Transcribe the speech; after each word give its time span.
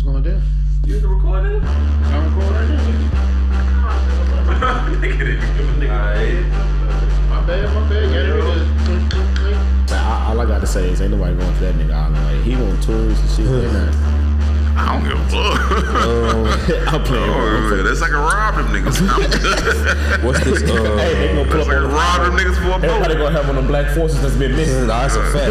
What's 0.00 0.08
going 0.08 0.22
down? 0.22 0.42
You 0.86 0.96
in 0.96 1.02
the 1.02 1.08
recording? 1.08 1.60
I'm 1.62 2.34
recording 2.34 2.54
right 2.56 2.68
now. 4.48 4.88
Nigga 4.96 5.18
didn't 5.18 5.56
give 5.58 5.68
a 5.68 5.72
nigga 5.76 5.92
Alright. 5.92 7.28
My 7.28 7.46
bad, 7.46 7.74
my 7.74 7.86
bad. 7.86 8.08
Got 8.08 8.24
it 8.24 8.32
with 8.32 8.86
clink, 8.86 9.12
clink, 9.12 9.36
clink. 9.36 9.92
All, 9.92 10.30
all 10.30 10.40
I 10.40 10.46
gotta 10.46 10.66
say 10.66 10.88
is 10.88 11.02
ain't 11.02 11.10
nobody 11.10 11.36
going 11.36 11.54
for 11.54 11.64
that 11.64 11.74
nigga 11.74 11.92
island. 11.92 12.24
Like 12.24 12.42
he 12.44 12.56
want 12.56 12.82
tours 12.82 13.20
and 13.20 13.28
shit. 13.28 14.06
They 14.80 14.86
not. 14.86 14.88
I 14.88 14.92
don't 14.92 15.04
give 15.04 15.18
a 15.20 15.24
fuck. 15.30 16.94
I'm 16.94 17.02
playing. 17.04 17.30
Oh, 17.30 17.68
bro. 17.68 17.82
that's 17.82 18.00
like 18.00 18.10
a 18.10 18.14
rob 18.16 18.54
them 18.56 18.66
niggas. 18.72 18.96
What's 20.24 20.40
this? 20.44 20.62
Uh, 20.62 20.96
Hey, 20.96 21.14
they 21.14 21.34
gonna 21.34 21.48
pull 21.50 21.64
That's 21.64 21.68
up 21.68 21.68
like 21.68 21.76
a 21.76 21.80
on 21.80 21.82
the 21.82 21.88
rob 21.94 22.20
them 22.22 22.34
niggas 22.36 22.56
for 22.56 22.70
a 22.70 22.74
Everybody 22.74 23.14
boat. 23.14 23.20
gonna 23.20 23.36
have 23.36 23.46
one 23.48 23.56
of 23.56 23.62
them 23.64 23.66
black 23.66 23.94
forces 23.94 24.20
that's 24.22 24.36
been 24.36 24.52
missing. 24.56 24.86
Nah, 24.86 25.06
that's 25.06 25.16
a 25.16 25.22
fact. 25.32 25.50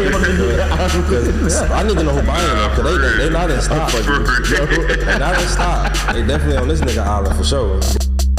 Cause 1.08 1.62
I 1.70 1.82
need 1.82 1.96
to 1.98 2.04
know 2.04 2.12
who 2.12 2.22
buying 2.26 2.46
them, 2.46 2.70
cause 2.76 2.84
they, 2.84 2.96
they, 2.98 3.16
they 3.24 3.30
not 3.30 3.50
in 3.50 3.60
stock. 3.60 3.90
They 3.92 5.18
not 5.18 5.40
in 5.40 5.48
stock. 5.48 5.92
They 6.14 6.22
definitely 6.26 6.56
on 6.56 6.68
this 6.68 6.80
nigga 6.80 7.04
island 7.04 7.36
for 7.36 7.44
sure. 7.44 7.80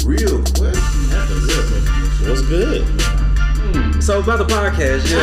Real 0.06 0.42
question. 0.44 0.82
What's 2.28 2.42
good? 2.42 2.86
So 4.04 4.20
about 4.20 4.38
the 4.40 4.46
podcast, 4.46 5.10
yeah. 5.10 5.20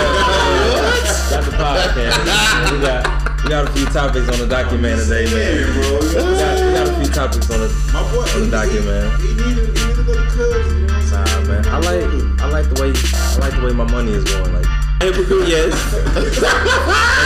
That's 1.30 1.46
the 1.46 1.52
podcast. 1.52 2.72
we 2.72 2.80
got 2.80 3.27
we 3.44 3.50
got 3.50 3.68
a 3.68 3.72
few 3.72 3.86
topics 3.86 4.28
on 4.28 4.38
the 4.38 4.46
document 4.46 5.00
today, 5.02 5.24
man. 5.30 5.72
bro. 5.72 5.98
We 6.00 6.12
got, 6.14 6.54
we 6.58 6.72
got 6.74 6.88
a 6.88 6.94
few 7.00 7.10
topics 7.12 7.50
on 7.50 7.60
the 7.60 7.68
My 7.92 8.02
boy, 8.12 8.26
on 8.34 8.40
the 8.44 8.50
document, 8.50 8.86
man. 8.86 9.20
He 9.20 9.28
needed, 9.34 9.78
he 9.78 9.84
needed 9.86 10.08
a 10.08 10.26
cousin. 10.28 10.80
You 10.80 10.86
know 10.86 10.94
what 10.94 11.14
I'm 11.14 11.46
Nah, 11.46 11.48
man. 11.48 11.66
I 11.66 11.78
like 11.78 12.04
I 12.42 12.46
like 12.50 12.66
the 12.68 12.76
way 12.82 12.90
I 12.92 13.36
like 13.38 13.54
the 13.54 13.62
way 13.66 13.72
my 13.72 13.88
money 13.90 14.12
is 14.12 14.24
going. 14.24 14.52
Like 14.52 14.66
hypocrite, 15.00 15.48
yes. 15.48 15.72
Am 15.94 16.28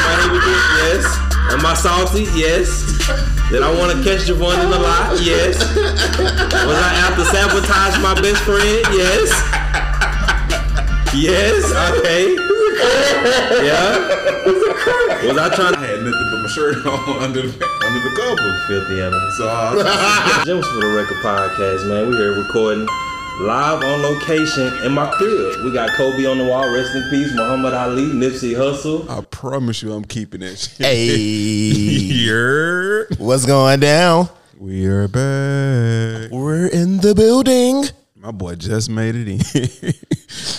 I 0.07 0.15
hypocrite? 0.23 0.65
Yes. 0.80 1.05
Am 1.52 1.66
I 1.66 1.75
salty? 1.75 2.24
Yes. 2.38 2.87
Did 3.51 3.63
I 3.63 3.71
want 3.76 3.93
to 3.93 3.99
catch 4.04 4.24
Javon 4.29 4.63
in 4.63 4.71
the 4.71 4.79
lot? 4.79 5.21
Yes. 5.21 5.59
Was 5.59 6.79
I 6.79 6.91
out 7.04 7.16
to 7.19 7.24
sabotage 7.26 8.01
my 8.01 8.15
best 8.21 8.43
friend? 8.45 8.87
Yes. 8.95 9.29
Yes. 11.15 11.65
Okay. 11.99 12.51
Yeah. 13.63 13.99
Was 15.27 15.38
I 15.38 15.55
trying 15.55 15.75
I 15.77 15.87
had 15.87 16.01
nothing 16.02 16.29
but 16.33 16.43
my 16.43 16.49
shirt 16.49 16.77
on 16.87 17.23
under 17.23 17.43
the, 17.43 17.65
under 17.85 18.01
the 18.01 18.13
cover. 18.16 18.59
filthy 18.69 19.01
animal? 19.01 19.30
So 19.38 19.49
I 19.49 20.43
Gems 20.45 20.66
for 20.75 20.80
the 20.80 20.88
Record 20.97 21.19
Podcast, 21.23 21.88
man. 21.88 22.09
We 22.10 22.16
here 22.16 22.33
recording 22.43 22.87
live 23.41 23.83
on 23.83 24.03
location 24.03 24.66
in 24.85 24.93
my 24.93 25.09
crib. 25.13 25.65
We 25.65 25.73
got 25.73 25.91
Kobe 25.97 26.27
on 26.27 26.38
the 26.38 26.45
wall, 26.47 26.69
rest 26.75 26.95
in 26.97 27.03
peace. 27.10 27.33
Muhammad 27.35 27.73
Ali, 27.75 28.07
Nipsey 28.07 28.55
Hussle. 28.55 29.09
I 29.09 29.21
promise 29.30 29.83
you 29.83 29.93
I'm 29.93 30.05
keeping 30.05 30.41
that 30.41 30.57
shit. 30.57 30.85
Hey, 30.85 31.16
Here. 32.03 33.07
what's 33.19 33.47
going 33.47 33.80
down? 33.80 34.29
We 34.59 34.87
are 34.87 35.07
back. 35.09 36.30
We're 36.33 36.66
in 36.66 36.99
the 36.99 37.15
building. 37.15 37.85
My 38.23 38.30
boy 38.30 38.54
just 38.54 38.88
made 38.88 39.16
it 39.16 39.26
in. 39.26 39.38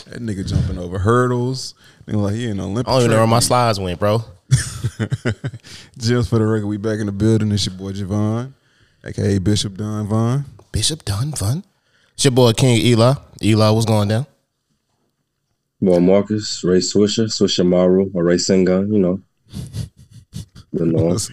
that 0.10 0.18
nigga 0.20 0.46
jumping 0.46 0.78
over 0.78 1.00
hurdles. 1.00 1.76
Nigga 2.06 2.22
like 2.22 2.36
he 2.36 2.50
in 2.50 2.60
Olympic. 2.60 2.90
I 2.90 2.92
don't 2.92 3.04
even 3.04 3.12
know 3.12 3.18
where 3.20 3.28
my 3.28 3.40
slides 3.40 3.80
went, 3.80 4.02
bro. 4.02 4.22
Just 5.98 6.30
for 6.30 6.40
the 6.40 6.46
record, 6.46 6.68
we 6.68 6.76
back 6.76 7.00
in 7.00 7.06
the 7.06 7.14
building. 7.14 7.54
It's 7.54 7.66
your 7.66 7.76
boy 7.76 7.94
Javon, 7.94 8.52
aka 9.06 9.38
Bishop 9.38 9.78
Don 9.78 10.08
Vaughn. 10.08 10.44
Bishop 10.74 11.06
Dunn 11.06 11.32
Fun. 11.32 11.64
It's 12.16 12.26
your 12.26 12.32
boy 12.32 12.52
King 12.52 12.82
Eli. 12.82 13.14
Eli, 13.42 13.70
what's 13.70 13.86
going 13.86 14.10
down? 14.10 14.26
Boy 15.82 16.02
Marcus, 16.02 16.66
Ray 16.66 16.80
Swisher, 16.80 17.28
Swisher 17.28 17.66
Maru, 17.66 18.12
or 18.14 18.26
Ray 18.26 18.36
Singun, 18.36 18.92
you 18.92 19.00
know. 19.00 19.22
You 20.76 20.88
know. 20.88 21.04
What's, 21.04 21.32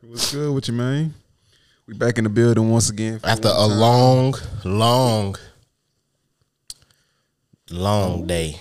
what's 0.00 0.32
good 0.32 0.54
with 0.54 0.68
you, 0.68 0.74
man? 0.74 1.12
We 1.86 1.94
back 1.94 2.18
in 2.18 2.24
the 2.24 2.30
building 2.30 2.68
once 2.68 2.90
again. 2.90 3.20
After 3.22 3.46
a 3.46 3.52
time. 3.52 3.78
long, 3.78 4.34
long, 4.64 5.36
long 7.70 8.26
day. 8.26 8.56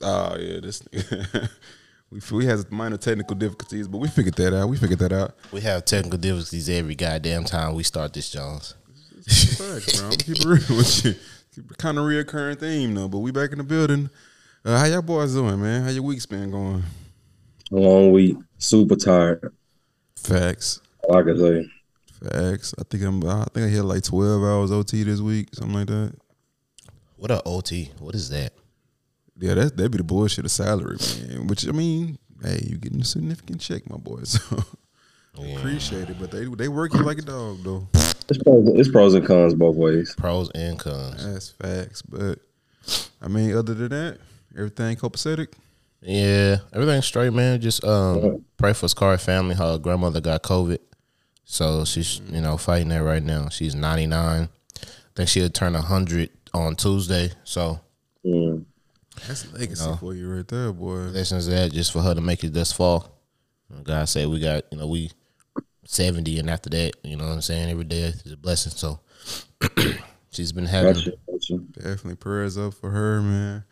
Oh 0.00 0.34
yeah, 0.38 0.60
this 0.60 0.82
we 2.10 2.20
we 2.32 2.46
had 2.46 2.72
minor 2.72 2.96
technical 2.96 3.36
difficulties, 3.36 3.86
but 3.86 3.98
we 3.98 4.08
figured 4.08 4.36
that 4.36 4.54
out. 4.54 4.70
We 4.70 4.78
figured 4.78 4.98
that 5.00 5.12
out. 5.12 5.34
We 5.52 5.60
have 5.60 5.84
technical 5.84 6.18
difficulties 6.18 6.70
every 6.70 6.94
goddamn 6.94 7.44
time 7.44 7.74
we 7.74 7.82
start 7.82 8.14
this, 8.14 8.30
Jones. 8.30 8.74
Facts, 9.26 10.00
bro. 10.00 10.10
Keep 10.10 10.36
it 10.38 10.44
real 10.46 10.78
with 10.78 11.04
you. 11.04 11.14
Kind 11.76 11.98
of 11.98 12.04
reoccurring 12.04 12.60
theme 12.60 12.94
though, 12.94 13.08
but 13.08 13.18
we 13.18 13.30
back 13.30 13.52
in 13.52 13.58
the 13.58 13.64
building. 13.64 14.08
Uh, 14.64 14.78
how 14.78 14.86
y'all 14.86 15.02
boys 15.02 15.34
doing, 15.34 15.60
man? 15.60 15.82
How 15.84 15.90
your 15.90 16.02
week's 16.02 16.24
been 16.24 16.50
going? 16.50 16.82
A 17.72 17.76
long 17.76 18.10
week, 18.10 18.38
super 18.56 18.96
tired. 18.96 19.52
Facts, 20.16 20.80
All 21.02 21.18
I 21.18 21.22
can 21.22 21.38
say. 21.38 21.70
Facts. 22.28 22.74
I 22.78 22.82
think 22.84 23.02
I'm. 23.04 23.24
I 23.24 23.44
think 23.52 23.66
I 23.66 23.68
hit 23.68 23.82
like 23.82 24.02
twelve 24.02 24.42
hours 24.42 24.72
OT 24.72 25.02
this 25.02 25.20
week, 25.20 25.48
something 25.54 25.74
like 25.74 25.86
that. 25.88 26.14
What 27.16 27.30
a 27.30 27.42
OT? 27.44 27.90
What 27.98 28.14
is 28.14 28.28
that? 28.30 28.52
Yeah, 29.38 29.54
that 29.54 29.76
that'd 29.76 29.92
be 29.92 29.98
the 29.98 30.04
bullshit 30.04 30.44
of 30.44 30.50
salary, 30.50 30.96
man. 31.28 31.46
Which 31.46 31.66
I 31.66 31.72
mean, 31.72 32.18
hey, 32.42 32.60
you 32.66 32.76
getting 32.76 33.00
a 33.00 33.04
significant 33.04 33.60
check, 33.60 33.88
my 33.88 33.96
boy. 33.96 34.22
So 35.36 35.56
appreciate 35.56 36.08
it, 36.08 36.16
but 36.20 36.30
they 36.30 36.44
they 36.44 36.68
work 36.68 36.94
you 36.94 37.00
like 37.02 37.18
a 37.18 37.22
dog 37.22 37.58
though. 37.64 37.88
It's 38.28 38.40
pros, 38.42 38.68
it's 38.68 38.88
pros 38.88 39.14
and 39.14 39.26
cons 39.26 39.52
both 39.54 39.76
ways. 39.76 40.14
Pros 40.16 40.48
and 40.54 40.78
cons. 40.78 41.24
That's 41.26 41.50
facts. 41.50 42.02
But 42.02 42.38
I 43.20 43.28
mean, 43.28 43.56
other 43.56 43.74
than 43.74 43.88
that, 43.88 44.18
everything 44.56 44.96
copacetic. 44.96 45.48
Yeah, 46.00 46.58
everything's 46.72 47.06
straight, 47.06 47.32
man. 47.32 47.60
Just 47.60 47.82
um, 47.84 48.44
pray 48.58 48.74
for 48.74 48.88
Scar 48.88 49.18
family. 49.18 49.54
Her 49.54 49.78
grandmother 49.78 50.20
got 50.20 50.42
COVID, 50.42 50.78
so 51.44 51.84
she's 51.84 52.20
you 52.30 52.40
know 52.40 52.56
fighting 52.56 52.88
that 52.88 53.02
right 53.02 53.22
now. 53.22 53.48
She's 53.48 53.74
ninety 53.74 54.06
nine. 54.06 54.48
I 54.82 54.86
think 55.14 55.28
she'll 55.28 55.48
turn 55.48 55.74
hundred 55.74 56.30
on 56.52 56.76
Tuesday. 56.76 57.30
So 57.44 57.80
Mm. 58.24 58.64
That's 59.28 59.52
legacy 59.52 59.90
for 60.00 60.14
you 60.14 60.28
right 60.34 60.48
there, 60.48 60.72
boy. 60.72 61.10
lessons 61.12 61.46
that 61.46 61.72
just 61.72 61.92
for 61.92 62.00
her 62.00 62.14
to 62.14 62.20
make 62.20 62.42
it 62.42 62.52
this 62.54 62.72
far. 62.72 63.04
God 63.82 64.08
said 64.08 64.28
we 64.28 64.40
got 64.40 64.64
you 64.72 64.78
know 64.78 64.86
we 64.86 65.10
seventy, 65.84 66.38
and 66.38 66.48
after 66.50 66.70
that, 66.70 66.92
you 67.02 67.16
know 67.16 67.24
what 67.24 67.32
I'm 67.32 67.42
saying. 67.42 67.70
Every 67.70 67.84
day 67.84 68.00
is 68.00 68.32
a 68.32 68.36
blessing. 68.36 68.72
So 68.72 69.00
she's 70.30 70.52
been 70.52 70.66
having. 70.66 70.94
Gotcha, 70.94 71.12
gotcha. 71.30 71.58
Definitely 71.72 72.16
prayers 72.16 72.56
up 72.58 72.74
for 72.74 72.90
her, 72.90 73.20
man. 73.20 73.64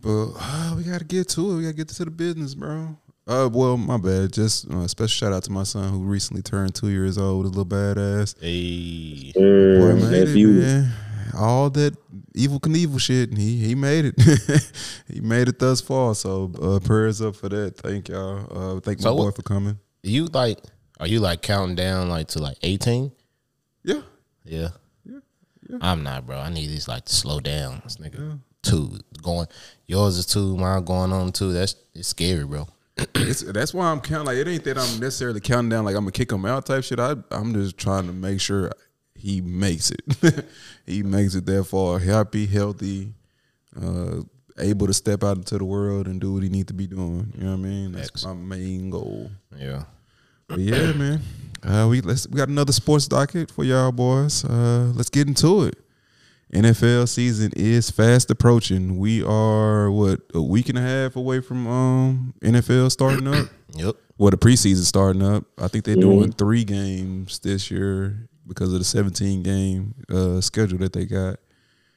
But 0.00 0.32
uh, 0.38 0.74
we 0.76 0.84
gotta 0.84 1.04
get 1.04 1.28
to 1.30 1.50
it. 1.52 1.56
We 1.56 1.62
gotta 1.62 1.74
get 1.74 1.88
to 1.88 2.04
the 2.04 2.10
business, 2.10 2.54
bro. 2.54 2.96
Uh, 3.28 3.46
well, 3.52 3.76
my 3.76 3.98
bad. 3.98 4.32
Just 4.32 4.70
uh, 4.70 4.88
special 4.88 5.08
shout 5.08 5.32
out 5.34 5.42
to 5.44 5.52
my 5.52 5.62
son 5.62 5.92
who 5.92 5.98
recently 5.98 6.40
turned 6.40 6.74
two 6.74 6.88
years 6.88 7.18
old. 7.18 7.44
A 7.44 7.48
little 7.48 7.66
badass. 7.66 8.34
Hey, 8.40 9.32
Boy, 9.34 9.94
made 10.10 10.28
it, 10.30 10.36
you, 10.36 10.48
man. 10.48 10.90
All 11.36 11.68
that 11.70 11.94
Evel 12.32 12.58
Knievel 12.58 12.98
shit, 12.98 13.28
and 13.28 13.36
he 13.38 13.58
he 13.58 13.74
made 13.74 14.06
it. 14.06 14.14
he 15.12 15.20
made 15.20 15.48
it 15.48 15.58
thus 15.58 15.82
far. 15.82 16.14
So 16.14 16.50
uh, 16.60 16.80
prayers 16.80 17.20
up 17.20 17.36
for 17.36 17.50
that. 17.50 17.76
Thank 17.76 18.08
y'all. 18.08 18.46
Uh, 18.76 18.80
thank 18.80 19.02
my 19.02 19.10
boy 19.10 19.24
what- 19.24 19.36
for 19.36 19.42
coming. 19.42 19.78
you 20.02 20.26
like? 20.26 20.58
Are 20.98 21.06
you 21.06 21.20
like 21.20 21.42
counting 21.42 21.76
down 21.76 22.08
like 22.08 22.28
to 22.28 22.38
like 22.40 22.56
eighteen? 22.62 23.12
Yeah. 23.84 24.00
Yeah. 24.44 24.68
yeah. 25.04 25.18
I'm 25.82 26.02
not, 26.02 26.26
bro. 26.26 26.38
I 26.38 26.48
need 26.48 26.68
these 26.68 26.88
like 26.88 27.04
to 27.04 27.14
slow 27.14 27.40
down. 27.40 27.82
This 27.84 27.98
nigga 27.98 28.40
two 28.62 28.98
going. 29.22 29.46
Yours 29.86 30.16
is 30.16 30.24
two. 30.26 30.56
Mine 30.56 30.84
going 30.84 31.12
on 31.12 31.30
two. 31.32 31.52
That's 31.52 31.76
it's 31.94 32.08
scary, 32.08 32.44
bro. 32.46 32.66
It's, 33.14 33.40
that's 33.42 33.74
why 33.74 33.90
I'm 33.90 34.00
counting. 34.00 34.26
Like 34.26 34.36
it 34.38 34.48
ain't 34.48 34.64
that 34.64 34.78
I'm 34.78 35.00
necessarily 35.00 35.40
counting 35.40 35.68
down. 35.68 35.84
Like 35.84 35.94
I'm 35.94 36.02
gonna 36.02 36.12
kick 36.12 36.32
him 36.32 36.44
out 36.44 36.66
type 36.66 36.84
shit. 36.84 36.98
I 36.98 37.14
I'm 37.30 37.54
just 37.54 37.76
trying 37.76 38.06
to 38.06 38.12
make 38.12 38.40
sure 38.40 38.72
he 39.14 39.40
makes 39.40 39.90
it. 39.90 40.44
he 40.86 41.02
makes 41.02 41.34
it 41.34 41.46
that 41.46 41.64
far, 41.64 41.98
happy, 41.98 42.46
healthy, 42.46 43.12
uh, 43.80 44.20
able 44.58 44.86
to 44.86 44.94
step 44.94 45.22
out 45.22 45.36
into 45.36 45.58
the 45.58 45.64
world 45.64 46.06
and 46.06 46.20
do 46.20 46.34
what 46.34 46.42
he 46.42 46.48
need 46.48 46.68
to 46.68 46.74
be 46.74 46.86
doing. 46.86 47.32
You 47.36 47.44
know 47.44 47.50
what 47.50 47.58
I 47.58 47.62
mean? 47.62 47.92
That's 47.92 48.24
my 48.24 48.34
main 48.34 48.90
goal. 48.90 49.30
Yeah. 49.56 49.84
But 50.48 50.60
yeah, 50.60 50.92
man. 50.92 51.20
Uh, 51.62 51.86
we 51.90 52.00
let's 52.00 52.26
we 52.28 52.36
got 52.36 52.48
another 52.48 52.72
sports 52.72 53.08
docket 53.08 53.50
for 53.50 53.64
y'all 53.64 53.92
boys. 53.92 54.44
Uh, 54.44 54.92
let's 54.94 55.10
get 55.10 55.26
into 55.26 55.64
it. 55.64 55.76
NFL 56.52 57.08
season 57.08 57.52
is 57.56 57.90
fast 57.90 58.30
approaching. 58.30 58.98
We 58.98 59.22
are 59.22 59.90
what 59.90 60.20
a 60.34 60.40
week 60.42 60.68
and 60.70 60.78
a 60.78 60.80
half 60.80 61.16
away 61.16 61.40
from 61.40 61.66
um 61.66 62.34
NFL 62.42 62.90
starting 62.90 63.26
up. 63.28 63.48
Yep. 63.74 63.96
Well, 64.16 64.30
the 64.30 64.38
preseason 64.38 64.82
starting 64.84 65.22
up. 65.22 65.44
I 65.58 65.68
think 65.68 65.84
they're 65.84 65.94
doing 65.94 66.32
three 66.32 66.64
games 66.64 67.38
this 67.40 67.70
year 67.70 68.28
because 68.46 68.72
of 68.72 68.78
the 68.78 68.84
17 68.84 69.42
game 69.42 69.94
uh, 70.10 70.40
schedule 70.40 70.78
that 70.78 70.94
they 70.94 71.04
got. 71.04 71.38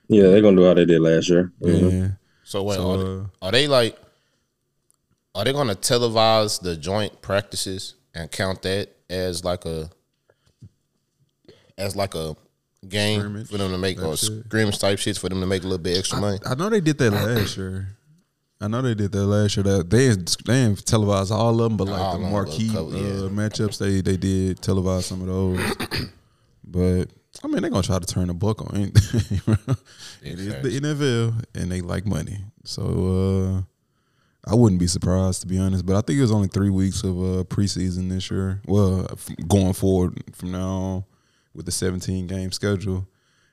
yeah, 0.09 0.23
they're 0.23 0.41
gonna 0.41 0.57
do 0.57 0.65
how 0.65 0.73
they 0.73 0.83
did 0.83 0.99
last 1.01 1.29
year. 1.29 1.51
Mhm. 1.61 1.91
Yeah. 2.01 2.07
So 2.43 2.61
wait, 2.63 2.75
So, 2.75 2.91
are, 2.91 2.97
they, 2.97 3.47
are 3.47 3.51
they 3.53 3.67
like? 3.69 3.97
Are 5.33 5.45
they 5.45 5.53
gonna 5.53 5.75
televise 5.75 6.61
the 6.61 6.75
joint 6.75 7.21
practices 7.21 7.95
and 8.13 8.29
count 8.29 8.61
that 8.63 8.89
as 9.09 9.45
like 9.45 9.63
a 9.65 9.89
as 11.77 11.95
like 11.95 12.15
a 12.15 12.35
game 12.87 13.19
Scrimmage 13.19 13.47
for 13.49 13.57
them 13.57 13.71
to 13.71 13.77
make 13.77 14.01
or 14.01 14.17
shit. 14.17 14.45
scrimmage 14.45 14.79
type 14.79 14.97
shits 14.97 15.19
for 15.19 15.29
them 15.29 15.39
to 15.41 15.45
make 15.47 15.61
a 15.61 15.67
little 15.67 15.77
bit 15.77 15.97
extra 15.97 16.19
money? 16.19 16.39
I 16.45 16.55
know 16.55 16.69
they 16.69 16.81
did 16.81 16.97
that 16.97 17.11
last 17.11 17.57
year. 17.57 17.87
I 18.59 18.67
know 18.67 18.81
they 18.81 18.93
did 18.93 19.11
that 19.11 19.25
last 19.25 19.57
year. 19.57 19.63
That 19.63 19.89
they 19.89 20.09
they 20.45 20.75
televised 20.75 21.31
all 21.31 21.49
of 21.61 21.69
them, 21.69 21.77
but 21.77 21.87
like 21.87 21.99
All 21.99 22.19
the 22.19 22.27
marquee 22.27 22.69
a 22.69 22.73
couple, 22.73 22.95
yeah. 22.95 23.25
uh, 23.25 23.29
matchups, 23.29 23.79
they 23.79 24.01
they 24.01 24.17
did 24.17 24.61
televise 24.61 25.03
some 25.03 25.21
of 25.21 25.27
those. 25.27 25.59
but 26.63 27.05
I 27.43 27.47
mean, 27.47 27.61
they're 27.61 27.71
gonna 27.71 27.81
try 27.81 27.97
to 27.97 28.05
turn 28.05 28.27
the 28.27 28.33
book 28.35 28.61
on 28.61 28.75
anything. 28.75 29.41
It 30.23 30.39
is 30.39 30.61
the 30.61 30.79
NFL, 30.79 31.43
and 31.55 31.71
they 31.71 31.81
like 31.81 32.05
money, 32.05 32.37
so 32.63 33.63
uh, 34.45 34.51
I 34.51 34.53
wouldn't 34.53 34.79
be 34.79 34.85
surprised 34.85 35.41
to 35.41 35.47
be 35.47 35.57
honest. 35.57 35.83
But 35.83 35.95
I 35.95 36.01
think 36.01 36.19
it 36.19 36.21
was 36.21 36.31
only 36.31 36.47
three 36.47 36.69
weeks 36.69 37.03
of 37.03 37.17
uh, 37.17 37.43
preseason 37.45 38.09
this 38.09 38.29
year. 38.29 38.61
Well, 38.67 39.07
going 39.47 39.73
forward 39.73 40.21
from 40.35 40.51
now 40.51 40.69
on 40.69 41.03
with 41.53 41.65
the 41.65 41.71
17 41.71 42.27
game 42.27 42.51
schedule, 42.51 43.07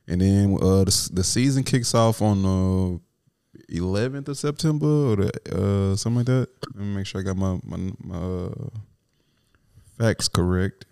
and 0.07 0.21
then 0.21 0.55
uh, 0.61 0.85
the, 0.85 1.11
the 1.13 1.25
season 1.25 1.65
kicks 1.65 1.95
off 1.95 2.23
on 2.23 2.43
the 2.43 3.01
11th 3.73 4.29
of 4.29 4.39
September 4.39 4.87
or 4.87 5.17
the, 5.17 5.93
uh, 5.93 5.97
something 5.97 6.19
like 6.19 6.27
that. 6.27 6.49
Let 6.75 6.85
me 6.85 6.97
make 6.97 7.07
sure 7.07 7.21
I 7.21 7.25
got 7.25 7.37
my 7.37 7.59
my, 7.65 7.93
my 7.99 8.17
uh, 8.17 8.69
facts 9.99 10.29
correct. 10.29 10.85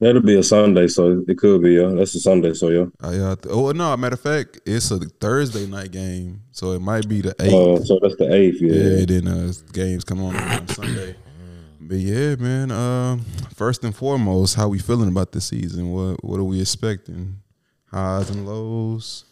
That'll 0.00 0.22
be 0.22 0.36
a 0.36 0.42
Sunday, 0.42 0.88
so 0.88 1.24
it 1.26 1.38
could 1.38 1.62
be. 1.62 1.74
Yeah, 1.74 1.88
that's 1.88 2.14
a 2.14 2.20
Sunday, 2.20 2.52
so 2.52 2.68
yeah. 2.68 2.86
Uh, 3.02 3.10
yeah, 3.10 3.34
th- 3.36 3.54
oh 3.54 3.70
no, 3.70 3.96
matter 3.96 4.14
of 4.14 4.20
fact, 4.20 4.60
it's 4.66 4.90
a 4.90 4.98
Thursday 4.98 5.66
night 5.66 5.92
game, 5.92 6.42
so 6.50 6.72
it 6.72 6.80
might 6.80 7.08
be 7.08 7.20
the 7.20 7.34
eighth. 7.40 7.54
Uh, 7.54 7.84
so 7.84 7.98
that's 8.02 8.16
the 8.16 8.34
eighth. 8.34 8.60
Yeah. 8.60 8.72
Yeah, 8.72 8.98
and 8.98 9.08
then 9.08 9.28
uh, 9.28 9.52
games 9.72 10.04
come 10.04 10.22
on 10.22 10.36
on 10.36 10.68
Sunday. 10.68 11.14
But 11.86 11.98
yeah, 11.98 12.34
man. 12.36 12.70
Um, 12.70 13.24
first 13.54 13.84
and 13.84 13.94
foremost, 13.94 14.54
how 14.54 14.68
we 14.68 14.78
feeling 14.78 15.08
about 15.08 15.32
this 15.32 15.46
season? 15.46 15.92
What 15.92 16.24
what 16.24 16.40
are 16.40 16.44
we 16.44 16.60
expecting? 16.60 17.40
Highs 17.90 18.30
and 18.30 18.46
lows. 18.46 19.26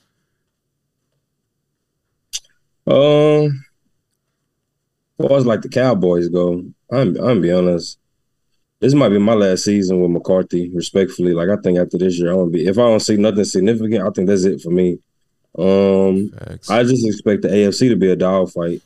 Um, 2.87 3.65
as 5.19 5.27
far 5.27 5.39
as 5.39 5.47
like 5.47 5.63
the 5.63 5.71
Cowboys 5.71 6.29
go, 6.29 6.65
I'm 6.91 7.17
I'm 7.17 7.41
be 7.41 7.53
honest. 7.53 7.99
This 8.81 8.95
might 8.95 9.11
be 9.11 9.19
my 9.19 9.35
last 9.35 9.65
season 9.65 10.03
with 10.03 10.11
McCarthy. 10.11 10.69
Respectfully, 10.75 11.33
like 11.33 11.49
I 11.49 11.57
think 11.63 11.79
after 11.79 11.97
this 11.97 12.19
year, 12.19 12.33
I 12.33 12.35
want 12.35 12.53
to 12.53 12.59
be. 12.59 12.67
If 12.67 12.77
I 12.77 12.83
don't 12.83 13.01
see 13.01 13.17
nothing 13.17 13.45
significant, 13.45 14.07
I 14.07 14.11
think 14.11 14.29
that's 14.29 14.45
it 14.45 14.61
for 14.61 14.71
me. 14.71 14.99
Um, 15.57 16.31
Facts. 16.31 16.69
I 16.69 16.83
just 16.83 17.07
expect 17.07 17.43
the 17.43 17.49
AFC 17.49 17.89
to 17.89 17.97
be 17.97 18.11
a 18.11 18.17
dog 18.17 18.51
fight. 18.51 18.83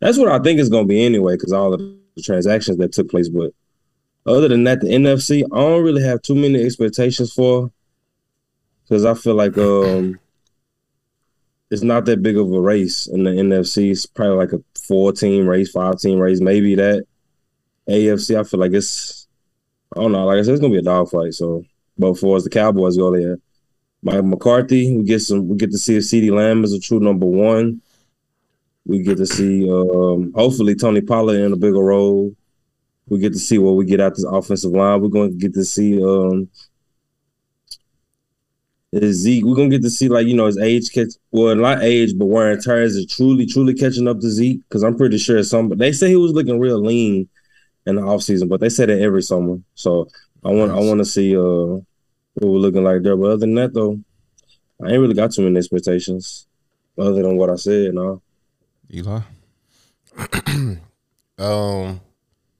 That's 0.00 0.18
what 0.18 0.28
I 0.28 0.38
think 0.38 0.60
it's 0.60 0.68
going 0.68 0.84
to 0.84 0.88
be 0.88 1.04
anyway, 1.04 1.34
because 1.34 1.52
all 1.52 1.74
of 1.74 1.99
the 2.20 2.24
transactions 2.24 2.78
that 2.78 2.92
took 2.92 3.10
place. 3.10 3.28
But 3.28 3.52
other 4.26 4.48
than 4.48 4.64
that, 4.64 4.80
the 4.80 4.88
NFC, 4.88 5.42
I 5.52 5.58
don't 5.58 5.84
really 5.84 6.02
have 6.02 6.22
too 6.22 6.34
many 6.34 6.64
expectations 6.64 7.32
for, 7.32 7.70
because 8.82 9.04
I 9.04 9.14
feel 9.14 9.34
like 9.34 9.56
um, 9.58 10.18
it's 11.70 11.82
not 11.82 12.04
that 12.06 12.22
big 12.22 12.36
of 12.36 12.52
a 12.52 12.60
race 12.60 13.06
in 13.06 13.24
the 13.24 13.30
NFC. 13.30 13.90
It's 13.90 14.06
probably 14.06 14.36
like 14.36 14.52
a 14.52 14.62
four-team 14.86 15.46
race, 15.46 15.70
five-team 15.70 16.18
race, 16.18 16.40
maybe 16.40 16.74
that. 16.76 17.04
AFC, 17.88 18.38
I 18.38 18.44
feel 18.44 18.60
like 18.60 18.72
it's, 18.72 19.26
I 19.96 20.00
don't 20.00 20.12
know. 20.12 20.24
Like 20.24 20.38
I 20.38 20.42
said, 20.42 20.52
it's 20.52 20.62
to 20.62 20.68
be 20.68 20.78
a 20.78 20.82
dogfight. 20.82 21.34
So, 21.34 21.64
but 21.98 22.14
for 22.18 22.36
as 22.36 22.44
the 22.44 22.50
Cowboys 22.50 22.96
go, 22.96 23.16
there. 23.16 23.38
Mike 24.02 24.24
McCarthy. 24.24 24.96
We 24.96 25.04
get 25.04 25.20
some. 25.20 25.48
We 25.48 25.56
get 25.56 25.70
to 25.72 25.78
see 25.78 25.96
if 25.96 26.04
CeeDee 26.04 26.32
Lamb 26.32 26.64
is 26.64 26.72
a 26.72 26.80
true 26.80 27.00
number 27.00 27.26
one. 27.26 27.82
We 28.90 29.02
get 29.04 29.18
to 29.18 29.26
see, 29.26 29.70
um, 29.70 30.32
hopefully, 30.34 30.74
Tony 30.74 31.00
Pollard 31.00 31.38
in 31.40 31.52
a 31.52 31.56
bigger 31.56 31.78
role. 31.78 32.34
We 33.08 33.20
get 33.20 33.32
to 33.32 33.38
see 33.38 33.56
what 33.56 33.76
we 33.76 33.84
get 33.84 34.00
out 34.00 34.16
this 34.16 34.24
offensive 34.24 34.72
line. 34.72 35.00
We're 35.00 35.08
going 35.08 35.30
to 35.30 35.36
get 35.36 35.54
to 35.54 35.64
see 35.64 36.02
um, 36.02 36.48
Zeke. 39.00 39.44
We're 39.44 39.54
going 39.54 39.70
to 39.70 39.78
get 39.78 39.84
to 39.84 39.90
see 39.90 40.08
like 40.08 40.26
you 40.26 40.34
know 40.34 40.46
his 40.46 40.58
age 40.58 40.90
catch. 40.92 41.10
Well, 41.30 41.54
not 41.54 41.84
age, 41.84 42.18
but 42.18 42.26
wearing 42.26 42.60
tires 42.60 42.96
is 42.96 43.06
truly, 43.06 43.46
truly 43.46 43.74
catching 43.74 44.08
up 44.08 44.18
to 44.18 44.28
Zeke. 44.28 44.60
Because 44.68 44.82
I'm 44.82 44.96
pretty 44.96 45.18
sure 45.18 45.40
some. 45.44 45.68
They 45.68 45.92
say 45.92 46.08
he 46.08 46.16
was 46.16 46.32
looking 46.32 46.58
real 46.58 46.80
lean 46.80 47.28
in 47.86 47.94
the 47.94 48.02
offseason, 48.02 48.48
but 48.48 48.58
they 48.58 48.70
say 48.70 48.86
that 48.86 49.00
every 49.00 49.22
summer. 49.22 49.58
So 49.76 50.08
I 50.44 50.50
want. 50.50 50.72
I 50.72 50.80
want 50.80 50.98
to 50.98 51.04
see. 51.04 51.36
Uh, 51.36 51.80
what 52.34 52.50
we're 52.50 52.58
looking 52.58 52.82
like 52.82 53.02
there. 53.02 53.16
But 53.16 53.26
other 53.26 53.36
than 53.36 53.54
that, 53.54 53.72
though, 53.72 54.00
I 54.82 54.90
ain't 54.90 55.00
really 55.00 55.14
got 55.14 55.32
too 55.32 55.42
many 55.42 55.58
expectations 55.58 56.48
other 56.98 57.22
than 57.22 57.36
what 57.36 57.50
I 57.50 57.56
said. 57.56 57.94
No, 57.94 58.22
Eli. 58.92 59.20
Um, 61.38 62.02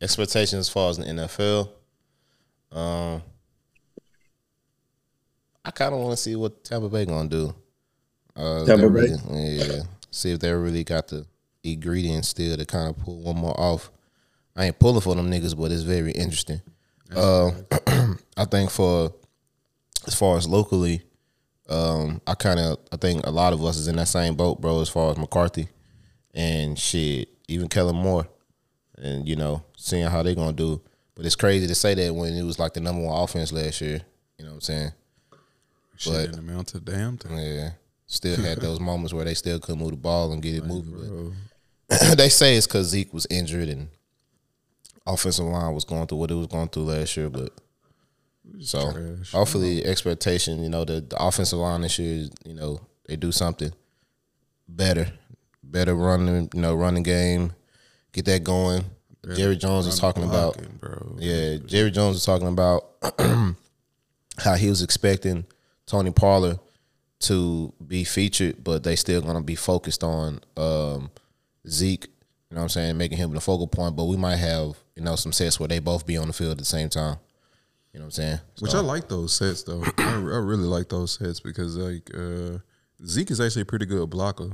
expectations 0.01 0.55
as 0.61 0.69
far 0.71 0.89
as 0.89 0.97
the 0.97 1.05
NFL. 1.05 1.69
Um, 2.73 3.23
I 5.63 5.71
kind 5.71 5.93
of 5.93 6.01
want 6.01 6.13
to 6.13 6.17
see 6.17 6.35
what 6.35 6.65
Tampa 6.65 6.89
Bay 6.89 7.05
gonna 7.05 7.29
do. 7.29 7.55
Uh, 8.35 8.65
Tampa 8.65 8.89
Bay? 8.89 9.01
really- 9.29 9.57
yeah. 9.59 9.83
See 10.11 10.31
if 10.33 10.41
they 10.41 10.51
really 10.53 10.83
got 10.83 11.09
the 11.09 11.27
ingredients 11.63 12.29
still 12.29 12.57
to 12.57 12.65
kind 12.65 12.89
of 12.89 12.97
pull 13.05 13.21
one 13.21 13.37
more 13.37 13.61
off. 13.61 13.91
I 14.57 14.65
ain't 14.65 14.79
pulling 14.79 15.03
for 15.03 15.15
them 15.15 15.31
niggas, 15.31 15.55
but 15.55 15.71
it's 15.71 15.83
very 15.83 16.13
interesting. 16.13 16.63
Uh, 17.15 17.51
I 18.39 18.47
think 18.47 18.71
for 18.71 19.13
as 20.07 20.15
far 20.15 20.39
as 20.39 20.49
locally, 20.49 21.03
um, 21.69 22.23
I 22.27 22.33
kind 22.35 22.59
of 22.59 22.79
I 22.91 22.97
think 22.97 23.27
a 23.27 23.31
lot 23.31 23.53
of 23.53 23.63
us 23.63 23.77
is 23.77 23.89
in 23.89 23.97
that 23.97 24.09
same 24.09 24.37
boat, 24.37 24.59
bro. 24.59 24.81
As 24.81 24.89
far 24.89 25.11
as 25.11 25.19
McCarthy 25.19 25.69
and 26.35 26.79
shit, 26.79 27.29
even 27.49 27.69
Kellen 27.69 27.97
Moore, 27.97 28.27
and 28.97 29.29
you 29.29 29.37
know, 29.37 29.63
seeing 29.77 30.07
how 30.07 30.23
they're 30.23 30.35
gonna 30.35 30.53
do. 30.53 30.81
But 31.15 31.27
it's 31.27 31.37
crazy 31.37 31.67
to 31.67 31.75
say 31.75 31.95
that 31.95 32.15
when 32.15 32.33
it 32.35 32.43
was 32.45 32.59
like 32.59 32.73
the 32.75 32.81
number 32.81 33.03
one 33.03 33.23
offense 33.23 33.53
last 33.53 33.81
year. 33.81 34.01
You 34.39 34.45
know 34.47 34.53
what 34.53 34.57
I'm 34.57 34.61
saying? 34.63 34.93
Shit 35.97 36.13
But- 36.13 36.21
didn't 36.27 36.39
amount 36.39 36.69
to 36.69 36.81
damn 36.81 37.19
thing. 37.19 37.37
Yeah. 37.37 37.71
Still 38.07 38.37
had 38.41 38.59
those 38.63 38.81
moments 38.81 39.13
where 39.13 39.25
they 39.27 39.35
still 39.35 39.61
couldn't 39.61 39.81
move 39.81 39.91
the 39.91 39.97
ball 39.99 40.33
and 40.33 40.43
get 40.43 40.55
it 40.55 40.65
moving. 40.65 41.35
But 41.89 42.17
they 42.17 42.31
say 42.31 42.57
it's 42.57 42.67
because 42.67 42.89
Zeke 42.89 43.13
was 43.13 43.27
injured 43.29 43.69
and 43.69 43.89
offensive 45.07 45.45
line 45.45 45.75
was 45.75 45.85
going 45.85 46.07
through 46.07 46.19
what 46.19 46.31
it 46.31 46.35
was 46.35 46.47
going 46.47 46.69
through 46.69 46.85
last 46.85 47.17
year. 47.17 47.29
But 47.29 47.53
so 48.61 48.93
trash. 48.93 49.33
hopefully, 49.33 49.85
expectation, 49.85 50.63
you 50.63 50.71
know, 50.71 50.85
the, 50.87 51.01
the 51.03 51.23
offensive 51.23 51.59
line 51.59 51.83
this 51.83 51.99
year, 51.99 52.29
you 52.45 52.55
know, 52.55 52.81
they 53.07 53.17
do 53.17 53.31
something 53.31 53.73
better, 54.69 55.13
better 55.63 55.95
running, 55.95 56.49
you 56.55 56.61
know, 56.61 56.75
running 56.75 57.03
game, 57.03 57.53
get 58.13 58.25
that 58.27 58.45
going. 58.45 58.85
Jerry 59.35 59.57
Jones 59.57 59.87
was 59.87 59.99
talking 59.99 60.25
about 60.25 60.59
bro. 60.81 61.17
yeah, 61.19 61.57
Jerry 61.67 61.91
Jones 61.91 62.15
was 62.17 62.25
talking 62.25 62.49
about 62.49 62.87
how 64.39 64.55
he 64.55 64.69
was 64.69 64.83
expecting 64.83 65.45
Tony 65.87 66.11
Pollard 66.11 66.59
to 67.21 67.73
be 67.87 68.05
featured, 68.05 68.65
but 68.65 68.83
they 68.83 68.97
still 68.97 69.21
gonna 69.21 69.43
be 69.43 69.55
focused 69.55 70.03
on 70.03 70.41
um, 70.57 71.11
Zeke. 71.69 72.07
You 72.51 72.57
know 72.57 72.63
what 72.63 72.65
I'm 72.65 72.69
saying, 72.71 72.97
making 72.97 73.19
him 73.19 73.33
the 73.33 73.41
focal 73.41 73.69
point. 73.69 73.95
But 73.95 74.05
we 74.05 74.17
might 74.17 74.37
have 74.37 74.77
you 74.97 75.03
know 75.03 75.17
some 75.17 75.33
sets 75.33 75.61
where 75.61 75.69
they 75.69 75.79
both 75.79 76.07
be 76.07 76.17
on 76.17 76.27
the 76.27 76.33
field 76.33 76.53
at 76.53 76.59
the 76.59 76.65
same 76.65 76.89
time. 76.89 77.17
You 77.93 78.01
know 78.01 78.07
what 78.07 78.19
I'm 78.19 78.23
saying? 78.23 78.41
Which 78.61 78.75
I 78.75 78.81
like 78.81 79.09
those 79.09 79.35
sets 79.35 79.65
though. 79.65 79.85
I, 79.99 80.15
I 80.15 80.39
really 80.39 80.65
like 80.65 80.89
those 80.89 81.13
sets 81.13 81.41
because 81.41 81.77
like 81.77 82.11
uh, 82.15 82.59
Zeke 83.05 83.31
is 83.33 83.41
actually 83.41 83.63
a 83.63 83.67
pretty 83.67 83.87
good 83.87 84.09
blocker. 84.09 84.51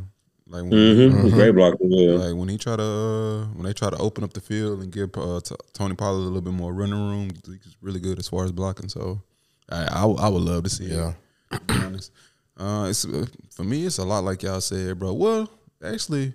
Like 0.48 0.62
when, 0.62 0.70
mm-hmm. 0.70 1.28
great 1.30 1.50
blocker. 1.52 1.76
Yeah, 1.80 2.12
like 2.18 2.36
when 2.36 2.48
he 2.48 2.56
try 2.56 2.76
to 2.76 2.82
uh, 2.82 3.44
when 3.54 3.64
they 3.64 3.72
try 3.72 3.90
to 3.90 3.96
open 3.98 4.22
up 4.22 4.32
the 4.32 4.40
field 4.40 4.80
and 4.80 4.92
give 4.92 5.10
uh, 5.16 5.40
t- 5.40 5.56
Tony 5.72 5.94
Pollard 5.96 6.18
a 6.18 6.22
little 6.22 6.40
bit 6.40 6.52
more 6.52 6.72
running 6.72 6.94
room, 6.94 7.30
Zeke's 7.44 7.76
really 7.80 7.98
good 7.98 8.18
as 8.20 8.28
far 8.28 8.44
as 8.44 8.52
blocking. 8.52 8.88
So 8.88 9.22
I 9.68 9.84
I, 9.86 10.06
I 10.06 10.28
would 10.28 10.42
love 10.42 10.62
to 10.64 10.70
see 10.70 10.86
Yeah. 10.86 11.14
it. 11.50 11.58
To 11.58 11.60
be 11.60 11.74
honest, 11.84 12.12
uh, 12.56 12.86
it's 12.88 13.04
uh, 13.04 13.26
for 13.50 13.64
me 13.64 13.86
it's 13.86 13.98
a 13.98 14.04
lot 14.04 14.22
like 14.24 14.42
y'all 14.44 14.60
said, 14.60 14.98
bro. 15.00 15.14
Well, 15.14 15.50
actually, 15.84 16.34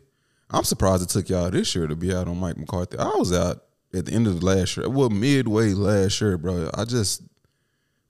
I'm 0.50 0.66
surprised 0.66 1.04
it 1.04 1.10
took 1.10 1.30
y'all 1.30 1.50
this 1.50 1.74
year 1.74 1.88
to 1.88 1.96
be 1.96 2.14
out 2.14 2.28
on 2.28 2.38
Mike 2.38 2.58
McCarthy. 2.58 2.98
I 2.98 3.16
was 3.16 3.32
out 3.32 3.64
at 3.94 4.06
the 4.08 4.12
end 4.14 4.28
of 4.28 4.40
the 4.42 4.46
last 4.46 4.76
year, 4.76 4.90
well 4.90 5.10
midway 5.10 5.74
last 5.74 6.20
year, 6.20 6.38
bro. 6.38 6.70
I 6.74 6.84
just 6.84 7.24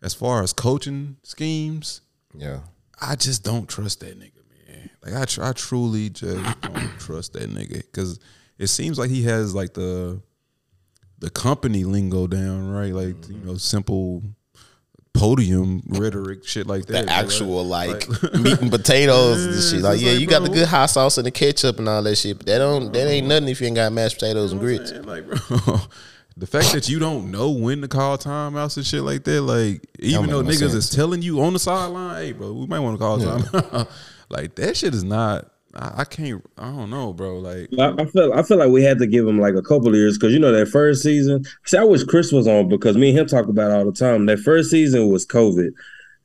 as 0.01 0.15
far 0.15 0.41
as 0.41 0.51
coaching 0.51 1.17
schemes, 1.21 2.01
Yeah. 2.35 2.61
I 2.99 3.15
just 3.15 3.43
don't 3.43 3.67
trust 3.69 3.99
that 3.99 4.17
nigga, 4.19 4.33
man. 4.35 4.40
Like 5.03 5.15
I, 5.15 5.25
tr- 5.25 5.43
I 5.43 5.53
truly 5.53 6.09
just 6.09 6.61
don't 6.61 6.99
trust 6.99 7.33
that 7.33 7.49
nigga 7.49 7.77
because 7.77 8.19
it 8.59 8.67
seems 8.67 8.99
like 8.99 9.09
he 9.09 9.23
has 9.23 9.55
like 9.55 9.73
the 9.73 10.21
the 11.19 11.29
company 11.29 11.83
lingo 11.83 12.27
down, 12.27 12.69
right? 12.71 12.93
Like 12.93 13.27
you 13.27 13.35
mm-hmm. 13.35 13.47
know, 13.47 13.55
simple 13.55 14.23
podium 15.13 15.81
rhetoric, 15.87 16.45
shit 16.47 16.67
like 16.67 16.85
that. 16.85 16.93
The 16.93 16.99
Like, 17.05 17.09
actual 17.09 17.65
like, 17.65 18.07
meat 18.39 18.59
and 18.59 18.71
potatoes 18.71 19.45
and 19.45 19.63
shit. 19.63 19.81
Like, 19.81 19.99
yeah, 19.99 20.11
like, 20.11 20.19
you 20.19 20.27
got 20.27 20.43
the 20.43 20.49
good 20.49 20.67
hot 20.67 20.87
sauce 20.87 21.17
and 21.17 21.25
the 21.25 21.31
ketchup 21.31 21.79
and 21.79 21.89
all 21.89 22.01
that 22.03 22.15
shit, 22.15 22.37
but 22.37 22.45
that 22.47 22.59
don't 22.59 22.91
that 22.93 23.07
ain't 23.07 23.25
uh-huh. 23.25 23.39
nothing 23.39 23.49
if 23.49 23.61
you 23.61 23.67
ain't 23.67 23.75
got 23.75 23.91
mashed 23.91 24.15
potatoes 24.19 24.51
and 24.51 24.61
grits. 24.61 24.91
Man, 24.91 25.03
like, 25.03 25.27
bro, 25.27 25.37
the 26.37 26.47
fact 26.47 26.71
that 26.73 26.89
you 26.89 26.99
don't 26.99 27.31
know 27.31 27.51
when 27.51 27.81
to 27.81 27.87
call 27.87 28.17
timeouts 28.17 28.77
and 28.77 28.85
shit 28.85 29.01
like 29.01 29.23
that, 29.23 29.41
like, 29.41 29.81
even 29.99 30.27
though 30.27 30.43
niggas 30.43 30.59
sense. 30.59 30.73
is 30.73 30.89
telling 30.89 31.21
you 31.21 31.41
on 31.41 31.53
the 31.53 31.59
sideline, 31.59 32.23
hey, 32.23 32.31
bro, 32.31 32.53
we 32.53 32.67
might 32.67 32.79
want 32.79 32.97
to 32.97 33.03
call 33.03 33.19
time. 33.19 33.87
like, 34.31 34.55
that 34.55 34.77
shit 34.77 34.95
is 34.95 35.03
not. 35.03 35.51
I, 35.75 36.01
I 36.01 36.03
can't. 36.03 36.43
I 36.57 36.71
don't 36.71 36.89
know, 36.89 37.13
bro. 37.13 37.37
Like, 37.39 37.69
I, 37.79 38.01
I 38.01 38.05
feel 38.05 38.33
I 38.33 38.43
feel 38.43 38.57
like 38.57 38.69
we 38.69 38.83
had 38.83 38.99
to 38.99 39.07
give 39.07 39.27
him 39.27 39.39
like 39.39 39.55
a 39.55 39.61
couple 39.61 39.95
years 39.95 40.17
because 40.17 40.33
you 40.33 40.39
know 40.39 40.51
that 40.51 40.67
first 40.67 41.03
season. 41.03 41.45
See, 41.65 41.77
I 41.77 41.83
wish 41.83 42.03
Chris 42.03 42.31
was 42.31 42.47
on 42.47 42.67
because 42.67 42.97
me 42.97 43.09
and 43.09 43.19
him 43.19 43.27
talk 43.27 43.47
about 43.47 43.71
all 43.71 43.85
the 43.85 43.91
time. 43.91 44.25
That 44.25 44.39
first 44.39 44.69
season 44.69 45.09
was 45.09 45.25
COVID, 45.25 45.71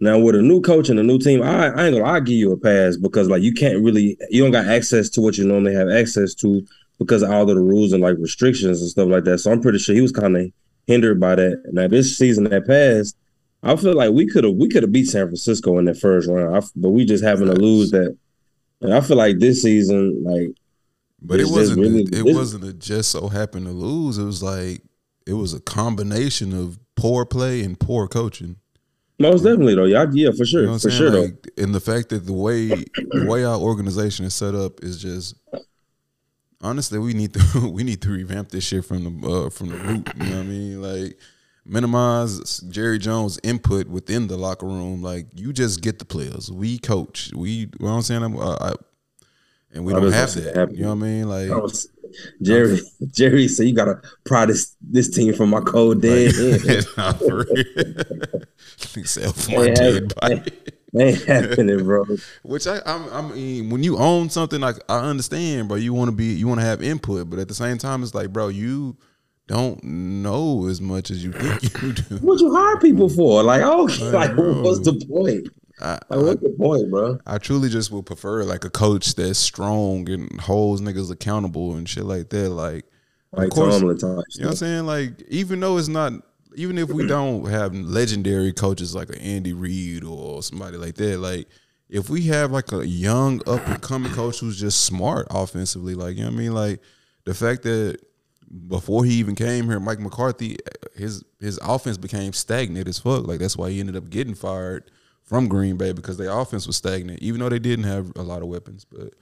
Now 0.00 0.18
with 0.18 0.34
a 0.34 0.42
new 0.42 0.60
coach 0.60 0.88
and 0.88 0.98
a 0.98 1.02
new 1.02 1.18
team, 1.18 1.42
I, 1.42 1.68
I 1.68 1.86
ain't 1.86 1.96
gonna 1.96 2.04
I 2.04 2.20
give 2.20 2.36
you 2.36 2.52
a 2.52 2.56
pass 2.56 2.96
because 2.96 3.28
like 3.28 3.42
you 3.42 3.52
can't 3.52 3.82
really 3.82 4.16
you 4.30 4.42
don't 4.42 4.52
got 4.52 4.66
access 4.66 5.08
to 5.10 5.20
what 5.20 5.38
you 5.38 5.46
normally 5.46 5.74
have 5.74 5.88
access 5.90 6.34
to 6.36 6.66
because 6.98 7.22
of 7.22 7.30
all 7.30 7.42
of 7.42 7.56
the 7.56 7.60
rules 7.60 7.92
and 7.92 8.02
like 8.02 8.16
restrictions 8.18 8.80
and 8.80 8.90
stuff 8.90 9.08
like 9.08 9.24
that. 9.24 9.38
So 9.38 9.52
I'm 9.52 9.60
pretty 9.60 9.78
sure 9.78 9.94
he 9.94 10.00
was 10.00 10.12
kind 10.12 10.36
of 10.36 10.50
hindered 10.86 11.20
by 11.20 11.36
that. 11.36 11.62
Now 11.72 11.88
this 11.88 12.16
season 12.16 12.44
that 12.44 12.66
passed, 12.66 13.16
I 13.62 13.74
feel 13.76 13.94
like 13.94 14.12
we 14.12 14.26
could 14.26 14.44
have 14.44 14.54
we 14.54 14.68
could 14.68 14.82
have 14.82 14.92
beat 14.92 15.06
San 15.06 15.26
Francisco 15.26 15.78
in 15.78 15.86
that 15.86 15.98
first 15.98 16.28
round, 16.28 16.56
I, 16.56 16.60
but 16.76 16.90
we 16.90 17.04
just 17.04 17.24
having 17.24 17.48
to 17.48 17.54
lose 17.54 17.90
that. 17.90 18.16
And 18.80 18.92
I 18.94 19.00
feel 19.00 19.16
like 19.16 19.38
this 19.38 19.62
season, 19.62 20.22
like 20.22 20.50
But 21.22 21.40
it 21.40 21.48
wasn't. 21.48 21.80
really- 21.80 22.02
it 22.02 22.24
this- 22.24 22.34
wasn't 22.36 22.64
a 22.64 22.72
just 22.72 23.10
so 23.10 23.28
happened 23.28 23.66
to 23.66 23.72
lose. 23.72 24.18
It 24.18 24.24
was 24.24 24.42
like 24.42 24.82
it 25.26 25.32
was 25.34 25.52
a 25.54 25.60
combination 25.60 26.52
of 26.52 26.78
poor 26.94 27.24
play 27.24 27.62
and 27.62 27.78
poor 27.80 28.06
coaching. 28.06 28.56
most 29.18 29.42
definitely 29.42 29.74
though, 29.74 29.84
yeah, 29.84 30.06
yeah, 30.12 30.30
for 30.36 30.44
sure, 30.44 30.60
You 30.62 30.66
know 30.68 30.78
for 30.78 30.90
sure 30.90 31.10
saying? 31.10 31.38
though. 31.56 31.62
And 31.64 31.74
the 31.74 31.80
fact 31.80 32.10
that 32.10 32.26
the 32.26 32.32
way 32.34 32.68
the 32.68 33.26
way 33.26 33.44
our 33.44 33.58
organization 33.58 34.24
is 34.26 34.34
set 34.34 34.54
up 34.54 34.84
is 34.84 35.00
just 35.02 35.34
honestly 36.60 36.98
we 36.98 37.14
need 37.14 37.32
to 37.34 37.68
we 37.72 37.82
need 37.82 38.02
to 38.02 38.10
revamp 38.10 38.50
this 38.50 38.64
shit 38.64 38.84
from 38.84 39.20
the 39.20 39.28
uh, 39.28 39.50
from 39.50 39.68
the 39.70 39.76
root. 39.76 40.08
You 40.16 40.24
know 40.30 40.36
what 40.36 40.38
I 40.38 40.42
mean? 40.42 40.82
Like 40.82 41.18
minimize 41.66 42.60
Jerry 42.60 42.98
Jones' 42.98 43.38
input 43.42 43.88
within 43.88 44.28
the 44.28 44.36
locker 44.36 44.66
room. 44.66 45.02
Like 45.02 45.26
you 45.34 45.52
just 45.52 45.82
get 45.82 45.98
the 45.98 46.04
players. 46.04 46.50
We 46.50 46.78
coach. 46.78 47.30
We 47.34 47.50
you 47.50 47.66
know 47.80 47.86
what 47.86 47.90
I'm 47.92 48.02
saying? 48.02 48.22
I'm, 48.22 48.38
I, 48.38 48.56
I, 48.60 48.72
and 49.72 49.84
we 49.84 49.92
I 49.92 50.00
don't 50.00 50.12
have 50.12 50.32
that. 50.34 50.72
You 50.72 50.82
know 50.82 50.88
what 50.94 50.94
I 50.94 51.08
mean? 51.08 51.28
Like 51.28 51.50
I 51.50 51.56
was- 51.56 51.88
Jerry, 52.40 52.78
Jerry 53.10 53.48
said 53.48 53.66
you 53.66 53.74
gotta 53.74 54.00
pry 54.24 54.46
this 54.46 54.76
this 54.80 55.10
team 55.10 55.34
from 55.34 55.50
my 55.50 55.60
cold 55.60 56.00
dead 56.02 56.34
end. 56.36 56.86
Nah, 56.96 57.12
for 57.12 57.44
real. 57.44 59.04
Self 59.04 59.48
my 59.48 59.64
Ain't 59.64 59.76
dead 59.76 60.14
body. 60.14 60.42
ain't 60.98 61.24
happening, 61.24 61.84
bro. 61.84 62.04
Which 62.42 62.66
I, 62.66 62.80
I'm, 62.86 63.12
I 63.12 63.22
mean, 63.34 63.70
when 63.70 63.82
you 63.82 63.98
own 63.98 64.30
something, 64.30 64.60
like 64.60 64.76
I 64.88 65.00
understand, 65.00 65.68
bro. 65.68 65.76
You 65.76 65.92
want 65.92 66.08
to 66.10 66.16
be, 66.16 66.26
you 66.26 66.46
want 66.48 66.60
to 66.60 66.66
have 66.66 66.82
input, 66.82 67.28
but 67.28 67.38
at 67.38 67.48
the 67.48 67.54
same 67.54 67.76
time, 67.76 68.02
it's 68.02 68.14
like, 68.14 68.32
bro, 68.32 68.48
you 68.48 68.96
don't 69.46 69.82
know 69.84 70.66
as 70.66 70.80
much 70.80 71.10
as 71.10 71.22
you 71.22 71.32
think 71.32 71.82
you 71.82 71.92
do. 71.92 72.16
What 72.16 72.40
you 72.40 72.52
hire 72.54 72.78
people 72.80 73.08
for? 73.08 73.42
Like, 73.42 73.62
oh, 73.62 73.84
like 74.12 74.36
what's 74.36 74.80
the 74.80 75.04
point? 75.08 75.48
I, 75.80 75.98
Like, 76.08 76.24
what's 76.24 76.42
the 76.42 76.54
point, 76.58 76.90
bro? 76.90 77.18
I 77.26 77.38
truly 77.38 77.68
just 77.68 77.90
would 77.92 78.06
prefer 78.06 78.44
like 78.44 78.64
a 78.64 78.70
coach 78.70 79.14
that's 79.14 79.38
strong 79.38 80.08
and 80.08 80.40
holds 80.40 80.80
niggas 80.80 81.10
accountable 81.10 81.74
and 81.74 81.88
shit 81.88 82.04
like 82.04 82.30
that. 82.30 82.50
Like, 82.50 82.86
Like 83.32 83.48
of 83.48 83.50
course, 83.50 83.78
Tomlin 83.78 83.98
type. 83.98 84.24
You 84.34 84.42
know 84.42 84.46
what 84.46 84.50
I'm 84.50 84.56
saying? 84.56 84.86
Like, 84.86 85.22
even 85.28 85.60
though 85.60 85.76
it's 85.76 85.88
not, 85.88 86.12
even 86.54 86.78
if 86.78 86.88
we 86.88 87.06
don't 87.06 87.46
have 87.48 87.74
legendary 87.74 88.52
coaches 88.52 88.94
like 88.94 89.10
an 89.10 89.18
Andy 89.18 89.52
Reid 89.52 90.02
or 90.02 90.42
somebody 90.42 90.78
like 90.78 90.94
that, 90.94 91.18
like 91.18 91.46
if 91.88 92.08
we 92.08 92.22
have 92.22 92.50
like 92.50 92.72
a 92.72 92.86
young 92.86 93.40
up 93.46 93.66
and 93.68 93.80
coming 93.80 94.12
coach 94.12 94.40
who's 94.40 94.58
just 94.58 94.84
smart 94.84 95.26
offensively, 95.30 95.94
like 95.94 96.16
you 96.16 96.22
know 96.24 96.30
what 96.30 96.36
I 96.36 96.38
mean, 96.38 96.54
like 96.54 96.80
the 97.24 97.34
fact 97.34 97.62
that 97.64 97.98
before 98.68 99.04
he 99.04 99.14
even 99.14 99.34
came 99.34 99.66
here, 99.66 99.80
Mike 99.80 100.00
McCarthy, 100.00 100.58
his 100.94 101.24
his 101.40 101.58
offense 101.62 101.96
became 101.96 102.32
stagnant 102.32 102.88
as 102.88 102.98
fuck. 102.98 103.26
Like 103.26 103.38
that's 103.38 103.56
why 103.56 103.70
he 103.70 103.80
ended 103.80 103.96
up 103.96 104.10
getting 104.10 104.34
fired 104.34 104.90
from 105.22 105.48
Green 105.48 105.76
Bay 105.76 105.92
because 105.92 106.16
their 106.16 106.30
offense 106.30 106.66
was 106.66 106.76
stagnant, 106.76 107.20
even 107.20 107.40
though 107.40 107.48
they 107.48 107.58
didn't 107.58 107.84
have 107.84 108.12
a 108.16 108.22
lot 108.22 108.42
of 108.42 108.48
weapons. 108.48 108.84
But 108.84 109.14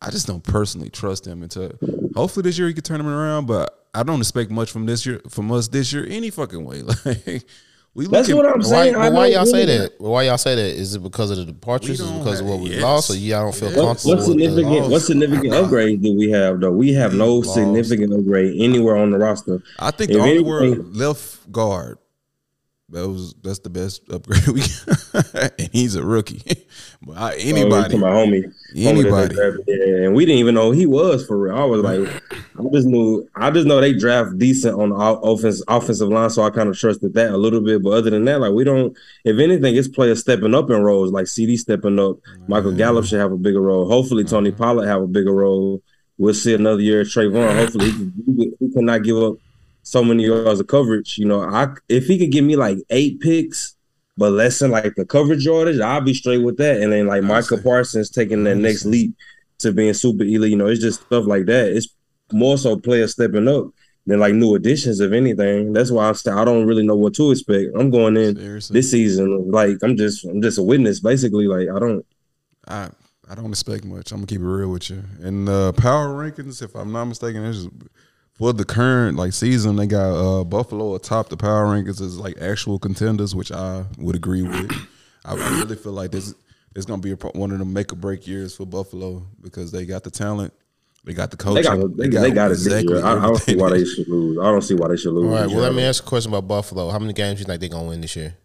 I 0.00 0.10
just 0.10 0.26
don't 0.26 0.42
personally 0.42 0.88
trust 0.88 1.26
him 1.26 1.42
until 1.42 1.72
hopefully 2.14 2.42
this 2.42 2.58
year 2.58 2.68
he 2.68 2.74
could 2.74 2.84
turn 2.84 3.00
him 3.00 3.08
around. 3.08 3.46
But 3.46 3.86
I 3.94 4.02
don't 4.02 4.20
expect 4.20 4.50
much 4.50 4.70
from 4.70 4.86
this 4.86 5.04
year 5.04 5.20
from 5.28 5.52
us 5.52 5.68
this 5.68 5.92
year 5.92 6.06
any 6.08 6.30
fucking 6.30 6.64
way. 6.64 6.82
Like 7.04 7.44
we 7.94 8.06
That's 8.06 8.28
looking- 8.28 8.36
what 8.36 8.46
I'm 8.46 8.60
Why, 8.60 8.68
saying. 8.68 8.94
I 8.96 9.08
but 9.10 9.12
why 9.16 9.26
y'all 9.26 9.46
say 9.46 9.66
really- 9.66 9.78
that? 9.78 9.92
Why 10.00 10.22
y'all 10.24 10.38
say 10.38 10.54
that? 10.54 10.62
Is 10.80 10.94
it 10.94 11.02
because 11.02 11.30
of 11.30 11.38
the 11.38 11.44
departures? 11.44 11.98
Is 11.98 12.00
it 12.00 12.04
don't 12.10 12.18
because 12.20 12.40
of 12.40 12.46
what 12.46 12.60
we 12.60 12.70
yes. 12.70 12.82
lost? 12.82 13.10
Or 13.10 13.16
y'all 13.16 13.42
don't 13.44 13.54
feel 13.54 13.68
Yes. 13.70 13.76
What, 13.78 13.84
comfortable? 13.86 14.14
what 14.16 14.24
significant? 14.24 14.72
loss? 14.82 14.90
What 14.90 15.02
significant 15.02 15.54
upgrade 15.54 16.02
do 16.02 16.16
we 16.16 16.30
have 16.30 16.60
though? 16.60 16.70
We 16.70 16.92
have 16.94 17.14
no 17.14 17.36
Lost. 17.36 17.54
significant 17.54 18.12
upgrade 18.14 18.60
anywhere 18.60 18.96
on 18.96 19.10
the 19.10 19.18
roster. 19.18 19.60
I 19.78 19.90
think 19.90 20.10
If 20.10 20.16
the 20.16 20.20
only 20.22 20.34
anything- 20.36 20.46
word 20.48 20.96
left 20.96 21.50
guard. 21.52 21.98
That 22.92 23.08
was 23.08 23.34
that's 23.40 23.60
the 23.60 23.70
best 23.70 24.02
upgrade 24.10 24.46
we 24.48 24.60
got. 24.60 25.52
and 25.60 25.70
he's 25.72 25.94
a 25.94 26.04
rookie. 26.04 26.42
but 27.02 27.16
I, 27.16 27.30
Oh, 27.32 27.36
anybody, 27.38 27.94
to 27.94 27.98
my 27.98 28.10
homie, 28.10 28.52
homie 28.74 28.86
anybody. 28.86 29.34
drafted, 29.34 29.64
yeah, 29.68 30.06
and 30.06 30.14
we 30.14 30.26
didn't 30.26 30.40
even 30.40 30.56
know 30.56 30.72
he 30.72 30.86
was 30.86 31.24
for 31.24 31.38
real. 31.38 31.54
I 31.54 31.64
was 31.64 31.82
like, 31.82 32.22
I 32.32 32.62
just 32.72 32.88
knew, 32.88 33.28
I 33.36 33.50
just 33.52 33.68
know 33.68 33.80
they 33.80 33.92
draft 33.92 34.36
decent 34.38 34.78
on 34.78 34.88
the 34.88 34.96
offense 34.96 35.62
offensive 35.68 36.08
line, 36.08 36.30
so 36.30 36.42
I 36.42 36.50
kind 36.50 36.68
of 36.68 36.76
trusted 36.76 37.14
that 37.14 37.30
a 37.30 37.36
little 37.36 37.60
bit. 37.60 37.82
But 37.82 37.90
other 37.90 38.10
than 38.10 38.24
that, 38.24 38.40
like 38.40 38.52
we 38.52 38.64
don't. 38.64 38.96
If 39.24 39.38
anything, 39.38 39.76
it's 39.76 39.86
players 39.86 40.20
stepping 40.20 40.54
up 40.54 40.68
in 40.70 40.82
roles, 40.82 41.12
like 41.12 41.26
CeeDee 41.26 41.58
stepping 41.58 42.00
up. 42.00 42.16
Michael 42.48 42.72
Gallup 42.72 43.04
should 43.04 43.20
have 43.20 43.32
a 43.32 43.36
bigger 43.36 43.60
role. 43.60 43.86
Hopefully, 43.88 44.24
Tony 44.24 44.50
uh-huh. 44.50 44.58
Pollard 44.58 44.88
have 44.88 45.02
a 45.02 45.06
bigger 45.06 45.32
role. 45.32 45.80
We'll 46.18 46.34
see 46.34 46.54
another 46.54 46.82
year 46.82 47.04
Trevon. 47.04 47.54
Hopefully, 47.54 47.92
he, 47.92 47.92
can, 47.92 48.56
he 48.58 48.72
cannot 48.72 49.04
give 49.04 49.16
up 49.16 49.34
so 49.82 50.04
many 50.04 50.24
yards 50.24 50.60
of 50.60 50.66
coverage. 50.66 51.18
You 51.18 51.26
know, 51.26 51.42
I 51.42 51.68
if 51.88 52.06
he 52.06 52.18
could 52.18 52.32
give 52.32 52.44
me 52.44 52.56
like 52.56 52.78
eight 52.90 53.20
picks, 53.20 53.76
but 54.16 54.32
less 54.32 54.58
than 54.58 54.70
like 54.70 54.94
the 54.96 55.04
coverage 55.04 55.44
yardage, 55.44 55.80
I'll 55.80 56.00
be 56.00 56.14
straight 56.14 56.38
with 56.38 56.56
that. 56.58 56.80
And 56.80 56.92
then 56.92 57.06
like 57.06 57.22
Micah. 57.22 57.58
Parsons 57.58 58.10
taking 58.10 58.44
that 58.44 58.56
next 58.56 58.84
leap 58.84 59.14
to 59.58 59.72
being 59.72 59.94
super 59.94 60.24
elite. 60.24 60.50
You 60.50 60.56
know, 60.56 60.66
it's 60.66 60.80
just 60.80 61.02
stuff 61.02 61.26
like 61.26 61.46
that. 61.46 61.68
It's 61.74 61.88
more 62.32 62.58
so 62.58 62.76
players 62.76 63.12
stepping 63.12 63.48
up 63.48 63.66
than 64.06 64.20
like 64.20 64.34
new 64.34 64.54
additions, 64.54 65.00
if 65.00 65.12
anything. 65.12 65.72
That's 65.72 65.90
why 65.90 66.08
I 66.08 66.12
say 66.12 66.32
I 66.32 66.44
don't 66.44 66.66
really 66.66 66.86
know 66.86 66.96
what 66.96 67.14
to 67.14 67.30
expect. 67.30 67.70
I'm 67.74 67.90
going 67.90 68.16
in 68.16 68.36
Seriously. 68.36 68.74
this 68.74 68.90
season 68.90 69.50
like 69.50 69.78
I'm 69.82 69.96
just 69.96 70.24
I'm 70.24 70.42
just 70.42 70.58
a 70.58 70.62
witness, 70.62 71.00
basically. 71.00 71.46
Like 71.46 71.68
I 71.74 71.78
don't. 71.78 72.04
I 72.68 72.90
I 73.28 73.36
don't 73.36 73.50
expect 73.50 73.84
much. 73.84 74.10
I'm 74.10 74.18
gonna 74.18 74.26
keep 74.26 74.40
it 74.40 74.44
real 74.44 74.70
with 74.70 74.90
you. 74.90 75.04
And 75.22 75.48
uh, 75.48 75.70
power 75.72 76.08
rankings, 76.08 76.62
if 76.62 76.74
I'm 76.74 76.90
not 76.90 77.04
mistaken, 77.04 77.44
it's 77.44 77.68
for 78.40 78.54
the 78.54 78.64
current 78.64 79.18
like 79.18 79.34
season. 79.34 79.76
They 79.76 79.86
got 79.86 80.14
uh, 80.14 80.44
Buffalo 80.44 80.94
atop 80.94 81.28
the 81.28 81.36
power 81.36 81.66
rankings 81.66 82.00
as 82.00 82.18
like 82.18 82.40
actual 82.40 82.78
contenders, 82.78 83.34
which 83.34 83.52
I 83.52 83.84
would 83.98 84.16
agree 84.16 84.42
with. 84.42 84.72
I 85.24 85.34
really 85.34 85.76
feel 85.76 85.92
like 85.92 86.10
this 86.10 86.34
it's 86.74 86.86
gonna 86.86 87.02
be 87.02 87.12
a, 87.12 87.16
one 87.16 87.52
of 87.52 87.58
the 87.58 87.64
make 87.66 87.92
or 87.92 87.96
break 87.96 88.26
years 88.26 88.56
for 88.56 88.64
Buffalo 88.64 89.26
because 89.42 89.70
they 89.70 89.84
got 89.84 90.04
the 90.04 90.10
talent, 90.10 90.54
they 91.04 91.12
got 91.12 91.30
the 91.30 91.36
They 91.36 91.62
got, 91.62 91.96
they, 91.96 92.08
they 92.08 92.30
got 92.30 92.50
it 92.50 92.58
this 92.58 92.82
year. 92.82 93.04
I, 93.04 93.12
I 93.12 93.26
don't 93.26 93.36
see 93.36 93.56
why 93.56 93.70
they 93.70 93.84
should 93.84 94.08
lose. 94.08 94.38
I 94.38 94.44
don't 94.44 94.62
see 94.62 94.74
why 94.74 94.88
they 94.88 94.96
should 94.96 95.12
lose. 95.12 95.26
All 95.26 95.32
right. 95.32 95.46
Well, 95.46 95.60
let 95.60 95.74
me 95.74 95.82
ask 95.82 96.02
a 96.02 96.06
question 96.06 96.32
about 96.32 96.48
Buffalo. 96.48 96.88
How 96.90 96.98
many 96.98 97.12
games 97.12 97.36
do 97.36 97.40
you 97.40 97.44
think 97.44 97.60
they're 97.60 97.68
gonna 97.68 97.88
win 97.88 98.00
this 98.00 98.16
year? 98.16 98.36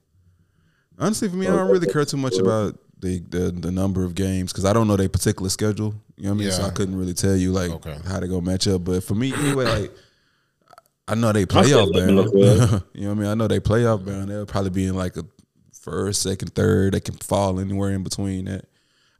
Honestly, 1.00 1.30
for 1.30 1.38
me, 1.38 1.48
I 1.48 1.56
don't 1.56 1.72
really 1.72 1.88
care 1.88 2.04
too 2.04 2.18
much 2.18 2.38
about 2.38 2.78
the 3.06 3.20
the, 3.30 3.52
the 3.52 3.72
number 3.72 4.04
of 4.04 4.16
games 4.16 4.52
because 4.52 4.66
I 4.66 4.74
don't 4.74 4.88
know 4.88 4.98
their 4.98 5.10
particular 5.10 5.50
schedule. 5.50 5.94
You 6.18 6.24
know 6.26 6.30
what 6.32 6.36
I 6.36 6.40
mean? 6.40 6.52
So 6.52 6.64
I 6.64 6.70
couldn't 6.72 6.98
really 6.98 7.14
tell 7.14 7.36
you 7.36 7.52
like 7.52 7.72
Okay. 7.72 7.98
how 8.08 8.20
they 8.20 8.28
gonna 8.28 8.42
match 8.42 8.68
up. 8.68 8.84
But 8.84 9.04
for 9.04 9.16
me, 9.16 9.34
anyway, 9.34 9.66
like 9.66 9.92
I 11.08 11.16
know 11.16 11.32
they 11.32 11.44
I 11.44 11.46
playoff 11.46 11.66
still 11.66 11.92
bound. 11.94 12.34
you 12.94 13.02
know 13.04 13.10
what 13.10 13.18
I 13.18 13.22
mean? 13.22 13.28
I 13.28 13.34
know 13.36 13.48
they 13.48 13.60
playoff 13.60 14.06
bound. 14.06 14.30
They'll 14.30 14.46
probably 14.46 14.72
be 14.72 14.86
in 14.88 14.96
like 14.96 15.18
a 15.18 15.26
first, 15.82 16.22
second, 16.24 16.56
third. 16.56 16.94
They 16.94 17.00
can 17.00 17.16
fall 17.16 17.60
anywhere 17.60 17.92
in 17.92 18.04
between 18.04 18.46
that. 18.46 18.66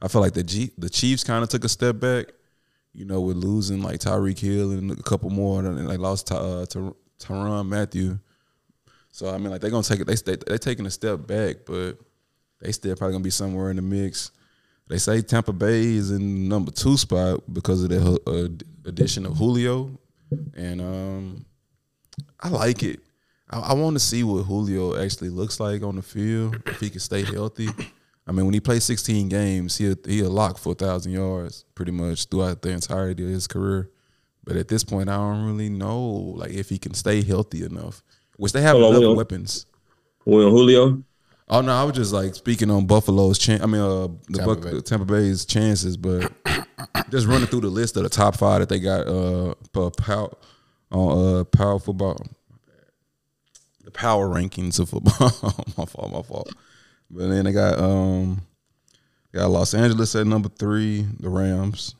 I 0.02 0.08
feel 0.08 0.20
like 0.20 0.34
the 0.34 0.42
G, 0.42 0.70
the 0.76 0.90
Chiefs 0.90 1.24
kind 1.24 1.42
of 1.42 1.48
took 1.48 1.64
a 1.64 1.68
step 1.68 2.00
back. 2.00 2.26
You 2.92 3.04
know, 3.04 3.20
with 3.20 3.36
losing 3.36 3.82
like 3.82 4.00
Tyreek 4.00 4.38
Hill 4.38 4.70
and 4.72 4.90
a 4.90 4.96
couple 5.02 5.28
more, 5.30 5.60
and 5.64 5.88
they 5.88 5.98
lost 5.98 6.28
to 6.28 6.36
uh, 6.36 6.66
to 6.66 6.96
Tyrann 7.20 7.68
Mathieu. 7.68 8.18
So 9.12 9.28
I 9.28 9.36
mean, 9.38 9.50
like 9.50 9.60
they're 9.60 9.70
gonna 9.70 9.82
take 9.82 10.00
it. 10.00 10.06
They 10.06 10.14
they 10.14 10.36
they're 10.46 10.58
taking 10.58 10.86
a 10.86 10.90
step 10.90 11.26
back, 11.26 11.56
but 11.66 11.98
they 12.60 12.72
still 12.72 12.94
probably 12.96 13.14
gonna 13.14 13.24
be 13.24 13.30
somewhere 13.30 13.70
in 13.70 13.76
the 13.76 13.82
mix. 13.82 14.30
They 14.88 14.98
say 14.98 15.20
Tampa 15.20 15.52
Bay 15.52 15.82
is 15.82 16.10
in 16.12 16.48
number 16.48 16.70
two 16.70 16.96
spot 16.96 17.42
because 17.52 17.82
of 17.82 17.90
the 17.90 18.20
uh, 18.26 18.88
addition 18.88 19.26
of 19.26 19.36
Julio, 19.36 19.98
and 20.54 20.80
um, 20.80 21.44
I 22.40 22.48
like 22.48 22.82
it. 22.82 23.00
I, 23.50 23.58
I 23.58 23.72
want 23.74 23.96
to 23.96 24.00
see 24.00 24.22
what 24.22 24.42
Julio 24.44 25.00
actually 25.02 25.30
looks 25.30 25.58
like 25.58 25.82
on 25.82 25.96
the 25.96 26.02
field 26.02 26.56
if 26.66 26.80
he 26.80 26.90
can 26.90 27.00
stay 27.00 27.22
healthy. 27.22 27.68
I 28.28 28.32
mean, 28.32 28.44
when 28.44 28.54
he 28.54 28.60
plays 28.60 28.84
16 28.84 29.28
games, 29.28 29.76
he 29.76 29.94
he 30.06 30.20
a 30.20 30.28
lock 30.28 30.58
for 30.58 30.74
thousand 30.74 31.12
yards 31.12 31.64
pretty 31.74 31.92
much 31.92 32.26
throughout 32.26 32.62
the 32.62 32.70
entirety 32.70 33.24
of 33.24 33.30
his 33.30 33.46
career. 33.46 33.90
But 34.44 34.56
at 34.56 34.68
this 34.68 34.84
point, 34.84 35.08
I 35.08 35.16
don't 35.16 35.44
really 35.46 35.68
know 35.68 36.00
like 36.36 36.52
if 36.52 36.68
he 36.68 36.78
can 36.78 36.94
stay 36.94 37.22
healthy 37.22 37.64
enough. 37.64 38.02
Which 38.36 38.52
they 38.52 38.62
have 38.62 38.72
Hold 38.76 38.84
on, 38.84 38.90
enough 38.90 39.00
Will. 39.00 39.16
weapons. 39.16 39.66
When 40.24 40.48
Julio, 40.48 41.02
Oh 41.48 41.60
no, 41.60 41.72
I 41.72 41.84
was 41.84 41.94
just 41.94 42.12
like 42.12 42.34
speaking 42.34 42.70
on 42.70 42.86
Buffalo's 42.86 43.38
chance. 43.38 43.62
I 43.62 43.66
mean, 43.66 43.80
uh, 43.80 44.08
the 44.28 44.38
Tampa 44.38 44.54
Buck, 44.54 44.64
Bay. 44.64 44.80
Tampa 44.80 45.04
Bay's 45.04 45.44
chances, 45.44 45.96
but 45.96 46.32
just 47.10 47.26
running 47.26 47.46
through 47.46 47.60
the 47.60 47.68
list 47.68 47.96
of 47.96 48.02
the 48.02 48.08
top 48.08 48.36
five 48.36 48.60
that 48.60 48.68
they 48.68 48.80
got. 48.80 49.06
Uh, 49.06 49.54
power 49.90 50.30
on 50.90 51.38
uh 51.40 51.44
power 51.44 51.78
football, 51.78 52.20
the 53.84 53.90
power 53.90 54.28
rankings 54.28 54.80
of 54.80 54.88
football. 54.88 55.64
my 55.78 55.84
fault, 55.84 56.12
my 56.12 56.22
fault. 56.22 56.52
But 57.10 57.28
then 57.28 57.44
they 57.44 57.52
got 57.52 57.78
um, 57.78 58.42
they 59.32 59.38
got 59.38 59.50
Los 59.50 59.74
Angeles 59.74 60.14
at 60.16 60.26
number 60.26 60.48
three, 60.48 61.06
the 61.20 61.28
Rams. 61.28 61.94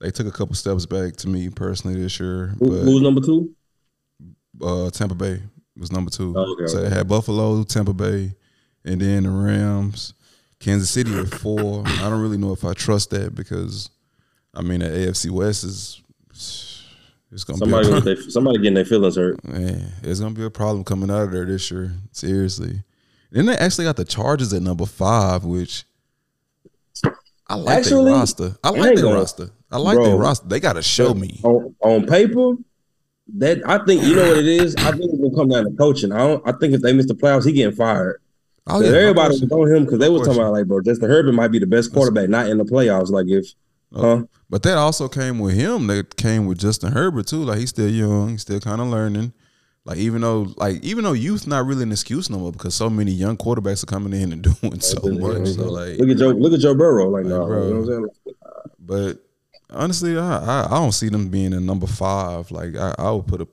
They 0.00 0.10
took 0.10 0.26
a 0.26 0.32
couple 0.32 0.54
steps 0.54 0.86
back 0.86 1.16
to 1.16 1.28
me 1.28 1.48
personally 1.50 2.00
this 2.00 2.18
year, 2.18 2.54
who, 2.58 2.70
but 2.70 2.84
who's 2.84 3.02
number 3.02 3.20
two? 3.20 3.54
uh, 4.60 4.90
Tampa 4.90 5.14
Bay 5.14 5.42
was 5.76 5.92
number 5.92 6.10
two. 6.10 6.34
Oh, 6.36 6.52
okay, 6.54 6.66
so 6.66 6.78
okay. 6.78 6.88
they 6.88 6.94
had 6.94 7.08
Buffalo, 7.08 7.62
Tampa 7.64 7.92
Bay, 7.92 8.34
and 8.84 9.00
then 9.00 9.24
the 9.24 9.30
Rams, 9.30 10.14
Kansas 10.60 10.90
City 10.90 11.14
at 11.14 11.28
four. 11.28 11.82
I 11.86 12.08
don't 12.10 12.20
really 12.20 12.38
know 12.38 12.52
if 12.52 12.64
I 12.64 12.72
trust 12.72 13.10
that 13.10 13.34
because, 13.34 13.90
I 14.54 14.62
mean, 14.62 14.80
the 14.80 14.86
AFC 14.86 15.30
West 15.30 15.64
is 15.64 16.02
it's 17.32 17.44
gonna 17.44 17.58
Somebody, 17.58 17.88
be 17.88 18.10
with 18.10 18.30
somebody 18.30 18.58
getting 18.58 18.74
their 18.74 18.84
feelings 18.84 19.16
hurt. 19.16 19.42
man, 19.44 19.90
it's 20.02 20.20
gonna 20.20 20.34
be 20.34 20.44
a 20.44 20.50
problem 20.50 20.84
coming 20.84 21.10
out 21.10 21.22
of 21.22 21.30
there 21.32 21.46
this 21.46 21.70
year. 21.70 21.92
Seriously. 22.12 22.82
Then 23.30 23.46
they 23.46 23.56
actually 23.56 23.86
got 23.86 23.96
the 23.96 24.04
Chargers 24.04 24.52
at 24.52 24.60
number 24.60 24.84
five, 24.84 25.42
which 25.44 25.84
I 27.48 27.54
like 27.54 27.78
Actually, 27.78 28.04
their 28.04 28.12
roster. 28.14 28.56
I 28.62 28.70
like 28.70 28.96
their 28.96 29.06
roster. 29.06 29.50
I 29.70 29.78
like 29.78 29.96
Bro. 29.96 30.04
their 30.06 30.16
roster. 30.16 30.48
They 30.48 30.60
gotta 30.60 30.82
show 30.82 31.14
me. 31.14 31.40
on, 31.42 31.74
on 31.80 32.06
paper, 32.06 32.56
that 33.38 33.62
I 33.66 33.82
think 33.84 34.02
you 34.02 34.14
know 34.16 34.28
what 34.28 34.36
it 34.36 34.46
is. 34.46 34.76
I 34.76 34.90
think 34.90 35.04
it's 35.04 35.18
gonna 35.22 35.34
come 35.34 35.48
down 35.48 35.64
to 35.64 35.76
coaching. 35.76 36.12
I 36.12 36.18
don't. 36.18 36.46
I 36.46 36.52
think 36.52 36.74
if 36.74 36.82
they 36.82 36.92
miss 36.92 37.06
the 37.06 37.14
playoffs, 37.14 37.46
he 37.46 37.52
getting 37.52 37.74
fired. 37.74 38.20
Oh, 38.66 38.80
yeah, 38.80 38.96
everybody 38.96 39.40
was 39.40 39.50
on 39.50 39.74
him 39.74 39.84
because 39.84 39.98
they 39.98 40.08
was 40.08 40.22
talking 40.22 40.40
about 40.40 40.52
like, 40.52 40.66
bro, 40.66 40.80
Justin 40.80 41.10
Herbert 41.10 41.32
might 41.32 41.48
be 41.48 41.58
the 41.58 41.66
best 41.66 41.92
quarterback, 41.92 42.28
not 42.28 42.48
in 42.48 42.58
the 42.58 42.64
playoffs. 42.64 43.10
Like 43.10 43.26
if, 43.28 43.46
oh. 43.92 44.18
huh? 44.18 44.24
But 44.48 44.62
that 44.62 44.78
also 44.78 45.08
came 45.08 45.40
with 45.40 45.54
him. 45.54 45.88
That 45.88 46.16
came 46.16 46.46
with 46.46 46.58
Justin 46.58 46.92
Herbert 46.92 47.26
too. 47.26 47.42
Like 47.42 47.58
he's 47.58 47.70
still 47.70 47.88
young, 47.88 48.30
he's 48.30 48.42
still 48.42 48.60
kind 48.60 48.80
of 48.80 48.86
learning. 48.86 49.32
Like 49.84 49.98
even 49.98 50.20
though, 50.20 50.54
like 50.56 50.82
even 50.84 51.02
though 51.02 51.12
youth 51.12 51.46
not 51.48 51.66
really 51.66 51.82
an 51.82 51.90
excuse 51.90 52.30
no 52.30 52.38
more 52.38 52.52
because 52.52 52.74
so 52.74 52.88
many 52.88 53.10
young 53.10 53.36
quarterbacks 53.36 53.82
are 53.82 53.86
coming 53.86 54.12
in 54.12 54.32
and 54.32 54.42
doing 54.60 54.80
so 54.80 55.00
much. 55.08 55.48
So 55.48 55.68
like, 55.68 55.98
look 55.98 56.10
at 56.10 56.18
Joe, 56.18 56.28
look 56.28 56.52
at 56.52 56.60
Joe 56.60 56.74
Burrow. 56.74 57.08
Like, 57.08 57.26
no, 57.26 57.46
bro. 57.46 57.66
you 57.66 57.74
know 57.74 57.80
what 57.80 57.92
I'm 57.92 58.08
saying? 58.24 58.36
but 58.78 59.18
honestly, 59.72 60.16
I, 60.18 60.38
I 60.38 60.66
I 60.66 60.70
don't 60.78 60.92
see 60.92 61.08
them 61.08 61.28
being 61.28 61.52
a 61.54 61.60
number 61.60 61.86
five. 61.86 62.50
Like 62.50 62.76
I, 62.76 62.94
I 62.98 63.10
would 63.10 63.26
put 63.26 63.40
a, 63.42 63.48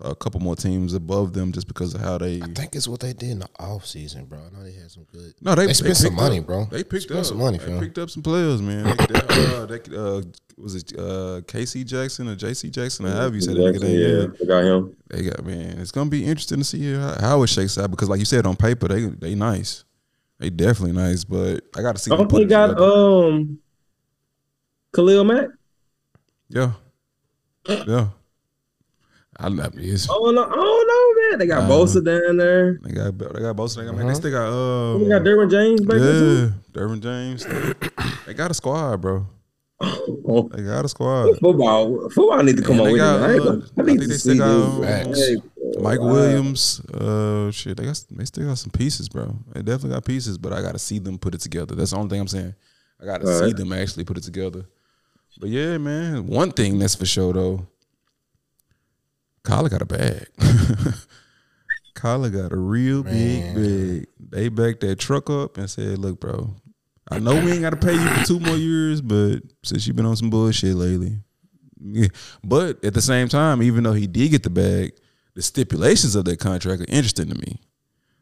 a 0.00 0.14
couple 0.14 0.40
more 0.40 0.56
teams 0.56 0.94
above 0.94 1.32
them 1.32 1.52
just 1.52 1.66
because 1.68 1.94
of 1.94 2.00
how 2.00 2.18
they. 2.18 2.40
I 2.42 2.46
think 2.46 2.74
it's 2.74 2.86
what 2.88 3.00
they 3.00 3.12
did 3.12 3.30
in 3.30 3.38
the 3.40 3.48
off 3.58 3.86
season, 3.86 4.24
bro. 4.26 4.38
I 4.38 4.56
know 4.56 4.62
they 4.64 4.72
had 4.72 4.90
some 4.90 5.04
good. 5.12 5.34
No, 5.40 5.54
they, 5.54 5.66
They 5.66 5.72
spent 5.74 5.96
some 5.96 6.14
money, 6.14 6.38
up- 6.40 6.46
bro. 6.46 6.64
They 6.66 6.84
picked 6.84 7.04
Spent 7.04 7.20
up 7.20 7.26
some 7.26 7.38
money, 7.38 7.58
They 7.58 7.66
fam. 7.66 7.80
picked 7.80 7.98
up 7.98 8.10
some 8.10 8.22
players, 8.22 8.60
man. 8.62 8.84
They, 8.84 9.06
they, 9.06 9.20
uh, 9.20 9.66
they, 9.66 9.80
uh, 9.96 10.22
was 10.58 10.74
it 10.74 10.92
uh, 10.98 11.40
KC 11.46 11.84
Jackson 11.86 12.28
or 12.28 12.36
JC 12.36 12.70
Jackson 12.70 13.06
or 13.06 13.10
however 13.10 13.34
you 13.34 13.40
said 13.40 13.56
that 13.56 13.60
nigga 13.60 13.72
Jackson, 13.72 13.88
name? 13.88 14.34
yeah, 14.38 14.42
I 14.42 14.46
got 14.46 14.64
him. 14.64 14.96
They 15.08 15.22
got 15.22 15.44
man. 15.44 15.78
It's 15.80 15.90
gonna 15.90 16.10
be 16.10 16.24
interesting 16.24 16.58
to 16.58 16.64
see 16.64 16.94
how, 16.94 17.16
how 17.20 17.42
it 17.42 17.48
shakes 17.48 17.78
out 17.78 17.90
because, 17.90 18.08
like 18.08 18.18
you 18.18 18.24
said, 18.26 18.46
on 18.46 18.56
paper 18.56 18.88
they 18.88 19.06
they 19.06 19.34
nice. 19.34 19.84
They 20.38 20.50
definitely 20.50 20.92
nice, 21.00 21.22
but 21.22 21.62
I 21.76 21.82
got 21.82 21.94
to 21.96 22.02
see. 22.02 22.08
them 22.10 22.18
Don't 22.18 22.28
put 22.28 22.38
they 22.38 22.42
it 22.44 22.48
got 22.48 22.66
together. 22.68 22.84
um 22.84 23.58
Khalil 24.94 25.24
Mack? 25.24 25.48
Yeah, 26.52 26.72
yeah. 27.68 28.08
I 29.38 29.48
love 29.48 29.72
it. 29.76 30.06
Oh 30.10 30.30
no, 30.30 30.46
oh 30.48 30.84
no, 31.24 31.30
man. 31.30 31.38
They 31.38 31.46
got 31.46 31.62
Uh, 31.64 31.68
Bosa 31.74 32.04
down 32.04 32.36
there. 32.36 32.78
They 32.82 32.92
got 32.92 33.16
they 33.18 33.40
got 33.40 33.56
both. 33.56 33.74
They 33.74 33.84
got 33.84 33.96
man. 33.96 34.06
They 34.06 34.14
still 34.14 34.30
got 34.30 34.48
uh. 34.48 34.98
They 34.98 35.08
got 35.08 35.22
Derwin 35.22 35.50
James 35.50 35.80
back 35.80 35.96
yeah, 35.98 36.06
too. 36.12 36.52
Derwin 36.72 37.00
James. 37.00 37.46
they 38.26 38.34
got 38.34 38.50
a 38.50 38.54
squad, 38.54 39.00
bro. 39.00 39.26
Oh, 39.80 40.48
They 40.54 40.62
got 40.62 40.84
a 40.84 40.88
squad. 40.88 41.38
football, 41.40 42.08
football 42.10 42.42
need 42.44 42.56
to 42.56 42.62
come 42.62 42.78
And 42.78 42.80
on 42.82 42.86
they 42.86 42.92
with 42.92 43.00
got, 43.00 43.30
it. 43.30 43.40
I, 43.42 43.44
uh, 43.44 43.60
I 43.78 43.80
I 43.80 43.84
need 43.84 43.86
think 43.86 44.00
to 44.02 44.06
they 44.06 44.14
see 44.14 44.18
still 44.18 44.38
got, 44.38 44.80
this. 44.80 44.88
Facts. 44.88 45.18
Hey, 45.28 45.36
Mike 45.80 46.00
wow. 46.00 46.12
Williams, 46.12 46.80
uh, 46.94 47.50
shit, 47.50 47.76
they 47.78 47.84
got 47.84 48.04
they 48.10 48.24
still 48.26 48.46
got 48.46 48.58
some 48.58 48.70
pieces, 48.70 49.08
bro. 49.08 49.34
They 49.52 49.62
definitely 49.62 49.90
got 49.96 50.04
pieces, 50.04 50.38
but 50.38 50.52
I 50.52 50.60
got 50.62 50.72
to 50.72 50.78
see 50.78 50.98
them 51.00 51.18
put 51.18 51.34
it 51.34 51.40
together. 51.40 51.74
That's 51.74 51.90
the 51.90 51.96
only 51.96 52.10
thing 52.10 52.20
I'm 52.20 52.28
saying. 52.28 52.54
I 53.00 53.06
got 53.06 53.22
to 53.22 53.26
All 53.26 53.38
see 53.40 53.44
right. 53.46 53.56
them 53.56 53.72
actually 53.72 54.04
put 54.04 54.18
it 54.18 54.22
together. 54.22 54.66
But 55.42 55.50
yeah, 55.50 55.76
man, 55.76 56.28
one 56.28 56.52
thing 56.52 56.78
that's 56.78 56.94
for 56.94 57.04
sure 57.04 57.32
though, 57.32 57.66
Kyler 59.42 59.70
got 59.70 59.82
a 59.82 59.84
bag. 59.84 60.28
Kyler 61.96 62.32
got 62.32 62.52
a 62.52 62.56
real 62.56 63.02
big 63.02 63.52
bag. 63.52 64.06
They 64.20 64.48
backed 64.48 64.82
that 64.82 65.00
truck 65.00 65.28
up 65.30 65.58
and 65.58 65.68
said, 65.68 65.98
"Look, 65.98 66.20
bro, 66.20 66.54
I 67.10 67.18
know 67.18 67.34
we 67.34 67.50
ain't 67.50 67.62
got 67.62 67.70
to 67.70 67.76
pay 67.76 67.92
you 67.92 68.08
for 68.08 68.24
two 68.24 68.38
more 68.38 68.54
years, 68.54 69.00
but 69.00 69.40
since 69.64 69.84
you've 69.84 69.96
been 69.96 70.06
on 70.06 70.14
some 70.14 70.30
bullshit 70.30 70.76
lately, 70.76 71.18
yeah. 71.80 72.06
But 72.44 72.84
at 72.84 72.94
the 72.94 73.02
same 73.02 73.26
time, 73.26 73.64
even 73.64 73.82
though 73.82 73.94
he 73.94 74.06
did 74.06 74.30
get 74.30 74.44
the 74.44 74.50
bag, 74.50 74.92
the 75.34 75.42
stipulations 75.42 76.14
of 76.14 76.24
that 76.26 76.38
contract 76.38 76.82
are 76.82 76.86
interesting 76.88 77.30
to 77.30 77.34
me. 77.34 77.58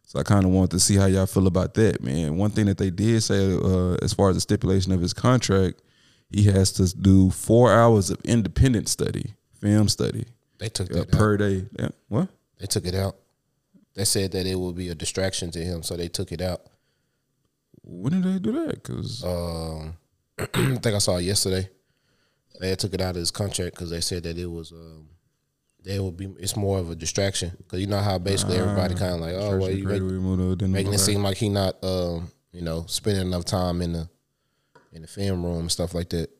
So 0.06 0.18
I 0.18 0.22
kind 0.22 0.46
of 0.46 0.52
want 0.52 0.70
to 0.70 0.80
see 0.80 0.96
how 0.96 1.04
y'all 1.04 1.26
feel 1.26 1.48
about 1.48 1.74
that, 1.74 2.02
man. 2.02 2.38
One 2.38 2.50
thing 2.50 2.64
that 2.64 2.78
they 2.78 2.88
did 2.88 3.22
say, 3.22 3.54
uh, 3.54 3.96
as 4.00 4.14
far 4.14 4.30
as 4.30 4.36
the 4.36 4.40
stipulation 4.40 4.92
of 4.92 5.02
his 5.02 5.12
contract, 5.12 5.82
he 6.30 6.44
has 6.44 6.72
to 6.72 6.94
do 6.96 7.30
four 7.30 7.72
hours 7.72 8.10
of 8.10 8.18
independent 8.24 8.88
study, 8.88 9.34
film 9.60 9.88
study, 9.88 10.26
They 10.58 10.68
took 10.68 10.90
uh, 10.90 10.94
that 10.94 11.14
out. 11.14 11.18
per 11.18 11.36
day. 11.36 11.66
Yeah. 11.78 11.88
What? 12.08 12.28
They 12.58 12.66
took 12.66 12.86
it 12.86 12.94
out. 12.94 13.16
They 13.94 14.04
said 14.04 14.32
that 14.32 14.46
it 14.46 14.58
would 14.58 14.76
be 14.76 14.88
a 14.88 14.94
distraction 14.94 15.50
to 15.52 15.58
him, 15.58 15.82
so 15.82 15.96
they 15.96 16.08
took 16.08 16.30
it 16.32 16.40
out. 16.40 16.62
When 17.82 18.12
did 18.22 18.24
they 18.34 18.38
do 18.38 18.52
that? 18.52 18.82
Because 18.82 19.24
Um, 19.24 19.94
I 20.38 20.44
think 20.78 20.86
I 20.86 20.98
saw 20.98 21.16
it 21.16 21.22
yesterday. 21.22 21.68
They 22.60 22.74
took 22.76 22.94
it 22.94 23.00
out 23.00 23.10
of 23.10 23.16
his 23.16 23.30
contract 23.30 23.74
because 23.74 23.90
they 23.90 24.00
said 24.02 24.22
that 24.24 24.36
it 24.38 24.46
was 24.46 24.70
um, 24.70 25.08
they 25.82 25.98
would 25.98 26.16
be. 26.16 26.26
It's 26.38 26.56
more 26.56 26.78
of 26.78 26.90
a 26.90 26.94
distraction 26.94 27.52
because 27.56 27.80
you 27.80 27.86
know 27.86 27.98
how 27.98 28.18
basically 28.18 28.58
everybody 28.58 28.94
kind 28.94 29.14
of 29.14 29.20
like, 29.20 29.34
oh, 29.34 29.56
well, 29.56 29.70
you 29.70 29.86
make, 29.86 30.68
making 30.68 30.92
it 30.92 30.98
seem 30.98 31.22
like 31.22 31.38
he 31.38 31.48
not, 31.48 31.82
um, 31.82 32.30
you 32.52 32.60
know, 32.60 32.84
spending 32.86 33.26
enough 33.26 33.46
time 33.46 33.80
in 33.80 33.92
the 33.94 34.08
in 34.92 35.02
the 35.02 35.08
film 35.08 35.44
room 35.44 35.60
and 35.60 35.72
stuff 35.72 35.94
like 35.94 36.08
that. 36.10 36.30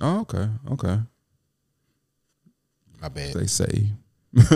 Oh, 0.00 0.20
okay, 0.22 0.48
okay. 0.72 0.98
My 3.00 3.08
bad. 3.08 3.34
They 3.34 3.46
say. 3.46 3.88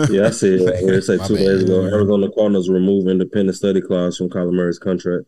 Yeah, 0.09 0.27
I 0.27 0.31
see 0.31 0.55
it. 0.55 0.85
They 0.85 0.99
said 1.01 1.19
My 1.19 1.27
two 1.27 1.35
bad. 1.35 1.45
days 1.45 1.63
ago, 1.63 1.83
Arizona 1.85 2.29
Cardinals 2.31 2.69
remove 2.69 3.07
independent 3.07 3.55
study 3.55 3.79
clause 3.79 4.17
from 4.17 4.29
Kyler 4.29 4.51
Murray's 4.51 4.79
contract. 4.79 5.25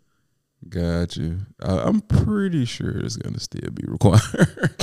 Got 0.68 1.16
you. 1.16 1.40
Uh, 1.62 1.84
I'm 1.86 2.02
pretty 2.02 2.66
sure 2.66 3.00
it's 3.00 3.16
gonna 3.16 3.40
still 3.40 3.72
be 3.72 3.84
required. 3.88 4.20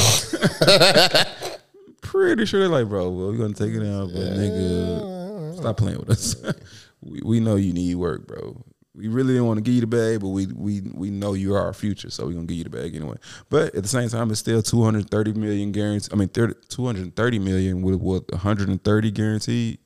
pretty 2.02 2.46
sure 2.46 2.60
they're 2.60 2.68
like, 2.68 2.88
bro, 2.88 3.10
well, 3.10 3.28
we're 3.28 3.36
gonna 3.36 3.52
take 3.54 3.74
it 3.74 3.86
out, 3.86 4.08
but 4.12 4.32
nigga, 4.32 5.56
stop 5.58 5.76
playing 5.76 5.98
with 5.98 6.10
us. 6.10 6.34
we, 7.00 7.20
we 7.22 7.40
know 7.40 7.56
you 7.56 7.72
need 7.72 7.94
work, 7.96 8.26
bro. 8.26 8.64
We 8.98 9.06
really 9.06 9.34
didn't 9.34 9.46
want 9.46 9.58
to 9.58 9.62
give 9.62 9.74
you 9.74 9.80
the 9.80 9.86
bag, 9.86 10.20
but 10.20 10.30
we 10.30 10.46
we 10.46 10.80
we 10.92 11.08
know 11.08 11.34
you 11.34 11.54
are 11.54 11.64
our 11.64 11.72
future, 11.72 12.10
so 12.10 12.26
we're 12.26 12.32
gonna 12.32 12.46
give 12.46 12.56
you 12.56 12.64
the 12.64 12.70
bag 12.70 12.96
anyway. 12.96 13.16
But 13.48 13.72
at 13.76 13.84
the 13.84 13.88
same 13.88 14.08
time, 14.08 14.28
it's 14.32 14.40
still 14.40 14.60
230 14.60 15.34
million 15.34 15.70
guaranteed. 15.70 16.12
I 16.12 16.16
mean, 16.16 16.28
30, 16.28 16.54
230 16.68 17.38
million 17.38 17.82
with 17.82 18.00
what 18.00 18.28
130 18.32 19.10
guaranteed. 19.12 19.78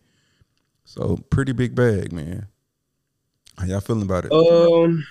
So 0.87 1.19
pretty 1.29 1.53
big 1.53 1.75
bag, 1.75 2.11
man. 2.11 2.47
How 3.59 3.67
y'all 3.67 3.81
feeling 3.81 4.03
about 4.03 4.25
it? 4.25 4.33
Um, 4.33 5.05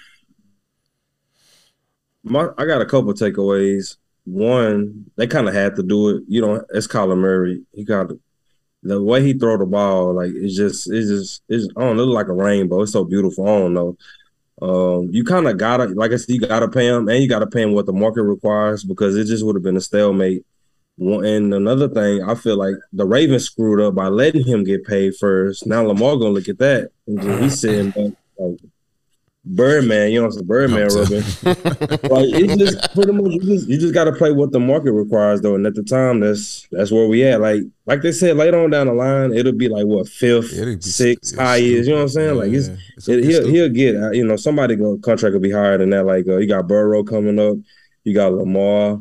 my 2.23 2.49
I 2.57 2.65
got 2.65 2.81
a 2.81 2.85
couple 2.87 3.13
takeaways. 3.13 3.97
One, 4.25 5.11
they 5.15 5.27
kind 5.27 5.47
of 5.47 5.53
had 5.53 5.75
to 5.75 5.83
do 5.83 6.09
it. 6.09 6.23
You 6.27 6.41
know, 6.41 6.65
it's 6.73 6.87
Kyler 6.87 7.17
Murray. 7.17 7.61
He 7.71 7.83
got 7.83 8.09
the 8.83 9.01
way 9.01 9.23
he 9.23 9.33
throw 9.33 9.57
the 9.57 9.65
ball. 9.65 10.13
Like 10.13 10.31
it's 10.33 10.55
just, 10.55 10.91
it's 10.91 11.07
just, 11.07 11.43
it's. 11.49 11.67
I 11.77 11.81
don't 11.81 11.97
know, 11.97 12.05
look 12.05 12.15
like 12.15 12.27
a 12.27 12.33
rainbow. 12.33 12.81
It's 12.81 12.91
so 12.91 13.03
beautiful. 13.03 13.45
I 13.47 13.59
don't 13.59 13.73
know. 13.73 13.97
Um, 14.61 15.09
you 15.11 15.23
kind 15.23 15.47
of 15.47 15.57
gotta, 15.57 15.85
like 15.85 16.11
I 16.11 16.17
said, 16.17 16.35
you 16.35 16.39
gotta 16.39 16.67
pay 16.67 16.87
him, 16.87 17.09
and 17.09 17.21
you 17.21 17.27
gotta 17.27 17.47
pay 17.47 17.63
him 17.63 17.73
what 17.73 17.87
the 17.87 17.93
market 17.93 18.23
requires 18.23 18.83
because 18.83 19.15
it 19.15 19.25
just 19.25 19.43
would 19.45 19.55
have 19.55 19.63
been 19.63 19.77
a 19.77 19.81
stalemate. 19.81 20.45
And 20.99 21.51
another 21.53 21.89
thing, 21.89 22.21
I 22.23 22.35
feel 22.35 22.57
like 22.57 22.75
the 22.93 23.05
Ravens 23.05 23.45
screwed 23.45 23.81
up 23.81 23.95
by 23.95 24.07
letting 24.07 24.45
him 24.45 24.63
get 24.63 24.85
paid 24.85 25.15
first. 25.15 25.65
Now 25.65 25.81
Lamar 25.81 26.17
gonna 26.17 26.29
look 26.29 26.49
at 26.49 26.59
that, 26.59 26.91
and 27.07 27.43
he's 27.43 27.59
sitting 27.59 27.89
back 27.89 28.13
like 28.37 28.59
Birdman. 29.43 30.12
You 30.12 30.21
know, 30.21 30.30
some 30.30 30.45
Birdman 30.45 30.84
I'm 30.91 30.95
rubbing. 30.95 31.17
like 32.10 32.30
it's 32.34 32.56
just 32.58 32.93
pretty 32.93 33.12
much 33.12 33.32
you 33.32 33.39
just 33.41 33.67
you 33.67 33.77
just 33.80 33.93
got 33.93 34.04
to 34.04 34.12
play 34.12 34.32
what 34.32 34.51
the 34.51 34.60
market 34.60 34.91
requires 34.91 35.41
though, 35.41 35.56
and 35.56 35.65
at 35.65 35.73
the 35.73 35.84
time 35.84 36.19
that's 36.19 36.67
that's 36.71 36.91
where 36.91 37.08
we 37.08 37.23
at. 37.25 37.41
Like 37.41 37.62
like 37.88 38.01
they 38.01 38.12
said, 38.12 38.38
later 38.38 38.60
on 38.63 38.69
down 38.69 38.88
the 38.88 38.93
line, 38.93 39.34
it'll 39.34 39.51
be 39.54 39.67
like 39.67 39.86
what 39.88 40.08
fifth, 40.08 40.54
It'd 40.54 40.84
sixth, 40.84 41.30
st- 41.32 41.41
highest. 41.41 41.88
You 41.88 41.89
know 41.89 41.95
what 41.95 42.01
I'm 42.04 42.10
saying? 42.10 42.36
like 42.36 42.51
it's 42.51 42.67
it's- 42.67 43.08
it, 43.08 43.23
he'll 43.23 43.41
stupid. 43.41 43.51
he'll 43.54 43.69
get 43.69 43.95
uh, 43.95 44.12
you 44.12 44.23
know 44.25 44.36
somebody 44.36 44.75
go 44.75 44.97
contract 44.99 45.34
will 45.34 45.39
be 45.41 45.51
higher 45.51 45.77
than 45.77 45.89
that. 45.89 46.06
Like 46.06 46.27
uh, 46.27 46.38
you 46.38 46.47
got 46.47 46.67
Burrow 46.67 47.04
coming 47.04 47.39
up, 47.39 47.58
you 48.04 48.13
got 48.13 48.34
Lamar, 48.34 48.99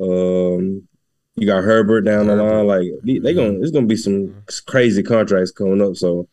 um, 0.00 0.88
you 1.36 1.46
got 1.46 1.62
Herbert 1.64 2.02
down 2.02 2.28
the 2.28 2.36
line. 2.36 2.66
Like 2.66 2.88
they, 3.02 3.18
they 3.18 3.34
gonna 3.34 3.60
it's 3.60 3.70
gonna 3.70 3.86
be 3.86 3.96
some 3.96 4.34
crazy 4.66 5.02
contracts 5.02 5.50
coming 5.50 5.82
up. 5.82 5.96
So 5.96 6.26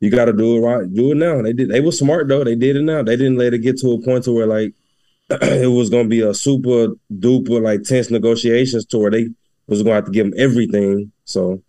you 0.00 0.10
got 0.10 0.26
to 0.26 0.32
do 0.32 0.56
it 0.56 0.60
right. 0.60 0.92
Do 0.92 1.12
it 1.12 1.16
now. 1.16 1.42
They 1.42 1.52
did. 1.52 1.70
They 1.70 1.80
were 1.80 1.92
smart 1.92 2.28
though. 2.28 2.44
They 2.44 2.54
did 2.54 2.76
it 2.76 2.82
now. 2.82 3.02
They 3.02 3.16
didn't 3.16 3.36
let 3.38 3.54
it 3.54 3.58
get 3.58 3.78
to 3.80 3.92
a 3.92 4.02
point 4.02 4.24
to 4.24 4.32
where 4.32 4.46
like 4.46 4.74
it 5.30 5.70
was 5.70 5.90
gonna 5.90 6.08
be 6.08 6.20
a 6.20 6.34
super 6.34 6.88
duper 7.12 7.62
like 7.62 7.82
tense 7.82 8.10
negotiations 8.10 8.84
to 8.86 8.98
where 8.98 9.10
they 9.10 9.28
was 9.66 9.82
gonna 9.82 9.96
have 9.96 10.04
to 10.06 10.10
give 10.10 10.30
them 10.30 10.34
everything. 10.38 11.12
So 11.24 11.62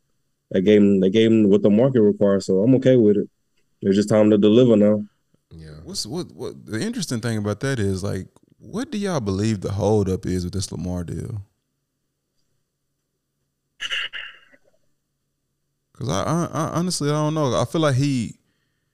they 0.51 0.61
gave 0.61 0.81
them 0.81 0.99
they 0.99 1.09
gave 1.09 1.29
them 1.29 1.49
what 1.49 1.63
the 1.63 1.69
market 1.69 2.01
requires. 2.01 2.45
So 2.45 2.59
I'm 2.59 2.75
okay 2.75 2.97
with 2.97 3.17
it. 3.17 3.29
It's 3.81 3.95
just 3.95 4.09
time 4.09 4.29
to 4.31 4.37
deliver 4.37 4.75
now. 4.75 5.03
Yeah. 5.51 5.79
What's 5.83 6.05
what 6.05 6.31
what 6.33 6.65
the 6.65 6.81
interesting 6.81 7.21
thing 7.21 7.37
about 7.37 7.61
that 7.61 7.79
is 7.79 8.03
like 8.03 8.27
what 8.59 8.91
do 8.91 8.97
y'all 8.97 9.19
believe 9.19 9.61
the 9.61 9.71
holdup 9.71 10.25
is 10.25 10.43
with 10.43 10.53
this 10.53 10.71
Lamar 10.71 11.03
deal? 11.03 11.41
Cause 15.97 16.09
I, 16.09 16.23
I, 16.23 16.49
I 16.53 16.69
honestly 16.77 17.09
I 17.09 17.13
don't 17.13 17.33
know. 17.33 17.59
I 17.59 17.65
feel 17.65 17.81
like 17.81 17.95
he 17.95 18.37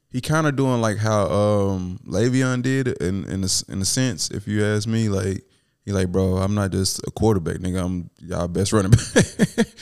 he 0.10 0.22
kind 0.22 0.48
of 0.48 0.56
doing 0.56 0.80
like 0.80 0.98
how 0.98 1.28
um 1.30 2.00
Le'Veon 2.08 2.62
did 2.62 2.88
in 3.02 3.26
in 3.26 3.44
a, 3.44 3.72
in 3.72 3.82
a 3.82 3.86
sense. 3.86 4.30
If 4.32 4.48
you 4.48 4.64
ask 4.64 4.88
me, 4.88 5.10
like 5.10 5.44
he 5.86 5.92
like, 5.92 6.10
bro, 6.14 6.38
I'm 6.38 6.56
not 6.56 6.72
just 6.72 7.06
a 7.06 7.12
quarterback, 7.12 7.58
nigga. 7.58 7.84
I'm 7.84 8.10
y'all 8.20 8.48
best 8.48 8.72
running 8.72 8.92
back. 8.92 9.00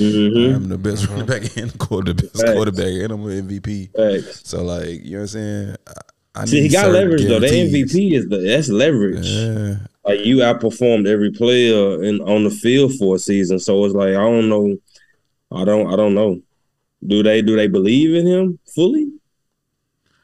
Mhm. 0.02 0.56
I'm 0.56 0.70
the 0.70 0.78
best 0.80 1.08
running 1.08 1.28
back 1.28 1.56
and 1.58 1.78
quarter, 1.78 2.16
best 2.16 2.44
quarterback, 2.44 2.88
and 2.88 3.12
I'm 3.12 3.24
an 3.26 3.48
MVP. 3.48 3.92
Facts. 3.96 4.50
So 4.50 4.64
like, 4.64 5.04
you 5.04 5.12
know 5.12 5.18
what 5.18 5.22
I'm 5.22 5.28
saying? 5.28 5.76
I, 5.88 5.94
I 6.42 6.46
See, 6.46 6.62
he 6.62 6.70
got 6.70 6.90
leverage 6.92 7.26
though. 7.26 7.40
The. 7.40 7.48
MVP 7.48 8.14
is 8.14 8.28
the 8.30 8.38
that's 8.38 8.70
leverage. 8.70 9.28
Yeah. 9.28 9.76
Like 10.04 10.26
you 10.26 10.38
outperformed 10.38 11.08
every 11.08 11.30
player 11.32 12.02
in 12.04 12.20
on 12.22 12.46
the 12.46 12.50
field 12.50 12.94
for 12.98 13.18
a 13.18 13.20
season. 13.20 13.60
So 13.60 13.86
it's 13.86 13.94
like 13.94 14.10
I 14.10 14.14
don't 14.14 14.50
know. 14.50 14.78
I 15.52 15.66
don't. 15.66 15.94
I 15.94 15.96
don't 15.96 16.16
know. 16.16 16.42
Do 17.06 17.24
they 17.24 17.42
do 17.42 17.56
they 17.56 17.68
believe 17.68 18.14
in 18.16 18.28
him 18.28 18.60
fully? 18.76 19.08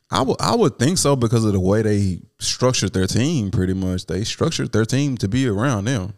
I 0.09 0.21
would 0.21 0.37
I 0.39 0.55
would 0.55 0.79
think 0.79 0.97
so 0.97 1.15
because 1.15 1.43
of 1.43 1.53
the 1.53 1.59
way 1.59 1.81
they 1.81 2.21
structured 2.39 2.93
their 2.93 3.07
team. 3.07 3.51
Pretty 3.51 3.73
much, 3.73 4.05
they 4.05 4.23
structured 4.23 4.71
their 4.71 4.85
team 4.85 5.17
to 5.17 5.27
be 5.27 5.47
around 5.47 5.85
them. 5.85 6.13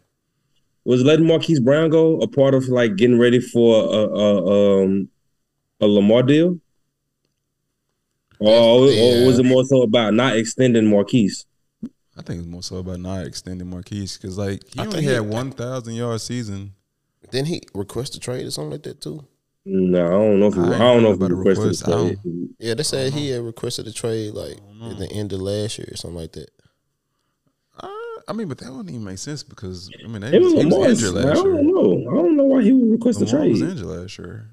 Was 0.85 1.03
letting 1.03 1.25
Marquise 1.27 1.59
Brown 1.59 1.89
go 1.89 2.19
a 2.21 2.27
part 2.27 2.53
of 2.53 2.67
like 2.67 2.95
getting 2.95 3.19
ready 3.19 3.39
for 3.39 3.83
a 3.83 3.97
a, 3.97 4.83
um, 4.83 5.09
a 5.79 5.87
Lamar 5.87 6.23
deal? 6.23 6.59
Or, 8.39 8.49
or 8.87 9.25
was 9.27 9.37
it 9.37 9.43
more 9.43 9.65
so 9.65 9.81
about 9.81 10.13
not 10.13 10.37
extending 10.37 10.89
Marquise? 10.89 11.45
I 12.17 12.21
think 12.21 12.39
it's 12.39 12.47
more 12.47 12.63
so 12.63 12.77
about 12.77 12.99
not 12.99 13.25
extending 13.25 13.69
Marquise 13.69 14.17
because 14.17 14.37
like 14.37 14.61
he 14.73 14.79
I 14.79 14.83
only 14.83 14.95
think 14.97 15.07
he- 15.07 15.13
had 15.13 15.21
one 15.21 15.51
thousand 15.51 15.93
yard 15.95 16.21
season. 16.21 16.73
Didn't 17.31 17.47
he 17.47 17.61
request 17.73 18.15
a 18.15 18.19
trade 18.19 18.45
or 18.45 18.51
something 18.51 18.71
like 18.71 18.83
that 18.83 19.01
too? 19.01 19.25
No, 19.65 20.05
I 20.05 20.09
don't 20.09 20.39
know 20.39 20.47
if 20.47 20.53
he, 20.55 20.59
I 20.61 20.63
I, 20.75 20.77
don't 20.79 21.03
know 21.03 21.11
if 21.11 21.19
he 21.19 21.25
requested 21.25 21.63
request. 21.65 21.87
a 21.87 21.91
I 21.91 22.15
trade. 22.15 22.49
Yeah, 22.59 22.73
they 22.75 22.83
said 22.83 23.13
he 23.13 23.29
had 23.29 23.41
requested 23.43 23.87
a 23.87 23.93
trade 23.93 24.33
like 24.33 24.57
at 24.91 24.97
the 24.97 25.07
end 25.11 25.33
of 25.33 25.41
last 25.41 25.77
year 25.77 25.87
or 25.91 25.97
something 25.97 26.17
like 26.17 26.31
that. 26.33 26.49
Uh, 27.77 27.87
I 28.27 28.33
mean, 28.33 28.47
but 28.47 28.57
that 28.59 28.69
wouldn't 28.71 28.89
even 28.89 29.03
make 29.03 29.17
sense 29.17 29.43
because 29.43 29.89
I 30.03 30.07
mean 30.07 30.21
they 30.21 30.35
It 30.35 30.41
was, 30.41 30.53
was 30.53 30.63
he 30.63 30.65
was 30.69 30.73
Lamar's- 30.75 31.03
injured 31.03 31.25
I 31.25 31.33
don't 31.33 31.67
know. 31.67 32.09
I 32.09 32.13
don't 32.15 32.37
know 32.37 32.43
why 32.45 32.61
he 32.63 32.71
would 32.71 32.91
request 32.91 33.21
a 33.21 33.25
Lamar 33.25 33.41
trade. 33.41 33.51
was 33.51 33.61
injured 33.61 33.85
last 33.85 34.17
year. 34.17 34.49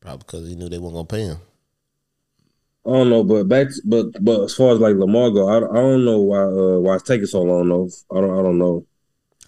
Probably 0.00 0.18
because 0.26 0.48
he 0.48 0.56
knew 0.56 0.68
they 0.68 0.78
weren't 0.78 0.94
gonna 0.94 1.04
pay 1.06 1.22
him. 1.24 1.38
I 2.86 2.90
don't 2.92 3.10
know, 3.10 3.22
but 3.22 3.44
back, 3.46 3.68
but 3.84 4.06
but 4.24 4.44
as 4.44 4.54
far 4.54 4.72
as 4.72 4.80
like 4.80 4.96
Lamar 4.96 5.30
go, 5.30 5.48
I, 5.48 5.56
I 5.58 5.74
don't 5.82 6.04
know 6.06 6.20
why 6.20 6.38
uh, 6.42 6.78
why 6.80 6.94
it's 6.94 7.04
taking 7.04 7.26
so 7.26 7.42
long. 7.42 7.68
Though 7.68 7.88
I 8.10 8.20
don't 8.22 8.38
I 8.38 8.42
don't 8.42 8.58
know. 8.58 8.86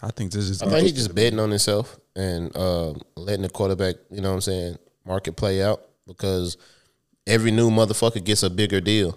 I 0.03 0.11
think 0.11 0.33
this 0.33 0.49
is. 0.49 0.63
I 0.63 0.69
think 0.69 0.83
he's 0.83 0.93
just 0.93 1.15
betting 1.15 1.39
on 1.39 1.51
himself 1.51 1.99
and 2.17 2.55
uh, 2.57 2.93
letting 3.15 3.43
the 3.43 3.49
quarterback, 3.49 3.97
you 4.11 4.21
know 4.21 4.31
what 4.31 4.35
I'm 4.37 4.41
saying, 4.41 4.79
market 5.07 5.37
play 5.37 5.63
out 5.63 5.83
because 6.07 6.57
every 7.27 7.53
new 7.53 7.71
motherfucker 7.71 8.23
gets 8.23 8.43
a 8.43 8.51
bigger 8.51 8.81
deal. 8.81 9.17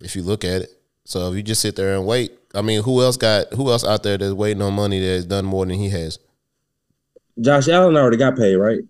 If 0.00 0.16
you 0.16 0.22
look 0.22 0.44
at 0.44 0.62
it. 0.62 0.70
So 1.04 1.30
if 1.30 1.36
you 1.36 1.42
just 1.42 1.60
sit 1.60 1.76
there 1.76 1.94
and 1.94 2.06
wait, 2.06 2.32
I 2.54 2.62
mean, 2.62 2.82
who 2.82 3.02
else 3.02 3.18
got 3.18 3.52
who 3.52 3.70
else 3.70 3.84
out 3.84 4.02
there 4.02 4.16
that's 4.16 4.32
waiting 4.32 4.62
on 4.62 4.72
money 4.72 5.00
that 5.00 5.06
has 5.06 5.26
done 5.26 5.44
more 5.44 5.66
than 5.66 5.76
he 5.76 5.90
has? 5.90 6.18
Josh 7.38 7.68
Allen 7.68 7.96
already 7.96 8.16
got 8.16 8.36
paid, 8.36 8.56
right? 8.56 8.80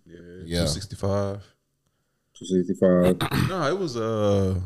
Yeah. 0.45 0.61
two 0.61 0.69
sixty 0.69 0.95
five. 0.95 1.43
Two 2.35 2.45
sixty 2.45 2.75
five. 2.75 3.17
No, 3.49 3.67
it 3.69 3.79
was 3.79 3.97
uh. 3.97 4.61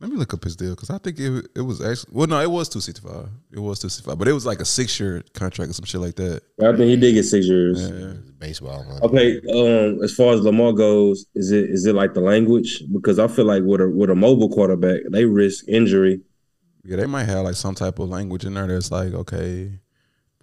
Let 0.00 0.10
me 0.10 0.16
look 0.16 0.32
up 0.32 0.44
his 0.44 0.54
deal 0.54 0.70
because 0.76 0.90
I 0.90 0.98
think 0.98 1.18
it 1.18 1.48
it 1.56 1.60
was 1.62 1.80
actually 1.80 2.12
well 2.12 2.26
no 2.28 2.40
it 2.40 2.50
was 2.50 2.68
two 2.68 2.80
sixty 2.80 3.06
five 3.06 3.28
it 3.50 3.58
was 3.58 3.80
two 3.80 3.88
sixty 3.88 4.08
five 4.08 4.16
but 4.16 4.28
it 4.28 4.32
was 4.32 4.46
like 4.46 4.60
a 4.60 4.64
six 4.64 4.98
year 5.00 5.24
contract 5.34 5.70
or 5.70 5.72
some 5.72 5.84
shit 5.84 6.00
like 6.00 6.14
that. 6.16 6.42
I 6.60 6.70
think 6.76 6.88
he 6.90 6.96
did 6.96 7.14
get 7.14 7.24
six 7.24 7.46
years. 7.46 7.90
Yeah. 7.90 8.12
Baseball 8.38 8.84
money. 8.84 9.00
Okay. 9.02 9.40
Um, 9.50 10.02
as 10.04 10.14
far 10.14 10.34
as 10.34 10.42
Lamar 10.42 10.72
goes, 10.72 11.26
is 11.34 11.50
it 11.50 11.68
is 11.70 11.84
it 11.86 11.94
like 11.96 12.14
the 12.14 12.20
language? 12.20 12.84
Because 12.92 13.18
I 13.18 13.26
feel 13.26 13.44
like 13.44 13.64
with 13.64 13.80
a 13.80 13.88
with 13.88 14.10
a 14.10 14.14
mobile 14.14 14.48
quarterback, 14.48 15.00
they 15.10 15.24
risk 15.24 15.64
injury. 15.68 16.20
Yeah, 16.84 16.96
they 16.96 17.06
might 17.06 17.24
have 17.24 17.44
like 17.44 17.56
some 17.56 17.74
type 17.74 17.98
of 17.98 18.08
language 18.08 18.44
in 18.44 18.54
there 18.54 18.68
that's 18.68 18.92
like 18.92 19.12
okay, 19.12 19.72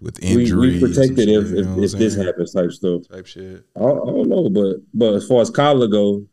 with 0.00 0.20
We, 0.20 0.42
injuries, 0.42 0.82
we 0.82 0.88
protected 0.88 1.28
if 1.28 1.28
you 1.28 1.38
if, 1.38 1.66
what 1.66 1.76
I'm 1.78 1.84
if 1.84 1.92
this 1.92 2.14
happens 2.14 2.52
type 2.52 2.70
stuff. 2.72 3.08
type 3.10 3.26
shit. 3.26 3.64
I, 3.74 3.80
I 3.80 3.84
don't 3.84 4.28
know, 4.28 4.50
but 4.50 4.76
but 4.92 5.14
as 5.14 5.26
far 5.26 5.40
as 5.40 5.50
Kyler 5.50 5.90
go, 5.90 6.26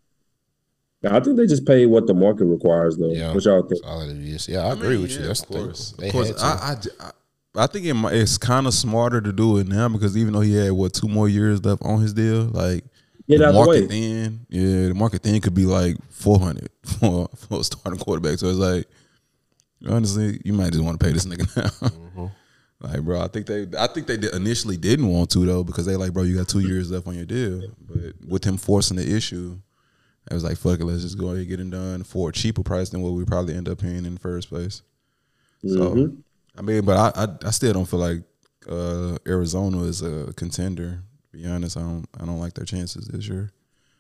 I 1.12 1.20
think 1.20 1.38
they 1.38 1.46
just 1.46 1.66
pay 1.66 1.86
what 1.86 2.08
the 2.08 2.14
market 2.14 2.46
requires 2.46 2.98
though. 2.98 3.12
Yeah. 3.12 3.34
What 3.34 3.44
y'all 3.44 3.62
think? 3.62 3.82
That's 3.82 3.84
all 3.84 4.02
it 4.02 4.18
is. 4.18 4.48
Yeah, 4.48 4.68
I 4.68 4.74
agree 4.74 4.90
mean, 4.90 5.02
with 5.02 5.12
you. 5.12 5.28
That's 5.28 5.42
of 5.42 5.48
the 5.48 5.54
thing. 5.54 5.64
course. 5.66 5.92
They 5.98 6.08
of 6.08 6.14
course. 6.14 6.42
I, 6.42 6.48
I, 6.48 7.06
I, 7.06 7.12
I 7.64 7.68
think 7.68 7.86
it, 7.86 7.96
it's 8.14 8.38
kind 8.38 8.68
of 8.68 8.74
smarter 8.74 9.22
to 9.22 9.32
do 9.34 9.58
it 9.58 9.68
now 9.68 9.90
because 9.90 10.16
even 10.18 10.34
though 10.34 10.42
he 10.42 10.56
had 10.56 10.72
what 10.72 10.94
two 10.94 11.08
more 11.08 11.28
years 11.28 11.64
left 11.64 11.84
on 11.84 12.02
his 12.02 12.14
deal, 12.14 12.44
like 12.46 12.84
Get 13.28 13.40
the 13.40 13.48
out 13.48 13.52
the 13.52 13.60
market 13.60 13.90
then, 13.90 14.46
yeah, 14.50 14.88
the 14.90 14.94
market 14.94 15.24
then 15.24 15.40
could 15.40 15.54
be 15.54 15.66
like 15.66 15.96
four 16.10 16.40
hundred 16.40 16.70
for 16.84 17.30
for 17.36 17.60
a 17.60 17.64
starting 17.64 18.00
quarterback. 18.00 18.40
So 18.40 18.48
it's 18.48 18.58
like, 18.58 18.86
honestly, 19.88 20.42
you 20.44 20.54
might 20.54 20.72
just 20.72 20.84
want 20.84 21.00
to 21.00 21.06
pay 21.06 21.12
this 21.12 21.26
nigga 21.26 21.56
now. 21.82 21.90
Mm-hmm. 21.90 22.26
Like, 22.82 23.02
bro, 23.02 23.22
I 23.22 23.30
think 23.30 23.46
they, 23.46 23.66
I 23.80 23.88
think 23.88 24.08
they 24.08 24.18
initially 24.34 24.76
didn't 24.76 25.08
want 25.08 25.30
to 25.32 25.46
though 25.46 25.64
because 25.64 25.86
they 25.86 25.96
like, 25.96 26.12
bro, 26.12 26.24
you 26.24 26.36
got 26.36 26.50
two 26.50 26.60
years 26.60 26.92
left 26.92 27.08
on 27.08 27.16
your 27.16 27.26
deal. 27.26 27.62
But 27.88 28.14
with 28.28 28.44
him 28.44 28.58
forcing 28.58 28.98
the 28.98 29.16
issue, 29.16 29.58
I 30.32 30.34
was 30.34 30.44
like, 30.44 30.58
fuck 30.58 30.80
it, 30.80 30.86
let's 30.86 31.02
just 31.04 31.18
go 31.18 31.28
ahead 31.28 31.40
and 31.40 31.48
get 31.48 31.60
it 31.60 31.70
done 31.70 32.04
for 32.04 32.30
a 32.30 32.32
cheaper 32.32 32.64
price 32.64 32.90
than 32.90 33.02
what 33.02 33.12
we 33.14 33.26
probably 33.26 33.56
end 33.56 33.68
up 33.68 33.80
paying 33.80 34.06
in 34.06 34.14
the 34.16 34.20
first 34.20 34.50
place. 34.50 34.82
So, 35.66 35.92
Mhm. 35.96 36.18
I 36.58 36.62
mean, 36.62 36.86
but 36.86 37.16
I, 37.18 37.24
I, 37.24 37.48
I 37.48 37.52
still 37.52 37.74
don't 37.74 37.86
feel 37.88 38.00
like 38.00 38.22
uh, 38.70 39.18
Arizona 39.28 39.82
is 39.84 40.02
a 40.02 40.32
contender. 40.36 41.04
To 41.32 41.38
be 41.38 41.46
honest, 41.46 41.76
I 41.78 41.82
don't, 41.82 42.06
I 42.20 42.26
don't 42.26 42.40
like 42.40 42.54
their 42.54 42.66
chances 42.66 43.08
this 43.08 43.28
year. 43.28 43.52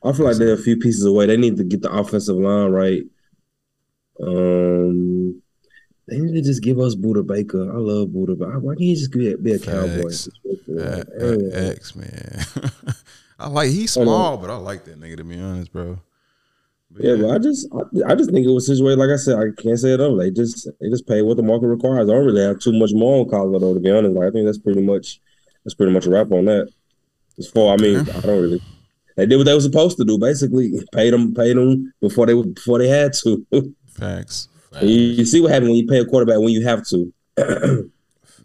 I 0.03 0.11
feel 0.13 0.25
like 0.25 0.37
they're 0.37 0.53
a 0.53 0.57
few 0.57 0.77
pieces 0.77 1.05
away. 1.05 1.25
They 1.25 1.37
need 1.37 1.57
to 1.57 1.63
get 1.63 1.81
the 1.81 1.91
offensive 1.91 2.35
line 2.37 2.71
right. 2.71 3.03
Um, 4.21 5.41
they 6.07 6.19
need 6.19 6.33
to 6.33 6.41
just 6.41 6.61
give 6.61 6.79
us 6.79 6.95
Budda 6.95 7.25
Baker. 7.25 7.71
I 7.71 7.77
love 7.77 8.09
Budda 8.09 8.37
Baker. 8.37 8.59
Why 8.59 8.73
can't 8.73 8.81
he 8.81 8.95
just 8.95 9.11
be 9.11 9.31
a, 9.31 9.37
be 9.37 9.53
a 9.53 9.59
cowboy? 9.59 10.11
X 11.53 11.95
man, 11.95 12.45
I 13.39 13.47
like 13.47 13.69
he's 13.69 13.91
small, 13.91 14.37
but 14.37 14.49
I 14.49 14.55
like 14.55 14.85
that 14.85 14.99
nigga 14.99 15.17
to 15.17 15.23
be 15.23 15.39
honest, 15.39 15.71
bro. 15.71 15.99
But 16.93 17.03
Yeah, 17.03 17.15
but 17.15 17.31
I 17.31 17.37
just 17.39 17.67
I, 17.73 18.11
I 18.11 18.15
just 18.15 18.31
think 18.31 18.45
it 18.45 18.51
was 18.51 18.67
situated 18.67 18.99
like 18.99 19.09
I 19.09 19.15
said. 19.15 19.37
I 19.37 19.61
can't 19.61 19.79
say 19.79 19.93
it 19.93 19.99
over. 19.99 20.21
They 20.21 20.31
just 20.31 20.67
they 20.79 20.89
just 20.89 21.07
pay 21.07 21.21
what 21.21 21.37
the 21.37 21.43
market 21.43 21.67
requires. 21.67 22.09
I 22.09 22.13
don't 22.13 22.25
really 22.25 22.43
have 22.43 22.59
too 22.59 22.73
much 22.73 22.91
more 22.93 23.21
on 23.21 23.29
Colorado 23.29 23.59
though. 23.59 23.73
To 23.73 23.79
be 23.79 23.91
honest, 23.91 24.15
like, 24.15 24.27
I 24.27 24.31
think 24.31 24.45
that's 24.45 24.59
pretty 24.59 24.81
much 24.81 25.19
that's 25.63 25.73
pretty 25.73 25.91
much 25.91 26.05
a 26.05 26.09
wrap 26.09 26.31
on 26.31 26.45
that. 26.45 26.71
As 27.37 27.47
far 27.47 27.73
I 27.73 27.77
mean, 27.77 27.97
uh-huh. 27.97 28.17
I 28.17 28.21
don't 28.21 28.41
really. 28.41 28.61
They 29.15 29.25
did 29.25 29.37
what 29.37 29.45
they 29.45 29.53
were 29.53 29.61
supposed 29.61 29.97
to 29.97 30.05
do. 30.05 30.17
Basically, 30.17 30.73
paid 30.91 31.13
them, 31.13 31.33
paid 31.33 31.55
them 31.55 31.93
before 32.01 32.25
they 32.25 32.33
before 32.33 32.79
they 32.79 32.87
had 32.87 33.13
to. 33.23 33.45
facts, 33.89 34.49
you, 34.81 34.89
you 34.89 35.25
see 35.25 35.41
what 35.41 35.51
happened 35.51 35.69
when 35.69 35.77
you 35.77 35.87
pay 35.87 35.99
a 35.99 36.05
quarterback 36.05 36.39
when 36.39 36.49
you 36.49 36.65
have 36.65 36.85
to. 36.87 37.13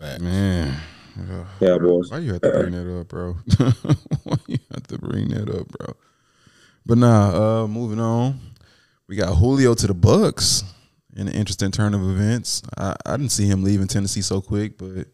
man. 0.00 0.74
yeah 1.16 1.44
Cowboys. 1.60 2.10
Why 2.10 2.18
you 2.18 2.32
have 2.34 2.42
to 2.42 2.50
bring 2.50 2.72
that 2.72 3.00
up, 3.00 3.08
bro? 3.08 3.32
Why 4.24 4.36
you 4.46 4.58
have 4.72 4.86
to 4.88 4.98
bring 4.98 5.28
that 5.28 5.48
up, 5.48 5.68
bro? 5.68 5.94
But 6.88 6.96
nah, 6.98 7.64
uh, 7.64 7.68
moving 7.68 8.00
on. 8.00 8.40
We 9.08 9.16
got 9.16 9.34
Julio 9.36 9.74
to 9.74 9.86
the 9.86 9.92
Bucks 9.94 10.64
in 11.14 11.28
an 11.28 11.34
interesting 11.34 11.70
turn 11.70 11.92
of 11.94 12.00
events. 12.02 12.62
I, 12.78 12.96
I 13.04 13.16
didn't 13.18 13.32
see 13.32 13.46
him 13.46 13.62
leaving 13.62 13.86
Tennessee 13.86 14.22
so 14.22 14.40
quick, 14.40 14.78
but 14.78 15.06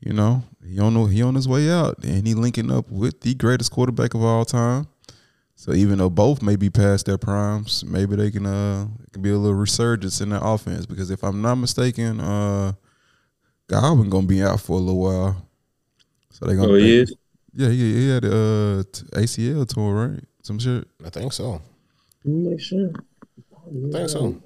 you 0.00 0.12
know, 0.12 0.42
he 0.66 0.78
on 0.80 0.94
the- 0.94 1.04
he 1.06 1.22
on 1.22 1.36
his 1.36 1.46
way 1.48 1.70
out 1.70 2.02
and 2.04 2.26
he 2.26 2.34
linking 2.34 2.70
up 2.70 2.90
with 2.90 3.20
the 3.20 3.34
greatest 3.34 3.70
quarterback 3.70 4.14
of 4.14 4.22
all 4.24 4.44
time. 4.44 4.88
So 5.54 5.72
even 5.72 5.98
though 5.98 6.10
both 6.10 6.42
may 6.42 6.56
be 6.56 6.68
past 6.70 7.06
their 7.06 7.18
primes, 7.18 7.84
maybe 7.84 8.16
they 8.16 8.30
can 8.32 8.46
uh 8.46 8.88
it 9.04 9.12
can 9.12 9.22
be 9.22 9.30
a 9.30 9.36
little 9.38 9.56
resurgence 9.58 10.20
in 10.20 10.30
their 10.30 10.40
offense. 10.42 10.84
Because 10.86 11.10
if 11.10 11.22
I'm 11.22 11.40
not 11.42 11.56
mistaken, 11.56 12.20
uh 12.20 12.72
Godwin 13.68 14.10
gonna 14.10 14.26
be 14.26 14.42
out 14.42 14.60
for 14.60 14.78
a 14.78 14.80
little 14.80 15.00
while. 15.00 15.46
So 16.30 16.44
they 16.46 16.54
gonna 16.56 16.72
Oh, 16.72 16.74
he 16.76 16.98
is. 16.98 17.12
yeah, 17.54 17.68
he, 17.70 17.94
he 17.94 18.08
had 18.08 18.24
uh 18.24 18.82
ACL 19.14 19.64
tour, 19.66 20.08
right? 20.08 20.24
Some 20.48 20.58
shit. 20.58 20.88
I 21.04 21.10
think 21.10 21.30
so. 21.34 21.60
Make 22.24 22.58
sure. 22.58 22.90
I 23.66 23.92
think 23.92 24.08
so. 24.08 24.40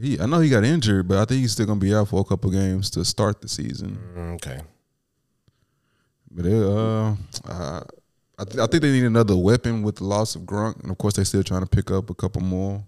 He, 0.00 0.20
I 0.20 0.26
know 0.26 0.38
he 0.38 0.48
got 0.48 0.62
injured, 0.62 1.08
but 1.08 1.18
I 1.18 1.24
think 1.24 1.40
he's 1.40 1.50
still 1.50 1.66
gonna 1.66 1.80
be 1.80 1.92
out 1.92 2.06
for 2.10 2.20
a 2.20 2.24
couple 2.24 2.48
games 2.52 2.88
to 2.90 3.04
start 3.04 3.40
the 3.40 3.48
season. 3.48 3.98
Mm, 4.16 4.34
Okay. 4.36 4.60
But 6.30 6.46
it, 6.46 6.62
uh, 6.62 7.10
I, 7.48 7.82
I, 8.38 8.44
th- 8.44 8.58
I 8.60 8.66
think 8.68 8.82
they 8.82 8.92
need 8.92 9.02
another 9.04 9.36
weapon 9.36 9.82
with 9.82 9.96
the 9.96 10.04
loss 10.04 10.36
of 10.36 10.42
Gronk, 10.42 10.80
and 10.80 10.92
of 10.92 10.96
course 10.98 11.14
they're 11.16 11.24
still 11.24 11.42
trying 11.42 11.62
to 11.62 11.66
pick 11.68 11.90
up 11.90 12.08
a 12.08 12.14
couple 12.14 12.40
more 12.40 12.84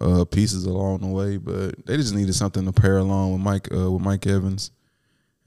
uh 0.00 0.24
pieces 0.24 0.66
along 0.66 1.02
the 1.02 1.06
way. 1.06 1.36
But 1.36 1.86
they 1.86 1.96
just 1.96 2.16
needed 2.16 2.34
something 2.34 2.64
to 2.66 2.72
pair 2.72 2.96
along 2.98 3.30
with 3.32 3.42
Mike 3.42 3.68
uh, 3.72 3.92
with 3.92 4.02
Mike 4.02 4.26
Evans, 4.26 4.72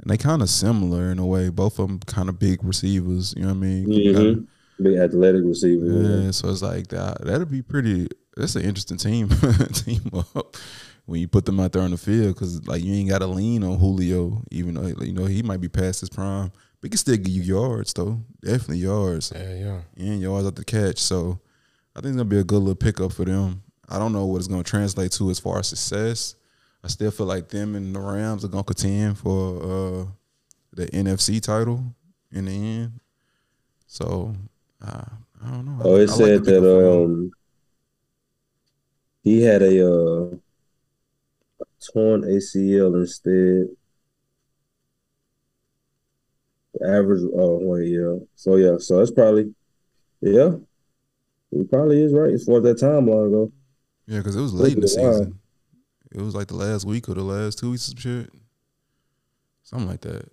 and 0.02 0.10
they 0.10 0.15
kind 0.15 0.41
of 0.41 0.49
similar 0.49 1.12
in 1.12 1.19
a 1.19 1.25
way. 1.25 1.49
Both 1.49 1.80
of 1.80 1.88
them 1.89 1.99
kind 1.99 2.30
of 2.30 2.39
big 2.39 2.63
receivers. 2.63 3.34
You 3.36 3.41
know 3.41 3.49
what 3.49 3.56
I 3.56 3.58
mean? 3.58 3.88
Mm-hmm. 3.89 4.43
Big 4.82 4.98
athletic 4.98 5.42
receiver. 5.44 5.86
Yeah, 5.86 6.32
so 6.32 6.50
it's 6.50 6.62
like 6.62 6.88
that. 6.88 7.22
That'll 7.26 7.46
be 7.46 7.62
pretty. 7.62 8.08
That's 8.38 8.56
an 8.56 8.63
interesting 8.63 8.98
team 8.98 9.30
team 9.74 10.02
up 10.13 10.56
when 11.06 11.20
you 11.20 11.28
put 11.28 11.46
them 11.46 11.60
out 11.60 11.72
there 11.74 11.82
on 11.82 11.92
the 11.92 11.98
field 11.98 12.36
because 12.36 12.65
like 12.68 12.84
you 12.84 12.94
ain't 12.94 13.10
got 13.10 13.20
to 13.20 13.28
lean 13.28 13.63
on 13.63 13.78
Julio, 13.80 14.42
even 14.52 14.76
though 14.76 14.88
you 15.04 15.13
know 15.13 15.26
he 15.26 15.44
might 15.44 15.60
be 15.62 15.70
past 15.70 16.00
his 16.00 16.10
prime. 16.10 16.52
But 16.82 16.86
he 16.86 16.89
can 16.89 16.98
still 16.98 17.18
give 17.18 17.28
you 17.28 17.42
yards 17.42 17.92
though, 17.94 18.22
definitely 18.42 18.78
yards 18.78 19.34
Yeah, 19.36 19.54
yeah. 19.54 19.80
and 19.98 20.22
yards 20.22 20.48
at 20.48 20.56
the 20.56 20.63
catch. 20.63 21.00
So 21.00 21.42
I 21.96 22.00
think 22.00 22.12
it's 22.12 22.18
gonna 22.18 22.26
be 22.30 22.39
a 22.39 22.44
good 22.46 22.60
little 22.60 22.76
pickup 22.76 23.12
for 23.12 23.26
them. 23.26 23.63
I 23.89 24.00
don't 24.00 24.13
know 24.13 24.26
what 24.28 24.38
it's 24.38 24.48
going 24.48 24.63
to 24.63 24.70
translate 24.70 25.12
to 25.13 25.32
as 25.32 25.39
far 25.39 25.58
as 25.58 25.68
success. 25.70 26.36
I 26.84 26.88
still 26.89 27.10
feel 27.10 27.26
like 27.26 27.50
them 27.50 27.76
and 27.76 27.94
the 27.96 28.00
Rams 28.00 28.46
are 28.46 28.48
going 28.48 28.63
to 28.63 28.74
contend 28.74 29.18
for 29.18 29.58
uh, 29.63 30.06
the 30.74 30.86
NFC 30.88 31.42
title 31.42 31.84
in 32.32 32.46
the 32.46 32.52
end. 32.52 33.00
So 33.88 34.36
uh, 34.86 35.04
I 35.46 35.50
don't 35.52 35.65
know. 35.65 35.78
Oh, 35.84 35.96
it 35.96 36.08
like 36.10 36.18
said 36.18 36.44
the 36.44 36.52
pick 36.52 36.62
that 36.62 36.92
um 36.92 37.32
he 39.24 39.42
had 39.42 39.62
a 39.62 39.86
uh 39.86 40.36
torn 41.94 42.22
ACL 42.24 42.96
instead. 42.96 43.68
The 46.76 46.88
average 46.88 47.22
oh 47.36 47.60
wait, 47.62 47.88
yeah. 47.89 48.18
So 48.36 48.56
yeah, 48.56 48.78
so 48.80 48.98
that's 49.00 49.12
probably 49.12 49.54
yeah. 50.22 50.52
He 51.52 51.63
probably 51.63 52.04
is 52.04 52.13
right 52.13 52.32
as 52.32 52.44
far 52.46 52.58
as 52.58 52.63
that 52.63 52.78
timeline 52.86 53.32
go. 53.32 53.52
yeah, 54.06 54.20
because 54.20 54.36
it 54.36 54.42
was 54.42 54.54
late 54.54 54.74
in 54.76 54.82
the 54.82 54.88
Look 54.88 54.98
line. 55.00 55.13
season. 55.13 55.39
It 56.12 56.22
was 56.22 56.36
like 56.36 56.48
the 56.48 56.56
last 56.56 56.86
week 56.86 57.08
or 57.10 57.13
the 57.15 57.24
last 57.24 57.60
two 57.60 57.72
weeks 57.72 57.92
of 57.92 58.00
shit, 58.00 58.30
something 59.63 59.88
like 59.88 60.02
that. 60.02 60.28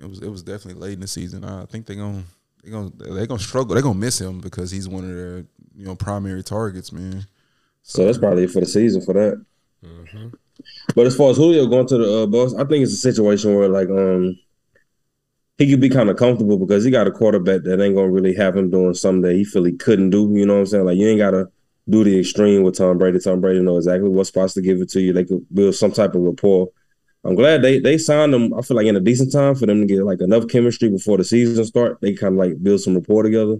It 0.00 0.08
was 0.08 0.20
it 0.20 0.28
was 0.28 0.42
definitely 0.42 0.80
late 0.80 0.94
in 0.94 1.00
the 1.00 1.06
season. 1.06 1.44
I 1.44 1.64
think 1.66 1.86
they're 1.86 1.96
gonna 1.96 2.24
they 2.66 2.72
gonna 2.72 2.90
they're 2.96 3.26
gonna 3.26 3.38
struggle. 3.38 3.74
They're 3.74 3.82
gonna 3.82 3.98
miss 3.98 4.20
him 4.20 4.40
because 4.40 4.72
he's 4.72 4.88
one 4.88 5.04
of 5.04 5.14
their 5.14 5.38
you 5.76 5.86
know 5.86 5.94
primary 5.94 6.42
targets, 6.42 6.92
man. 6.92 7.24
So 7.82 8.04
that's 8.04 8.18
probably 8.18 8.44
it 8.44 8.50
for 8.50 8.60
the 8.60 8.66
season 8.66 9.02
for 9.02 9.12
that. 9.12 9.44
But 10.96 11.06
as 11.06 11.16
far 11.16 11.30
as 11.30 11.36
Julio 11.36 11.66
going 11.66 11.86
to 11.86 11.98
the 11.98 12.22
uh, 12.22 12.26
Bucks, 12.26 12.54
I 12.54 12.64
think 12.64 12.82
it's 12.82 12.92
a 12.92 12.96
situation 12.96 13.54
where 13.54 13.68
like 13.68 13.88
um 13.88 14.36
he 15.58 15.70
could 15.70 15.80
be 15.80 15.88
kind 15.88 16.10
of 16.10 16.16
comfortable 16.16 16.58
because 16.58 16.84
he 16.84 16.90
got 16.90 17.06
a 17.06 17.12
quarterback 17.12 17.62
that 17.62 17.80
ain't 17.80 17.94
gonna 17.94 18.10
really 18.10 18.34
have 18.34 18.56
him 18.56 18.68
doing 18.68 18.94
something 18.94 19.22
that 19.22 19.34
he 19.34 19.44
feel 19.44 19.62
he 19.62 19.72
couldn't 19.72 20.10
do. 20.10 20.28
You 20.32 20.44
know 20.44 20.54
what 20.54 20.60
I'm 20.60 20.66
saying? 20.66 20.84
Like 20.86 20.96
you 20.96 21.08
ain't 21.08 21.20
gotta 21.20 21.48
do 21.88 22.02
the 22.02 22.18
extreme 22.18 22.64
with 22.64 22.76
Tom 22.76 22.98
Brady. 22.98 23.20
Tom 23.20 23.40
Brady 23.40 23.60
know 23.60 23.76
exactly 23.76 24.08
what 24.08 24.26
spots 24.26 24.54
to 24.54 24.60
give 24.60 24.80
it 24.80 24.90
to 24.90 25.00
you. 25.00 25.12
They 25.12 25.24
could 25.24 25.46
build 25.54 25.76
some 25.76 25.92
type 25.92 26.16
of 26.16 26.22
rapport. 26.22 26.70
I'm 27.26 27.34
glad 27.34 27.62
they 27.62 27.78
they 27.80 27.98
signed 27.98 28.32
them. 28.32 28.54
I 28.54 28.62
feel 28.62 28.76
like 28.76 28.86
in 28.86 28.96
a 28.96 29.00
decent 29.00 29.32
time 29.32 29.54
for 29.54 29.66
them 29.66 29.80
to 29.80 29.86
get 29.86 30.04
like 30.04 30.20
enough 30.20 30.46
chemistry 30.48 30.88
before 30.88 31.16
the 31.18 31.24
season 31.24 31.64
start. 31.64 32.00
They 32.00 32.12
kind 32.14 32.34
of 32.34 32.38
like 32.38 32.62
build 32.62 32.80
some 32.80 32.94
rapport 32.94 33.22
together. 33.24 33.56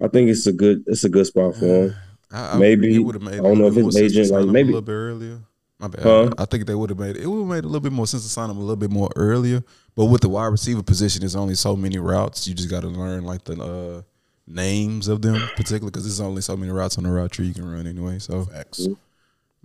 I 0.00 0.08
think 0.08 0.28
it's 0.28 0.46
a 0.46 0.52
good 0.52 0.84
it's 0.86 1.04
a 1.04 1.08
good 1.08 1.26
spot 1.26 1.56
for 1.56 1.64
him. 1.66 1.94
I, 2.30 2.54
I, 2.54 2.58
Maybe. 2.58 2.94
it 2.96 2.98
would've 2.98 3.22
made 3.22 3.34
I 3.34 3.38
a 3.38 3.42
don't 3.42 3.58
know 3.58 3.68
if 3.68 3.74
bit 3.74 3.84
his 3.84 3.94
more 3.94 4.00
sense 4.00 4.12
to 4.12 4.20
agent, 4.20 4.46
like, 4.46 4.52
maybe- 4.52 4.68
a 4.68 4.72
little 4.72 4.82
bit 4.82 4.92
earlier. 4.92 5.38
My 5.78 5.88
bad. 5.88 6.02
Huh? 6.02 6.30
I 6.38 6.44
think 6.44 6.66
they 6.66 6.74
would 6.74 6.90
have 6.90 6.98
made 6.98 7.16
it. 7.16 7.26
Would 7.26 7.38
have 7.40 7.48
made 7.48 7.64
a 7.64 7.66
little 7.66 7.80
bit 7.80 7.92
more 7.92 8.06
sense 8.06 8.22
to 8.22 8.28
sign 8.28 8.48
him 8.50 8.56
a 8.56 8.60
little 8.60 8.76
bit 8.76 8.90
more 8.90 9.10
earlier. 9.16 9.62
But 9.96 10.04
with 10.06 10.20
the 10.20 10.28
wide 10.28 10.46
receiver 10.46 10.82
position, 10.84 11.20
there's 11.20 11.34
only 11.36 11.54
so 11.56 11.74
many 11.76 11.98
routes. 11.98 12.46
You 12.46 12.54
just 12.54 12.70
got 12.70 12.82
to 12.82 12.88
learn 12.88 13.24
like 13.24 13.44
the 13.44 13.60
uh, 13.62 14.02
names 14.46 15.08
of 15.08 15.20
them, 15.22 15.40
particularly 15.56 15.90
because 15.90 16.04
there's 16.04 16.20
only 16.20 16.42
so 16.42 16.56
many 16.56 16.70
routes 16.70 16.96
on 16.96 17.04
the 17.04 17.10
route 17.10 17.32
tree 17.32 17.46
you 17.46 17.54
can 17.54 17.70
run 17.70 17.86
anyway. 17.88 18.18
So, 18.20 18.44
Facts. 18.44 18.86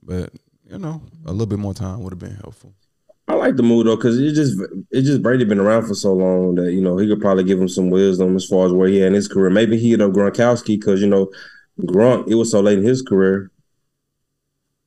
but 0.03 0.31
you 0.69 0.77
know, 0.79 1.01
a 1.25 1.31
little 1.31 1.47
bit 1.47 1.59
more 1.59 1.73
time 1.75 2.01
would 2.03 2.11
have 2.13 2.19
been 2.19 2.35
helpful. 2.35 2.73
I 3.29 3.35
like 3.35 3.57
the 3.57 3.63
move 3.63 3.85
though, 3.85 3.95
because 3.95 4.19
it 4.19 4.33
just 4.33 4.59
it 4.89 5.03
just 5.03 5.21
Brady 5.21 5.45
been 5.45 5.59
around 5.59 5.85
for 5.85 5.93
so 5.93 6.13
long 6.13 6.55
that 6.55 6.73
you 6.73 6.81
know 6.81 6.97
he 6.97 7.07
could 7.07 7.21
probably 7.21 7.43
give 7.43 7.61
him 7.61 7.69
some 7.69 7.91
wisdom 7.91 8.35
as 8.35 8.45
far 8.45 8.65
as 8.65 8.73
where 8.73 8.89
he 8.89 9.01
at 9.01 9.07
in 9.07 9.13
his 9.13 9.27
career. 9.27 9.51
Maybe 9.51 9.77
he 9.77 9.91
hit 9.91 10.01
up 10.01 10.11
Gronkowski 10.13 10.79
because 10.79 10.99
you 10.99 11.07
know 11.07 11.31
Gronk 11.81 12.27
it 12.27 12.33
was 12.33 12.49
so 12.49 12.59
late 12.59 12.79
in 12.79 12.83
his 12.83 13.03
career. 13.03 13.51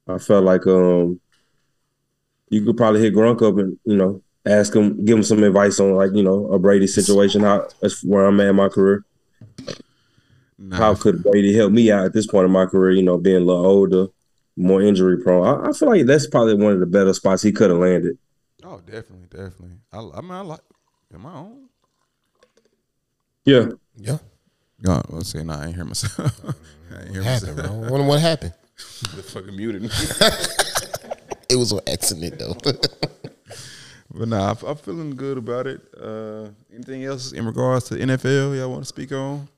I 0.08 0.18
felt 0.18 0.44
like 0.44 0.66
um 0.66 1.20
you 2.50 2.64
could 2.64 2.76
probably 2.76 3.00
hit 3.00 3.14
Gronk 3.14 3.42
up 3.48 3.58
and 3.58 3.78
you 3.84 3.96
know 3.96 4.20
ask 4.44 4.74
him, 4.74 5.04
give 5.04 5.18
him 5.18 5.22
some 5.22 5.44
advice 5.44 5.78
on 5.78 5.94
like 5.94 6.10
you 6.12 6.24
know 6.24 6.46
a 6.48 6.58
Brady 6.58 6.88
situation. 6.88 7.42
How 7.42 7.68
that's 7.80 8.02
where 8.02 8.24
I'm 8.26 8.40
at 8.40 8.48
in 8.48 8.56
my 8.56 8.68
career. 8.68 9.04
Nah, 10.58 10.76
How 10.76 10.94
could 10.96 11.22
Brady 11.22 11.54
help 11.54 11.72
me 11.72 11.92
out 11.92 12.06
at 12.06 12.12
this 12.12 12.26
point 12.26 12.46
in 12.46 12.50
my 12.50 12.66
career? 12.66 12.90
You 12.90 13.04
know, 13.04 13.18
being 13.18 13.36
a 13.36 13.40
little 13.40 13.64
older, 13.64 14.06
more 14.56 14.82
injury 14.82 15.22
prone. 15.22 15.46
I, 15.46 15.68
I 15.68 15.72
feel 15.72 15.88
like 15.88 16.06
that's 16.06 16.26
probably 16.26 16.54
one 16.54 16.72
of 16.72 16.80
the 16.80 16.86
better 16.86 17.14
spots 17.14 17.42
he 17.42 17.52
could 17.52 17.70
have 17.70 17.78
landed. 17.78 18.18
Oh, 18.64 18.80
definitely, 18.80 19.26
definitely. 19.30 19.76
I, 19.92 19.98
I 19.98 20.20
mean, 20.20 20.30
I 20.32 20.40
like. 20.40 20.60
Am 21.14 21.26
I 21.26 21.30
on? 21.30 21.68
Yeah. 23.44 23.66
Yeah. 23.96 24.18
No, 24.80 25.02
let's 25.10 25.28
say 25.30 25.42
no. 25.44 25.54
I 25.54 25.66
ain't 25.66 25.74
hear 25.74 25.84
myself. 25.84 26.40
I 26.96 27.00
ain't 27.02 27.10
hear 27.10 27.22
What 27.22 27.24
happened, 27.30 27.56
myself. 27.56 27.80
bro? 27.80 27.90
What, 27.98 28.04
what 28.06 28.20
happened? 28.20 28.54
The 29.16 29.22
fucking 29.22 29.56
muted. 29.56 29.84
It 31.48 31.56
was 31.56 31.72
an 31.72 31.80
accident 31.86 32.38
though. 32.38 32.56
But 34.14 34.28
nah, 34.28 34.48
I'm- 34.48 34.58
I'm 34.66 34.76
feeling 34.76 35.16
good 35.16 35.38
about 35.38 35.66
it. 35.66 35.80
Uh, 35.98 36.48
anything 36.70 37.02
else 37.04 37.32
in 37.32 37.46
regards 37.46 37.86
to 37.88 37.94
NFL 37.94 38.54
y'all 38.58 38.70
want 38.70 38.82
to 38.82 38.86
speak 38.86 39.10
on? 39.10 39.48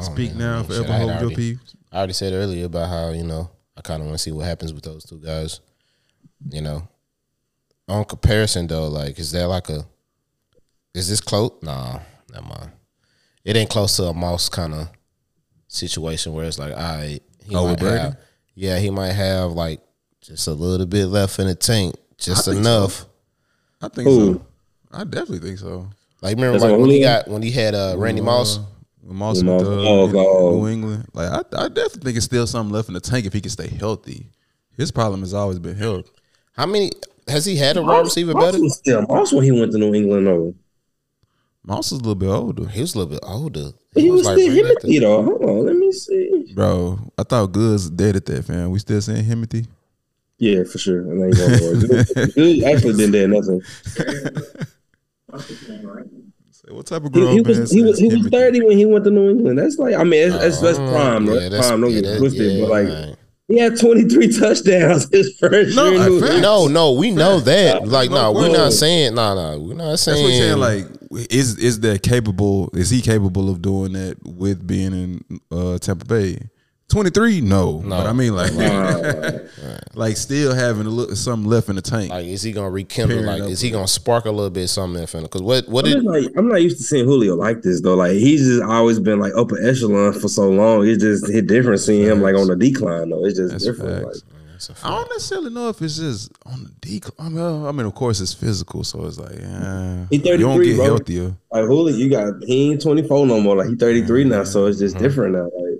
speak 0.00 0.30
man, 0.30 0.38
now, 0.38 0.54
I 0.54 0.56
mean, 0.58 0.66
forever 0.66 0.82
shit, 0.84 0.90
I 0.92 0.98
hold 0.98 1.20
your 1.22 1.30
peace. 1.30 1.58
I 1.90 1.96
already 1.98 2.12
said 2.12 2.32
earlier 2.34 2.66
about 2.66 2.88
how 2.88 3.10
you 3.10 3.24
know 3.24 3.50
I 3.76 3.80
kind 3.80 4.00
of 4.00 4.06
want 4.06 4.16
to 4.18 4.22
see 4.22 4.30
what 4.30 4.46
happens 4.46 4.72
with 4.72 4.84
those 4.84 5.02
two 5.04 5.18
guys. 5.18 5.58
You 6.50 6.62
know, 6.62 6.86
on 7.88 8.04
comparison 8.04 8.66
though, 8.66 8.88
like 8.88 9.18
is 9.18 9.32
there 9.32 9.46
like 9.46 9.68
a 9.68 9.84
is 10.94 11.08
this 11.08 11.20
close? 11.20 11.52
Nah, 11.62 12.00
never 12.32 12.46
mind. 12.46 12.70
It 13.44 13.56
ain't 13.56 13.70
close 13.70 13.96
to 13.96 14.04
a 14.04 14.14
mouse 14.14 14.48
kind 14.48 14.72
of 14.74 14.88
situation 15.68 16.32
where 16.32 16.44
it's 16.46 16.58
like, 16.58 16.72
all 16.72 16.78
right, 16.78 17.20
he 17.44 17.54
Oh, 17.54 17.64
might 17.64 17.70
with 17.72 17.80
Brady? 17.80 17.98
have, 17.98 18.16
yeah, 18.54 18.78
he 18.78 18.90
might 18.90 19.12
have 19.12 19.52
like 19.52 19.80
just 20.20 20.46
a 20.46 20.52
little 20.52 20.86
bit 20.86 21.06
left 21.06 21.38
in 21.38 21.46
the 21.46 21.54
tank, 21.54 21.94
just 22.16 22.44
think 22.46 22.58
enough. 22.58 23.04
I 23.82 23.88
think 23.88 24.08
Who? 24.08 24.34
so. 24.34 24.46
I 24.92 25.04
definitely 25.04 25.40
think 25.40 25.58
so. 25.58 25.88
Like 26.22 26.36
remember 26.36 26.58
like 26.58 26.78
when 26.78 26.88
he 26.90 27.00
got 27.00 27.28
when 27.28 27.42
he 27.42 27.50
had 27.50 27.74
uh, 27.74 27.94
Randy 27.98 28.20
Moss. 28.22 28.60
Moss 29.06 29.36
When 29.42 29.46
went 29.48 29.62
Moss- 29.62 29.68
to 29.68 29.88
oh, 29.88 30.08
God. 30.08 30.54
New 30.54 30.68
England, 30.68 31.08
like 31.12 31.28
I, 31.30 31.64
I 31.64 31.68
definitely 31.68 32.00
think 32.04 32.16
it's 32.16 32.24
still 32.24 32.46
something 32.46 32.72
left 32.72 32.88
in 32.88 32.94
the 32.94 33.00
tank 33.00 33.26
if 33.26 33.34
he 33.34 33.42
can 33.42 33.50
stay 33.50 33.68
healthy. 33.68 34.30
His 34.78 34.90
problem 34.90 35.20
has 35.20 35.34
always 35.34 35.58
been 35.58 35.76
health. 35.76 36.10
How 36.52 36.64
many 36.64 36.90
has 37.28 37.44
he 37.44 37.56
had 37.56 37.76
a 37.76 37.82
wide 37.82 38.00
receiver 38.04 38.32
Moss 38.34 38.44
better? 38.44 38.60
was 38.62 38.76
still 38.76 39.02
Moss 39.02 39.32
when 39.32 39.44
he 39.44 39.50
went 39.52 39.72
to 39.72 39.78
New 39.78 39.94
England 39.94 40.26
though. 40.26 40.54
Moss 41.66 41.86
is 41.92 41.92
a 41.92 42.02
little 42.02 42.14
bit 42.14 42.28
older, 42.28 42.68
He 42.68 42.80
was 42.82 42.94
a 42.94 42.98
little 42.98 43.12
bit 43.14 43.20
older. 43.22 43.70
He, 43.94 44.10
was, 44.10 44.26
like 44.26 44.38
still 44.38 44.52
right 44.64 44.74
the- 44.82 44.88
Himothy 44.88 45.00
though. 45.00 45.22
Hold 45.22 45.42
on, 45.44 45.66
let 45.66 45.76
me 45.76 45.92
see. 45.92 46.52
bro. 46.54 46.98
I 47.16 47.22
thought 47.22 47.52
Goods 47.52 47.88
dead 47.88 48.16
at 48.16 48.26
that, 48.26 48.44
fam. 48.44 48.70
We 48.70 48.78
still 48.80 49.00
saying 49.00 49.24
Himothy? 49.24 49.66
Yeah, 50.38 50.64
for 50.64 50.76
sure. 50.78 51.00
And 51.00 51.22
then 51.22 51.32
he 51.32 51.58
going. 51.58 51.80
Good- 51.80 52.34
Good 52.34 52.64
actually 52.64 52.94
didn't 52.94 53.12
do 53.12 53.28
nothing. 53.28 53.62
Say, 56.50 56.72
what 56.72 56.86
type 56.86 57.04
of 57.04 57.14
He, 57.14 57.20
grown 57.20 57.32
he 57.32 57.40
man 57.40 57.60
was 57.60 57.70
he 57.70 57.82
was 57.82 57.98
he 57.98 58.08
was 58.08 58.28
thirty 58.28 58.62
when 58.62 58.76
he 58.78 58.86
went 58.86 59.04
to 59.04 59.10
New 59.10 59.30
England. 59.30 59.58
That's 59.58 59.78
like 59.78 59.94
I 59.94 60.04
mean 60.04 60.28
it's, 60.28 60.38
that's, 60.38 60.60
that's 60.60 60.78
prime. 60.78 61.26
Yeah, 61.26 61.34
that's- 61.48 61.68
prime. 61.68 61.80
Don't 61.80 61.90
yeah, 61.92 62.00
get 62.00 62.10
it 62.12 62.18
twisted. 62.18 62.52
yeah, 62.52 62.60
but 62.62 62.70
like 62.70 62.88
right. 62.88 63.16
He 63.48 63.58
had 63.58 63.78
twenty 63.78 64.04
three 64.08 64.28
touchdowns 64.32 65.08
his 65.12 65.36
first 65.38 65.76
No, 65.76 65.90
year. 65.90 66.00
in 66.02 66.08
New 66.08 66.20
fact- 66.20 66.40
No, 66.42 66.66
no, 66.66 66.92
we 66.92 67.10
know 67.10 67.40
that. 67.40 67.86
Like, 67.86 68.10
No, 68.10 68.32
no, 68.32 68.40
we're 68.40 68.48
not 68.52 68.72
saying. 68.72 69.14
No, 69.14 69.34
no, 69.34 69.60
we're 69.60 69.74
not 69.74 69.98
saying. 69.98 70.16
That's 70.16 70.58
what 70.58 70.66
I'm 70.66 70.78
saying. 70.78 70.90
Like, 71.10 71.26
is 71.30 71.58
is 71.58 71.80
that 71.80 72.02
capable? 72.02 72.70
Is 72.72 72.90
he 72.90 73.00
capable 73.02 73.48
of 73.50 73.62
doing 73.62 73.92
that 73.92 74.16
with 74.24 74.66
being 74.66 74.92
in 74.92 75.40
uh, 75.52 75.78
Tampa 75.78 76.04
Bay? 76.06 76.38
Twenty 76.88 77.10
three, 77.10 77.40
no. 77.40 77.82
But 77.84 78.06
I 78.06 78.12
mean, 78.12 78.34
like, 78.36 78.52
like 79.94 80.16
still 80.16 80.54
having 80.54 80.86
a 80.86 80.90
little 80.90 81.16
something 81.16 81.48
left 81.48 81.68
in 81.68 81.76
the 81.76 81.82
tank. 81.82 82.10
like, 82.10 82.26
is 82.26 82.42
he 82.42 82.52
gonna 82.52 82.70
rekindle? 82.70 83.16
Pairing 83.22 83.40
Like, 83.42 83.50
is 83.50 83.60
he 83.60 83.70
gonna 83.70 83.88
spark 83.88 84.26
a 84.26 84.30
little 84.30 84.50
bit 84.50 84.68
something? 84.68 85.00
In 85.02 85.22
because 85.24 85.42
what, 85.42 85.68
what 85.68 85.86
I'm, 85.86 85.92
did? 85.92 86.04
like, 86.04 86.26
I'm 86.36 86.48
not 86.48 86.62
used 86.62 86.76
to 86.78 86.82
seeing 86.82 87.04
Julio 87.06 87.36
like 87.36 87.62
this 87.62 87.80
though. 87.80 87.94
Like 87.94 88.12
he's 88.12 88.44
just 88.46 88.62
always 88.62 89.00
been 89.00 89.18
like 89.18 89.32
upper 89.36 89.58
echelon 89.66 90.12
for 90.12 90.28
so 90.28 90.50
long. 90.50 90.86
It's 90.86 91.02
just 91.02 91.28
hit 91.30 91.46
different 91.46 91.80
seeing 91.80 92.02
him 92.06 92.20
like 92.20 92.36
on 92.36 92.46
the 92.48 92.56
decline 92.56 93.08
though. 93.10 93.24
It's 93.24 93.38
just 93.38 93.52
That's 93.52 93.64
different. 93.64 94.04
Like, 94.04 94.14
facts. 94.14 94.24
I 94.82 94.88
don't 94.90 95.08
necessarily 95.10 95.50
know 95.50 95.68
if 95.68 95.82
it's 95.82 95.96
just 95.98 96.32
on 96.46 96.64
the 96.64 96.70
decline. 96.80 97.26
I 97.26 97.28
mean, 97.30 97.66
I 97.66 97.72
mean, 97.72 97.86
of 97.86 97.94
course, 97.94 98.20
it's 98.20 98.32
physical, 98.32 98.82
so 98.84 99.04
it's 99.04 99.18
like, 99.18 99.34
yeah, 99.38 100.06
He 100.08 100.16
you 100.16 100.22
don't 100.38 100.56
33, 100.58 100.66
get 100.66 100.76
bro. 100.76 100.84
healthier. 100.84 101.34
like 101.50 101.64
Julio, 101.64 101.94
you 101.96 102.08
got 102.08 102.44
he 102.44 102.70
ain't 102.70 102.80
24 102.82 103.26
no 103.26 103.40
more. 103.40 103.56
Like 103.56 103.68
he 103.68 103.74
33 103.74 104.24
now, 104.24 104.44
so 104.44 104.66
it's 104.66 104.76
Mm-hmm. 104.78 104.84
just 104.86 104.98
different 104.98 105.34
now. 105.34 105.44
Like 105.44 105.73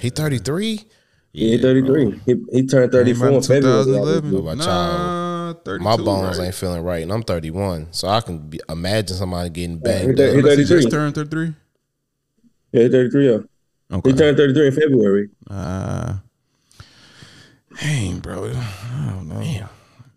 He 0.00 0.10
thirty 0.10 0.38
three. 0.38 0.84
he 1.32 1.52
ain't 1.54 1.62
33. 1.62 2.22
He, 2.26 2.34
he 2.52 2.66
turned 2.66 2.90
34 2.92 3.28
in 3.28 3.42
February. 3.42 3.84
2011. 3.84 4.36
About 4.36 4.56
Nah, 4.56 5.52
32, 5.64 5.84
My 5.84 5.96
bones 5.96 6.38
right? 6.38 6.46
ain't 6.46 6.54
feeling 6.54 6.82
right, 6.82 7.02
and 7.02 7.12
I'm 7.12 7.22
thirty 7.22 7.50
one, 7.50 7.88
so 7.92 8.08
I 8.08 8.20
can 8.20 8.38
be, 8.38 8.60
imagine 8.68 9.16
somebody 9.16 9.50
getting 9.50 9.78
banged 9.78 10.16
thir- 10.16 10.32
he 10.32 10.38
up. 10.40 10.44
He 10.44 10.64
33. 10.64 10.64
just 10.82 10.90
turned 10.90 11.14
33. 11.14 11.54
Yeah, 12.72 12.82
he 12.82 12.88
33. 12.88 13.26
Yeah. 13.30 13.38
Okay. 13.96 14.10
He 14.10 14.16
turned 14.16 14.36
33 14.36 14.66
in 14.66 14.72
February. 14.74 15.28
Uh, 15.48 16.16
dang, 17.80 18.18
bro. 18.20 18.50
I 18.50 19.12
don't 19.14 19.28
know. 19.28 19.68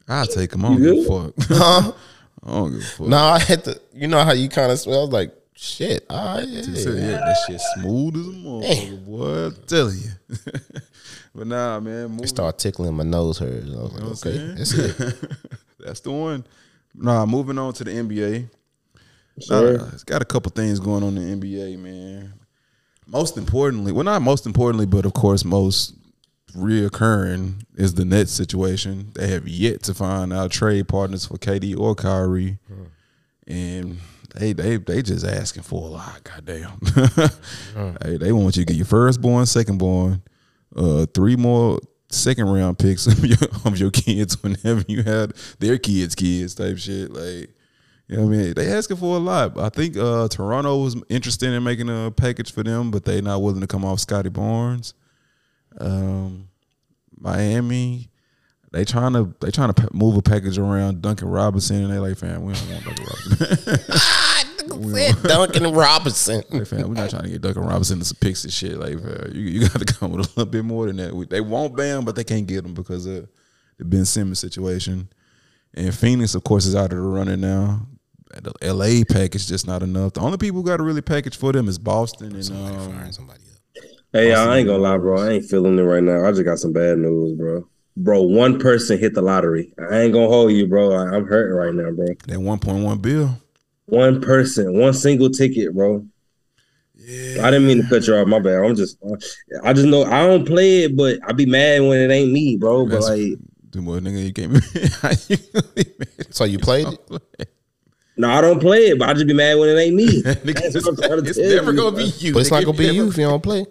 I'll 0.08 0.26
take 0.28 0.54
him. 0.54 0.66
I 0.66 0.70
don't 0.70 0.84
You 0.84 0.96
give 1.04 1.12
a 1.12 1.32
fuck. 1.32 1.34
Huh? 1.50 1.92
I 2.44 2.50
don't 2.52 2.72
give 2.72 2.82
a 2.82 2.84
fuck. 2.84 3.08
No, 3.08 3.18
I 3.18 3.40
had 3.40 3.64
to. 3.66 3.80
You 3.94 4.08
know 4.08 4.24
how 4.24 4.34
you 4.34 4.50
kind 4.50 4.72
of 4.72 4.80
smell 4.80 5.08
like 5.08 5.34
shit. 5.62 6.06
All 6.10 6.38
right, 6.38 6.48
He 6.48 6.76
said, 6.76 6.98
yeah, 6.98 7.12
that 7.12 7.38
shit 7.48 7.62
smooth 7.76 8.16
as 8.16 8.28
a 8.28 8.30
motherfucker, 8.32 9.06
boy. 9.06 9.46
I'm 9.46 9.56
telling 9.68 9.98
you. 9.98 10.10
but 11.36 11.48
nah, 11.48 11.80
man. 11.80 12.06
It 12.06 12.10
Moving, 12.10 12.28
started 12.28 12.60
tickling 12.60 12.94
my 12.96 13.04
nose 13.04 13.38
hairs. 13.38 13.70
I 13.70 13.82
was 13.82 13.94
like, 13.94 14.04
know 14.04 14.10
okay, 14.10 14.54
that's 14.58 14.74
it. 14.74 15.32
That's 15.80 16.00
the 16.02 16.12
one. 16.12 16.46
Nah, 16.94 17.26
moving 17.26 17.58
on 17.58 17.74
to 17.74 17.84
the 17.84 17.90
NBA. 17.90 18.48
Sure. 19.40 19.78
Nah, 19.80 19.88
it's 19.94 20.04
got 20.04 20.22
a 20.22 20.26
couple 20.26 20.52
things 20.52 20.80
going 20.80 21.04
on 21.04 21.18
in 21.18 21.40
the 21.40 21.48
NBA, 21.48 21.80
man. 21.80 22.34
Most 23.08 23.36
importantly, 23.36 23.92
well, 23.92 24.04
not 24.04 24.22
most 24.22 24.46
importantly, 24.46 24.86
but 24.86 25.08
of 25.08 25.14
course, 25.14 25.44
most 25.44 25.96
reoccurring 26.56 27.64
is 27.76 27.96
the 27.96 28.06
Nets 28.06 28.32
situation. 28.32 29.12
They 29.16 29.28
have 29.30 29.48
yet 29.48 29.82
to 29.84 29.96
find 29.96 30.32
out 30.32 30.52
trade 30.52 30.88
partners 30.88 31.26
for 31.26 31.38
KD 31.38 31.76
or 31.80 31.96
Kyrie, 31.96 32.60
and 33.48 33.98
they 34.36 34.54
they 34.54 34.78
they 34.78 35.02
just 35.02 35.26
asking 35.26 35.64
for 35.64 35.88
a 35.88 35.92
lot. 35.92 36.24
Goddamn, 36.24 36.80
hey, 38.04 38.18
they 38.18 38.32
want 38.32 38.58
you 38.58 38.64
to 38.64 38.66
get 38.66 38.78
your 38.78 38.86
firstborn, 38.86 39.46
secondborn, 39.46 40.22
uh, 40.76 41.06
three 41.14 41.36
more 41.36 41.80
second 42.10 42.50
round 42.50 42.78
picks 42.78 43.08
of 43.08 43.26
your, 43.26 43.38
of 43.66 43.78
your 43.78 43.92
kids 43.92 44.42
whenever 44.44 44.84
you 44.88 45.04
had 45.04 45.34
their 45.60 45.78
kids' 45.78 46.16
kids 46.16 46.56
type 46.56 46.78
shit. 46.78 47.12
Like, 47.12 47.50
you 48.08 48.18
know 48.18 48.26
what 48.26 48.34
I 48.34 48.38
mean? 48.38 48.54
They 48.54 48.68
asking 48.72 48.98
for 48.98 49.16
a 49.16 49.20
lot. 49.20 49.58
I 49.58 49.70
think 49.70 49.98
uh, 49.98 50.28
Toronto 50.28 50.84
was 50.84 51.02
interested 51.10 51.52
in 51.54 51.64
making 51.64 51.90
a 51.90 52.12
package 52.12 52.52
for 52.52 52.64
them, 52.64 52.92
but 52.92 53.06
they 53.06 53.22
not 53.22 53.42
willing 53.42 53.62
to 53.62 53.68
come 53.68 53.86
off 53.86 54.00
Scottie 54.00 54.30
Barnes. 54.30 54.94
Um, 55.80 56.50
Miami, 57.18 58.11
they 58.72 58.86
trying 58.86 59.14
to 59.14 59.34
they 59.42 59.52
trying 59.52 59.74
to 59.74 59.90
move 59.94 60.16
a 60.18 60.22
package 60.22 60.58
around 60.58 61.02
Duncan 61.02 61.28
Robinson, 61.30 61.84
and 61.84 61.92
they 61.92 62.00
like, 62.00 62.18
fam, 62.18 62.44
we 62.44 62.54
don't 62.54 62.70
want 62.70 62.86
Duncan 62.86 63.06
Robinson. 63.06 63.78
Said 64.94 65.24
Duncan 65.24 65.74
Robinson. 65.74 66.44
like, 66.52 66.68
fam, 66.68 66.88
we're 66.88 66.94
not 66.96 67.10
trying 67.10 67.24
to 67.24 67.30
get 67.30 67.42
Duncan 67.42 67.64
Robinson 67.64 68.00
to 68.00 68.06
some 68.06 68.18
picks 68.22 68.44
and 68.44 68.54
shit. 68.54 68.78
Like, 68.78 69.00
fam, 69.02 69.32
you, 69.34 69.42
you 69.42 69.60
got 69.68 69.80
to 69.80 69.86
come 69.94 70.12
with 70.12 70.26
a 70.26 70.30
little 70.30 70.46
bit 70.46 70.64
more 70.64 70.88
than 70.88 70.98
that. 70.98 71.14
We- 71.16 71.26
They 71.26 71.42
want 71.42 71.76
Bam, 71.76 72.06
but 72.06 72.16
they 72.16 72.24
can't 72.24 72.48
get 72.48 72.64
him 72.66 72.74
because 72.74 73.06
of 73.06 73.28
the 73.78 73.86
Ben 73.86 74.06
Simmons 74.06 74.40
situation. 74.40 75.10
And 75.74 75.94
Phoenix, 75.94 76.36
of 76.36 76.44
course, 76.44 76.66
is 76.66 76.76
out 76.76 76.86
of 76.94 76.98
the 76.98 77.02
running 77.02 77.42
now. 77.42 77.86
The 78.34 78.54
LA 78.74 79.04
package 79.08 79.48
just 79.48 79.68
not 79.68 79.84
enough. 79.84 80.14
The 80.14 80.22
only 80.22 80.38
people 80.38 80.62
who 80.62 80.66
got 80.68 80.80
a 80.80 80.84
really 80.84 81.02
package 81.02 81.36
for 81.38 81.52
them 81.52 81.68
is 81.68 81.78
Boston 81.78 82.34
and 82.36 82.52
um, 82.52 82.92
Firing 82.92 83.12
somebody 83.12 83.40
up. 83.42 83.84
Hey, 84.14 84.32
y'all, 84.32 84.50
I 84.50 84.58
ain't 84.60 84.68
gonna 84.68 84.82
lie, 84.82 84.98
bro. 84.98 85.20
I 85.20 85.32
ain't 85.32 85.46
feeling 85.46 85.78
it 85.78 85.82
right 85.82 86.04
now. 86.04 86.26
I 86.26 86.32
just 86.32 86.46
got 86.46 86.60
some 86.60 86.72
bad 86.72 86.98
news, 86.98 87.38
bro. 87.38 87.68
Bro, 87.98 88.22
one 88.24 88.58
person 88.60 88.98
hit 88.98 89.14
the 89.14 89.22
lottery. 89.22 89.74
I 89.92 90.00
ain't 90.02 90.14
gonna 90.14 90.28
hold 90.28 90.52
you, 90.54 90.66
bro. 90.68 90.94
I, 90.94 91.16
I'm 91.16 91.26
hurting 91.28 91.56
right 91.58 91.74
now, 91.74 91.92
bro. 91.92 92.06
that 92.08 92.40
1.1 92.40 93.02
bill. 93.02 93.38
One 93.88 94.22
person, 94.22 94.80
one 94.80 94.94
single 94.94 95.30
ticket, 95.30 95.74
bro. 95.76 96.06
Yeah. 96.96 97.46
I 97.46 97.52
didn't 97.52 97.68
mean 97.68 97.82
to 97.82 97.90
cut 97.90 98.08
you 98.08 98.16
off. 98.16 98.28
My 98.28 98.40
bad. 98.40 98.64
I'm 98.64 98.76
just, 98.76 98.98
I 99.64 99.74
just 99.74 99.88
know 99.88 100.04
I 100.06 100.26
don't 100.26 100.46
play 100.46 100.84
it, 100.84 100.96
but 100.96 101.18
I 101.28 101.34
be 101.34 101.46
mad 101.46 101.82
when 101.82 102.00
it 102.00 102.12
ain't 102.14 102.32
me, 102.32 102.56
bro. 102.58 102.86
But 102.86 103.02
That's- 103.02 103.10
like, 103.10 103.40
Dude, 103.72 103.86
boy, 103.86 104.00
nigga, 104.00 104.26
you 104.26 104.34
can't. 104.34 104.54
How 105.02 105.12
you 105.30 105.38
gonna 105.54 105.68
be? 105.76 105.86
So 106.32 106.44
you 106.46 106.60
played 106.60 106.88
it? 106.88 107.22
no, 108.18 108.30
I 108.30 108.40
don't 108.42 108.60
play 108.62 108.88
it, 108.90 109.00
but 109.00 109.10
I 109.10 109.14
just 109.14 109.28
be 109.28 109.34
mad 109.34 109.58
when 109.58 109.68
it 109.70 109.78
ain't 109.80 109.96
me. 109.96 110.08
Nigga, 110.24 110.72
That's 110.72 110.86
what 110.86 110.90
I'm 110.90 110.96
trying 110.98 111.24
to 111.24 111.30
it's 111.30 111.38
tell 111.38 111.50
never 111.50 111.72
you, 111.72 111.78
gonna 111.78 111.92
bro. 111.92 112.00
be 112.06 112.12
you. 112.18 112.34
But 112.34 112.40
it's 112.40 112.52
not 112.52 112.64
gonna 112.66 112.78
be 112.78 112.86
you 112.88 113.08
if 113.10 113.18
you 113.18 113.24
don't 113.28 113.42
play. 113.44 113.66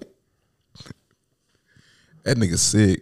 That 2.25 2.37
nigga 2.37 2.59
sick. 2.59 3.01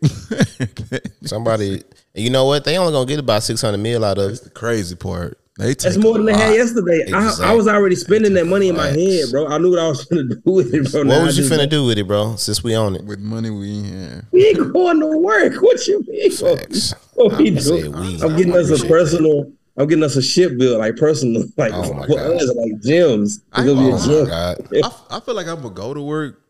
Somebody, 1.24 1.82
and 2.14 2.24
you 2.24 2.30
know 2.30 2.44
what? 2.46 2.64
They 2.64 2.78
only 2.78 2.92
gonna 2.92 3.06
get 3.06 3.18
about 3.18 3.42
six 3.42 3.60
hundred 3.60 3.78
mil 3.78 4.04
out 4.04 4.18
of 4.18 4.28
That's 4.28 4.40
it. 4.40 4.44
the 4.44 4.50
crazy 4.50 4.96
part. 4.96 5.38
They 5.58 5.74
take 5.74 5.78
That's 5.92 5.96
more 5.96 6.12
than 6.14 6.22
a 6.22 6.26
they 6.26 6.32
had 6.38 6.50
lot. 6.50 6.56
yesterday. 6.56 7.12
I, 7.12 7.50
I 7.50 7.52
was 7.54 7.66
already 7.66 7.96
spending 7.96 8.32
that 8.34 8.46
money 8.46 8.68
in 8.68 8.76
my 8.76 8.86
head, 8.90 9.24
bro. 9.32 9.48
I 9.48 9.58
knew 9.58 9.70
what 9.70 9.80
I 9.80 9.88
was 9.88 10.04
gonna 10.04 10.22
do 10.34 10.40
with 10.44 10.72
it, 10.72 10.92
bro. 10.92 11.02
Now 11.02 11.14
What 11.14 11.20
I 11.22 11.24
was 11.24 11.36
you 11.38 11.48
just- 11.48 11.60
finna 11.60 11.68
do 11.68 11.84
with 11.84 11.98
it, 11.98 12.06
bro? 12.06 12.36
Since 12.36 12.62
we 12.62 12.76
own 12.76 12.94
it. 12.94 13.04
with 13.04 13.18
money 13.18 13.50
we 13.50 13.68
ain't 13.78 13.86
have. 14.12 14.24
We 14.30 14.46
ain't 14.46 14.72
going 14.72 15.00
to 15.00 15.18
work. 15.18 15.54
What 15.60 15.84
you 15.88 16.04
mean? 16.06 16.30
Facts. 16.30 16.94
What 17.14 17.38
we 17.38 17.48
I'ma 17.48 17.60
do? 17.60 17.90
we. 17.90 18.22
I'm 18.22 18.36
getting 18.36 18.54
us 18.56 18.70
a 18.70 18.74
appreciate 18.74 18.88
personal. 18.88 19.52
I'm 19.76 19.86
getting 19.88 20.04
us 20.04 20.16
a 20.16 20.22
ship 20.22 20.56
bill, 20.58 20.78
like 20.78 20.96
personal, 20.96 21.42
like 21.56 21.72
Oh 21.72 21.92
my 21.92 22.06
for 22.06 22.14
God. 22.16 22.36
us, 22.36 22.54
like 22.54 22.72
gyms. 22.82 23.22
It's 23.22 23.40
I 23.52 23.66
gonna 23.66 23.80
be 23.80 23.88
a 23.88 23.94
ain't 23.94 24.00
Oh 24.00 24.06
gym. 24.06 24.26
god. 24.28 24.68
I, 25.10 25.16
I 25.16 25.20
feel 25.20 25.34
like 25.34 25.46
I'm 25.48 25.56
gonna 25.60 25.70
go 25.74 25.92
to 25.92 26.00
work, 26.02 26.40
but 26.40 26.47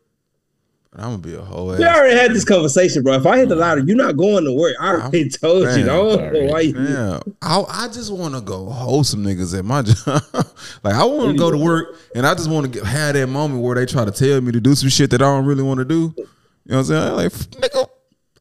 I'm 0.99 1.11
gonna 1.11 1.17
be 1.19 1.33
a 1.35 1.41
whole 1.41 1.71
ass. 1.71 1.79
We 1.79 1.85
already 1.85 2.15
had 2.15 2.31
this 2.31 2.43
conversation, 2.43 3.03
bro. 3.03 3.13
If 3.13 3.25
I 3.25 3.37
hit 3.37 3.49
the 3.49 3.55
lottery, 3.55 3.83
you're 3.85 3.95
not 3.95 4.17
going 4.17 4.43
to 4.43 4.53
work. 4.53 4.75
I 4.79 4.91
already 4.95 5.29
told 5.29 5.63
you. 5.63 5.69
I 5.69 5.77
man, 5.77 5.85
don't 5.85 6.33
know 6.33 6.45
why 6.51 6.59
you. 6.61 6.79
Yeah, 6.79 7.19
I, 7.41 7.63
I 7.67 7.87
just 7.87 8.11
want 8.11 8.35
to 8.35 8.41
go 8.41 8.65
hold 8.65 9.07
some 9.07 9.23
niggas 9.23 9.57
at 9.57 9.63
my 9.63 9.81
job. 9.83 10.45
like 10.83 10.95
I 10.95 11.03
want 11.05 11.31
to 11.31 11.37
go 11.37 11.51
to 11.51 11.57
work, 11.57 11.95
and 12.15 12.27
I 12.27 12.33
just 12.33 12.49
want 12.49 12.73
to 12.73 12.85
have 12.85 13.13
that 13.13 13.27
moment 13.27 13.63
where 13.63 13.75
they 13.75 13.85
try 13.85 14.03
to 14.03 14.11
tell 14.11 14.41
me 14.41 14.51
to 14.51 14.59
do 14.59 14.75
some 14.75 14.89
shit 14.89 15.09
that 15.11 15.21
I 15.21 15.25
don't 15.25 15.45
really 15.45 15.63
want 15.63 15.79
to 15.79 15.85
do. 15.85 16.13
You 16.17 16.25
know 16.65 16.77
what 16.77 16.77
I'm 16.77 16.83
saying? 16.85 17.07
I'm 17.07 17.15
Like, 17.15 17.31
nigga, 17.31 17.89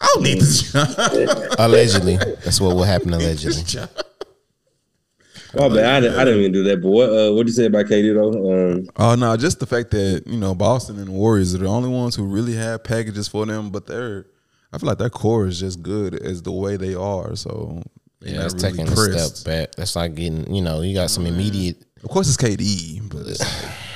I 0.00 0.06
don't 0.14 0.22
need 0.22 0.40
this 0.40 0.72
job. 0.72 0.88
Allegedly, 1.58 2.16
that's 2.16 2.60
what 2.60 2.74
will 2.74 2.82
happen. 2.82 3.14
Allegedly. 3.14 3.62
this 5.52 5.60
job. 5.62 5.72
My. 5.72 5.96
I 5.96 6.00
didn't, 6.00 6.18
I 6.18 6.24
didn't 6.24 6.40
even 6.40 6.52
do 6.52 6.64
that. 6.64 6.82
But 6.82 6.88
what? 6.88 7.08
Uh, 7.10 7.32
what 7.34 7.46
you 7.46 7.52
say 7.52 7.66
about 7.66 7.86
KD 7.86 8.14
though? 8.14 8.72
Um, 8.72 8.88
Oh 8.96 9.14
no, 9.14 9.36
just 9.36 9.60
the 9.60 9.66
fact 9.66 9.90
that 9.92 10.24
you 10.26 10.38
know 10.38 10.54
Boston 10.54 10.98
and 10.98 11.08
the 11.08 11.12
Warriors 11.12 11.54
are 11.54 11.58
the 11.58 11.66
only 11.66 11.88
ones 11.88 12.14
who 12.14 12.24
really 12.24 12.54
have 12.54 12.84
packages 12.84 13.28
for 13.28 13.46
them, 13.46 13.70
but 13.70 13.86
they're 13.86 14.26
I 14.72 14.78
feel 14.78 14.88
like 14.88 14.98
their 14.98 15.10
core 15.10 15.46
is 15.46 15.60
just 15.60 15.82
good 15.82 16.14
as 16.14 16.42
the 16.42 16.52
way 16.52 16.76
they 16.76 16.94
are. 16.94 17.34
So 17.36 17.82
Yeah, 18.20 18.38
not 18.38 18.44
it's 18.46 18.54
really 18.62 18.76
taking 18.76 18.92
a 18.92 18.96
step 18.96 19.44
back. 19.44 19.74
That's 19.74 19.96
like 19.96 20.14
getting, 20.14 20.54
you 20.54 20.62
know, 20.62 20.82
you 20.82 20.94
got 20.94 21.10
some 21.10 21.26
immediate. 21.26 21.84
Of 22.02 22.10
course, 22.10 22.28
it's 22.28 22.36
KD, 22.36 23.08
but 23.08 23.26
it's 23.26 23.42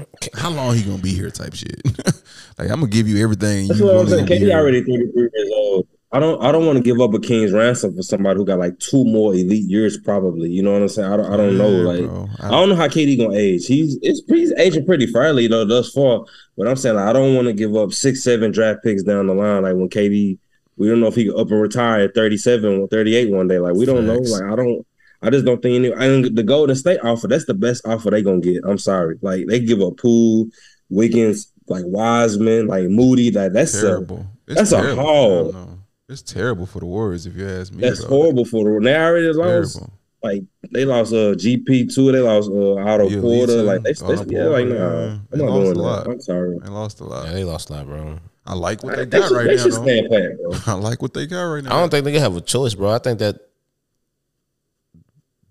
how 0.34 0.50
long 0.50 0.74
he 0.74 0.82
gonna 0.82 0.98
be 1.02 1.14
here? 1.14 1.30
Type 1.30 1.54
shit. 1.54 1.80
like 2.58 2.70
I'm 2.70 2.80
gonna 2.80 2.88
give 2.88 3.08
you 3.08 3.22
everything. 3.22 3.68
that's 3.68 3.80
you 3.80 3.86
what 3.86 3.96
I'm 3.96 4.08
saying. 4.08 4.26
gonna 4.26 4.40
KD 4.40 4.54
already 4.54 4.82
33 4.82 5.22
years 5.34 5.50
old. 5.54 5.86
I 6.12 6.18
don't. 6.18 6.42
I 6.42 6.50
don't 6.50 6.66
want 6.66 6.76
to 6.76 6.82
give 6.82 7.00
up 7.00 7.14
a 7.14 7.20
king's 7.20 7.52
ransom 7.52 7.94
for 7.94 8.02
somebody 8.02 8.36
who 8.36 8.44
got 8.44 8.58
like 8.58 8.76
two 8.80 9.04
more 9.04 9.32
elite 9.32 9.68
years, 9.70 9.96
probably. 9.96 10.50
You 10.50 10.60
know 10.60 10.72
what 10.72 10.82
I'm 10.82 10.88
saying? 10.88 11.12
I 11.12 11.16
don't. 11.16 11.32
I 11.32 11.36
don't 11.36 11.56
know. 11.56 11.68
Like, 11.68 12.04
bro. 12.04 12.28
I 12.40 12.50
don't 12.50 12.68
know 12.68 12.74
how 12.74 12.88
KD 12.88 13.16
gonna 13.16 13.36
age. 13.36 13.66
He's 13.66 13.96
it's 14.02 14.20
he's 14.26 14.52
aging 14.54 14.86
pretty 14.86 15.06
fairly 15.06 15.46
though 15.46 15.64
thus 15.64 15.92
far. 15.92 16.24
But 16.56 16.66
I'm 16.66 16.74
saying 16.74 16.96
like, 16.96 17.06
I 17.06 17.12
don't 17.12 17.36
want 17.36 17.46
to 17.46 17.52
give 17.52 17.76
up 17.76 17.92
six, 17.92 18.24
seven 18.24 18.50
draft 18.50 18.82
picks 18.82 19.04
down 19.04 19.28
the 19.28 19.34
line. 19.34 19.62
Like 19.62 19.76
when 19.76 19.88
KD, 19.88 20.36
we 20.76 20.88
don't 20.88 20.98
know 20.98 21.06
if 21.06 21.14
he 21.14 21.26
could 21.26 21.38
up 21.38 21.50
and 21.50 21.62
retire 21.62 22.00
at 22.02 22.14
37 22.16 22.80
or 22.80 22.88
38 22.88 23.30
one 23.30 23.46
day. 23.46 23.60
Like 23.60 23.74
we 23.74 23.86
don't 23.86 24.04
Facts. 24.04 24.32
know. 24.32 24.36
Like 24.36 24.52
I 24.52 24.56
don't. 24.56 24.86
I 25.22 25.30
just 25.30 25.44
don't 25.44 25.62
think 25.62 25.76
any. 25.76 25.92
And 25.92 26.36
the 26.36 26.42
Golden 26.42 26.74
State 26.74 26.98
offer, 27.04 27.28
that's 27.28 27.44
the 27.44 27.54
best 27.54 27.86
offer 27.86 28.10
they 28.10 28.22
gonna 28.22 28.40
get. 28.40 28.64
I'm 28.64 28.78
sorry. 28.78 29.16
Like 29.22 29.46
they 29.46 29.60
give 29.60 29.80
up 29.80 29.98
Poole, 29.98 30.48
Wiggins, 30.88 31.52
like 31.68 31.84
Wiseman, 31.86 32.66
like 32.66 32.84
Moody. 32.88 33.30
Like 33.30 33.52
that's 33.52 33.74
a, 33.74 33.86
terrible. 33.86 34.26
It's 34.48 34.56
that's 34.56 34.72
a 34.72 34.80
terrible. 34.80 35.02
haul. 35.04 35.79
Hell 36.10 36.10
no. 36.10 36.12
It's 36.12 36.22
terrible 36.22 36.66
for 36.66 36.80
the 36.80 36.86
Warriors 36.86 37.26
if 37.26 37.36
you 37.36 37.48
ask 37.48 37.72
me. 37.72 37.80
that's 37.82 38.00
bro. 38.00 38.08
horrible 38.08 38.44
for 38.44 38.64
the. 38.64 38.84
They 38.84 38.96
already 38.96 39.32
lost. 39.32 39.76
Terrible. 39.76 39.92
Like 40.22 40.42
they 40.70 40.84
lost 40.84 41.12
uh 41.14 41.32
GP 41.34 41.94
two. 41.94 42.12
They 42.12 42.18
lost 42.20 42.50
uh 42.50 42.74
Otto 42.76 43.08
Yeah, 43.08 43.20
Porter. 43.22 43.62
Like 43.62 43.82
they, 43.82 43.92
they 43.94 44.36
yeah, 44.36 44.44
like 44.48 44.66
nah. 44.66 44.74
yeah. 44.74 45.10
I'm 45.12 45.26
They 45.30 45.38
not 45.38 45.46
lost 45.48 45.62
doing 45.64 45.70
a 45.70 45.74
that. 45.74 45.80
lot. 45.80 46.06
I'm 46.08 46.20
sorry. 46.20 46.58
They 46.58 46.68
lost 46.68 47.00
a 47.00 47.04
lot. 47.04 47.26
Yeah, 47.26 47.32
they 47.32 47.44
lost 47.44 47.70
a 47.70 47.72
lot, 47.72 47.86
bro. 47.86 48.18
I 48.46 48.54
like 48.54 48.82
what 48.82 48.96
they 48.96 49.04
They 49.06 49.18
got 49.18 49.28
should, 49.28 49.36
right 49.36 49.46
they 49.46 49.56
now. 49.56 49.62
should 49.62 49.72
stand 49.74 50.10
pat, 50.10 50.36
bro. 50.42 50.52
I 50.74 50.76
like 50.76 51.00
what 51.00 51.14
they 51.14 51.26
got 51.26 51.42
right 51.44 51.64
now. 51.64 51.74
I 51.74 51.80
don't 51.80 51.88
think 51.90 52.04
they 52.04 52.12
can 52.12 52.20
have 52.20 52.36
a 52.36 52.40
choice, 52.42 52.74
bro. 52.74 52.90
I 52.90 52.98
think 52.98 53.18
that 53.20 53.40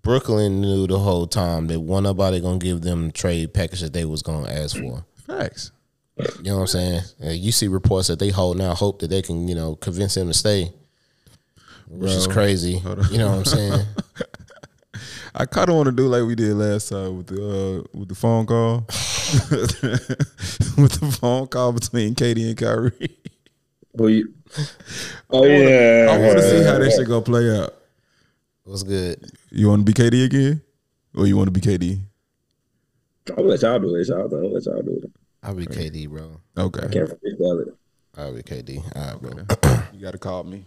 Brooklyn 0.02 0.60
knew 0.60 0.86
the 0.86 0.98
whole 0.98 1.26
time 1.26 1.66
that 1.66 1.80
one 1.80 2.04
nobody 2.04 2.40
gonna 2.40 2.58
give 2.58 2.80
them 2.82 3.06
the 3.08 3.12
trade 3.12 3.52
package 3.52 3.80
that 3.80 3.92
they 3.92 4.04
was 4.04 4.22
gonna 4.22 4.48
ask 4.48 4.76
for. 4.78 5.04
facts. 5.26 5.72
You 6.42 6.50
know 6.50 6.54
what 6.56 6.60
I'm 6.62 6.66
saying? 6.68 7.00
Uh, 7.24 7.30
you 7.30 7.52
see 7.52 7.68
reports 7.68 8.08
that 8.08 8.18
they 8.18 8.30
hold 8.30 8.58
now 8.58 8.74
hope 8.74 9.00
that 9.00 9.08
they 9.08 9.22
can, 9.22 9.46
you 9.48 9.54
know, 9.54 9.76
convince 9.76 10.16
him 10.16 10.28
to 10.28 10.34
stay, 10.34 10.72
which 11.88 12.10
is 12.12 12.26
crazy. 12.26 12.82
You 13.10 13.18
know 13.18 13.28
what 13.30 13.38
I'm 13.38 13.44
saying? 13.44 13.86
I 15.34 15.46
kind 15.46 15.68
of 15.68 15.76
want 15.76 15.86
to 15.86 15.92
do 15.92 16.08
like 16.08 16.24
we 16.26 16.34
did 16.34 16.54
last 16.54 16.88
time 16.88 17.16
with 17.16 17.28
the 17.28 17.36
uh, 17.40 17.98
with 17.98 18.08
the 18.08 18.14
phone 18.16 18.46
call, 18.46 18.78
with 20.76 20.92
the 21.00 21.16
phone 21.20 21.46
call 21.46 21.72
between 21.72 22.14
KD 22.14 22.48
and 22.48 22.56
Kyrie. 22.56 23.16
Who 23.96 24.08
you? 24.08 24.34
Oh 25.32 25.42
wanna- 25.42 25.54
yeah. 25.54 26.08
I 26.10 26.18
want 26.18 26.38
to 26.38 26.42
see 26.50 26.64
how 26.64 26.78
that 26.78 26.90
shit 26.90 27.06
gonna 27.06 27.22
play 27.22 27.56
out. 27.56 27.72
What's 28.64 28.82
good? 28.82 29.24
You 29.50 29.68
want 29.68 29.86
to 29.86 29.92
be 29.92 30.02
KD 30.02 30.24
again, 30.24 30.62
or 31.14 31.26
you 31.26 31.36
want 31.36 31.46
to 31.46 31.52
be 31.52 31.60
KD? 31.60 32.00
I'll 33.36 33.44
let 33.44 33.62
y'all 33.62 33.78
do 33.78 33.94
it. 33.94 34.08
Y'all 34.08 34.26
do 34.28 34.36
it. 34.38 34.44
I'll 34.44 34.52
let 34.52 34.64
y'all 34.66 34.82
do 34.82 35.00
it. 35.04 35.10
I'll 35.42 35.54
be 35.54 35.66
KD, 35.66 36.08
bro. 36.08 36.40
Okay, 36.56 36.88
Can't 36.92 37.10
freestyle 37.10 37.66
it. 37.66 37.74
I'll 38.16 38.34
be 38.34 38.42
KD. 38.42 38.78
All 38.94 39.12
right, 39.12 39.20
bro. 39.20 39.82
you 39.92 40.00
got 40.00 40.12
to 40.12 40.18
call 40.18 40.44
me. 40.44 40.66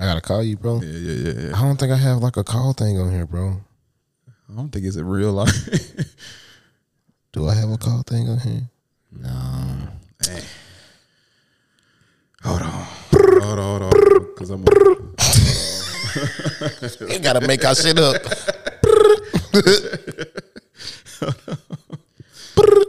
I 0.00 0.06
gotta 0.06 0.22
call 0.22 0.42
you, 0.42 0.56
bro. 0.56 0.80
Yeah, 0.80 0.88
yeah, 0.88 1.12
yeah, 1.12 1.40
yeah. 1.48 1.58
I 1.58 1.60
don't 1.60 1.76
think 1.78 1.92
I 1.92 1.96
have 1.96 2.22
like 2.22 2.38
a 2.38 2.44
call 2.44 2.72
thing 2.72 2.98
on 2.98 3.12
here, 3.12 3.26
bro. 3.26 3.60
I 4.48 4.56
don't 4.56 4.70
think 4.70 4.86
it's 4.86 4.96
a 4.96 5.04
real 5.04 5.30
life. 5.32 5.52
Do 7.32 7.46
I 7.46 7.54
have 7.54 7.68
a 7.68 7.76
call 7.76 8.02
thing 8.02 8.26
on 8.30 8.38
here? 8.38 8.70
No. 9.12 9.88
hold 12.42 12.62
on, 12.62 12.70
hold 12.70 13.58
on, 13.58 13.58
hold 13.58 13.82
on, 13.82 14.26
because 14.34 14.48
I'm. 14.48 14.64
You 17.08 17.20
gotta 17.20 17.46
make 17.46 17.64
our 17.64 17.74
shit 17.74 17.98
up. 17.98 18.20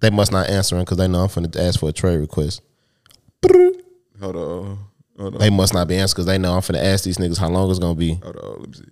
they 0.00 0.10
must 0.10 0.32
not 0.32 0.48
answer 0.48 0.76
him 0.76 0.82
because 0.82 0.98
they 0.98 1.08
know 1.08 1.22
I'm 1.22 1.28
finna 1.28 1.54
ask 1.56 1.80
for 1.80 1.88
a 1.88 1.92
trade 1.92 2.18
request. 2.18 2.62
Hold 4.20 4.36
on, 4.36 4.78
hold 5.18 5.34
on, 5.34 5.38
They 5.38 5.50
must 5.50 5.74
not 5.74 5.86
be 5.88 5.96
answering 5.96 6.14
because 6.16 6.26
they 6.26 6.38
know 6.38 6.54
I'm 6.54 6.60
finna 6.60 6.82
ask 6.82 7.04
these 7.04 7.18
niggas 7.18 7.38
how 7.38 7.48
long 7.48 7.70
it's 7.70 7.78
gonna 7.78 7.94
be. 7.94 8.14
hold 8.14 8.36
on. 8.36 8.60
Let 8.60 8.68
me 8.68 8.74
see. 8.74 8.84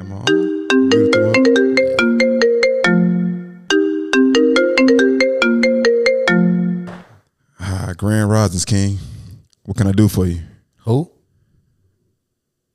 Am 0.00 0.12
I 0.12 0.16
on? 0.16 0.88
Muted 0.88 1.12
them 1.14 1.28
up. 1.28 1.36
Grand 7.96 8.30
Risings 8.30 8.64
King. 8.64 8.98
What 9.64 9.76
can 9.76 9.86
I 9.86 9.92
do 9.92 10.08
for 10.08 10.26
you? 10.26 10.40
Who? 10.84 11.10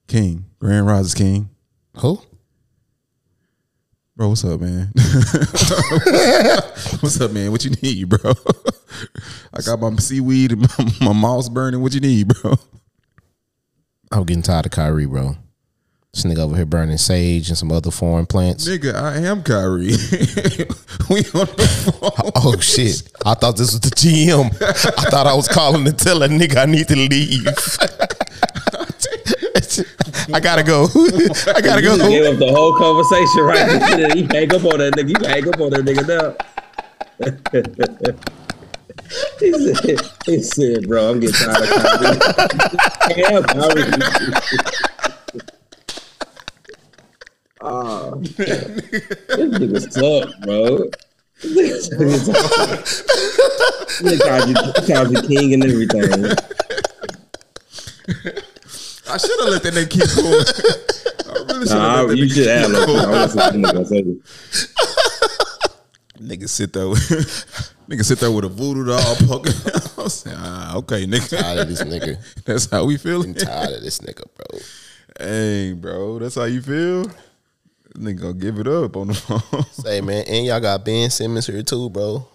King. 0.08 0.46
Grand 0.60 0.86
Risings 0.86 1.16
King. 1.16 1.50
Who? 1.98 2.22
Bro, 4.18 4.30
what's 4.30 4.46
up, 4.46 4.62
man? 4.62 4.92
what's 7.02 7.20
up, 7.20 7.32
man? 7.32 7.52
What 7.52 7.66
you 7.66 7.72
need, 7.82 8.08
bro? 8.08 8.32
I 9.54 9.60
got 9.60 9.82
my 9.82 9.94
seaweed 9.98 10.54
and 10.54 10.62
my, 10.62 11.08
my 11.08 11.12
moss 11.12 11.50
burning. 11.50 11.82
What 11.82 11.94
you 11.94 12.00
need, 12.00 12.30
bro? 12.30 12.54
I'm 14.14 14.24
getting 14.24 14.42
tired 14.42 14.68
of 14.68 14.72
Kyrie, 14.72 15.06
bro. 15.06 15.36
This 16.14 16.24
nigga 16.24 16.38
over 16.38 16.56
here 16.56 16.66
burning 16.66 16.96
sage 16.98 17.50
and 17.50 17.58
some 17.58 17.74
other 17.74 17.92
foreign 17.92 18.26
plants. 18.26 18.66
Nigga, 18.66 18.96
I 18.96 19.18
am 19.18 19.44
Kyrie. 19.44 19.88
we 21.10 21.18
on 21.38 21.48
the 21.58 21.92
phone. 22.00 22.32
Oh 22.36 22.58
shit! 22.62 23.12
I 23.26 23.34
thought 23.34 23.58
this 23.58 23.74
was 23.74 23.82
the 23.82 23.90
GM. 23.90 24.46
I 24.62 25.10
thought 25.10 25.28
I 25.28 25.34
was 25.34 25.50
calling 25.50 25.84
to 25.84 25.92
tell 25.92 26.24
a 26.24 26.30
nigga 26.30 26.56
I 26.56 26.66
need 26.68 26.88
to 26.88 26.96
leave. 26.96 27.46
I 30.34 30.40
gotta 30.40 30.64
go. 30.64 30.88
I 31.56 31.62
gotta 31.62 31.82
You 31.82 31.98
go. 31.98 32.10
gave 32.10 32.26
up 32.34 32.40
the 32.40 32.52
whole 32.52 32.76
conversation 32.78 33.44
right 33.44 33.68
there. 33.98 34.18
You 34.18 34.28
hang 34.32 34.54
up 34.54 34.64
on 34.66 34.80
that 34.80 34.94
nigga. 34.94 35.10
You 35.22 35.28
hang 35.28 35.48
up 35.48 35.60
on 35.62 35.70
that 35.72 35.86
nigga 35.86 36.08
now. 36.08 36.36
he, 39.40 39.52
said, 39.76 40.02
he 40.26 40.42
said, 40.44 40.88
bro, 40.88 41.10
I'm 41.12 41.20
getting 41.20 41.36
tired 41.36 41.64
of 41.64 41.70
Kyrie. 41.70 42.18
yeah, 43.18 43.42
Kyrie. 43.42 43.92
Oh, 47.62 48.16
this 48.20 49.38
nigga 49.38 49.80
suck, 49.92 50.30
bro. 50.42 50.90
This 51.42 51.90
nigga 54.02 54.20
called 54.28 54.48
you, 54.50 54.56
called 54.94 55.10
you 55.12 55.22
king 55.28 55.54
and 55.54 55.64
everything. 55.64 56.12
I 59.08 59.18
should 59.18 59.40
have 59.40 59.50
let 59.50 59.64
that 59.64 59.74
nigga 59.74 59.90
keep 59.90 60.10
going. 60.16 60.46
I 61.28 61.54
really 61.54 61.68
should 61.68 61.76
Nah, 61.76 62.02
let 62.02 62.08
that 62.10 62.18
you 62.18 62.26
nigga 62.26 62.34
should 62.64 62.72
Look, 62.72 62.86
going. 62.88 63.00
I 63.00 63.10
want 63.10 63.32
to 63.32 63.38
see 63.38 63.38
what 63.38 63.54
the 63.54 63.96
nigga. 63.96 65.26
Nigga 66.20 66.50
sit 66.50 66.74
there 66.74 66.88
with 66.88 67.00
nigga 67.90 68.06
sit 68.06 68.20
there 68.20 68.32
with 68.32 68.46
a 68.46 68.50
voodoo 68.50 68.86
doll 68.86 69.16
poking. 69.28 69.54
I 70.04 70.08
say, 70.08 70.32
ah, 70.34 70.78
okay, 70.78 71.06
nigga. 71.06 71.40
Tired 71.42 71.60
of 71.60 71.68
this 71.68 71.84
nigga. 71.84 72.18
That's 72.46 72.70
how 72.70 72.86
we 72.86 72.98
feeling. 72.98 73.32
I'm 73.32 73.36
tired 73.36 73.74
of 73.74 73.84
this 73.84 74.00
nigga, 74.00 74.24
bro. 74.36 74.60
Hey, 75.20 75.74
bro, 75.74 76.20
that's 76.20 76.36
how 76.36 76.44
you 76.44 76.62
feel. 76.62 77.06
Nigga 77.96 78.20
gonna 78.22 78.34
give 78.34 78.60
it 78.60 78.68
up 78.68 78.98
on 78.98 79.08
the 79.08 79.14
phone. 79.14 79.64
Say 79.72 80.02
man, 80.02 80.26
and 80.28 80.46
y'all 80.46 80.60
got 80.60 80.84
Ben 80.84 81.10
Simmons 81.10 81.48
here 81.48 81.64
too, 81.64 81.90
bro. 81.90 82.28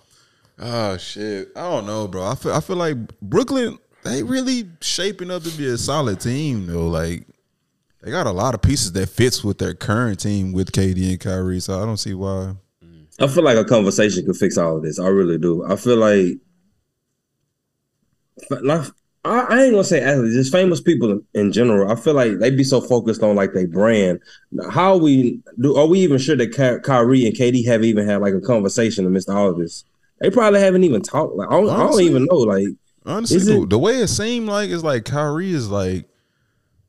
Oh 0.59 0.97
shit, 0.97 1.49
I 1.55 1.61
don't 1.61 1.87
know, 1.87 2.09
bro. 2.09 2.25
I 2.27 2.35
feel 2.35 2.53
I 2.53 2.61
feel 2.61 2.77
like 2.77 2.97
Brooklyn 3.21 3.79
they 4.03 4.23
really 4.23 4.69
shaping 4.81 5.31
up 5.31 5.43
to 5.43 5.51
be 5.57 5.67
a 5.67 5.77
solid 5.77 6.21
team 6.21 6.67
though. 6.67 6.89
Like 6.89 7.27
they 8.03 8.11
got 8.11 8.27
a 8.27 8.33
lot 8.33 8.55
of 8.55 8.63
pieces 8.63 8.93
that 8.93 9.09
fits 9.09 9.45
with 9.45 9.59
their 9.59 9.75
current 9.75 10.21
team 10.21 10.53
with 10.53 10.73
KD 10.73 11.11
and 11.11 11.21
Kyrie. 11.21 11.61
So 11.61 11.81
I 11.81 11.85
don't 11.85 11.99
see 11.99 12.15
why. 12.15 12.55
I 13.19 13.27
feel 13.27 13.45
like 13.45 13.59
a 13.59 13.65
conversation 13.65 14.25
could 14.25 14.37
fix 14.37 14.57
all 14.57 14.79
of 14.79 14.83
this. 14.83 14.99
I 14.99 15.09
really 15.09 15.37
do. 15.37 15.63
I 15.67 15.77
feel 15.77 15.97
like, 15.97 16.39
like 18.63 18.87
I, 19.23 19.41
I 19.41 19.63
ain't 19.65 19.73
gonna 19.73 19.85
say 19.85 20.01
athletes, 20.01 20.35
just 20.35 20.53
famous 20.53 20.81
people 20.81 21.21
in 21.35 21.53
general. 21.53 21.93
I 21.93 21.97
feel 21.97 22.15
like 22.15 22.39
they 22.39 22.51
be 22.51 22.65
so 22.65 22.81
focused 22.81 23.23
on 23.23 23.37
like 23.37 23.53
their 23.53 23.69
brand. 23.69 24.21
How 24.71 24.97
we 24.97 25.41
do? 25.61 25.77
Are 25.77 25.87
we 25.87 26.01
even 26.01 26.17
sure 26.17 26.37
that 26.37 26.55
Ky- 26.55 26.81
Kyrie 26.83 27.27
and 27.27 27.37
KD 27.37 27.67
have 27.67 27.85
even 27.85 28.09
had 28.09 28.23
like 28.23 28.33
a 28.33 28.41
conversation 28.41 29.05
amidst 29.05 29.29
all 29.29 29.51
of 29.51 29.59
this? 29.59 29.85
They 30.21 30.31
probably 30.31 30.61
haven't 30.61 30.85
even 30.85 31.03
talked. 31.03 31.35
Like 31.37 31.49
I 31.49 31.53
don't, 31.53 31.69
I 31.69 31.79
don't 31.79 32.01
even 32.01 32.25
know. 32.25 32.37
Like 32.37 32.69
Honestly, 33.07 33.37
Is 33.39 33.47
the, 33.47 33.63
it- 33.63 33.71
the 33.71 33.79
way 33.79 33.97
it 33.97 34.09
seemed 34.09 34.49
like 34.49 34.71
is 34.71 34.85
like 34.85 35.05
Kyrie 35.05 35.53
is 35.53 35.69
like 35.71 36.07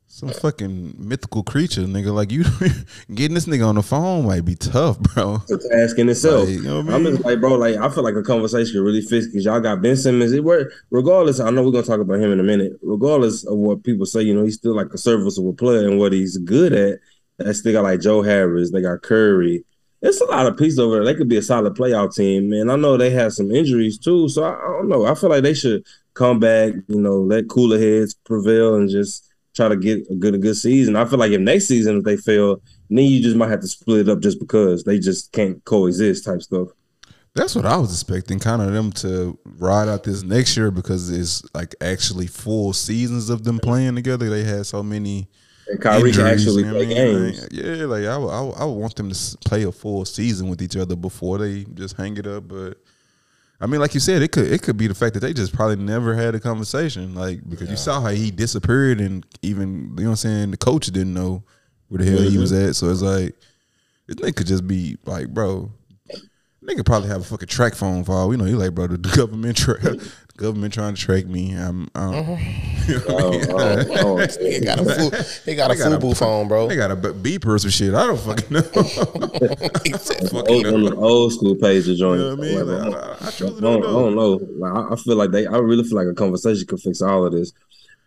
some 0.06 0.28
fucking 0.28 0.94
mythical 0.98 1.42
creature, 1.42 1.80
nigga. 1.82 2.12
Like 2.12 2.30
you 2.30 2.44
getting 3.14 3.34
this 3.34 3.46
nigga 3.46 3.66
on 3.66 3.76
the 3.76 3.82
phone 3.82 4.26
might 4.26 4.44
be 4.44 4.54
tough, 4.54 4.98
bro. 5.00 5.36
it's 5.48 5.64
a 5.64 5.68
task 5.70 5.98
in 5.98 6.10
itself. 6.10 6.44
Like, 6.46 6.56
you 6.56 6.62
know 6.62 6.82
what 6.82 6.92
I 6.92 6.96
I'm 6.96 7.02
mean? 7.04 7.14
just 7.14 7.24
like, 7.24 7.40
bro, 7.40 7.54
like 7.54 7.76
I 7.76 7.88
feel 7.88 8.04
like 8.04 8.14
a 8.14 8.22
conversation 8.22 8.74
could 8.74 8.84
really 8.84 9.00
fix 9.00 9.26
because 9.26 9.46
y'all 9.46 9.58
got 9.60 9.80
Ben 9.80 9.96
Simmons. 9.96 10.32
It 10.32 10.44
were 10.44 10.70
regardless. 10.90 11.40
I 11.40 11.48
know 11.50 11.62
we're 11.62 11.72
gonna 11.72 11.84
talk 11.86 12.00
about 12.00 12.20
him 12.20 12.30
in 12.30 12.40
a 12.40 12.42
minute. 12.42 12.72
Regardless 12.82 13.46
of 13.46 13.56
what 13.56 13.82
people 13.84 14.04
say, 14.04 14.20
you 14.20 14.34
know, 14.34 14.44
he's 14.44 14.56
still 14.56 14.76
like 14.76 14.92
a 14.92 14.98
serviceable 14.98 15.54
player 15.54 15.88
and 15.88 15.98
what 15.98 16.12
he's 16.12 16.36
good 16.36 16.74
at. 16.74 16.98
They 17.38 17.52
still 17.54 17.72
got 17.72 17.84
like 17.84 18.00
Joe 18.00 18.20
Harris. 18.20 18.70
They 18.70 18.82
got 18.82 19.00
Curry. 19.00 19.64
It's 20.02 20.20
a 20.20 20.24
lot 20.26 20.46
of 20.46 20.56
pieces 20.58 20.78
over 20.80 20.96
there. 20.96 21.04
They 21.04 21.14
could 21.14 21.28
be 21.28 21.36
a 21.38 21.42
solid 21.42 21.74
playoff 21.74 22.14
team, 22.14 22.50
man. 22.50 22.68
I 22.68 22.76
know 22.76 22.96
they 22.96 23.10
have 23.10 23.32
some 23.32 23.50
injuries 23.50 23.96
too, 23.98 24.28
so 24.28 24.42
I, 24.42 24.50
I 24.54 24.66
don't 24.78 24.88
know. 24.88 25.06
I 25.06 25.14
feel 25.14 25.30
like 25.30 25.42
they 25.44 25.54
should 25.54 25.86
come 26.14 26.40
back. 26.40 26.74
You 26.88 27.00
know, 27.00 27.20
let 27.20 27.48
cooler 27.48 27.78
heads 27.78 28.14
prevail 28.14 28.76
and 28.76 28.88
just 28.88 29.28
try 29.54 29.68
to 29.68 29.76
get 29.76 30.00
a 30.10 30.14
good 30.14 30.34
a 30.34 30.38
good 30.38 30.56
season. 30.56 30.96
I 30.96 31.04
feel 31.04 31.18
like 31.18 31.32
if 31.32 31.40
next 31.40 31.66
season 31.66 31.98
if 31.98 32.04
they 32.04 32.16
fail, 32.16 32.62
then 32.90 33.04
you 33.04 33.22
just 33.22 33.36
might 33.36 33.50
have 33.50 33.60
to 33.60 33.68
split 33.68 34.00
it 34.00 34.08
up 34.08 34.20
just 34.20 34.38
because 34.40 34.84
they 34.84 34.98
just 34.98 35.32
can't 35.32 35.64
coexist 35.64 36.24
type 36.24 36.42
stuff. 36.42 36.68
That's 37.34 37.54
what 37.54 37.64
I 37.64 37.76
was 37.78 37.92
expecting, 37.92 38.38
kind 38.38 38.60
of 38.60 38.72
them 38.72 38.92
to 38.92 39.38
ride 39.44 39.88
out 39.88 40.04
this 40.04 40.22
next 40.22 40.54
year 40.56 40.70
because 40.70 41.10
it's 41.10 41.42
like 41.54 41.74
actually 41.80 42.26
full 42.26 42.74
seasons 42.74 43.30
of 43.30 43.44
them 43.44 43.58
playing 43.58 43.94
together. 43.94 44.28
They 44.28 44.44
had 44.44 44.66
so 44.66 44.82
many 44.82 45.28
And 45.66 45.80
Kyrie 45.80 46.12
can 46.12 46.26
injuries, 46.26 46.26
actually 46.26 46.64
you 46.64 46.64
know 46.64 46.74
play 46.74 46.84
I 46.84 46.94
mean? 46.94 47.32
games. 47.32 47.42
Like, 47.42 47.52
yeah, 47.52 47.84
like 47.86 48.04
I, 48.04 48.18
would- 48.18 48.30
I, 48.30 48.62
I 48.62 48.64
want 48.66 48.96
them 48.96 49.10
to 49.10 49.38
play 49.46 49.62
a 49.64 49.72
full 49.72 50.04
season 50.04 50.48
with 50.48 50.60
each 50.62 50.76
other 50.76 50.96
before 50.96 51.38
they 51.38 51.64
just 51.74 51.96
hang 51.96 52.16
it 52.18 52.26
up. 52.26 52.48
But 52.48 52.78
I 53.62 53.66
mean, 53.66 53.80
like 53.80 53.94
you 53.94 54.00
said, 54.00 54.22
it 54.22 54.32
could 54.32 54.50
it 54.50 54.60
could 54.62 54.76
be 54.76 54.88
the 54.88 54.94
fact 54.94 55.14
that 55.14 55.20
they 55.20 55.32
just 55.32 55.54
probably 55.54 55.76
never 55.76 56.14
had 56.14 56.34
a 56.34 56.40
conversation, 56.40 57.14
like 57.14 57.48
because 57.48 57.70
you 57.70 57.76
saw 57.76 58.00
how 58.00 58.08
he 58.08 58.32
disappeared, 58.32 59.00
and 59.00 59.24
even 59.40 59.94
you 59.96 60.02
know 60.02 60.02
what 60.02 60.10
I'm 60.10 60.16
saying, 60.16 60.50
the 60.50 60.56
coach 60.56 60.86
didn't 60.86 61.14
know 61.14 61.44
where 61.86 61.98
the 61.98 62.10
hell 62.10 62.28
he 62.28 62.38
was 62.38 62.52
at. 62.52 62.74
So 62.74 62.90
it's 62.90 63.02
like 63.02 63.36
this 64.08 64.16
nigga 64.16 64.34
could 64.34 64.46
just 64.48 64.66
be 64.66 64.96
like, 65.04 65.28
bro. 65.28 65.70
Nigga 66.64 66.86
probably 66.86 67.08
have 67.08 67.22
a 67.22 67.24
fucking 67.24 67.48
track 67.48 67.74
phone 67.74 68.04
for 68.04 68.12
all 68.12 68.28
we 68.28 68.36
know. 68.36 68.44
He 68.44 68.54
like, 68.54 68.72
bro, 68.72 68.86
the 68.86 68.96
government, 69.16 69.56
tra- 69.56 69.80
the 69.80 70.12
government 70.36 70.72
trying 70.74 70.94
to 70.94 71.00
track 71.00 71.26
me. 71.26 71.52
I'm, 71.54 71.88
I'm 71.94 72.14
um, 72.14 72.14
uh-huh. 72.14 72.36
Oh, 73.08 73.40
oh, 73.50 73.84
oh, 73.90 74.18
oh 74.40 74.48
He 74.48 74.60
got 74.60 74.80
a 74.80 74.84
fu- 74.84 75.50
he 75.50 75.54
got 75.54 75.70
a 75.70 75.74
They 75.74 75.78
got 75.84 75.92
a- 75.92 75.98
FUBU 75.98 76.16
phone, 76.16 76.48
bro. 76.48 76.66
They 76.68 76.76
got 76.76 76.90
a 76.90 76.96
b- 76.96 77.08
beeper 77.38 77.54
or 77.54 77.58
some 77.58 77.70
shit. 77.70 77.94
I 77.94 78.06
don't 78.06 78.18
fucking 78.20 78.50
know. 78.50 78.60
He 79.84 79.92
said, 79.92 80.32
old, 80.32 80.66
on 80.66 80.82
the 80.84 80.94
old 80.96 81.32
school 81.32 81.54
page 81.56 81.88
of 81.88 81.96
joint. 81.96 82.20
You 82.20 82.26
know 82.30 82.36
what 82.36 82.38
I 82.38 82.48
mean? 82.48 82.66
Like, 82.66 82.92
Like, 82.92 82.94
I, 82.94 83.06
I, 83.06 83.12
I 83.12 83.28
I 83.28 83.30
don't 83.38 83.60
don't, 83.60 83.84
I 83.84 83.86
know. 83.86 83.92
don't 84.00 84.14
know. 84.16 84.40
Like, 84.58 84.72
I- 84.90 84.92
I 84.92 84.96
feel 84.96 85.16
like 85.16 85.30
they. 85.30 85.46
I 85.46 85.58
really 85.58 85.84
feel 85.84 85.96
like 85.96 86.06
a 86.08 86.14
conversation 86.14 86.66
could 86.66 86.80
fix 86.80 87.02
all 87.02 87.24
of 87.26 87.32
this. 87.32 87.52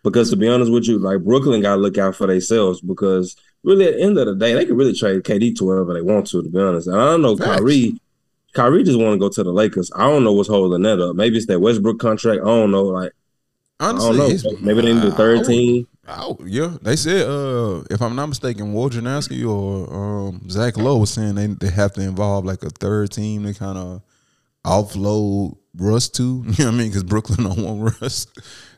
Because 0.02 0.30
to 0.30 0.36
be 0.36 0.48
honest 0.48 0.70
with 0.70 0.86
you, 0.86 0.98
like 0.98 1.20
Brooklyn 1.24 1.62
got 1.62 1.76
to 1.76 1.80
look 1.80 1.98
out 1.98 2.14
for 2.14 2.26
themselves. 2.28 2.80
Because 2.80 3.34
really, 3.64 3.86
at 3.88 3.94
the 3.96 4.02
end 4.02 4.18
of 4.18 4.26
the 4.26 4.36
day, 4.36 4.54
they 4.54 4.64
can 4.64 4.76
really 4.76 4.94
trade 4.94 5.22
KD 5.24 5.56
to 5.56 5.64
wherever 5.64 5.92
they 5.94 6.02
want 6.02 6.26
to. 6.28 6.42
To 6.42 6.48
be 6.48 6.58
honest, 6.60 6.86
and 6.86 6.96
I 6.96 7.06
don't 7.06 7.22
know 7.22 7.36
Facts. 7.36 7.58
Kyrie. 7.60 8.00
Kyrie 8.56 8.82
just 8.84 8.98
want 8.98 9.12
to 9.14 9.18
go 9.18 9.28
to 9.28 9.42
the 9.44 9.52
Lakers. 9.52 9.90
I 9.94 10.00
don't 10.00 10.24
know 10.24 10.32
what's 10.32 10.48
holding 10.48 10.82
that 10.82 11.00
up. 11.00 11.14
Maybe 11.14 11.36
it's 11.36 11.46
that 11.46 11.60
Westbrook 11.60 11.98
contract. 11.98 12.40
I 12.42 12.46
don't 12.46 12.70
know. 12.70 12.84
Like 12.84 13.12
I 13.78 13.92
don't 13.92 14.16
know. 14.16 14.28
Maybe 14.60 14.80
they 14.80 14.94
need 14.94 15.04
I 15.04 15.10
third 15.10 15.44
team. 15.44 15.86
Would- 16.08 16.48
yeah, 16.48 16.76
they 16.82 16.96
said 16.96 17.28
uh, 17.28 17.82
if 17.90 18.00
I'm 18.00 18.16
not 18.16 18.26
mistaken, 18.26 18.72
Wojnarowski 18.72 19.46
or 19.46 20.28
um, 20.28 20.48
Zach 20.48 20.76
Lowe 20.76 20.98
was 20.98 21.10
saying 21.10 21.34
they 21.34 21.48
they 21.48 21.70
have 21.70 21.92
to 21.94 22.00
involve 22.00 22.44
like 22.44 22.62
a 22.62 22.70
third 22.70 23.12
team 23.12 23.44
to 23.44 23.52
kind 23.52 23.76
of 23.76 24.02
offload 24.64 25.56
Russ 25.76 26.08
to. 26.10 26.22
You 26.46 26.64
know 26.64 26.70
what 26.70 26.74
I 26.74 26.78
mean? 26.78 26.88
Because 26.88 27.04
Brooklyn 27.04 27.42
don't 27.48 27.58
want 27.62 28.00
Russ. 28.00 28.26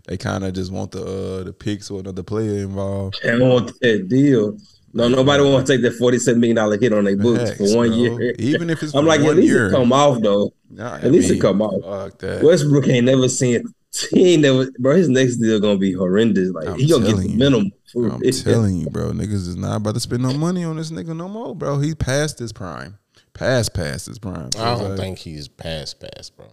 They 0.06 0.16
kind 0.16 0.42
of 0.42 0.54
just 0.54 0.72
want 0.72 0.90
the 0.92 1.02
uh, 1.02 1.44
the 1.44 1.52
picks 1.52 1.90
or 1.90 2.00
another 2.00 2.22
player 2.22 2.64
involved. 2.64 3.20
They 3.22 3.38
want 3.38 3.78
that 3.80 4.08
deal. 4.08 4.56
No, 4.94 5.06
nobody 5.08 5.42
want 5.44 5.66
to 5.66 5.72
take 5.72 5.82
that 5.82 5.92
forty-seven 5.98 6.40
million 6.40 6.56
dollar 6.56 6.78
hit 6.78 6.92
on 6.92 7.04
their 7.04 7.16
books 7.16 7.50
Facts, 7.50 7.58
for 7.72 7.76
one 7.76 7.88
bro. 7.88 7.96
year. 7.98 8.34
Even 8.38 8.70
if 8.70 8.82
it's 8.82 8.94
I'm 8.96 9.04
like, 9.04 9.20
one 9.20 9.30
at 9.30 9.36
least 9.36 9.48
year. 9.48 9.66
it 9.68 9.70
come 9.72 9.92
off 9.92 10.20
though. 10.22 10.52
Nah, 10.70 10.94
I 10.94 10.98
At 11.00 11.12
least 11.12 11.30
it 11.30 11.40
come 11.40 11.60
off. 11.62 11.82
Fuck 12.10 12.18
that. 12.20 12.42
Westbrook 12.42 12.88
ain't 12.88 13.06
never 13.06 13.28
seen. 13.28 13.62
He 14.10 14.34
ain't 14.34 14.42
never, 14.42 14.70
bro. 14.78 14.96
His 14.96 15.08
next 15.08 15.36
deal 15.36 15.60
gonna 15.60 15.78
be 15.78 15.92
horrendous. 15.92 16.50
Like 16.50 16.68
I'm 16.68 16.78
he 16.78 16.88
gonna 16.88 17.04
get 17.04 17.10
telling 17.10 17.26
the 17.26 17.32
you. 17.32 17.38
minimum. 17.38 17.72
I'm 17.96 18.22
it. 18.22 18.32
telling 18.32 18.76
you, 18.78 18.86
bro. 18.90 19.10
Niggas 19.12 19.32
is 19.48 19.56
not 19.56 19.76
about 19.76 19.94
to 19.94 20.00
spend 20.00 20.22
no 20.22 20.32
money 20.34 20.64
on 20.64 20.76
this 20.76 20.90
nigga 20.90 21.16
no 21.16 21.28
more, 21.28 21.54
bro. 21.54 21.78
He 21.80 21.94
passed 21.94 22.38
his 22.38 22.52
prime. 22.52 22.98
Past 23.34 23.72
past 23.74 24.06
his 24.06 24.18
prime. 24.18 24.50
So 24.52 24.60
I 24.62 24.74
don't 24.74 24.90
like, 24.90 24.98
think 24.98 25.18
he's 25.18 25.48
past 25.48 26.00
past, 26.00 26.36
bro. 26.36 26.46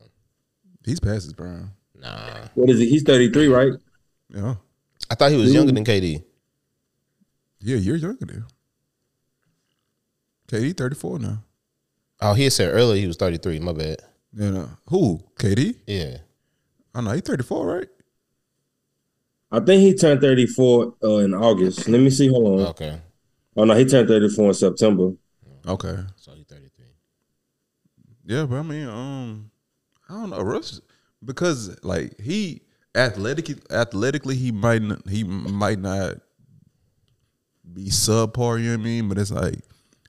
he's 0.86 1.00
past 1.00 1.24
his 1.26 1.34
prime. 1.34 1.72
Nah, 2.00 2.48
What 2.54 2.70
is 2.70 2.80
he? 2.80 2.90
He's 2.90 3.04
33, 3.04 3.48
right? 3.48 3.72
Yeah. 4.30 4.56
I 5.10 5.16
thought 5.16 5.32
he 5.32 5.38
was 5.38 5.54
younger 5.54 5.72
than 5.72 5.84
KD. 5.84 6.24
Yeah, 7.60 7.78
you're 7.78 7.96
younger 7.96 8.26
than. 8.26 8.46
KD 10.48 10.78
34 10.78 11.20
now. 11.20 11.44
Oh, 12.22 12.34
he 12.34 12.44
had 12.44 12.54
said 12.54 12.74
earlier 12.74 13.02
he 13.02 13.08
was 13.08 13.18
thirty 13.18 13.38
three. 13.38 13.60
My 13.60 13.74
bad. 13.74 13.98
Yeah, 14.34 14.52
no. 14.52 14.70
Who? 14.88 15.20
KD? 15.38 15.76
Yeah, 15.88 16.18
I 16.94 17.02
know, 17.02 17.12
he 17.12 17.22
34, 17.22 17.66
right? 17.66 17.88
I 19.52 19.60
think 19.60 19.82
he 19.82 19.94
turned 19.94 20.22
34 20.22 20.94
uh, 21.04 21.08
in 21.18 21.34
August. 21.34 21.88
Let 21.88 22.00
me 22.02 22.10
see. 22.10 22.28
Hold 22.28 22.60
on. 22.62 22.68
okay. 22.68 23.00
Oh 23.58 23.64
no, 23.64 23.74
he 23.74 23.86
turned 23.86 24.08
34 24.08 24.48
in 24.48 24.54
September. 24.54 25.12
Okay. 25.68 25.98
So 26.18 26.34
he 26.34 26.44
thirty 26.44 26.70
three. 26.76 26.86
Yeah, 28.26 28.46
but 28.46 28.58
I 28.58 28.62
mean, 28.62 28.88
um, 28.88 29.52
I 30.10 30.14
don't 30.14 30.30
know. 30.30 30.42
Russ 30.42 30.82
because 31.24 31.78
like 31.84 32.20
he 32.20 32.62
athletically 32.96 33.56
athletically 33.72 34.36
he 34.36 34.52
might 34.52 34.82
he 35.10 35.24
might 35.24 35.80
not 35.80 36.18
be 37.76 37.86
subpar. 37.86 38.60
You 38.60 38.72
know 38.72 38.78
what 38.78 38.82
I 38.82 38.84
mean? 38.84 39.10
But 39.10 39.18
it's 39.18 39.32
like 39.32 39.60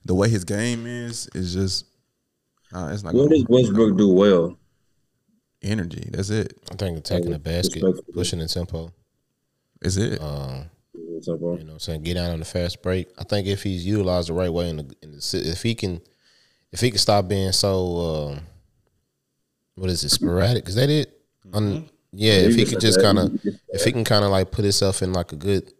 the 0.05 0.15
way 0.15 0.29
his 0.29 0.43
game 0.43 0.87
is 0.87 1.29
is 1.35 1.53
just 1.53 1.85
nah, 2.71 2.91
it's 2.91 3.03
not. 3.03 3.13
What 3.13 3.29
does 3.29 3.45
Westbrook 3.47 3.97
do 3.97 4.09
well? 4.09 4.57
Energy. 5.61 6.09
That's 6.11 6.29
it. 6.29 6.57
I 6.71 6.75
think 6.75 6.97
attacking 6.97 7.31
the 7.31 7.39
basket, 7.39 7.83
pushing 8.13 8.39
the 8.39 8.47
tempo. 8.47 8.91
Is 9.81 9.97
it? 9.97 10.21
Um, 10.21 10.69
What's 10.93 11.27
up, 11.27 11.39
bro? 11.39 11.53
you 11.53 11.63
know, 11.63 11.65
what 11.65 11.73
I'm 11.73 11.79
saying 11.79 12.03
get 12.03 12.13
down 12.13 12.31
on 12.31 12.39
the 12.39 12.45
fast 12.45 12.81
break. 12.83 13.07
I 13.17 13.23
think 13.23 13.47
if 13.47 13.63
he's 13.63 13.85
utilized 13.85 14.29
the 14.29 14.33
right 14.33 14.51
way 14.51 14.69
in 14.69 14.77
the, 14.77 14.95
in 15.01 15.11
the 15.11 15.43
if 15.45 15.63
he 15.63 15.73
can, 15.73 15.99
if 16.71 16.79
he 16.79 16.89
can 16.89 16.99
stop 16.99 17.27
being 17.27 17.51
so, 17.51 18.33
um, 18.35 18.39
what 19.75 19.89
is 19.89 20.03
it, 20.03 20.09
sporadic? 20.09 20.67
Is 20.67 20.75
that 20.75 20.89
it? 20.89 21.19
Un, 21.53 21.89
yeah, 22.11 22.33
if 22.33 22.55
he 22.55 22.65
could 22.65 22.79
just 22.79 23.01
kind 23.01 23.17
of, 23.17 23.39
if 23.69 23.83
he 23.83 23.91
can 23.91 24.03
kind 24.03 24.25
of 24.25 24.31
like 24.31 24.51
put 24.51 24.63
himself 24.63 25.01
in 25.01 25.13
like 25.13 25.31
a 25.31 25.35
good, 25.35 25.71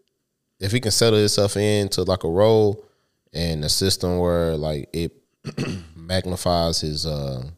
if 0.60 0.72
he 0.72 0.80
can 0.80 0.90
settle 0.90 1.18
himself 1.18 1.56
into 1.56 2.02
like 2.02 2.24
a 2.24 2.28
role 2.28 2.84
and 3.32 3.64
a 3.64 3.68
system 3.68 4.18
where 4.18 4.56
like 4.56 4.88
it 4.92 5.12
magnifies 5.96 6.80
his, 6.80 7.06
uh, 7.06 7.40
you 7.40 7.44
know, 7.44 7.50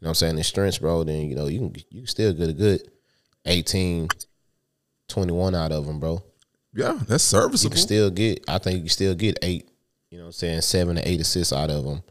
what 0.00 0.08
I'm 0.08 0.14
saying 0.14 0.36
his 0.36 0.46
strengths, 0.46 0.78
bro. 0.78 1.04
Then 1.04 1.28
you 1.28 1.34
know 1.34 1.46
you 1.46 1.58
can 1.60 1.74
you 1.90 2.00
can 2.00 2.06
still 2.06 2.32
get 2.32 2.50
a 2.50 2.52
good 2.52 2.82
18, 3.46 4.08
21 5.08 5.54
out 5.54 5.72
of 5.72 5.86
him, 5.86 6.00
bro 6.00 6.22
yeah, 6.74 6.98
that's 7.06 7.24
serviceable. 7.24 7.64
you 7.64 7.70
can 7.70 7.78
still 7.78 8.10
get 8.10 8.44
I 8.48 8.58
think 8.58 8.76
you 8.76 8.82
can 8.82 8.88
still 8.90 9.14
get 9.14 9.38
eight, 9.42 9.70
you 10.10 10.18
know 10.18 10.24
what 10.24 10.28
I'm 10.28 10.32
saying, 10.32 10.60
seven 10.62 10.96
to 10.96 11.08
eight 11.08 11.20
assists 11.20 11.52
out 11.52 11.70
of 11.70 11.84
him. 11.84 12.02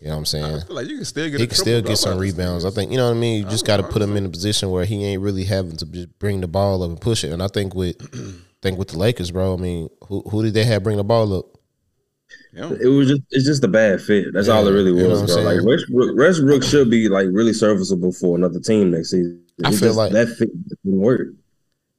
You 0.00 0.08
know 0.08 0.14
what 0.14 0.18
I'm 0.18 0.26
saying? 0.26 0.44
I 0.44 0.60
feel 0.60 0.76
like 0.76 0.88
you 0.88 0.96
can 0.96 1.04
still 1.04 1.30
get. 1.30 1.40
He 1.40 1.46
can 1.46 1.56
still 1.56 1.80
get 1.80 1.96
some 1.96 2.12
out 2.12 2.16
of 2.16 2.20
this 2.20 2.32
rebounds. 2.32 2.64
I 2.64 2.70
think 2.70 2.90
you 2.90 2.98
know 2.98 3.08
what 3.08 3.16
I 3.16 3.20
mean. 3.20 3.42
You 3.42 3.48
just 3.48 3.66
got 3.66 3.78
to 3.78 3.82
put 3.82 4.02
him 4.02 4.16
in 4.16 4.26
a 4.26 4.28
position 4.28 4.70
where 4.70 4.84
he 4.84 5.02
ain't 5.04 5.22
really 5.22 5.44
having 5.44 5.76
to 5.78 5.86
just 5.86 6.18
bring 6.18 6.40
the 6.40 6.48
ball 6.48 6.82
up 6.82 6.90
and 6.90 7.00
push 7.00 7.24
it. 7.24 7.32
And 7.32 7.42
I 7.42 7.48
think 7.48 7.74
with, 7.74 7.96
think 8.62 8.78
with 8.78 8.88
the 8.88 8.98
Lakers, 8.98 9.30
bro. 9.30 9.54
I 9.54 9.56
mean, 9.56 9.88
who 10.06 10.22
who 10.22 10.42
did 10.42 10.54
they 10.54 10.64
have 10.64 10.82
bring 10.82 10.96
the 10.96 11.04
ball 11.04 11.32
up? 11.32 11.46
Yeah. 12.52 12.70
It 12.80 12.88
was 12.88 13.08
just 13.08 13.22
it's 13.30 13.44
just 13.46 13.64
a 13.64 13.68
bad 13.68 14.00
fit. 14.02 14.32
That's 14.32 14.48
all 14.48 14.66
it 14.66 14.72
really 14.72 14.90
you 14.92 15.02
know 15.04 15.10
was, 15.10 15.20
what 15.22 15.28
bro. 15.28 15.42
Like 15.42 15.54
saying? 15.56 15.66
Westbrook, 15.66 16.16
Westbrook 16.18 16.62
should 16.62 16.90
be 16.90 17.08
like 17.08 17.26
really 17.30 17.52
serviceable 17.52 18.12
for 18.12 18.36
another 18.36 18.60
team 18.60 18.90
next 18.90 19.10
season. 19.10 19.42
I 19.64 19.68
It 19.68 19.72
feel 19.72 19.88
just- 19.88 19.96
like- 19.96 20.12
that 20.12 20.28
fit 20.28 20.50
didn't 20.68 20.98
work. 21.00 21.28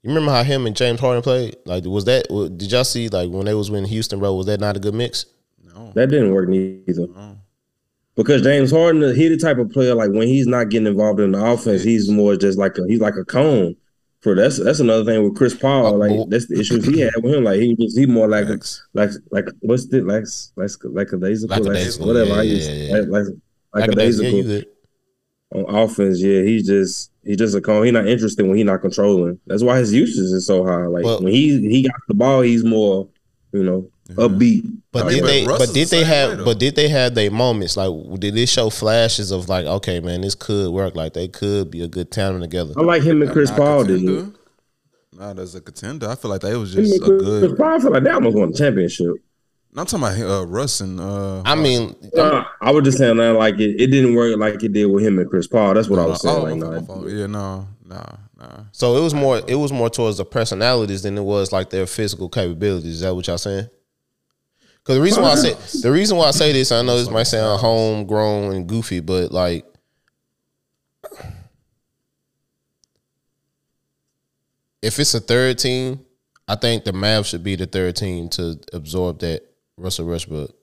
You 0.02 0.08
remember 0.12 0.32
how 0.32 0.44
him 0.44 0.66
and 0.66 0.76
James 0.78 1.02
Harden 1.02 1.22
played? 1.22 1.58
Like, 1.66 1.84
was 1.84 2.06
that? 2.06 2.28
Did 2.58 2.72
y'all 2.72 2.86
see 2.86 3.10
like 3.10 3.30
when 3.32 3.46
they 3.46 3.54
was 3.54 3.68
in 3.70 3.84
Houston, 3.84 4.20
bro? 4.20 4.34
Was 4.34 4.46
that 4.46 4.62
not 4.62 4.78
a 4.78 4.80
good 4.80 4.94
mix? 4.94 5.26
No. 5.62 5.92
That 5.94 6.08
didn't 6.08 6.32
work 6.34 6.48
neither. 6.48 7.08
Because 8.16 8.42
James 8.42 8.72
Harden, 8.72 9.14
he 9.16 9.28
the 9.28 9.38
type 9.38 9.58
of 9.58 9.70
player 9.72 9.96
like 9.96 10.12
when 10.12 10.28
he's 10.28 10.48
not 10.48 10.70
getting 10.70 10.88
involved 10.88 11.20
in 11.20 11.32
the 11.34 11.44
offense, 11.46 11.84
he's 11.84 12.10
more 12.10 12.36
just 12.38 12.58
like 12.58 12.78
a 12.78 12.86
he's 12.88 13.02
like 13.02 13.16
a 13.18 13.26
cone. 13.26 13.76
For 14.22 14.36
that's 14.36 14.62
that's 14.62 14.80
another 14.82 15.06
thing 15.06 15.24
with 15.24 15.38
Chris 15.38 15.56
Paul. 15.56 15.86
Uh, 15.86 16.08
Like 16.08 16.30
that's 16.30 16.48
the 16.48 16.60
issues 16.60 16.86
he 16.86 17.00
had 17.00 17.14
with 17.24 17.36
him. 17.36 17.46
Like 17.46 17.62
he 17.62 17.76
just 17.76 17.98
he 17.98 18.06
more 18.06 18.28
like 18.28 18.48
a, 18.48 18.60
like 18.94 19.12
like 19.32 19.46
what's 19.62 19.88
the 19.88 20.02
like 20.02 20.26
like 20.58 20.72
like 20.84 21.14
a 21.14 21.18
days 21.18 21.46
like, 21.46 21.62
whatever. 22.06 22.30
yeah, 22.30 22.36
I 22.36 22.42
yeah, 22.42 22.54
used, 22.54 22.72
yeah, 22.72 22.98
yeah. 22.98 23.04
Like 23.08 23.26
like, 23.74 23.90
a 23.90 23.96
days 23.96 24.20
yeah, 24.22 24.28
ago 24.28 24.38
you 24.38 24.44
good. 24.44 24.68
on 25.56 25.76
offense. 25.76 26.22
Yeah, 26.22 26.42
he's 26.42 26.68
just 26.68 27.12
he's 27.24 27.38
just 27.38 27.56
a 27.56 27.62
cone. 27.62 27.86
He's 27.86 27.94
not 27.94 28.08
interested 28.08 28.46
when 28.46 28.58
he's 28.58 28.66
not 28.66 28.82
controlling. 28.82 29.40
That's 29.48 29.64
why 29.64 29.78
his 29.78 29.94
usage 29.94 30.34
is 30.34 30.46
so 30.46 30.66
high. 30.66 30.88
Like 30.88 31.06
when 31.22 31.32
he 31.32 31.70
he 31.70 31.84
got 31.84 32.02
the 32.10 32.14
ball, 32.14 32.42
he's 32.42 32.66
more 32.66 33.08
you 33.54 33.64
know 33.64 33.90
upbeat. 34.16 34.64
But 34.92 35.06
I 35.06 35.08
mean, 35.10 35.16
did 35.16 35.22
but 35.22 35.28
they? 35.28 35.46
Russ 35.46 35.60
But 35.68 35.74
did 35.74 35.88
the 35.90 35.96
they 35.98 36.04
have? 36.04 36.30
way, 36.30 36.36
though. 36.38 36.46
but 36.46 36.60
did 36.60 36.76
they 36.76 36.90
have 36.90 37.16
their 37.16 37.32
moments? 37.32 37.78
Like, 37.78 37.92
did 38.20 38.36
they 38.36 38.46
show 38.46 38.70
flashes 38.70 39.32
of 39.32 39.48
like, 39.50 39.66
okay, 39.66 40.00
man, 40.00 40.22
this 40.22 40.36
could 40.36 40.72
work. 40.72 40.96
Like, 40.96 41.14
they 41.14 41.28
could 41.28 41.70
be 41.72 41.82
a 41.82 41.88
good 41.88 42.12
tandem 42.12 42.42
together. 42.42 42.74
I 42.78 42.82
like 42.82 43.04
him 43.04 43.22
and 43.22 43.32
Chris 43.32 43.52
Paul. 43.52 43.86
contender. 43.86 44.24
Did 44.24 44.34
Not 45.20 45.40
as 45.40 45.54
a 45.56 45.62
contender. 45.62 46.08
I 46.10 46.16
feel 46.16 46.32
like 46.32 46.42
they 46.42 46.56
was 46.56 46.74
just 46.74 46.92
and 46.94 47.02
a 47.04 47.06
Chris 47.06 47.22
good. 47.22 47.58
Paul. 47.58 47.68
I 47.76 47.80
feel 47.80 47.92
like 47.92 48.04
they 48.04 48.10
almost 48.10 48.38
won 48.38 48.52
the 48.52 48.58
championship. 48.58 49.14
I'm 49.78 49.86
talking 49.86 50.00
about 50.24 50.42
uh, 50.42 50.46
Russ 50.48 50.82
and. 50.82 51.00
Uh, 51.00 51.44
I 51.46 51.54
mean, 51.54 51.96
Uh, 52.18 52.44
I 52.60 52.72
was 52.72 52.84
just 52.86 52.98
saying 52.98 53.18
that 53.18 53.34
like 53.36 53.60
it, 53.60 53.80
it 53.80 53.88
didn't 53.88 54.16
work 54.16 54.36
like 54.38 54.64
it 54.64 54.74
did 54.74 54.88
with 54.88 55.06
him 55.06 55.20
and 55.20 55.30
Chris 55.30 55.46
Paul. 55.46 55.76
That's 55.76 55.88
what 55.88 56.00
I 56.00 56.06
was 56.08 56.22
saying. 56.22 56.36
oh, 56.36 56.42
like, 56.42 56.52
okay, 56.54 56.60
no, 56.60 56.72
my 56.72 56.82
fault. 56.88 57.08
yeah, 57.10 57.28
no, 57.28 57.68
nah, 57.86 58.04
nah. 58.40 58.64
so 58.72 58.98
it 58.98 59.02
was 59.02 59.14
more. 59.14 59.42
It 59.48 59.54
was 59.56 59.72
more 59.72 59.90
towards 59.92 60.18
the 60.18 60.26
personalities 60.26 61.04
than 61.04 61.20
it 61.20 61.22
was 61.24 61.52
like 61.52 61.70
their 61.70 61.86
physical 61.86 62.30
capabilities. 62.30 62.96
Is 62.96 63.02
that 63.02 63.14
what 63.14 63.28
y'all 63.28 63.38
saying? 63.38 63.70
Because 64.84 64.96
the 64.98 65.02
reason 65.02 65.24
why 65.24 65.32
I 65.32 65.36
say 65.36 65.54
the 65.82 65.92
reason 65.92 66.18
why 66.18 66.28
I 66.28 66.32
say 66.32 66.52
this, 66.52 66.72
I 66.72 66.82
know 66.82 66.98
this 66.98 67.10
might 67.10 67.24
sound 67.24 67.60
homegrown 67.60 68.54
and 68.54 68.68
goofy, 68.68 69.00
but 69.00 69.32
like. 69.32 69.66
If 74.82 74.98
it's 74.98 75.14
a 75.14 75.20
third 75.20 75.58
team, 75.58 76.06
I 76.48 76.56
think 76.56 76.86
the 76.86 76.92
Mavs 76.92 77.28
should 77.28 77.44
be 77.44 77.56
the 77.56 77.66
third 77.68 77.98
team 77.98 78.30
to 78.30 78.58
absorb 78.72 79.20
that 79.20 79.44
Russell 79.78 80.08
Westbrook. 80.08 80.56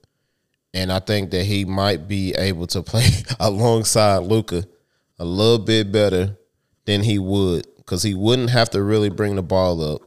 And 0.73 0.91
I 0.91 0.99
think 0.99 1.31
that 1.31 1.45
he 1.45 1.65
might 1.65 2.07
be 2.07 2.33
able 2.33 2.67
to 2.67 2.81
play 2.83 3.07
alongside 3.39 4.19
Luka 4.23 4.63
a 5.19 5.25
little 5.25 5.59
bit 5.59 5.91
better 5.91 6.37
than 6.85 7.03
he 7.03 7.19
would 7.19 7.67
because 7.77 8.03
he 8.03 8.13
wouldn't 8.13 8.49
have 8.49 8.69
to 8.71 8.81
really 8.83 9.09
bring 9.09 9.35
the 9.35 9.41
ball 9.41 9.81
up. 9.81 10.01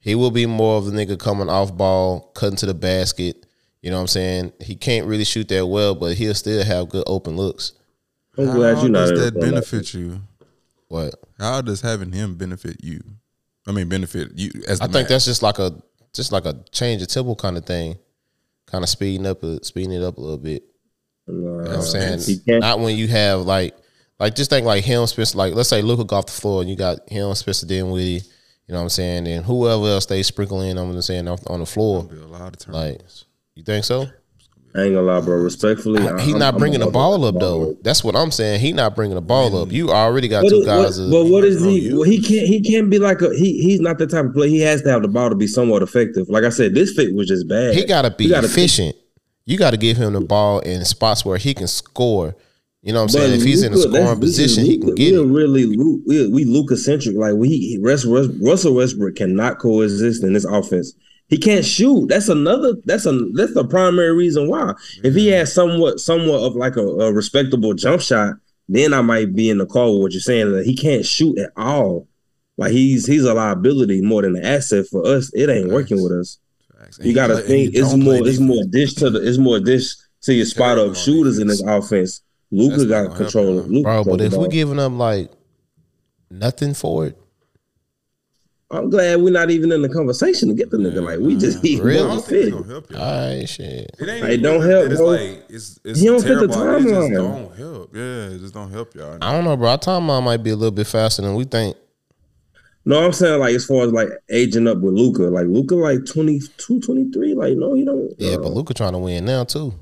He 0.00 0.14
will 0.14 0.30
be 0.30 0.46
more 0.46 0.78
of 0.78 0.86
the 0.86 0.92
nigga 0.92 1.18
coming 1.18 1.48
off 1.48 1.76
ball, 1.76 2.32
cutting 2.34 2.56
to 2.56 2.66
the 2.66 2.74
basket. 2.74 3.44
You 3.82 3.90
know 3.90 3.96
what 3.96 4.02
I'm 4.02 4.08
saying? 4.08 4.52
He 4.60 4.74
can't 4.74 5.06
really 5.06 5.24
shoot 5.24 5.48
that 5.48 5.66
well, 5.66 5.94
but 5.94 6.16
he'll 6.16 6.34
still 6.34 6.64
have 6.64 6.88
good 6.88 7.04
open 7.06 7.36
looks. 7.36 7.72
I'm 8.36 8.46
How 8.46 8.54
glad 8.54 8.82
you're 8.82 8.92
does 8.92 9.10
that 9.10 9.34
the 9.34 9.40
front 9.40 9.52
benefit 9.52 9.94
you? 9.94 10.20
What? 10.88 11.14
How 11.38 11.60
does 11.60 11.80
having 11.80 12.12
him 12.12 12.36
benefit 12.36 12.82
you? 12.82 13.02
I 13.66 13.72
mean, 13.72 13.88
benefit 13.88 14.32
you 14.34 14.50
as 14.66 14.78
the 14.78 14.84
I 14.84 14.86
think 14.86 14.94
man. 14.94 15.06
that's 15.08 15.26
just 15.26 15.42
like 15.42 15.58
a 15.58 15.72
just 16.12 16.32
like 16.32 16.46
a 16.46 16.54
change 16.72 17.02
of 17.02 17.08
tempo 17.08 17.34
kind 17.34 17.56
of 17.56 17.66
thing, 17.66 17.98
kind 18.66 18.82
of 18.82 18.88
speeding 18.88 19.26
up, 19.26 19.42
a, 19.42 19.62
speeding 19.62 19.92
it 19.92 20.02
up 20.02 20.16
a 20.16 20.20
little 20.20 20.38
bit. 20.38 20.64
Nah, 21.26 21.34
You 21.34 21.42
know 21.42 21.62
what 21.62 21.76
I'm 21.76 21.82
saying? 21.82 22.40
can't. 22.46 22.80
When 22.80 22.96
you 22.96 23.08
have 23.08 23.42
like 23.42 23.76
like 24.18 24.34
just 24.34 24.50
think 24.50 24.66
like 24.66 24.84
him 24.84 25.06
Spencer 25.06 25.36
like 25.36 25.54
let's 25.54 25.68
say 25.68 25.82
Luka 25.82 26.04
go 26.04 26.16
off 26.16 26.26
the 26.26 26.32
floor 26.32 26.62
and 26.62 26.70
you 26.70 26.76
got 26.76 27.08
him 27.08 27.34
Spencer 27.34 27.66
Dinwiddie, 27.66 28.04
you 28.04 28.20
you 28.66 28.72
know 28.72 28.78
what 28.78 28.84
I'm 28.84 28.88
saying, 28.88 29.28
and 29.28 29.44
whoever 29.44 29.86
else 29.86 30.06
they 30.06 30.22
sprinkle 30.22 30.62
in 30.62 30.78
I'm 30.78 31.00
saying 31.02 31.28
on 31.28 31.60
the 31.60 31.66
floor. 31.66 32.04
Be 32.04 32.16
a 32.16 32.26
lot 32.26 32.54
of 32.56 32.72
Like 32.72 32.98
turnovers. 32.98 33.24
You 33.58 33.64
think 33.64 33.84
so? 33.84 34.06
I 34.76 34.82
ain't 34.82 34.94
gonna 34.94 35.02
lie, 35.02 35.20
bro. 35.20 35.34
Respectfully, 35.38 36.00
I- 36.06 36.20
He's 36.20 36.34
I'm- 36.34 36.38
not 36.38 36.54
I'm 36.54 36.60
bringing 36.60 36.78
the 36.78 36.86
gonna- 36.86 36.92
ball 36.92 37.24
up 37.24 37.40
though. 37.40 37.76
That's 37.82 38.04
what 38.04 38.14
I'm 38.14 38.30
saying. 38.30 38.60
He 38.60 38.72
not 38.72 38.94
bringing 38.94 39.16
the 39.16 39.20
ball 39.20 39.56
up. 39.60 39.72
You 39.72 39.90
already 39.90 40.28
got 40.28 40.44
What 40.44 40.50
two 40.50 40.60
is- 40.60 40.66
what- 40.68 40.84
guys. 40.84 41.00
but 41.00 41.24
what 41.24 41.44
is 41.44 41.64
he? 41.64 41.92
Well, 41.92 42.04
he 42.04 42.20
can't. 42.20 42.46
He 42.46 42.60
can't 42.60 42.88
be 42.88 43.00
like 43.00 43.20
a. 43.20 43.30
He 43.34 43.60
he's 43.60 43.80
not 43.80 43.98
the 43.98 44.06
type 44.06 44.26
of 44.26 44.34
player. 44.34 44.48
He 44.48 44.60
has 44.60 44.82
to 44.82 44.90
have 44.90 45.02
the 45.02 45.08
ball 45.08 45.28
to 45.30 45.34
be 45.34 45.48
somewhat 45.48 45.82
effective. 45.82 46.28
Like 46.28 46.44
I 46.44 46.50
said, 46.50 46.72
this 46.76 46.92
fit 46.92 47.12
was 47.14 47.26
just 47.26 47.48
bad. 47.48 47.74
he 47.74 47.84
got 47.84 48.02
to 48.02 48.12
be 48.12 48.28
gotta- 48.28 48.46
efficient. 48.46 48.94
You 49.44 49.58
got 49.58 49.70
to 49.72 49.76
give 49.76 49.96
him 49.96 50.12
the 50.12 50.20
ball 50.20 50.60
in 50.60 50.84
spots 50.84 51.24
where 51.24 51.38
he 51.38 51.54
can 51.54 51.66
score. 51.66 52.36
You 52.82 52.92
know 52.92 53.00
what 53.02 53.14
I'm 53.14 53.20
But 53.20 53.26
saying? 53.26 53.40
If 53.40 53.44
he's 53.46 53.62
in 53.64 53.72
a 53.72 53.78
scoring 53.78 54.20
position, 54.20 54.64
he 54.64 54.78
can 54.78 54.94
get 54.94 55.12
We're 55.14 55.22
it. 55.24 55.26
really 55.26 55.66
we 56.06 56.28
we 56.28 56.44
Luka 56.44 56.76
centric. 56.76 57.16
Like 57.16 57.34
we 57.34 57.80
Russell, 57.82 58.28
Russell 58.40 58.74
Westbrook 58.74 59.16
cannot 59.16 59.58
coexist 59.58 60.22
in 60.22 60.34
this 60.34 60.44
offense. 60.44 60.92
He 61.28 61.36
can't 61.36 61.64
shoot. 61.64 62.08
That's 62.08 62.28
another. 62.28 62.74
That's 62.84 63.04
a 63.04 63.12
that's 63.34 63.52
the 63.52 63.66
primary 63.66 64.14
reason 64.14 64.48
why. 64.48 64.72
If 65.04 65.14
he 65.14 65.28
had 65.28 65.48
somewhat 65.48 66.00
somewhat 66.00 66.40
of 66.40 66.56
like 66.56 66.76
a, 66.76 66.80
a 66.80 67.12
respectable 67.12 67.74
jump 67.74 68.00
shot, 68.00 68.36
then 68.68 68.94
I 68.94 69.02
might 69.02 69.34
be 69.34 69.50
in 69.50 69.58
the 69.58 69.66
call 69.66 69.94
with 69.94 70.02
what 70.02 70.12
you're 70.12 70.20
saying. 70.22 70.52
That 70.52 70.64
he 70.64 70.74
can't 70.74 71.04
shoot 71.04 71.38
at 71.38 71.50
all. 71.56 72.08
Like 72.56 72.72
he's 72.72 73.06
he's 73.06 73.24
a 73.24 73.34
liability 73.34 74.00
more 74.00 74.22
than 74.22 74.36
an 74.36 74.44
asset 74.44 74.86
for 74.86 75.06
us. 75.06 75.30
It 75.34 75.50
ain't 75.50 75.70
working 75.70 76.02
with 76.02 76.12
us. 76.12 76.38
Facts. 76.78 76.98
You 77.02 77.14
got 77.14 77.26
to 77.26 77.38
think 77.38 77.74
it's 77.74 77.94
more. 77.94 78.26
It's 78.26 78.40
more 78.40 78.64
dish 78.70 78.94
to 78.94 79.10
the. 79.10 79.26
It's 79.26 79.38
more 79.38 79.60
dish 79.60 79.96
to 80.22 80.32
your 80.32 80.46
spot 80.46 80.76
Terrible 80.76 80.92
up 80.92 80.96
shooters 80.96 81.38
in 81.38 81.48
this 81.48 81.62
offense. 81.62 82.22
Luka 82.50 82.86
got 82.86 83.16
control. 83.16 83.50
him. 83.50 83.58
of 83.58 83.70
Luka 83.70 83.82
Bro, 83.82 84.04
but 84.04 84.20
if 84.22 84.32
we're 84.32 84.48
giving 84.48 84.78
up 84.78 84.92
like 84.92 85.30
nothing 86.30 86.72
for 86.72 87.06
it, 87.06 87.18
I'm 88.70 88.90
glad 88.90 89.22
we're 89.22 89.32
not 89.32 89.50
even 89.50 89.72
in 89.72 89.80
the 89.80 89.88
conversation 89.88 90.48
to 90.48 90.54
get 90.54 90.70
the 90.70 90.76
nigga. 90.76 91.02
Like 91.02 91.20
we 91.20 91.36
just 91.36 91.64
he 91.64 91.80
Really? 91.80 92.00
I 92.00 92.06
won't 92.06 92.20
don't 92.20 92.28
fit. 92.28 92.52
gonna 92.52 92.66
help 92.66 92.90
you. 92.90 92.96
all 92.98 93.28
right, 93.38 93.48
shit. 93.48 93.90
It 93.98 94.08
ain't 94.10 94.26
Hey, 94.26 94.36
don't 94.36 94.60
that 94.60 94.68
help, 94.70 94.86
It's 94.90 94.96
bro. 95.00 95.06
like 95.06 95.44
it's 95.48 95.80
it's 95.84 96.00
He 96.00 96.06
don't 96.06 96.22
fit 96.22 96.38
the 96.40 96.48
terrible. 96.48 96.86
It 96.86 96.92
timeline. 96.92 97.14
don't 97.14 97.56
help. 97.56 97.96
Yeah, 97.96 98.26
it 98.26 98.38
just 98.40 98.52
don't 98.52 98.70
help 98.70 98.94
y'all. 98.94 99.16
I 99.22 99.32
don't 99.32 99.44
know, 99.44 99.56
bro. 99.56 99.70
Our 99.70 99.78
timeline 99.78 100.22
might 100.22 100.42
be 100.42 100.50
a 100.50 100.56
little 100.56 100.70
bit 100.70 100.86
faster 100.86 101.22
than 101.22 101.34
we 101.34 101.44
think. 101.44 101.76
No, 102.84 103.04
I'm 103.04 103.12
saying 103.14 103.40
like 103.40 103.54
as 103.54 103.64
far 103.64 103.84
as 103.86 103.92
like 103.92 104.08
aging 104.30 104.66
up 104.68 104.78
with 104.78 104.92
Luka, 104.94 105.22
like 105.24 105.46
Luka 105.46 105.74
like 105.74 106.04
22, 106.04 106.80
23. 106.80 107.34
Like 107.34 107.56
no, 107.56 107.72
you 107.74 107.86
don't. 107.86 108.12
Yeah, 108.18 108.36
no. 108.36 108.42
but 108.42 108.52
Luka 108.52 108.74
trying 108.74 108.92
to 108.92 108.98
win 108.98 109.24
now 109.24 109.44
too. 109.44 109.72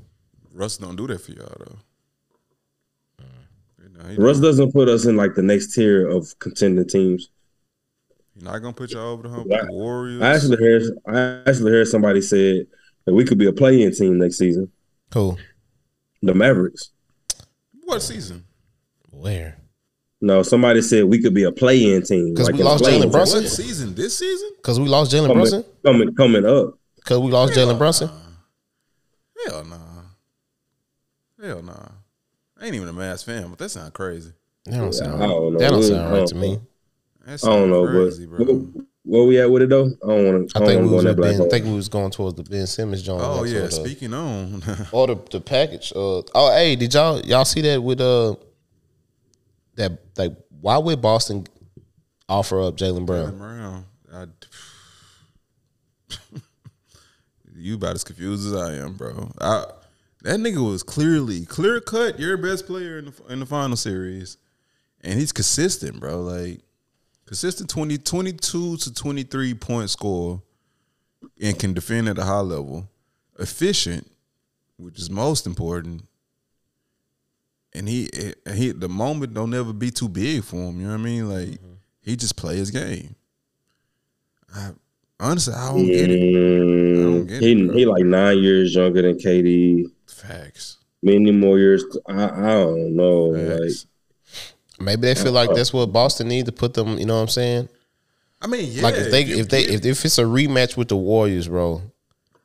Russ 0.53 0.77
don't 0.77 0.95
do 0.95 1.07
that 1.07 1.19
for 1.19 1.31
y'all 1.33 1.55
though. 1.59 3.25
You 3.83 3.89
know, 4.17 4.23
Russ 4.23 4.37
don't. 4.37 4.43
doesn't 4.43 4.71
put 4.71 4.87
us 4.87 5.05
in 5.05 5.17
like 5.17 5.35
the 5.35 5.41
next 5.41 5.73
tier 5.73 6.07
of 6.07 6.39
contending 6.39 6.87
teams. 6.87 7.29
He 8.37 8.43
not 8.43 8.59
gonna 8.59 8.73
put 8.73 8.91
y'all 8.91 9.13
over 9.13 9.23
the 9.23 9.29
hump. 9.29 9.51
I- 9.51 9.65
The 9.65 9.71
Warriors. 9.73 10.21
I 10.21 10.35
actually 10.35 10.57
heard 10.57 10.83
I 11.07 11.49
actually 11.49 11.71
heard 11.71 11.87
somebody 11.87 12.21
said 12.21 12.67
that 13.05 13.13
we 13.13 13.23
could 13.25 13.37
be 13.37 13.47
a 13.47 13.53
play-in 13.53 13.91
team 13.93 14.17
next 14.19 14.37
season. 14.37 14.71
Cool. 15.11 15.37
The 16.21 16.33
Mavericks. 16.33 16.91
what 17.83 18.01
season? 18.01 18.43
Where? 19.11 19.57
No, 20.19 20.43
somebody 20.43 20.81
said 20.81 21.05
we 21.05 21.21
could 21.21 21.33
be 21.33 21.43
a 21.43 21.51
play-in 21.51 22.01
team 22.03 22.35
'Cause 22.35 22.47
like 22.47 22.55
we 22.55 22.59
in 22.61 22.65
lost 22.65 22.83
play-in 22.83 23.03
Jalen 23.03 23.11
Brunson? 23.11 23.43
What 23.43 23.51
season? 23.51 23.95
This 23.95 24.17
season? 24.17 24.49
Because 24.57 24.79
we 24.79 24.87
lost 24.87 25.11
Jalen 25.11 25.27
coming, 25.27 25.35
Brunson. 25.37 25.65
coming 25.85 26.15
coming 26.15 26.45
up. 26.45 26.77
Because 26.95 27.19
we 27.19 27.31
lost 27.31 27.53
Jalen 27.53 27.77
Brunson. 27.77 28.09
Hell 29.45 29.63
nah. 29.65 29.77
Hell 31.41 31.61
nah. 31.61 31.87
I 32.59 32.65
ain't 32.65 32.75
even 32.75 32.87
a 32.89 32.93
Mavs 32.93 33.23
fan, 33.23 33.47
but 33.49 33.59
that 33.59 33.69
sound 33.69 33.93
crazy. 33.93 34.31
That 34.65 34.77
don't 34.79 34.93
sound. 34.93 35.23
I 35.23 35.27
don't 35.27 35.53
know. 35.53 35.59
That 35.59 35.69
don't 35.69 35.83
sound 35.83 36.11
right 36.11 36.27
to 36.27 36.33
don't 36.33 36.41
me. 36.41 36.59
Know. 37.27 37.35
That 37.35 37.43
I 37.43 37.49
don't 37.49 37.69
know, 37.69 37.85
crazy, 37.87 38.25
but 38.25 38.37
bro. 38.37 38.45
where, 38.45 38.85
where 39.03 39.23
we 39.23 39.39
at 39.41 39.49
with 39.51 39.63
it 39.63 39.69
though? 39.69 39.87
I 40.03 40.07
don't 40.07 40.25
want 40.25 40.49
to. 40.49 40.59
I 40.59 40.63
I, 40.63 40.65
think 40.65 40.81
we 40.81 40.87
was 40.87 40.89
to 40.89 40.95
go 40.95 40.99
in 40.99 41.05
that 41.05 41.15
black 41.15 41.37
ben, 41.37 41.45
I 41.45 41.49
think 41.49 41.65
we 41.65 41.73
was 41.73 41.89
going 41.89 42.11
towards 42.11 42.35
the 42.35 42.43
Ben 42.43 42.67
Simmons 42.67 43.03
joint. 43.03 43.21
Oh 43.21 43.43
yeah, 43.43 43.59
or 43.59 43.61
the- 43.63 43.71
speaking 43.71 44.13
on 44.13 44.63
or 44.91 45.07
the, 45.07 45.15
the 45.31 45.41
package. 45.41 45.91
Uh, 45.93 46.21
oh, 46.33 46.51
hey, 46.53 46.75
did 46.77 46.93
y'all 46.93 47.19
y'all 47.21 47.45
see 47.45 47.61
that 47.61 47.83
with 47.83 47.99
uh 47.99 48.35
that 49.75 49.99
like 50.17 50.33
why 50.61 50.77
would 50.77 51.01
Boston 51.01 51.45
offer 52.29 52.61
up 52.61 52.77
Jaylen 52.77 53.05
Brown? 53.05 53.37
Brown. 53.37 53.85
I, 54.13 54.25
you 57.55 57.75
about 57.75 57.95
as 57.95 58.03
confused 58.03 58.47
as 58.47 58.53
I 58.53 58.75
am, 58.75 58.93
bro. 58.93 59.31
I, 59.41 59.65
that 60.23 60.39
nigga 60.39 60.65
was 60.65 60.81
clearly 60.81 61.45
clear 61.45 61.79
cut 61.81 62.19
your 62.19 62.37
best 62.37 62.65
player 62.65 62.99
in 62.99 63.05
the 63.05 63.13
in 63.29 63.39
the 63.39 63.45
final 63.45 63.75
series, 63.77 64.37
and 65.01 65.19
he's 65.19 65.31
consistent, 65.31 65.99
bro. 65.99 66.21
Like 66.21 66.61
consistent 67.27 67.69
20, 67.69 67.97
22 67.99 68.77
to 68.77 68.93
twenty 68.93 69.23
three 69.23 69.53
point 69.53 69.89
score, 69.89 70.41
and 71.39 71.59
can 71.59 71.73
defend 71.73 72.09
at 72.09 72.17
a 72.17 72.23
high 72.23 72.39
level, 72.39 72.89
efficient, 73.37 74.09
which 74.77 74.97
is 74.97 75.09
most 75.09 75.45
important. 75.45 76.03
And 77.73 77.87
he 77.87 78.09
eh, 78.13 78.53
he 78.53 78.71
the 78.71 78.89
moment 78.89 79.33
don't 79.33 79.53
ever 79.53 79.73
be 79.73 79.91
too 79.91 80.09
big 80.09 80.43
for 80.43 80.55
him. 80.55 80.79
You 80.79 80.87
know 80.87 80.93
what 80.93 81.01
I 81.01 81.03
mean? 81.03 81.29
Like 81.29 81.59
he 82.01 82.15
just 82.15 82.37
play 82.37 82.55
his 82.55 82.71
game. 82.71 83.15
I, 84.55 84.71
honestly, 85.19 85.53
I 85.53 85.67
don't 85.67 85.85
get 85.85 86.09
it. 86.09 86.97
I 86.97 87.03
don't 87.03 87.27
get 87.27 87.41
he 87.41 87.51
it, 87.51 87.67
bro. 87.67 87.75
he 87.75 87.85
like 87.85 88.05
nine 88.05 88.39
years 88.39 88.73
younger 88.73 89.01
than 89.01 89.17
KD. 89.17 89.91
Facts. 90.07 90.77
Many 91.03 91.31
more 91.31 91.59
years. 91.59 91.83
I 92.07 92.23
I 92.23 92.53
don't 92.53 92.95
know. 92.95 93.25
Like 93.25 93.59
Facts. 93.59 93.85
Maybe 94.79 95.01
they 95.01 95.15
feel 95.15 95.31
like 95.31 95.53
that's 95.53 95.73
what 95.73 95.91
Boston 95.91 96.27
need 96.27 96.45
to 96.45 96.51
put 96.51 96.73
them. 96.73 96.97
You 96.97 97.05
know 97.05 97.15
what 97.15 97.21
I'm 97.21 97.27
saying? 97.29 97.69
I 98.41 98.47
mean, 98.47 98.71
yeah. 98.71 98.83
like 98.83 98.95
if 98.95 99.11
they 99.11 99.23
if 99.23 99.49
they 99.49 99.63
if, 99.63 99.85
if 99.85 100.05
it's 100.05 100.19
a 100.19 100.23
rematch 100.23 100.77
with 100.77 100.89
the 100.89 100.97
Warriors, 100.97 101.47
bro, 101.47 101.81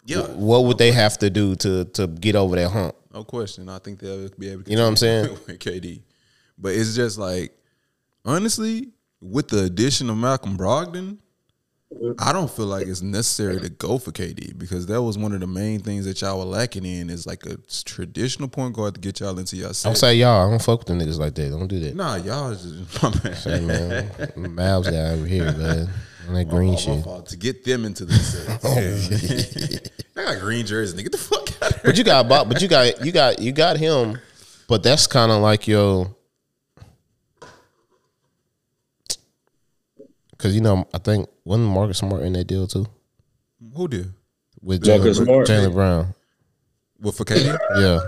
yeah, 0.06 0.22
what 0.28 0.64
would 0.64 0.78
they 0.78 0.92
have 0.92 1.18
to 1.18 1.28
do 1.28 1.54
to 1.56 1.84
to 1.84 2.06
get 2.06 2.34
over 2.36 2.56
that 2.56 2.70
hump? 2.70 2.94
no 3.12 3.24
question. 3.24 3.68
I 3.68 3.78
think 3.78 3.98
they'll 3.98 4.28
be 4.38 4.48
able 4.48 4.62
to. 4.64 4.70
You 4.70 4.76
know 4.76 4.84
what 4.84 4.90
I'm 4.90 4.96
saying? 4.96 5.30
with 5.46 5.58
KD, 5.58 6.02
but 6.58 6.72
it's 6.72 6.94
just 6.94 7.18
like 7.18 7.52
honestly, 8.24 8.88
with 9.20 9.48
the 9.48 9.64
addition 9.64 10.10
of 10.10 10.16
Malcolm 10.16 10.56
Brogdon, 10.56 11.18
I 12.18 12.32
don't 12.32 12.50
feel 12.50 12.66
like 12.66 12.86
it's 12.86 13.02
necessary 13.02 13.60
to 13.60 13.68
go 13.68 13.98
for 13.98 14.10
KD 14.12 14.58
because 14.58 14.86
that 14.86 15.00
was 15.02 15.16
one 15.18 15.32
of 15.32 15.40
the 15.40 15.46
main 15.46 15.80
things 15.80 16.04
that 16.06 16.20
y'all 16.20 16.38
were 16.38 16.44
lacking 16.44 16.84
in 16.84 17.10
is 17.10 17.26
like 17.26 17.44
a 17.46 17.56
traditional 17.84 18.48
point 18.48 18.74
guard 18.74 18.94
to 18.94 19.00
get 19.00 19.20
y'all 19.20 19.38
into 19.38 19.56
your 19.56 19.72
set. 19.74 19.88
Don't 19.90 19.96
say 19.96 20.14
y'all. 20.16 20.46
I 20.46 20.50
don't 20.50 20.62
fuck 20.62 20.80
with 20.80 20.88
the 20.88 20.94
niggas 20.94 21.18
like 21.18 21.34
that. 21.34 21.50
Don't 21.50 21.68
do 21.68 21.78
that. 21.80 21.94
Nah, 21.94 22.16
y'all 22.16 22.50
is 22.50 22.62
just 22.62 23.02
my 23.02 23.10
man. 23.70 24.10
Hey 24.16 24.30
man, 24.36 24.56
Mavs 24.56 24.84
guy 24.90 25.12
over 25.12 25.26
here, 25.26 25.52
man. 25.52 25.88
On 26.28 26.34
that 26.34 26.48
green 26.48 26.70
My 26.72 26.76
shit. 26.76 27.02
fault. 27.04 27.26
To 27.30 27.36
get 27.36 27.64
them 27.64 27.84
into 27.84 28.04
the 28.04 28.14
set. 28.14 28.60
Oh, 30.16 30.20
I 30.22 30.34
got 30.34 30.40
green 30.42 30.64
jerseys, 30.66 30.94
nigga. 30.94 31.04
Get 31.04 31.12
the 31.12 31.18
fuck 31.18 31.62
out 31.62 31.70
of 31.70 31.74
here. 31.76 31.80
But 31.84 31.98
you 31.98 32.04
got, 32.04 32.28
Bob- 32.28 32.48
but 32.48 32.60
you 32.62 32.68
got, 32.68 33.04
you 33.04 33.10
got, 33.12 33.38
you 33.40 33.50
got 33.52 33.76
him. 33.76 34.18
But 34.68 34.82
that's 34.82 35.06
kind 35.06 35.32
of 35.32 35.40
like 35.42 35.66
your, 35.66 36.14
because 40.42 40.56
you 40.56 40.60
know, 40.60 40.88
I 40.92 40.98
think 40.98 41.28
wasn't 41.44 41.68
Marcus 41.68 41.98
Smart 41.98 42.22
in 42.22 42.32
that 42.32 42.44
deal 42.48 42.66
too 42.66 42.84
Who 43.76 43.86
did? 43.86 44.12
with 44.60 44.84
Marcus 44.84 45.20
Jalen 45.20 45.24
Smart? 45.24 45.46
Jaylen 45.46 45.72
Brown. 45.72 46.14
With 47.00 47.16
for 47.16 47.24
KD? 47.24 47.56
Yeah, 47.78 48.00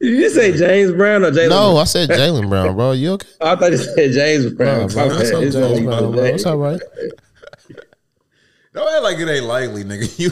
did 0.00 0.08
you 0.18 0.28
say 0.30 0.56
James 0.56 0.92
Brown 0.92 1.24
or 1.24 1.30
Jalen? 1.30 1.48
no, 1.48 1.76
I 1.78 1.84
said 1.84 2.08
Jaylen 2.10 2.48
Brown, 2.48 2.74
bro. 2.76 2.92
You 2.92 3.12
okay? 3.12 3.28
I 3.40 3.56
thought 3.56 3.72
you 3.72 3.78
said 3.78 4.12
James 4.12 4.52
Brown. 4.54 4.82
Nah, 4.82 4.86
bro, 4.88 5.08
My 5.08 5.14
that's 5.14 5.30
bad. 5.30 5.40
James 5.52 5.54
Brown, 5.84 6.12
bro. 6.12 6.14
James. 6.16 6.34
It's 6.36 6.46
all 6.46 6.58
right. 6.58 6.80
Don't 8.72 8.88
act 8.94 9.02
like 9.02 9.18
it 9.18 9.28
ain't 9.28 9.46
likely, 9.46 9.82
nigga. 9.82 10.06
You 10.18 10.30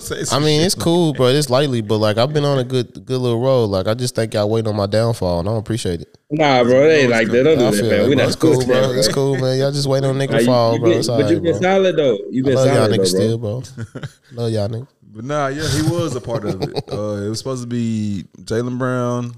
say 0.00 0.22
I 0.34 0.38
mean, 0.38 0.60
shit 0.60 0.66
it's 0.66 0.74
cool, 0.76 1.12
bro. 1.12 1.26
it's 1.26 1.50
lightly. 1.50 1.80
But 1.80 1.98
like, 1.98 2.18
I've 2.18 2.32
been 2.32 2.44
on 2.44 2.58
a 2.58 2.64
good, 2.64 3.04
good 3.04 3.18
little 3.18 3.40
road. 3.40 3.64
Like, 3.66 3.88
I 3.88 3.94
just 3.94 4.14
think 4.14 4.34
y'all 4.34 4.48
waiting 4.48 4.68
on 4.68 4.76
my 4.76 4.86
downfall, 4.86 5.40
and 5.40 5.48
I 5.48 5.52
don't 5.52 5.58
appreciate 5.58 6.02
it. 6.02 6.16
Nah, 6.30 6.62
bro, 6.62 6.84
it 6.84 6.92
ain't 6.92 7.10
like 7.10 7.26
that. 7.28 7.42
Don't 7.42 7.58
I 7.58 7.70
do 7.72 7.76
that, 7.78 7.82
man. 7.82 7.98
like, 8.00 8.08
We 8.08 8.14
bro, 8.14 8.22
not 8.24 8.26
it's 8.28 8.36
cool, 8.36 8.54
cool, 8.54 8.66
bro. 8.66 8.92
It's 8.92 9.08
cool, 9.08 9.36
man. 9.38 9.58
Y'all 9.58 9.72
just 9.72 9.88
waiting 9.88 10.08
on 10.08 10.16
nigga 10.16 10.38
Nah, 10.44 10.52
fall, 10.52 10.74
you 10.74 10.80
bro. 10.80 10.90
It's 10.92 11.08
but 11.08 11.22
right, 11.22 11.30
you 11.32 11.40
been 11.40 11.52
bro. 11.52 11.60
solid 11.60 11.96
though. 11.96 12.18
You 12.30 12.42
I 12.44 12.46
been 12.46 12.54
love 12.54 12.66
y'all 12.66 12.74
solid 12.76 12.92
niggas 12.92 12.96
though, 12.98 13.04
still, 13.04 13.38
bro. 13.38 13.62
bro. 13.92 14.02
love 14.44 14.52
y'all 14.52 14.68
niggas. 14.68 14.88
But 15.12 15.24
nah, 15.24 15.46
yeah, 15.48 15.68
he 15.68 15.82
was 15.82 16.14
a 16.14 16.20
part 16.20 16.44
of 16.44 16.62
it. 16.62 16.84
Uh, 16.92 17.24
it 17.24 17.28
was 17.28 17.38
supposed 17.38 17.62
to 17.62 17.68
be 17.68 18.24
Jaylen 18.42 18.78
Brown, 18.78 19.32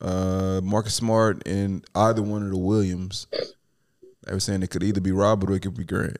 uh, 0.00 0.62
Marcus 0.64 0.94
Smart, 0.94 1.46
and 1.46 1.84
either 1.94 2.22
one 2.22 2.42
of 2.42 2.50
the 2.50 2.56
Williams. 2.56 3.26
They 4.24 4.32
were 4.32 4.40
saying 4.40 4.62
it 4.62 4.70
could 4.70 4.82
either 4.82 5.00
be 5.02 5.12
Robert 5.12 5.50
or 5.50 5.54
it 5.56 5.60
could 5.60 5.76
be 5.76 5.84
Grant. 5.84 6.16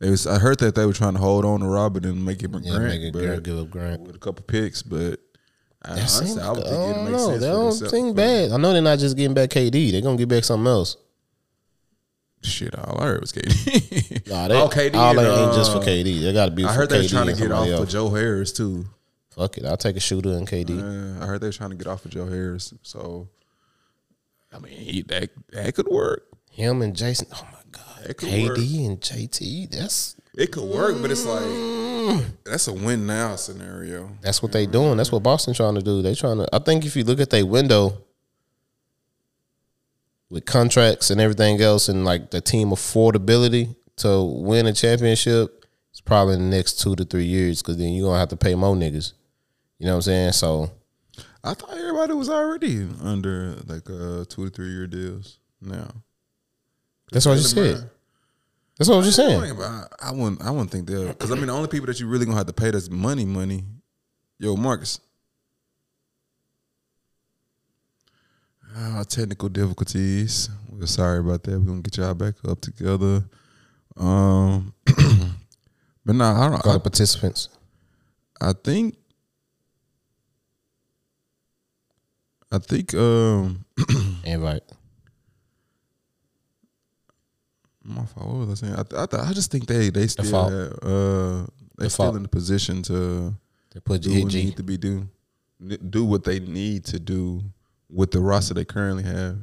They 0.00 0.10
was, 0.10 0.26
I 0.26 0.38
heard 0.38 0.58
that 0.60 0.74
they 0.76 0.86
were 0.86 0.92
trying 0.92 1.14
to 1.14 1.18
hold 1.18 1.44
on 1.44 1.60
to 1.60 1.66
Robert 1.66 2.04
and 2.04 2.24
make 2.24 2.42
it 2.42 2.50
Yeah, 2.62 2.76
Grant, 2.76 2.84
make 2.88 3.00
it 3.02 3.12
but 3.12 3.42
give 3.42 3.58
up 3.58 3.70
Grant. 3.70 4.02
with 4.02 4.14
a 4.14 4.18
couple 4.18 4.44
picks. 4.44 4.82
But 4.82 5.18
I, 5.82 5.96
That 5.96 6.08
seems, 6.08 6.38
honestly, 6.38 6.42
I 6.42 6.50
would 6.52 6.62
think 6.64 6.68
it 6.68 6.94
don't 6.94 7.04
makes 7.04 7.10
know. 7.18 7.28
sense. 7.28 7.40
That 7.40 7.48
don't 7.50 7.72
seem 7.90 8.14
bad. 8.14 8.52
I 8.52 8.56
know 8.58 8.72
they're 8.72 8.82
not 8.82 8.98
just 9.00 9.16
getting 9.16 9.34
back 9.34 9.50
KD. 9.50 9.90
They're 9.92 10.00
gonna 10.02 10.16
get 10.16 10.28
back 10.28 10.44
something 10.44 10.66
else. 10.68 10.96
Shit, 12.42 12.78
all 12.78 13.00
I 13.00 13.06
heard 13.06 13.20
was 13.20 13.32
KD. 13.32 14.28
Nah, 14.28 14.46
they, 14.46 14.54
Oh, 14.60 14.68
KD 14.68 14.94
all 14.94 15.10
and, 15.10 15.18
that 15.18 15.38
ain't 15.44 15.54
just 15.54 15.72
for 15.72 15.78
uh, 15.78 15.82
KD. 15.82 16.20
They 16.22 16.32
got 16.32 16.44
to 16.46 16.50
be. 16.52 16.64
I 16.64 16.72
heard 16.72 16.88
they 16.90 16.98
were 16.98 17.02
KD 17.04 17.10
trying 17.10 17.26
to 17.26 17.32
get 17.32 17.50
off 17.50 17.64
somebody 17.66 17.84
for. 17.86 17.90
Joe 17.90 18.10
Harris 18.10 18.52
too. 18.52 18.84
Fuck 19.30 19.58
it, 19.58 19.64
I'll 19.64 19.76
take 19.76 19.96
a 19.96 20.00
shooter 20.00 20.30
and 20.30 20.46
KD. 20.46 20.78
Uh, 21.20 21.22
I 21.24 21.26
heard 21.26 21.40
they're 21.40 21.50
trying 21.52 21.70
to 21.70 21.76
get 21.76 21.86
off 21.88 22.04
of 22.04 22.10
Joe 22.12 22.26
Harris. 22.26 22.74
So, 22.82 23.28
I 24.52 24.58
mean, 24.60 24.72
he, 24.72 25.02
that 25.02 25.30
that 25.52 25.74
could 25.74 25.88
work. 25.88 26.26
Him 26.50 26.82
and 26.82 26.94
Jayson. 26.94 27.26
Oh 27.34 27.46
my 27.52 27.57
That 28.06 28.16
could 28.16 28.28
KD 28.28 28.48
work. 28.48 28.58
and 28.58 29.00
JT. 29.00 29.70
That's 29.70 30.16
It 30.34 30.52
could 30.52 30.64
work, 30.64 31.00
but 31.02 31.10
it's 31.10 31.24
like 31.26 31.42
Mm. 31.42 32.24
that's 32.44 32.68
a 32.68 32.72
win 32.72 33.06
now 33.06 33.36
scenario. 33.36 34.10
that's 34.20 34.42
what 34.42 34.52
they 34.52 34.66
doing. 34.66 34.96
That's 34.96 35.10
what 35.12 35.22
Boston 35.22 35.52
trying 35.54 35.74
to 35.74 35.82
do. 35.82 36.00
They 36.02 36.14
trying 36.14 36.38
to. 36.38 36.48
I 36.54 36.58
think 36.60 36.84
if 36.86 36.96
you 36.96 37.04
look 37.04 37.20
at 37.20 37.30
their 37.30 37.44
window 37.44 37.98
with 40.30 40.44
contracts 40.44 41.10
and 41.10 41.20
everything 41.20 41.60
else, 41.60 41.88
and 41.88 42.04
like 42.04 42.30
the 42.30 42.40
team 42.40 42.68
affordability 42.70 43.74
to 43.96 44.22
win 44.22 44.66
a 44.66 44.72
championship, 44.72 45.64
it's 45.90 46.00
probably 46.00 46.34
in 46.34 46.50
the 46.50 46.56
next 46.56 46.80
two 46.80 46.94
to 46.96 47.04
three 47.04 47.24
years. 47.24 47.62
Because 47.62 47.76
then 47.78 47.92
you're 47.92 48.08
gonna 48.08 48.18
have 48.18 48.28
to 48.28 48.36
pay 48.36 48.54
more 48.54 48.74
niggas. 48.76 49.12
You 49.78 49.86
know 49.86 49.92
what 49.92 49.96
I'm 49.96 50.02
saying? 50.02 50.32
So 50.32 50.70
I 51.42 51.54
thought 51.54 51.76
everybody 51.76 52.12
was 52.12 52.28
already 52.30 52.86
under 53.02 53.56
like 53.66 53.88
uh 53.90 54.24
two 54.28 54.44
to 54.44 54.50
three 54.50 54.70
year 54.70 54.86
deals 54.86 55.38
now. 55.60 55.88
That's 57.10 57.26
what 57.26 57.36
you 57.36 57.42
said. 57.42 57.90
That's 58.76 58.88
what 58.88 58.94
I 58.94 58.98
was 58.98 59.06
just 59.06 59.16
saying. 59.16 59.40
I, 59.60 59.86
I 60.00 60.12
wouldn't. 60.12 60.42
I 60.42 60.50
wouldn't 60.50 60.70
think 60.70 60.86
they'll 60.86 61.08
because 61.08 61.32
I 61.32 61.34
mean 61.34 61.46
the 61.46 61.52
only 61.52 61.68
people 61.68 61.86
that 61.86 61.98
you 61.98 62.06
really 62.06 62.24
gonna 62.24 62.36
have 62.36 62.46
to 62.46 62.52
pay 62.52 62.70
that's 62.70 62.90
money, 62.90 63.24
money. 63.24 63.64
Yo, 64.38 64.56
Marcus. 64.56 65.00
Ah, 68.76 69.02
technical 69.08 69.48
difficulties. 69.48 70.48
We're 70.70 70.86
sorry 70.86 71.18
about 71.18 71.42
that. 71.44 71.58
We're 71.58 71.66
gonna 71.66 71.82
get 71.82 71.96
y'all 71.96 72.14
back 72.14 72.34
up 72.46 72.60
together. 72.60 73.24
Um, 73.96 74.72
but 76.06 76.14
nah, 76.14 76.40
I 76.40 76.50
don't. 76.50 76.62
Call 76.62 76.72
I, 76.72 76.74
the 76.76 76.80
participants. 76.80 77.48
I 78.40 78.52
think 78.52 78.94
I 82.50 82.58
think 82.58 82.94
um 82.94 83.64
Invite. 84.24 84.62
My 87.88 88.04
fault. 88.06 88.26
What 88.28 88.48
was 88.48 88.62
I 88.62 88.66
saying? 88.66 88.78
I, 88.78 88.82
th- 88.82 89.00
I, 89.00 89.06
th- 89.06 89.22
I 89.22 89.32
just 89.32 89.50
think 89.50 89.66
they 89.66 89.90
they 89.90 90.06
still 90.06 90.24
Default. 90.24 90.52
have, 90.52 90.72
uh 90.82 91.46
they 91.78 91.84
Default. 91.86 91.92
still 91.92 92.16
in 92.16 92.22
the 92.22 92.28
position 92.28 92.82
to 92.84 93.34
They 93.74 93.80
put 93.80 94.02
do 94.02 94.22
what 94.22 94.32
G. 94.32 94.44
need 94.44 94.56
to 94.56 94.62
be 94.62 94.76
do 94.76 95.08
do 95.90 96.04
what 96.04 96.24
they 96.24 96.38
need 96.40 96.84
to 96.86 96.98
do 97.00 97.42
with 97.90 98.10
the 98.12 98.20
roster 98.20 98.54
they 98.54 98.64
currently 98.64 99.02
have. 99.04 99.38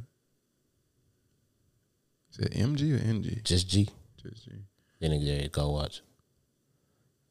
Is 2.32 2.38
it 2.38 2.52
MG 2.52 2.94
or 2.94 3.02
NG? 3.08 3.40
Just 3.44 3.68
G. 3.68 3.88
Just 4.22 4.44
G. 4.44 4.52
Then 5.00 5.12
again, 5.12 5.48
go 5.52 5.70
watch. 5.70 6.02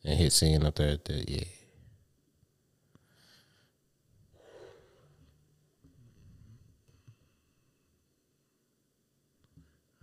And 0.03 0.17
hit 0.17 0.33
seeing 0.33 0.63
up 0.65 0.75
there 0.75 0.89
at 0.93 1.05
the 1.05 1.23
yeah. 1.27 1.43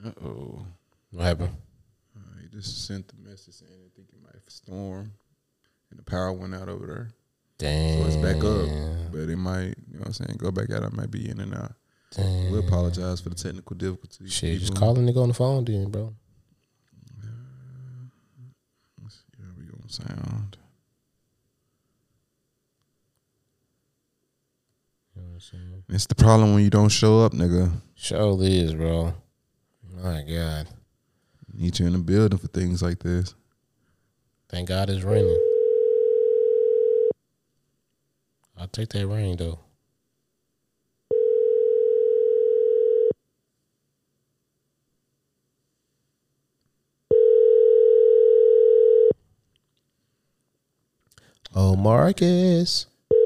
Uh 0.04 0.10
oh. 0.24 0.66
What 1.12 1.24
happened? 1.24 1.54
Uh, 2.16 2.40
he 2.40 2.48
just 2.48 2.86
sent 2.86 3.06
the 3.08 3.14
message 3.28 3.54
saying 3.54 3.70
they 3.82 3.90
think 3.94 4.08
it 4.08 4.22
might 4.22 4.50
storm, 4.50 5.12
and 5.90 5.98
the 5.98 6.02
power 6.02 6.32
went 6.32 6.54
out 6.54 6.68
over 6.68 6.86
there. 6.86 7.10
Damn. 7.58 8.00
So 8.02 8.06
it's 8.08 8.16
back 8.16 8.42
up, 8.42 9.12
but 9.12 9.28
it 9.28 9.36
might, 9.36 9.76
you 9.88 9.94
know 9.94 10.00
what 10.00 10.06
I'm 10.08 10.12
saying, 10.14 10.36
go 10.38 10.50
back 10.50 10.70
out. 10.70 10.82
It 10.82 10.92
might 10.94 11.10
be 11.10 11.28
in 11.28 11.38
and 11.40 11.54
out. 11.54 11.74
Damn. 12.16 12.50
We 12.50 12.58
apologize 12.58 13.20
for 13.20 13.28
the 13.28 13.34
technical 13.34 13.76
difficulties. 13.76 14.32
Shit, 14.32 14.60
just 14.60 14.74
call 14.74 14.96
a 14.96 15.00
nigga 15.00 15.22
on 15.22 15.28
the 15.28 15.34
phone 15.34 15.64
then, 15.64 15.90
bro. 15.90 16.14
Uh, 17.22 17.26
Here 19.36 19.46
we 19.58 19.64
go. 19.64 19.78
Sound. 19.86 20.56
You 25.14 25.22
know 25.22 25.28
what 25.28 25.34
I'm 25.34 25.40
saying? 25.40 25.84
It's 25.90 26.06
the 26.06 26.14
problem 26.14 26.54
when 26.54 26.64
you 26.64 26.70
don't 26.70 26.88
show 26.88 27.20
up, 27.20 27.32
nigga. 27.32 27.70
Surely 27.94 28.60
is, 28.60 28.74
bro. 28.74 29.14
My 30.02 30.22
God. 30.22 30.68
Need 31.54 31.78
you 31.78 31.86
in 31.86 31.92
the 31.92 31.98
building 31.98 32.38
for 32.38 32.48
things 32.48 32.82
like 32.82 33.00
this. 33.00 33.34
Thank 34.48 34.68
God 34.68 34.90
it's 34.90 35.04
raining. 35.04 35.38
I'll 38.56 38.68
take 38.68 38.90
that 38.90 39.06
rain 39.06 39.36
though. 39.36 39.58
Oh 51.54 51.76
Marcus. 51.76 52.86
That 53.10 53.16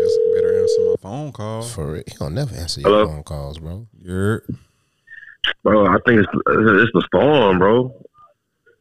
nigga 0.00 0.34
better 0.36 0.60
answer 0.60 0.80
my 0.80 0.94
phone 1.02 1.32
call. 1.32 1.62
For 1.62 1.92
real. 1.92 2.02
He 2.06 2.14
don't 2.18 2.34
never 2.34 2.54
answer 2.54 2.80
your 2.80 2.90
Hello? 2.90 3.06
phone 3.06 3.22
calls, 3.24 3.58
bro. 3.58 3.86
You're 4.00 4.42
Bro, 5.62 5.86
I 5.86 5.96
think 6.06 6.20
it's 6.20 6.28
it's 6.46 6.92
the 6.92 7.02
storm, 7.06 7.58
bro. 7.58 7.92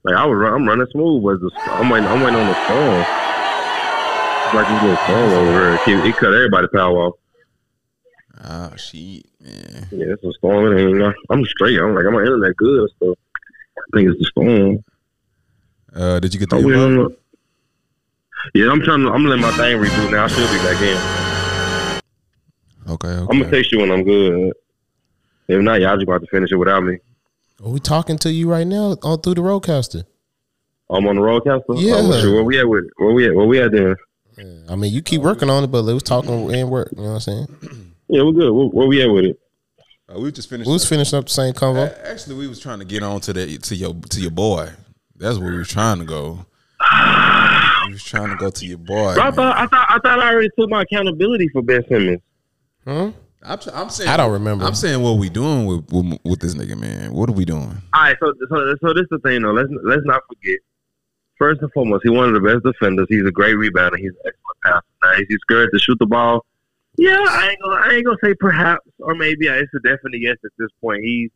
Like 0.03 0.15
I 0.15 0.25
was, 0.25 0.37
run- 0.37 0.53
I'm 0.53 0.67
running 0.67 0.87
smooth, 0.91 1.23
but 1.23 1.39
the, 1.39 1.51
I'm 1.73 1.89
waiting. 1.89 2.07
I'm 2.07 2.21
waiting 2.21 2.39
on 2.39 2.47
the 2.47 2.53
storm. 2.65 3.01
It's 4.45 4.53
like 4.53 4.67
this 4.67 4.81
little 4.83 4.97
storm 5.05 5.31
over 5.33 5.77
here. 5.77 6.01
He, 6.01 6.07
he 6.07 6.13
cut 6.13 6.33
everybody 6.33 6.67
power 6.73 6.97
off. 7.07 7.15
ah 8.43 8.73
shit, 8.75 9.25
man. 9.41 9.87
Yeah, 9.91 10.13
it's 10.13 10.23
a 10.23 10.31
storm. 10.33 10.77
It 10.77 10.81
ain't, 10.81 11.15
I'm 11.31 11.43
straight. 11.45 11.79
I'm 11.79 11.95
like, 11.95 12.05
I'm 12.05 12.15
on 12.15 12.21
internet 12.21 12.55
good. 12.57 12.89
So 12.99 13.15
I 13.77 13.97
think 13.97 14.09
it's 14.09 14.19
the 14.19 14.25
storm. 14.25 14.83
Uh, 15.95 16.19
did 16.19 16.33
you 16.33 16.39
get 16.39 16.49
the 16.49 16.57
Oh, 16.57 16.61
we 16.61 16.73
invite? 16.73 16.97
don't. 16.97 17.19
Yeah, 18.53 18.71
I'm 18.71 18.81
trying 18.81 19.01
to. 19.01 19.11
I'm 19.11 19.25
letting 19.25 19.41
my 19.41 19.51
thing 19.57 19.77
reboot 19.79 20.11
now. 20.11 20.25
I 20.25 20.27
should 20.27 20.51
be 20.51 20.57
back 20.57 20.81
in. 20.81 20.97
Okay, 22.93 23.07
I'm 23.07 23.39
gonna 23.39 23.49
text 23.49 23.71
you 23.71 23.79
when 23.79 23.89
I'm 23.91 24.03
good. 24.03 24.53
If 25.47 25.61
not, 25.61 25.81
y'all 25.81 25.95
just 25.95 26.03
about 26.03 26.21
to 26.21 26.27
finish 26.27 26.51
it 26.51 26.55
without 26.55 26.83
me. 26.83 26.97
Are 27.63 27.69
we 27.69 27.79
talking 27.79 28.17
to 28.19 28.31
you 28.31 28.49
right 28.49 28.65
now 28.67 28.97
on 29.03 29.21
through 29.21 29.35
the 29.35 29.41
RODECaster? 29.41 30.03
I'm 30.89 31.07
on 31.07 31.15
the 31.15 31.21
RODECaster. 31.21 31.81
Yeah. 31.81 31.93
Oh, 31.97 32.19
sure. 32.21 32.33
Where 32.35 32.43
we 32.43 32.59
at 32.59 32.67
with 32.67 32.85
it? 32.85 32.91
Where 32.97 33.13
we 33.13 33.27
at? 33.27 33.35
Where 33.35 33.45
we 33.45 33.61
at 33.61 33.71
then? 33.71 33.95
I 34.69 34.75
mean, 34.75 34.91
you 34.93 35.01
keep 35.01 35.21
working 35.21 35.49
on 35.49 35.63
it, 35.63 35.67
but 35.67 35.85
it 35.87 35.93
was 35.93 36.03
talking 36.03 36.53
and 36.53 36.69
work. 36.69 36.89
You 36.91 37.03
know 37.03 37.09
what 37.13 37.27
I'm 37.27 37.47
saying? 37.47 37.91
Yeah, 38.07 38.21
we're 38.21 38.33
good. 38.33 38.51
Where, 38.51 38.67
where 38.67 38.87
we 38.87 39.01
at 39.01 39.07
with 39.09 39.25
it? 39.25 39.39
Uh, 40.07 40.19
we 40.19 40.31
just 40.31 40.47
finished. 40.47 40.67
We 40.67 40.73
was 40.73 40.87
finishing 40.87 41.17
up 41.17 41.25
the 41.25 41.31
same 41.31 41.55
convo. 41.55 41.87
A- 41.87 42.07
Actually, 42.11 42.35
we 42.35 42.47
was 42.47 42.59
trying 42.59 42.77
to 42.77 42.85
get 42.85 43.01
on 43.01 43.19
to 43.21 43.33
that 43.33 43.63
to 43.63 43.75
your 43.75 43.95
to 44.11 44.21
your 44.21 44.29
boy. 44.29 44.69
That's 45.15 45.39
where 45.39 45.51
we 45.51 45.57
was 45.57 45.69
trying 45.69 45.97
to 45.97 46.05
go. 46.05 46.45
We 47.87 47.93
was 47.93 48.03
trying 48.03 48.29
to 48.29 48.35
go 48.35 48.51
to 48.51 48.65
your 48.65 48.77
boy. 48.77 49.15
Bro, 49.15 49.23
I 49.23 49.31
thought 49.31 49.57
I 49.57 49.65
thought 49.65 49.87
I 49.89 49.97
thought 50.03 50.19
I 50.19 50.31
already 50.33 50.49
took 50.55 50.69
my 50.69 50.83
accountability 50.83 51.47
for 51.47 51.63
Ben 51.63 51.83
Simmons. 51.89 52.21
Huh? 52.85 53.11
I'm, 53.47 53.59
I'm 53.73 53.89
saying 53.89 54.09
I 54.09 54.17
don't 54.17 54.31
remember. 54.31 54.65
I'm 54.65 54.75
saying 54.75 55.01
what 55.01 55.13
we 55.13 55.29
doing 55.29 55.65
with, 55.65 55.91
with 55.91 56.19
with 56.23 56.39
this 56.39 56.55
nigga, 56.55 56.77
man. 56.77 57.13
What 57.13 57.29
are 57.29 57.33
we 57.33 57.45
doing? 57.45 57.81
All 57.93 58.01
right, 58.01 58.17
so 58.19 58.33
so 58.49 58.75
so 58.81 58.93
this 58.93 59.03
is 59.03 59.07
the 59.11 59.19
thing 59.19 59.41
though. 59.41 59.51
Let's 59.51 59.69
let's 59.83 60.05
not 60.05 60.21
forget. 60.27 60.57
First 61.37 61.61
and 61.61 61.71
foremost, 61.73 62.03
he's 62.03 62.11
one 62.11 62.33
of 62.33 62.33
the 62.33 62.39
best 62.39 62.63
defenders. 62.63 63.07
He's 63.09 63.25
a 63.25 63.31
great 63.31 63.55
rebounder. 63.55 63.97
He's 63.97 64.11
an 64.11 64.17
excellent 64.25 64.57
passer. 64.63 64.83
Now, 65.03 65.11
is 65.13 65.25
he 65.27 65.35
scared 65.41 65.69
to 65.73 65.79
shoot 65.79 65.99
the 65.99 66.05
ball? 66.05 66.45
Yeah, 66.97 67.25
I 67.27 67.49
ain't 67.49 67.61
gonna 67.61 67.75
I 67.75 67.93
ain't 67.93 68.05
gonna 68.05 68.17
say 68.23 68.33
perhaps 68.39 68.87
or 68.99 69.15
maybe. 69.15 69.47
It's 69.47 69.73
a 69.73 69.79
definite 69.79 70.21
yes 70.21 70.37
at 70.45 70.51
this 70.57 70.69
point. 70.81 71.03
He's, 71.03 71.29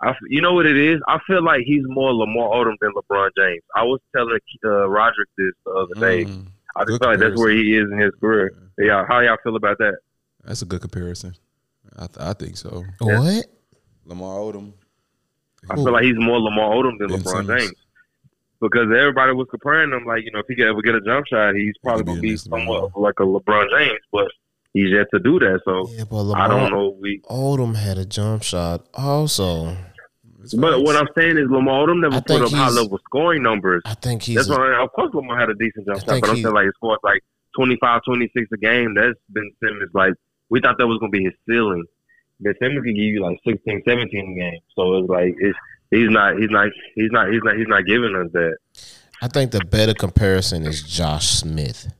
I, 0.00 0.10
f- 0.10 0.16
you 0.28 0.40
know 0.40 0.54
what 0.54 0.66
it 0.66 0.76
is. 0.76 1.00
I 1.06 1.18
feel 1.26 1.44
like 1.44 1.62
he's 1.64 1.82
more 1.84 2.14
Lamar 2.14 2.48
Odom 2.48 2.76
than 2.80 2.92
LeBron 2.92 3.30
James. 3.36 3.62
I 3.76 3.82
was 3.84 4.00
telling 4.16 4.38
uh, 4.64 4.88
Roderick 4.88 5.28
this 5.36 5.52
the 5.66 5.72
other 5.72 5.94
day. 6.00 6.24
Mm, 6.24 6.46
I 6.74 6.84
just 6.84 7.00
feel 7.02 7.10
like 7.10 7.18
that's 7.20 7.36
where 7.38 7.50
he 7.50 7.76
is 7.76 7.90
in 7.92 7.98
his 7.98 8.12
career. 8.20 8.54
Yeah, 8.78 9.04
how 9.06 9.20
y'all 9.20 9.36
feel 9.44 9.56
about 9.56 9.78
that? 9.78 9.98
that's 10.44 10.62
a 10.62 10.66
good 10.66 10.80
comparison. 10.80 11.36
I 11.96 12.06
th- 12.06 12.18
I 12.20 12.32
think 12.32 12.56
so. 12.56 12.84
What? 12.98 13.46
Lamar 14.04 14.38
Odom. 14.38 14.72
I 15.70 15.74
feel 15.76 15.92
like 15.92 16.04
he's 16.04 16.16
more 16.18 16.40
Lamar 16.40 16.74
Odom 16.74 16.98
than 16.98 17.08
Ben 17.08 17.20
LeBron 17.20 17.28
Simmons. 17.46 17.60
James. 17.62 17.72
Because 18.60 18.86
everybody 18.96 19.32
was 19.32 19.46
comparing 19.50 19.90
him, 19.92 20.04
like, 20.04 20.24
you 20.24 20.30
know, 20.32 20.38
if 20.38 20.46
he 20.48 20.54
could 20.54 20.66
ever 20.68 20.82
get 20.82 20.94
a 20.94 21.00
jump 21.00 21.26
shot, 21.26 21.54
he's 21.54 21.74
probably 21.82 22.04
going 22.04 22.16
to 22.16 22.20
the 22.20 22.26
be 22.26 22.30
next 22.30 22.48
somewhat 22.48 22.96
like 22.96 23.18
a 23.18 23.24
LeBron 23.24 23.66
James, 23.76 23.98
but 24.12 24.28
he's 24.72 24.90
yet 24.90 25.06
to 25.12 25.18
do 25.20 25.38
that. 25.40 25.60
So 25.64 25.88
Yeah, 25.90 26.04
but 26.08 26.22
Lamar 26.22 26.42
I 26.42 26.48
don't 26.48 26.70
know. 26.70 26.96
We, 27.00 27.20
Odom 27.28 27.74
had 27.74 27.98
a 27.98 28.04
jump 28.04 28.42
shot 28.44 28.86
also. 28.94 29.76
It's 30.42 30.54
but 30.54 30.72
facts. 30.74 30.82
what 30.84 30.96
I'm 30.96 31.08
saying 31.16 31.38
is 31.38 31.46
Lamar 31.50 31.86
Odom 31.86 31.98
I 32.04 32.08
never 32.08 32.20
put 32.22 32.42
up 32.42 32.50
high 32.52 32.70
level 32.70 32.98
scoring 33.04 33.42
numbers. 33.42 33.82
I 33.84 33.94
think 33.94 34.22
he's 34.22 34.36
That's 34.36 34.48
a- 34.48 34.52
why, 34.52 34.80
of 34.82 34.92
course, 34.92 35.12
Lamar 35.14 35.38
had 35.38 35.50
a 35.50 35.54
decent 35.54 35.86
jump 35.86 35.96
I 35.98 36.00
shot, 36.00 36.08
think 36.08 36.24
but 36.24 36.30
I'm 36.30 36.36
saying 36.42 36.54
like 36.54 36.64
he 36.66 36.70
scores 36.76 36.98
like 37.04 37.22
25, 37.56 38.00
26 38.04 38.46
a 38.52 38.56
game. 38.58 38.94
That's 38.94 39.18
Ben 39.28 39.50
Simmons. 39.62 39.90
Like 39.92 40.14
we 40.52 40.60
thought 40.60 40.76
that 40.78 40.86
was 40.86 40.98
going 40.98 41.10
to 41.10 41.18
be 41.18 41.24
his 41.24 41.32
ceiling. 41.48 41.84
Ben 42.40 42.54
Simmons 42.60 42.84
can 42.84 42.94
give 42.94 43.04
you 43.04 43.22
like 43.22 43.38
16, 43.46 43.82
17 43.86 44.32
a 44.32 44.34
game. 44.38 44.60
So 44.76 44.98
it's 44.98 45.08
like 45.08 45.34
it's 45.38 45.58
he's 45.90 46.10
not 46.10 46.36
he's 46.38 46.50
not 46.50 46.68
he's 46.94 47.10
not 47.10 47.28
he's 47.32 47.40
not 47.42 47.56
he's 47.56 47.66
not 47.68 47.86
giving 47.86 48.14
us 48.14 48.30
that. 48.32 48.56
I 49.22 49.28
think 49.28 49.52
the 49.52 49.64
better 49.64 49.94
comparison 49.94 50.66
is 50.66 50.82
Josh 50.82 51.28
Smith. 51.28 51.90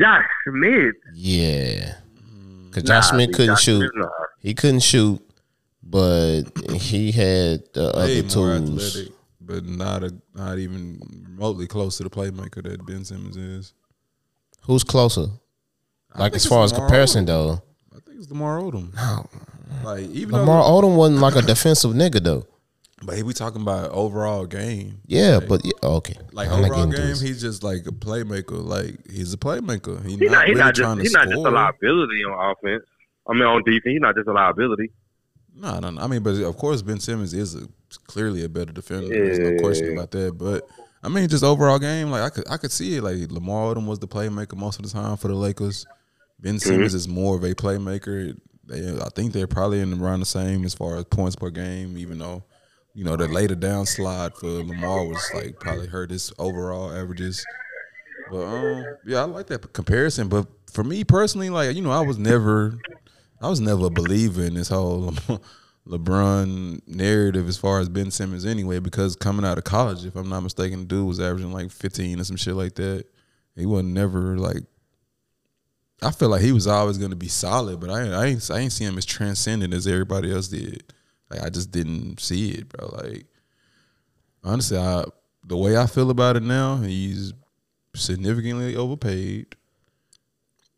Josh 0.00 0.24
Smith. 0.48 0.94
Yeah. 1.14 1.96
Mm. 2.32 2.72
Cause 2.72 2.84
Nah, 2.84 2.94
Josh 3.00 3.08
Smith 3.10 3.32
couldn't 3.32 3.46
Josh 3.56 3.62
shoot. 3.64 3.78
Smith, 3.80 3.90
nah. 3.96 4.08
He 4.40 4.54
couldn't 4.54 4.80
shoot, 4.80 5.20
but 5.82 6.42
he 6.80 7.12
had 7.12 7.62
the 7.74 7.92
Way 7.96 8.20
other 8.20 8.22
more 8.38 8.58
tools. 8.58 8.96
athletic, 8.96 9.12
but 9.40 9.64
not 9.66 10.04
a 10.04 10.14
not 10.34 10.58
even 10.58 11.00
remotely 11.28 11.66
close 11.66 11.96
to 11.98 12.04
the 12.04 12.10
playmaker 12.10 12.62
that 12.62 12.86
Ben 12.86 13.04
Simmons 13.04 13.36
is. 13.36 13.74
Who's 14.62 14.84
closer? 14.84 15.26
I 16.18 16.22
Like 16.24 16.34
as 16.34 16.46
far 16.46 16.64
as 16.64 16.72
Lamar 16.72 16.88
comparison 16.88 17.24
Odom. 17.24 17.26
though, 17.26 17.62
I 17.96 18.00
think 18.00 18.18
it's 18.18 18.30
Lamar 18.30 18.58
Odom. 18.60 18.94
no. 18.94 19.26
Like 19.84 20.06
even 20.10 20.32
Lamar 20.36 20.62
though, 20.64 20.88
Odom 20.88 20.96
wasn't 20.96 21.20
like 21.20 21.36
a 21.36 21.42
defensive 21.42 21.92
nigga 21.92 22.22
though. 22.22 22.46
but 23.04 23.16
he 23.16 23.22
we 23.22 23.32
talking 23.32 23.62
about 23.62 23.90
overall 23.90 24.44
game. 24.46 25.00
Yeah, 25.06 25.36
Like- 25.36 25.48
but 25.48 25.60
yeah, 25.64 25.72
okay. 25.84 26.16
Like 26.32 26.48
I'm 26.48 26.64
overall 26.64 26.86
game, 26.86 27.14
he's 27.16 27.40
just 27.40 27.62
like 27.62 27.86
a 27.86 27.92
playmaker. 27.92 28.62
Like 28.64 28.96
he's 29.10 29.32
a 29.32 29.36
playmaker. 29.36 30.02
He's, 30.04 30.18
He's 30.18 30.30
not, 30.30 30.38
not, 30.38 30.46
he's 30.48 30.54
really 30.56 30.64
not 30.66 30.74
trying 30.74 30.96
just 30.98 30.98
to 30.98 31.02
he's 31.02 31.12
score. 31.12 31.24
not 31.26 31.30
just 31.34 31.46
a 31.46 31.50
liability 31.50 32.24
on 32.24 32.50
offense. 32.56 32.84
I 33.28 33.32
mean 33.34 33.42
on 33.44 33.62
defense, 33.62 33.82
he's 33.84 34.00
not 34.00 34.16
just 34.16 34.26
a 34.28 34.32
liability. 34.32 34.90
No, 35.54 35.78
no, 35.78 35.90
no. 35.90 36.00
I 36.02 36.06
mean, 36.08 36.22
but 36.22 36.34
of 36.36 36.56
course, 36.56 36.82
Ben 36.82 36.98
Simmons 36.98 37.34
is 37.34 37.54
a, 37.54 37.68
clearly 38.06 38.44
a 38.44 38.48
better 38.48 38.72
defender. 38.72 39.08
There's 39.08 39.38
no 39.38 39.56
question 39.58 39.92
about 39.92 40.10
that. 40.12 40.36
But 40.38 40.66
I 41.02 41.08
mean, 41.08 41.28
just 41.28 41.44
overall 41.44 41.78
game, 41.78 42.10
like 42.10 42.22
I 42.22 42.30
could, 42.30 42.44
I 42.50 42.56
could 42.56 42.72
see 42.72 42.96
it. 42.96 43.02
Like 43.02 43.30
Lamar 43.30 43.74
Odom 43.74 43.86
was 43.86 43.98
the 44.00 44.08
playmaker 44.08 44.56
most 44.56 44.78
of 44.80 44.84
the 44.84 44.90
time 44.90 45.16
for 45.16 45.28
the 45.28 45.34
Lakers. 45.34 45.86
Ben 46.40 46.54
Mm-hmm. 46.56 46.68
Simmons 46.68 46.94
is 46.94 47.08
more 47.08 47.36
of 47.36 47.44
a 47.44 47.54
playmaker. 47.54 48.36
They, 48.64 48.96
I 49.00 49.08
think 49.14 49.32
they're 49.32 49.46
probably 49.46 49.80
in 49.80 50.00
around 50.00 50.20
the 50.20 50.26
same 50.26 50.64
as 50.64 50.74
far 50.74 50.96
as 50.96 51.04
points 51.04 51.36
per 51.36 51.50
game. 51.50 51.96
Even 51.98 52.18
though, 52.18 52.44
you 52.94 53.04
know, 53.04 53.16
the 53.16 53.26
later 53.28 53.54
down 53.54 53.86
slide 53.86 54.34
for 54.34 54.46
Lamar 54.46 55.04
was 55.04 55.30
like 55.34 55.58
probably 55.58 55.86
hurt 55.86 56.10
his 56.10 56.32
overall 56.38 56.92
averages. 56.92 57.44
But 58.30 58.42
um, 58.44 58.84
yeah, 59.06 59.20
I 59.20 59.24
like 59.24 59.46
that 59.46 59.72
comparison. 59.72 60.28
But 60.28 60.46
for 60.70 60.84
me 60.84 61.02
personally, 61.04 61.50
like 61.50 61.74
you 61.74 61.82
know, 61.82 61.90
I 61.90 62.02
was 62.02 62.18
never, 62.18 62.78
I 63.40 63.48
was 63.48 63.60
never 63.60 63.86
a 63.86 63.90
believer 63.90 64.42
in 64.44 64.54
this 64.54 64.68
whole 64.68 65.12
LeBron 65.88 66.86
narrative 66.86 67.48
as 67.48 67.56
far 67.56 67.80
as 67.80 67.88
Ben 67.88 68.10
Simmons 68.10 68.44
anyway. 68.44 68.78
Because 68.78 69.16
coming 69.16 69.46
out 69.46 69.58
of 69.58 69.64
college, 69.64 70.04
if 70.04 70.14
I'm 70.14 70.28
not 70.28 70.42
mistaken, 70.42 70.80
the 70.80 70.84
dude 70.86 71.06
was 71.08 71.20
averaging 71.20 71.52
like 71.52 71.70
15 71.70 72.20
or 72.20 72.24
some 72.24 72.36
shit 72.36 72.54
like 72.54 72.74
that. 72.74 73.04
He 73.56 73.66
wasn't 73.66 73.94
never 73.94 74.38
like. 74.38 74.62
I 76.00 76.10
feel 76.12 76.28
like 76.28 76.42
he 76.42 76.52
was 76.52 76.66
always 76.66 76.96
going 76.98 77.10
to 77.10 77.16
be 77.16 77.28
solid, 77.28 77.80
but 77.80 77.90
I 77.90 78.08
I 78.10 78.26
ain't 78.26 78.50
I 78.50 78.58
ain't 78.60 78.72
see 78.72 78.84
him 78.84 78.98
as 78.98 79.04
transcendent 79.04 79.74
as 79.74 79.86
everybody 79.86 80.32
else 80.32 80.48
did. 80.48 80.84
Like 81.30 81.42
I 81.42 81.50
just 81.50 81.70
didn't 81.70 82.20
see 82.20 82.50
it, 82.52 82.68
bro. 82.68 82.88
Like 82.88 83.26
honestly, 84.44 84.78
I 84.78 85.04
the 85.44 85.56
way 85.56 85.76
I 85.76 85.86
feel 85.86 86.10
about 86.10 86.36
it 86.36 86.42
now, 86.42 86.76
he's 86.76 87.32
significantly 87.94 88.76
overpaid. 88.76 89.46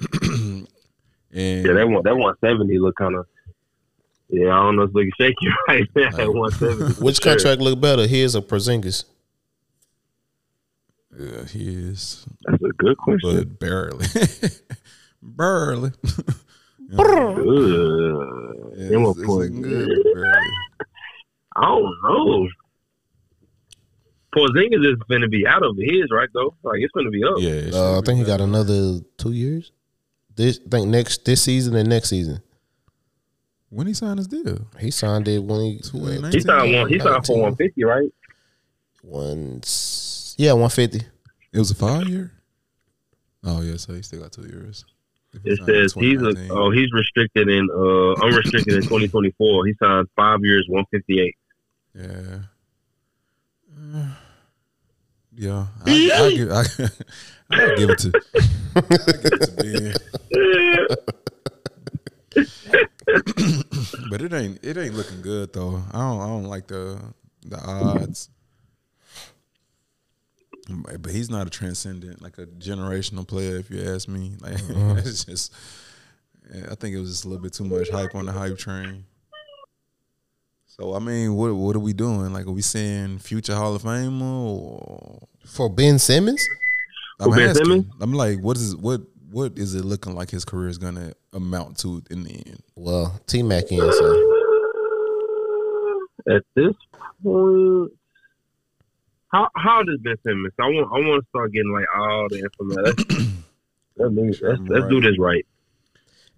and 0.22 0.66
Yeah, 1.32 1.72
that 1.74 1.88
one 1.88 2.02
that 2.04 2.16
one 2.16 2.34
seventy 2.40 2.78
look 2.78 2.96
kind 2.96 3.16
of. 3.16 3.26
Yeah, 4.30 4.48
I 4.56 4.62
don't 4.62 4.76
know 4.76 4.82
if 4.82 4.92
they 4.92 5.02
can 5.02 5.12
shake 5.18 5.34
you 5.40 5.52
right 5.68 5.88
there 5.94 6.06
at 6.20 6.32
one 6.32 6.50
seventy. 6.52 6.94
Which 6.94 7.20
contract 7.20 7.60
look 7.60 7.80
better, 7.80 8.06
his 8.06 8.34
or 8.36 8.42
Porzingis? 8.42 9.04
yeah, 11.18 11.44
he 11.44 11.66
is, 11.90 12.24
That's 12.44 12.62
a 12.62 12.68
good 12.78 12.96
question. 12.96 13.36
but 13.36 13.58
barely, 13.58 14.06
barely. 15.22 15.92
Ugh. 16.98 17.46
Yeah, 18.80 18.88
Them 18.88 19.02
it's- 19.02 19.16
a 19.16 19.20
it's 19.20 19.28
looking 19.28 19.62
good, 19.62 19.88
but. 20.14 20.86
I 21.56 21.64
don't 21.66 21.96
know. 22.04 22.48
Porzingis 24.34 24.86
is 24.92 24.96
going 25.08 25.20
to 25.22 25.28
be 25.28 25.46
out 25.46 25.62
of 25.64 25.76
his 25.76 26.04
right 26.12 26.28
though. 26.32 26.54
Like 26.62 26.78
it's 26.80 26.92
going 26.92 27.06
to 27.06 27.10
be 27.10 27.22
up. 27.24 27.34
Yeah, 27.38 27.76
Uh, 27.78 27.98
I 27.98 28.00
think 28.02 28.20
he 28.20 28.24
got 28.24 28.40
another 28.40 29.00
two 29.18 29.32
years. 29.32 29.72
This 30.36 30.60
I 30.66 30.70
think 30.70 30.88
next 30.88 31.24
this 31.24 31.42
season 31.42 31.74
and 31.74 31.88
next 31.88 32.08
season. 32.10 32.40
When 33.70 33.86
he 33.86 33.92
signed 33.94 34.18
his 34.18 34.28
deal, 34.28 34.66
He 34.78 34.90
signed 34.90 35.28
it 35.28 35.40
when 35.42 35.60
he 35.60 35.78
2019. 35.78 36.32
He 36.32 36.40
signed 36.40 36.74
one. 36.74 36.88
He 36.88 36.98
signed 37.00 37.26
for 37.26 37.34
150, 37.34 37.84
right? 37.84 38.10
once. 39.02 40.34
Yeah, 40.38 40.52
one 40.52 40.70
fifty. 40.70 41.00
It 41.52 41.58
was 41.58 41.70
a 41.70 41.74
five 41.74 42.08
year. 42.08 42.32
Oh 43.44 43.60
yeah, 43.62 43.76
so 43.76 43.92
he 43.94 44.02
still 44.02 44.20
got 44.22 44.32
two 44.32 44.42
years. 44.46 44.84
It 45.44 45.60
says 45.64 45.94
he's 45.94 46.20
a 46.20 46.34
oh 46.50 46.70
he's 46.70 46.92
restricted 46.92 47.48
in 47.48 47.68
uh 47.70 48.14
unrestricted 48.24 48.74
in 48.74 48.82
2024. 48.82 49.66
He 49.66 49.74
signed 49.80 50.08
five 50.16 50.40
years, 50.42 50.66
158. 50.68 51.36
Yeah. 51.94 52.38
Uh, 53.94 54.06
yeah. 55.32 55.66
I, 55.86 55.90
I, 55.90 56.30
give, 56.34 56.50
I, 56.50 56.64
I'll 57.50 57.76
give 57.76 57.90
it 57.90 57.98
to. 57.98 58.10
Give 58.74 58.84
it 59.24 59.40
to 59.40 59.52
Ben. 59.56 59.94
but 64.10 64.22
it 64.22 64.32
ain't 64.32 64.58
it 64.62 64.76
ain't 64.76 64.94
looking 64.94 65.20
good 65.22 65.52
though. 65.52 65.82
I 65.92 65.98
don't 65.98 66.20
I 66.20 66.26
don't 66.26 66.44
like 66.44 66.68
the 66.68 67.00
the 67.44 67.58
odds. 67.58 68.28
But 70.70 71.02
but 71.02 71.12
he's 71.12 71.30
not 71.30 71.46
a 71.46 71.50
transcendent, 71.50 72.22
like 72.22 72.38
a 72.38 72.46
generational 72.46 73.26
player, 73.26 73.56
if 73.56 73.70
you 73.70 73.82
ask 73.82 74.08
me. 74.08 74.32
Like 74.40 74.54
mm-hmm. 74.54 74.98
it's 74.98 75.24
just, 75.24 75.52
I 76.70 76.74
think 76.74 76.94
it 76.94 77.00
was 77.00 77.10
just 77.10 77.24
a 77.24 77.28
little 77.28 77.42
bit 77.42 77.52
too 77.52 77.64
much 77.64 77.90
hype 77.90 78.14
on 78.14 78.26
the 78.26 78.32
hype 78.32 78.58
train. 78.58 79.04
So 80.66 80.94
I 80.94 80.98
mean, 80.98 81.34
what 81.34 81.54
what 81.54 81.76
are 81.76 81.80
we 81.80 81.92
doing? 81.92 82.32
Like, 82.32 82.46
are 82.46 82.52
we 82.52 82.62
saying 82.62 83.18
future 83.18 83.54
Hall 83.54 83.74
of 83.74 83.82
Famer 83.82 84.22
or 84.22 85.28
For 85.44 85.68
Ben 85.68 85.98
Simmons? 85.98 86.46
I'm 87.20 87.30
Ben 87.30 87.50
asking. 87.50 87.66
Simmons? 87.66 87.86
I'm 88.00 88.14
like, 88.14 88.40
what 88.40 88.56
is 88.56 88.74
what 88.76 89.02
what 89.30 89.58
is 89.58 89.74
it 89.74 89.84
looking 89.84 90.14
like 90.14 90.30
his 90.30 90.44
career 90.44 90.68
is 90.68 90.78
gonna 90.78 91.12
amount 91.32 91.78
to 91.78 92.02
in 92.10 92.24
the 92.24 92.32
end? 92.34 92.62
Well, 92.76 93.20
T 93.26 93.42
Mac 93.42 93.70
in, 93.70 93.78
so 93.78 94.36
At 96.28 96.42
this 96.54 96.74
point, 97.22 97.92
how 99.30 99.48
how 99.56 99.82
does 99.82 99.98
Ben 100.00 100.16
Simmons? 100.24 100.52
I 100.58 100.66
want 100.66 100.88
I 100.92 101.08
want 101.08 101.22
to 101.22 101.28
start 101.28 101.52
getting 101.52 101.72
like 101.72 101.86
all 101.94 102.28
the 102.28 102.40
information. 102.40 103.30
Let's, 103.96 104.12
let's, 104.14 104.40
let's, 104.42 104.60
let's 104.68 104.88
do 104.88 105.00
this 105.00 105.18
right. 105.18 105.46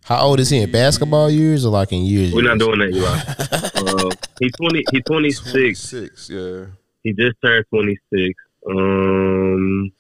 how 0.05 0.21
old 0.27 0.41
is 0.41 0.51
he 0.51 0.59
in 0.59 0.71
basketball 0.71 1.31
years 1.31 1.65
or 1.65 1.71
like 1.71 1.93
in 1.93 2.05
years? 2.05 2.35
We're 2.35 2.43
not 2.43 2.59
doing 2.59 2.81
that, 2.81 2.91
Eli. 2.91 4.09
uh, 4.09 4.11
he's 4.41 4.53
twenty. 4.53 4.85
He's 4.91 5.05
twenty 5.05 5.31
six. 5.31 5.81
Six, 5.81 6.29
yeah. 6.29 6.67
He 7.03 7.13
just 7.13 7.37
turned 7.43 7.65
twenty 7.71 7.99
six. 8.13 8.35
Um, 8.69 9.91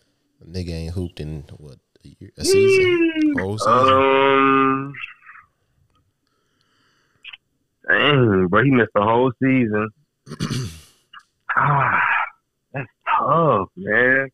Nigga 0.47 0.71
ain't 0.71 0.95
hooped 0.95 1.21
in 1.21 1.45
what 1.57 1.79
a, 2.05 2.09
year, 2.21 2.31
a 2.37 2.45
season. 2.45 3.35
Whole 3.39 3.59
season. 3.59 3.73
um, 3.73 4.95
dang, 7.89 8.47
bro, 8.49 8.65
he 8.65 8.71
missed 8.71 8.93
the 8.95 9.03
whole 9.03 9.33
season. 9.43 9.89
ah, 11.57 12.01
that's 12.01 12.22
tough, 13.19 13.69
man. 13.77 14.29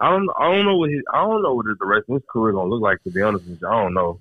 I 0.00 0.10
don't, 0.10 0.28
I 0.38 0.52
don't 0.52 0.64
know 0.66 0.76
what 0.76 0.90
his, 0.90 1.02
I 1.12 1.24
don't 1.24 1.42
know 1.42 1.54
what 1.54 1.66
the 1.66 1.86
rest 1.86 2.04
of 2.08 2.14
his 2.14 2.22
career 2.28 2.52
gonna 2.52 2.68
look 2.68 2.82
like. 2.82 3.02
To 3.04 3.10
be 3.10 3.22
honest 3.22 3.46
with 3.46 3.60
you, 3.60 3.68
I 3.68 3.82
don't 3.82 3.94
know. 3.94 4.18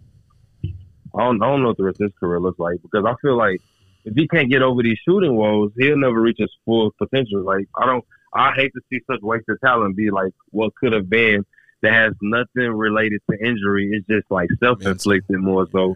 I 1.16 1.20
don't, 1.20 1.42
I 1.42 1.48
don't 1.48 1.62
know 1.62 1.70
what 1.70 1.78
the 1.78 1.84
rest 1.84 2.02
of 2.02 2.06
his 2.06 2.20
career 2.20 2.40
looks 2.40 2.60
like 2.60 2.82
because 2.82 3.06
I 3.06 3.14
feel 3.22 3.38
like 3.38 3.62
if 4.06 4.14
he 4.16 4.28
can't 4.28 4.50
get 4.50 4.62
over 4.62 4.84
these 4.84 4.98
shooting 5.08 5.36
woes, 5.36 5.72
he'll 5.78 5.98
never 5.98 6.22
reach 6.22 6.38
his 6.40 6.52
full 6.66 6.92
potential. 6.98 7.42
Like 7.42 7.68
I 7.76 7.86
don't, 7.86 8.04
I 8.34 8.52
hate 8.54 8.72
to 8.74 8.82
see 8.90 9.02
such 9.10 9.22
wasted 9.22 9.58
talent 9.64 9.96
be 9.96 10.12
like 10.12 10.34
what 10.52 10.74
could 10.76 10.94
have 10.94 11.10
been 11.10 11.46
that 11.82 11.94
has 11.94 12.14
nothing 12.22 12.72
related 12.72 13.22
to 13.30 13.38
injury. 13.46 13.92
It's 13.94 14.08
just 14.08 14.30
like 14.32 14.50
self-inflicted 14.60 15.38
more 15.40 15.68
so 15.72 15.96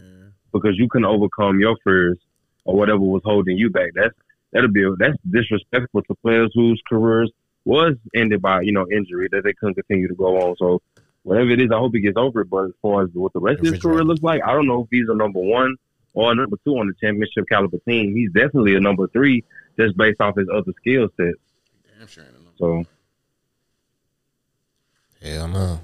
because 0.52 0.76
you 0.76 0.88
can 0.88 1.04
overcome 1.04 1.60
your 1.60 1.76
fears 1.82 2.18
or 2.64 2.76
whatever 2.76 3.00
was 3.00 3.22
holding 3.24 3.56
you 3.56 3.70
back. 3.70 3.92
That's 3.94 4.14
that'll 4.52 4.70
be 4.70 4.84
that's 4.98 5.16
disrespectful 5.28 6.02
to 6.02 6.14
players 6.16 6.50
whose 6.54 6.80
careers 6.88 7.32
was 7.68 7.96
ended 8.14 8.40
by 8.40 8.62
you 8.62 8.72
know 8.72 8.86
injury 8.90 9.28
that 9.30 9.44
they 9.44 9.52
couldn't 9.52 9.74
continue 9.74 10.08
to 10.08 10.14
go 10.14 10.40
on. 10.40 10.56
So 10.56 10.80
whatever 11.22 11.50
it 11.50 11.60
is, 11.60 11.70
I 11.70 11.76
hope 11.76 11.92
he 11.94 12.00
gets 12.00 12.16
over 12.16 12.40
it. 12.40 12.50
But 12.50 12.64
as 12.64 12.72
far 12.80 13.02
as 13.02 13.10
what 13.12 13.34
the 13.34 13.40
rest 13.40 13.60
of 13.60 13.66
his 13.66 13.82
career 13.82 14.02
looks 14.04 14.22
like, 14.22 14.42
I 14.42 14.52
don't 14.54 14.66
know 14.66 14.84
if 14.84 14.88
he's 14.90 15.08
a 15.08 15.14
number 15.14 15.38
one 15.40 15.76
or 16.14 16.32
a 16.32 16.34
number 16.34 16.56
two 16.64 16.78
on 16.78 16.86
the 16.86 16.94
championship 16.94 17.44
caliber 17.46 17.76
team. 17.86 18.16
He's 18.16 18.32
definitely 18.32 18.74
a 18.74 18.80
number 18.80 19.06
three 19.08 19.44
just 19.78 19.96
based 19.98 20.20
off 20.20 20.36
his 20.36 20.48
other 20.52 20.72
skill 20.80 21.08
sets. 21.16 21.36
So 22.58 22.84
Hell 25.22 25.48
no. 25.48 25.80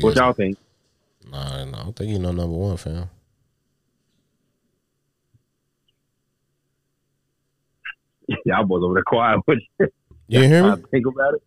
what 0.00 0.16
y'all 0.16 0.32
think? 0.32 0.58
Nah, 1.30 1.64
nah, 1.66 1.80
I 1.80 1.84
don't 1.84 1.94
think 1.94 2.10
he's 2.10 2.18
no 2.18 2.32
number 2.32 2.56
one, 2.56 2.76
fam. 2.76 3.08
Y'all 8.44 8.66
was 8.66 8.82
over 8.84 8.94
there 8.94 9.02
quiet. 9.04 9.40
What 9.46 9.58
You 10.28 10.42
hear 10.42 10.62
I 10.64 10.74
me? 10.76 10.82
think 10.90 11.06
about 11.06 11.34
it. 11.34 11.42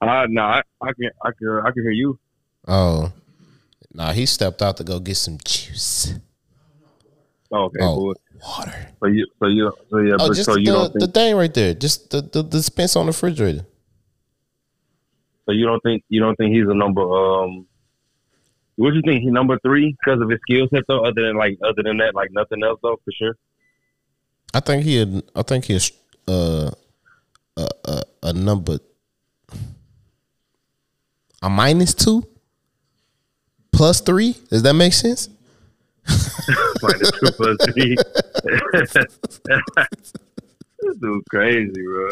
Uh, 0.00 0.26
no, 0.30 0.42
I, 0.42 0.62
I 0.80 0.92
can, 0.94 1.10
I 1.22 1.30
can, 1.38 1.48
I 1.66 1.70
can 1.70 1.82
hear 1.82 1.90
you. 1.90 2.18
Oh, 2.66 3.12
nah, 3.92 4.12
he 4.12 4.24
stepped 4.26 4.62
out 4.62 4.76
to 4.78 4.84
go 4.84 4.98
get 4.98 5.16
some 5.16 5.38
juice. 5.44 6.14
Oh, 7.52 7.64
okay, 7.64 7.78
Oh, 7.82 7.94
cool. 7.96 8.14
water. 8.42 8.88
So 9.00 9.06
you, 9.08 9.26
so 9.38 9.46
you, 9.48 9.72
so 9.90 9.98
yeah, 9.98 10.14
Oh, 10.18 10.28
but 10.28 10.34
just 10.34 10.46
so 10.46 10.56
you 10.56 10.66
the, 10.66 10.72
don't 10.72 10.92
the 10.94 11.06
thing 11.08 11.36
right 11.36 11.52
there, 11.52 11.74
just 11.74 12.10
the 12.10 12.22
the, 12.22 12.42
the 12.42 12.48
dispense 12.58 12.96
on 12.96 13.04
the 13.06 13.10
refrigerator. 13.10 13.66
so 15.46 15.52
you 15.52 15.66
don't 15.66 15.82
think, 15.82 16.02
you 16.08 16.20
don't 16.20 16.36
think 16.36 16.54
he's 16.54 16.66
a 16.68 16.74
number. 16.74 17.02
Um, 17.02 17.66
what 18.76 18.94
you 18.94 19.02
think? 19.02 19.20
He 19.20 19.26
number 19.30 19.58
three 19.58 19.94
because 20.02 20.20
of 20.22 20.30
his 20.30 20.40
skill 20.48 20.66
set, 20.72 20.84
though. 20.88 21.04
Other 21.04 21.26
than 21.26 21.36
like, 21.36 21.58
other 21.62 21.82
than 21.82 21.98
that, 21.98 22.14
like 22.14 22.30
nothing 22.32 22.64
else, 22.64 22.80
though, 22.82 22.98
for 23.04 23.12
sure. 23.12 23.36
I 24.54 24.60
think 24.60 24.84
he, 24.84 24.96
had, 24.96 25.22
I 25.36 25.42
think 25.42 25.66
he's 25.66 25.92
uh, 26.28 26.70
a, 27.56 27.68
a 27.84 28.02
a 28.24 28.32
number 28.32 28.78
a 31.42 31.50
minus 31.50 31.92
two 31.94 32.26
plus 33.72 34.00
three. 34.00 34.36
Does 34.48 34.62
that 34.62 34.74
make 34.74 34.92
sense? 34.92 35.28
Minus 36.82 37.10
two 37.12 37.32
plus 37.32 37.56
three. 37.72 37.96
this 40.80 40.96
dude 41.00 41.24
crazy, 41.30 41.82
bro. 41.82 42.08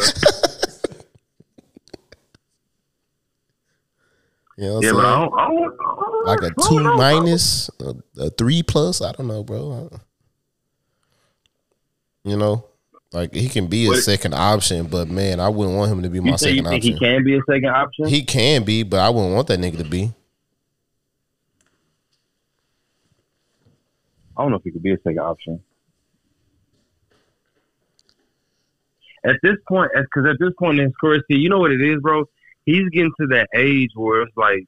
You 4.56 4.66
know 4.66 4.80
Yeah, 4.80 4.90
I'm 4.90 4.94
but 4.94 5.04
I 5.04 5.18
don't, 5.18 5.32
I 5.34 5.46
don't, 5.48 5.74
I 5.80 5.94
don't 5.94 6.26
like 6.26 6.38
a 6.38 6.50
don't 6.50 6.68
two 6.68 6.96
minus, 6.96 7.70
a, 7.80 7.94
a 8.18 8.30
three 8.30 8.62
plus. 8.62 9.00
I 9.00 9.12
don't 9.12 9.26
know, 9.26 9.42
bro. 9.42 9.90
You 12.24 12.36
know, 12.36 12.69
like 13.12 13.34
he 13.34 13.48
can 13.48 13.66
be 13.66 13.88
a 13.90 13.96
second 13.96 14.34
option, 14.34 14.86
but 14.86 15.08
man, 15.08 15.40
I 15.40 15.48
wouldn't 15.48 15.76
want 15.76 15.90
him 15.90 16.02
to 16.02 16.08
be 16.08 16.20
my 16.20 16.36
say 16.36 16.50
you 16.50 16.62
second 16.62 16.70
think 16.70 16.84
option. 16.84 16.92
he 16.92 16.98
can 16.98 17.24
be 17.24 17.36
a 17.36 17.40
second 17.48 17.70
option? 17.70 18.06
He 18.06 18.22
can 18.22 18.64
be, 18.64 18.82
but 18.84 19.00
I 19.00 19.10
wouldn't 19.10 19.34
want 19.34 19.48
that 19.48 19.58
nigga 19.58 19.78
to 19.78 19.84
be. 19.84 20.12
I 24.36 24.42
don't 24.42 24.52
know 24.52 24.58
if 24.58 24.62
he 24.64 24.70
could 24.70 24.82
be 24.82 24.92
a 24.92 24.98
second 24.98 25.18
option. 25.18 25.60
At 29.24 29.36
this 29.42 29.56
point, 29.68 29.90
because 29.94 30.30
at 30.30 30.36
this 30.38 30.52
point 30.58 30.78
in 30.78 30.86
his 30.86 30.94
career, 30.98 31.22
see, 31.30 31.36
you 31.36 31.50
know 31.50 31.58
what 31.58 31.72
it 31.72 31.82
is, 31.82 32.00
bro. 32.00 32.24
He's 32.64 32.88
getting 32.90 33.12
to 33.20 33.26
that 33.28 33.48
age 33.54 33.90
where 33.94 34.22
it's 34.22 34.36
like 34.36 34.66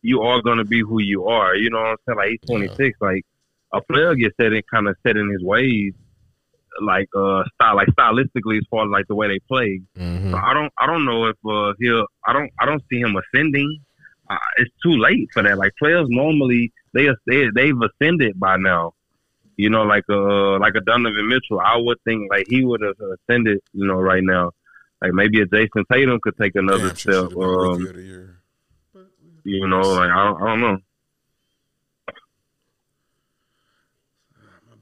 you 0.00 0.22
are 0.22 0.40
gonna 0.40 0.64
be 0.64 0.80
who 0.80 1.00
you 1.00 1.26
are. 1.26 1.54
You 1.54 1.70
know 1.70 1.78
what 1.78 1.88
I'm 1.88 1.96
saying? 2.08 2.18
Like 2.18 2.30
he's 2.30 2.40
26. 2.48 2.98
Like 3.02 3.26
a 3.74 3.82
player 3.82 4.14
gets 4.14 4.34
set 4.38 4.54
in 4.54 4.62
kind 4.72 4.88
of 4.88 4.96
set 5.06 5.16
in 5.16 5.30
his 5.30 5.42
ways, 5.42 5.92
like 6.80 7.08
uh 7.16 7.42
style, 7.54 7.76
like 7.76 7.88
stylistically 7.88 8.58
as 8.58 8.64
far 8.70 8.84
as 8.86 8.90
like 8.90 9.06
the 9.08 9.14
way 9.14 9.28
they 9.28 9.38
play. 9.48 9.80
hmm 9.96 10.30
So 10.32 10.36
I 10.38 10.54
don't, 10.54 10.72
I 10.78 10.86
don't 10.86 11.04
know 11.04 11.26
if 11.26 11.36
uh, 11.46 11.74
he'll. 11.78 12.06
I 12.26 12.32
don't, 12.32 12.50
I 12.60 12.64
don't 12.66 12.82
see 12.90 12.98
him 13.00 13.14
ascending. 13.16 13.78
Uh, 14.30 14.36
it's 14.56 14.70
too 14.82 14.96
late 14.96 15.28
for 15.32 15.42
that. 15.42 15.58
Like 15.58 15.72
players 15.78 16.06
normally, 16.08 16.72
they 16.94 17.08
they 17.26 17.48
they've 17.54 17.76
ascended 17.80 18.38
by 18.40 18.56
now. 18.56 18.94
You 19.56 19.68
know, 19.68 19.82
like 19.82 20.04
uh, 20.08 20.58
like 20.58 20.74
a 20.74 20.80
Donovan 20.80 21.28
Mitchell. 21.28 21.60
I 21.60 21.76
would 21.76 21.98
think 22.04 22.30
like 22.30 22.46
he 22.48 22.64
would 22.64 22.80
have 22.80 22.96
ascended. 22.98 23.58
You 23.74 23.86
know, 23.86 24.00
right 24.00 24.22
now, 24.24 24.52
like 25.02 25.12
maybe 25.12 25.42
a 25.42 25.46
Jayson 25.46 25.84
Tatum 25.92 26.18
could 26.22 26.36
take 26.40 26.54
another 26.56 26.88
sure 26.88 26.96
step. 26.96 27.14
should've 27.14 27.30
been 27.30 27.38
rookie 27.38 27.82
Um, 27.82 27.88
of 27.88 27.94
the 27.96 28.02
year. 28.02 28.38
you 29.44 29.66
know, 29.66 29.80
like 29.80 30.10
I 30.10 30.24
don't, 30.24 30.42
I 30.42 30.46
don't 30.46 30.60
know. 30.60 30.78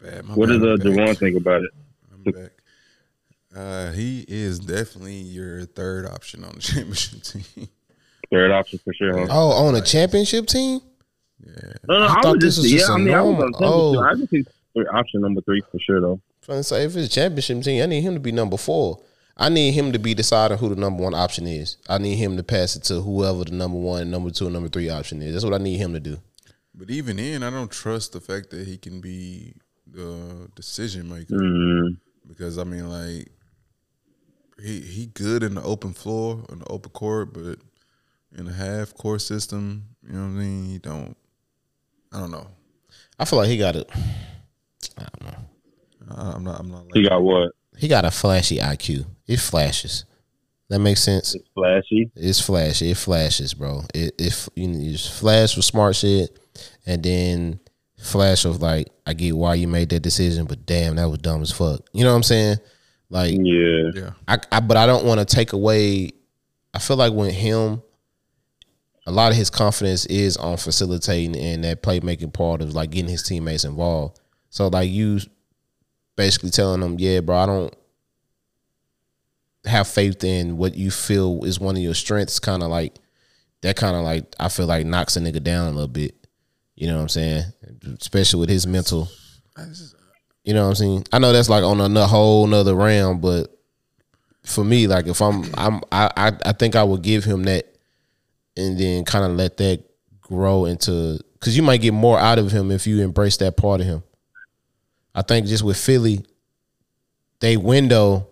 Bad. 0.01 0.26
What 0.34 0.49
bad, 0.49 0.61
does 0.61 0.62
uh, 0.62 0.72
I'm 0.72 0.78
back. 0.78 0.86
Javon 0.86 1.18
think 1.18 1.36
about 1.36 1.62
it? 1.62 1.70
I'm 2.26 2.32
back. 2.32 2.50
Uh, 3.54 3.90
he 3.92 4.24
is 4.28 4.60
definitely 4.60 5.16
your 5.16 5.64
third 5.64 6.06
option 6.06 6.44
on 6.44 6.52
the 6.54 6.60
championship 6.60 7.22
team. 7.22 7.68
Third 8.30 8.52
option 8.52 8.78
for 8.84 8.92
sure. 8.94 9.18
Huh? 9.18 9.26
Oh, 9.30 9.66
on 9.66 9.74
a 9.74 9.80
championship 9.80 10.46
team? 10.46 10.80
yeah. 11.44 11.72
No, 11.88 11.98
no, 11.98 12.06
I 12.06 12.14
I, 12.18 12.22
thought 12.22 12.40
this 12.40 12.56
just, 12.56 12.58
was 12.62 12.70
just 12.70 12.88
yeah. 12.88 12.92
a 12.94 12.96
I 12.96 13.00
mean, 13.00 13.14
I 13.14 13.22
was 13.22 13.38
normal- 13.60 13.98
oh. 13.98 14.02
I 14.02 14.14
just 14.14 14.30
think 14.30 14.46
option 14.92 15.20
number 15.22 15.40
three 15.40 15.62
for 15.72 15.78
sure 15.80 16.00
though. 16.00 16.20
Trying 16.42 16.58
to 16.60 16.64
say 16.64 16.84
if 16.84 16.94
it's 16.96 17.08
a 17.08 17.10
championship 17.10 17.62
team, 17.62 17.82
I 17.82 17.86
need 17.86 18.02
him 18.02 18.14
to 18.14 18.20
be 18.20 18.30
number 18.32 18.56
four. 18.56 19.00
I 19.36 19.48
need 19.48 19.72
him 19.72 19.92
to 19.92 19.98
be 19.98 20.14
deciding 20.14 20.58
who 20.58 20.68
the 20.68 20.76
number 20.76 21.02
one 21.02 21.14
option 21.14 21.46
is. 21.46 21.76
I 21.88 21.98
need 21.98 22.16
him 22.16 22.36
to 22.36 22.42
pass 22.42 22.76
it 22.76 22.84
to 22.84 23.00
whoever 23.00 23.44
the 23.44 23.52
number 23.52 23.78
one, 23.78 24.10
number 24.10 24.30
two, 24.30 24.48
number 24.50 24.68
three 24.68 24.90
option 24.90 25.22
is. 25.22 25.32
That's 25.32 25.44
what 25.44 25.54
I 25.54 25.62
need 25.62 25.78
him 25.78 25.92
to 25.94 26.00
do. 26.00 26.18
But 26.74 26.90
even 26.90 27.16
then, 27.16 27.42
I 27.42 27.50
don't 27.50 27.70
trust 27.70 28.12
the 28.12 28.20
fact 28.20 28.50
that 28.50 28.66
he 28.66 28.76
can 28.76 29.00
be 29.00 29.54
the 29.90 30.48
decision 30.54 31.08
maker 31.08 31.34
Mhm. 31.34 31.96
Because 32.26 32.58
I 32.58 32.64
mean, 32.64 32.88
like 32.88 33.28
he 34.62 34.80
he 34.80 35.06
good 35.06 35.42
in 35.42 35.54
the 35.54 35.62
open 35.62 35.92
floor 35.92 36.44
in 36.50 36.60
the 36.60 36.68
open 36.68 36.90
court, 36.92 37.32
but 37.32 37.58
in 38.36 38.46
a 38.46 38.52
half 38.52 38.94
court 38.94 39.22
system, 39.22 39.84
you 40.06 40.12
know 40.12 40.20
what 40.20 40.26
I 40.26 40.44
mean. 40.44 40.64
He 40.66 40.78
don't. 40.78 41.16
I 42.12 42.20
don't 42.20 42.30
know. 42.30 42.46
I 43.18 43.24
feel 43.24 43.38
like 43.38 43.48
he 43.48 43.56
got 43.56 43.76
it. 43.76 43.88
I, 44.98 45.06
don't 45.18 45.22
know. 45.22 45.38
I'm 46.16 46.44
not. 46.44 46.60
I'm 46.60 46.70
not. 46.70 46.84
Like, 46.84 46.94
He 46.94 47.08
got 47.08 47.22
what? 47.22 47.52
He 47.76 47.88
got 47.88 48.04
a 48.04 48.10
flashy 48.10 48.58
IQ. 48.58 49.06
It 49.26 49.38
flashes. 49.38 50.04
That 50.68 50.80
makes 50.80 51.02
sense. 51.02 51.34
It's 51.34 51.48
flashy. 51.54 52.10
It's 52.14 52.40
flashy. 52.40 52.90
It 52.90 52.96
flashes, 52.96 53.54
bro. 53.54 53.82
It 53.94 54.14
it 54.18 54.48
you 54.54 54.68
know, 54.68 54.78
you 54.78 54.92
just 54.92 55.12
flash 55.12 55.56
with 55.56 55.64
smart 55.64 55.96
shit, 55.96 56.38
and 56.86 57.02
then 57.02 57.60
flash 58.01 58.44
of 58.44 58.61
like, 58.62 58.88
I 59.07 59.12
get 59.14 59.36
why 59.36 59.55
you 59.55 59.68
made 59.68 59.90
that 59.90 60.01
decision, 60.01 60.46
but 60.46 60.66
damn, 60.66 60.96
that 60.96 61.09
was 61.09 61.18
dumb 61.18 61.42
as 61.42 61.53
fuck. 61.53 61.80
You 61.92 62.05
know 62.05 62.11
what 62.11 62.16
I'm 62.16 62.22
saying? 62.22 62.57
Like, 63.09 63.34
Yeah. 63.34 63.90
yeah. 63.94 64.11
I, 64.28 64.38
I 64.53 64.61
but 64.61 64.76
I 64.76 64.86
don't 64.86 65.05
want 65.05 65.20
to 65.20 65.26
take 65.26 65.53
away. 65.53 66.12
I 66.72 66.78
feel 66.78 66.96
like 66.96 67.12
when 67.12 67.30
him, 67.30 67.82
a 69.07 69.11
lot 69.12 69.32
of 69.32 69.36
his 69.36 69.51
confidence 69.51 70.07
is 70.07 70.36
on 70.36 70.57
facilitating 70.57 71.36
and 71.36 71.64
that 71.64 71.82
playmaking 71.82 72.32
part 72.32 72.62
of 72.62 72.74
like 72.74 72.90
getting 72.90 73.11
his 73.11 73.22
teammates 73.22 73.64
involved. 73.64 74.20
So 74.51 74.68
like 74.68 74.90
you, 74.90 75.20
basically 76.16 76.51
telling 76.51 76.80
them, 76.80 76.96
yeah, 76.98 77.20
bro, 77.20 77.36
I 77.36 77.46
don't 77.46 77.74
have 79.64 79.88
faith 79.88 80.22
in 80.24 80.57
what 80.57 80.74
you 80.74 80.90
feel 80.90 81.44
is 81.44 81.59
one 81.61 81.76
of 81.76 81.82
your 81.82 81.94
strengths. 81.94 82.38
Kind 82.38 82.62
of 82.62 82.68
like 82.68 82.94
that. 83.62 83.76
Kind 83.76 83.96
of 83.96 84.03
like 84.03 84.24
I 84.38 84.48
feel 84.48 84.66
like 84.66 84.86
knocks 84.86 85.16
a 85.16 85.20
nigga 85.20 85.42
down 85.42 85.68
a 85.68 85.72
little 85.72 85.88
bit. 85.88 86.14
You 86.76 86.86
know 86.86 86.96
what 86.96 87.03
I'm 87.03 87.09
saying? 87.09 87.44
Especially 87.85 88.41
with 88.41 88.49
his 88.49 88.66
mental. 88.66 89.09
Uh, 89.57 89.64
you 90.45 90.55
know 90.55 90.64
what 90.64 90.70
I'm 90.70 90.74
saying? 90.74 91.07
I 91.12 91.18
know 91.18 91.33
that's 91.33 91.49
like 91.49 91.64
on 91.64 91.81
a 91.97 92.07
whole 92.07 92.47
nother 92.47 92.74
round, 92.74 93.20
but 93.20 93.57
for 94.45 94.64
me, 94.64 94.87
like 94.87 95.07
if 95.07 95.20
I'm, 95.20 95.45
I'm, 95.55 95.83
I, 95.93 96.11
I, 96.16 96.33
I 96.47 96.53
think 96.53 96.76
I 96.76 96.83
would 96.83 97.03
give 97.03 97.24
him 97.24 97.45
that, 97.45 97.66
and 98.57 98.78
then 98.78 99.05
kind 99.05 99.24
of 99.24 99.33
let 99.33 99.57
that 99.59 99.85
grow 100.20 100.64
into, 100.64 101.18
because 101.35 101.57
you 101.57 101.62
might 101.62 101.81
get 101.81 101.95
more 101.95 102.18
out 102.18 102.39
of 102.39 102.51
him 102.51 102.70
if 102.70 102.87
you 102.87 103.03
embrace 103.03 103.37
that 103.39 103.57
part 103.57 103.81
of 103.81 103.87
him. 103.87 104.03
I 105.14 105.22
think 105.22 105.47
just 105.47 105.62
with 105.62 105.76
Philly, 105.76 106.24
they 107.41 107.57
window 107.57 108.28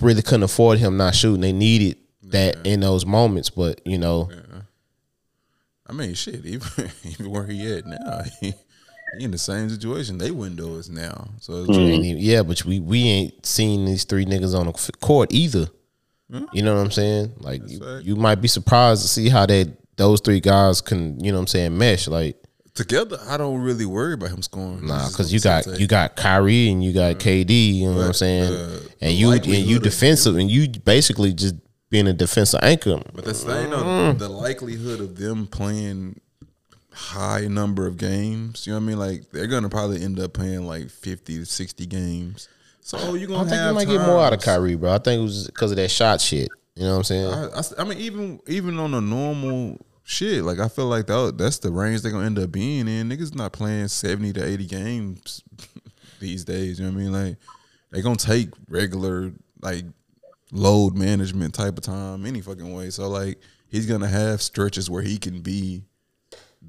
really 0.00 0.22
couldn't 0.22 0.42
afford 0.42 0.78
him 0.78 0.96
not 0.96 1.14
shooting. 1.14 1.40
They 1.40 1.52
needed 1.52 1.96
that 2.24 2.66
in 2.66 2.80
those 2.80 3.06
moments, 3.06 3.50
but 3.50 3.80
you 3.86 3.98
know, 3.98 4.30
I 5.88 5.92
mean, 5.92 6.14
shit. 6.14 6.44
Even 6.44 6.90
even 7.04 7.30
where 7.30 7.44
he 7.46 7.72
at 7.72 7.86
now, 7.86 8.22
he, 8.40 8.54
he 9.18 9.24
in 9.24 9.30
the 9.30 9.38
same 9.38 9.70
situation. 9.70 10.18
They 10.18 10.30
window 10.30 10.76
is 10.76 10.90
now. 10.90 11.28
So 11.40 11.64
even- 11.70 12.18
yeah, 12.18 12.42
but 12.42 12.64
we 12.64 12.80
we 12.80 13.04
ain't 13.04 13.46
seen 13.46 13.84
these 13.84 14.04
three 14.04 14.24
niggas 14.26 14.58
on 14.58 14.66
the 14.66 14.92
court 15.00 15.32
either. 15.32 15.68
You 16.52 16.60
know 16.60 16.74
what 16.74 16.82
I'm 16.82 16.90
saying? 16.90 17.32
Like 17.38 17.62
you, 17.66 17.78
fact. 17.78 18.04
you 18.04 18.14
might 18.14 18.42
be 18.42 18.48
surprised 18.48 19.00
to 19.00 19.08
see 19.08 19.30
how 19.30 19.46
that 19.46 19.72
those 19.96 20.20
three 20.20 20.40
guys 20.40 20.82
can, 20.82 21.18
you 21.24 21.32
know 21.32 21.38
what 21.38 21.42
I'm 21.42 21.46
saying, 21.46 21.78
mesh. 21.78 22.06
Like 22.06 22.36
together. 22.74 23.18
I 23.26 23.38
don't 23.38 23.62
really 23.62 23.86
worry 23.86 24.12
about 24.12 24.28
him 24.30 24.42
scoring. 24.42 24.86
nah, 24.86 25.08
because 25.08 25.32
you 25.32 25.40
got 25.40 25.66
you 25.80 25.86
got 25.86 26.16
Kyrie 26.16 26.68
and 26.68 26.84
you 26.84 26.92
got 26.92 27.16
KD. 27.16 27.74
You 27.76 27.90
know 27.90 27.96
what 27.96 28.06
I'm 28.08 28.12
saying? 28.12 28.52
uh, 28.52 28.80
and 29.00 29.12
you 29.14 29.32
and 29.32 29.46
you 29.46 29.78
defensive 29.78 30.36
and 30.36 30.50
you 30.50 30.68
basically 30.68 31.32
just 31.32 31.54
being 31.90 32.06
a 32.06 32.12
defensive 32.12 32.60
anchor. 32.62 33.00
But 33.14 33.24
that's 33.24 33.44
the 33.44 33.54
thing, 33.54 33.70
though, 33.70 33.82
Mm. 33.82 34.18
the 34.18 34.28
likelihood 34.28 35.00
of 35.00 35.16
them 35.16 35.46
playing 35.46 36.20
high 36.92 37.46
number 37.46 37.86
of 37.86 37.96
games, 37.96 38.66
you 38.66 38.72
know 38.72 38.78
what 38.78 38.84
I 38.84 38.86
mean? 38.86 38.98
Like 38.98 39.30
they're 39.30 39.46
gonna 39.46 39.68
probably 39.68 40.02
end 40.02 40.18
up 40.18 40.32
playing 40.32 40.66
like 40.66 40.90
fifty 40.90 41.38
to 41.38 41.44
sixty 41.46 41.86
games. 41.86 42.48
So 42.80 43.14
you're 43.14 43.28
gonna 43.28 43.48
think 43.48 43.60
have 43.60 43.68
you 43.68 43.74
might 43.74 43.86
get 43.86 44.00
more 44.00 44.20
out 44.20 44.32
of 44.32 44.40
times- 44.40 44.44
Kyrie, 44.56 44.74
bro. 44.74 44.94
I 44.94 44.98
think 44.98 45.20
it 45.20 45.22
was 45.22 45.46
because 45.46 45.70
of 45.70 45.76
that 45.76 45.90
shot 45.90 46.20
shit. 46.20 46.48
You 46.74 46.84
know 46.84 46.92
what 46.92 46.96
I'm 46.98 47.04
saying? 47.04 47.26
I, 47.26 47.46
I, 47.58 47.62
I 47.78 47.84
mean, 47.84 47.98
even 47.98 48.40
even 48.48 48.78
on 48.78 48.94
a 48.94 49.00
normal 49.00 49.78
shit, 50.02 50.42
like 50.42 50.58
I 50.58 50.68
feel 50.68 50.86
like 50.86 51.06
that 51.06 51.34
that's 51.38 51.58
the 51.58 51.70
range 51.70 52.02
they're 52.02 52.10
gonna 52.12 52.26
end 52.26 52.38
up 52.38 52.50
being 52.50 52.88
in. 52.88 53.08
Niggas 53.08 53.34
not 53.34 53.52
playing 53.52 53.88
seventy 53.88 54.32
to 54.32 54.44
eighty 54.44 54.66
games 54.66 55.42
these 56.20 56.44
days. 56.44 56.80
You 56.80 56.86
know 56.86 56.92
what 56.92 57.00
I 57.00 57.02
mean? 57.04 57.12
Like 57.12 57.36
they're 57.90 58.02
gonna 58.02 58.16
take 58.16 58.48
regular 58.68 59.32
like 59.62 59.84
load 60.52 60.96
management 60.96 61.54
type 61.54 61.76
of 61.78 61.84
time 61.84 62.26
any 62.26 62.40
fucking 62.40 62.72
way. 62.72 62.90
So 62.90 63.08
like 63.08 63.38
he's 63.68 63.86
gonna 63.86 64.08
have 64.08 64.42
stretches 64.42 64.90
where 64.90 65.02
he 65.02 65.18
can 65.18 65.40
be 65.40 65.82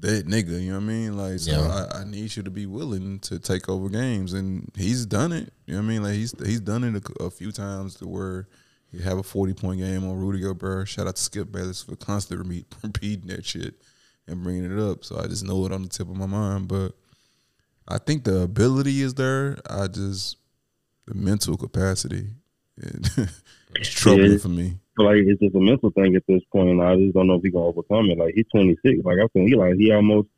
that 0.00 0.26
nigga. 0.26 0.60
You 0.60 0.72
know 0.72 0.78
what 0.78 0.84
I 0.84 0.86
mean? 0.86 1.16
Like 1.16 1.38
so 1.40 1.52
Yeah. 1.52 1.86
I, 1.92 2.00
I 2.00 2.04
need 2.04 2.34
you 2.36 2.42
to 2.42 2.50
be 2.50 2.66
willing 2.66 3.18
to 3.20 3.38
take 3.38 3.68
over 3.68 3.88
games, 3.88 4.32
and 4.32 4.70
he's 4.76 5.06
done 5.06 5.32
it. 5.32 5.52
You 5.66 5.74
know 5.74 5.80
what 5.80 5.86
I 5.86 5.88
mean? 5.88 6.02
Like 6.02 6.14
he's 6.14 6.34
he's 6.44 6.60
done 6.60 6.84
it 6.84 7.02
a, 7.20 7.24
a 7.24 7.30
few 7.30 7.52
times 7.52 7.96
to 7.96 8.06
where. 8.08 8.48
You 8.92 8.98
have 9.02 9.18
a 9.18 9.22
forty 9.22 9.54
point 9.54 9.78
game 9.78 10.02
on 10.02 10.16
Rudy 10.16 10.40
Gobert. 10.40 10.88
Shout 10.88 11.06
out 11.06 11.14
to 11.14 11.22
Skip 11.22 11.52
Bayless 11.52 11.80
for 11.80 11.94
constantly 11.94 12.44
repeat, 12.44 12.74
repeating 12.82 13.28
that 13.28 13.46
shit 13.46 13.74
and 14.26 14.42
bringing 14.42 14.64
it 14.64 14.82
up. 14.82 15.04
So 15.04 15.16
I 15.16 15.28
just 15.28 15.44
know 15.44 15.64
it 15.64 15.70
on 15.70 15.82
the 15.82 15.88
tip 15.88 16.08
of 16.10 16.16
my 16.16 16.26
mind. 16.26 16.66
But 16.66 16.94
I 17.86 17.98
think 17.98 18.24
the 18.24 18.40
ability 18.40 19.02
is 19.02 19.14
there. 19.14 19.58
I 19.70 19.86
just 19.86 20.38
the 21.06 21.14
mental 21.14 21.56
capacity. 21.56 22.30
it's 23.76 23.88
troubling 23.90 24.32
Yeah. 24.32 24.38
for 24.38 24.48
me. 24.48 24.72
feel 24.96 25.06
like 25.06 25.16
it's 25.18 25.40
just 25.40 25.54
a 25.54 25.60
mental 25.60 25.90
thing 25.90 26.14
at 26.16 26.22
this 26.28 26.42
point. 26.52 26.70
And 26.70 26.82
I 26.82 26.96
just 26.96 27.14
don't 27.14 27.26
know 27.26 27.34
if 27.34 27.42
he 27.42 27.50
can 27.50 27.60
overcome 27.60 28.10
it. 28.10 28.18
Like 28.18 28.34
he's 28.34 28.46
26. 28.52 29.04
Like 29.04 29.18
I 29.22 29.26
think 29.32 29.48
he 29.48 29.54
like 29.56 29.74
he 29.76 29.92
almost 29.92 30.28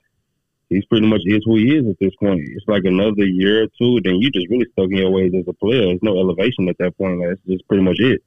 he's 0.68 0.84
pretty 0.86 1.06
much 1.06 1.20
is 1.26 1.42
who 1.44 1.56
he 1.56 1.76
is 1.76 1.86
at 1.86 1.98
this 2.00 2.14
point. 2.16 2.40
It's 2.42 2.66
like 2.68 2.84
another 2.84 3.24
year 3.24 3.64
or 3.64 3.66
two, 3.78 4.00
then 4.02 4.16
you 4.16 4.30
just 4.30 4.48
really 4.50 4.66
stuck 4.72 4.90
in 4.90 4.96
your 4.98 5.10
ways 5.10 5.32
as 5.34 5.44
a 5.48 5.52
player. 5.52 5.82
There's 5.86 6.02
no 6.02 6.18
elevation 6.18 6.68
at 6.68 6.78
that 6.78 6.96
point. 6.98 7.20
Like 7.20 7.30
it's 7.30 7.42
just 7.46 7.66
pretty 7.68 7.82
much 7.82 7.98
it. 8.00 8.22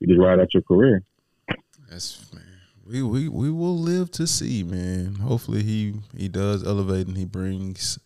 You 0.00 0.06
just 0.08 0.20
ride 0.20 0.40
out 0.40 0.52
your 0.54 0.62
career. 0.62 1.02
That's 1.90 2.32
man. 2.34 2.44
We, 2.86 3.02
we 3.02 3.28
we 3.28 3.50
will 3.50 3.76
live 3.78 4.10
to 4.12 4.26
see, 4.26 4.62
man. 4.62 5.16
Hopefully 5.16 5.62
he 5.62 5.94
he 6.16 6.28
does 6.28 6.66
elevate 6.66 7.06
and 7.06 7.16
he 7.18 7.24
brings 7.26 7.98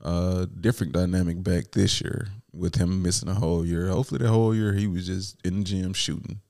a 0.00 0.46
different 0.60 0.92
dynamic 0.92 1.42
back 1.42 1.72
this 1.72 2.00
year 2.00 2.28
with 2.52 2.76
him 2.76 3.02
missing 3.02 3.28
a 3.28 3.34
whole 3.34 3.64
year. 3.64 3.88
Hopefully 3.88 4.22
the 4.22 4.28
whole 4.28 4.54
year 4.54 4.72
he 4.72 4.86
was 4.86 5.06
just 5.06 5.36
in 5.44 5.58
the 5.58 5.64
gym 5.64 5.92
shooting. 5.92 6.40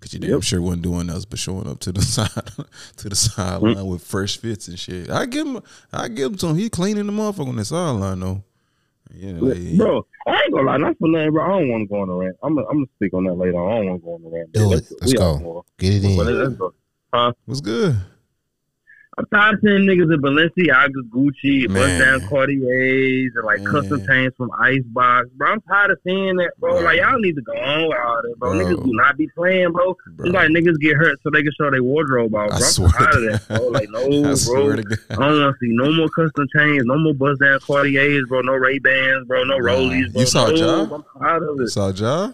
Cause 0.00 0.12
you 0.14 0.18
damn 0.18 0.40
sure 0.40 0.60
wasn't 0.60 0.82
doing 0.82 1.08
else 1.08 1.24
but 1.24 1.38
showing 1.38 1.68
up 1.68 1.78
to 1.80 1.92
the 1.92 2.02
side 2.02 2.28
to 2.96 3.08
the 3.08 3.14
sideline 3.14 3.76
mm. 3.76 3.88
with 3.88 4.02
fresh 4.02 4.36
fits 4.36 4.66
and 4.66 4.76
shit. 4.76 5.08
I 5.08 5.26
give 5.26 5.46
him 5.46 5.62
I 5.92 6.08
give 6.08 6.32
him 6.32 6.38
some 6.38 6.56
he 6.56 6.68
cleaning 6.68 7.06
the 7.06 7.12
motherfucker 7.12 7.48
on 7.48 7.56
the 7.56 7.64
sideline 7.64 8.18
though. 8.18 8.42
Yeah, 9.14 9.34
like, 9.38 9.58
he- 9.58 9.76
Bro, 9.76 10.06
I 10.26 10.42
ain't 10.42 10.52
gonna 10.52 10.66
lie, 10.66 10.76
not 10.78 10.98
for 10.98 11.08
nothing, 11.08 11.32
bro. 11.32 11.44
I 11.44 11.48
don't 11.60 11.68
want 11.68 11.82
to 11.82 11.86
go 11.86 12.00
on 12.00 12.08
the 12.08 12.14
rant. 12.14 12.36
I'm 12.42 12.54
gonna, 12.54 12.66
I'm 12.66 12.76
gonna 12.78 12.86
speak 12.96 13.14
on 13.14 13.24
that 13.24 13.34
later. 13.34 13.64
I 13.64 13.76
don't 13.76 13.86
want 13.86 14.00
to 14.00 14.04
go 14.04 14.14
on 14.14 14.22
the 14.22 14.30
rant. 14.30 14.52
Do 14.52 14.66
Let's- 14.66 14.90
it. 14.90 14.98
Let's 15.00 15.12
go. 15.12 15.64
Get 15.78 15.94
it 15.94 16.04
in. 16.04 16.16
let's 16.16 16.54
go. 16.56 17.34
what's 17.44 17.60
good? 17.60 17.96
I'm 19.18 19.26
tired 19.26 19.54
of 19.56 19.60
seeing 19.62 19.80
niggas 19.82 20.12
in 20.14 20.22
Balenciaga, 20.22 20.88
Gucci, 21.10 21.68
bust 21.68 21.98
down 21.98 22.26
Cartiers, 22.30 23.32
and 23.36 23.44
like 23.44 23.62
custom 23.62 23.98
Man. 23.98 24.06
chains 24.06 24.32
from 24.38 24.50
Icebox. 24.58 25.28
Bro, 25.36 25.52
I'm 25.52 25.60
tired 25.62 25.90
of 25.90 25.98
seeing 26.02 26.36
that, 26.36 26.52
bro. 26.58 26.72
Bro. 26.76 26.80
Like, 26.84 26.98
y'all 26.98 27.18
need 27.18 27.36
to 27.36 27.42
go 27.42 27.52
on 27.52 27.88
with 27.88 27.98
all 27.98 28.22
that, 28.22 28.34
bro. 28.38 28.52
Bro. 28.52 28.64
Niggas 28.64 28.84
do 28.84 28.92
not 28.94 29.18
be 29.18 29.28
playing, 29.36 29.72
bro. 29.72 29.94
Bro. 30.16 30.26
It's 30.26 30.34
like 30.34 30.48
niggas 30.48 30.80
get 30.80 30.96
hurt 30.96 31.18
so 31.22 31.28
they 31.30 31.42
can 31.42 31.52
show 31.60 31.70
their 31.70 31.82
wardrobe 31.82 32.34
out, 32.34 32.48
bro. 32.48 32.52
I 32.52 32.56
I'm 32.56 32.62
swear 32.62 32.88
tired 32.88 33.14
of 33.16 33.22
that, 33.48 33.48
bro. 33.58 33.68
Like, 33.68 33.90
no, 33.90 34.22
bro. 34.22 34.34
swear 34.34 34.76
to 34.76 34.82
God. 34.82 34.98
I 35.10 35.14
don't 35.16 35.40
want 35.42 35.56
to 35.60 35.66
see 35.66 35.72
no 35.74 35.92
more 35.92 36.08
custom 36.08 36.46
chains, 36.56 36.84
no 36.86 36.96
more 36.98 37.12
bust 37.14 37.40
down 37.42 37.60
Cartiers, 37.60 38.24
bro. 38.28 38.40
No 38.40 38.54
Ray 38.54 38.78
Bans, 38.78 39.26
bro. 39.26 39.44
No 39.44 39.58
Rollies, 39.58 40.10
bro. 40.12 40.20
You 40.22 40.26
saw 40.26 40.46
no, 40.48 40.54
Ja? 40.54 40.94
I'm 40.94 41.04
tired 41.20 41.42
of 41.42 41.56
You 41.58 41.64
it. 41.64 41.68
saw 41.68 41.90
Ja? 41.90 42.32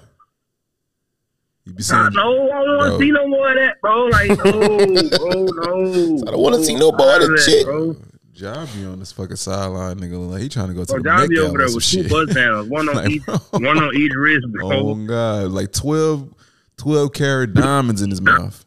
You 1.69 1.75
be 1.75 1.83
Nah, 1.91 2.09
no, 2.09 2.51
I 2.51 2.65
don't 2.65 2.77
want 2.79 2.93
to 2.93 2.99
see 3.05 3.11
no 3.11 3.29
more 3.29 3.49
of 3.51 3.55
that, 3.57 3.81
bro. 3.83 4.07
Like, 4.07 4.29
no, 4.31 4.39
bro, 5.19 5.45
no. 5.45 6.23
I 6.27 6.31
don't 6.31 6.41
wanna 6.41 6.65
see 6.65 6.75
no 6.77 6.93
more 6.93 7.17
of 7.17 7.21
that 7.29 7.43
shit. 7.45 7.67
bro. 7.67 7.95
Ja 8.33 8.65
be 8.75 8.85
on 8.87 9.01
this 9.01 9.13
fucking 9.13 9.37
sideline, 9.37 9.99
nigga. 9.99 10.31
Like 10.31 10.41
he 10.43 10.49
trying 10.49 10.69
to 10.69 10.75
go 10.75 10.85
to 10.85 10.93
Bro, 10.95 11.03
the 11.03 11.09
John 11.09 11.29
Met 11.29 11.39
over 11.41 11.59
there 11.59 11.75
with 11.75 11.85
two 11.85 12.09
buzz 12.09 12.35
downs, 12.35 12.69
one 12.71 12.89
on 12.89 12.95
Like, 12.95 13.11
each, 13.11 13.25
bro. 13.27 13.37
one 13.53 13.83
on 13.83 13.95
each 13.97 14.13
wrist, 14.17 14.47
bro. 14.51 14.71
Oh 14.73 14.95
god, 14.95 15.51
like 15.51 15.73
12, 15.73 16.33
12 16.79 17.13
carat 17.13 17.53
diamonds 17.53 18.01
in 18.01 18.09
his 18.11 18.21
mouth. 18.23 18.65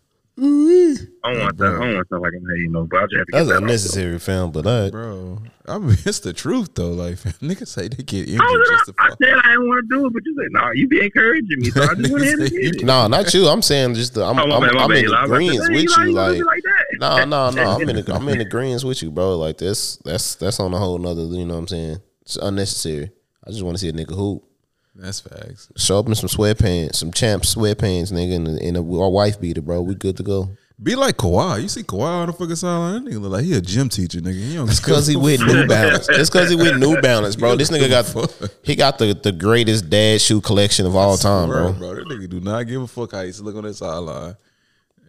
I 1.24 1.34
don't 1.34 1.42
want 1.44 1.58
that. 1.60 1.66
I 1.68 1.80
don't 1.86 1.94
want 1.96 2.08
stuff 2.08 2.22
like 2.22 2.34
I'm 2.36 2.48
hating, 2.56 2.72
no. 2.72 2.84
But 2.86 2.98
I 2.98 3.04
just 3.04 3.16
have 3.18 3.26
to 3.28 3.32
get 3.32 3.38
That's 3.38 3.48
that 3.50 3.56
off, 3.58 3.62
unnecessary, 3.62 4.20
film. 4.20 4.52
But 4.52 4.66
uh, 4.66 4.90
Bro, 4.90 5.42
I 5.68 5.78
mean 5.78 5.98
it's 6.06 6.20
the 6.20 6.34
truth 6.34 6.70
though. 6.74 6.92
Like 6.92 7.16
niggas 7.42 7.68
say 7.68 7.88
they 7.90 8.04
get 8.04 8.28
injured. 8.28 8.42
I, 8.42 8.66
just 8.72 8.86
to 8.88 8.94
I 8.98 9.08
fall. 9.10 9.18
said 9.22 9.34
I 9.44 9.48
didn't 9.52 9.68
want 9.68 9.90
to 9.90 9.96
do 9.96 10.06
it, 10.08 10.14
but 10.14 10.24
you 10.26 10.36
said 10.36 10.48
no. 10.52 10.72
You 10.72 10.88
be 10.88 11.04
encouraging 11.06 11.60
me, 11.60 11.70
so 11.70 11.84
I 11.84 11.94
just 11.96 12.12
went 12.12 12.24
ahead 12.26 12.40
and 12.40 12.50
did 12.50 12.76
it. 12.78 12.84
no, 12.86 13.08
not 13.08 13.34
you. 13.34 13.48
I'm 13.48 13.62
saying 13.62 13.94
just 13.96 14.16
the, 14.16 14.24
I'm 14.26 14.40
Oh, 14.40 14.44
I'm, 14.44 14.62
bad, 14.62 14.74
my 14.74 14.82
I'm 14.84 14.92
in 14.92 15.06
the 15.06 15.12
was 15.12 15.30
greens 15.30 15.66
say, 15.68 15.74
with 15.74 15.84
Eli, 15.98 16.06
you. 16.06 16.14
Like 16.14 16.34
be 16.34 16.44
like 16.44 16.64
that. 16.64 16.86
no, 17.00 17.26
no, 17.26 17.50
no. 17.52 17.70
I'm 17.72 17.90
in 17.90 17.96
the 17.98 18.14
I'm 18.16 18.28
in 18.30 18.38
the 18.40 18.46
greens 18.46 18.84
with 18.84 19.04
you, 19.04 19.12
bro. 19.12 19.38
Like 19.38 19.58
this 19.58 19.98
that's 19.98 20.36
that's 20.36 20.60
on 20.60 20.74
a 20.74 20.78
whole 20.80 20.98
nother. 20.98 21.22
You 21.24 21.46
know 21.46 21.54
what 21.54 21.60
I'm 21.62 21.68
saying? 21.68 21.98
It's 22.24 22.38
unnecessary. 22.38 23.12
I 23.46 23.52
just 23.52 23.62
want 23.64 23.76
to 23.78 23.82
see 23.82 23.90
a 23.90 23.94
nigga 23.94 24.16
hoop. 24.16 24.44
That's 24.96 25.20
facts. 25.22 25.72
Show 25.78 26.00
up 26.00 26.08
in 26.08 26.16
some 26.16 26.30
sweatpants, 26.30 26.96
some 26.96 27.12
champ 27.14 27.44
sweatpants, 27.44 28.12
nigga, 28.12 28.36
and, 28.36 28.48
and 28.48 28.78
a, 28.78 28.80
our 28.80 29.10
wife 29.10 29.40
beater, 29.40 29.62
bro. 29.62 29.82
We 29.82 29.96
good 29.96 30.18
to 30.18 30.24
go. 30.24 30.50
Be 30.84 30.96
like 30.96 31.16
Kawhi. 31.18 31.62
You 31.62 31.68
see 31.68 31.84
Kawhi 31.84 32.08
on 32.22 32.28
the 32.28 32.34
fucking 32.34 32.56
sideline. 32.56 33.04
That 33.04 33.12
nigga 33.12 33.22
look 33.22 33.34
like 33.34 33.46
he 33.46 33.54
a 33.54 33.62
gym 33.62 33.88
teacher, 33.88 34.20
nigga. 34.20 34.34
He 34.34 34.56
don't 34.56 34.68
It's 34.68 34.80
because 34.80 35.06
he 35.06 35.16
with 35.16 35.40
New 35.42 35.68
Balance. 35.68 36.10
It's 36.10 36.30
because 36.30 36.50
he 36.50 36.56
with 36.56 36.78
New 36.78 37.00
Balance, 37.02 37.36
bro. 37.36 37.56
This 37.56 37.70
nigga 37.70 37.88
got 37.90 38.52
he 38.64 38.76
got 38.76 38.98
the, 38.98 39.14
the 39.14 39.32
greatest 39.32 39.90
dad 39.92 40.20
shoe 40.22 40.42
collection 40.42 40.88
of 40.88 40.96
all 40.96 41.18
time, 41.18 41.50
bro. 41.50 41.74
bro. 41.74 41.96
That 41.96 42.08
nigga 42.08 42.28
do 42.30 42.40
not 42.40 42.64
give 42.64 42.82
a 42.82 42.88
fuck 42.88 43.12
how 43.12 43.20
he 43.22 43.28
used 43.28 43.40
to 43.40 43.46
look 43.46 43.56
on 43.56 43.64
that 43.64 43.76
sideline. 43.76 44.36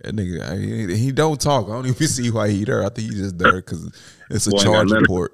That 0.03 0.15
nigga, 0.15 0.51
I 0.51 0.57
mean, 0.57 0.89
he, 0.91 0.97
he 0.97 1.13
don't 1.13 1.41
talk. 1.41 1.67
I 1.67 1.71
don't 1.71 1.87
even 1.87 2.07
see 2.09 2.31
why 2.31 2.51
he 2.51 2.65
there. 2.65 2.85
I 2.85 2.91
think 2.91 3.11
he 3.11 3.17
just 3.17 3.39
there 3.39 3.53
because 3.53 3.91
it's 4.29 4.47
a 4.47 4.51
Boy, 4.51 4.57
ain't 4.59 4.67
got 4.67 4.73
charging 4.73 4.93
nothing. 4.95 5.07
port. 5.07 5.33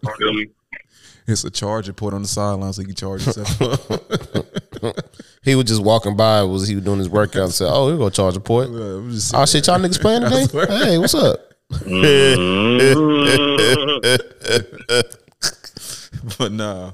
It's 1.26 1.45
a 1.45 1.51
charging 1.51 1.95
port 1.95 2.14
on 2.14 2.22
the 2.22 2.28
sideline 2.28 2.72
so 2.72 2.82
he 2.82 2.86
can 2.86 2.95
charge 2.95 3.22
himself. 3.22 3.91
He 5.43 5.55
was 5.55 5.64
just 5.66 5.83
walking 5.83 6.16
by, 6.16 6.43
was 6.43 6.68
he 6.68 6.74
was 6.74 6.85
doing 6.85 6.99
his 6.99 7.09
workout 7.09 7.45
and 7.45 7.55
said, 7.55 7.68
"Oh, 7.70 7.91
we 7.91 7.97
gonna 7.97 8.11
charge 8.11 8.37
a 8.37 8.41
port." 8.41 8.68
Yeah, 8.68 9.01
Oh 9.35 9.47
shit, 9.47 9.66
y'all 9.66 9.79
niggas 9.79 10.01
playing 10.01 10.22
today? 10.22 10.47
Hey, 10.85 10.99
what's 10.99 11.14
up? 11.14 11.55
but 16.39 16.53
nah. 16.53 16.93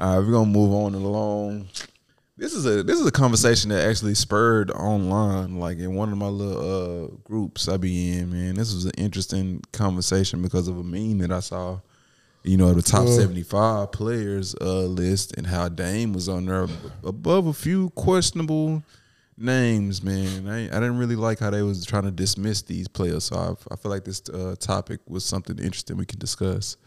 Right, 0.00 0.18
we're 0.18 0.30
gonna 0.32 0.46
move 0.46 0.72
on 0.72 0.94
along. 0.94 1.68
This 2.36 2.54
is 2.54 2.66
a 2.66 2.84
this 2.84 3.00
is 3.00 3.06
a 3.06 3.10
conversation 3.10 3.70
that 3.70 3.84
actually 3.88 4.14
spurred 4.14 4.70
online, 4.70 5.58
like 5.58 5.78
in 5.78 5.94
one 5.94 6.12
of 6.12 6.18
my 6.18 6.28
little 6.28 7.04
uh 7.04 7.08
groups 7.24 7.68
I 7.68 7.78
be 7.78 8.16
in, 8.18 8.30
man. 8.30 8.54
This 8.54 8.72
was 8.72 8.84
an 8.84 8.92
interesting 8.96 9.60
conversation 9.72 10.40
because 10.42 10.68
of 10.68 10.78
a 10.78 10.84
meme 10.84 11.18
that 11.18 11.32
I 11.32 11.40
saw. 11.40 11.80
You 12.48 12.56
know, 12.56 12.72
the 12.72 12.80
top 12.82 13.06
seventy 13.08 13.42
five 13.42 13.92
players 13.92 14.54
uh 14.60 14.84
list 14.84 15.36
and 15.36 15.46
how 15.46 15.68
Dame 15.68 16.14
was 16.14 16.28
on 16.28 16.46
there 16.46 16.66
above 17.04 17.46
a 17.46 17.52
few 17.52 17.90
questionable 17.90 18.82
names, 19.36 20.02
man. 20.02 20.48
I, 20.48 20.62
I 20.64 20.80
didn't 20.80 20.98
really 20.98 21.14
like 21.14 21.40
how 21.40 21.50
they 21.50 21.62
was 21.62 21.84
trying 21.84 22.04
to 22.04 22.10
dismiss 22.10 22.62
these 22.62 22.88
players. 22.88 23.24
So 23.24 23.36
I, 23.36 23.72
I 23.72 23.76
feel 23.76 23.90
like 23.90 24.04
this 24.04 24.22
uh, 24.30 24.56
topic 24.58 25.00
was 25.06 25.24
something 25.24 25.58
interesting 25.58 25.98
we 25.98 26.06
can 26.06 26.18
discuss. 26.18 26.78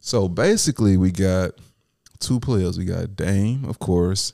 So 0.00 0.28
basically, 0.28 0.96
we 0.96 1.10
got 1.10 1.52
two 2.18 2.40
players. 2.40 2.78
We 2.78 2.86
got 2.86 3.16
Dame, 3.16 3.66
of 3.66 3.78
course, 3.78 4.32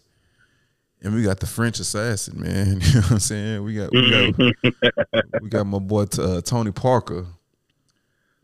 and 1.03 1.13
we 1.13 1.23
got 1.23 1.41
the 1.41 1.47
French 1.47 1.81
assassin, 1.81 2.41
man. 2.41 2.81
You 2.87 2.95
know 2.95 3.01
what 3.01 3.11
I'm 3.11 3.19
saying? 3.19 3.65
We 3.65 3.75
got 3.75 3.91
we 3.93 4.11
got 4.11 5.33
we 5.43 5.49
got 5.49 5.67
my 5.67 5.81
boy 5.81 6.05
uh, 6.19 6.41
Tony 6.41 6.71
Parker. 6.71 7.27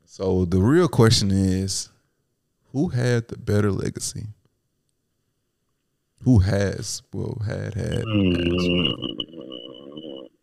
So 0.05 0.45
the 0.45 0.61
real 0.61 0.89
question 0.89 1.31
is, 1.31 1.91
who 2.79 2.89
had 2.91 3.27
the 3.27 3.37
better 3.37 3.73
legacy? 3.73 4.29
Who 6.23 6.39
has 6.39 7.03
well 7.13 7.43
had 7.45 7.75
had? 7.75 8.05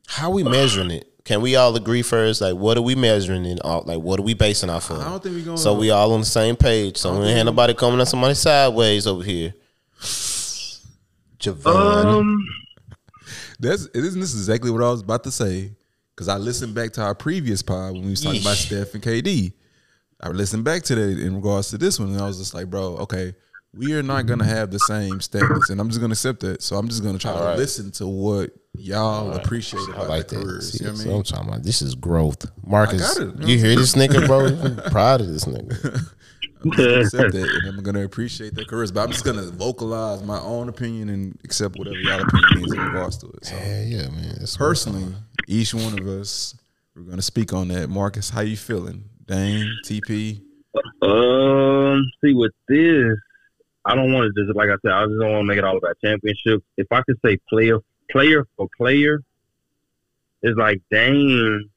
How 0.07 0.31
we 0.31 0.43
measuring 0.43 0.91
it? 0.91 1.09
Can 1.23 1.39
we 1.41 1.55
all 1.55 1.73
agree 1.77 2.01
first? 2.01 2.41
Like, 2.41 2.55
what 2.55 2.77
are 2.77 2.81
we 2.81 2.93
measuring 2.93 3.45
in? 3.45 3.59
All, 3.61 3.83
like, 3.86 3.99
what 3.99 4.19
are 4.19 4.23
we 4.23 4.33
basing 4.33 4.69
off 4.69 4.89
of? 4.89 4.99
I 4.99 5.05
don't 5.05 5.23
think 5.23 5.36
we 5.36 5.43
gonna. 5.43 5.57
so 5.57 5.73
we 5.75 5.91
all 5.91 6.11
on 6.11 6.19
the 6.19 6.25
same 6.25 6.57
page. 6.57 6.97
So 6.97 7.17
we 7.17 7.27
ain't 7.27 7.38
had 7.38 7.45
nobody 7.45 7.73
coming 7.73 8.01
at 8.01 8.09
somebody 8.09 8.33
sideways 8.33 9.07
over 9.07 9.23
here. 9.23 9.53
Javon. 11.39 12.05
Um, 12.05 12.45
That's 13.61 13.88
this 13.93 14.15
exactly 14.15 14.71
what 14.71 14.83
I 14.83 14.89
was 14.89 15.01
about 15.01 15.23
to 15.23 15.31
say. 15.31 15.71
Cause 16.17 16.27
I 16.27 16.36
listened 16.38 16.75
back 16.75 16.91
to 16.93 17.01
our 17.01 17.15
previous 17.15 17.61
pod 17.61 17.93
when 17.93 18.03
we 18.03 18.09
was 18.11 18.21
talking 18.21 18.41
about 18.41 18.55
Yeesh. 18.55 18.67
Steph 18.67 18.93
and 18.93 19.03
KD. 19.03 19.53
I 20.26 20.30
listened 20.30 20.63
back 20.63 20.82
to 20.84 20.95
that 20.95 21.19
in 21.19 21.36
regards 21.36 21.69
to 21.69 21.78
this 21.78 21.99
one, 21.99 22.09
and 22.09 22.19
I 22.19 22.26
was 22.26 22.39
just 22.39 22.55
like, 22.55 22.67
bro, 22.67 22.97
okay, 22.97 23.36
we 23.76 23.93
are 23.93 24.01
not 24.01 24.26
gonna 24.26 24.43
have 24.45 24.71
the 24.71 24.80
same 24.80 25.21
standards, 25.21 25.69
and 25.69 25.80
I'm 25.80 25.89
just 25.89 26.01
gonna 26.01 26.13
accept 26.13 26.39
that. 26.39 26.63
So 26.63 26.78
I'm 26.78 26.88
just 26.88 27.03
gonna 27.03 27.19
try 27.19 27.34
to 27.34 27.39
right. 27.43 27.57
listen 27.57 27.91
to 27.91 28.07
what 28.07 28.49
y'all 28.73 29.34
appreciate 29.34 29.84
I 29.95 30.07
like 30.07 30.28
that. 30.30 30.41
careers. 30.41 30.71
See, 30.71 30.84
You 30.84 30.86
know 30.88 30.93
what 30.93 30.99
I 30.99 31.03
so 31.03 31.09
mean? 31.09 31.17
I'm 31.17 31.23
talking 31.23 31.47
about 31.49 31.63
this 31.63 31.82
is 31.84 31.93
growth. 31.93 32.45
Marcus, 32.65 33.17
it. 33.17 33.47
you 33.47 33.59
hear 33.59 33.76
this 33.76 33.93
nigga, 33.93 34.26
bro? 34.26 34.45
I'm 34.86 34.91
proud 34.91 35.21
of 35.21 35.28
this 35.28 35.45
nigga. 35.45 35.84
I'm 36.63 36.71
just 36.71 36.78
gonna 36.78 37.01
accept 37.01 37.34
that, 37.34 37.49
and 37.63 37.67
I'm 37.78 37.84
gonna 37.84 38.03
appreciate 38.03 38.55
their 38.55 38.65
careers. 38.65 38.91
But 38.91 39.01
I'm 39.01 39.11
just 39.11 39.26
gonna 39.26 39.43
vocalize 39.43 40.23
my 40.23 40.39
own 40.39 40.69
opinion 40.69 41.09
and 41.09 41.39
accept 41.43 41.78
whatever 41.78 41.97
y'all 41.97 42.19
opinion 42.19 42.65
is 42.65 42.73
in 42.73 42.80
regards 42.80 43.17
to 43.17 43.28
it. 43.28 43.45
So 43.45 43.55
Yeah, 43.57 43.84
yeah, 43.84 44.09
man. 44.09 44.38
Personally, 44.57 45.13
each 45.47 45.76
one 45.76 45.99
of 45.99 46.07
us, 46.07 46.55
we're 46.95 47.03
gonna 47.03 47.21
speak 47.21 47.53
on 47.53 47.67
that. 47.67 47.89
Marcus, 47.91 48.32
how 48.32 48.41
you 48.41 48.57
feeling? 48.57 49.03
Dame, 49.28 49.71
TP. 49.84 50.41
um, 51.01 52.05
see 52.23 52.34
with 52.34 52.53
this, 52.67 53.17
I 53.86 53.95
don't 53.95 54.13
want 54.13 54.34
to 54.34 54.43
just 54.43 54.55
like 54.55 54.69
I 54.69 54.76
said, 54.82 54.91
I 54.91 55.05
just 55.05 55.19
don't 55.19 55.32
want 55.32 55.43
to 55.43 55.47
make 55.47 55.57
it 55.57 55.63
all 55.63 55.78
about 55.78 55.97
championship. 56.03 56.63
If 56.78 56.88
I 56.91 57.01
could 57.01 57.17
say 57.23 57.38
player, 57.49 57.80
player 58.11 58.45
for 58.55 58.67
player, 58.78 59.21
it's 60.41 60.57
like 60.57 60.82
Dame. 60.91 61.69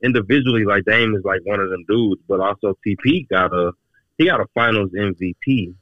Individually, 0.00 0.64
like 0.64 0.84
Dame 0.84 1.16
is 1.16 1.24
like 1.24 1.40
one 1.44 1.58
of 1.58 1.70
them 1.70 1.84
dudes, 1.88 2.22
but 2.28 2.38
also 2.38 2.78
TP 2.86 3.28
got 3.28 3.52
a 3.52 3.72
he 4.16 4.26
got 4.26 4.40
a 4.40 4.46
Finals 4.54 4.90
MVP. 4.90 5.74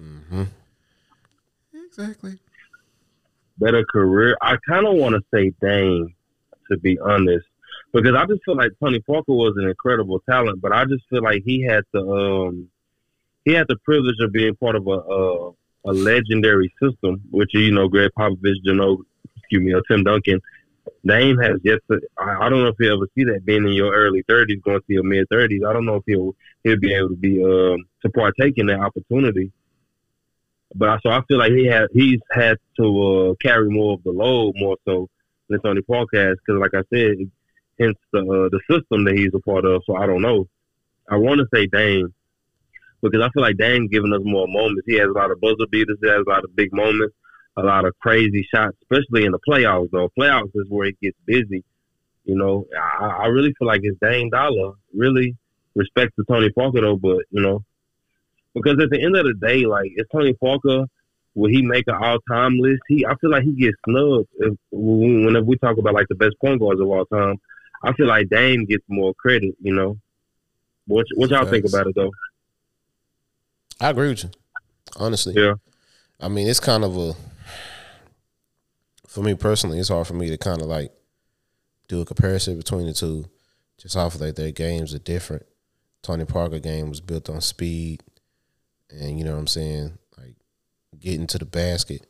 Mm-hmm. 0.00 0.42
Exactly. 1.86 2.38
better 3.58 3.84
career. 3.86 4.36
I 4.42 4.56
kind 4.68 4.86
of 4.86 4.94
want 4.96 5.14
to 5.14 5.22
say 5.32 5.52
Dame, 5.62 6.14
to 6.70 6.76
be 6.76 6.98
honest, 6.98 7.46
because 8.02 8.16
I 8.16 8.26
just 8.26 8.44
feel 8.44 8.56
like 8.56 8.72
Tony 8.82 9.00
Parker 9.00 9.32
was 9.32 9.54
an 9.56 9.68
incredible 9.68 10.20
talent, 10.28 10.60
but 10.60 10.72
I 10.72 10.84
just 10.84 11.04
feel 11.08 11.22
like 11.22 11.42
he 11.44 11.62
had 11.62 11.84
the 11.92 12.00
um 12.00 12.68
he 13.44 13.52
had 13.52 13.66
the 13.68 13.76
privilege 13.84 14.16
of 14.20 14.32
being 14.32 14.56
part 14.56 14.76
of 14.76 14.86
a 14.86 14.90
a, 14.90 15.50
a 15.86 15.92
legendary 15.92 16.72
system, 16.82 17.22
which 17.30 17.50
you 17.54 17.72
know 17.72 17.88
Gregg 17.88 18.10
Popovich, 18.18 18.56
you 18.62 18.74
know, 18.74 19.02
excuse 19.36 19.62
me, 19.62 19.72
or 19.72 19.82
Tim 19.88 20.04
Duncan. 20.04 20.40
Dame 21.04 21.38
has 21.38 21.58
yet 21.64 21.80
to. 21.90 22.00
I, 22.18 22.46
I 22.46 22.48
don't 22.48 22.62
know 22.62 22.68
if 22.68 22.76
he'll 22.78 22.94
ever 22.94 23.08
see 23.16 23.24
that 23.24 23.44
being 23.44 23.66
in 23.66 23.72
your 23.72 23.94
early 23.94 24.22
thirties, 24.28 24.60
going 24.64 24.78
to 24.78 24.84
your 24.88 25.02
mid 25.02 25.28
thirties. 25.28 25.62
I 25.66 25.72
don't 25.72 25.84
know 25.84 25.96
if 25.96 26.04
he'll 26.06 26.34
he'll 26.64 26.78
be 26.78 26.94
able 26.94 27.10
to 27.10 27.16
be 27.16 27.42
um 27.42 27.84
to 28.02 28.10
partake 28.10 28.54
in 28.58 28.66
that 28.66 28.80
opportunity. 28.80 29.52
But 30.74 30.88
I- 30.88 30.98
so 31.02 31.10
I 31.10 31.22
feel 31.26 31.38
like 31.38 31.52
he 31.52 31.66
had 31.66 31.88
he's 31.92 32.20
had 32.30 32.58
to 32.78 33.30
uh, 33.30 33.34
carry 33.42 33.68
more 33.68 33.94
of 33.94 34.02
the 34.04 34.10
load 34.12 34.54
more 34.56 34.76
so 34.84 35.08
than 35.48 35.60
Tony 35.60 35.82
Parker 35.82 36.28
has 36.28 36.36
because, 36.44 36.60
like 36.60 36.74
I 36.74 36.82
said, 36.92 37.16
hence 37.78 37.98
the 38.12 38.20
uh, 38.20 38.48
the 38.50 38.60
system 38.70 39.04
that 39.04 39.16
he's 39.16 39.34
a 39.34 39.40
part 39.40 39.64
of. 39.64 39.82
So 39.86 39.96
I 39.96 40.06
don't 40.06 40.22
know. 40.22 40.48
I 41.08 41.16
want 41.16 41.40
to 41.40 41.46
say 41.54 41.66
Dame 41.66 42.12
because 43.02 43.20
I 43.20 43.30
feel 43.30 43.42
like 43.42 43.56
Dame's 43.56 43.90
giving 43.90 44.12
us 44.12 44.22
more 44.24 44.46
moments. 44.48 44.82
He 44.86 44.94
has 44.96 45.08
a 45.08 45.12
lot 45.12 45.30
of 45.30 45.40
buzzer 45.40 45.66
beaters. 45.70 45.98
He 46.02 46.08
has 46.08 46.24
a 46.26 46.30
lot 46.30 46.44
of 46.44 46.56
big 46.56 46.72
moments, 46.72 47.14
a 47.56 47.62
lot 47.62 47.84
of 47.84 47.96
crazy 48.00 48.46
shots, 48.52 48.76
especially 48.82 49.24
in 49.24 49.32
the 49.32 49.38
playoffs. 49.48 49.90
Though 49.90 50.10
playoffs 50.18 50.50
is 50.54 50.68
where 50.68 50.88
it 50.88 51.00
gets 51.00 51.18
busy. 51.24 51.62
You 52.24 52.36
know, 52.36 52.66
I, 53.00 53.06
I 53.06 53.26
really 53.26 53.54
feel 53.58 53.68
like 53.68 53.82
it's 53.84 53.98
Dame 54.00 54.30
Dollar. 54.30 54.72
Really 54.94 55.36
respect 55.74 56.12
to 56.16 56.24
Tony 56.24 56.50
Parker 56.50 56.80
though, 56.80 56.96
but 56.96 57.24
you 57.30 57.42
know, 57.42 57.62
because 58.54 58.82
at 58.82 58.90
the 58.90 59.02
end 59.02 59.16
of 59.16 59.26
the 59.26 59.34
day, 59.34 59.64
like 59.66 59.92
it's 59.94 60.10
Tony 60.10 60.32
Parker. 60.34 60.86
Will 61.34 61.50
he 61.50 61.60
make 61.60 61.84
an 61.86 61.94
all-time 61.94 62.56
list? 62.58 62.80
He, 62.88 63.04
I 63.04 63.14
feel 63.16 63.30
like 63.30 63.42
he 63.42 63.52
gets 63.52 63.76
snubbed 63.86 64.26
if, 64.38 64.54
whenever 64.70 65.44
we 65.44 65.58
talk 65.58 65.76
about 65.76 65.92
like 65.92 66.08
the 66.08 66.14
best 66.14 66.32
point 66.40 66.60
guards 66.60 66.80
of 66.80 66.88
all 66.88 67.04
time. 67.04 67.36
I 67.82 67.92
feel 67.92 68.06
like 68.06 68.28
Dame 68.28 68.64
gets 68.64 68.84
more 68.88 69.14
credit. 69.14 69.54
You 69.60 69.74
know, 69.74 69.98
what 70.86 71.06
what 71.14 71.30
y'all 71.30 71.46
think 71.46 71.66
about 71.66 71.86
it 71.86 71.94
though? 71.94 72.12
I 73.80 73.90
agree 73.90 74.08
with 74.08 74.24
you. 74.24 74.30
Honestly. 74.96 75.34
Yeah. 75.36 75.54
I 76.18 76.28
mean, 76.28 76.48
it's 76.48 76.60
kind 76.60 76.84
of 76.84 76.96
a 76.96 77.14
for 79.16 79.22
me 79.22 79.34
personally, 79.34 79.78
it's 79.78 79.88
hard 79.88 80.06
for 80.06 80.14
me 80.14 80.28
to 80.28 80.36
kind 80.36 80.60
of 80.60 80.66
like 80.66 80.92
do 81.88 82.00
a 82.00 82.04
comparison 82.04 82.56
between 82.56 82.86
the 82.86 82.92
two, 82.92 83.24
just 83.78 83.96
off 83.96 84.14
of 84.14 84.20
like 84.20 84.34
their 84.34 84.52
games 84.52 84.94
are 84.94 84.98
different. 84.98 85.46
Tony 86.02 86.24
Parker 86.24 86.58
game 86.58 86.88
was 86.88 87.00
built 87.00 87.30
on 87.30 87.40
speed, 87.40 88.02
and 88.90 89.18
you 89.18 89.24
know 89.24 89.32
what 89.32 89.40
I'm 89.40 89.46
saying, 89.46 89.98
like 90.18 90.36
getting 90.98 91.26
to 91.28 91.38
the 91.38 91.46
basket. 91.46 92.06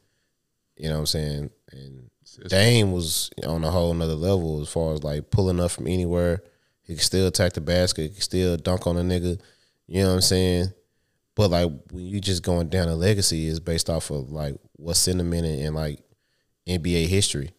You 0.76 0.88
know 0.88 0.94
what 0.94 1.00
I'm 1.00 1.06
saying, 1.06 1.50
and 1.70 2.10
Dame 2.48 2.92
was 2.92 3.30
on 3.46 3.64
a 3.64 3.70
whole 3.70 3.94
nother 3.94 4.14
level 4.14 4.60
as 4.60 4.68
far 4.68 4.94
as 4.94 5.02
like 5.02 5.30
pulling 5.30 5.60
up 5.60 5.70
from 5.70 5.86
anywhere. 5.86 6.42
He 6.82 6.94
could 6.94 7.02
still 7.02 7.26
attack 7.26 7.54
the 7.54 7.60
basket. 7.60 8.02
He 8.02 8.08
could 8.10 8.22
still 8.22 8.56
dunk 8.56 8.86
on 8.86 8.96
a 8.96 9.02
nigga. 9.02 9.40
You 9.86 10.02
know 10.02 10.08
what 10.08 10.14
I'm 10.14 10.20
saying? 10.20 10.72
But 11.34 11.50
like 11.50 11.70
when 11.90 12.06
you 12.06 12.20
just 12.20 12.42
going 12.42 12.68
down 12.68 12.88
a 12.88 12.96
legacy 12.96 13.46
is 13.46 13.60
based 13.60 13.90
off 13.90 14.10
of 14.10 14.30
like 14.30 14.56
what's 14.72 14.98
sentimented 14.98 15.58
in 15.58 15.74
like 15.74 16.00
NBA 16.66 17.06
history, 17.08 17.50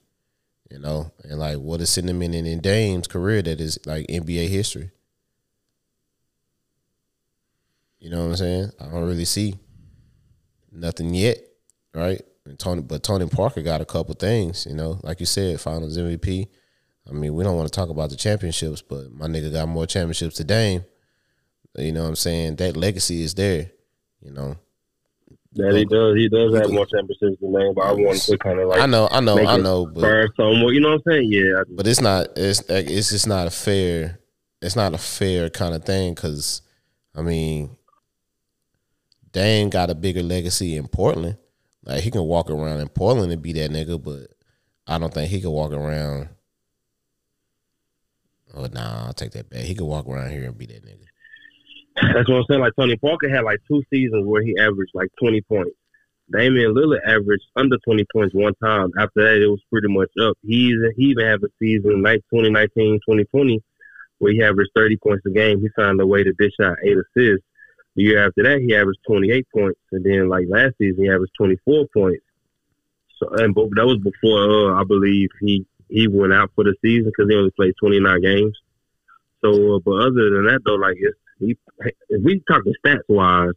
you 0.71 0.79
know, 0.79 1.11
and 1.23 1.39
like 1.39 1.57
what 1.57 1.81
is 1.81 1.89
sentimented 1.89 2.45
in 2.45 2.59
Dame's 2.59 3.07
career 3.07 3.41
that 3.41 3.61
is 3.61 3.79
like 3.85 4.07
NBA 4.07 4.47
history. 4.49 4.91
You 7.99 8.09
know 8.09 8.23
what 8.23 8.31
I'm 8.31 8.35
saying? 8.37 8.71
I 8.79 8.85
don't 8.85 9.07
really 9.07 9.25
see 9.25 9.55
nothing 10.71 11.13
yet, 11.13 11.39
right? 11.93 12.21
And 12.49 12.57
Tony, 12.59 12.81
but 12.81 13.03
Tony 13.03 13.27
Parker 13.27 13.61
got 13.61 13.81
a 13.81 13.85
couple 13.85 14.13
things, 14.15 14.65
you 14.69 14.75
know, 14.75 14.99
like 15.03 15.19
you 15.19 15.25
said, 15.25 15.59
Finals 15.59 15.97
MVP. 15.97 16.47
I 17.09 17.11
mean, 17.13 17.33
we 17.33 17.43
don't 17.43 17.55
want 17.55 17.71
to 17.71 17.75
talk 17.75 17.89
about 17.89 18.09
the 18.09 18.15
championships, 18.15 18.81
but 18.81 19.11
my 19.11 19.27
nigga 19.27 19.51
got 19.51 19.67
more 19.67 19.85
championships 19.85 20.37
than 20.37 20.47
Dame. 20.47 20.83
You 21.77 21.91
know 21.91 22.03
what 22.03 22.09
I'm 22.09 22.15
saying? 22.15 22.55
That 22.57 22.75
legacy 22.75 23.21
is 23.21 23.33
there, 23.35 23.71
you 24.21 24.31
know. 24.31 24.57
That 25.53 25.73
he 25.75 25.85
does. 25.85 26.15
He 26.15 26.27
does 26.29 26.55
have 26.55 26.71
more 26.71 26.85
championships 26.85 27.39
than 27.41 27.53
Dame, 27.53 27.73
but 27.73 27.85
I 27.85 27.91
want 27.93 28.19
to 28.21 28.37
kind 28.37 28.59
of 28.59 28.67
like 28.69 28.79
I 28.81 28.85
know, 28.85 29.07
I 29.11 29.19
know, 29.21 29.37
I 29.37 29.57
know, 29.57 29.85
but 29.85 30.27
somewhat. 30.35 30.73
You 30.73 30.79
know 30.81 30.89
what 30.89 31.01
I'm 31.07 31.11
saying? 31.13 31.31
Yeah. 31.31 31.59
I- 31.61 31.63
but 31.69 31.87
it's 31.87 32.01
not. 32.01 32.27
It's 32.35 32.67
like, 32.69 32.89
it's 32.89 33.09
just 33.11 33.27
not 33.27 33.47
a 33.47 33.51
fair. 33.51 34.19
It's 34.61 34.75
not 34.75 34.93
a 34.93 34.97
fair 34.97 35.49
kind 35.49 35.75
of 35.75 35.85
thing 35.85 36.13
because, 36.15 36.61
I 37.15 37.21
mean, 37.21 37.77
Dame 39.31 39.69
got 39.69 39.89
a 39.89 39.95
bigger 39.95 40.23
legacy 40.23 40.75
in 40.77 40.87
Portland. 40.87 41.37
Like 41.87 42.03
he 42.03 42.11
can 42.11 42.23
walk 42.23 42.49
around 42.49 42.81
in 42.81 42.89
Portland 42.89 43.31
and 43.31 43.41
be 43.41 43.53
that 43.53 43.71
nigga, 43.71 44.01
but 44.03 44.27
I 44.85 44.99
don't 44.99 45.13
think 45.13 45.31
he 45.31 45.39
could 45.39 45.51
walk 45.51 45.71
around. 45.71 46.27
Oh 48.53 48.65
nah, 48.65 49.05
I'll 49.07 49.13
take 49.13 49.31
that 49.31 49.49
back. 49.49 49.61
He 49.61 49.73
could 49.73 49.85
walk 49.85 50.05
around 50.05 50.31
here 50.31 50.43
and 50.43 50.57
be 50.57 50.65
that 50.65 50.85
nigga. 50.85 51.05
That's 52.13 52.29
what 52.29 52.39
I'm 52.39 52.43
saying. 52.49 52.61
Like 52.61 52.73
Tony 52.77 52.97
Parker 52.97 53.29
had 53.29 53.45
like 53.45 53.59
two 53.69 53.81
seasons 53.89 54.27
where 54.27 54.43
he 54.43 54.53
averaged 54.59 54.91
like 54.93 55.09
20 55.19 55.41
points. 55.41 55.71
Damian 56.29 56.75
Lillard 56.75 57.07
averaged 57.07 57.45
under 57.55 57.77
20 57.85 58.05
points 58.13 58.35
one 58.35 58.53
time. 58.61 58.91
After 58.99 59.23
that, 59.23 59.41
it 59.41 59.47
was 59.47 59.61
pretty 59.71 59.87
much 59.87 60.09
up. 60.21 60.37
He 60.43 60.75
he 60.97 61.05
even 61.05 61.25
had 61.25 61.41
a 61.41 61.47
season 61.57 62.03
like 62.03 62.19
2019, 62.33 62.99
2020 63.07 63.63
where 64.19 64.33
he 64.33 64.43
averaged 64.43 64.71
30 64.75 64.97
points 64.97 65.25
a 65.25 65.29
game. 65.29 65.61
He 65.61 65.69
found 65.69 66.01
a 66.01 66.07
way 66.07 66.23
to 66.23 66.33
dish 66.33 66.53
out 66.61 66.77
eight 66.83 66.97
assists. 66.97 67.46
The 67.97 68.03
year 68.03 68.25
after 68.27 68.43
that, 68.43 68.61
he 68.61 68.75
averaged 68.75 68.99
28 69.07 69.47
points, 69.53 69.79
and 69.91 70.05
then 70.05 70.29
like 70.29 70.45
last 70.47 70.75
season, 70.77 71.03
he 71.05 71.09
averaged 71.09 71.33
24 71.37 71.87
points. 71.93 72.23
So 73.17 73.27
and 73.37 73.53
but 73.55 73.69
that 73.75 73.85
was 73.87 73.97
before 73.97 74.71
uh, 74.71 74.79
I 74.79 74.83
believe 74.83 75.29
he 75.41 75.65
he 75.89 76.07
went 76.07 76.31
out 76.31 76.51
for 76.53 76.63
the 76.63 76.75
season 76.83 77.05
because 77.11 77.27
he 77.29 77.35
only 77.35 77.49
played 77.51 77.73
29 77.79 78.21
games. 78.21 78.55
So, 79.43 79.75
uh, 79.75 79.79
but 79.79 79.91
other 79.93 80.29
than 80.29 80.45
that 80.45 80.59
though, 80.63 80.75
like 80.75 80.97
it's 80.99 81.17
he, 81.39 81.57
if 82.09 82.21
we 82.23 82.39
talking 82.47 82.73
stats 82.85 83.01
wise, 83.09 83.53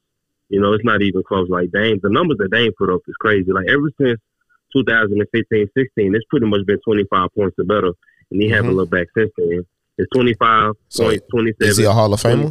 you 0.48 0.58
know, 0.60 0.72
it's 0.72 0.84
not 0.84 1.02
even 1.02 1.22
close. 1.22 1.50
Like 1.50 1.70
Dame, 1.72 2.00
the 2.02 2.08
numbers 2.10 2.38
that 2.38 2.50
Dame 2.50 2.72
put 2.78 2.88
up 2.88 3.02
is 3.08 3.14
crazy. 3.20 3.52
Like 3.52 3.66
ever 3.68 3.90
since 4.00 4.18
2015, 4.74 5.68
16, 5.76 6.14
it's 6.14 6.24
pretty 6.30 6.46
much 6.46 6.64
been 6.66 6.80
25 6.82 7.28
points 7.34 7.58
or 7.58 7.64
better, 7.64 7.92
and 8.30 8.40
he 8.40 8.48
Mhm. 8.48 8.54
haven't 8.54 8.72
looked 8.76 8.92
back 8.92 9.08
since 9.14 9.30
then. 9.36 9.66
It's 9.98 10.10
25 10.14 10.72
So, 10.88 11.04
points, 11.04 11.26
27. 11.30 11.70
Is 11.70 11.76
he 11.76 11.84
a 11.84 11.92
Hall 11.92 12.14
of 12.14 12.22
Famer? 12.22 12.50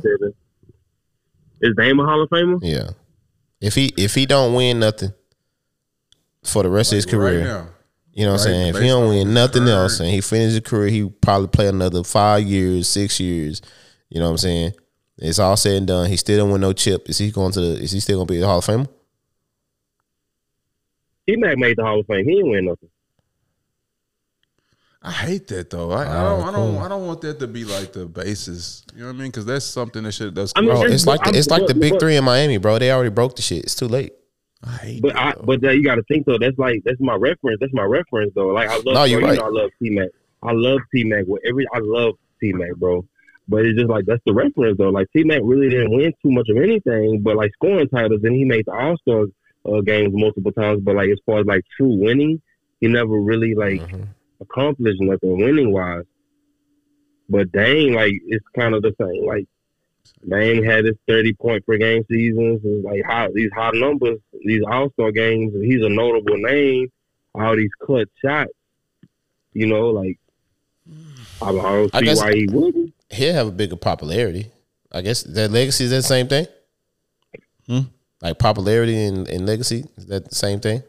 27. 1.61 1.72
Is 1.72 1.76
Dame 1.77 1.99
a 1.99 2.06
Hall 2.06 2.22
of 2.23 2.30
Famer? 2.30 2.60
Yeah. 2.61 2.90
If 3.61 3.76
he 3.76 3.94
if 3.98 4.15
he 4.15 4.26
don't 4.26 4.53
win 4.53 4.80
nothing 4.80 5.11
for 6.44 6.64
the 6.64 6.69
rest 6.69 6.91
of 6.94 6.98
his 6.98 7.06
Right 7.06 7.11
career, 7.11 7.44
now. 7.44 7.68
you 8.14 8.26
know 8.26 8.31
what 8.34 8.41
I'm 8.41 8.45
Right, 8.48 8.53
saying? 8.53 8.76
If 8.76 8.81
he 8.81 8.88
don't 8.88 9.10
win 9.10 9.34
nothing 9.34 9.64
current- 9.64 9.69
else 9.69 9.99
and 9.99 10.10
he 10.10 10.22
finishes 10.22 10.53
his 10.56 10.64
career, 10.64 10.88
he 10.90 11.10
probably 11.10 11.48
play 11.49 11.68
another 11.68 12.03
five 12.03 12.44
years, 12.44 12.88
six 12.88 13.19
years. 13.19 13.61
You 14.10 14.19
know 14.19 14.26
what 14.26 14.31
I'm 14.31 14.38
saying? 14.38 14.72
It's 15.18 15.40
all 15.40 15.57
said 15.57 15.73
and 15.77 15.88
done. 15.88 16.10
He 16.10 16.15
still 16.15 16.38
don't 16.38 16.52
win 16.52 16.61
no 16.61 16.72
chip. 16.72 17.10
Is 17.10 17.18
he 17.18 17.31
going 17.31 17.52
to 17.52 17.60
the? 17.61 17.84
Is 17.84 17.91
he 17.91 17.99
still 17.99 18.19
gonna 18.19 18.26
be 18.27 18.40
a 18.41 18.45
Hall 18.45 18.60
of 18.60 18.65
Famer? 18.65 18.88
He 21.26 21.36
Mac 21.36 21.57
made 21.57 21.77
the 21.77 21.84
Hall 21.84 21.99
of 21.99 22.07
Fame. 22.07 22.26
He 22.27 22.36
didn't 22.36 22.49
win 22.52 22.65
nothing. 22.65 22.90
I 25.02 25.12
hate 25.12 25.48
that 25.48 25.70
though. 25.70 25.92
I, 25.92 26.02
I 26.02 26.24
don't. 26.30 26.44
I 26.44 26.52
don't. 26.52 26.78
I 26.78 26.88
don't 26.90 27.08
want 27.08 27.22
that 27.22 27.40
to 27.40 27.48
be 27.48 27.64
like 27.64 27.94
the 27.94 28.06
basis. 28.06 28.84
You 28.94 29.02
know 29.02 29.08
what 29.08 29.16
I 29.16 29.18
mean? 29.20 29.28
Because 29.32 29.46
that's 29.46 29.64
something 29.66 30.04
that 30.04 30.12
should. 30.12 30.36
That's. 30.36 30.52
I 30.56 30.62
mean, 30.62 30.72
Bro, 30.72 30.80
It's- 30.82 30.94
it's 30.96 31.08
like 31.08 31.20
the, 31.22 31.26
I'm- 31.28 31.36
it's 31.36 31.48
like 31.50 31.68
the 31.68 31.74
big 31.74 32.00
three 32.00 32.18
in 32.18 32.24
Miami, 32.26 32.58
bro. 32.58 32.78
They 32.80 32.92
already 32.92 33.10
broke 33.10 33.36
the 33.38 33.42
shit. 33.42 33.64
It's 33.64 33.76
too 33.76 33.88
late. 33.88 34.12
I 34.62 34.72
hate 34.72 35.02
But 35.02 35.14
that, 35.14 35.38
I, 35.38 35.42
but 35.42 35.64
uh, 35.64 35.70
you 35.70 35.86
got 35.86 35.96
to 35.96 36.04
think 36.04 36.26
though. 36.26 36.38
That's 36.38 36.58
like 36.58 36.82
that's 36.84 37.00
my 37.00 37.16
reference. 37.16 37.60
That's 37.62 37.74
my 37.74 37.84
reference 37.84 38.34
though. 38.36 38.48
Like 38.50 38.68
I 38.70 38.76
love. 38.76 38.86
No, 38.88 39.04
you're 39.06 39.22
bro, 39.22 39.32
you 39.32 39.40
right. 39.40 39.40
know 39.54 39.60
I 39.60 39.62
love 39.64 39.72
T 39.82 39.90
Mac. 39.90 40.10
I 40.44 40.52
love 40.52 40.80
T 40.94 41.04
Mac. 41.06 41.24
With 41.28 41.44
every, 41.48 41.66
I 41.74 41.80
love 41.82 42.16
T 42.42 42.52
Mac, 42.52 42.76
bro. 42.76 43.06
But 43.48 43.66
it's 43.66 43.78
just 43.78 43.90
like 43.90 44.06
that's 44.06 44.22
the 44.26 44.34
reference 44.34 44.78
though. 44.78 44.90
Like 44.90 45.08
T 45.16 45.24
Mac 45.24 45.40
really 45.46 45.70
didn't 45.70 45.92
win 45.96 46.12
too 46.22 46.32
much 46.32 46.50
of 46.50 46.58
anything, 46.58 47.22
but 47.22 47.38
like 47.38 47.54
scoring 47.54 47.88
titles, 47.88 48.20
and 48.26 48.36
he 48.36 48.44
made 48.44 48.66
the 48.66 48.74
All 48.74 48.98
Star 48.98 49.26
uh, 49.66 49.80
games 49.80 50.12
multiple 50.14 50.52
times. 50.52 50.82
But 50.82 50.96
like 50.98 51.10
as 51.10 51.20
far 51.26 51.40
as 51.40 51.46
like 51.46 51.64
true 51.78 51.96
winning, 51.96 52.42
he 52.82 52.88
never 52.90 53.18
really 53.18 53.56
like 53.56 53.80
Mhm. 53.80 54.08
Accomplished 54.50 55.02
nothing 55.02 55.38
winning 55.42 55.72
wise. 55.72 56.04
But 57.30 57.52
Dame, 57.52 57.94
like 57.94 58.14
it's 58.28 58.46
kind 58.58 58.74
of 58.74 58.82
the 58.82 58.94
same. 59.00 59.26
Like 59.26 59.46
Dame 60.28 60.64
had 60.64 60.86
his 60.86 60.96
thirty 61.08 61.34
point 61.34 61.66
per 61.66 61.78
game 61.78 62.04
seasons, 62.10 62.62
and 62.64 62.84
like 62.84 63.04
high, 63.06 63.30
these 63.34 63.52
high 63.56 63.72
numbers, 63.74 64.18
these 64.46 64.64
All 64.70 64.90
Star 64.94 65.12
games. 65.12 65.54
and 65.54 65.64
He's 65.64 65.84
a 65.84 65.90
notable 65.90 66.38
name. 66.38 66.92
All 67.36 67.56
these 67.56 67.70
clutch 67.80 68.10
shots, 68.24 68.52
you 69.54 69.68
know, 69.68 69.90
like 69.90 70.18
I, 71.42 71.50
I 71.50 71.52
don't 71.52 71.96
I 71.96 72.00
see 72.00 72.06
guess- 72.06 72.18
why 72.20 72.34
he 72.36 72.48
wouldn't. 72.48 72.94
He'll 73.12 73.34
have 73.34 73.48
a 73.48 73.52
bigger 73.52 73.76
popularity. 73.76 74.52
I 74.92 75.02
guess 75.02 75.24
that 75.24 75.50
legacy 75.52 75.84
is 75.86 75.90
that 75.92 75.98
the 75.98 76.04
same 76.04 76.28
thing. 76.28 76.46
Hmm? 77.68 77.80
Like 78.22 78.38
popularity 78.40 79.04
and, 79.04 79.28
and 79.28 79.46
legacy 79.48 79.86
is 79.98 80.06
that 80.08 80.30
the 80.30 80.36
same 80.36 80.60
thing? 80.60 80.84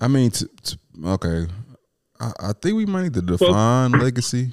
I 0.00 0.08
mean, 0.08 0.30
t- 0.30 0.46
t- 0.62 0.76
okay. 1.04 1.46
I, 2.20 2.32
I 2.40 2.52
think 2.52 2.76
we 2.76 2.86
might 2.86 3.02
need 3.04 3.14
to 3.14 3.22
define 3.22 3.92
legacy. 3.92 4.52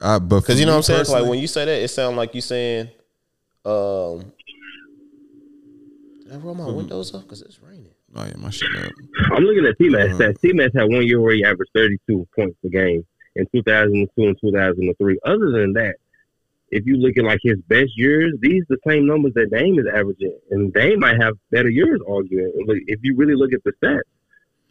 Uh, 0.00 0.18
but 0.18 0.40
Because 0.40 0.58
you 0.58 0.66
know 0.66 0.72
what 0.78 0.90
I'm 0.90 1.04
saying, 1.04 1.20
Like 1.20 1.30
when 1.30 1.38
you 1.38 1.46
say 1.46 1.64
that, 1.64 1.82
it 1.82 1.88
sounds 1.88 2.16
like 2.16 2.34
you 2.34 2.40
saying, 2.40 2.88
um, 3.64 4.32
did 6.24 6.32
I 6.32 6.36
roll 6.36 6.54
my 6.54 6.66
windows 6.70 7.14
up 7.14 7.22
because 7.22 7.42
it's 7.42 7.60
raining? 7.62 7.92
Oh 8.14 8.24
yeah, 8.24 8.32
my 8.36 8.50
shit 8.50 8.74
up. 8.76 8.92
I'm 9.32 9.44
looking 9.44 9.66
at 9.66 9.78
T 9.78 9.88
Mac 9.88 10.08
Uh-huh. 10.10 10.18
stats. 10.18 10.40
T 10.40 10.52
Mac 10.52 10.72
had 10.74 10.84
one 10.84 11.06
year 11.06 11.20
where 11.20 11.34
he 11.34 11.44
averaged 11.44 11.70
32 11.74 12.26
points 12.34 12.56
a 12.64 12.68
game 12.68 13.04
in 13.36 13.46
2002 13.54 14.10
and 14.28 14.36
2003. 14.40 15.18
Other 15.24 15.50
than 15.52 15.72
that, 15.74 15.96
if 16.70 16.86
you 16.86 16.96
look 16.96 17.16
at 17.18 17.24
like 17.24 17.40
his 17.42 17.58
best 17.68 17.90
years, 17.96 18.34
these 18.40 18.64
the 18.68 18.78
same 18.86 19.06
numbers 19.06 19.32
that 19.34 19.50
Dame 19.50 19.78
is 19.78 19.86
averaging, 19.92 20.36
and 20.50 20.72
Dame 20.72 21.00
might 21.00 21.20
have 21.20 21.34
better 21.50 21.68
years 21.68 22.00
arguing. 22.08 22.52
Look, 22.66 22.78
If 22.86 23.00
you 23.02 23.14
really 23.16 23.34
look 23.34 23.52
at 23.52 23.62
the 23.64 23.72
stats, 23.82 24.00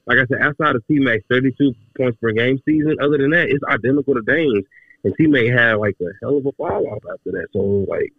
like 0.09 0.17
I 0.17 0.25
said, 0.25 0.41
outside 0.41 0.75
of 0.75 0.85
T 0.87 0.97
Mac's 0.97 1.23
32 1.29 1.75
points 1.95 2.17
per 2.19 2.31
game 2.31 2.59
season, 2.65 2.97
other 2.99 3.19
than 3.19 3.29
that, 3.29 3.49
it's 3.49 3.63
identical 3.69 4.15
to 4.15 4.21
Dame's. 4.21 4.65
And 5.03 5.13
T 5.15 5.27
Mac 5.27 5.45
had 5.45 5.75
like 5.75 5.95
a 6.01 6.09
hell 6.21 6.37
of 6.37 6.45
a 6.47 6.51
fall 6.53 6.87
off 6.87 7.03
after 7.13 7.31
that. 7.31 7.47
So 7.53 7.85
like, 7.87 8.11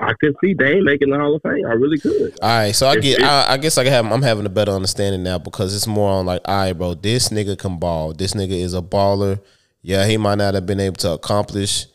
I 0.00 0.12
could 0.20 0.34
see 0.42 0.54
Dame 0.54 0.84
making 0.84 1.10
the 1.10 1.18
Hall 1.18 1.36
of 1.36 1.42
Fame. 1.42 1.66
I 1.66 1.72
really 1.72 1.98
could. 1.98 2.36
All 2.42 2.48
right, 2.48 2.72
so 2.72 2.88
I 2.88 2.96
get. 2.96 3.22
I, 3.22 3.52
I 3.52 3.56
guess 3.58 3.78
I 3.78 3.84
have. 3.84 4.10
I'm 4.10 4.22
having 4.22 4.44
a 4.44 4.50
better 4.50 4.72
understanding 4.72 5.22
now 5.22 5.38
because 5.38 5.74
it's 5.74 5.86
more 5.86 6.10
on 6.10 6.26
like, 6.26 6.42
all 6.46 6.56
right, 6.56 6.72
bro. 6.72 6.94
This 6.94 7.28
nigga 7.28 7.56
can 7.56 7.78
ball. 7.78 8.12
This 8.12 8.34
nigga 8.34 8.50
is 8.50 8.74
a 8.74 8.82
baller. 8.82 9.40
Yeah, 9.82 10.04
he 10.04 10.16
might 10.16 10.38
not 10.38 10.54
have 10.54 10.66
been 10.66 10.80
able 10.80 10.96
to 10.96 11.12
accomplish, 11.12 11.86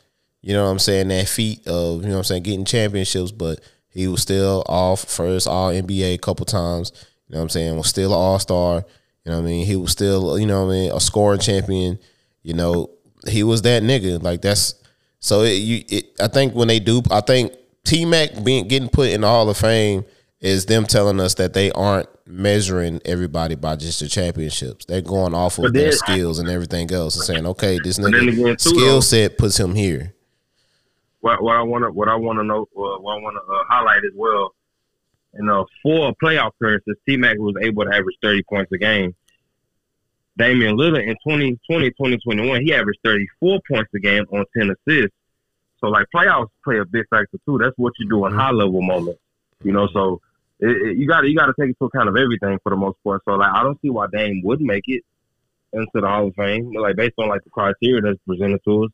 you 0.41 0.53
know 0.53 0.63
what 0.63 0.71
I'm 0.71 0.79
saying, 0.79 1.09
that 1.09 1.27
feat 1.27 1.67
of 1.67 2.03
you 2.03 2.07
know 2.07 2.15
what 2.15 2.19
I'm 2.19 2.23
saying, 2.23 2.43
getting 2.43 2.65
championships, 2.65 3.31
but 3.31 3.59
he 3.89 4.07
was 4.07 4.21
still 4.21 4.63
off 4.67 5.03
first 5.03 5.47
All 5.47 5.71
NBA 5.71 6.15
a 6.15 6.17
couple 6.17 6.45
times. 6.45 6.93
You 7.33 7.37
know 7.37 7.39
what 7.39 7.45
I'm 7.45 7.49
saying? 7.49 7.77
Was 7.77 7.87
still 7.87 8.11
an 8.11 8.19
All 8.19 8.37
Star. 8.37 8.85
You 9.25 9.31
know 9.31 9.37
what 9.39 9.43
I 9.43 9.47
mean? 9.47 9.65
He 9.65 9.75
was 9.75 9.91
still, 9.91 10.37
you 10.37 10.45
know 10.45 10.67
what 10.67 10.73
I 10.73 10.77
mean, 10.77 10.91
a 10.91 10.99
scoring 10.99 11.39
champion. 11.39 11.97
You 12.43 12.53
know, 12.53 12.91
he 13.27 13.41
was 13.41 13.63
that 13.63 13.81
nigga. 13.81 14.21
Like 14.21 14.43
that's 14.43 14.75
so. 15.19 15.41
It, 15.41 15.53
you, 15.53 15.83
it, 15.89 16.11
I 16.21 16.27
think 16.27 16.53
when 16.53 16.67
they 16.67 16.79
do, 16.79 17.01
I 17.09 17.21
think 17.21 17.53
T 17.85 18.05
Mac 18.05 18.43
being 18.43 18.67
getting 18.67 18.87
put 18.87 19.09
in 19.09 19.21
the 19.21 19.27
Hall 19.27 19.49
of 19.49 19.57
Fame 19.57 20.05
is 20.41 20.67
them 20.67 20.85
telling 20.85 21.19
us 21.19 21.33
that 21.35 21.53
they 21.55 21.71
aren't 21.71 22.07
measuring 22.27 23.01
everybody 23.03 23.55
by 23.55 23.77
just 23.77 24.01
the 24.01 24.07
championships. 24.07 24.85
They're 24.85 25.01
going 25.01 25.33
off 25.33 25.57
of 25.57 25.73
their 25.73 25.91
skills 25.91 26.37
and 26.37 26.47
everything 26.47 26.91
else 26.91 27.15
and 27.15 27.25
saying, 27.25 27.47
okay, 27.47 27.79
this 27.83 27.97
nigga 27.97 28.61
skill 28.61 29.01
set 29.01 29.39
puts 29.39 29.59
him 29.59 29.73
here. 29.73 30.13
what, 31.21 31.41
what 31.41 31.55
I 31.55 31.63
want 31.63 31.83
to 31.83 31.91
what 31.91 32.09
I 32.09 32.15
want 32.15 32.37
to 32.37 32.43
know 32.43 32.61
uh, 32.77 32.99
what 32.99 33.13
I 33.13 33.21
want 33.21 33.37
to 33.37 33.53
uh, 33.53 33.63
highlight 33.69 34.05
as 34.05 34.11
well. 34.15 34.53
In 35.35 35.49
uh, 35.49 35.63
four 35.81 36.13
playoff 36.21 36.51
appearances, 36.59 36.95
T 37.07 37.17
Mac 37.17 37.37
was 37.37 37.55
able 37.61 37.85
to 37.85 37.89
average 37.89 38.17
thirty 38.21 38.43
points 38.43 38.71
a 38.71 38.77
game. 38.77 39.15
Damian 40.37 40.77
Lillard 40.77 41.03
in 41.03 41.15
2020, 41.27 41.91
2021, 41.91 42.61
he 42.65 42.73
averaged 42.73 42.99
34 43.03 43.59
points 43.69 43.91
a 43.93 43.99
game 43.99 44.25
on 44.31 44.45
10 44.57 44.71
assists. 44.71 45.15
So, 45.79 45.89
like, 45.89 46.07
playoffs 46.13 46.49
play 46.63 46.79
a 46.79 46.85
big 46.85 47.07
factor, 47.09 47.37
too. 47.45 47.59
That's 47.59 47.77
what 47.77 47.93
you 47.99 48.09
do 48.09 48.25
in 48.25 48.33
high 48.33 48.51
level 48.51 48.81
moments, 48.81 49.19
you 49.63 49.73
know. 49.73 49.87
So, 49.93 50.21
it, 50.59 50.69
it, 50.69 50.97
you 50.97 51.07
got 51.07 51.21
to 51.21 51.27
you 51.27 51.37
got 51.37 51.47
to 51.47 51.53
take 51.59 51.69
into 51.69 51.85
account 51.85 52.09
of 52.09 52.15
everything 52.15 52.57
for 52.63 52.69
the 52.69 52.75
most 52.75 52.97
part. 53.03 53.21
So, 53.25 53.33
like, 53.33 53.51
I 53.53 53.63
don't 53.63 53.79
see 53.81 53.89
why 53.89 54.07
Dame 54.11 54.41
would 54.43 54.61
make 54.61 54.85
it 54.87 55.03
into 55.73 55.91
the 55.93 56.07
Hall 56.07 56.27
of 56.27 56.35
Fame, 56.35 56.71
like, 56.73 56.95
based 56.95 57.15
on, 57.17 57.27
like, 57.27 57.43
the 57.43 57.49
criteria 57.49 58.01
that's 58.01 58.19
presented 58.25 58.63
to 58.63 58.85
us. 58.85 58.91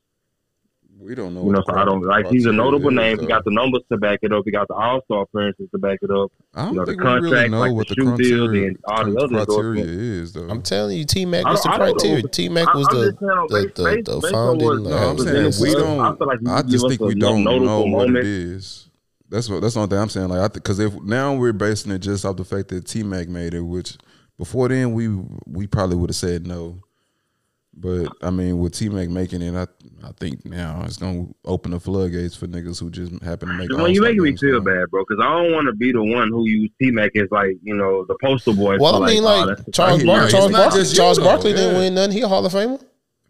We 1.02 1.16
don't 1.16 1.34
know. 1.34 1.46
You 1.46 1.52
know, 1.54 1.64
so 1.66 1.74
I 1.76 1.86
don't 1.86 2.02
like. 2.02 2.28
He's 2.28 2.46
a 2.46 2.50
criteria 2.50 2.58
notable 2.72 2.90
is, 2.90 2.96
name. 2.96 3.20
He 3.20 3.26
got 3.26 3.46
the 3.46 3.52
numbers 3.52 3.84
to 3.90 3.98
back 3.98 4.20
it 4.22 4.34
up. 4.34 4.44
He 4.46 4.52
got 4.52 4.68
the 4.68 4.74
All 4.74 5.02
Star 5.06 5.22
appearances 5.22 5.70
to 5.72 5.78
back 5.80 6.00
it 6.02 6.12
up. 6.12 6.30
I 6.54 6.66
don't 6.66 6.74
you 6.74 6.80
know, 6.80 6.86
the 6.86 6.92
think 6.92 7.04
we 7.04 7.08
really 7.10 7.22
contract, 7.30 7.52
know 7.52 7.60
like 7.60 7.72
what 7.74 7.88
the 7.88 7.96
the 7.96 8.02
shoe 8.02 8.18
deal 8.18 8.48
criteria, 8.48 8.68
and 8.68 8.78
all 8.86 9.06
the 9.06 9.12
the 9.12 9.18
other 9.22 9.46
criteria 9.46 9.84
is, 9.86 10.34
though. 10.34 10.50
I'm 10.50 10.62
telling 10.62 10.98
you, 10.98 11.06
T 11.06 11.26
Mac 11.26 11.46
was 11.46 11.64
the 11.64 11.70
don't- 11.70 11.82
I 11.82 11.86
don't 11.86 12.00
criteria. 12.00 12.24
T 12.28 12.50
Mac 12.50 12.74
was 12.74 12.88
I'm 12.90 12.96
the 12.98 13.06
just 13.12 13.20
saying, 13.20 13.30
the 13.30 13.64
based- 13.64 13.76
the, 13.76 13.84
based- 13.86 14.06
the 14.06 14.20
based 14.20 14.34
on 14.36 14.58
what- 14.58 14.60
founding. 14.76 14.90
No, 14.92 14.98
I'm 14.98 15.16
uh, 15.20 15.24
saying 15.24 15.54
we 15.62 15.74
then- 15.74 15.84
don't. 15.98 16.00
I 16.02 16.18
feel 16.18 16.28
like 16.28 16.40
you 16.42 16.52
I 16.52 16.62
just 16.64 16.88
think 16.90 17.00
we 17.02 17.16
don't 17.16 17.44
know 17.46 17.80
what 17.84 17.88
moment. 17.88 18.18
it 18.18 18.26
is. 18.26 18.90
That's 19.30 19.50
what. 19.50 19.62
That's 19.62 19.76
the 19.76 19.80
only 19.80 19.90
thing 19.92 20.00
I'm 20.00 20.10
saying. 20.10 20.28
Like, 20.28 20.54
because 20.54 20.80
if 20.80 20.94
now 21.02 21.34
we're 21.34 21.54
basing 21.54 21.92
it 21.94 22.00
just 22.00 22.26
off 22.26 22.36
the 22.36 22.44
fact 22.44 22.68
that 22.70 22.86
T 22.86 23.04
Mac 23.04 23.30
made 23.30 23.54
it, 23.54 23.62
which 23.62 23.98
before 24.38 24.68
then 24.68 24.92
we 24.94 25.08
we 25.46 25.66
probably 25.66 25.96
would 25.96 26.10
have 26.10 26.18
said 26.18 26.46
no. 26.46 26.82
But 27.82 28.10
I 28.22 28.30
mean, 28.30 28.60
with 28.60 28.74
T 28.74 28.90
Mac 28.90 29.08
making 29.08 29.42
it, 29.42 29.56
I 29.56 29.66
I 30.06 30.12
think 30.20 30.46
now 30.46 30.82
it's 30.86 30.98
gonna 30.98 31.28
open 31.46 31.72
the 31.72 31.80
floodgates 31.80 32.36
for 32.36 32.46
niggas 32.46 32.78
who 32.80 32.90
just 32.90 33.12
happen 33.24 33.48
to 33.48 33.54
make. 33.54 33.70
It. 33.72 33.76
When 33.78 33.94
you 33.94 34.02
making 34.02 34.22
me 34.22 34.36
feel 34.36 34.62
for 34.62 34.70
'em. 34.70 34.80
bad, 34.82 34.90
bro, 34.92 35.06
because 35.08 35.24
I 35.24 35.30
don't 35.42 35.54
want 35.54 35.68
to 35.68 35.74
be 35.74 35.94
the 35.94 36.04
one 36.04 36.28
who 36.30 36.46
use 36.46 36.70
T 36.82 36.92
Mac 36.92 37.16
as 37.16 37.30
like 37.32 37.56
you 37.64 37.76
know 37.76 38.04
the 38.06 38.16
poster 38.22 38.52
boy. 38.54 38.78
Well, 38.80 38.98
for 38.98 39.04
I 39.06 39.08
mean, 39.08 39.24
like 39.24 39.48
that's 39.48 39.64
the 39.64 39.72
Charles, 39.72 40.04
Bar- 40.04 40.24
it's 40.24 40.32
Charles, 40.34 40.52
Barkley, 40.52 40.80
just 40.82 40.96
Charles. 40.96 41.20
Barkley 41.20 41.54
didn't 41.54 41.74
Yeah. 41.76 41.80
win 41.80 41.94
nothing. 41.96 42.12
He 42.12 42.22
a 42.22 42.28
Hall 42.28 42.46
of 42.46 42.52
Famer. 42.52 42.82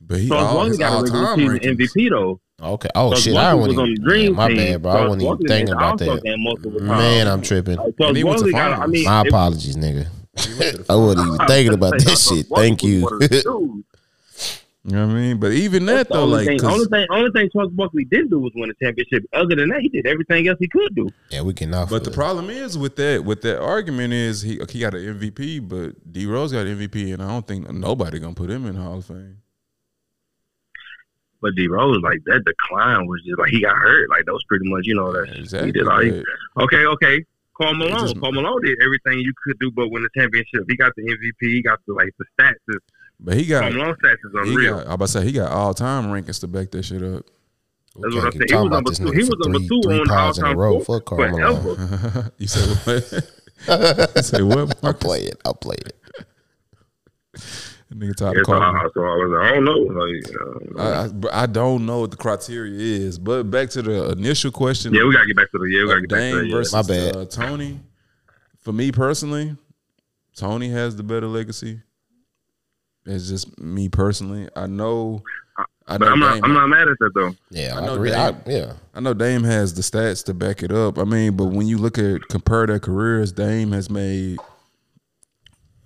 But 0.02 0.20
he 0.20 0.28
Charles 0.30 0.44
all, 0.48 0.54
Barkley 0.56 0.70
his 0.70 0.78
got 0.80 0.92
a 0.92 0.96
all-time 0.96 1.38
regular 1.38 1.60
season. 1.60 1.78
MVP 1.78 2.10
though. 2.10 2.40
Okay. 2.62 2.90
Oh 2.96 3.10
Charles 3.10 3.22
shit, 3.24 3.36
I 3.36 3.54
was 3.54 3.68
wasn't 3.68 3.80
on 3.80 3.86
the 3.86 3.92
even. 3.92 4.04
Dream 4.04 4.24
yeah, 4.32 4.38
my 4.38 4.48
Team. 4.48 4.58
bad, 4.58 4.82
bro. 4.82 4.92
I 4.92 4.94
Charles 4.96 5.08
wasn't 5.10 5.22
even 5.22 5.30
Barkley 5.30 5.48
thinking 5.48 5.74
about 5.76 5.98
that. 6.00 6.82
Man. 6.82 7.28
I'm 7.28 7.42
tripping. 7.44 7.76
Like, 7.78 7.86
And 7.86 7.98
Charles 8.00 8.18
he 8.18 8.24
went 8.24 8.40
to 8.40 8.52
Barkley 8.52 8.52
got. 8.54 8.80
I 8.80 8.88
mean, 8.88 9.06
My 9.06 9.22
apologies, 9.22 9.76
nigga. 9.78 10.08
I 10.90 10.96
wasn't 10.96 11.28
even 11.36 11.48
thinking 11.48 11.74
about 11.74 12.00
this 12.00 12.28
shit. 12.28 12.48
Thank 12.48 12.84
you. 12.84 13.02
one 13.04 13.14
of 13.14 13.20
the 13.20 13.28
dudes. 13.30 13.84
You 14.90 14.96
know 14.96 15.06
what 15.08 15.16
I 15.16 15.20
mean? 15.20 15.38
But 15.38 15.52
even 15.52 15.86
that 15.86 16.08
The 16.08 16.16
though, 16.16 16.22
only 16.22 16.38
like, 16.38 16.48
thing, 16.48 16.60
'cause- 16.60 16.74
only 16.74 16.86
thing, 16.88 17.08
only 17.12 17.32
thing 17.32 17.50
Charles 17.54 17.72
Barkley 17.74 18.06
didn't 18.06 18.30
do 18.30 18.40
was 18.40 18.52
win 18.56 18.72
a 18.72 18.74
championship. 18.84 19.24
Other 19.34 19.56
than 19.56 19.70
that, 19.70 19.82
he 19.82 19.90
did 19.90 20.08
everything 20.08 20.48
else 20.48 20.58
he 20.60 20.68
could 20.68 20.96
do. 20.96 21.10
yeah, 21.30 21.42
we 21.42 21.54
can. 21.54 21.70
But 21.70 22.04
the 22.04 22.12
problem 22.12 22.50
is 22.50 22.78
with 22.78 22.96
that 22.96 23.24
with 23.24 23.42
that 23.44 23.62
argument 23.62 24.14
is 24.14 24.42
he 24.42 24.60
he 24.70 24.80
got 24.80 24.96
an 24.96 25.06
MVP, 25.20 25.60
but 25.60 26.12
D 26.12 26.26
Rose 26.26 26.52
got 26.52 26.66
an 26.66 26.78
MVP, 26.80 27.12
and 27.14 27.22
I 27.22 27.28
don't 27.28 27.48
think 27.48 27.72
nobody 27.72 28.18
gonna 28.20 28.34
put 28.34 28.50
him 28.50 28.66
in 28.66 28.76
the 28.76 28.82
Hall 28.82 28.98
of 28.98 29.06
Fame. 29.06 29.38
But 31.42 31.56
D 31.56 31.68
Rose, 31.68 32.02
like 32.02 32.22
that 32.26 32.44
decline 32.44 33.06
was 33.08 33.22
just 33.24 33.40
like 33.40 33.52
he 33.52 33.62
got 33.62 33.76
hurt. 33.76 34.10
Like 34.10 34.26
that 34.26 34.34
was 34.34 34.44
pretty 34.48 34.68
much, 34.70 34.86
you 34.86 34.96
know, 34.96 35.12
that 35.14 35.38
Exactly. 35.38 35.68
he 35.68 35.72
did 35.72 35.88
all 35.88 36.02
he, 36.02 36.24
Okay, 36.62 36.86
okay. 36.86 37.24
Karl 37.62 37.76
Malone. 37.76 38.00
just- 38.00 38.20
Karl 38.20 38.32
Malone 38.34 38.62
did 38.62 38.78
everything 38.82 39.20
you 39.20 39.34
could 39.44 39.58
do, 39.60 39.70
but 39.72 39.90
win 39.90 40.04
the 40.04 40.10
championship. 40.20 40.64
He 40.70 40.76
got 40.76 40.94
the 40.96 41.04
MVP. 41.04 41.54
He 41.54 41.62
got 41.62 41.80
the 41.88 41.94
like 41.94 42.10
the 42.18 42.26
stats. 42.40 42.56
Is, 43.20 43.26
But 43.26 43.34
he 43.38 43.46
got 43.46 43.72
Malone 43.74 43.96
stats 44.04 44.14
is 44.14 44.48
he 44.48 44.52
unreal. 44.54 44.78
got. 44.80 44.88
I 44.88 44.94
about 44.94 45.06
to 45.06 45.12
say 45.12 45.24
he 45.26 45.32
got 45.32 45.52
all 45.52 45.74
time 45.74 46.06
rankings 46.08 46.40
to 46.42 46.48
back 46.48 46.72
that 46.72 46.84
shit 46.84 47.04
up. 47.04 47.26
That's 47.96 48.14
We 48.14 48.20
what 48.22 48.26
I'm 48.26 48.32
saying. 48.32 48.44
He 48.48 48.56
was 48.56 48.66
about 48.68 48.72
number 48.72 48.92
two. 48.94 49.12
He 49.12 49.18
was 49.20 49.30
number 49.44 49.60
three- 49.60 49.68
two 49.68 49.82
three 49.84 50.00
on 50.00 50.10
a 50.10 50.14
all-time 50.14 50.58
row. 50.58 50.80
score 50.82 51.00
Fuck 51.00 51.06
Karl 51.06 51.30
Malone. 51.32 51.76
forever. 51.76 52.32
you 52.38 52.48
said 52.48 52.78
what? 53.68 54.12
you 54.16 54.22
say 54.22 54.42
what? 54.42 54.78
I'll 54.84 54.94
play 54.94 55.22
it. 55.24 55.42
I'll 55.44 55.54
play 55.54 55.76
it. 55.86 55.96
Nigga 57.94 58.16
Todd 58.16 58.38
It's 58.38 58.46
Carter. 58.46 58.66
hard, 58.66 58.92
so 58.94 59.02
I 59.02 59.16
was 59.16 59.34
I 59.42 59.52
don't 59.56 59.66
know. 59.66 59.80
Like, 60.00 60.80
uh, 60.80 61.30
I, 61.34 61.38
I, 61.40 61.44
I 61.44 61.46
don't 61.48 61.86
know 61.88 62.02
what 62.02 62.12
the 62.12 62.18
criteria 62.18 62.74
is, 62.80 63.18
but 63.18 63.50
back 63.50 63.70
to 63.72 63.82
the 63.82 64.12
initial 64.12 64.52
question. 64.52 64.94
yeah, 64.94 65.04
we 65.06 65.14
gotta 65.14 65.26
get 65.26 65.36
back 65.36 65.52
to 65.52 65.58
the 65.58 65.66
yeah, 65.66 65.82
we 65.82 65.88
gotta 65.88 65.98
of 65.98 66.02
get 66.04 66.10
back 66.10 66.20
to 66.20 66.26
Dame 66.32 66.38
the 66.38 66.46
yeah. 66.50 66.56
versus 66.56 66.74
My 66.74 66.82
bad. 66.84 67.16
Uh, 67.16 67.26
Tony. 67.26 67.80
For 68.60 68.72
me 68.74 68.92
personally, 68.92 69.56
Tony 70.36 70.70
has 70.70 70.96
the 70.98 71.04
better 71.04 71.26
legacy. 71.28 71.82
It's 73.10 73.28
just 73.28 73.58
me 73.60 73.90
personally. 73.90 74.48
I 74.56 74.68
know. 74.68 75.24
I 75.88 75.98
But 75.98 76.06
know 76.06 76.12
I'm 76.14 76.20
not, 76.20 76.34
Dame. 76.36 76.44
I'm 76.46 76.54
not 76.54 76.68
mad 76.68 76.88
at 76.88 76.98
that 77.00 77.12
though. 77.16 77.34
Yeah, 77.50 77.76
I 77.76 77.82
I, 77.82 77.86
know 77.86 77.94
agree. 77.96 78.12
Dame. 78.12 78.20
I, 78.20 78.50
yeah, 78.50 78.74
I 78.94 79.00
know 79.00 79.14
Dame 79.14 79.44
has 79.44 79.74
the 79.74 79.82
stats 79.82 80.24
to 80.26 80.34
back 80.34 80.62
it 80.64 80.72
up. 80.72 80.98
I 81.00 81.04
mean, 81.04 81.36
but 81.36 81.46
when 81.46 81.68
you 81.68 81.78
look 81.78 81.98
at 81.98 82.28
compare 82.30 82.68
their 82.68 82.80
careers, 82.80 83.32
Dame 83.32 83.72
has 83.72 83.90
made. 83.90 84.38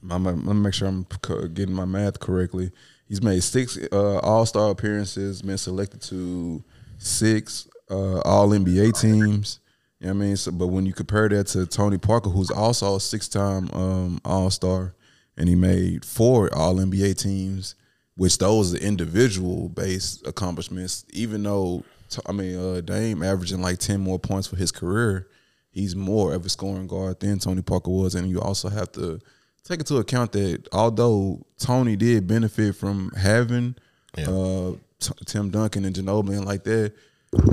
I'm, 0.10 0.28
I'm 0.28 0.44
gonna 0.46 0.54
make 0.56 0.74
sure 0.74 0.88
I'm 0.90 1.06
getting 1.54 1.74
my 1.74 1.86
math 1.86 2.20
correctly. 2.20 2.72
He's 3.08 3.22
made 3.22 3.42
six 3.44 3.78
uh, 3.92 4.20
All 4.20 4.46
Star 4.46 4.72
appearances, 4.72 5.42
been 5.42 5.58
selected 5.58 6.02
to 6.04 6.64
six 6.98 7.68
uh, 7.90 8.20
All 8.22 8.50
NBA 8.50 9.00
teams. 9.00 9.60
You 10.00 10.08
know 10.08 10.14
what 10.16 10.24
I 10.24 10.26
mean? 10.28 10.36
So, 10.36 10.52
but 10.52 10.68
when 10.68 10.86
you 10.86 10.92
compare 10.92 11.30
that 11.30 11.48
to 11.48 11.66
Tony 11.66 11.98
Parker, 11.98 12.30
who's 12.30 12.52
also 12.52 12.98
a 12.98 13.00
six 13.00 13.30
time 13.30 13.70
um, 13.72 14.20
All 14.26 14.50
Star, 14.50 14.94
and 15.38 15.50
he 15.50 15.56
made 15.56 16.06
four 16.06 16.54
All 16.54 16.76
NBA 16.76 17.18
teams, 17.22 17.76
which 18.16 18.38
those 18.38 18.74
are 18.74 18.78
individual 18.78 19.70
based 19.70 20.26
accomplishments. 20.28 21.06
Even 21.12 21.44
though 21.44 21.84
I 22.26 22.32
mean, 22.32 22.58
uh, 22.58 22.82
Dame 22.82 23.24
averaging 23.24 23.62
like 23.62 23.80
ten 23.80 24.00
more 24.00 24.20
points 24.20 24.48
for 24.48 24.56
his 24.56 24.72
career, 24.72 25.28
he's 25.72 25.96
more 25.96 26.34
of 26.34 26.46
a 26.46 26.50
scoring 26.50 26.88
guard 26.88 27.20
than 27.20 27.40
Tony 27.40 27.62
Parker 27.62 27.92
was, 27.92 28.16
and 28.16 28.30
you 28.30 28.40
also 28.42 28.70
have 28.70 28.92
to 28.94 29.20
take 29.64 29.80
into 29.80 29.98
account 29.98 30.34
that 30.34 30.68
although 30.74 31.46
Tony 31.58 31.96
did 31.96 32.28
benefit 32.28 32.76
from 32.76 33.12
having 33.18 33.76
uh, 34.18 34.74
T- 35.00 35.14
Tim 35.26 35.50
Duncan 35.50 35.86
and 35.86 35.96
Ginobili 35.96 36.38
and 36.38 36.46
like 36.46 36.64
that. 36.64 36.94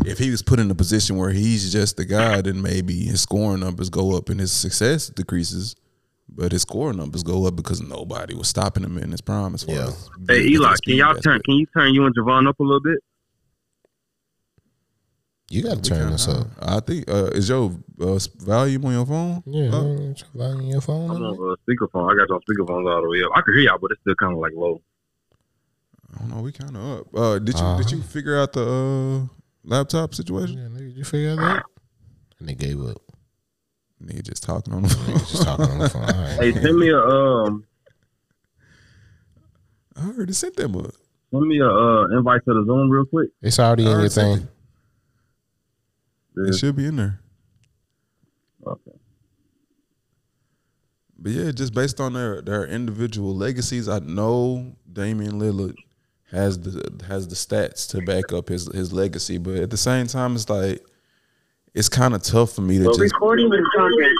If 0.05 0.19
he 0.19 0.31
was 0.31 0.43
put 0.43 0.59
in 0.59 0.70
a 0.70 0.74
position 0.74 1.16
where 1.16 1.31
he's 1.31 1.73
just 1.73 1.97
the 1.97 2.05
guy, 2.05 2.43
then 2.43 2.61
maybe 2.61 3.07
his 3.07 3.23
scoring 3.23 3.61
numbers 3.61 3.89
go 3.89 4.15
up 4.15 4.28
and 4.28 4.39
his 4.39 4.52
success 4.52 5.09
decreases. 5.09 5.74
But 6.32 6.52
his 6.52 6.62
scoring 6.62 6.97
numbers 6.97 7.23
go 7.23 7.47
up 7.47 7.57
because 7.57 7.82
nobody 7.82 8.35
was 8.35 8.48
stopping 8.48 8.85
him 8.85 8.97
in 8.98 9.11
his 9.11 9.20
prime. 9.20 9.55
As 9.55 9.65
far 9.65 9.74
Yeah. 9.74 9.86
as 9.89 10.09
Hey 10.28 10.40
being 10.43 10.52
Eli, 10.55 10.74
can 10.85 10.94
y'all 10.97 11.15
basketball. 11.15 11.32
turn? 11.35 11.43
Can 11.44 11.55
you 11.57 11.66
turn 11.66 11.94
you 11.94 12.07
and 12.07 12.15
Javon 12.16 12.48
up 12.48 12.59
a 12.61 12.62
little 12.62 12.81
bit? 12.81 12.98
you 15.52 15.62
got 15.65 15.82
to 15.82 15.90
turn 15.90 15.98
kinda- 15.98 16.12
this 16.12 16.28
up. 16.28 16.47
I 16.62 16.78
think 16.81 17.11
uh, 17.11 17.24
is 17.35 17.48
your 17.48 17.73
uh, 18.01 18.19
volume 18.39 18.85
on 18.86 18.93
your 18.93 19.05
phone? 19.07 19.43
Yeah, 19.47 19.74
up? 19.74 19.82
man, 19.85 20.15
volume 20.32 20.59
on 20.61 20.66
your 20.69 20.81
phone. 20.81 21.11
I'm 21.11 21.23
on 21.24 21.35
uh, 21.52 21.57
speakerphone. 21.69 22.12
I 22.12 22.16
got 22.16 22.28
y'all 22.28 22.40
speakerphones 22.48 22.89
all 22.94 23.02
the 23.02 23.09
way 23.09 23.23
up. 23.24 23.32
I 23.35 23.40
can 23.40 23.55
hear 23.55 23.65
y'all, 23.65 23.78
but 23.81 23.90
it's 23.90 24.01
still 24.01 24.15
kind 24.15 24.32
of 24.32 24.39
like 24.39 24.52
low. 24.55 24.81
I 26.15 26.19
don't 26.20 26.31
know. 26.36 26.43
We 26.43 26.52
kind 26.52 26.77
of 26.77 26.98
up. 27.01 27.07
Uh, 27.15 27.39
did 27.40 27.57
you 27.59 27.61
Uh-huh. 27.65 27.78
did 27.82 27.90
you 27.90 28.01
figure 28.02 28.39
out 28.39 28.52
the 28.52 28.62
uh, 29.28 29.35
laptop 29.65 30.15
situation? 30.15 30.57
Yeah, 30.59 30.65
nigga, 30.69 30.89
did 30.90 30.97
you 30.98 31.05
figure 31.05 31.31
out 31.32 31.39
that? 31.39 31.65
And 32.39 32.48
they 32.48 32.55
gave 32.55 32.81
up. 32.86 32.98
Nigga 34.02 34.22
just 34.22 34.43
talking 34.43 34.72
on 34.72 34.82
the 34.82 34.89
phone. 34.89 35.18
Just 35.18 35.43
talking 35.43 35.66
on 35.66 35.78
the 35.78 35.89
phone. 35.89 36.02
All 36.02 36.09
right. 36.09 36.39
Hey, 36.40 36.52
send 36.52 36.78
me 36.78 36.89
a 36.90 36.98
um, 36.98 37.66
I 39.97 40.06
already 40.06 40.32
sent 40.32 40.56
them 40.56 40.77
up. 40.77 40.94
send 41.31 41.47
me 41.47 41.60
a 41.60 41.68
uh 41.68 42.06
invite 42.16 42.44
to 42.47 42.55
the 42.55 42.64
Zoom 42.66 42.90
real 42.90 43.05
quick. 43.05 43.31
It's 43.43 43.59
already 43.59 43.85
in 43.85 44.01
your 44.01 44.09
thing. 44.09 44.48
It 46.36 46.55
should 46.55 46.77
be 46.77 46.86
in 46.86 46.97
there. 46.97 47.20
Okay. 48.66 48.93
But 51.18 51.32
yeah, 51.32 51.51
just 51.51 51.74
based 51.74 52.01
on 52.01 52.14
their 52.14 52.40
their 52.40 52.66
individual 52.66 53.35
legacies, 53.36 53.89
I 53.89 53.98
know 53.98 54.77
Damian 54.90 55.39
Lillard 55.39 55.74
has 56.31 56.59
the 56.59 57.05
has 57.06 57.28
the 57.28 57.35
stats 57.35 57.89
to 57.90 58.01
back 58.01 58.32
up 58.32 58.48
his 58.48 58.66
his 58.72 58.93
legacy. 58.93 59.36
But 59.36 59.56
at 59.56 59.70
the 59.70 59.77
same 59.77 60.06
time, 60.06 60.35
it's 60.35 60.48
like 60.48 60.82
it's 61.74 61.88
kind 61.88 62.14
of 62.14 62.22
tough 62.22 62.52
for 62.52 62.62
me 62.62 62.78
to 62.78 62.84
just. 62.84 63.01
recording 63.01 63.47
in 63.47 63.64
progress. 63.74 64.12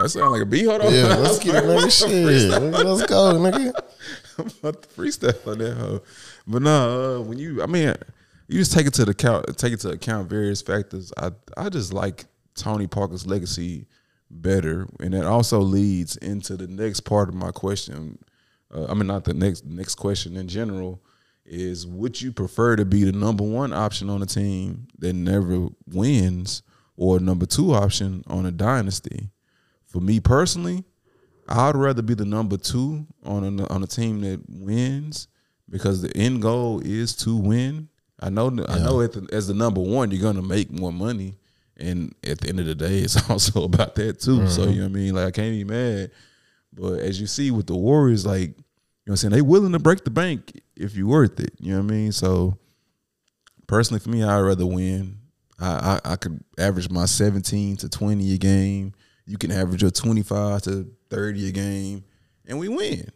That 0.00 0.08
sound 0.10 0.32
like 0.32 0.42
a 0.42 0.46
beat. 0.46 0.66
Hold 0.66 0.82
on. 0.82 0.92
Yeah, 0.94 1.14
let's 1.18 1.38
get 1.40 1.56
it, 1.56 1.64
nigga. 1.64 1.90
Shit, 1.90 2.62
let's 2.72 3.06
go, 3.06 3.34
nigga. 3.34 3.72
I'm 4.38 4.46
about 4.46 4.82
to 4.82 4.88
freestyle 4.90 5.46
on 5.48 5.58
that 5.58 5.76
hoe. 5.76 6.02
But 6.46 6.62
no, 6.62 7.16
uh, 7.16 7.22
when 7.22 7.38
you, 7.38 7.60
I 7.60 7.66
mean, 7.66 7.92
you 8.46 8.60
just 8.60 8.72
take 8.72 8.86
it 8.86 8.94
to 8.94 9.04
the 9.04 9.10
account, 9.10 9.58
take 9.58 9.72
it 9.72 9.80
to 9.80 9.90
account 9.90 10.30
various 10.30 10.62
factors. 10.62 11.12
I, 11.18 11.32
I 11.56 11.68
just 11.68 11.92
like 11.92 12.26
Tony 12.54 12.86
Parker's 12.86 13.26
legacy 13.26 13.86
better, 14.30 14.86
and 15.00 15.14
that 15.14 15.24
also 15.24 15.58
leads 15.58 16.16
into 16.16 16.56
the 16.56 16.68
next 16.68 17.00
part 17.00 17.28
of 17.28 17.34
my 17.34 17.50
question. 17.50 18.18
Uh, 18.72 18.86
I 18.86 18.94
mean, 18.94 19.08
not 19.08 19.24
the 19.24 19.34
next 19.34 19.64
next 19.64 19.96
question 19.96 20.36
in 20.36 20.46
general 20.46 21.02
is: 21.48 21.86
Would 21.86 22.20
you 22.20 22.32
prefer 22.32 22.76
to 22.76 22.84
be 22.84 23.04
the 23.04 23.12
number 23.12 23.44
one 23.44 23.72
option 23.72 24.10
on 24.10 24.22
a 24.22 24.26
team 24.26 24.88
that 24.98 25.14
never 25.14 25.68
wins, 25.86 26.62
or 26.96 27.18
number 27.18 27.46
two 27.46 27.72
option 27.72 28.22
on 28.26 28.46
a 28.46 28.52
dynasty? 28.52 29.30
For 29.86 30.00
me 30.00 30.20
personally, 30.20 30.84
I'd 31.48 31.76
rather 31.76 32.02
be 32.02 32.14
the 32.14 32.26
number 32.26 32.56
two 32.58 33.06
on 33.24 33.60
a, 33.60 33.66
on 33.72 33.82
a 33.82 33.86
team 33.86 34.20
that 34.20 34.40
wins 34.48 35.28
because 35.70 36.02
the 36.02 36.14
end 36.16 36.42
goal 36.42 36.80
is 36.84 37.14
to 37.16 37.36
win. 37.36 37.88
I 38.20 38.30
know 38.30 38.48
I 38.68 38.78
know 38.78 39.00
at 39.00 39.12
the, 39.12 39.26
as 39.32 39.48
the 39.48 39.54
number 39.54 39.80
one, 39.80 40.10
you're 40.10 40.20
gonna 40.20 40.42
make 40.42 40.70
more 40.70 40.92
money, 40.92 41.36
and 41.76 42.14
at 42.24 42.40
the 42.40 42.48
end 42.48 42.60
of 42.60 42.66
the 42.66 42.74
day, 42.74 42.98
it's 42.98 43.30
also 43.30 43.64
about 43.64 43.94
that 43.94 44.20
too. 44.20 44.46
So 44.48 44.62
mm-hmm. 44.62 44.70
you 44.70 44.76
know 44.78 44.82
what 44.84 44.90
I 44.90 44.94
mean. 44.94 45.14
Like 45.14 45.26
I 45.26 45.30
can't 45.30 45.52
be 45.52 45.64
mad, 45.64 46.10
but 46.72 46.98
as 46.98 47.20
you 47.20 47.26
see 47.26 47.50
with 47.50 47.66
the 47.66 47.76
Warriors, 47.76 48.26
like 48.26 48.50
you 48.50 48.54
know 48.54 48.54
what 49.04 49.12
I'm 49.12 49.16
saying, 49.16 49.32
they 49.32 49.42
willing 49.42 49.72
to 49.72 49.78
break 49.78 50.04
the 50.04 50.10
bank 50.10 50.60
if 50.78 50.96
you're 50.96 51.06
worth 51.08 51.38
it. 51.40 51.52
You 51.58 51.72
know 51.72 51.82
what 51.82 51.92
I 51.92 51.94
mean. 51.94 52.12
So 52.12 52.56
personally, 53.66 54.00
for 54.00 54.08
me, 54.10 54.22
I'd 54.22 54.40
rather 54.40 54.66
win. 54.66 55.18
I, 55.60 56.00
I 56.04 56.12
I 56.12 56.16
could 56.16 56.42
average 56.58 56.88
my 56.90 57.04
17 57.04 57.76
to 57.78 57.88
20 57.88 58.34
a 58.34 58.38
game. 58.38 58.94
You 59.26 59.36
can 59.36 59.50
average 59.50 59.82
your 59.82 59.90
25 59.90 60.62
to 60.62 60.90
30 61.10 61.48
a 61.48 61.52
game, 61.52 62.04
and 62.46 62.58
we 62.58 62.68
win. 62.68 63.08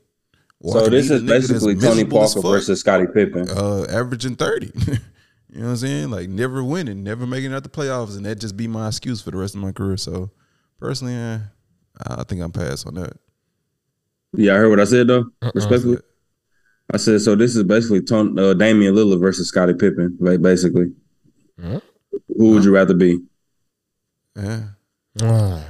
Or 0.60 0.74
So 0.74 0.88
this 0.88 1.10
is 1.10 1.22
the 1.22 1.26
nigga 1.26 1.28
that's 1.28 1.48
basically 1.52 1.76
Tony 1.76 2.04
Parker 2.04 2.40
versus 2.40 2.80
Scottie 2.80 3.06
Pippen. 3.12 3.48
uh, 3.48 3.86
averaging 3.90 4.36
30. 4.36 4.66
you 4.76 4.92
know 5.54 5.64
what 5.64 5.68
I'm 5.70 5.76
saying? 5.76 6.10
Like 6.10 6.28
never 6.28 6.62
winning, 6.62 7.02
never 7.02 7.26
making 7.26 7.52
it 7.52 7.54
out 7.54 7.62
the 7.62 7.68
playoffs, 7.68 8.16
and 8.16 8.26
that 8.26 8.36
just 8.40 8.56
be 8.56 8.68
my 8.68 8.88
excuse 8.88 9.22
for 9.22 9.30
the 9.30 9.38
rest 9.38 9.54
of 9.54 9.60
my 9.60 9.72
career. 9.72 9.96
So 9.96 10.30
personally, 10.78 11.16
I, 11.16 11.40
I 12.06 12.24
think 12.24 12.42
I'm 12.42 12.52
past 12.52 12.86
on 12.86 12.94
that. 12.94 13.14
Yeah, 14.34 14.54
I 14.54 14.56
heard 14.58 14.70
what 14.70 14.80
I 14.80 14.84
said 14.84 15.06
though. 15.08 15.30
Uh-uh. 15.42 15.52
Respectfully, 15.54 15.98
I 16.90 16.96
said 16.96 17.20
so. 17.20 17.34
This 17.34 17.56
is 17.56 17.62
basically 17.64 18.02
Tony, 18.02 18.40
uh, 18.40 18.54
Damian 18.54 18.94
Lillard 18.94 19.20
versus 19.20 19.48
Scottie 19.48 19.74
Pippen. 19.74 20.16
Like 20.20 20.42
basically, 20.42 20.92
Huh? 21.60 21.80
who 22.36 22.52
would 22.52 22.64
you 22.64 22.74
rather 22.74 22.94
be? 22.94 23.18
Yeah. 24.36 24.62
Ah, 25.20 25.62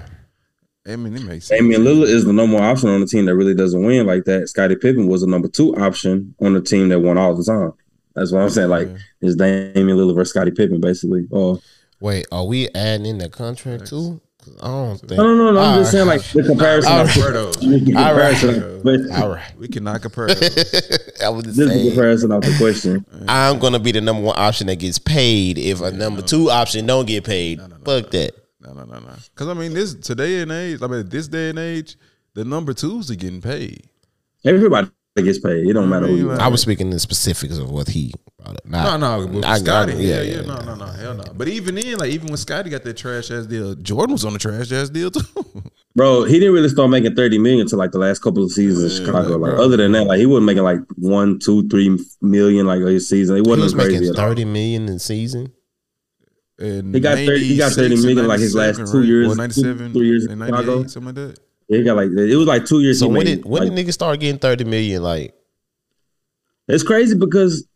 I 0.86 0.96
mean, 0.96 1.14
it 1.16 1.22
makes 1.22 1.46
sense. 1.46 1.60
Damian 1.60 1.82
Lillard 1.82 2.08
is 2.08 2.24
the 2.24 2.32
number 2.32 2.56
one 2.56 2.64
option 2.64 2.88
on 2.88 3.00
the 3.00 3.06
team 3.06 3.26
that 3.26 3.36
really 3.36 3.54
doesn't 3.54 3.84
win 3.84 4.06
like 4.06 4.24
that. 4.24 4.48
Scottie 4.48 4.76
Pippen 4.76 5.06
was 5.06 5.20
the 5.20 5.26
number 5.26 5.48
two 5.48 5.74
option 5.76 6.34
on 6.40 6.54
the 6.54 6.60
team 6.60 6.88
that 6.88 7.00
won 7.00 7.18
all 7.18 7.34
the 7.34 7.44
time. 7.44 7.72
That's 8.14 8.30
what 8.32 8.42
I'm 8.42 8.50
saying. 8.50 8.68
Like, 8.68 8.88
it's 9.20 9.36
Damian 9.36 9.96
Lillard 9.96 10.14
versus 10.14 10.30
Scottie 10.30 10.50
Pippen, 10.50 10.80
basically. 10.80 11.26
Or 11.30 11.60
Wait, 12.00 12.26
are 12.32 12.44
we 12.44 12.68
adding 12.74 13.06
in 13.06 13.18
the 13.18 13.28
contract 13.28 13.86
too? 13.86 14.20
'Cause 14.42 14.54
I 14.60 14.66
don't 14.66 14.98
think. 14.98 15.12
no, 15.12 15.22
no, 15.22 15.34
no, 15.36 15.52
no. 15.52 15.60
I'm 15.60 15.78
just 15.80 15.92
saying, 15.92 16.06
like, 16.06 16.22
the 16.32 16.42
comparison. 16.42 16.92
All 16.92 17.00
of- 17.02 17.16
right. 17.16 17.32
Those. 17.32 17.56
the 17.56 17.94
All 17.96 18.14
right. 18.14 18.36
comparison 18.36 18.62
of- 18.62 18.82
but 18.82 19.00
All 19.22 19.28
right. 19.30 19.52
We 19.58 19.68
cannot 19.68 20.02
compare. 20.02 20.28
I 20.30 21.28
was 21.28 21.44
just 21.44 21.44
this 21.44 21.48
is 21.48 21.56
the 21.56 21.68
saying, 21.68 21.86
comparison 21.90 22.32
of 22.32 22.42
the 22.42 22.54
question. 22.58 23.06
I'm 23.28 23.58
gonna 23.60 23.78
be 23.78 23.92
the 23.92 24.00
number 24.00 24.22
one 24.22 24.34
option 24.36 24.66
that 24.66 24.76
gets 24.76 24.98
paid 24.98 25.58
if 25.58 25.80
a 25.80 25.92
number 25.92 26.22
two 26.22 26.50
option 26.50 26.86
don't 26.86 27.06
get 27.06 27.22
paid. 27.24 27.60
Fuck 27.84 28.10
that. 28.10 28.32
No, 28.60 28.72
no, 28.72 28.84
no, 28.84 28.98
no. 28.98 29.12
Because 29.34 29.48
I 29.48 29.54
mean, 29.54 29.74
this 29.74 29.94
today 29.94 30.40
and 30.42 30.50
age, 30.52 30.82
I 30.82 30.86
mean, 30.88 31.08
this 31.08 31.28
day 31.28 31.50
and 31.50 31.58
age, 31.58 31.96
the 32.34 32.44
number 32.44 32.72
twos 32.74 33.10
are 33.10 33.14
getting 33.16 33.40
paid. 33.40 33.84
Everybody 34.44 34.88
gets 35.16 35.38
paid. 35.38 35.66
It 35.68 35.72
don't 35.72 35.88
matter 35.88 36.06
who 36.08 36.16
you 36.16 36.26
mean, 36.28 36.32
are. 36.38 36.40
I 36.40 36.48
was 36.48 36.62
speaking 36.62 36.90
the 36.90 36.98
specifics 36.98 37.58
of 37.58 37.70
what 37.70 37.88
he 37.88 38.12
brought 38.42 38.56
up. 38.56 38.64
No, 38.66 38.96
no, 38.96 39.26
with 39.26 39.44
I- 39.44 39.52
I- 39.52 39.58
Scottie, 39.58 39.92
yeah, 39.94 39.98
yeah, 39.98 40.22
yeah, 40.22 40.34
yeah, 40.36 40.46
no, 40.46 40.60
no, 40.62 40.74
no, 40.74 40.86
hell 40.86 41.14
no. 41.14 41.24
But 41.36 41.48
even 41.48 41.74
then, 41.76 41.96
like 41.98 42.10
even 42.10 42.28
when 42.28 42.36
Scottie 42.36 42.70
got 42.70 42.82
that 42.84 42.96
trash 42.96 43.30
ass 43.30 43.46
deal, 43.46 43.74
Jordan 43.76 44.12
was 44.12 44.24
on 44.24 44.32
the 44.32 44.38
trash 44.38 44.70
ass 44.72 44.88
deal 44.90 45.10
too. 45.10 45.20
Bro, 45.94 46.24
he 46.24 46.38
didn't 46.38 46.54
really 46.54 46.70
start 46.70 46.88
making 46.90 47.14
30 47.14 47.38
million 47.38 47.60
until 47.62 47.78
like 47.78 47.90
the 47.92 47.98
last 47.98 48.20
couple 48.20 48.42
of 48.42 48.50
seasons 48.50 48.98
in 48.98 49.04
Chicago. 49.06 49.36
Like 49.36 49.54
other 49.58 49.76
than 49.76 49.92
that, 49.92 50.04
like 50.06 50.18
he 50.18 50.26
wasn't 50.26 50.46
making 50.46 50.62
like 50.62 50.78
one, 50.96 51.38
two, 51.38 51.68
three 51.68 51.98
million 52.22 52.66
like 52.66 52.80
his 52.80 53.08
season. 53.08 53.36
It 53.36 53.44
he 53.44 53.48
wasn't 53.50 53.64
was 53.64 53.74
crazy. 53.74 53.98
making 54.00 54.14
thirty 54.14 54.44
million 54.46 54.88
in 54.88 54.98
season. 54.98 55.52
And 56.58 56.94
He 56.94 57.00
got 57.00 57.16
30 57.16 57.44
he 57.44 57.56
got 57.56 57.72
30 57.72 57.88
96 57.88 57.92
and 57.92 58.04
million, 58.06 58.28
like, 58.28 58.38
his 58.40 58.54
last 58.54 58.76
two 58.92 58.98
right? 59.00 59.06
years, 59.06 59.26
Or 59.26 59.30
two- 59.32 59.36
97, 59.38 59.92
three 59.92 60.06
years 60.06 60.24
in 60.26 60.32
and 60.32 60.42
Chicago. 60.44 60.86
something 60.86 61.04
like 61.06 61.14
that. 61.16 61.38
He 61.68 61.82
got 61.82 61.96
like 61.96 62.10
it 62.10 62.36
was 62.36 62.46
like 62.46 62.66
two 62.66 62.80
years. 62.80 62.98
So 63.00 63.08
when 63.08 63.24
made, 63.24 63.24
did 63.24 63.44
when 63.44 63.62
like, 63.68 63.74
did 63.74 63.86
niggas 63.86 63.92
start 63.94 64.20
getting 64.20 64.38
thirty 64.38 64.64
million? 64.64 65.02
Like 65.02 65.34
it's 66.68 66.82
crazy 66.84 67.16
because 67.16 67.66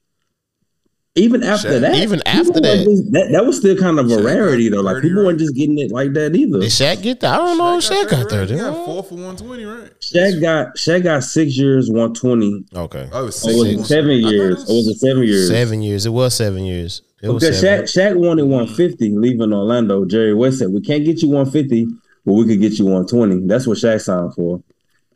even 1.17 1.43
after 1.43 1.69
Shaq- 1.71 1.81
that, 1.81 1.95
even 1.97 2.23
after 2.27 2.61
that- 2.61 2.85
just- 2.85 3.13
that 3.13 3.29
that 3.33 3.45
was 3.47 3.57
still 3.57 3.77
kind 3.77 3.99
of 3.99 4.07
a 4.07 4.09
Shaq 4.11 4.17
got 4.19 4.25
rarity 4.25 4.69
though. 4.69 4.81
Like 4.83 5.03
people 5.03 5.23
right? 5.23 5.27
weren't 5.29 5.39
just 5.39 5.55
getting 5.55 5.79
it 5.79 5.91
like 5.91 6.13
that 6.13 6.37
either. 6.37 6.61
did 6.61 6.71
Shaq 6.71 7.03
get 7.03 7.21
that? 7.21 7.35
I 7.35 7.37
don't 7.39 7.59
know. 7.59 7.79
if 7.79 7.85
Shaq 7.85 8.09
got 8.11 8.19
right? 8.23 8.31
thirty. 8.31 8.55
He 8.55 8.61
got 8.61 8.85
four 8.87 9.03
for 9.03 9.15
one 9.17 9.37
twenty, 9.37 9.65
right? 9.65 9.91
Shaq 10.01 10.41
got 10.41 10.77
Shaq 10.77 11.03
got 11.03 11.25
six 11.25 11.57
years, 11.57 11.91
one 11.91 12.15
twenty. 12.15 12.65
Okay, 12.75 13.09
Oh, 13.13 13.23
it 13.23 13.27
was 13.27 13.45
Or 13.45 13.57
was 13.59 13.69
it 13.69 13.85
seven 13.85 14.11
I 14.19 14.23
thought 14.23 14.33
years? 14.33 14.71
Or 14.71 14.77
was 14.77 14.89
it 14.89 14.99
seven 14.99 15.23
years? 15.25 15.49
seven 15.49 15.83
years. 15.83 16.07
It 16.07 16.11
was 16.11 16.35
seven 16.35 16.65
years. 16.65 17.03
It 17.23 17.31
was 17.31 17.43
Because 17.43 17.61
seven. 17.61 17.85
Shaq, 17.87 18.13
Shaq 18.13 18.17
wanted 18.17 18.45
150 18.45 19.17
leaving 19.17 19.53
Orlando. 19.53 20.05
Jerry 20.05 20.35
West 20.35 20.59
said, 20.59 20.71
We 20.71 20.83
can't 20.83 21.05
get 21.05 21.23
you 21.23 21.29
150, 21.31 21.87
but 22.27 22.33
we 22.35 22.45
could 22.47 22.61
get 22.61 22.79
you 22.79 22.85
120. 22.85 23.47
That's 23.47 23.67
what 23.67 23.79
Shaq 23.79 24.01
signed 24.03 24.35
for. 24.35 24.63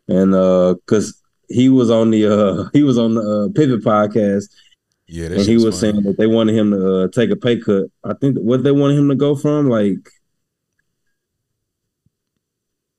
And 0.09 0.35
uh 0.35 0.75
because 0.75 1.21
he 1.49 1.69
was 1.69 1.91
on 1.91 2.11
the 2.11 2.27
uh 2.27 2.69
he 2.73 2.83
was 2.83 2.97
on 2.99 3.15
the 3.15 3.21
uh, 3.23 3.49
Pivot 3.55 3.83
podcast 3.85 4.45
Yeah, 5.13 5.27
and 5.27 5.41
he 5.41 5.55
was 5.57 5.65
funny. 5.65 5.93
saying 5.93 6.03
that 6.05 6.17
they 6.19 6.29
wanted 6.29 6.55
him 6.55 6.71
to 6.71 6.97
uh, 7.01 7.09
take 7.09 7.31
a 7.31 7.37
pay 7.37 7.59
cut. 7.59 7.87
I 8.05 8.15
think 8.15 8.37
what 8.39 8.63
they 8.63 8.71
wanted 8.71 8.97
him 8.97 9.09
to 9.09 9.17
go 9.17 9.35
from, 9.35 9.69
like 9.69 10.09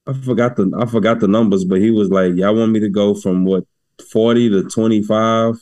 I 0.05 0.13
forgot 0.13 0.57
the 0.57 0.69
I 0.77 0.85
forgot 0.87 1.21
the 1.21 1.27
numbers, 1.29 1.63
but 1.63 1.79
he 1.79 1.89
was 1.89 2.09
like, 2.09 2.35
Y'all 2.35 2.55
want 2.55 2.73
me 2.73 2.81
to 2.81 2.89
go 2.89 3.15
from 3.15 3.45
what 3.45 3.63
40 4.11 4.49
to 4.49 4.63
25 4.69 5.55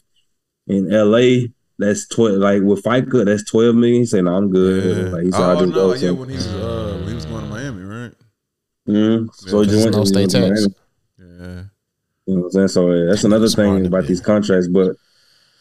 in 0.67 0.89
LA. 0.89 1.47
That's 1.77 2.07
twelve. 2.07 2.39
Like 2.39 2.61
with 2.61 2.84
fight 2.84 3.09
cut, 3.09 3.27
that's 3.27 3.45
twelve 3.45 3.73
million. 3.73 4.01
He 4.01 4.05
said, 4.05 4.26
"No, 4.26 4.35
I'm 4.35 4.51
good." 4.51 4.97
Yeah. 4.97 5.11
Like, 5.13 5.23
he 5.23 5.31
said, 5.31 5.39
oh 5.39 5.63
no, 5.63 5.71
go 5.71 5.93
yeah, 5.93 5.99
to- 6.09 6.13
when 6.13 6.27
he 6.27 6.35
was 6.35 6.47
uh, 6.47 6.97
when 6.99 7.07
he 7.07 7.15
was 7.15 7.26
going 7.26 7.43
to 7.43 7.49
Miami, 7.49 7.84
right? 7.84 8.11
Mhm. 8.85 9.34
So 9.34 9.61
Yeah, 9.61 9.65
he 9.65 9.71
just 9.71 9.84
went 9.85 9.95
no 9.95 10.01
to 10.01 10.05
state 10.05 10.30
tax. 10.30 10.67
Yeah. 11.17 11.63
You 12.26 12.35
know 12.35 12.41
what 12.41 12.45
I'm 12.47 12.51
saying? 12.51 12.67
So 12.67 12.91
uh, 12.91 13.05
that's 13.09 13.23
another 13.23 13.47
Smart 13.47 13.77
thing 13.77 13.85
about 13.85 14.07
these 14.07 14.19
contracts. 14.19 14.67
But 14.67 14.97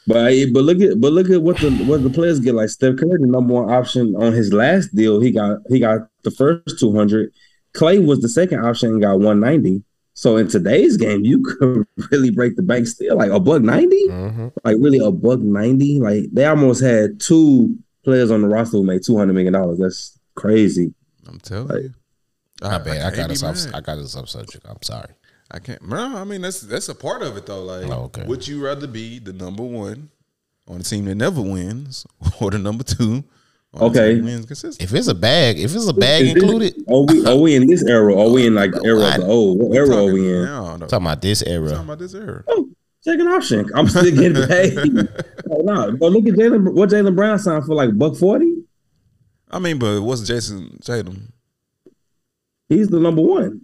but 0.09 0.17
I, 0.27 0.47
but 0.53 0.65
look 0.65 0.81
at 0.81 1.01
but 1.01 1.13
look 1.13 1.31
at 1.31 1.43
what 1.43 1.59
the 1.59 1.71
what 1.85 2.03
the 2.03 2.11
players 2.11 2.41
get. 2.41 2.55
Like 2.55 2.71
Steph 2.71 2.97
Curry, 2.97 3.19
the 3.21 3.27
number 3.27 3.55
one 3.55 3.71
option 3.71 4.17
on 4.17 4.33
his 4.33 4.53
last 4.53 4.95
deal, 4.95 5.21
he 5.21 5.31
got 5.31 5.59
he 5.69 5.79
got 5.79 6.09
the 6.25 6.31
first 6.33 6.79
two 6.81 6.93
hundred. 6.97 7.33
Clay 7.75 7.99
was 7.99 8.21
the 8.21 8.29
second 8.29 8.65
option 8.65 8.91
and 8.91 9.03
got 9.03 9.21
one 9.21 9.39
ninety. 9.41 9.83
So 10.15 10.37
in 10.37 10.49
today's 10.49 10.97
game, 10.97 11.25
you 11.25 11.43
could 11.61 11.87
really 12.11 12.31
break 12.33 12.57
the 12.57 12.63
bank 12.63 12.89
still 12.89 13.17
like 13.17 13.31
a 13.31 13.39
buck 13.39 13.63
90 13.63 14.09
Mhm. 14.09 14.53
like 14.65 14.77
really 14.81 14.99
a 14.99 15.13
buck 15.13 15.39
ninety. 15.39 16.01
Like 16.01 16.25
they 16.33 16.45
almost 16.47 16.83
had 16.83 17.21
two 17.21 17.77
players 18.05 18.31
on 18.33 18.43
the 18.43 18.49
roster 18.49 18.79
who 18.79 18.83
made 18.85 19.05
two 19.05 19.17
hundred 19.17 19.35
million 19.35 19.53
dollars. 19.53 19.79
That's 19.79 20.19
crazy. 20.35 20.93
I'm 21.29 21.39
telling 21.39 21.69
Like- 21.69 21.83
you. 21.85 21.95
My 22.61 22.79
bad. 22.79 22.97
I, 23.03 23.15
can't 23.15 23.17
got 23.17 23.29
be 23.29 23.35
us 23.35 23.43
off. 23.45 23.65
mad. 23.67 23.75
I 23.77 23.81
got 23.83 23.99
us 23.99 24.17
off 24.17 24.29
subject. 24.29 24.67
I'm 24.69 24.83
sorry. 24.83 25.11
I 25.51 25.59
can't. 25.61 25.87
No, 25.89 26.17
I 26.17 26.25
mean 26.25 26.43
that's 26.43 26.61
that's 26.61 26.89
a 26.89 26.95
part 26.95 27.23
of 27.23 27.37
it 27.37 27.47
though. 27.47 27.63
Like, 27.65 27.91
Oh, 27.91 28.05
okay. 28.05 28.25
would 28.27 28.47
you 28.47 28.63
rather 28.65 28.87
be 28.87 29.19
the 29.19 29.33
number 29.33 29.63
one 29.63 30.11
on 30.67 30.81
a 30.81 30.83
team 30.83 31.07
that 31.07 31.15
never 31.15 31.41
wins, 31.41 32.07
or 32.41 32.51
the 32.51 32.59
number 32.59 32.85
two? 32.85 33.25
On 33.75 33.83
a 33.83 33.85
Okay. 33.87 34.15
team 34.15 34.25
that 34.25 34.31
wins 34.31 34.47
consistently? 34.47 34.85
If 34.85 34.95
it's 34.99 35.09
a 35.09 35.15
bag, 35.15 35.59
if 35.59 35.75
it's 35.75 35.89
a 35.89 35.93
bag 35.95 36.23
Is 36.27 36.35
this- 36.35 36.43
included, 36.43 36.75
Are 36.89 37.03
we 37.03 37.27
are 37.27 37.37
we 37.37 37.55
in 37.55 37.67
this 37.67 37.83
era? 37.85 38.15
Are 38.19 38.29
we 38.31 38.47
in 38.47 38.55
like 38.55 38.73
the 38.73 38.83
era 38.85 39.09
of 39.09 39.15
the 39.21 39.27
old? 39.27 39.59
What 39.59 39.77
era 39.77 39.97
are 39.97 40.13
we 40.13 40.35
in? 40.37 40.45
Now, 40.45 40.77
though. 40.77 40.87
talking 40.87 41.07
about 41.07 41.23
this 41.23 41.43
era. 41.43 41.69
talking 41.71 41.85
about 41.85 41.99
this 41.99 42.15
era. 42.15 42.45
Oh, 42.49 42.69
second 43.01 43.29
option. 43.29 43.67
I'm 43.75 43.89
still 43.89 44.11
getting 44.15 44.47
paid. 44.49 44.79
oh, 45.51 45.63
no, 45.63 45.97
but 45.97 46.13
look 46.13 46.27
at 46.27 46.35
Jalen. 46.35 46.73
What 46.75 46.91
Jaylen 46.91 47.17
Brown 47.17 47.39
signed 47.39 47.65
for 47.65 47.75
like 47.75 47.97
buck 47.97 48.17
forty. 48.17 48.55
I 49.51 49.59
mean, 49.61 49.79
but 49.79 50.03
what's 50.03 50.23
Jayson 50.29 50.79
Tatum? 50.85 51.33
He's 52.69 52.89
the 52.89 53.01
number 53.01 53.23
one. 53.23 53.63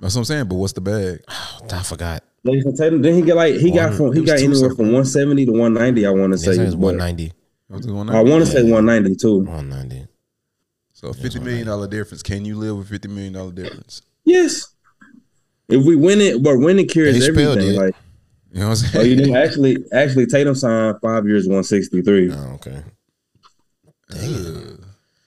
That's 0.00 0.14
what 0.14 0.20
I'm 0.20 0.24
saying. 0.24 0.44
But 0.46 0.56
what's 0.56 0.72
the 0.72 0.80
bag? 0.80 1.20
Oh, 1.28 1.60
I 1.72 1.82
forgot. 1.82 2.22
Jayson 2.46 2.76
Tatum. 2.76 3.02
Then 3.02 3.14
he 3.14 3.22
get 3.22 3.36
like 3.36 3.54
he 3.56 3.70
got 3.70 3.88
One- 3.90 3.96
from 3.96 4.12
he 4.14 4.20
was 4.20 4.30
got 4.30 4.38
two 4.38 4.44
anywhere 4.44 4.54
something. 4.70 4.76
from 4.76 4.86
170 4.86 5.46
to 5.46 5.52
190. 5.52 6.06
I 6.06 6.10
want 6.10 6.32
to 6.32 6.36
This 6.38 6.56
say. 6.56 6.62
is 6.64 6.74
but 6.74 6.94
190. 6.94 7.32
What's 7.68 7.86
the 7.86 7.92
one 7.94 8.08
I 8.08 8.22
want 8.22 8.44
to 8.44 8.50
say 8.50 8.62
190 8.62 9.16
too. 9.16 9.38
190. 9.40 10.06
So 10.94 11.08
a 11.08 11.14
fifty 11.14 11.38
million 11.40 11.66
dollar 11.66 11.86
difference. 11.86 12.22
Can 12.22 12.44
you 12.44 12.56
live 12.56 12.76
with 12.78 12.88
fifty 12.88 13.08
million 13.08 13.32
dollar 13.34 13.52
difference? 13.52 14.02
Yes. 14.24 14.68
If 15.68 15.84
we 15.84 15.94
win 15.96 16.20
it, 16.20 16.42
but 16.42 16.58
winning 16.58 16.88
cures 16.88 17.14
They 17.14 17.20
spelled 17.32 17.58
everything. 17.58 17.74
it. 17.76 17.78
Like, 17.78 17.94
You 18.52 18.60
know 18.60 18.68
what 18.70 18.78
I'm 18.82 18.84
oh, 19.00 19.02
saying? 19.04 19.18
you 19.18 19.26
know, 19.26 19.36
actually, 19.38 19.76
actually, 19.92 20.26
Tatum 20.26 20.54
signed 20.54 20.96
five 21.02 21.26
years, 21.26 21.46
163. 21.46 22.32
Oh, 22.32 22.36
okay. 22.54 22.82
Damn. 24.10 24.77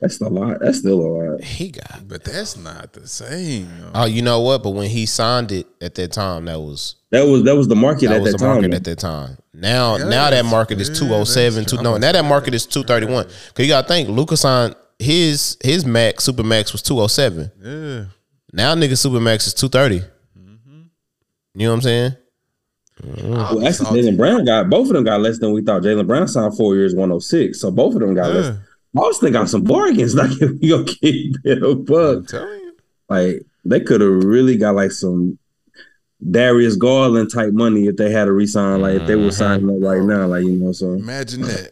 That's 0.02 0.20
a 0.20 0.28
lot. 0.30 0.58
That's 0.62 0.80
still 0.80 1.00
a 1.00 1.08
lot. 1.32 1.44
He 1.44 1.70
got. 1.70 2.08
But 2.08 2.24
that's 2.24 2.58
not 2.58 2.92
the 2.94 3.08
same. 3.08 3.70
though. 3.80 3.92
Oh, 3.94 4.06
you 4.06 4.24
know 4.24 4.42
what? 4.42 4.64
But 4.64 4.72
when 4.72 4.90
he 4.90 5.06
signed 5.06 5.52
it 5.52 5.68
at 5.80 5.94
that 5.96 6.12
time, 6.12 6.46
that 6.46 6.60
was 6.60 6.96
That 7.12 7.22
was 7.28 7.44
that 7.44 7.56
was 7.56 7.68
the 7.68 7.76
market 7.76 8.08
that 8.08 8.16
at 8.16 8.22
was 8.24 8.32
that 8.32 8.40
the 8.40 8.46
time. 8.46 8.54
market 8.56 8.74
at 8.74 8.84
that 8.84 8.98
time. 9.00 9.38
Now, 9.54 9.98
Yeah, 9.98 10.06
now 10.06 10.30
that 10.32 10.44
market 10.46 10.82
is 10.82 10.90
yeah, 10.90 10.96
two 10.96 11.14
oh 11.14 11.24
seven. 11.24 11.66
Two 11.66 11.82
no, 11.84 11.98
now 11.98 12.12
that 12.12 12.26
market 12.26 12.56
is 12.56 12.66
two 12.66 12.84
thirty 12.84 13.06
one. 13.06 13.26
Cause 13.26 13.60
you 13.60 13.68
gotta 13.68 13.88
think, 13.88 14.10
Luka 14.10 14.36
signed 14.38 14.76
his 14.98 15.58
his 15.64 15.86
max 15.86 16.24
super 16.24 16.44
max 16.44 16.72
was 16.72 16.82
two 16.82 17.00
oh 17.00 17.08
seven. 17.08 17.52
Yeah. 17.62 18.06
Now 18.54 18.74
nigga 18.74 18.98
super 18.98 19.20
max 19.20 19.46
is 19.46 19.54
two 19.54 19.70
thirty. 19.70 20.00
Mm-hmm. 20.00 20.82
You 21.54 21.66
know 21.68 21.70
what 21.70 21.76
I'm 21.76 21.82
saying? 21.82 22.12
Well, 23.04 23.66
actually, 23.68 24.02
Jaylen 24.02 24.18
Brown 24.18 24.46
got 24.46 24.70
both 24.70 24.88
of 24.88 24.94
them 24.94 25.04
got 25.04 25.22
less 25.22 25.40
than 25.40 25.54
we 25.54 25.62
thought. 25.64 25.82
Jaylen 25.82 26.06
Brown 26.08 26.28
signed 26.28 26.56
four 26.56 26.76
years, 26.76 26.94
106. 26.94 27.60
So 27.60 27.72
both 27.72 27.96
of 27.96 28.02
them 28.02 28.14
got 28.14 28.28
Yeah. 28.32 28.40
less. 28.40 28.58
Boston 28.94 29.34
got 29.34 29.50
some 29.50 29.64
bargains. 29.64 30.16
Like 30.22 30.42
if 30.42 30.52
we 30.60 30.70
gonna 30.70 30.86
keep 30.86 31.36
it 31.44 31.64
a 31.64 31.70
I'm 31.70 31.86
buck, 31.86 32.28
telling 32.28 32.60
you. 32.60 32.76
like 33.10 33.46
they 33.64 33.80
could 33.80 34.02
have 34.02 34.24
really 34.24 34.58
got 34.58 34.76
like 34.76 34.92
some 34.92 35.38
Darius 36.30 36.76
Garland 36.76 37.32
type 37.32 37.54
money 37.54 37.88
if 37.88 37.96
they 37.96 38.12
had 38.12 38.26
to 38.26 38.32
resign. 38.32 38.82
Like 38.82 39.02
if 39.02 39.08
they 39.08 39.16
were 39.16 39.24
mm-hmm. 39.24 39.32
signing 39.32 39.70
up 39.70 39.82
right 39.82 40.04
now, 40.04 40.28
like 40.28 40.44
you 40.44 40.52
know, 40.52 40.72
so 40.72 40.94
Imagine 40.94 41.42
that. 41.42 41.72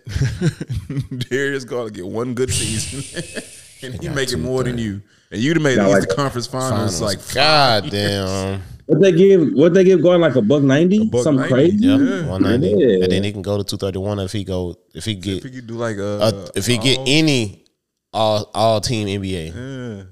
Darius 1.29 1.65
going 1.65 1.87
to 1.87 1.93
get 1.93 2.07
one 2.07 2.33
good 2.33 2.51
season, 2.51 3.43
and 3.83 3.93
he 3.93 4.07
got 4.07 4.15
making 4.15 4.41
more 4.41 4.63
than 4.63 4.77
you, 4.77 5.01
and 5.31 5.41
you'd 5.41 5.57
have 5.57 5.63
made 5.63 5.75
Got 5.75 5.89
at 5.89 5.95
least 5.95 5.99
like 5.99 6.09
the 6.09 6.15
conference 6.15 6.47
finals. 6.47 6.99
Finals. 6.99 7.01
Like 7.01 7.33
God 7.33 7.91
damn. 7.91 8.63
What 8.90 9.02
they 9.02 9.11
give, 9.11 9.53
what 9.53 9.74
they 9.74 9.84
give 9.84 10.02
going 10.02 10.20
like 10.20 10.36
a 10.36 10.41
buck 10.41 10.64
ninety, 10.64 11.06
buck 11.07 11.24
something 11.24 11.48
90. 11.49 11.53
crazy. 11.53 11.78
Yep, 11.86 11.99
Yeah. 12.02 12.28
one 12.30 12.41
ninety, 12.44 12.70
Yeah. 12.70 13.03
and 13.03 13.11
then 13.11 13.24
he 13.24 13.32
can 13.32 13.41
go 13.44 13.57
to 13.57 13.64
two 13.64 13.78
thirty 13.78 13.99
one 13.99 14.20
if 14.20 14.32
he 14.32 14.44
go 14.44 14.76
if 14.95 15.06
he 15.06 15.14
get 15.16 15.45
if 15.45 15.53
he 15.53 15.61
do 15.61 15.76
like 15.76 15.98
a, 15.98 16.20
uh, 16.22 16.48
if 16.56 16.66
he 16.66 16.78
get 16.78 16.98
any 17.06 17.66
all 18.11 18.49
all 18.56 18.82
team 18.82 19.07
NBA, 19.07 19.53
yeah, 19.56 20.03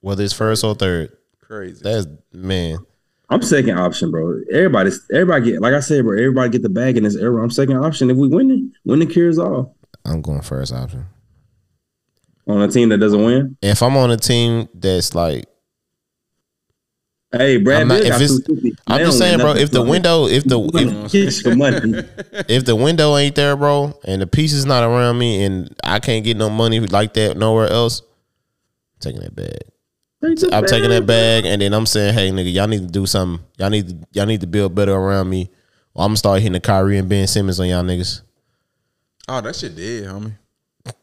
whether 0.00 0.24
it's 0.24 0.32
first 0.32 0.64
or 0.64 0.74
third. 0.74 1.12
crazy. 1.40 1.80
That's 1.82 2.06
man. 2.32 2.78
I'm 3.30 3.42
second 3.42 3.78
option, 3.78 4.10
bro. 4.10 4.40
Everybody's 4.50 5.00
everybody 5.12 5.52
get 5.52 5.60
like 5.60 5.74
I 5.74 5.80
said, 5.80 6.04
bro. 6.04 6.16
Everybody 6.16 6.48
get 6.50 6.62
the 6.62 6.70
bag 6.70 6.96
in 6.96 7.02
this 7.04 7.16
era. 7.16 7.42
I'm 7.42 7.50
second 7.50 7.76
option. 7.76 8.08
If 8.10 8.16
we 8.16 8.28
win 8.28 8.50
it, 8.50 8.62
win 8.88 9.00
the 9.00 9.06
cures 9.06 9.38
all 9.38 9.76
I'm 10.06 10.22
going 10.22 10.40
first 10.40 10.72
option. 10.72 11.04
on 12.46 12.62
a 12.62 12.68
team 12.68 12.88
that 12.88 12.96
doesn't 12.98 13.22
win. 13.22 13.58
If 13.60 13.82
I'm 13.82 13.94
on 13.98 14.10
a 14.10 14.16
team 14.16 14.68
that's 14.72 15.14
like, 15.14 15.44
Hey, 17.30 17.58
Brad, 17.58 17.82
I'm 17.82 17.88
not- 17.88 18.00
if 18.00 18.20
it's- 18.20 18.40
I'm 18.86 19.00
just 19.04 19.18
saying, 19.18 19.38
bro. 19.38 19.52
If 19.54 19.70
the 19.70 19.82
window, 19.82 20.26
if 20.26 20.44
the 20.44 20.58
if, 20.74 21.12
Get 21.12 21.44
your 21.44 21.56
money. 21.56 21.76
if 22.48 22.64
the 22.64 22.74
window 22.74 23.16
ain't 23.18 23.34
there, 23.34 23.54
bro, 23.54 23.98
and 24.04 24.22
the 24.22 24.26
piece 24.26 24.54
is 24.54 24.64
not 24.64 24.82
around 24.82 25.18
me, 25.18 25.44
and 25.44 25.74
I 25.84 26.00
can't 26.00 26.24
get 26.24 26.38
no 26.38 26.48
money 26.48 26.80
like 26.80 27.12
that 27.14 27.36
nowhere 27.36 27.68
else, 27.68 28.00
taking 29.00 29.20
that 29.20 29.34
bag. 29.36 29.58
I'm 30.52 30.64
taking 30.66 30.90
that 30.90 31.06
bag, 31.06 31.44
and 31.44 31.60
then 31.62 31.74
I'm 31.74 31.86
saying, 31.86 32.14
hey, 32.14 32.30
nigga, 32.30 32.52
y'all 32.52 32.66
need 32.66 32.80
to 32.80 32.86
do 32.86 33.04
something. 33.06 33.44
Y'all 33.58 33.70
need 33.70 33.88
to 33.88 33.96
y'all 34.12 34.26
need 34.26 34.40
to 34.40 34.46
build 34.46 34.74
better 34.74 34.92
around 34.94 35.28
me. 35.28 35.50
Or 35.94 36.04
I'm 36.04 36.08
gonna 36.08 36.16
start 36.16 36.40
hitting 36.40 36.54
the 36.54 36.60
Kyrie 36.60 36.96
and 36.98 37.08
Ben 37.08 37.26
Simmons 37.26 37.60
on 37.60 37.68
y'all 37.68 37.82
niggas. 37.84 38.22
Oh, 39.28 39.40
that 39.42 39.54
shit 39.54 39.76
dead, 39.76 40.04
homie. 40.04 40.32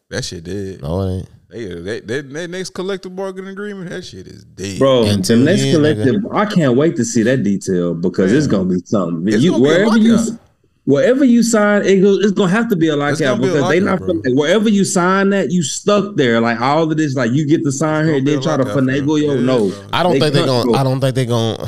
That 0.10 0.26
shit 0.26 0.43
dead. 0.43 0.81
No, 0.81 1.02
it 1.02 1.18
ain't. 1.19 1.30
They, 1.49 1.65
they, 1.65 1.99
they, 1.99 2.22
that 2.22 2.49
next 2.49 2.72
collective 2.72 3.15
bargaining 3.15 3.51
agreement, 3.51 3.89
that 3.89 4.03
shit 4.03 4.27
is 4.27 4.43
dead. 4.43 4.80
Bro, 4.80 5.05
And 5.05 5.23
the 5.23 5.35
next 5.38 5.61
years, 5.61 5.76
collective, 5.76 6.26
I 6.31 6.45
can't 6.45 6.76
wait 6.76 6.95
to 6.95 7.05
see 7.05 7.23
that 7.23 7.43
detail 7.43 7.93
because 7.93 8.34
it's 8.34 8.47
gonna 8.47 8.65
be 8.65 8.80
something. 8.85 9.31
It's 9.31 9.43
you, 9.43 9.51
gonna 9.51 9.63
be 9.63 9.69
a 9.69 9.73
wherever 9.73 9.97
you, 9.97 10.15
lockout. 10.17 10.39
wherever 10.85 11.23
you 11.23 11.43
sign, 11.43 11.84
it 11.84 12.01
go, 12.01 12.13
it's 12.15 12.31
gonna 12.31 12.51
have 12.51 12.67
to 12.69 12.76
be 12.76 12.88
a 12.88 12.95
lockout 12.95 13.19
gonna 13.19 13.41
be 13.41 13.47
a 13.49 13.53
because 13.53 13.69
they 13.69 13.80
not 13.80 13.99
bro. 13.99 14.07
like, 14.07 14.34
wherever 14.34 14.69
you 14.69 14.84
sign 14.84 15.30
that 15.30 15.51
you 15.51 15.61
stuck 15.61 16.15
there. 16.15 16.41
Like 16.41 16.59
all 16.59 16.91
of 16.91 16.97
this, 16.97 17.15
like 17.15 17.31
you 17.31 17.47
get 17.47 17.63
to 17.63 17.72
sign 17.72 18.05
here, 18.05 18.19
gonna 18.19 18.26
then 18.26 18.39
a 18.39 18.41
try 18.41 18.57
to 18.57 18.63
finagle 18.65 19.05
bro. 19.05 19.15
your 19.17 19.35
Yeah, 19.35 19.41
no. 19.41 19.88
I 19.93 20.01
don't 20.01 20.19
think 20.19 20.34
they're 20.34 20.45
gonna. 20.47 20.72
I 20.73 20.84
don't 20.84 20.99
think 20.99 21.15
they're 21.15 21.26
gonna. 21.26 21.63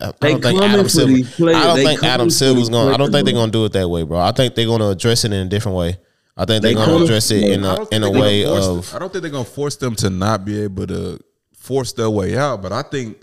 I 0.00 0.12
They 0.20 0.32
don't 0.32 0.42
think 0.42 0.62
Adam 0.62 0.88
Silver. 0.88 1.12
I 1.12 1.64
don't 1.64 1.76
They 1.76 1.84
think 1.84 2.00
coming 2.00 2.12
Adam 2.14 2.30
Silver's 2.30 2.68
gonna. 2.68 2.94
I 2.94 2.96
don't 2.96 3.12
think 3.12 3.26
they're 3.26 3.34
gonna 3.34 3.52
do 3.52 3.64
it 3.66 3.72
that 3.74 3.88
way, 3.88 4.02
bro. 4.02 4.18
I 4.18 4.32
think 4.32 4.54
they're 4.56 4.66
gonna 4.66 4.88
address 4.88 5.24
it 5.24 5.32
in 5.32 5.46
a 5.46 5.48
different 5.48 5.78
way. 5.78 5.98
I 6.36 6.44
think 6.46 6.62
they're 6.62 6.70
They 6.70 6.74
gonna 6.74 7.04
address 7.04 7.30
it 7.30 7.42
in 7.42 7.64
I 7.64 7.72
a 7.72 7.76
don't 7.76 7.92
in 7.92 8.02
a 8.02 8.10
way 8.10 8.44
of. 8.44 8.54
them- 8.86 8.96
I 8.96 8.98
don't 8.98 9.12
think 9.12 9.22
they're 9.22 9.30
gonna 9.30 9.44
force 9.44 9.76
them 9.76 9.94
to 9.96 10.10
not 10.10 10.44
be 10.44 10.62
able 10.62 10.86
to 10.86 11.18
force 11.56 11.92
their 11.92 12.08
way 12.10 12.36
out. 12.38 12.62
But 12.62 12.72
I 12.72 12.82
think 12.82 13.18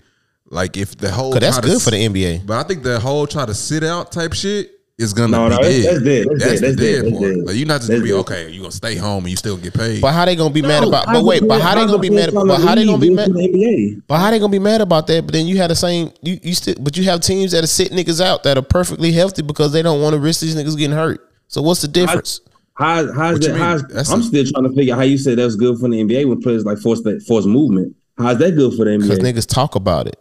like 0.50 0.76
if 0.76 0.96
the 0.96 1.10
whole 1.10 1.32
Cause 1.32 1.40
that's 1.40 1.56
try 1.56 1.62
to 1.62 1.68
good 1.68 1.82
for 1.82 1.90
the 1.90 1.96
NBA. 2.04 2.42
But 2.46 2.58
I 2.58 2.62
think 2.68 2.82
the 2.82 3.00
whole 3.00 3.26
try 3.26 3.44
to 3.46 3.54
sit 3.54 3.82
out 3.82 4.12
type 4.12 4.34
shit 4.34 4.70
is 4.98 5.12
gonna 5.12 5.28
No, 5.28 5.48
be 5.48 5.54
no, 5.56 5.62
dead. 5.62 5.84
that's 5.84 6.04
dead. 6.04 6.04
That's 6.04 6.04
dead. 6.04 6.26
the 6.28 6.36
That's 6.38 6.60
dead. 6.60 6.76
dead 6.76 7.04
That's 7.04 7.18
part. 7.18 7.34
dead. 7.34 7.46
Like 7.46 7.56
you're 7.56 7.66
not 7.66 7.74
just 7.80 7.88
That's 7.88 8.00
gonna 8.00 8.02
be 8.04 8.12
okay. 8.12 8.50
You're 8.50 8.62
gonna 8.62 8.72
stay 8.72 8.94
home 8.96 9.24
and 9.24 9.30
you 9.30 9.36
still 9.36 9.56
get 9.56 9.74
paid. 9.74 10.00
But 10.00 10.12
how 10.12 10.24
they 10.24 10.36
gonna 10.36 10.54
be 10.54 10.62
mad 10.62 10.84
about? 10.84 11.06
how's 11.06 11.16
But 11.18 11.24
wait, 11.24 11.46
but 11.48 11.60
how 11.60 11.74
they 11.74 11.86
gonna 11.86 11.98
be 11.98 12.10
mad? 12.10 12.32
But 12.32 12.60
how 12.60 12.74
they 12.74 12.84
gonna 12.84 12.98
be 12.98 13.10
mad? 13.10 13.26
to 13.26 13.32
the 13.32 13.40
NBA? 13.48 14.02
But 14.06 14.18
how 14.18 14.30
they 14.30 14.38
gonna 14.38 14.50
be 14.52 14.58
mad 14.58 14.80
about 14.80 15.06
that? 15.08 15.24
But 15.26 15.32
then 15.32 15.46
you 15.46 15.56
have 15.58 15.68
the 15.70 15.76
same. 15.76 16.10
You 16.22 16.38
you 16.42 16.54
still, 16.54 16.74
but 16.80 16.96
you 16.96 17.04
have 17.04 17.20
teams 17.20 17.52
that 17.52 17.64
are 17.64 17.68
sit 17.68 17.90
niggas 17.92 18.20
out 18.20 18.42
that 18.44 18.56
are 18.58 18.62
perfectly 18.62 19.10
healthy 19.12 19.42
because 19.42 19.72
they 19.72 19.82
don't 19.82 20.00
want 20.00 20.14
to 20.14 20.20
risk 20.20 20.40
these 20.40 20.54
niggas 20.56 20.76
getting 20.76 20.96
hurt. 20.96 21.20
So 21.48 21.62
what's 21.62 21.80
the 21.80 21.88
difference? 21.88 22.40
How, 22.78 23.12
how's 23.12 23.40
that? 23.40 23.56
How's, 23.56 24.10
I'm 24.12 24.20
a- 24.20 24.22
still 24.22 24.44
trying 24.46 24.64
to 24.64 24.72
figure 24.74 24.94
out 24.94 24.98
how 24.98 25.04
you 25.04 25.18
say 25.18 25.34
that's 25.34 25.56
good 25.56 25.78
for 25.78 25.88
the 25.88 26.00
NBA 26.02 26.28
when 26.28 26.40
players 26.40 26.64
like 26.64 26.78
force 26.78 27.02
that 27.02 27.22
force 27.22 27.44
movement. 27.44 27.96
How's 28.16 28.38
that 28.38 28.52
good 28.56 28.74
for 28.76 28.84
the 28.84 28.92
NBA? 28.92 29.02
Because 29.02 29.18
niggas 29.18 29.48
talk 29.48 29.74
about 29.74 30.06
it. 30.06 30.16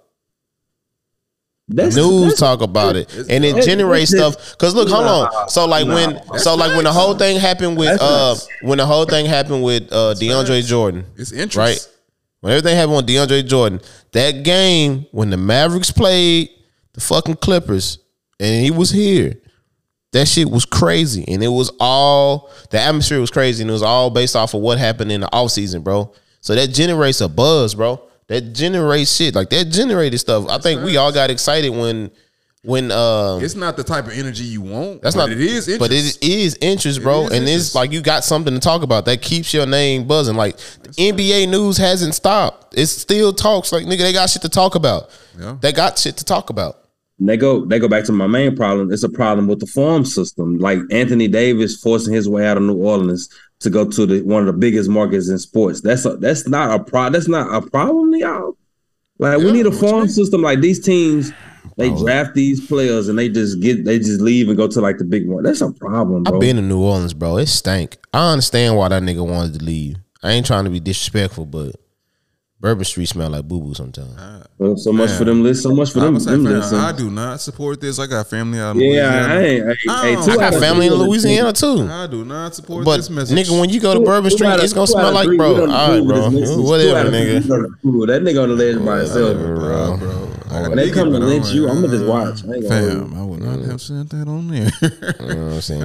That's 1.70 1.96
News 1.98 2.22
that's- 2.22 2.40
talk 2.40 2.62
about 2.62 2.96
it, 2.96 3.14
and 3.30 3.44
it 3.44 3.64
generates 3.66 4.12
stuff. 4.12 4.58
Cause 4.58 4.74
look, 4.74 4.88
hold 4.90 5.06
on. 5.06 5.50
So 5.50 5.66
like 5.68 5.86
when, 5.86 6.18
so 6.40 6.56
like 6.56 6.74
when 6.76 6.86
the 6.86 6.94
whole 6.94 7.14
thing 7.14 7.38
happened 7.40 7.78
with, 7.78 7.90
That's 7.90 8.02
uh, 8.02 8.36
facts. 8.36 8.48
when 8.62 8.78
the 8.78 8.86
whole 8.86 9.06
thing 9.06 9.26
happened 9.26 9.64
with 9.64 9.84
uh 9.92 10.16
DeAndre 10.18 10.66
Jordan, 10.66 11.06
it's 11.18 11.34
interesting, 11.34 11.60
right? 11.60 11.90
When 12.40 12.54
everything 12.54 12.78
happened 12.78 12.96
with 12.98 13.08
DeAndre 13.08 13.46
Jordan, 13.46 13.82
that 14.14 14.44
game 14.44 15.08
when 15.12 15.30
the 15.30 15.36
Mavericks 15.38 15.92
played 15.92 16.50
the 16.94 17.02
fucking 17.02 17.36
Clippers, 17.36 18.00
and 18.40 18.64
he 18.64 18.72
was 18.72 18.90
here, 18.90 19.34
that 20.18 20.28
shit 20.28 20.50
was 20.50 20.66
crazy, 20.66 21.24
and 21.28 21.44
it 21.44 21.48
was 21.48 21.72
all 21.80 22.50
the 22.72 22.80
atmosphere 22.80 23.20
was 23.20 23.30
crazy, 23.30 23.62
and 23.62 23.70
it 23.70 23.74
was 23.74 23.84
all 23.84 24.10
based 24.10 24.36
off 24.36 24.54
of 24.56 24.62
what 24.62 24.78
happened 24.80 25.12
in 25.12 25.22
the 25.22 25.28
offseason, 25.28 25.84
bro. 25.84 26.12
So 26.42 26.56
that 26.56 26.68
generates 26.70 27.22
a 27.22 27.30
buzz, 27.30 27.76
bro. 27.76 28.02
That 28.28 28.54
generates 28.54 29.16
shit 29.16 29.36
like 29.36 29.50
that 29.52 29.66
generated 29.66 30.20
stuff. 30.20 30.48
I 30.50 30.58
think 30.58 30.84
we 30.84 30.98
all 30.98 31.12
got 31.12 31.30
excited 31.30 31.70
when 31.70 32.12
when 32.64 32.92
uh 32.92 33.38
It's 33.42 33.56
not 33.56 33.78
the 33.78 33.84
type 33.84 34.08
of 34.08 34.14
energy 34.14 34.44
you 34.44 34.62
want. 34.62 35.02
that's 35.04 35.16
but 35.16 35.28
not 35.28 35.32
it 35.32 35.40
is 35.40 35.68
interest. 35.68 35.80
but 35.80 35.92
it 35.92 36.18
is 36.24 36.58
interest, 36.60 37.02
bro, 37.04 37.22
is 37.26 37.32
and 37.32 37.36
interest. 37.48 37.68
it's 37.68 37.76
like 37.76 37.92
you 37.92 38.02
got 38.02 38.24
something 38.24 38.54
to 38.54 38.60
talk 38.60 38.82
about 38.82 39.06
that 39.06 39.22
keeps 39.22 39.54
your 39.54 39.66
name 39.68 40.08
buzzing. 40.08 40.36
Like 40.36 40.58
the 40.82 40.90
NBA 40.90 41.48
news 41.48 41.78
hasn't 41.78 42.16
stopped; 42.16 42.78
it 42.78 42.88
still 42.88 43.32
talks. 43.34 43.72
Like 43.72 43.86
nigga, 43.86 44.00
they 44.00 44.14
got 44.14 44.30
shit 44.30 44.42
to 44.42 44.50
talk 44.50 44.76
about. 44.76 45.10
Yeah. 45.40 45.58
They 45.62 45.72
got 45.72 45.98
shit 46.00 46.18
to 46.18 46.26
talk 46.26 46.50
about. 46.50 46.87
They 47.20 47.38
go 47.38 47.66
they 47.66 47.80
go 47.80 47.88
back 47.88 48.04
to 48.06 48.12
my 48.12 48.28
main 48.28 48.56
problem. 48.56 48.92
It's 48.92 49.04
a 49.04 49.10
problem 49.10 49.48
with 49.48 49.60
the 49.60 49.66
farm 49.66 50.06
system. 50.06 50.60
Like 50.60 50.80
Anthony 50.92 51.28
Davis 51.28 51.82
forcing 51.82 52.14
his 52.14 52.30
way 52.30 52.46
out 52.46 52.58
of 52.58 52.64
New 52.64 52.78
Orleans 52.78 53.30
to 53.62 53.70
go 53.70 53.90
to 53.90 54.06
the 54.06 54.22
one 54.22 54.42
of 54.42 54.48
the 54.48 54.60
biggest 54.60 54.90
markets 54.90 55.30
in 55.30 55.40
sports. 55.40 55.82
That's 55.82 56.06
a, 56.06 56.18
that's 56.18 56.48
not 56.48 56.80
a 56.80 56.84
pro. 56.84 57.10
That's 57.10 57.28
not 57.28 57.52
a 57.52 57.68
problem, 57.68 58.14
y'all. 58.16 58.56
Like 59.18 59.40
we 59.40 59.52
need 59.52 59.66
a 59.66 59.72
farm 59.72 60.02
mean? 60.02 60.10
system. 60.10 60.44
Like 60.44 60.62
these 60.62 60.80
teams, 60.80 61.32
they 61.76 61.90
draft 61.90 62.36
these 62.36 62.66
players 62.66 63.08
and 63.08 63.18
they 63.18 63.30
just 63.30 63.60
get 63.62 63.84
they 63.84 63.98
just 63.98 64.22
leave 64.22 64.48
and 64.48 64.56
go 64.56 64.68
to 64.68 64.80
like 64.80 65.00
the 65.00 65.04
big 65.04 65.28
one. 65.28 65.44
That's 65.44 65.62
a 65.62 65.72
problem, 65.72 66.24
bro. 66.24 66.36
I've 66.36 66.40
been 66.40 66.58
to 66.58 66.62
New 66.62 66.84
Orleans, 66.84 67.16
bro. 67.16 67.38
It 67.38 67.48
stank. 67.48 67.98
I 68.14 68.32
understand 68.32 68.78
why 68.78 68.90
that 68.90 69.02
nigga 69.02 69.28
wanted 69.28 69.58
to 69.58 69.66
leave. 69.66 69.98
I 70.22 70.34
ain't 70.34 70.46
trying 70.46 70.66
to 70.66 70.70
be 70.70 70.80
disrespectful, 70.80 71.48
but 71.48 71.76
Bourbon 72.60 72.86
Street 72.86 73.06
smell 73.06 73.30
like 73.30 73.48
boo 73.48 73.62
boo 73.62 73.76
sometimes. 73.76 74.16
Well, 74.58 74.76
so 74.78 74.92
much 74.92 75.12
for 75.12 75.26
them 75.26 75.44
lists. 75.44 75.62
So 75.62 75.76
much 75.76 75.92
for 75.92 76.00
them. 76.00 76.16
was 76.16 76.26
them 76.26 76.44
fam, 76.44 76.54
lists. 76.54 76.74
I 76.74 76.92
do 76.92 77.12
not 77.12 77.40
support 77.40 77.80
this. 77.80 78.00
I 78.00 78.08
got 78.08 78.26
family 78.28 78.60
out 78.60 78.76
in 78.76 78.82
Yeah, 78.82 78.88
Louisiana. 78.88 79.34
I 79.34 79.42
ain't. 79.44 79.64
Hey, 79.66 79.76
I 79.90 80.02
hey, 80.08 80.14
don't- 80.16 80.26
two 80.26 80.32
I 80.32 80.36
got 80.38 80.54
of 80.56 80.60
family 80.60 80.88
in 80.88 80.94
three 80.94 81.02
Louisiana 81.08 81.54
too. 81.54 81.88
I 81.88 82.08
do 82.08 82.26
not 82.26 82.56
support 82.56 82.84
But 82.84 82.98
this 82.98 83.10
message. 83.12 83.38
nigga, 83.38 83.60
when 83.60 83.70
you 83.70 83.80
go 83.80 83.94
to 83.94 84.00
Two- 84.00 84.06
Bourbon 84.06 84.32
Street, 84.32 84.50
it's 84.64 84.74
gonna 84.74 84.88
smell 84.88 85.12
like, 85.14 85.26
three, 85.28 85.38
bro. 85.38 85.54
we 85.54 85.60
All 85.62 85.68
done 85.68 85.76
right, 85.76 86.00
approved 86.00 86.08
bro. 86.08 86.30
this 86.32 86.34
list. 86.40 86.54
Two 86.54 86.60
out 86.62 86.66
Whatever, 86.68 87.10
nigga. 87.12 87.42
we 87.44 87.48
done 87.48 87.66
approved. 87.66 88.10
That 88.10 88.22
nigga 88.24 88.44
on 88.44 88.50
the 88.50 88.56
ledge 88.56 88.86
by 88.86 88.98
himself. 89.00 89.38
bro, 89.38 89.98
bro. 89.98 90.62
When 90.70 90.76
they 90.78 90.90
come 90.90 91.12
to 91.12 91.20
lynch 91.20 91.50
you, 91.52 91.70
I'ma 91.70 91.88
just 91.90 92.06
watch. 92.06 92.44
I 92.44 92.54
ain't 92.56 92.64
gonna 92.68 92.90
Fam, 92.90 93.14
I 93.14 93.24
would 93.24 93.42
not 93.42 93.60
have 93.70 93.82
said 93.82 94.10
that 94.10 94.28
on 94.28 94.48
there. 94.48 94.72
You 94.82 95.36
know 95.36 95.46
what 95.46 95.54
I'm 95.54 95.62
saying, 95.62 95.82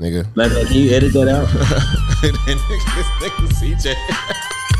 nigga? 0.00 0.26
Like, 0.34 0.50
can 0.66 0.76
you 0.76 0.90
edit 0.90 1.12
that 1.12 1.28
out? 1.28 1.46
This 2.24 3.06
nigga 3.20 3.84
CJ. 3.92 3.94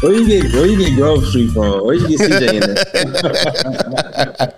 Where 0.05 0.13
you 0.13 0.27
get 0.27 0.53
where 0.53 0.67
you 0.67 0.77
get 0.79 0.97
Grove 0.97 1.25
Street 1.27 1.51
from? 1.53 1.85
Where 1.85 1.95
you 1.95 2.09
get 2.09 2.21
CJ 2.21 2.53
in 2.55 2.61
there? 2.61 4.55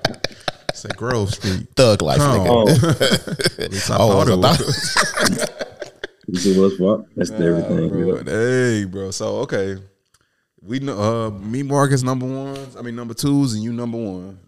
a 0.85 0.89
Grove 0.97 1.33
Street. 1.35 1.67
Thug 1.75 2.03
life, 2.03 2.19
Come 2.19 2.41
nigga. 2.41 2.49
Oh, 3.59 3.63
At 3.65 3.73
least 3.73 3.91
I 3.91 3.97
Oh, 3.99 4.25
thought 4.25 4.29
it 4.29 4.41
thought- 4.41 4.59
was. 4.61 5.57
you 6.29 6.39
see 6.39 6.61
what's 6.61 6.79
what? 6.79 7.05
That's 7.17 7.31
everything. 7.31 7.89
Bro, 7.89 8.25
Hey, 8.25 8.85
bro. 8.85 9.11
So 9.11 9.37
okay, 9.39 9.77
we 10.61 10.79
know 10.81 10.99
uh, 11.01 11.31
me 11.31 11.63
Marcus 11.63 12.03
number 12.03 12.27
ones. 12.27 12.77
I 12.77 12.83
mean 12.83 12.95
number 12.97 13.15
twos, 13.15 13.55
and 13.55 13.63
you 13.65 13.73
number 13.73 13.99
one. 13.99 14.39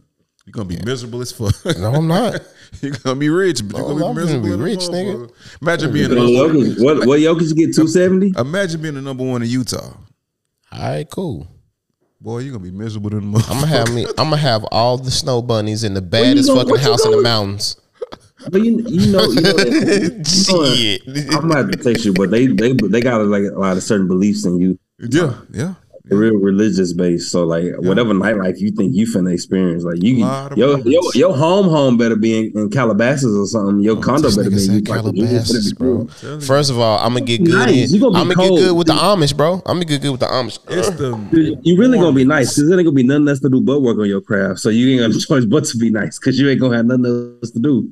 You're 0.47 0.53
gonna 0.53 0.65
be 0.69 0.79
miserable 0.85 1.21
as 1.21 1.31
fuck. 1.33 1.55
No, 1.79 1.93
I'm 1.93 2.07
not. 2.09 2.41
You're 2.81 2.93
gonna 3.03 3.17
be 3.17 3.29
rich, 3.29 3.61
but 3.69 3.79
you're 3.79 3.89
No, 3.89 3.99
gonna 3.99 4.15
be 4.15 4.21
I'm 4.33 4.43
be 4.43 4.49
gonna 4.51 4.57
be 4.59 4.63
rich, 4.63 4.81
nigga. 4.81 5.31
Imagine 5.63 5.93
being 5.93 6.09
the 6.11 6.17
What 6.17 6.25
number 6.25 6.59
one. 6.59 6.67
Jokic, 6.67 6.85
what, 6.85 7.07
what 7.07 7.19
Jokic 7.21 7.55
get 7.57 7.75
two 7.75 7.87
seventy? 7.89 8.33
Imagine 8.37 8.81
being 8.83 8.95
the 8.95 9.03
number 9.03 9.25
one 9.25 9.43
in 9.43 9.49
Utah. 9.49 9.93
All 10.73 10.79
right, 10.81 11.09
cool. 11.11 11.47
Boy, 12.21 12.41
you're 12.41 12.53
gonna 12.53 12.65
be 12.65 12.77
miserable 12.77 13.13
in 13.17 13.33
the 13.33 13.39
motherfucker. 13.39 13.51
I'm 13.51 13.61
gonna 13.61 13.67
have 13.69 13.95
me. 13.95 14.05
I'm 14.07 14.15
gonna 14.31 14.37
have 14.39 14.65
all 14.73 14.99
the 14.99 15.11
snow 15.11 15.41
bunnies 15.41 15.85
in 15.85 15.95
the 15.95 16.03
baddest 16.03 16.49
gonna- 16.49 16.61
fucking 16.61 16.71
what 16.73 16.81
you 16.83 16.87
house 16.91 17.05
in 17.05 17.11
the 17.13 17.17
gonna- 17.19 17.23
mountains. 17.29 17.77
But 18.51 18.63
you, 18.63 18.79
you 18.89 19.13
know, 19.13 19.23
you 19.25 19.41
know, 19.41 19.53
that- 19.53 20.27
Shit. 20.27 21.03
I'm 21.35 21.43
gonna 21.49 21.57
have 21.59 21.71
to 21.71 21.79
text 21.79 22.05
you, 22.05 22.13
but 22.13 22.31
they 22.31 22.47
they 22.49 22.73
they 22.73 23.01
got 23.01 23.25
like 23.27 23.43
a 23.45 23.59
lot 23.59 23.77
of 23.77 23.83
certain 23.83 24.09
beliefs 24.09 24.45
in 24.45 24.59
you. 24.61 24.79
Yeah, 24.99 25.35
yeah. 25.53 25.75
Real 26.11 26.37
religious 26.37 26.93
base. 26.93 27.31
So 27.31 27.45
like 27.45 27.65
whatever 27.79 28.13
nightlife 28.15 28.59
you 28.59 28.71
think 28.71 28.95
you 28.95 29.07
finna 29.07 29.33
experience, 29.33 29.85
like 29.85 30.03
you 30.03 30.17
your, 30.57 30.79
your 30.81 31.03
your 31.15 31.37
home 31.37 31.69
home 31.69 31.97
better 31.97 32.17
be 32.17 32.39
in, 32.39 32.59
in 32.59 32.71
Calabasas 32.71 33.35
or 33.37 33.47
something. 33.47 33.81
Your 33.81 34.01
condo 34.01 34.29
better 34.35 34.51
be 34.51 34.57
in 34.57 34.61
said 34.61 34.75
Utah. 34.77 34.95
Calabasas, 34.95 35.73
bro. 35.73 36.07
First 36.41 36.71
of 36.71 36.79
all, 36.79 36.99
I'm 36.99 37.15
gonna 37.15 37.25
get 37.25 37.45
good 37.45 37.55
Nice. 37.55 37.91
in. 37.91 37.95
You 37.95 38.01
gonna 38.01 38.13
be 38.13 38.21
I'm 38.21 38.29
gonna 38.29 38.49
get 38.49 38.57
good 38.59 38.77
with 38.77 38.87
the 38.87 38.95
Amish, 38.95 39.37
bro. 39.37 39.55
I'm 39.67 39.77
gonna 39.77 39.85
get 39.85 40.03
good 40.03 40.11
with 40.11 40.21
the 40.21 40.27
Amish. 40.27 40.59
It's 40.69 40.91
the 40.91 41.17
You 41.33 41.59
you 41.63 41.79
really 41.79 41.99
gonna 41.99 42.13
be 42.17 42.25
nice 42.25 42.55
because 42.55 42.69
there 42.69 42.79
ain't 42.79 42.87
gonna 42.87 42.95
be 42.95 43.03
nothing 43.03 43.29
else 43.29 43.41
to 43.41 43.49
do 43.49 43.61
but 43.61 43.81
work 43.83 43.99
on 43.99 44.07
your 44.07 44.21
craft. 44.21 44.61
So 44.61 44.69
you 44.71 44.91
ain't 44.91 45.01
got 45.01 45.11
no 45.11 45.19
choice 45.41 45.45
but 45.45 45.65
to 45.67 45.79
be 45.79 45.91
nice 45.91 46.19
because 46.19 46.39
you 46.39 46.49
ain't 46.49 46.61
gonna 46.61 46.77
have 46.77 46.87
nothing 46.87 47.07
else 47.41 47.51
to 47.53 47.59
do. 47.59 47.91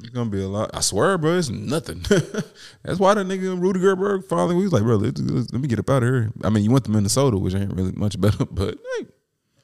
It's 0.00 0.10
gonna 0.10 0.30
be 0.30 0.42
a 0.42 0.48
lot. 0.48 0.70
I 0.74 0.80
swear, 0.80 1.18
bro, 1.18 1.36
it's 1.38 1.48
nothing. 1.50 2.00
That's 2.84 2.98
why 2.98 3.14
the 3.14 3.22
nigga 3.24 3.60
Rudy 3.60 3.80
Gobert 3.80 4.24
finally 4.28 4.54
we 4.54 4.62
was 4.64 4.72
like, 4.72 4.82
bro, 4.82 4.96
let, 4.96 5.18
let- 5.18 5.52
let 5.52 5.60
me 5.60 5.68
get 5.68 5.78
up 5.78 5.90
out 5.90 6.02
of 6.02 6.08
here. 6.08 6.30
I 6.44 6.50
mean, 6.50 6.64
you 6.64 6.70
went 6.70 6.84
to 6.86 6.90
Minnesota, 6.90 7.36
which 7.38 7.54
ain't 7.54 7.72
really 7.74 7.92
much 7.92 8.20
better, 8.20 8.44
but 8.50 8.76
hey, 8.98 9.06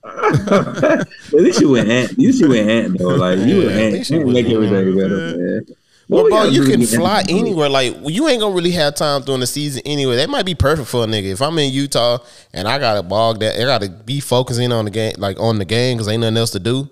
At 0.05 1.07
least 1.33 1.61
you 1.61 1.71
went 1.71 1.89
ant. 1.89 2.13
You 2.19 2.33
should 2.33 2.49
went 2.49 2.69
ant 2.69 2.99
though. 2.99 3.15
Like 3.17 3.39
you 3.41 3.59
went 3.59 3.71
at 3.71 3.79
ant. 3.95 4.11
You 4.11 4.19
you 4.19 4.23
ain't 4.25 4.33
make 4.33 4.47
everything 4.47 4.97
better, 4.97 5.17
man. 5.37 5.67
What 6.07 6.31
Well, 6.31 6.43
bro, 6.45 6.51
you 6.51 6.65
can 6.65 6.85
fly 6.85 7.21
ant? 7.21 7.31
anywhere. 7.31 7.69
Like 7.71 7.95
you 8.05 8.29
ain't 8.29 8.41
gonna 8.41 8.55
really 8.55 8.73
have 8.73 8.95
time 8.95 9.23
during 9.23 9.41
the 9.41 9.47
season 9.47 9.83
anyway. 9.87 10.17
That 10.17 10.29
might 10.29 10.45
be 10.45 10.55
perfect 10.55 10.89
for 10.89 11.05
a 11.05 11.07
nigga. 11.07 11.33
If 11.33 11.41
I'm 11.41 11.59
in 11.59 11.73
Utah 11.73 12.19
and 12.53 12.69
I 12.69 12.79
gotta 12.79 13.03
bog 13.03 13.41
that, 13.41 13.59
I 13.59 13.65
gotta 13.65 13.89
be 13.89 14.21
focusing 14.21 14.71
on 14.73 14.85
the 14.85 14.91
game, 14.91 15.15
like 15.17 15.41
on 15.41 15.59
the 15.59 15.65
game, 15.65 15.97
because 15.97 16.09
ain't 16.09 16.21
nothing 16.21 16.37
else 16.37 16.51
to 16.51 16.59
do. 16.61 16.91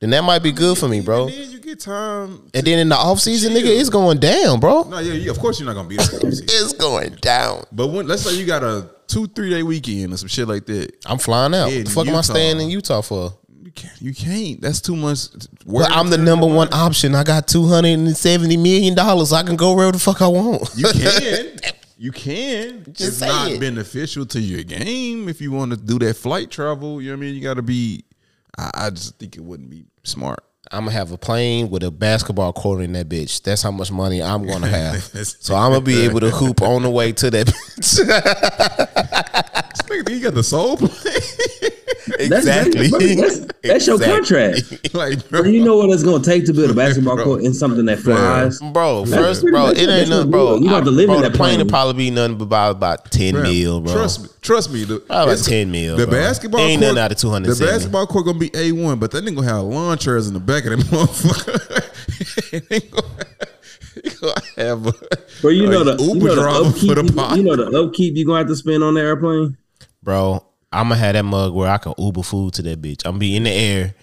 Then 0.00 0.10
that 0.10 0.22
might 0.24 0.42
be 0.42 0.52
good 0.52 0.76
for 0.76 0.88
me, 0.88 1.00
bro. 1.00 1.26
And 1.28 1.32
then 1.32 1.50
you 1.50 1.60
get 1.60 1.80
time. 1.80 2.50
And 2.52 2.66
then 2.66 2.78
in 2.78 2.88
the 2.88 2.96
off 2.96 3.20
season, 3.20 3.52
nigga, 3.54 3.66
it's 3.80 3.88
going 3.88 4.18
down, 4.18 4.60
bro. 4.60 4.82
No, 4.82 4.98
yeah, 4.98 5.14
you, 5.14 5.30
of 5.30 5.38
course 5.38 5.58
you're 5.58 5.66
not 5.66 5.74
gonna 5.74 5.88
be 5.88 5.96
there. 5.96 6.06
for 6.06 6.26
the 6.26 6.32
season. 6.32 6.46
It's 6.48 6.72
going 6.74 7.14
down. 7.20 7.64
but 7.72 7.88
when 7.88 8.06
let's 8.06 8.22
say 8.22 8.34
you 8.34 8.44
got 8.46 8.62
a 8.62 8.90
two 9.06 9.26
three 9.28 9.50
day 9.50 9.62
weekend 9.62 10.12
or 10.12 10.16
some 10.16 10.28
shit 10.28 10.48
like 10.48 10.66
that, 10.66 10.92
I'm 11.06 11.18
flying 11.18 11.54
out. 11.54 11.70
The 11.70 11.84
fuck 11.84 12.06
am 12.06 12.16
I 12.16 12.20
staying 12.22 12.60
in 12.60 12.68
Utah 12.68 13.00
for? 13.00 13.32
you 13.62 13.70
can't. 13.72 14.02
You 14.02 14.14
can't. 14.14 14.60
That's 14.60 14.80
too 14.80 14.94
much. 14.96 15.18
Well, 15.64 15.88
I'm 15.90 16.10
the 16.10 16.18
number 16.18 16.46
one 16.46 16.68
option. 16.72 17.14
I 17.14 17.24
got 17.24 17.48
two 17.48 17.66
hundred 17.66 17.94
and 17.98 18.16
seventy 18.16 18.56
million 18.56 18.94
dollars. 18.94 19.32
I 19.32 19.42
can 19.42 19.56
go 19.56 19.74
wherever 19.74 19.92
the 19.92 19.98
fuck 19.98 20.20
I 20.20 20.28
want. 20.28 20.70
You 20.76 20.86
can. 20.92 21.46
You 21.96 22.12
can. 22.12 22.84
Just 22.92 23.00
it's 23.00 23.20
not 23.20 23.52
it. 23.52 23.60
beneficial 23.60 24.26
to 24.26 24.40
your 24.40 24.62
game 24.64 25.28
if 25.28 25.40
you 25.40 25.52
want 25.52 25.70
to 25.70 25.76
do 25.76 25.98
that 26.00 26.16
flight 26.16 26.50
travel. 26.50 27.00
You 27.00 27.10
know 27.10 27.16
what 27.16 27.22
I 27.22 27.26
mean? 27.26 27.34
You 27.36 27.40
got 27.40 27.54
to 27.54 27.62
be. 27.62 28.04
I, 28.58 28.70
I 28.74 28.90
just 28.90 29.18
think 29.18 29.36
it 29.36 29.44
wouldn't 29.44 29.70
be 29.70 29.86
smart. 30.02 30.40
I'm 30.72 30.84
gonna 30.84 30.92
have 30.92 31.12
a 31.12 31.18
plane 31.18 31.68
with 31.70 31.82
a 31.82 31.90
basketball 31.90 32.52
court 32.52 32.82
in 32.82 32.92
that 32.94 33.08
bitch. 33.08 33.42
That's 33.42 33.62
how 33.62 33.70
much 33.70 33.92
money 33.92 34.22
I'm 34.22 34.46
gonna 34.46 34.66
have. 34.68 35.02
so 35.26 35.54
I'm 35.54 35.72
gonna 35.72 35.84
be 35.84 36.02
able 36.02 36.20
to 36.20 36.30
hoop 36.30 36.62
on 36.62 36.82
the 36.82 36.90
way 36.90 37.12
to 37.12 37.30
that 37.30 37.46
bitch. 37.76 38.00
Nigga, 39.82 40.08
he 40.08 40.20
got 40.20 40.34
the 40.34 40.42
soul 40.42 40.76
play. 40.76 40.88
That's, 42.28 42.46
exactly. 42.46 42.88
That's, 42.88 43.40
that's 43.62 43.86
your 43.86 43.96
Exactly. 43.96 44.06
contract. 44.06 44.94
like, 44.94 45.28
Bro, 45.30 45.44
you 45.44 45.64
know 45.64 45.76
what 45.76 45.90
it's 45.90 46.02
gonna 46.02 46.22
take 46.22 46.44
to 46.46 46.52
build 46.52 46.70
a 46.70 46.74
basketball 46.74 47.16
Bro. 47.16 47.24
court 47.24 47.42
in 47.44 47.54
something 47.54 47.84
that 47.86 47.98
flies. 47.98 48.60
Bro, 48.60 49.06
That's 49.06 49.22
first, 49.40 49.42
bro, 49.42 49.66
much 49.68 49.78
it 49.78 49.88
ain't 49.88 50.08
nothing, 50.10 50.30
bro. 50.30 50.56
you 50.58 50.68
have 50.68 50.84
to 50.84 50.90
live 50.90 51.06
bro, 51.08 51.16
in 51.16 51.22
the 51.22 51.28
that 51.30 51.36
plane 51.36 51.56
plane. 51.56 51.66
will 51.66 51.70
probably 51.70 51.94
be 51.94 52.10
nothing 52.10 52.36
but 52.38 52.44
about, 52.44 52.70
about 52.72 53.10
10 53.10 53.42
mil, 53.42 53.80
bro. 53.80 53.92
Trust 53.92 54.22
me, 54.22 54.28
trust 54.42 54.72
me. 54.72 54.84
The, 54.84 54.96
about 54.96 55.38
10 55.38 55.70
mil, 55.70 55.96
The 55.96 56.06
bro. 56.06 56.20
basketball 56.20 56.60
Ain't 56.60 56.80
court, 56.82 56.94
nothing 56.94 57.02
out 57.04 57.12
of 57.12 57.18
200 57.18 57.54
The 57.54 57.64
basketball 57.66 58.06
court 58.06 58.26
gonna 58.26 58.38
be 58.38 58.50
a 58.54 58.72
one, 58.72 58.98
but 58.98 59.10
that 59.12 59.24
nigga 59.24 59.36
gonna 59.36 59.48
have 59.48 59.62
lawn 59.64 59.98
chairs 59.98 60.28
in 60.28 60.34
the 60.34 60.40
back 60.40 60.64
of 60.66 60.70
that 60.78 60.78
motherfucker. 60.86 62.52
It 62.52 62.64
ain't 62.70 62.90
gonna- 62.90 63.08
he 64.02 64.10
gonna 64.10 64.34
have 64.56 64.86
a, 64.88 64.92
Bro, 65.40 65.50
you 65.52 65.68
know 65.68 65.84
the 65.84 66.02
you 66.02 66.14
know 66.18 66.34
the 66.34 66.42
upkeep. 66.68 66.88
for 66.88 66.94
the 66.96 67.04
You, 67.04 67.12
pot. 67.12 67.36
you 67.36 67.44
know 67.44 67.54
the 67.56 67.80
upkeep 67.80 68.16
you 68.16 68.26
gonna 68.26 68.38
have 68.38 68.48
to 68.48 68.56
spend 68.56 68.82
on 68.82 68.94
the 68.94 69.00
airplane. 69.00 69.56
Bro, 70.04 70.44
I'm 70.70 70.90
gonna 70.90 71.00
have 71.00 71.14
that 71.14 71.24
mug 71.24 71.54
where 71.54 71.70
I 71.70 71.78
can 71.78 71.94
Uber 71.96 72.22
food 72.22 72.52
to 72.54 72.62
that 72.62 72.82
bitch. 72.82 73.06
I'm 73.06 73.12
gonna 73.12 73.20
be 73.20 73.36
in 73.36 73.44
the 73.44 73.50
air, 73.50 73.94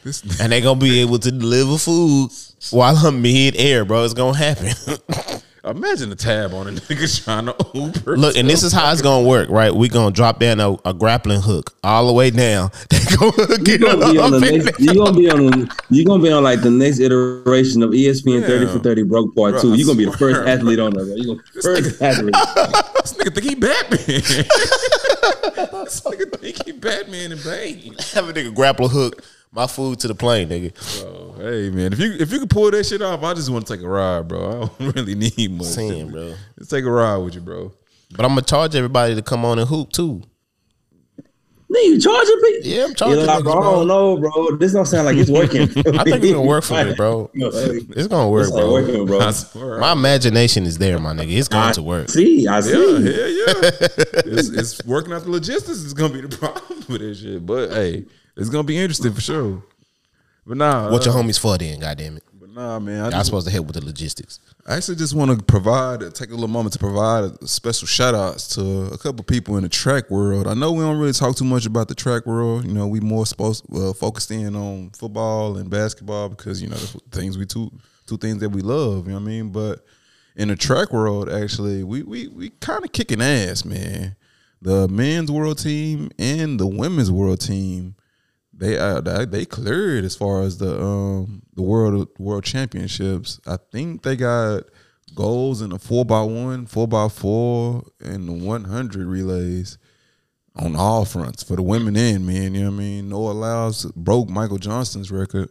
and 0.42 0.52
they 0.52 0.62
gonna 0.62 0.80
be 0.80 1.02
able 1.02 1.20
to 1.20 1.32
deliver 1.32 1.78
food 1.78 2.32
while 2.72 2.98
I'm 2.98 3.22
mid 3.22 3.56
air, 3.56 3.86
bro. 3.86 4.04
It's 4.04 4.16
gonna 4.16 4.36
happen. 4.36 4.74
Imagine 5.64 6.10
the 6.10 6.16
tab 6.16 6.56
on 6.56 6.70
a 6.70 6.72
nigga 6.72 7.24
trying 7.24 7.46
to 7.46 7.56
Uber. 7.76 8.18
Look, 8.18 8.36
and 8.36 8.50
this 8.50 8.64
is 8.64 8.74
how 8.74 8.92
it's 8.92 9.04
gonna 9.04 9.28
work, 9.28 9.48
right? 9.52 9.72
We 9.72 9.90
gonna 9.90 10.10
drop 10.10 10.40
down 10.40 10.60
a, 10.60 10.76
a 10.86 10.92
grappling 10.92 11.42
hook 11.42 11.76
all 11.84 12.08
the 12.08 12.14
way 12.14 12.32
down. 12.32 12.72
They 12.90 12.98
gonna 13.16 13.34
You 13.50 13.58
get 13.64 13.82
gonna 13.82 14.12
be 14.12 14.18
on 14.18 14.32
the 14.32 14.40
next. 14.40 14.80
You 14.80 14.96
gonna 14.96 15.16
be 15.16 15.30
on. 15.30 15.46
The, 15.46 15.78
you 15.92 16.04
gonna 16.04 16.24
be 16.24 16.32
on 16.32 16.42
like 16.44 16.62
the 16.62 16.72
next 16.72 17.00
iteration 17.00 17.84
of 17.84 17.92
ESPN 17.92 18.44
Thirty 18.48 18.66
for 18.66 18.80
Thirty 18.80 19.04
Broke 19.04 19.36
Part 19.36 19.54
Bro, 19.54 19.62
Two. 19.62 19.74
I 19.74 19.76
You 19.76 19.86
gonna 19.86 19.98
be 20.00 20.06
the 20.06 20.18
first 20.18 20.42
athlete 20.48 20.80
on 20.80 20.94
there. 20.96 21.06
Bro. 21.06 21.16
You 21.16 21.26
gonna 21.28 21.44
be 21.54 21.62
first 21.62 22.02
athlete. 22.02 22.34
This 23.02 23.14
nigga 23.14 23.34
think 23.34 23.50
he 23.50 23.56
Batman. 23.56 24.00
this 25.86 26.02
nigga 26.02 26.40
think 26.40 26.66
he 26.66 26.72
Batman 26.72 27.32
and 27.32 27.44
Bane. 27.44 27.96
Have 28.14 28.30
a 28.30 28.34
nigga 28.34 28.54
grapple 28.54 28.88
hook 28.88 29.24
my 29.52 29.68
food 29.68 30.00
to 30.00 30.08
the 30.08 30.16
plane, 30.16 30.50
nigga. 30.50 31.02
Bro, 31.02 31.36
hey 31.46 31.70
man, 31.70 31.94
if 31.94 32.00
you 32.00 32.14
if 32.20 32.32
you 32.32 32.40
could 32.40 32.50
pull 32.50 32.72
that 32.72 32.86
shit 32.86 33.02
off, 33.02 33.24
I 33.24 33.34
just 33.34 33.50
want 33.50 33.68
to 33.68 33.76
take 33.76 33.84
a 33.84 33.88
ride, 33.88 34.28
bro. 34.28 34.50
I 34.50 34.54
don't 34.66 34.80
really 34.96 35.16
need 35.16 35.52
much. 35.52 35.68
Saying, 35.68 36.12
bro. 36.12 36.34
Let's 36.58 36.70
take 36.70 36.86
a 36.86 36.92
ride 36.92 37.18
with 37.18 37.36
you, 37.36 37.42
bro. 37.42 37.74
But 38.16 38.26
I'm 38.26 38.32
gonna 38.32 38.42
charge 38.44 38.76
everybody 38.76 39.16
to 39.16 39.22
come 39.22 39.46
on 39.46 39.60
and 39.60 39.68
hoop 39.68 39.92
too. 39.92 40.22
Nigga, 41.72 41.86
you 41.86 42.00
charging 42.02 42.42
people? 42.42 42.70
Yeah, 42.70 42.84
I'm 42.84 42.96
charging 42.96 43.18
You're 43.20 43.28
like, 43.28 43.44
bro, 43.44 43.54
I 43.54 43.64
don't 43.64 43.88
know, 43.88 44.18
bro. 44.18 44.58
This 44.58 44.74
don't 44.74 44.86
sound 44.86 45.06
like 45.06 45.16
it's 45.16 45.30
working. 45.30 45.62
I 45.70 46.04
think 46.04 46.18
it's 46.24 46.32
gonna 46.34 46.42
work 46.42 46.66
for 46.66 46.84
me, 46.84 46.94
bro. 46.96 47.32
It's 47.34 48.08
gonna 48.08 48.30
work, 48.30 48.44
It's 48.44 48.52
not 48.52 48.60
bro. 48.62 48.72
working, 48.74 49.06
bro. 49.06 49.20
I. 49.22 49.80
My 49.80 49.94
imagination 49.94 50.66
is 50.66 50.78
there, 50.78 51.00
my 51.00 51.14
nigga. 51.14 51.38
It's 51.38 51.48
going 51.48 51.70
I 51.70 51.72
to 51.72 51.82
work. 51.82 52.10
See, 52.10 52.46
I 52.46 52.60
see. 52.60 52.72
Yeah, 52.72 53.10
yeah, 53.10 53.28
yeah. 53.28 53.70
it's, 54.26 54.50
it's 54.50 54.86
working 54.86 55.14
out 55.14 55.24
the 55.24 55.32
logistics 55.32 55.78
is 55.78 55.94
gonna 55.94 56.14
be 56.14 56.22
the 56.22 56.36
problem 56.38 56.84
with 56.90 57.00
this 57.00 57.22
shit. 57.22 57.46
But 57.46 57.72
hey, 57.72 58.06
it's 58.36 58.50
gonna 58.50 58.64
be 58.64 58.78
interesting 58.78 59.14
for 59.14 59.22
sure. 59.22 59.64
But 60.46 60.58
nah, 60.58 60.92
What 60.92 61.06
your 61.06 61.14
uh, 61.14 61.22
homies 61.22 61.40
for 61.40 61.58
then? 61.58 61.80
Goddamn 61.80 62.18
it! 62.18 62.24
Nah, 62.62 62.80
man. 62.80 63.06
I, 63.06 63.10
Y'all 63.10 63.24
supposed 63.24 63.48
to 63.48 63.52
help 63.52 63.68
with 63.68 63.76
the 63.76 63.86
logistics. 63.86 64.40
I 64.66 64.76
actually 64.78 64.98
just 64.98 65.16
want 65.16 65.38
to 65.38 65.44
provide, 65.44 66.00
take 66.14 66.30
a 66.30 66.34
little 66.34 66.48
moment 66.48 66.74
to 66.74 66.80
provide 66.80 67.24
a 67.42 67.48
special 67.48 67.88
shout 67.88 68.16
outs 68.16 68.56
to 68.56 68.90
a 68.94 68.98
couple 68.98 69.24
people 69.24 69.58
in 69.58 69.64
the 69.64 69.70
track 69.70 70.10
world. 70.10 70.48
I 70.48 70.54
know 70.54 70.72
we 70.72 70.84
don't 70.84 71.00
really 71.00 71.14
talk 71.14 71.36
too 71.36 71.46
much 71.46 71.66
about 71.66 71.88
the 71.88 71.96
track 71.96 72.26
world. 72.26 72.66
You 72.66 72.74
know, 72.74 72.88
we 72.88 73.00
more 73.00 73.26
supposed 73.26 73.66
uh, 73.74 73.94
focused 73.94 74.32
in 74.32 74.56
on 74.56 74.92
football 74.92 75.58
and 75.58 75.70
basketball 75.70 76.30
because 76.30 76.62
you 76.62 76.70
know 76.70 76.76
that's 76.76 76.96
things 77.12 77.38
we 77.38 77.46
two 77.46 77.72
two 78.06 78.18
things 78.18 78.40
that 78.40 78.50
we 78.50 78.62
love. 78.62 79.08
You 79.08 79.14
know 79.14 79.20
what 79.20 79.26
I 79.26 79.28
mean? 79.28 79.50
But 79.50 79.86
in 80.36 80.48
the 80.48 80.56
track 80.56 80.92
world, 80.92 81.30
actually, 81.30 81.84
we 81.84 82.04
we 82.04 82.28
we 82.28 82.50
kind 82.62 82.84
of 82.84 82.92
kicking 82.92 83.22
ass, 83.22 83.66
man. 83.66 84.16
The 84.62 84.88
men's 84.88 85.32
world 85.32 85.58
team 85.58 86.12
and 86.20 86.60
the 86.60 86.68
women's 86.68 87.10
world 87.10 87.42
team 87.42 87.96
they 88.62 88.78
uh 88.78 89.02
they, 89.02 89.44
cleared 89.44 90.06
as 90.06 90.16
far 90.16 90.44
as 90.44 90.60
the 90.60 90.80
um 90.80 91.42
the 91.56 91.64
world 91.64 92.08
world 92.20 92.44
championships. 92.44 93.42
I 93.48 93.58
think 93.72 94.04
they 94.04 94.16
got 94.16 94.66
goals 95.16 95.64
in 95.64 95.72
the 95.72 95.80
four 95.80 96.06
by 96.06 96.22
one, 96.22 96.68
four 96.68 96.88
by 96.88 97.10
four, 97.10 97.84
and 98.00 98.30
the 98.30 98.34
one 98.34 98.66
hundred 98.66 99.08
relays 99.08 99.80
on 100.56 100.76
all 100.76 101.06
fronts 101.06 101.42
for 101.42 101.56
the 101.56 101.64
women 101.64 101.98
and 101.98 102.28
men. 102.28 102.54
You 102.54 102.66
know 102.66 102.70
what 102.70 102.76
I 102.76 102.80
mean? 102.80 103.10
Noah 103.10 103.32
Lyles 103.32 103.86
broke 103.96 104.30
Michael 104.30 104.60
Johnson's 104.60 105.12
record, 105.12 105.50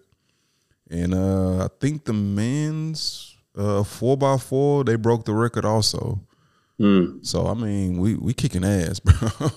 and 0.88 1.12
uh 1.12 1.64
I 1.64 1.68
think 1.80 2.04
the 2.04 2.12
men's 2.12 3.36
uh 3.56 3.82
four 3.82 4.16
by 4.16 4.36
four 4.36 4.84
they 4.84 4.94
broke 4.94 5.24
the 5.24 5.34
record 5.34 5.64
also. 5.64 6.20
So 7.22 7.48
I 7.48 7.54
mean, 7.54 7.98
we 7.98 8.14
we 8.14 8.34
kicking 8.34 8.64
ass, 8.64 9.00
bro. 9.04 9.50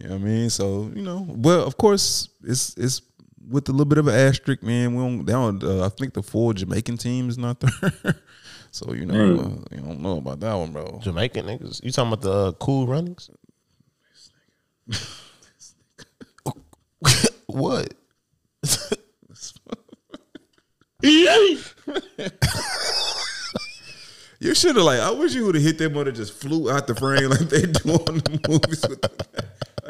You 0.00 0.08
know 0.08 0.14
what 0.14 0.22
I 0.22 0.24
mean? 0.24 0.50
So 0.50 0.90
you 0.94 1.02
know, 1.02 1.26
well, 1.28 1.64
of 1.64 1.76
course, 1.76 2.28
it's 2.42 2.76
it's 2.76 3.02
with 3.48 3.68
a 3.68 3.72
little 3.72 3.84
bit 3.84 3.98
of 3.98 4.06
an 4.06 4.14
asterisk, 4.14 4.62
man. 4.62 4.94
We 4.94 5.02
don't, 5.02 5.26
they 5.26 5.32
don't 5.32 5.62
uh, 5.62 5.84
I 5.84 5.88
think 5.90 6.14
the 6.14 6.22
full 6.22 6.52
Jamaican 6.52 6.96
team 6.96 7.28
is 7.28 7.36
not 7.36 7.60
there. 7.60 8.14
so 8.70 8.94
you 8.94 9.04
know, 9.04 9.14
uh, 9.14 9.74
you 9.74 9.82
don't 9.82 10.00
know 10.00 10.18
about 10.18 10.40
that 10.40 10.54
one, 10.54 10.72
bro. 10.72 11.00
Jamaican 11.02 11.46
niggas. 11.46 11.84
You 11.84 11.90
talking 11.90 12.12
about 12.12 12.22
the 12.22 12.32
uh, 12.32 12.52
cool 12.52 12.86
runnings? 12.86 13.28
what? 17.46 17.92
You 24.42 24.54
should 24.54 24.74
have 24.76 24.86
like. 24.86 25.00
I 25.00 25.10
wish 25.10 25.34
you 25.34 25.44
would 25.44 25.54
have 25.54 25.62
hit 25.62 25.76
them 25.76 25.98
or 25.98 26.10
just 26.10 26.32
flew 26.32 26.70
out 26.70 26.86
the 26.86 26.94
frame 26.94 27.28
like 27.28 27.40
they 27.40 27.66
do 27.66 27.92
on 27.92 28.18
the 28.18 28.40
movies. 28.48 28.82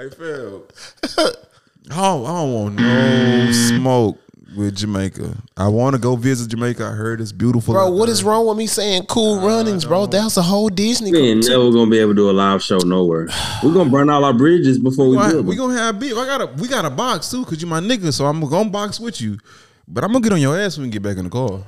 With 0.04 0.18
the, 0.18 0.64
like, 1.02 1.12
fam. 1.16 1.16
I 1.20 1.24
don't, 1.24 1.36
oh, 1.92 2.24
I 2.26 2.32
don't 2.42 2.52
want 2.54 2.74
no 2.76 3.52
smoke 3.52 4.18
with 4.56 4.76
Jamaica. 4.76 5.36
I 5.56 5.68
want 5.68 5.94
to 5.94 6.00
go 6.00 6.16
visit 6.16 6.50
Jamaica. 6.50 6.84
I 6.84 6.90
heard 6.90 7.20
it's 7.20 7.32
beautiful. 7.32 7.74
Bro, 7.74 7.86
out 7.86 7.92
what 7.92 8.06
there. 8.06 8.12
is 8.12 8.24
wrong 8.24 8.46
with 8.46 8.56
me 8.58 8.66
saying 8.66 9.04
cool 9.06 9.40
runnings, 9.46 9.84
bro? 9.84 10.06
That's 10.06 10.36
a 10.36 10.42
whole 10.42 10.68
Disney. 10.68 11.12
We 11.12 11.18
ain't 11.18 11.46
never 11.48 11.70
gonna 11.70 11.90
be 11.90 11.98
able 11.98 12.12
to 12.12 12.16
do 12.16 12.30
a 12.30 12.32
live 12.32 12.62
show 12.62 12.78
nowhere. 12.78 13.28
We're 13.62 13.72
gonna 13.74 13.90
burn 13.90 14.10
all 14.10 14.24
our 14.24 14.32
bridges 14.34 14.78
before 14.78 15.08
we 15.08 15.16
We 15.16 15.22
do 15.22 15.28
gonna, 15.28 15.38
it. 15.38 15.44
we 15.44 15.56
gonna 15.56 15.74
have 15.78 15.98
beef. 16.00 16.16
I 16.16 16.26
got 16.26 16.40
a 16.40 16.46
we 16.60 16.66
got 16.68 16.84
a 16.84 16.90
box 16.90 17.30
too, 17.30 17.44
cause 17.44 17.60
you 17.60 17.68
my 17.68 17.80
nigga. 17.80 18.12
So 18.12 18.26
I'm 18.26 18.40
gonna 18.40 18.70
box 18.70 18.98
with 18.98 19.20
you, 19.20 19.38
but 19.86 20.02
I'm 20.04 20.12
gonna 20.12 20.22
get 20.22 20.32
on 20.32 20.40
your 20.40 20.58
ass 20.58 20.76
when 20.78 20.86
we 20.86 20.90
get 20.90 21.02
back 21.02 21.16
in 21.16 21.24
the 21.24 21.30
car, 21.30 21.62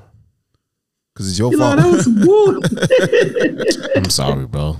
cause 1.14 1.28
it's 1.28 1.38
your 1.38 1.52
You 1.52 1.58
know, 1.58 1.76
fault. 1.76 1.76
that 1.78 1.92
was 1.92 3.86
bull. 3.86 3.96
I'm 3.96 4.10
sorry, 4.10 4.46
bro. 4.46 4.76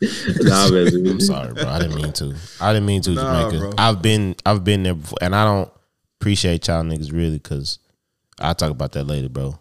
Nah, 0.00 0.68
man. 0.70 0.86
I'm 1.06 1.20
sorry, 1.20 1.52
bro. 1.54 1.66
I 1.68 1.78
didn't 1.78 1.96
mean 1.96 2.12
to. 2.14 2.34
I 2.60 2.72
didn't 2.72 2.86
mean 2.86 3.02
to, 3.02 3.10
Nah, 3.12 3.50
Jamaica. 3.50 3.58
bro. 3.58 3.72
I've 3.78 4.02
been 4.02 4.36
I've 4.44 4.62
been 4.64 4.82
there 4.82 4.94
before, 4.94 5.18
and 5.20 5.34
I 5.34 5.44
don't 5.44 5.70
appreciate 6.20 6.66
y'all 6.68 6.82
niggas 6.82 7.12
really, 7.12 7.38
cause 7.38 7.78
I'll 8.38 8.54
talk 8.54 8.70
about 8.70 8.92
that 8.92 9.04
later, 9.04 9.28
bro. 9.28 9.58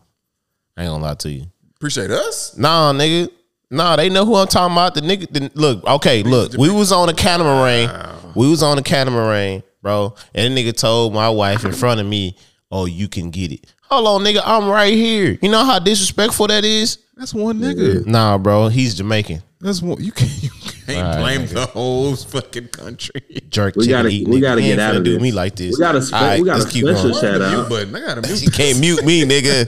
I 0.77 0.83
ain't 0.83 0.91
gonna 0.91 1.03
lie 1.03 1.13
to 1.15 1.29
you. 1.31 1.45
Appreciate 1.77 2.11
us. 2.11 2.57
Nah, 2.57 2.91
nigga. 2.93 3.29
Nah, 3.71 3.95
they 3.95 4.09
know 4.09 4.25
who 4.25 4.35
I'm 4.35 4.47
talking 4.47 4.73
about. 4.73 4.93
The 4.95 5.01
nigga, 5.01 5.27
the, 5.31 5.51
look, 5.55 5.83
okay, 5.85 6.21
look. 6.23 6.53
We 6.53 6.69
was 6.69 6.91
on 6.91 7.09
a 7.09 7.13
catamaran. 7.13 7.89
We 8.35 8.49
was 8.49 8.61
on 8.61 8.77
a 8.77 8.83
catamaran, 8.83 9.63
bro. 9.81 10.15
And 10.33 10.55
the 10.55 10.61
nigga 10.63 10.75
told 10.75 11.13
my 11.13 11.29
wife 11.29 11.65
in 11.65 11.71
front 11.71 11.99
of 11.99 12.05
me, 12.05 12.37
"Oh, 12.71 12.85
you 12.85 13.07
can 13.07 13.31
get 13.31 13.51
it." 13.51 13.65
Hold 13.89 14.07
on, 14.07 14.21
nigga. 14.23 14.41
I'm 14.43 14.67
right 14.67 14.93
here. 14.93 15.37
You 15.41 15.49
know 15.49 15.63
how 15.63 15.79
disrespectful 15.79 16.47
that 16.47 16.65
is? 16.65 16.97
That's 17.15 17.33
one 17.33 17.59
nigga. 17.59 18.05
Nah, 18.05 18.37
bro. 18.37 18.67
He's 18.67 18.95
Jamaican. 18.95 19.41
That's 19.65 19.81
one. 19.81 20.01
You 20.03 20.11
can't. 20.11 20.43
You 20.43 20.49
can't 20.85 20.97
All 20.99 21.03
right, 21.13 21.19
blame 21.19 21.41
nigga. 21.47 21.53
the 21.55 21.65
whole 21.65 22.15
fucking 22.15 22.67
country. 22.67 23.21
Jerk 23.49 23.75
We 23.75 23.87
gotta- 23.87 24.09
eating 24.09 24.31
we 24.31 24.39
gotta 24.39 24.61
get 24.61 24.77
out 24.77 24.93
finna 24.93 24.97
of 24.97 25.03
do 25.03 25.13
this. 25.13 25.21
me 25.23 25.31
like 25.31 25.55
this. 25.55 25.75
We 25.75 25.79
got 25.79 25.95
a 25.95 26.01
spe- 26.03 26.13
All 26.13 26.21
right, 26.21 26.39
we 26.39 26.45
got 26.45 26.57
a 26.57 26.59
let's 26.59 26.71
keep 26.71 26.83
special 26.85 27.09
going. 27.09 27.21
shout 27.21 27.41
Mute 27.41 27.59
out. 27.59 27.69
button. 27.69 27.95
I 27.95 27.99
got 28.01 28.29
a 28.29 28.35
You 28.37 28.51
can't 28.51 28.79
mute 28.79 29.03
me, 29.03 29.23
nigga. 29.25 29.67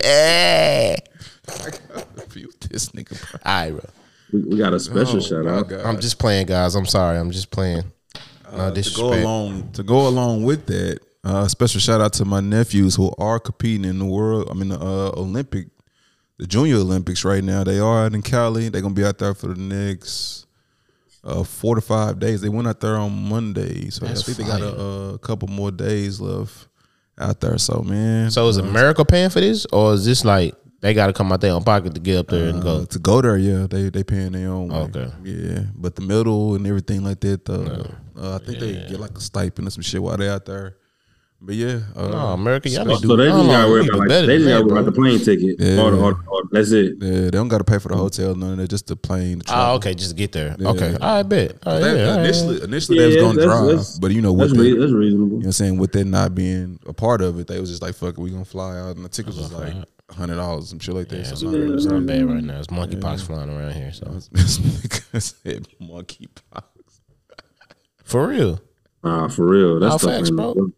Eh. 0.02 0.96
mute 2.34 2.60
this 2.70 2.88
nigga. 2.90 3.10
Bro. 3.30 3.40
All 3.44 3.60
right, 3.60 3.70
bro. 3.70 3.80
We, 4.32 4.40
we 4.42 4.56
got 4.58 4.72
a 4.74 4.80
special 4.80 5.16
Oh, 5.18 5.20
shout 5.20 5.46
out. 5.46 5.68
God. 5.68 5.80
I'm 5.84 6.00
just 6.00 6.18
playing, 6.18 6.46
guys. 6.46 6.74
I'm 6.74 6.86
sorry. 6.86 7.18
I'm 7.18 7.30
just 7.30 7.50
playing. 7.50 7.84
No 8.52 8.58
Uh, 8.58 8.70
to 8.70 8.90
go 8.96 9.12
along 9.12 9.72
to 9.72 9.82
go 9.82 10.08
along 10.08 10.44
with 10.44 10.64
that. 10.66 11.00
Uh, 11.24 11.46
special 11.48 11.80
shout 11.80 12.00
out 12.00 12.12
to 12.14 12.24
my 12.24 12.40
nephews 12.40 12.94
who 12.94 13.12
are 13.18 13.38
competing 13.38 13.84
in 13.84 13.98
the 13.98 14.04
world. 14.06 14.48
I 14.50 14.54
mean, 14.54 14.70
the 14.70 14.80
uh, 14.80 15.10
Olympic, 15.16 15.66
the 16.38 16.46
Junior 16.46 16.76
Olympics 16.76 17.24
right 17.24 17.42
now. 17.44 17.64
They 17.64 17.78
are 17.78 18.04
out 18.06 18.14
in 18.14 18.22
Cali. 18.22 18.68
They're 18.68 18.80
gonna 18.82 18.94
be 18.94 19.04
out 19.04 19.18
there 19.18 19.34
for 19.34 19.48
the 19.48 19.60
next 19.60 20.46
uh, 21.24 21.42
four 21.44 21.74
to 21.74 21.80
five 21.80 22.18
days. 22.18 22.40
They 22.40 22.48
went 22.48 22.68
out 22.68 22.80
there 22.80 22.96
on 22.96 23.28
Monday, 23.28 23.90
so 23.90 24.06
That's 24.06 24.20
I 24.22 24.32
think 24.32 24.38
they 24.38 24.44
got 24.44 24.60
a, 24.62 25.14
a 25.14 25.18
couple 25.18 25.48
more 25.48 25.70
days 25.70 26.20
left 26.20 26.68
out 27.18 27.40
there. 27.40 27.58
So 27.58 27.82
man, 27.82 28.30
So 28.30 28.48
is 28.48 28.56
America 28.58 29.04
paying 29.04 29.30
for 29.30 29.40
this, 29.40 29.66
or 29.72 29.94
is 29.94 30.04
this 30.04 30.24
like 30.24 30.54
they 30.80 30.94
got 30.94 31.08
to 31.08 31.12
come 31.12 31.32
out 31.32 31.40
their 31.40 31.52
own 31.54 31.64
pocket 31.64 31.92
to 31.94 32.00
get 32.00 32.18
up 32.18 32.28
there 32.28 32.50
and 32.50 32.60
Uh, 32.60 32.62
go. 32.62 32.84
to 32.84 32.98
go 33.00 33.20
there, 33.20 33.36
yeah, 33.36 33.66
they 33.68 33.90
they 33.90 34.04
paying 34.04 34.30
their 34.32 34.48
own. 34.50 34.68
way. 34.68 34.76
Okay. 34.78 35.10
yeah, 35.24 35.62
but 35.74 35.96
the 35.96 36.02
middle 36.02 36.54
and 36.54 36.64
everything 36.68 37.02
like 37.02 37.18
that, 37.20 37.44
though, 37.44 37.90
uh, 38.16 38.36
I 38.40 38.44
think 38.44 38.60
they 38.60 38.72
get 38.88 39.00
like 39.00 39.16
a 39.18 39.20
stipend 39.20 39.66
or 39.66 39.70
some 39.72 39.82
shit 39.82 40.00
while 40.00 40.16
they 40.16 40.28
out 40.28 40.44
there. 40.46 40.76
But 41.40 41.54
yeah, 41.54 41.78
uh, 41.94 42.08
No, 42.08 42.18
America, 42.32 42.68
y'all 42.68 42.84
need 42.84 42.98
to 43.00 43.06
So 43.06 43.14
they 43.16 43.26
just 43.28 43.46
gotta 43.46 43.68
worry 43.70 43.86
about 43.86 43.98
like, 44.00 44.08
they 44.08 44.38
just 44.38 44.48
gotta 44.48 44.64
worry 44.64 44.72
about 44.72 44.84
the 44.86 44.92
plane 44.92 45.18
ticket. 45.20 45.56
Yeah. 45.60 45.80
Or 45.82 45.90
the- 45.92 45.96
or- 45.98 46.20
or- 46.26 46.42
that's 46.50 46.72
it. 46.72 46.94
yeah, 47.00 47.10
they 47.22 47.30
don't 47.30 47.46
got 47.46 47.58
to 47.58 47.64
pay 47.64 47.78
for 47.78 47.88
the 47.88 47.96
hotel, 47.96 48.34
none 48.34 48.52
of 48.52 48.56
that, 48.58 48.68
just 48.68 48.88
the 48.88 48.96
plane. 48.96 49.38
The 49.38 49.44
Oh, 49.48 49.52
travel. 49.52 49.74
okay, 49.76 49.94
just 49.94 50.16
get 50.16 50.32
there. 50.32 50.56
Yeah. 50.58 50.68
Okay, 50.70 50.96
I 51.00 51.22
bet. 51.22 51.58
All 51.64 51.74
right, 51.74 51.80
They- 51.80 51.96
yeah, 52.02 52.10
all 52.10 52.16
right. 52.16 52.24
initially, 52.24 52.62
initially 52.62 52.96
Yeah, 52.98 53.02
they 53.02 53.08
was 53.08 53.16
gonna 53.22 53.34
that's- 53.38 53.44
drive, 53.58 53.66
that's- 53.68 53.98
but 54.00 54.10
you 54.10 54.20
know 54.20 54.34
That's, 54.36 54.50
what? 54.52 54.60
rea- 54.60 54.72
They, 54.72 54.78
that's 54.80 54.90
you 54.90 54.96
reasonable. 54.98 55.26
know 55.28 55.36
what 55.36 55.44
I'm 55.46 55.52
saying? 55.52 55.78
With 55.78 55.92
that 55.92 56.04
not 56.06 56.34
being 56.34 56.80
a 56.86 56.92
part 56.92 57.20
of 57.20 57.38
it, 57.38 57.46
they 57.46 57.60
was 57.60 57.70
just 57.70 57.82
like, 57.82 57.94
fuck 57.94 58.14
it, 58.14 58.18
we 58.18 58.30
gonna 58.30 58.44
fly 58.44 58.76
out. 58.76 58.96
And 58.96 59.04
the 59.04 59.08
tickets 59.08 59.36
was 59.36 59.52
like 59.52 59.74
hundred 60.10 60.36
dollars, 60.36 60.70
some 60.70 60.78
shit 60.80 60.94
like 60.94 61.08
that. 61.10 61.18
Yeah, 61.18 61.34
so 61.34 61.50
it's, 61.50 61.84
it's 61.84 61.84
not 61.92 62.04
bad 62.06 62.26
right 62.28 62.42
now. 62.42 62.58
It's 62.58 62.66
monkeypox 62.68 63.20
flying 63.22 63.50
around 63.50 63.74
here. 63.74 63.92
So 63.92 64.06
this 64.32 64.58
nigga 64.58 65.66
monkeypox. 65.80 66.62
for 68.02 68.26
real, 68.26 68.60
Nah, 69.04 69.28
for 69.28 69.46
real. 69.46 69.78
That's 69.78 69.92
All 70.04 70.10
facts, 70.10 70.30
bro. 70.30 70.72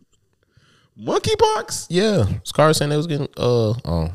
Monkeypox? 1.00 1.86
yeah. 1.90 2.24
Scar 2.44 2.72
saying 2.74 2.90
they 2.90 2.96
was 2.96 3.06
getting. 3.06 3.28
Uh, 3.36 3.72
oh, 3.84 4.12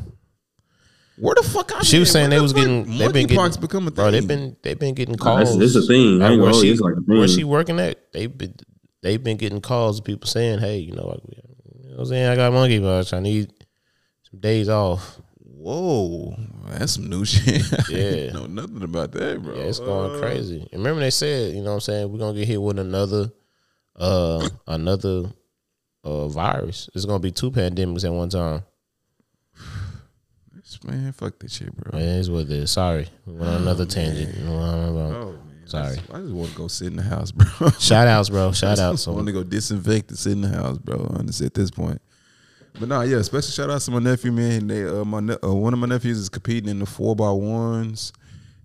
Where 1.17 1.35
the 1.35 1.43
fuck 1.43 1.71
I 1.75 1.81
she 1.81 1.97
was 1.99 2.11
saying 2.11 2.29
they 2.29 2.37
the 2.37 2.43
was 2.43 2.53
getting. 2.53 2.83
They've 2.97 3.11
been 3.13 3.27
getting. 3.27 3.61
become 3.61 3.87
a 3.87 3.89
thing. 3.91 3.95
Bro, 3.95 4.11
they've 4.11 4.27
been. 4.27 4.55
They've 4.61 4.77
been 4.79 4.93
getting 4.93 5.15
calls. 5.15 5.55
it's- 5.55 5.75
it's 5.75 5.85
a 5.85 5.87
thing. 5.87 6.21
I 6.21 6.25
At 6.33 6.39
where 6.39 6.51
gonna 6.51 6.61
she. 6.61 6.69
It's 6.71 6.81
like 6.81 6.93
a 6.95 7.01
where 7.01 7.27
thing. 7.27 7.37
she 7.37 7.43
working 7.43 7.79
at, 7.79 8.11
they've 8.13 8.35
been. 8.37 8.53
They've 9.01 9.23
been 9.23 9.37
getting 9.37 9.61
calls 9.61 9.99
of 9.99 10.05
people 10.05 10.27
saying, 10.27 10.59
"Hey, 10.59 10.77
you 10.79 10.91
know, 10.93 11.03
I, 11.03 11.15
you 11.27 11.89
know 11.89 11.95
what 11.95 11.99
I'm 12.01 12.05
saying 12.07 12.25
I 12.27 12.35
got 12.35 12.51
monkeypox. 12.53 13.13
I 13.13 13.19
need 13.19 13.51
some 14.29 14.39
days 14.39 14.67
off." 14.69 15.19
Whoa, 15.39 16.35
that's 16.67 16.93
some 16.93 17.09
new 17.09 17.25
shit. 17.25 17.63
Yeah. 17.89 17.97
didn't 17.97 18.33
know 18.35 18.45
nothing 18.61 18.83
about 18.83 19.11
that, 19.13 19.41
bro. 19.41 19.55
Yeah, 19.55 19.63
it's 19.63 19.79
going 19.79 20.15
Uh, 20.15 20.19
crazy. 20.19 20.67
Remember 20.71 20.99
they 21.01 21.09
said, 21.09 21.55
you 21.55 21.61
know 21.61 21.69
what 21.69 21.73
I'm 21.75 21.79
saying, 21.81 22.11
we're 22.11 22.19
gonna 22.19 22.37
get 22.37 22.47
hit 22.47 22.61
with 22.61 22.77
another 22.77 23.31
uh 23.95 24.47
another 24.67 25.31
uh 26.05 26.27
virus. 26.27 26.89
It's 26.93 27.05
gonna 27.05 27.19
be 27.19 27.31
two 27.31 27.51
pandemics 27.51 28.05
at 28.05 28.13
one 28.13 28.29
time. 28.29 28.63
Man, 30.83 31.11
fuck 31.13 31.37
that 31.39 31.51
shit, 31.51 31.75
bro. 31.75 31.97
Man, 31.97 32.07
It 32.07 32.19
is 32.19 32.29
what 32.29 32.41
it 32.43 32.51
is. 32.51 32.71
Sorry. 32.71 33.07
We 33.25 33.33
went 33.33 33.47
on 33.49 33.61
another 33.61 33.85
tangent. 33.85 34.35
You 34.35 34.43
know 34.45 34.55
what 34.55 34.63
I'm 34.63 34.95
about. 34.95 35.13
Oh 35.15 35.31
man, 35.31 35.67
Sorry. 35.67 35.97
I 36.13 36.19
just 36.19 36.33
want 36.33 36.51
to 36.51 36.57
go 36.57 36.67
sit 36.67 36.87
in 36.87 36.95
the 36.95 37.03
house, 37.03 37.31
bro. 37.31 37.69
Shout 37.79 38.07
outs, 38.07 38.29
bro. 38.29 38.51
Shout 38.51 38.79
I 38.79 38.83
out. 38.85 38.91
just 38.93 39.07
want 39.07 39.27
to 39.27 39.33
go 39.33 39.43
disinfect 39.43 40.09
and 40.09 40.17
sit 40.17 40.31
in 40.33 40.41
the 40.41 40.49
house, 40.49 40.77
bro. 40.79 41.07
Honestly, 41.17 41.45
at 41.45 41.53
this 41.53 41.69
point. 41.71 42.01
But 42.79 42.89
nah, 42.89 43.01
yeah, 43.01 43.21
special 43.21 43.51
shout 43.51 43.69
out 43.69 43.79
to 43.81 43.91
my 43.91 43.99
nephew, 43.99 44.31
man. 44.31 44.67
They 44.67 44.85
uh, 44.85 45.05
my 45.05 45.19
ne- 45.21 45.37
uh, 45.43 45.53
one 45.53 45.71
of 45.73 45.79
my 45.79 45.87
nephews 45.87 46.17
is 46.17 46.29
competing 46.29 46.69
in 46.69 46.79
the 46.79 46.85
four 46.85 47.15
by 47.15 47.29
ones, 47.31 48.11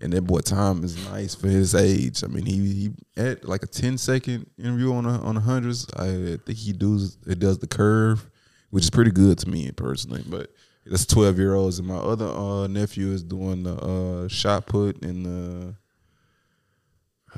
and 0.00 0.12
that 0.12 0.22
boy 0.22 0.40
time 0.40 0.82
is 0.82 0.96
nice 1.08 1.34
for 1.34 1.48
his 1.48 1.74
age. 1.74 2.24
I 2.24 2.26
mean, 2.28 2.46
he 2.46 2.56
he 2.56 2.90
at 3.16 3.44
like 3.46 3.62
a 3.62 3.66
10 3.66 3.98
second 3.98 4.48
interview 4.58 4.92
on 4.94 5.06
a, 5.06 5.20
on 5.22 5.34
the 5.34 5.40
hundreds. 5.40 5.86
I 5.96 6.38
think 6.44 6.58
he 6.58 6.72
does 6.72 7.18
it 7.26 7.38
does 7.38 7.58
the 7.58 7.66
curve, 7.66 8.28
which 8.70 8.84
is 8.84 8.90
pretty 8.90 9.10
good 9.10 9.38
to 9.38 9.48
me 9.48 9.70
personally. 9.72 10.24
But 10.26 10.52
that's 10.86 11.06
twelve 11.06 11.38
year 11.38 11.54
olds, 11.54 11.78
and 11.78 11.88
my 11.88 11.96
other 11.96 12.26
uh, 12.26 12.66
nephew 12.66 13.12
is 13.12 13.22
doing 13.22 13.62
the 13.62 13.74
uh, 13.74 14.28
shot 14.28 14.66
put 14.66 15.02
and 15.02 15.26
the 15.26 15.74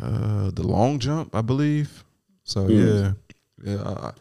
uh, 0.00 0.50
the 0.52 0.62
long 0.62 0.98
jump, 0.98 1.34
I 1.34 1.42
believe. 1.42 2.04
So 2.44 2.68
yeah, 2.68 3.12
yeah. 3.62 3.80
Uh, 3.80 4.12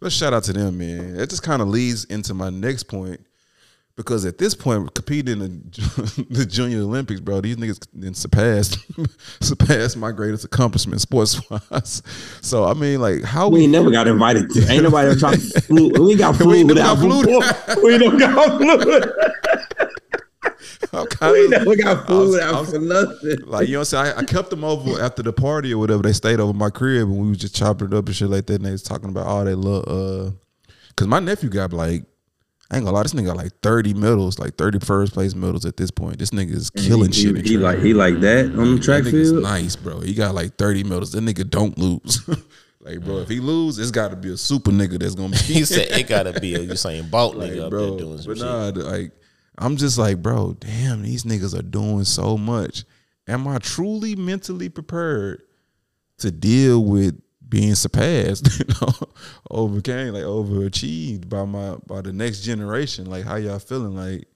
let's 0.00 0.14
shout 0.14 0.32
out 0.32 0.44
to 0.44 0.52
them, 0.52 0.78
man. 0.78 1.18
It 1.18 1.30
just 1.30 1.42
kind 1.42 1.60
of 1.60 1.68
leads 1.68 2.04
into 2.04 2.34
my 2.34 2.50
next 2.50 2.84
point 2.84 3.20
because 3.98 4.24
at 4.24 4.38
this 4.38 4.54
point, 4.54 4.94
competing 4.94 5.42
in 5.42 5.70
the, 5.70 6.26
the 6.30 6.46
Junior 6.46 6.78
Olympics, 6.78 7.20
bro, 7.20 7.42
these 7.42 7.56
niggas 7.56 7.86
then 7.92 8.14
surpassed 8.14 8.78
surpassed 9.44 9.96
my 9.98 10.12
greatest 10.12 10.44
accomplishment 10.46 11.00
sports 11.02 11.38
wise. 11.50 12.02
So 12.40 12.64
I 12.64 12.72
mean, 12.72 13.00
like, 13.00 13.22
how 13.24 13.48
We 13.50 13.64
ain't 13.64 13.72
never 13.72 13.90
got 13.90 14.08
invited 14.08 14.48
to. 14.50 14.70
Ain't 14.72 14.84
nobody 14.84 15.10
ever 15.10 15.18
tried 15.18 15.40
to. 15.40 15.62
We 15.68 16.16
got 16.16 16.40
We 16.40 16.58
ain't 16.60 16.68
never 16.74 16.74
without 16.74 16.98
flu. 16.98 17.82
We 17.82 17.98
don't 17.98 18.18
got 18.18 18.58
flu. 18.58 19.12
how 20.92 21.04
kind 21.06 21.32
We 21.32 21.44
of 21.46 21.50
never 21.50 21.76
got 21.76 22.06
food 22.06 22.18
was- 22.18 22.30
without 22.30 22.54
I 22.54 22.60
was- 22.60 22.70
for 22.70 22.78
nothing. 22.78 23.38
like 23.46 23.66
you 23.68 23.74
know 23.74 23.80
what 23.80 23.92
I'm 23.94 24.04
saying? 24.06 24.14
I, 24.16 24.18
I 24.20 24.24
kept 24.24 24.50
them 24.50 24.64
over 24.64 25.00
after 25.02 25.22
the 25.22 25.32
party 25.32 25.74
or 25.74 25.78
whatever. 25.78 26.02
They 26.02 26.12
stayed 26.12 26.40
over 26.40 26.52
my 26.52 26.70
crib 26.70 27.08
and 27.08 27.18
we 27.18 27.28
was 27.30 27.38
just 27.38 27.54
chopping 27.56 27.88
it 27.88 27.94
up 27.94 28.06
and 28.06 28.14
shit 28.14 28.30
like 28.30 28.46
that. 28.46 28.54
And 28.54 28.64
they 28.64 28.70
was 28.72 28.82
talking 28.82 29.08
about 29.10 29.26
all 29.26 29.44
they 29.44 29.54
love. 29.54 29.84
uh 29.88 30.30
cause 30.96 31.06
my 31.08 31.20
nephew 31.20 31.48
got 31.48 31.72
like 31.72 32.04
I 32.70 32.76
ain't 32.76 32.84
gonna 32.84 32.94
lie, 32.94 33.02
this 33.02 33.14
nigga 33.14 33.26
got 33.26 33.36
like 33.38 33.52
30 33.62 33.94
medals, 33.94 34.38
like 34.38 34.56
30 34.56 34.80
first 34.80 35.14
place 35.14 35.34
medals 35.34 35.64
at 35.64 35.78
this 35.78 35.90
point. 35.90 36.18
This 36.18 36.30
nigga 36.30 36.52
is 36.52 36.68
killing 36.68 37.12
he, 37.12 37.22
shit. 37.22 37.36
in 37.38 37.44
He, 37.44 37.56
like 37.56 37.78
he 37.78 37.94
like 37.94 38.20
that 38.20 38.46
on 38.58 38.74
the 38.74 38.80
track 38.80 39.04
that 39.04 39.10
field. 39.10 39.42
nice, 39.42 39.74
bro. 39.74 40.00
He 40.00 40.12
got 40.12 40.34
like 40.34 40.56
30 40.56 40.84
medals. 40.84 41.12
That 41.12 41.22
nigga 41.22 41.48
don't 41.48 41.78
lose. 41.78 42.28
like, 42.80 43.00
bro, 43.00 43.18
if 43.20 43.28
he 43.28 43.40
lose, 43.40 43.78
it's 43.78 43.90
gotta 43.90 44.16
be 44.16 44.32
a 44.32 44.36
super 44.36 44.70
nigga 44.70 44.98
that's 44.98 45.14
gonna 45.14 45.30
be 45.30 45.36
he 45.38 45.64
said 45.64 45.88
it 45.98 46.06
gotta 46.08 46.38
be 46.38 46.54
a 46.56 46.58
Usain 46.58 47.10
Bolt 47.10 47.36
nigga 47.36 47.50
like, 47.56 47.60
up 47.60 47.70
bro. 47.70 47.90
there 47.90 47.98
doing 48.00 48.18
some 48.18 48.32
but 48.32 48.38
shit. 48.38 48.46
nah, 48.46 48.70
th- 48.70 48.84
like 48.86 49.12
I'm 49.56 49.76
just 49.76 49.96
like, 49.96 50.20
bro, 50.22 50.54
damn, 50.60 51.02
these 51.02 51.24
niggas 51.24 51.58
are 51.58 51.62
doing 51.62 52.04
so 52.04 52.36
much. 52.36 52.84
Am 53.26 53.48
I 53.48 53.58
truly 53.58 54.14
mentally 54.14 54.68
prepared 54.68 55.42
to 56.18 56.30
deal 56.30 56.84
with 56.84 57.20
being 57.48 57.74
surpassed, 57.74 58.46
you 58.58 58.66
know, 58.80 58.92
overcame, 59.50 60.14
like 60.14 60.24
overachieved 60.24 61.28
by 61.28 61.44
my 61.44 61.76
by 61.86 62.00
the 62.00 62.12
next 62.12 62.42
generation? 62.42 63.06
Like, 63.06 63.24
how 63.24 63.36
y'all 63.36 63.58
feeling? 63.58 63.96
Like, 63.96 64.28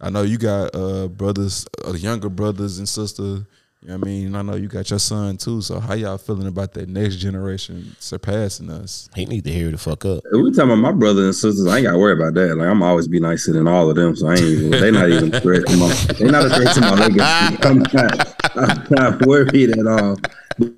I 0.00 0.10
know 0.10 0.22
you 0.22 0.38
got 0.38 0.74
uh 0.74 1.08
brothers, 1.08 1.66
uh, 1.86 1.92
younger 1.92 2.28
brothers 2.28 2.78
and 2.78 2.88
sisters. 2.88 3.44
You 3.82 3.90
know 3.90 3.98
what 3.98 4.08
I 4.08 4.10
mean? 4.10 4.34
I 4.34 4.42
know 4.42 4.56
you 4.56 4.66
got 4.66 4.90
your 4.90 4.98
son 4.98 5.36
too. 5.36 5.62
So 5.62 5.78
how 5.78 5.94
y'all 5.94 6.18
feeling 6.18 6.48
about 6.48 6.74
that 6.74 6.88
next 6.88 7.16
generation 7.16 7.94
surpassing 8.00 8.70
us? 8.70 9.08
He 9.14 9.24
need 9.24 9.44
to 9.44 9.52
hear 9.52 9.70
the 9.70 9.78
fuck 9.78 10.04
up. 10.04 10.24
We 10.32 10.50
talking 10.50 10.72
about 10.72 10.78
my 10.78 10.90
brothers 10.90 11.24
and 11.24 11.34
sisters. 11.34 11.64
I 11.68 11.76
ain't 11.76 11.86
got 11.86 11.92
to 11.92 11.98
worry 11.98 12.14
about 12.14 12.34
that. 12.34 12.56
Like 12.56 12.66
I'm 12.66 12.82
always 12.82 13.06
be 13.06 13.20
nicer 13.20 13.52
than 13.52 13.68
all 13.68 13.88
of 13.88 13.94
them. 13.94 14.16
So 14.16 14.26
I 14.26 14.32
ain't 14.32 14.40
even. 14.40 14.70
They 14.72 14.90
not 14.90 15.08
even 15.10 15.32
a 15.32 15.40
threat 15.40 15.64
to 15.68 15.76
my. 15.76 15.94
They 16.18 16.24
not 16.24 16.46
a 16.46 16.50
threat 16.50 16.74
to 16.74 16.80
my 16.80 16.94
legacy. 16.94 17.20
I'm 17.62 17.78
not. 17.78 18.37
I'm 18.58 18.86
not 18.90 19.26
worried 19.26 19.70
at 19.78 19.86
all. 19.86 20.16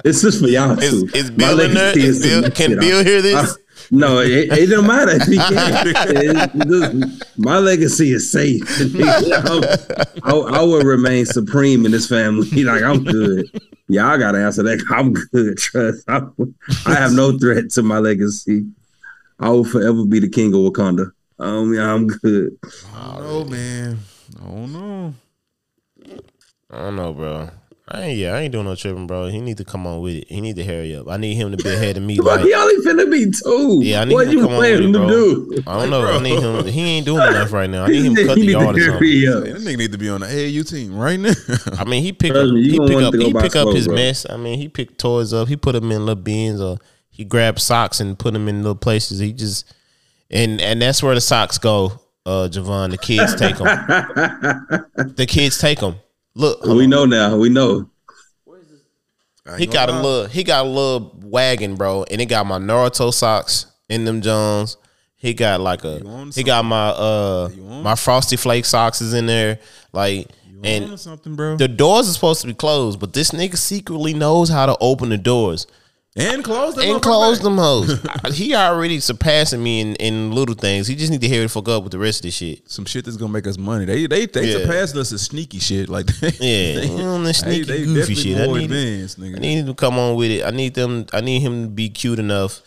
This 0.04 0.22
is 0.24 0.40
for 0.40 0.46
y'all 0.48 0.76
too. 0.76 1.08
is 1.14 1.30
My 1.30 1.36
Bill 1.36 1.60
in 1.60 1.74
there? 1.74 1.86
legacy 1.94 2.02
Is 2.08 2.20
to 2.22 2.28
Bill, 2.42 2.50
can 2.50 2.78
Bill 2.78 2.98
out. 3.00 3.06
hear 3.06 3.22
this? 3.22 3.52
I- 3.54 3.56
no, 3.92 4.20
it, 4.20 4.52
it 4.52 4.66
don't 4.70 4.86
matter 4.86 5.12
if 5.14 5.22
he 5.24 5.36
can. 5.38 5.88
It- 5.88 6.50
it- 6.54 7.28
my 7.38 7.58
legacy 7.58 8.12
is 8.12 8.30
safe. 8.30 8.62
I, 10.22 10.32
I 10.32 10.62
will 10.62 10.82
remain 10.84 11.26
supreme 11.26 11.84
in 11.86 11.92
this 11.92 12.06
family. 12.08 12.46
Like 12.64 12.82
I'm 12.82 13.02
good. 13.02 13.46
Y'all 13.88 14.16
got 14.18 14.32
to 14.32 14.38
answer 14.38 14.62
that. 14.62 14.84
I'm 14.90 15.12
good. 15.14 15.56
Trust. 15.58 16.04
I, 16.08 16.20
I 16.86 16.94
have 16.94 17.12
no 17.12 17.36
threat 17.38 17.70
to 17.70 17.82
my 17.82 17.98
legacy. 17.98 18.66
I 19.40 19.48
will 19.48 19.64
forever 19.64 20.04
be 20.04 20.20
the 20.20 20.28
king 20.28 20.48
of 20.54 20.60
Wakanda. 20.60 21.10
Um, 21.40 21.72
yeah, 21.74 21.92
I'm 21.92 22.06
good. 22.06 22.56
I 22.94 23.14
don't 23.16 23.22
know, 23.24 23.44
man. 23.46 23.98
I 24.40 24.44
don't 24.46 24.72
know. 24.72 25.14
I 26.70 26.76
don't 26.78 26.96
know, 26.96 27.12
bro. 27.14 27.50
I 27.92 28.02
ain't 28.02 28.18
yeah, 28.18 28.34
I 28.34 28.42
ain't 28.42 28.52
doing 28.52 28.66
no 28.66 28.76
tripping, 28.76 29.08
bro. 29.08 29.26
He 29.26 29.40
need 29.40 29.56
to 29.56 29.64
come 29.64 29.84
on 29.84 30.00
with 30.00 30.14
it. 30.18 30.28
He 30.28 30.40
need 30.40 30.54
to 30.56 30.64
hurry 30.64 30.94
up. 30.94 31.08
I 31.08 31.16
need 31.16 31.34
him 31.34 31.50
to 31.50 31.56
be 31.56 31.68
ahead 31.70 31.96
of 31.96 32.04
me. 32.04 32.18
But 32.18 32.24
Like 32.26 32.40
he 32.44 32.54
only 32.54 32.76
finna 32.86 33.10
be 33.10 33.32
two. 33.32 33.80
Yeah, 33.82 34.02
I 34.02 34.04
need 34.04 34.14
what 34.14 34.26
him 34.28 34.32
to 34.32 34.36
you 34.38 34.42
come 34.44 34.52
on 34.52 34.58
with 34.60 34.80
it, 34.80 34.82
to 34.82 34.92
bro. 34.92 35.08
do? 35.08 35.62
I 35.66 35.80
don't 35.80 35.90
know. 35.90 36.06
I 36.06 36.22
need 36.22 36.38
him. 36.40 36.66
He 36.72 36.80
ain't 36.82 37.06
doing 37.06 37.26
enough 37.26 37.52
right 37.52 37.68
now. 37.68 37.84
I 37.84 37.88
need 37.88 38.04
him 38.04 38.14
to 38.14 38.26
cut 38.26 38.36
He 38.36 38.42
the 38.42 38.46
need 38.46 38.52
yard 38.52 38.76
or 38.76 38.80
something. 38.80 38.92
hurry 38.92 39.26
up. 39.28 39.42
That 39.44 39.54
nigga 39.56 39.76
need 39.78 39.92
to 39.92 39.98
be 39.98 40.08
on 40.08 40.20
the 40.20 40.26
AAU 40.28 40.68
team 40.70 40.96
right 40.96 41.18
now. 41.18 41.32
I 41.80 41.84
mean, 41.84 42.04
he 42.04 42.12
pick 42.12 42.30
Trust 42.30 42.46
up, 42.48 42.54
me, 42.54 42.62
he 42.70 42.78
gonna 42.78 42.88
pick 42.88 43.02
up, 43.02 43.14
he 43.14 43.32
by 43.32 43.40
pick 43.42 43.56
up 43.56 43.74
his 43.74 43.86
bro. 43.88 43.96
mess. 43.96 44.24
I 44.30 44.36
mean, 44.36 44.58
he 44.58 44.68
picked 44.68 44.98
toys 44.98 45.32
up. 45.34 45.48
He 45.48 45.56
put 45.56 45.72
them 45.72 45.90
in 45.90 46.06
little 46.06 46.22
bins, 46.22 46.60
or 46.60 46.78
he 47.08 47.24
grabbed 47.24 47.58
socks 47.58 47.98
and 47.98 48.16
put 48.16 48.34
them 48.34 48.46
in 48.48 48.58
little 48.62 48.76
places. 48.76 49.18
He 49.18 49.32
just 49.32 49.64
and 50.30 50.60
and 50.60 50.80
that's 50.80 51.02
where 51.02 51.16
the 51.16 51.20
socks 51.20 51.58
go. 51.58 52.00
Uh, 52.24 52.46
Javon, 52.52 52.90
the 52.90 52.98
kids 52.98 53.34
take 53.34 53.56
them. 53.56 53.66
the 55.16 55.26
kids 55.28 55.58
take 55.58 55.80
them. 55.80 55.96
Look, 56.34 56.64
we 56.64 56.86
know 56.86 57.04
now. 57.04 57.36
We 57.36 57.48
know. 57.48 57.90
he 59.58 59.66
got 59.66 59.88
a 59.88 60.00
little, 60.00 60.26
he 60.26 60.44
got 60.44 60.64
a 60.64 60.68
little 60.68 61.18
wagon, 61.22 61.74
bro, 61.74 62.04
and 62.10 62.20
it 62.20 62.26
got 62.26 62.46
my 62.46 62.58
Naruto 62.58 63.12
socks 63.12 63.66
in 63.88 64.04
them 64.04 64.20
Jones. 64.20 64.76
He 65.16 65.34
got 65.34 65.60
like 65.60 65.84
a, 65.84 65.98
he 66.34 66.42
got 66.42 66.64
my 66.64 66.88
uh 66.88 67.50
my 67.58 67.94
Frosty 67.94 68.36
Flake 68.36 68.64
socks 68.64 69.00
is 69.02 69.12
in 69.12 69.26
there, 69.26 69.58
like 69.92 70.28
and 70.64 70.84
and 70.84 71.00
something, 71.00 71.36
bro. 71.36 71.56
the 71.56 71.68
doors 71.68 72.08
are 72.08 72.12
supposed 72.12 72.40
to 72.42 72.46
be 72.46 72.54
closed, 72.54 73.00
but 73.00 73.12
this 73.12 73.30
nigga 73.30 73.56
secretly 73.56 74.14
knows 74.14 74.48
how 74.48 74.66
to 74.66 74.76
open 74.80 75.08
the 75.10 75.18
doors 75.18 75.66
and 76.16 76.42
close 76.42 76.74
them. 76.74 76.84
and 76.90 77.02
close 77.02 77.38
back. 77.38 77.44
them 77.44 77.56
hoes. 77.58 78.00
he 78.36 78.54
already 78.54 78.98
surpassing 79.00 79.62
me 79.62 79.80
in, 79.80 79.94
in 79.96 80.32
little 80.32 80.54
things. 80.56 80.86
He 80.88 80.96
just 80.96 81.10
need 81.10 81.20
to 81.20 81.28
hear 81.28 81.42
the 81.42 81.48
fuck 81.48 81.68
up 81.68 81.82
with 81.84 81.92
the 81.92 81.98
rest 81.98 82.20
of 82.20 82.22
this 82.24 82.34
shit. 82.34 82.68
Some 82.70 82.84
shit 82.84 83.04
that's 83.04 83.16
gonna 83.16 83.32
make 83.32 83.46
us 83.46 83.56
money. 83.56 83.84
They 83.84 84.06
they 84.06 84.26
they 84.26 84.46
Yeah. 84.52 84.58
surpassed 84.60 84.96
us 84.96 85.12
as 85.12 85.22
sneaky 85.22 85.60
shit. 85.60 85.88
Like 85.88 86.06
they, 86.20 86.28
Yeah, 86.40 86.80
they, 86.80 87.02
on 87.04 87.22
the 87.24 87.32
sneaky 87.32 87.62
they 87.64 87.84
goofy 87.84 88.14
shit. 88.14 88.38
I 88.38 88.46
need, 88.46 88.64
advanced, 88.64 89.20
nigga. 89.20 89.36
I 89.36 89.38
need 89.40 89.58
him 89.60 89.66
to 89.66 89.74
come 89.74 89.98
on 89.98 90.16
with 90.16 90.30
it. 90.30 90.44
I 90.44 90.50
need 90.50 90.74
them. 90.74 91.06
I 91.12 91.20
need 91.20 91.40
him 91.40 91.64
to 91.64 91.68
be 91.70 91.88
cute 91.90 92.18
enough 92.18 92.60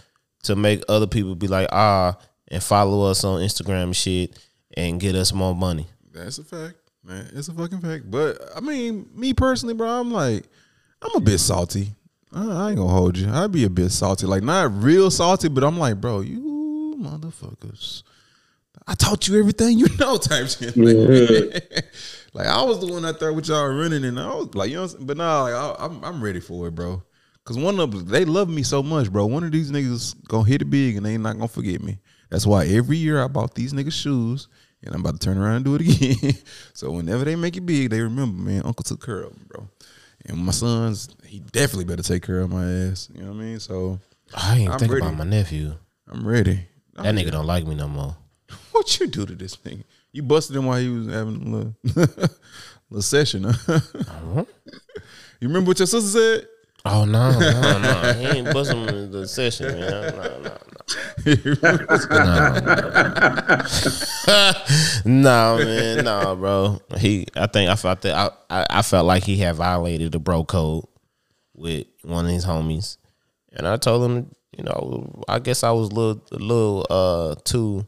to 0.43 0.55
make 0.55 0.83
other 0.87 1.07
people 1.07 1.35
be 1.35 1.47
like 1.47 1.67
ah 1.71 2.17
and 2.49 2.61
follow 2.63 3.09
us 3.09 3.23
on 3.23 3.41
Instagram 3.41 3.83
and 3.83 3.95
shit 3.95 4.37
and 4.77 4.99
get 4.99 5.15
us 5.15 5.33
more 5.33 5.53
money. 5.55 5.87
That's 6.13 6.37
a 6.37 6.43
fact. 6.43 6.75
man. 7.03 7.27
It's 7.33 7.47
a 7.49 7.53
fucking 7.53 7.79
fact. 7.81 8.09
But 8.09 8.37
I 8.55 8.59
mean, 8.61 9.09
me 9.13 9.33
personally, 9.33 9.73
bro, 9.73 9.89
I'm 9.99 10.11
like, 10.11 10.45
I'm 11.01 11.15
a 11.15 11.19
bit 11.19 11.39
salty. 11.39 11.89
I, 12.33 12.69
ain't 12.69 12.77
gonna 12.77 12.89
hold 12.89 13.17
you. 13.17 13.29
I'd 13.29 13.51
be 13.51 13.63
a 13.63 13.69
bit 13.69 13.89
salty, 13.89 14.25
like 14.25 14.43
not 14.43 14.71
real 14.83 15.11
salty, 15.11 15.49
but 15.49 15.63
I'm 15.63 15.77
like, 15.77 16.01
bro, 16.01 16.21
you 16.21 16.97
motherfuckers. 16.99 18.03
I 18.87 18.95
taught 18.95 19.27
you 19.27 19.39
everything 19.39 19.77
you 19.77 19.87
know, 19.99 20.17
type 20.17 20.47
shit. 20.47 20.75
Like, 20.75 21.85
like, 22.33 22.47
I 22.47 22.63
was 22.63 22.79
the 22.79 22.91
one 22.91 23.05
out 23.05 23.19
there 23.19 23.33
with 23.33 23.47
y'all 23.47 23.67
running, 23.67 24.03
and 24.03 24.19
I 24.19 24.27
was 24.33 24.53
like, 24.55 24.69
you 24.69 24.75
know, 24.75 24.81
what 24.81 24.91
I'm 24.91 24.97
saying? 24.97 25.07
but 25.07 25.17
nah, 25.17 25.43
like 25.43 25.53
I, 25.53 25.75
I'm 25.79 26.03
I'm 26.03 26.23
ready 26.23 26.39
for 26.39 26.67
it, 26.67 26.75
bro. 26.75 27.03
Cause 27.45 27.57
one 27.57 27.77
of 27.77 27.91
them, 27.91 28.05
they 28.05 28.23
love 28.23 28.47
me 28.47 28.63
so 28.63 28.81
much, 28.81 29.11
bro. 29.11 29.25
One 29.25 29.43
of 29.43 29.51
these 29.51 29.69
niggas 29.69 30.15
gonna 30.27 30.47
hit 30.47 30.61
it 30.61 30.69
big, 30.69 30.95
and 30.95 31.05
they 31.05 31.13
ain't 31.13 31.23
not 31.23 31.33
gonna 31.33 31.49
forget 31.49 31.81
me. 31.81 31.99
That's 32.29 32.47
why 32.47 32.65
every 32.65 32.97
year 32.97 33.21
I 33.21 33.27
bought 33.27 33.53
these 33.53 33.73
niggas 33.73 33.93
shoes, 33.93 34.47
and 34.81 34.95
I'm 34.95 35.01
about 35.01 35.19
to 35.19 35.25
turn 35.25 35.37
around 35.37 35.57
and 35.57 35.65
do 35.65 35.75
it 35.75 35.81
again. 36.03 36.33
so 36.73 36.91
whenever 36.91 37.25
they 37.25 37.35
make 37.35 37.57
it 37.57 37.65
big, 37.65 37.89
they 37.89 37.99
remember, 37.99 38.41
man, 38.41 38.61
Uncle 38.63 38.83
took 38.83 39.05
care 39.05 39.23
of 39.23 39.33
them, 39.33 39.45
bro. 39.49 39.67
And 40.25 40.37
my 40.37 40.51
sons, 40.51 41.09
he 41.25 41.39
definitely 41.39 41.85
better 41.85 42.03
take 42.03 42.23
care 42.23 42.39
of 42.39 42.49
my 42.49 42.63
ass. 42.63 43.09
You 43.13 43.23
know 43.23 43.31
what 43.31 43.37
I 43.37 43.43
mean? 43.43 43.59
So 43.59 43.99
I 44.33 44.57
ain't 44.59 44.71
I'm 44.71 44.79
think 44.79 44.91
ready. 44.91 45.05
about 45.05 45.17
my 45.17 45.25
nephew. 45.25 45.73
I'm 46.09 46.25
ready. 46.25 46.65
That 46.95 47.15
nigga 47.15 47.31
don't 47.31 47.45
like 47.47 47.65
me 47.65 47.75
no 47.75 47.87
more. 47.87 48.15
What 48.71 48.99
you 48.99 49.07
do 49.07 49.25
to 49.25 49.35
this 49.35 49.55
nigga? 49.57 49.83
You 50.11 50.23
busted 50.23 50.55
him 50.55 50.65
while 50.65 50.79
he 50.79 50.89
was 50.89 51.07
having 51.07 51.35
a 51.35 51.55
little, 51.55 51.75
little 52.89 53.01
session, 53.01 53.43
huh? 53.43 53.53
Uh-huh. 53.67 54.45
You 55.39 55.47
remember 55.47 55.69
what 55.69 55.79
your 55.79 55.87
sister 55.87 56.09
said? 56.09 56.47
Oh 56.85 57.05
no, 57.05 57.31
no, 57.39 57.79
no. 57.79 58.13
He 58.13 58.25
ain't 58.37 58.53
busting 58.53 59.11
the 59.11 59.27
session, 59.27 59.67
man. 59.67 60.15
No, 60.15 60.39
no, 60.41 60.57
no. 61.25 61.33
no, 65.05 65.57
man, 65.57 66.05
no, 66.05 66.35
bro. 66.35 66.81
He, 66.97 67.25
I 67.35 67.47
think 67.47 67.69
I 67.69 67.75
felt 67.75 68.01
that 68.01 68.13
I, 68.15 68.29
I, 68.49 68.65
I 68.69 68.81
felt 68.81 69.05
like 69.05 69.23
he 69.23 69.37
had 69.37 69.55
violated 69.55 70.11
the 70.11 70.19
bro 70.19 70.43
code 70.43 70.85
with 71.53 71.87
one 72.03 72.25
of 72.25 72.31
his 72.31 72.45
homies, 72.45 72.97
and 73.51 73.67
I 73.67 73.77
told 73.77 74.09
him, 74.09 74.31
you 74.57 74.63
know, 74.63 75.23
I 75.27 75.39
guess 75.39 75.63
I 75.63 75.71
was 75.71 75.89
a 75.89 75.93
little, 75.93 76.21
a 76.31 76.35
little, 76.37 76.85
uh, 76.89 77.35
too, 77.43 77.87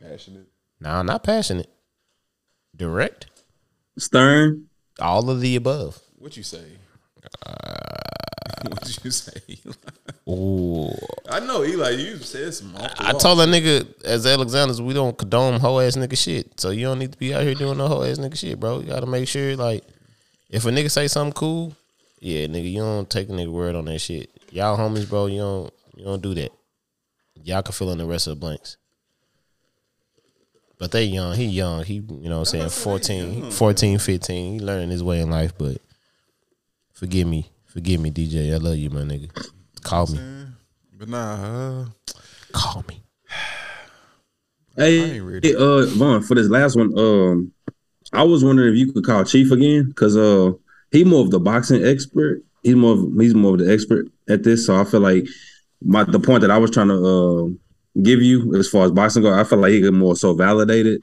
Passionate. 0.00 0.46
nah, 0.80 1.02
not 1.02 1.22
passionate, 1.24 1.70
direct, 2.76 3.26
Stern. 3.98 4.66
all 5.00 5.30
of 5.30 5.40
the 5.40 5.56
above. 5.56 6.00
What 6.16 6.36
you 6.36 6.42
say? 6.42 6.64
what 8.68 9.04
you 9.04 9.10
say? 9.10 9.58
Ooh. 10.28 10.90
I 11.28 11.40
know 11.40 11.64
Eli. 11.64 11.90
You 11.90 12.16
said 12.18 12.52
some. 12.54 12.72
the 12.72 12.92
I 12.98 13.12
told 13.12 13.38
that 13.38 13.48
nigga 13.48 14.02
as 14.04 14.26
Alexanders, 14.26 14.80
we 14.80 14.94
don't 14.94 15.16
condone 15.16 15.60
whole 15.60 15.80
ass 15.80 15.96
nigga 15.96 16.16
shit. 16.16 16.60
So 16.60 16.70
you 16.70 16.86
don't 16.86 16.98
need 16.98 17.12
to 17.12 17.18
be 17.18 17.34
out 17.34 17.42
here 17.42 17.54
doing 17.54 17.78
no 17.78 17.88
whole 17.88 18.04
ass 18.04 18.18
nigga 18.18 18.36
shit, 18.36 18.60
bro. 18.60 18.80
You 18.80 18.86
gotta 18.86 19.06
make 19.06 19.28
sure 19.28 19.56
like 19.56 19.84
if 20.50 20.64
a 20.64 20.68
nigga 20.68 20.90
say 20.90 21.08
something 21.08 21.32
cool, 21.32 21.74
yeah, 22.20 22.46
nigga, 22.46 22.70
you 22.70 22.78
don't 22.78 23.08
take 23.08 23.28
a 23.28 23.32
nigga 23.32 23.52
word 23.52 23.74
on 23.74 23.86
that 23.86 23.98
shit. 23.98 24.30
Y'all 24.50 24.78
homies, 24.78 25.08
bro, 25.08 25.26
you 25.26 25.38
don't 25.38 25.72
you 25.96 26.04
don't 26.04 26.22
do 26.22 26.34
that. 26.34 26.52
Y'all 27.42 27.62
can 27.62 27.72
fill 27.72 27.92
in 27.92 27.98
the 27.98 28.06
rest 28.06 28.26
of 28.26 28.32
the 28.32 28.40
blanks. 28.40 28.76
But 30.78 30.90
they 30.90 31.04
young, 31.04 31.34
he 31.34 31.46
young, 31.46 31.84
he 31.84 31.94
you 31.94 32.28
know 32.28 32.40
what 32.40 32.54
I'm 32.54 32.68
saying, 32.68 32.68
14, 32.68 33.50
14, 33.50 33.98
15. 33.98 34.52
He 34.54 34.60
learning 34.60 34.90
his 34.90 35.02
way 35.02 35.20
in 35.20 35.30
life, 35.30 35.56
but 35.56 35.78
forgive 36.92 37.28
me. 37.28 37.50
Forgive 37.74 38.00
me, 38.00 38.12
DJ. 38.12 38.54
I 38.54 38.58
love 38.58 38.76
you, 38.76 38.88
my 38.88 39.00
nigga. 39.00 39.28
Call 39.82 40.06
me. 40.06 40.20
But 40.96 41.08
nah, 41.08 41.34
uh, 41.34 41.86
Call 42.52 42.84
me. 42.88 43.02
Hey, 44.76 45.16
ain't 45.16 45.24
ready. 45.24 45.48
hey, 45.48 45.54
uh, 45.54 45.86
Vaughn, 45.86 46.20
for 46.22 46.34
this 46.34 46.48
last 46.48 46.74
one, 46.74 46.98
um, 46.98 47.52
I 48.12 48.24
was 48.24 48.42
wondering 48.42 48.72
if 48.72 48.78
you 48.78 48.92
could 48.92 49.04
call 49.04 49.22
Chief 49.22 49.52
again 49.52 49.86
because 49.86 50.16
uh, 50.16 50.50
he 50.90 51.04
more 51.04 51.20
of 51.20 51.30
the 51.30 51.38
boxing 51.38 51.84
expert. 51.84 52.42
He's 52.64 52.74
more 52.74 52.94
of, 52.94 53.12
he's 53.20 53.36
more 53.36 53.54
of 53.54 53.60
the 53.60 53.72
expert 53.72 54.06
at 54.28 54.42
this. 54.42 54.66
So 54.66 54.76
I 54.76 54.82
feel 54.82 54.98
like 54.98 55.28
my 55.80 56.02
the 56.02 56.18
point 56.18 56.40
that 56.40 56.50
I 56.50 56.58
was 56.58 56.72
trying 56.72 56.88
to 56.88 57.06
uh, 57.06 58.00
give 58.02 58.20
you 58.20 58.56
as 58.56 58.68
far 58.68 58.84
as 58.84 58.90
boxing 58.90 59.22
go, 59.22 59.32
I 59.32 59.44
feel 59.44 59.60
like 59.60 59.70
he 59.70 59.80
could 59.80 59.94
more 59.94 60.16
so 60.16 60.34
validate 60.34 60.86
it. 60.86 61.02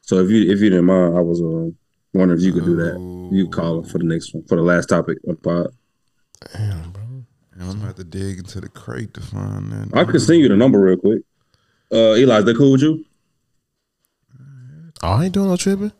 So 0.00 0.18
if 0.18 0.28
you 0.28 0.50
if 0.50 0.60
you 0.60 0.70
didn't 0.70 0.86
mind, 0.86 1.16
I 1.16 1.20
was 1.20 1.40
uh, 1.40 1.70
wondering 2.14 2.40
if 2.40 2.44
you 2.44 2.52
could 2.52 2.64
do 2.64 2.74
that. 2.74 2.98
You 3.32 3.48
call 3.50 3.78
him 3.78 3.84
for 3.84 3.98
the 3.98 4.04
next 4.04 4.34
one 4.34 4.42
for 4.46 4.56
the 4.56 4.62
last 4.62 4.88
topic 4.88 5.18
of 5.28 5.40
the 6.52 6.90
pod. 6.92 6.98
I'm 7.60 7.66
gonna 7.68 7.80
have 7.86 7.96
to 7.96 8.04
dig 8.04 8.38
into 8.38 8.60
the 8.60 8.68
crate 8.68 9.14
to 9.14 9.20
find 9.20 9.70
that. 9.72 9.96
I 9.96 10.04
could 10.04 10.20
send 10.22 10.40
you 10.40 10.48
the 10.48 10.56
number 10.56 10.80
real 10.80 10.96
quick. 10.96 11.22
Uh, 11.92 12.14
Eli, 12.16 12.38
is 12.38 12.44
that 12.46 12.56
cool 12.56 12.72
with 12.72 12.82
you? 12.82 13.04
Oh, 15.02 15.08
I 15.08 15.24
ain't 15.24 15.34
doing 15.34 15.48
no 15.48 15.56
tripping. 15.56 15.92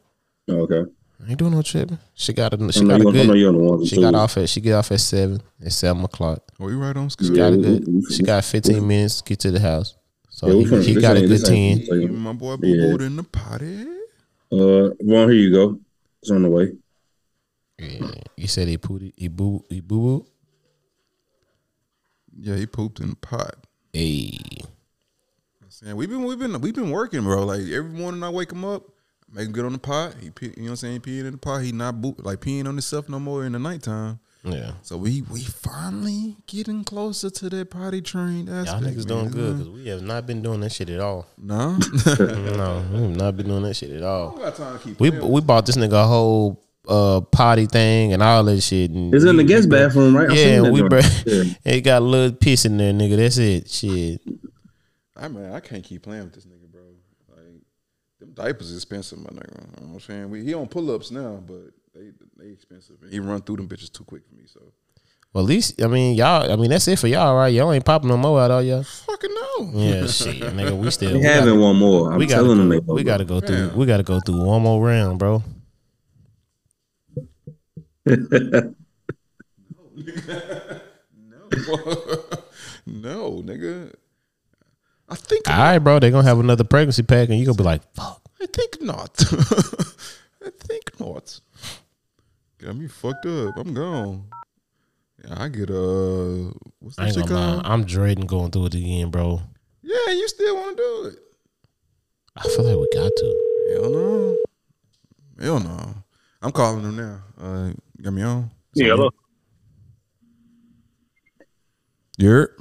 Oh, 0.48 0.60
okay. 0.62 0.90
I 1.24 1.28
ain't 1.31 1.39
doing 1.39 1.52
no 1.52 1.62
tripping. 1.62 1.98
She 2.14 2.32
got 2.32 2.55
a 2.55 2.73
she 2.73 2.85
got 2.85 3.01
a 3.01 3.05
you, 3.05 3.10
I 3.10 3.12
know 3.12 3.27
good. 3.27 3.39
you're 3.39 3.48
on 3.51 3.56
the 3.56 3.62
ones. 3.62 3.89
She 3.89 4.01
got 4.01 4.14
off 4.14 4.36
at 4.39 4.48
she 4.48 4.60
get 4.60 4.73
off 4.74 4.90
at 4.90 5.01
seven. 5.01 5.40
At 5.64 5.73
seven 5.73 6.02
o'clock. 6.05 6.43
Oh, 6.59 6.69
you 6.69 6.81
right 6.81 6.97
on 6.97 7.10
schedule. 7.10 7.35
She 7.35 7.39
got 7.40 7.52
a 7.52 7.56
good. 7.56 8.02
She 8.12 8.23
got 8.23 8.44
fifteen 8.44 8.86
minutes 8.86 9.20
to 9.20 9.28
get 9.28 9.40
to 9.40 9.51
the 9.51 9.60
house. 9.60 9.97
So 10.31 10.48
Yeah, 10.48 10.55
we 10.55 10.64
he, 10.64 10.70
finna- 10.70 10.85
he 10.85 11.01
got 11.01 11.16
a 11.16 11.20
good 11.20 11.31
this 11.31 11.43
ten. 11.48 11.78
Even 11.81 12.16
my 12.16 12.32
boy 12.32 12.56
Boo 12.56 12.66
Yeah. 12.66 12.97
Boo 12.97 13.05
in 13.05 13.16
the 13.16 13.23
potty. 13.23 13.82
Uh, 14.51 14.90
Vaughn, 15.01 15.28
here 15.31 15.32
you 15.32 15.52
go. 15.52 15.78
It's 16.23 16.31
on 16.31 16.43
the 16.43 16.51
way. 16.51 16.73
Yeah. 17.78 18.10
You 18.36 18.47
said 18.48 18.69
he 18.69 18.78
pooed 18.78 19.12
he 19.16 19.28
boo 19.28 19.64
he 19.69 19.81
boo 19.81 20.01
boo. 20.01 20.27
Yeah, 22.43 22.56
he 22.56 22.66
pooped 22.66 22.98
in 22.98 23.10
the 23.10 23.16
pot. 23.16 23.55
Hey. 23.93 24.36
Saying 25.69 25.94
we've 25.97 26.09
been 26.09 26.24
we've 26.24 26.39
been 26.39 26.60
we've 26.60 26.74
been 26.74 26.90
working, 26.90 27.23
bro. 27.23 27.44
Like 27.44 27.60
every 27.60 27.90
morning 27.93 28.23
I 28.24 28.31
wake 28.31 28.51
him 28.52 28.64
up, 28.64 28.82
make 29.32 29.47
him 29.47 29.52
get 29.52 29.64
on 29.64 29.73
the 29.73 29.78
pot. 29.78 30.14
He 30.20 30.31
pee, 30.31 30.47
you 30.47 30.52
know 30.56 30.62
what 30.62 30.70
I'm 30.70 30.77
saying, 30.77 31.01
peeing 31.01 31.24
in 31.24 31.31
the 31.32 31.39
pot. 31.39 31.59
He 31.60 31.70
not 31.73 32.01
boot, 32.02 32.24
like 32.24 32.40
peeing 32.40 32.60
on 32.66 32.74
himself 32.74 33.09
no 33.09 33.19
more 33.20 33.44
in 33.44 33.52
the 33.52 33.59
nighttime. 33.59 34.19
Yeah. 34.44 34.73
So 34.82 34.97
we 34.97 35.23
we 35.23 35.40
finally 35.44 36.36
getting 36.48 36.82
closer 36.82 37.31
to 37.31 37.48
that 37.51 37.70
potty 37.70 38.02
trained 38.02 38.48
Y'all 38.48 38.59
aspect. 38.66 38.85
niggas 38.85 39.06
doing 39.06 39.31
good 39.31 39.59
because 39.59 39.69
we 39.70 39.86
have 39.89 40.02
not 40.02 40.27
been 40.27 40.43
doing 40.43 40.60
that 40.60 40.73
shit 40.73 40.90
at 40.90 40.98
all. 41.01 41.27
No, 41.39 41.77
no, 42.06 42.85
we 42.93 43.01
have 43.02 43.16
not 43.16 43.36
been 43.36 43.47
doing 43.47 43.62
that 43.62 43.74
shit 43.74 43.90
at 43.93 44.02
all. 44.02 44.32
got 44.36 44.56
time 44.56 44.78
to 44.78 44.85
keep. 44.85 44.98
We 44.98 45.10
we 45.10 45.40
bought 45.40 45.64
this 45.64 45.77
nigga 45.77 46.02
a 46.05 46.06
whole 46.06 46.60
uh 46.88 47.20
potty 47.20 47.66
thing 47.66 48.12
and 48.12 48.22
all 48.22 48.42
that 48.44 48.60
shit. 48.60 48.90
And 48.90 49.14
It's 49.14 49.24
in 49.24 49.36
the 49.36 49.42
we- 49.44 49.48
guest 49.48 49.68
bathroom, 49.68 50.16
right? 50.16 50.28
I'm 50.30 50.36
Yeah, 50.36 50.70
we 50.70 50.80
joint. 50.80 50.90
br- 50.90 51.00
Yeah. 51.26 51.44
it 51.64 51.80
got 51.82 52.02
a 52.02 52.04
little 52.04 52.36
piss 52.36 52.64
in 52.64 52.76
there, 52.76 52.92
nigga. 52.92 53.16
That's 53.16 53.38
it. 53.38 53.70
Shit. 53.70 54.20
I 55.16 55.28
mean, 55.28 55.52
I 55.52 55.60
can't 55.60 55.84
keep 55.84 56.02
playing 56.02 56.24
with 56.24 56.34
this 56.34 56.44
nigga, 56.46 56.70
bro. 56.70 56.82
Like 57.30 57.60
them 58.18 58.32
diapers 58.34 58.74
expensive, 58.74 59.18
my 59.18 59.26
nigga. 59.30 59.60
You 59.80 59.86
know 59.86 59.92
what 59.92 59.94
I'm 59.94 60.00
saying? 60.00 60.30
We, 60.30 60.44
he 60.44 60.54
on 60.54 60.66
pull 60.66 60.90
ups 60.90 61.10
now, 61.12 61.40
but 61.46 61.70
they 61.94 62.10
they 62.36 62.50
expensive. 62.50 62.96
And 63.02 63.12
he 63.12 63.20
run 63.20 63.42
through 63.42 63.56
them 63.59 63.68
bitches 63.68 63.92
too 63.92 64.04
quick 64.04 64.22
for 64.28 64.34
me. 64.34 64.42
So 64.52 64.60
Well, 65.32 65.44
at 65.44 65.48
least 65.48 65.80
I 65.80 65.86
mean 65.86 66.16
y'all. 66.16 66.50
I 66.50 66.56
mean 66.56 66.70
that's 66.70 66.88
it 66.88 66.98
for 66.98 67.06
y'all, 67.06 67.36
right? 67.36 67.48
Y'all 67.54 67.70
ain't 67.72 67.84
popping 67.84 68.09
no 68.09 68.16
more 68.16 68.40
out, 68.40 68.50
all 68.50 68.62
y'all. 68.62 68.82
fucking 68.82 69.30
no. 69.32 69.70
Yeah, 69.74 70.06
shit, 70.09 70.40
nigga. 70.40 70.76
We 70.76 70.90
still 70.96 71.12
We 71.12 71.18
we 71.18 71.24
having 71.24 71.50
gotta, 71.50 71.60
one 71.60 71.76
more. 71.76 72.12
I'm 72.12 72.18
we 72.18 72.26
gotta 72.26 72.48
them 72.48 72.68
go, 72.68 72.80
they 72.80 72.92
we 72.92 73.04
gotta 73.04 73.24
go 73.24 73.38
through. 73.40 73.70
We 73.76 73.86
gotta 73.86 74.02
go 74.02 74.18
through 74.18 74.42
one 74.42 74.62
more 74.62 74.84
round, 74.84 75.20
bro. 75.20 75.44
No, 78.06 78.74
nigga. 79.96 80.80
No. 81.14 81.48
no, 82.86 83.42
nigga. 83.42 83.92
I 85.08 85.14
think 85.16 85.48
All 85.50 85.56
right, 85.58 85.78
bro. 85.78 85.98
They're 85.98 86.10
gonna 86.10 86.26
have 86.26 86.38
another 86.40 86.64
pregnancy 86.64 87.02
pack, 87.02 87.28
and 87.28 87.36
you're 87.38 87.44
gonna 87.46 87.58
be 87.58 87.62
like, 87.64 87.82
"Fuck." 87.94 88.22
I 88.40 88.46
think 88.46 88.80
not. 88.80 89.22
I 90.44 90.50
think 90.58 90.98
not. 90.98 91.38
Got 92.58 92.76
me 92.76 92.88
fucked 92.88 93.26
up. 93.26 93.56
I'm 93.58 93.74
gone. 93.74 94.24
Yeah, 95.24 95.34
I 95.42 95.48
get 95.48 95.68
uh, 95.70 96.50
what's 96.80 96.98
I 96.98 97.02
that 97.02 97.06
ain't 97.08 97.14
shit 97.16 97.26
gonna 97.28 97.40
lie. 97.40 97.52
called? 97.62 97.66
I'm 97.66 97.84
dreading 97.84 98.26
going 98.26 98.50
through 98.50 98.66
it 98.66 98.74
again, 98.74 99.10
bro. 99.10 99.42
Yeah, 99.82 100.12
you 100.12 100.26
still 100.28 100.56
want 100.56 100.76
to 100.78 100.82
do 100.82 101.10
it? 101.12 101.18
I 102.34 102.42
feel 102.48 102.64
like 102.64 102.76
we 102.78 102.88
got 102.98 103.12
to. 103.14 103.74
Hell 103.74 103.90
no. 103.90 104.36
Hell 105.38 105.60
no. 105.60 105.94
I'm 106.43 106.51
calling 106.51 106.82
him 106.82 106.97
now. 106.97 107.23
Uh, 107.40 107.73
got 108.02 108.12
me 108.12 108.23
on. 108.23 108.51
Yeah, 108.74 108.89
hello. 108.89 109.10
You're. 112.19 112.56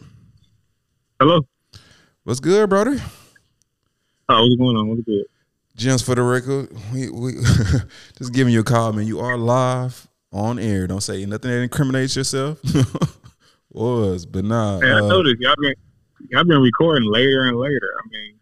Hello. 1.19 1.41
What's 2.23 2.39
good, 2.39 2.69
brother? 2.69 3.01
Oh, 4.29 4.43
what's 4.43 4.55
going 4.55 4.77
on? 4.77 4.87
What's 4.87 5.01
good? 5.01 5.25
Gems 5.75 6.03
for 6.03 6.13
the 6.13 6.21
record. 6.21 6.69
We 6.93 7.09
we 7.09 7.33
just 8.17 8.33
giving 8.33 8.53
you 8.53 8.59
a 8.59 8.63
call, 8.63 8.93
man. 8.93 9.07
You 9.07 9.19
are 9.19 9.35
live 9.35 10.07
on 10.31 10.59
air. 10.59 10.85
Don't 10.85 11.01
say 11.01 11.25
nothing 11.25 11.49
that 11.49 11.61
incriminates 11.61 12.15
yourself. 12.15 12.59
Was, 13.71 14.27
but 14.27 14.45
nah. 14.45 14.79
Hey, 14.79 14.91
I 14.91 14.99
uh, 14.99 15.07
noticed 15.07 15.41
y'all 15.41 15.55
been 15.59 15.73
y'all 16.29 16.43
been 16.43 16.61
recording 16.61 17.09
later 17.09 17.47
and 17.47 17.57
later. 17.57 17.89
I 17.97 18.07
mean, 18.09 18.39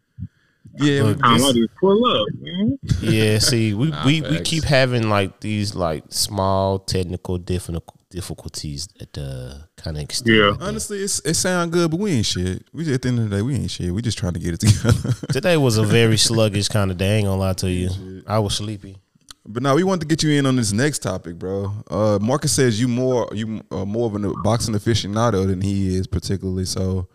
yeah, 0.80 1.04
Look, 1.04 1.20
time 1.20 1.32
I 1.32 1.36
it's- 1.36 1.54
just 1.54 1.70
pull 1.80 2.06
up, 2.06 2.28
man. 2.40 2.80
Yeah, 3.02 3.40
see, 3.40 3.74
we 3.74 3.90
we, 4.06 4.22
we 4.22 4.38
facts. 4.38 4.50
keep 4.50 4.64
having 4.64 5.10
like 5.10 5.40
these 5.40 5.76
like 5.76 6.04
small 6.10 6.80
technical 6.80 7.38
difficult 7.38 7.86
difficulties 8.10 8.88
at 9.00 9.14
the 9.14 9.68
kind 9.78 9.96
of 9.98 10.04
extent. 10.04 10.36
Yeah. 10.36 10.56
Honestly, 10.60 10.98
it's, 11.00 11.20
it 11.26 11.36
sound 11.36 11.72
good, 11.72 11.92
but 11.92 12.00
we 12.00 12.12
ain't 12.12 12.26
shit. 12.26 12.64
We 12.74 12.84
just, 12.84 12.96
at 12.96 13.02
the 13.04 13.10
end 13.10 13.20
of 13.20 13.30
the 13.30 13.36
day, 13.36 13.42
we 13.44 13.54
ain't 13.56 13.70
shit. 13.70 13.94
We 13.94 14.02
just 14.02 14.18
trying 14.18 14.34
to 14.34 14.40
get 14.40 14.56
it 14.56 14.60
together. 14.62 15.12
Today 15.32 15.58
was 15.58 15.78
a 15.78 15.84
very 15.84 16.18
sluggish 16.18 16.70
kind 16.70 16.90
of 16.90 16.98
day. 16.98 17.14
I 17.14 17.18
ain't 17.18 17.28
gonna 17.28 17.40
lie 17.40 17.54
to 17.54 17.70
you. 17.70 18.24
I 18.28 18.40
was 18.40 18.56
sleepy. 18.56 18.98
But 19.46 19.64
now 19.64 19.76
we 19.76 19.84
want 19.84 20.02
to 20.02 20.08
get 20.08 20.22
you 20.22 20.32
in 20.32 20.46
on 20.46 20.56
this 20.58 20.72
next 20.74 21.00
topic, 21.00 21.40
bro. 21.40 21.72
Uh, 21.90 22.20
Marcus 22.22 22.52
says 22.52 22.80
you 22.80 22.88
more 22.88 23.28
you 23.34 23.64
uh, 23.72 23.86
more 23.86 24.06
of 24.08 24.16
a 24.24 24.34
boxing 24.44 24.76
aficionado 24.76 25.48
than 25.48 25.62
he 25.62 25.96
is, 25.96 26.06
particularly. 26.08 26.66
So, 26.66 27.08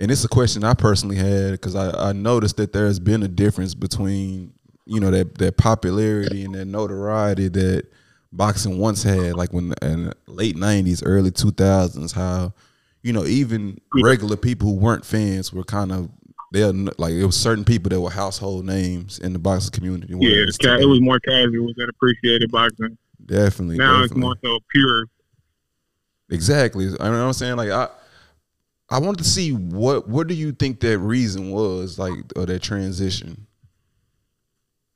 and 0.00 0.10
it's 0.10 0.24
a 0.24 0.28
question 0.28 0.64
I 0.64 0.74
personally 0.74 1.16
had 1.16 1.52
because 1.52 1.76
I, 1.76 2.08
I 2.08 2.12
noticed 2.12 2.56
that 2.56 2.72
there 2.72 2.86
has 2.86 2.98
been 2.98 3.22
a 3.22 3.28
difference 3.28 3.74
between 3.74 4.54
you 4.86 4.98
know 4.98 5.10
that 5.10 5.36
that 5.38 5.58
popularity 5.58 6.44
and 6.44 6.54
that 6.54 6.64
notoriety 6.64 7.48
that 7.48 7.84
boxing 8.32 8.78
once 8.78 9.02
had, 9.02 9.34
like 9.34 9.52
when 9.52 9.74
in 9.82 10.06
the 10.06 10.14
late 10.26 10.56
'90s, 10.56 11.02
early 11.04 11.30
2000s. 11.30 12.14
How 12.14 12.54
you 13.02 13.12
know 13.12 13.26
even 13.26 13.78
regular 14.02 14.36
people 14.36 14.68
who 14.70 14.76
weren't 14.76 15.04
fans 15.04 15.52
were 15.52 15.64
kind 15.64 15.92
of 15.92 16.10
they're 16.50 16.72
like 16.72 17.12
it 17.12 17.26
was 17.26 17.36
certain 17.36 17.64
people 17.64 17.90
that 17.90 18.00
were 18.00 18.10
household 18.10 18.64
names 18.64 19.18
in 19.18 19.34
the 19.34 19.38
boxing 19.38 19.70
community. 19.70 20.14
Yeah, 20.14 20.18
whereas 20.18 20.48
it's 20.48 20.58
ca- 20.58 20.78
it 20.78 20.88
was 20.88 21.00
more 21.00 21.20
casual 21.20 21.72
than 21.76 21.90
appreciated 21.90 22.50
boxing. 22.50 22.96
Definitely. 23.26 23.76
Now 23.76 24.02
it's 24.02 24.14
more 24.14 24.36
so 24.42 24.58
pure. 24.70 25.06
Exactly. 26.30 26.86
I 26.86 26.88
mean, 26.88 26.96
you 26.98 27.04
know 27.04 27.10
what 27.10 27.26
I'm 27.26 27.32
saying 27.34 27.56
like 27.56 27.70
I, 27.70 27.88
I 28.90 28.98
wanted 28.98 29.18
to 29.18 29.28
see 29.28 29.52
what 29.52 30.08
what 30.08 30.26
do 30.26 30.34
you 30.34 30.52
think 30.52 30.80
that 30.80 30.98
reason 30.98 31.50
was 31.50 31.98
like 31.98 32.14
or 32.34 32.46
that 32.46 32.62
transition. 32.62 33.46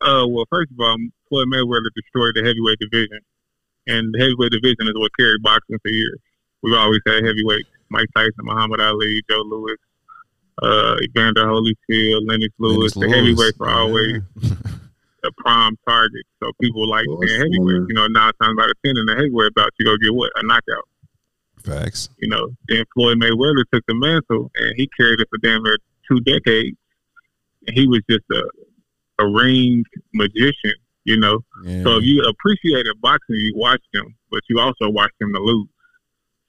Uh, 0.01 0.27
well, 0.29 0.45
first 0.51 0.71
of 0.73 0.79
all, 0.81 0.97
Floyd 1.29 1.49
Mayweather 1.49 1.89
destroyed 1.95 2.35
the 2.35 2.43
heavyweight 2.45 2.79
division, 2.79 3.21
and 3.87 4.13
the 4.13 4.19
heavyweight 4.19 4.51
division 4.53 4.89
is 4.89 4.95
what 4.95 5.13
carried 5.19 5.43
boxing 5.43 5.79
for 5.81 5.91
years. 5.91 6.19
We've 6.63 6.75
always 6.75 7.01
had 7.07 7.25
heavyweight: 7.25 7.67
Mike 7.89 8.09
Tyson, 8.17 8.33
Muhammad 8.43 8.81
Ali, 8.81 9.23
Joe 9.31 9.43
Louis, 9.43 9.77
uh, 10.63 10.97
Evander 11.03 11.45
Holyfield, 11.47 12.29
Lennox 12.29 12.53
Lewis. 12.59 12.97
Lennox 12.97 13.13
the 13.13 13.17
heavyweights 13.17 13.59
were 13.59 13.71
always 13.71 14.23
the 15.23 15.33
prime 15.39 15.79
target. 15.87 16.27
So 16.43 16.51
people 16.61 16.89
like 16.89 17.07
Well, 17.07 17.21
saying 17.25 17.41
heavyweight. 17.41 17.89
You 17.89 17.95
know, 17.95 18.09
nine 18.09 18.33
times 18.43 18.59
out 18.61 18.71
of 18.71 18.77
ten 18.85 18.97
in 18.97 19.07
the 19.07 19.15
heavyweight 19.15 19.55
bout, 19.55 19.71
you 19.79 19.87
go 19.87 19.97
get 19.97 20.13
what 20.13 20.33
a 20.37 20.43
knockout. 20.45 20.89
Facts. 21.65 22.09
You 22.19 22.29
know, 22.29 22.51
then 22.69 22.85
Floyd 22.95 23.19
Mayweather 23.19 23.65
took 23.73 23.85
the 23.87 23.95
mantle 23.95 24.51
and 24.57 24.75
he 24.77 24.89
carried 24.99 25.21
it 25.21 25.29
for 25.31 25.39
damn 25.39 25.63
near 25.63 25.79
two 26.11 26.21
decades. 26.21 26.77
And 27.67 27.77
he 27.77 27.87
was 27.89 28.01
just 28.09 28.25
a 28.33 28.43
a 29.21 29.27
ring 29.29 29.85
magician. 30.13 30.75
You 31.05 31.19
know, 31.19 31.41
Yeah. 31.65 31.83
so 31.85 31.99
if 31.99 32.05
you 32.05 32.23
appreciated 32.23 32.99
boxing, 33.01 33.37
you 33.37 33.53
watched 33.57 33.89
him, 33.93 34.15
but 34.31 34.41
you 34.49 34.59
also 34.59 34.89
watched 34.89 35.21
him 35.21 35.33
to 35.35 35.39
lose. 35.41 35.69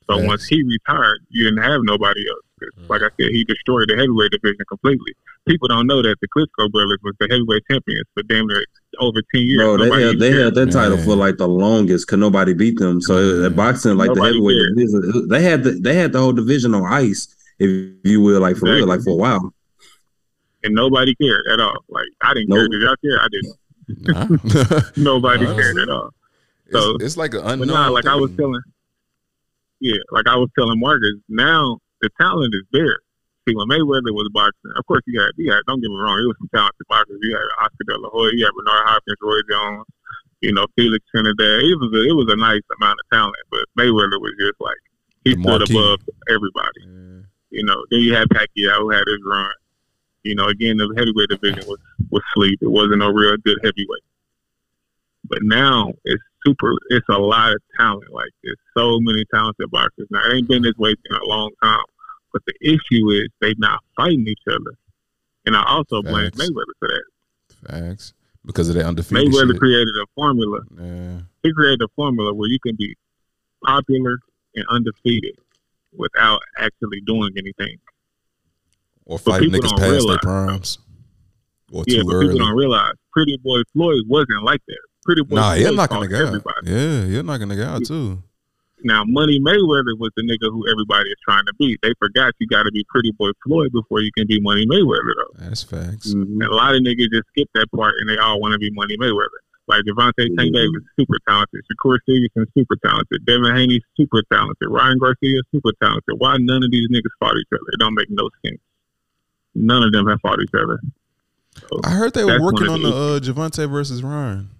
So 0.09 0.15
Facts. 0.17 0.27
once 0.27 0.47
he 0.47 0.63
retired, 0.63 1.19
you 1.29 1.43
didn't 1.45 1.61
have 1.63 1.81
nobody 1.83 2.21
else. 2.29 2.41
'Cause 2.59 2.69
mm. 2.85 2.89
Like 2.89 3.01
I 3.01 3.09
said, 3.19 3.31
he 3.31 3.43
destroyed 3.43 3.89
the 3.89 3.97
heavyweight 3.97 4.31
division 4.31 4.63
completely. 4.69 5.13
People 5.47 5.67
don't 5.67 5.87
know 5.87 6.01
that 6.01 6.15
the 6.21 6.27
Klitschko 6.29 6.71
brothers 6.71 6.99
was 7.03 7.13
the 7.19 7.27
heavyweight 7.29 7.63
champions 7.69 8.05
for 8.13 8.23
damn 8.23 8.47
near 8.47 8.63
over 8.99 9.21
ten 9.33 9.43
years. 9.43 9.57
Bro, 9.61 9.77
they 9.77 9.83
Nobody 9.85 10.03
held 10.03 10.19
they 10.19 10.29
cared. 10.29 10.41
held 10.41 10.55
that 10.55 10.71
title 10.71 10.97
Yeah. 10.97 11.03
for 11.05 11.15
like 11.15 11.37
the 11.37 11.47
longest 11.47 12.07
because 12.07 12.19
nobody 12.19 12.53
beat 12.53 12.77
them. 12.79 13.01
So 13.01 13.19
Yeah. 13.19 13.45
uh, 13.47 13.49
boxing, 13.49 13.97
like 13.97 14.07
Nobody 14.09 14.21
the 14.21 14.27
heavyweight 14.33 14.55
cared. 14.57 14.77
division, 14.77 15.27
they 15.29 15.41
had 15.43 15.63
the 15.63 15.71
they 15.71 15.93
had 15.95 16.11
the 16.13 16.19
whole 16.19 16.33
division 16.33 16.73
on 16.75 16.83
ice, 16.91 17.27
if 17.59 17.69
you 18.03 18.21
will, 18.21 18.41
like 18.41 18.57
for 18.57 18.65
real, 18.65 18.87
like 18.87 19.01
for 19.01 19.11
a 19.11 19.15
while. 19.15 19.53
and 20.63 20.73
nobody 20.73 21.13
cared 21.21 21.45
at 21.51 21.59
all. 21.59 21.77
Like 21.89 22.07
I 22.21 22.33
didn't 22.33 22.49
care. 22.51 22.67
Did 22.67 22.81
y'all 22.81 22.95
care? 23.03 23.19
I 23.21 23.27
didn't. 23.31 23.55
Nah. 24.07 24.79
Nobody 24.97 25.45
Honestly. 25.45 25.61
cared 25.63 25.77
at 25.77 25.89
all. 25.89 26.09
So- 26.71 26.95
it's, 26.95 27.03
it's 27.03 27.17
like 27.17 27.33
an 27.35 27.41
But 27.43 27.51
unknown. 27.53 27.67
nah, 27.67 27.89
like 27.89 28.07
I 28.07 28.15
was 28.15 28.31
telling, 28.35 28.59
yeah, 29.79 29.97
like 30.11 30.25
I 30.27 30.35
was 30.35 30.49
telling 30.57 30.79
Marcus. 30.79 31.13
Now 31.29 31.77
the 32.01 32.09
talent 32.19 32.53
is 32.55 32.63
there. 32.71 32.97
When 33.53 33.67
Mayweather 33.69 34.09
was 34.09 34.29
boxing, 34.33 34.71
of 34.75 34.85
course 34.87 35.03
you 35.05 35.21
had, 35.21 35.31
you 35.37 35.51
had. 35.51 35.61
Don't 35.67 35.79
get 35.81 35.89
me 35.91 35.97
wrong, 35.97 36.17
it 36.17 36.25
was 36.25 36.37
some 36.39 36.49
talented 36.55 36.87
boxers. 36.89 37.19
You 37.21 37.35
had 37.37 37.45
Oscar 37.63 37.85
De 37.85 37.97
La 37.99 38.09
Hoya, 38.09 38.31
you 38.33 38.45
had 38.45 38.53
Bernard 38.57 38.87
Hopkins, 38.89 39.17
Roy 39.21 39.39
Jones, 39.49 39.85
you 40.41 40.51
know 40.53 40.65
Felix 40.75 41.05
Trinidad. 41.13 41.61
It 41.61 41.77
was 41.77 41.93
a, 41.93 42.01
it 42.09 42.15
was 42.17 42.31
a 42.33 42.35
nice 42.35 42.65
amount 42.79 42.97
of 43.03 43.05
talent, 43.15 43.35
but 43.51 43.65
Mayweather 43.77 44.17
was 44.19 44.33
just 44.39 44.59
like 44.59 44.77
he 45.23 45.35
The 45.35 45.41
stood 45.41 45.59
marquee. 45.59 45.77
above 45.77 45.99
everybody. 46.29 46.81
Yeah. 46.81 47.21
You 47.51 47.63
know, 47.63 47.85
then 47.91 47.99
you 48.01 48.13
had 48.15 48.27
Pacquiao 48.29 48.79
who 48.79 48.89
had 48.89 49.03
his 49.05 49.21
run. 49.23 49.51
You 50.23 50.33
know, 50.33 50.45
again 50.47 50.77
the 50.77 50.91
heavyweight 50.97 51.29
division 51.29 51.69
was 51.69 51.77
was 52.09 52.23
sleep. 52.33 52.57
It 52.61 52.67
wasn't 52.71 53.03
a 53.03 53.13
real 53.13 53.37
good 53.37 53.59
heavyweight. 53.63 54.03
But 55.27 55.39
now 55.43 55.93
it's 56.03 56.23
super. 56.45 56.73
It's 56.89 57.05
a 57.09 57.17
lot 57.17 57.53
of 57.53 57.61
talent. 57.77 58.11
Like 58.11 58.29
there's 58.43 58.57
so 58.75 58.99
many 59.01 59.23
talented 59.33 59.69
boxers 59.71 60.07
now. 60.09 60.21
It 60.29 60.35
ain't 60.37 60.47
been 60.47 60.63
this 60.63 60.75
way 60.77 60.91
in 61.09 61.15
a 61.15 61.25
long 61.25 61.51
time. 61.61 61.83
But 62.35 62.41
the 62.47 62.53
issue 62.61 63.09
is 63.11 63.29
they 63.39 63.53
not 63.57 63.79
fighting 63.95 64.27
each 64.27 64.41
other. 64.49 64.75
And 65.45 65.55
I 65.55 65.63
also 65.69 66.01
blame 66.01 66.31
Facts. 66.31 66.37
Mayweather 66.49 66.73
for 66.79 66.89
that. 66.89 67.69
Facts. 67.69 68.13
Because 68.45 68.67
of 68.67 68.75
that 68.75 68.85
undefeated 68.85 69.31
Mayweather 69.31 69.51
shit. 69.53 69.59
created 69.59 69.95
a 69.95 70.05
formula. 70.15 70.59
yeah. 70.77 71.19
He 71.43 71.53
created 71.53 71.81
a 71.81 71.87
formula 71.95 72.33
where 72.33 72.49
you 72.49 72.59
can 72.59 72.75
be 72.75 72.93
popular 73.65 74.19
and 74.53 74.65
undefeated 74.69 75.37
without 75.95 76.41
actually 76.57 76.99
doing 77.07 77.31
anything. 77.37 77.77
Or 79.05 79.17
fighting 79.17 79.51
niggas 79.51 79.77
past 79.77 80.05
their 80.07 80.17
primes. 80.17 80.79
Or 81.71 81.85
Yeah, 81.87 81.99
too 81.99 82.05
but 82.05 82.13
early. 82.15 82.27
people 82.33 82.47
don't 82.47 82.57
realize 82.57 82.93
Pretty 83.13 83.37
Boy 83.37 83.61
Floyd 83.71 84.03
wasn't 84.07 84.43
like 84.43 84.61
that. 84.67 84.79
Pretty 85.05 85.23
Boy 85.23 85.37
Nah, 85.37 85.51
Floyd 85.53 85.61
you're 85.61 85.73
knocking 85.73 85.99
the 86.01 86.07
guy. 86.09 86.17
everybody. 86.27 86.53
Yeah, 86.65 87.03
you're 87.05 87.23
knocking 87.23 87.47
the 87.47 87.55
guy 87.55 87.63
out 87.75 87.85
too. 87.85 88.21
Now, 88.85 89.03
Money 89.03 89.39
Mayweather 89.39 89.97
was 89.97 90.11
the 90.15 90.21
nigga 90.21 90.53
who 90.53 90.61
everybody 90.71 91.09
is 91.09 91.17
trying 91.25 91.43
to 91.47 91.53
beat. 91.57 91.79
They 91.81 91.93
forgot 91.97 92.33
you 92.37 92.45
got 92.45 92.63
to 92.63 92.71
be 92.71 92.85
Pretty 92.87 93.11
Boy 93.17 93.31
Floyd 93.43 93.71
before 93.73 94.01
you 94.01 94.11
can 94.15 94.27
be 94.27 94.39
Money 94.39 94.67
Mayweather, 94.67 95.11
though. 95.17 95.43
That's 95.43 95.63
facts. 95.63 96.13
And 96.13 96.41
a 96.43 96.53
lot 96.53 96.75
of 96.75 96.81
niggas 96.81 97.09
just 97.11 97.27
skip 97.29 97.49
that 97.55 97.71
part 97.75 97.95
and 97.99 98.07
they 98.07 98.17
all 98.17 98.39
want 98.39 98.53
to 98.53 98.59
be 98.59 98.69
Money 98.69 98.95
Mayweather. 98.97 99.41
Like 99.67 99.81
Gervonta 99.89 100.13
Tank 100.37 100.53
Davis, 100.53 100.83
super 100.99 101.17
talented. 101.27 101.65
Shakur 101.65 101.97
Stevenson, 102.03 102.45
super 102.55 102.75
talented. 102.85 103.25
Devin 103.25 103.55
Haney, 103.55 103.81
super 103.97 104.21
talented. 104.31 104.69
Ryan 104.69 104.99
Garcia, 104.99 105.41
super 105.51 105.71
talented. 105.81 106.19
Why 106.19 106.37
none 106.37 106.63
of 106.63 106.69
these 106.69 106.87
niggas 106.89 107.09
fought 107.19 107.35
each 107.37 107.47
other? 107.51 107.65
It 107.73 107.79
don't 107.79 107.95
make 107.95 108.11
no 108.11 108.29
sense. 108.45 108.61
None 109.55 109.81
of 109.81 109.91
them 109.93 110.05
have 110.07 110.21
fought 110.21 110.39
each 110.41 110.53
other. 110.53 110.79
So, 111.57 111.81
I 111.83 111.91
heard 111.91 112.13
they 112.13 112.23
were 112.23 112.39
working 112.39 112.69
on 112.69 112.75
of 112.75 112.81
the 112.81 112.87
uh, 112.89 113.19
Gervonta 113.19 113.67
versus 113.67 114.03
Ryan. 114.03 114.51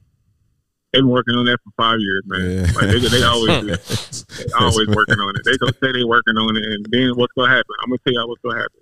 They've 0.96 1.04
been 1.04 1.10
working 1.12 1.36
on 1.36 1.46
that 1.46 1.60
for 1.64 1.72
five 1.76 2.00
years, 2.00 2.24
man. 2.26 2.42
Yeah. 2.42 2.72
Like 2.72 2.88
they, 2.88 3.00
they 3.00 3.24
always 3.28 3.52
do. 3.60 3.68
They 3.76 4.52
always 4.56 4.88
working 4.88 5.20
on 5.20 5.36
it. 5.36 5.44
They 5.44 5.58
gonna 5.58 5.76
say 5.84 5.92
they 5.92 6.04
working 6.04 6.38
on 6.38 6.56
it, 6.56 6.64
and 6.64 6.86
then 6.90 7.12
what's 7.16 7.34
gonna 7.34 7.52
happen? 7.52 7.76
I'm 7.84 7.90
gonna 7.90 8.00
tell 8.06 8.14
y'all 8.14 8.30
what's 8.30 8.42
gonna 8.42 8.58
happen. 8.58 8.80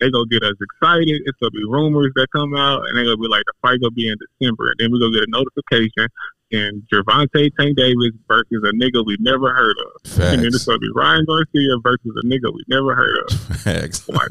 They 0.00 0.10
gonna 0.10 0.26
get 0.28 0.42
us 0.42 0.56
excited. 0.60 1.22
It's 1.24 1.38
gonna 1.40 1.50
be 1.52 1.64
rumors 1.64 2.12
that 2.16 2.28
come 2.34 2.54
out, 2.54 2.84
and 2.86 2.98
they 2.98 3.04
gonna 3.04 3.16
be 3.16 3.28
like, 3.28 3.44
the 3.46 3.56
fight 3.62 3.80
gonna 3.80 3.96
be 3.96 4.08
in 4.08 4.16
December, 4.20 4.68
and 4.68 4.76
then 4.78 4.92
we 4.92 5.00
gonna 5.00 5.16
get 5.16 5.24
a 5.24 5.32
notification, 5.32 6.08
and 6.52 6.82
Gervonta 6.92 7.48
Tank 7.56 7.76
Davis 7.76 8.12
versus 8.28 8.60
a 8.68 8.72
nigga 8.76 9.04
we 9.04 9.16
never 9.20 9.54
heard 9.54 9.76
of, 9.80 10.20
and 10.20 10.44
then 10.44 10.46
it's 10.52 10.64
gonna 10.64 10.78
be 10.78 10.90
Ryan 10.94 11.24
Garcia 11.24 11.78
versus 11.82 12.12
a 12.20 12.26
nigga 12.26 12.52
we 12.52 12.64
never 12.68 12.94
heard 12.94 13.16
of. 13.24 13.32
Facts. 13.64 14.08
Like, 14.08 14.28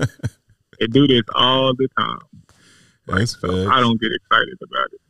they 0.80 0.88
do 0.88 1.07
this 1.07 1.24
all 1.34 1.74
the 1.74 1.88
time. 1.98 2.20
That's 3.07 3.40
So. 3.40 3.70
I 3.70 3.80
don't 3.80 3.99
get 3.99 4.11
excited 4.11 4.57
about 4.61 4.88
it. 4.94 5.02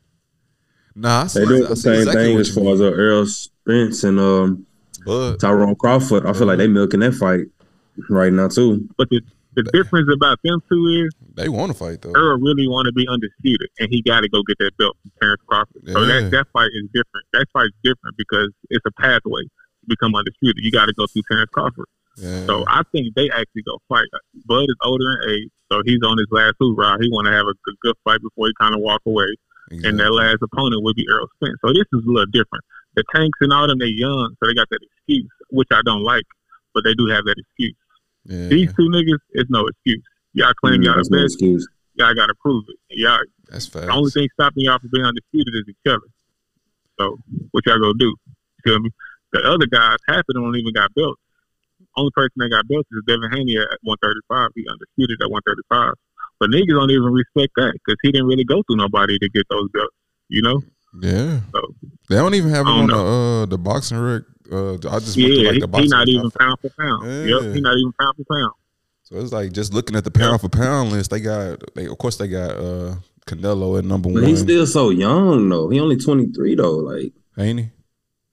Nah, 0.95 1.22
I 1.22 1.24
They 1.24 1.28
see, 1.28 1.45
do 1.45 1.68
the 1.68 1.76
same 1.76 1.94
exactly 1.94 2.24
thing 2.24 2.38
as 2.38 2.49
you 2.49 2.64
far 2.64 2.74
as 2.74 2.80
mean. 2.80 2.94
uh, 2.94 2.98
Errol 2.98 3.26
Spence 3.26 4.03
and 4.03 4.20
um, 4.20 4.65
But 5.06 5.38
Tyrone 5.38 5.76
Crawford. 5.76 6.26
I 6.26 6.34
feel 6.34 6.48
like 6.48 6.57
they 6.57 6.68
milking 6.68 6.99
that 7.02 7.14
fight 7.14 7.45
right 8.10 8.32
now 8.32 8.48
too. 8.48 8.88
But 8.98 9.10
the 9.10 9.22
the 9.56 9.64
difference 9.64 10.10
about 10.11 10.40
them 10.44 10.61
two 10.68 11.06
is 11.06 11.14
they 11.36 11.49
want 11.49 11.72
to 11.72 11.78
fight 11.78 12.02
though. 12.02 12.11
Errol 12.11 12.40
really 12.40 12.68
want 12.68 12.88
to 12.88 12.91
be 12.91 13.07
undisputed, 13.07 13.70
and 13.80 13.90
he 13.90 14.02
got 14.02 14.22
to 14.22 14.30
go 14.30 14.41
get 14.44 14.57
that 14.60 14.76
belt 14.78 14.98
from 15.02 15.11
Terrence 15.22 15.41
Crawford. 15.48 15.84
So 15.88 16.06
that 16.06 16.30
that 16.32 16.48
fight 16.53 16.70
is 16.74 16.86
different. 16.94 17.26
That 17.34 17.45
fight's 17.53 17.74
different 17.84 18.18
because 18.18 18.52
it's 18.70 18.86
a 18.86 18.91
pathway 18.91 19.44
to 19.44 19.86
become 19.88 20.15
undisputed. 20.15 20.64
You 20.64 20.72
got 20.72 20.88
to 20.88 20.94
go 20.94 21.06
through 21.07 21.24
Terrence 21.30 21.49
Crawford. 21.52 21.86
Yeah. 22.18 22.45
So 22.45 22.64
I 22.68 22.84
think 22.91 23.15
they 23.15 23.30
actually 23.32 23.64
go 23.64 23.80
fight. 23.90 24.06
Bud 24.45 24.65
is 24.70 24.76
older 24.84 25.22
in 25.22 25.30
age, 25.30 25.49
so 25.72 25.82
he's 25.86 26.02
on 26.06 26.18
his 26.18 26.28
last 26.30 26.56
hoorah. 26.60 26.98
He 27.02 27.10
want 27.10 27.26
to 27.26 27.34
have 27.34 27.48
a 27.48 27.53
good, 27.65 27.76
good 27.82 27.95
fight 28.03 28.22
before 28.22 28.48
he 28.48 28.53
kind 28.60 28.76
of 28.76 28.82
walk 28.82 29.02
away. 29.06 29.26
Exactly. 29.72 29.90
And 29.90 29.99
their 29.99 30.11
last 30.11 30.40
opponent 30.41 30.84
would 30.84 30.95
be 30.95 31.06
Errol 31.10 31.27
Spence. 31.35 31.57
So 31.64 31.72
this 31.73 31.85
is 31.94 32.06
a 32.06 32.10
little 32.10 32.26
different. 32.31 32.64
The 32.95 33.03
Tanks 33.15 33.38
and 33.41 33.52
all 33.53 33.68
them, 33.68 33.80
they 33.80 33.88
young, 33.88 34.35
so 34.40 34.48
they 34.48 34.53
got 34.53 34.68
that 34.69 34.80
excuse, 34.84 35.30
which 35.49 35.69
I 35.72 35.81
don't 35.85 36.03
like, 36.03 36.26
but 36.73 36.84
they 36.84 36.94
do 36.94 37.07
have 37.07 37.26
that 37.26 37.35
excuse. 37.38 37.76
yeah. 38.26 38.48
These 38.49 38.73
two 38.76 38.90
niggas 38.90 39.19
is 39.34 39.45
no 39.49 39.65
excuse. 39.68 40.03
Y'all 40.34 40.53
claim 40.53 40.81
mm, 40.81 40.85
y'all 40.85 40.95
That's 40.95 41.10
the 41.10 41.15
no 41.18 41.23
best. 41.23 41.34
excuse. 41.35 41.68
Y'all 41.95 42.14
got 42.14 42.27
to 42.27 42.35
prove 42.41 42.65
it. 42.69 42.76
Y'all, 42.90 43.19
That's 43.49 43.68
facts. 43.68 43.85
the 43.85 43.91
only 43.91 44.11
thing 44.11 44.27
stopping 44.34 44.64
y'all 44.65 44.80
from 44.80 44.90
being 44.91 45.06
undisputed 45.06 45.53
is 45.56 45.64
each 45.69 45.88
other. 45.91 46.07
So 46.99 47.18
what 47.52 47.65
y'all 47.65 47.80
gonna 47.80 47.94
do? 47.98 48.14
You 48.27 48.61
feel 48.64 48.80
me? 48.80 48.90
The 49.31 49.40
other 49.41 49.65
guys, 49.65 49.98
half 50.07 50.19
of 50.30 50.34
them 50.34 50.44
don't 50.44 50.56
even 50.56 50.73
got 50.73 50.94
belts. 50.94 51.19
Only 51.98 52.11
person 52.15 52.34
that 52.38 52.49
got 52.49 52.68
belts 52.68 52.90
is 52.91 53.02
Devin 53.07 53.31
Haney 53.31 53.57
at 53.57 53.77
135. 53.81 54.49
He 54.56 54.65
undisputed 54.69 55.18
at 55.22 55.30
135. 55.30 55.94
But 56.44 56.49
niggas 56.49 56.68
don't 56.78 56.91
even 56.91 57.14
respect 57.14 57.53
that 57.56 57.72
because 57.74 57.98
he 58.03 58.11
didn't 58.11 58.28
really 58.28 58.44
go 58.44 58.61
through 58.64 58.76
nobody 58.76 59.18
to 59.18 59.30
get 59.30 59.45
those 59.49 59.70
belts. 59.74 59.95
You 60.28 60.41
know? 60.41 60.61
Yeah. 61.02 61.40
So 61.53 61.61
They 62.10 62.18
don't 62.18 62.36
even 62.36 62.49
have 62.49 62.68
I 62.68 62.72
him 62.72 62.82
on 62.82 62.88
don't 62.90 62.98
the 62.98 63.44
uh, 63.44 63.45
the 63.45 63.57
boxing 63.57 63.98
rec 63.98 64.24
Uh, 64.52 64.74
I 64.74 64.99
just 64.99 65.15
went 65.15 65.30
Yeah, 65.30 65.36
through 65.36 65.44
like 65.45 65.53
he, 65.53 65.60
the 65.61 65.68
he 65.68 65.72
boxing. 65.72 65.90
not 65.90 66.07
even 66.10 66.32
pound 66.32 66.57
for 66.61 66.70
pound. 66.78 67.06
Yeah. 67.06 67.40
Yep, 67.40 67.56
he 67.56 67.61
not 67.61 67.78
even 67.78 67.94
pound 67.98 68.15
for 68.18 68.26
pound. 68.30 68.52
So 69.03 69.15
it's 69.20 69.32
like 69.32 69.53
just 69.53 69.74
looking 69.74 69.95
at 69.95 70.03
the 70.03 70.11
pound 70.11 70.41
for 70.41 70.49
pound 70.49 70.91
list. 70.91 71.11
They 71.11 71.22
got, 71.22 71.60
they 71.76 71.86
of 71.88 71.98
course 71.98 72.18
they 72.18 72.28
got 72.28 72.52
uh 72.57 72.95
Canelo 73.26 73.80
at 73.80 73.86
number 73.86 74.10
But 74.10 74.15
one. 74.24 74.24
he's 74.26 74.41
still 74.41 74.68
so 74.68 74.90
young 74.90 75.48
though. 75.48 75.70
He 75.70 75.80
only 75.80 75.95
twenty 75.95 76.28
three 76.28 76.56
though. 76.56 76.76
Like, 76.76 77.14
ain't 77.38 77.60
he? 77.60 77.70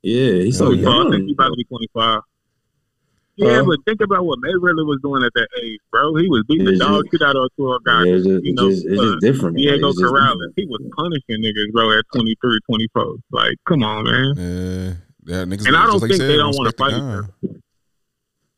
yeah, 0.03 0.43
he's 0.43 0.59
so 0.59 0.73
Yeah. 0.73 0.83
So 0.85 0.91
I 0.91 1.03
think 1.03 1.13
young. 1.13 1.23
he's 1.29 1.35
about 1.35 1.51
to 1.51 1.57
be 1.57 1.65
25. 1.65 2.21
Yeah, 3.41 3.57
Huh? 3.57 3.65
but 3.65 3.79
think 3.87 4.01
about 4.03 4.25
what 4.27 4.39
Mayweather 4.41 4.85
was 4.85 5.01
doing 5.03 5.25
at 5.25 5.33
that 5.35 5.49
age, 5.63 5.81
bro. 5.91 6.15
He 6.17 6.29
was 6.29 6.45
beating 6.47 6.67
the 6.67 6.77
dog 6.77 7.05
shit 7.11 7.23
out 7.23 7.37
of 7.37 7.45
a 7.45 7.49
12 7.57 7.85
guy. 7.85 8.05
Yeah, 8.05 8.13
it's 8.15 8.27
just, 8.27 8.45
you 8.45 8.53
it's 8.53 8.61
know, 8.61 8.69
just, 8.71 8.87
it's 8.87 9.01
uh, 9.01 9.05
just 9.05 9.21
different. 9.21 9.55
man. 9.57 9.63
Diego 9.65 9.89
just 9.91 10.01
Corrales, 10.03 10.53
he 10.57 10.67
was 10.67 10.81
punishing 10.95 11.41
niggas, 11.43 11.73
bro, 11.73 11.97
at 11.99 12.05
23, 12.15 12.59
24. 12.67 13.17
Like, 13.33 13.57
come 13.67 13.83
on, 13.83 14.05
man. 14.05 14.35
Yeah, 14.37 14.93
yeah. 15.25 15.45
Niggas, 15.45 15.67
And 15.67 15.77
I 15.77 15.87
don't 15.87 16.01
like 16.03 16.11
think 16.11 16.21
they 16.21 16.37
don't 16.37 16.55
wanna 16.57 16.73
fight 16.77 16.91
guy. 16.93 17.21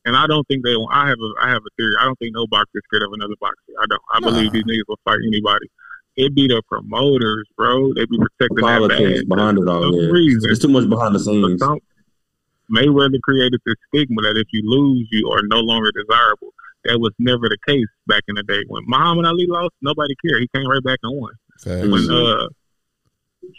And 0.05 0.17
I 0.17 0.27
don't 0.27 0.43
think 0.49 0.65
they. 0.65 0.75
I 0.91 1.07
have 1.09 1.19
a. 1.23 1.31
I 1.41 1.49
have 1.51 1.63
a 1.63 1.71
theory. 1.77 1.95
I 2.01 2.05
don't 2.05 2.19
think 2.19 2.35
no 2.35 2.45
boxer 2.49 2.71
is 2.75 2.83
scared 2.91 3.05
of 3.05 3.13
another 3.13 3.35
boxer. 3.41 3.71
I 3.81 3.87
don't. 3.89 4.03
I 4.13 4.19
Nah. 4.19 4.31
believe 4.31 4.51
these 4.53 4.65
niggas 4.65 4.83
will 4.89 4.99
fight 5.05 5.19
anybody. 5.25 5.67
It 6.17 6.35
be 6.35 6.49
the 6.49 6.61
promoters, 6.69 7.47
bro. 7.57 7.95
They 7.95 8.05
be 8.07 8.19
protecting 8.19 8.57
that 8.57 8.81
Politics 8.81 9.21
bag. 9.21 9.29
behind 9.29 9.59
it 9.59 9.69
all. 9.69 9.83
some 9.83 9.95
Yeah. 9.95 10.11
reason. 10.11 10.51
It's 10.51 10.59
too 10.61 10.69
much 10.69 10.89
behind 10.89 11.15
the 11.15 11.21
scenes. 11.21 11.61
some, 11.61 11.79
Mayweather 12.71 13.21
created 13.23 13.61
this 13.67 13.75
stigma 13.89 14.23
that 14.23 14.37
if 14.37 14.47
you 14.53 14.63
lose, 14.65 15.09
you 15.11 15.29
are 15.31 15.43
no 15.45 15.61
longer 15.61 15.91
desirable. 15.93 16.53
That 16.85 16.99
was 16.99 17.13
never 17.19 17.49
the 17.49 17.59
case 17.67 17.87
back 18.07 18.25
in 18.29 18.35
the 18.35 18.43
day. 18.43 18.65
When 18.67 18.83
Muhammad 18.87 19.27
Ali 19.27 19.47
lost, 19.47 19.75
nobody 19.83 20.15
cared. 20.25 20.43
He 20.43 20.49
came 20.55 20.69
right 20.69 20.83
back 20.83 20.99
and 21.03 21.17
won. 21.21 21.33
When 21.65 22.11
uh, 22.11 22.49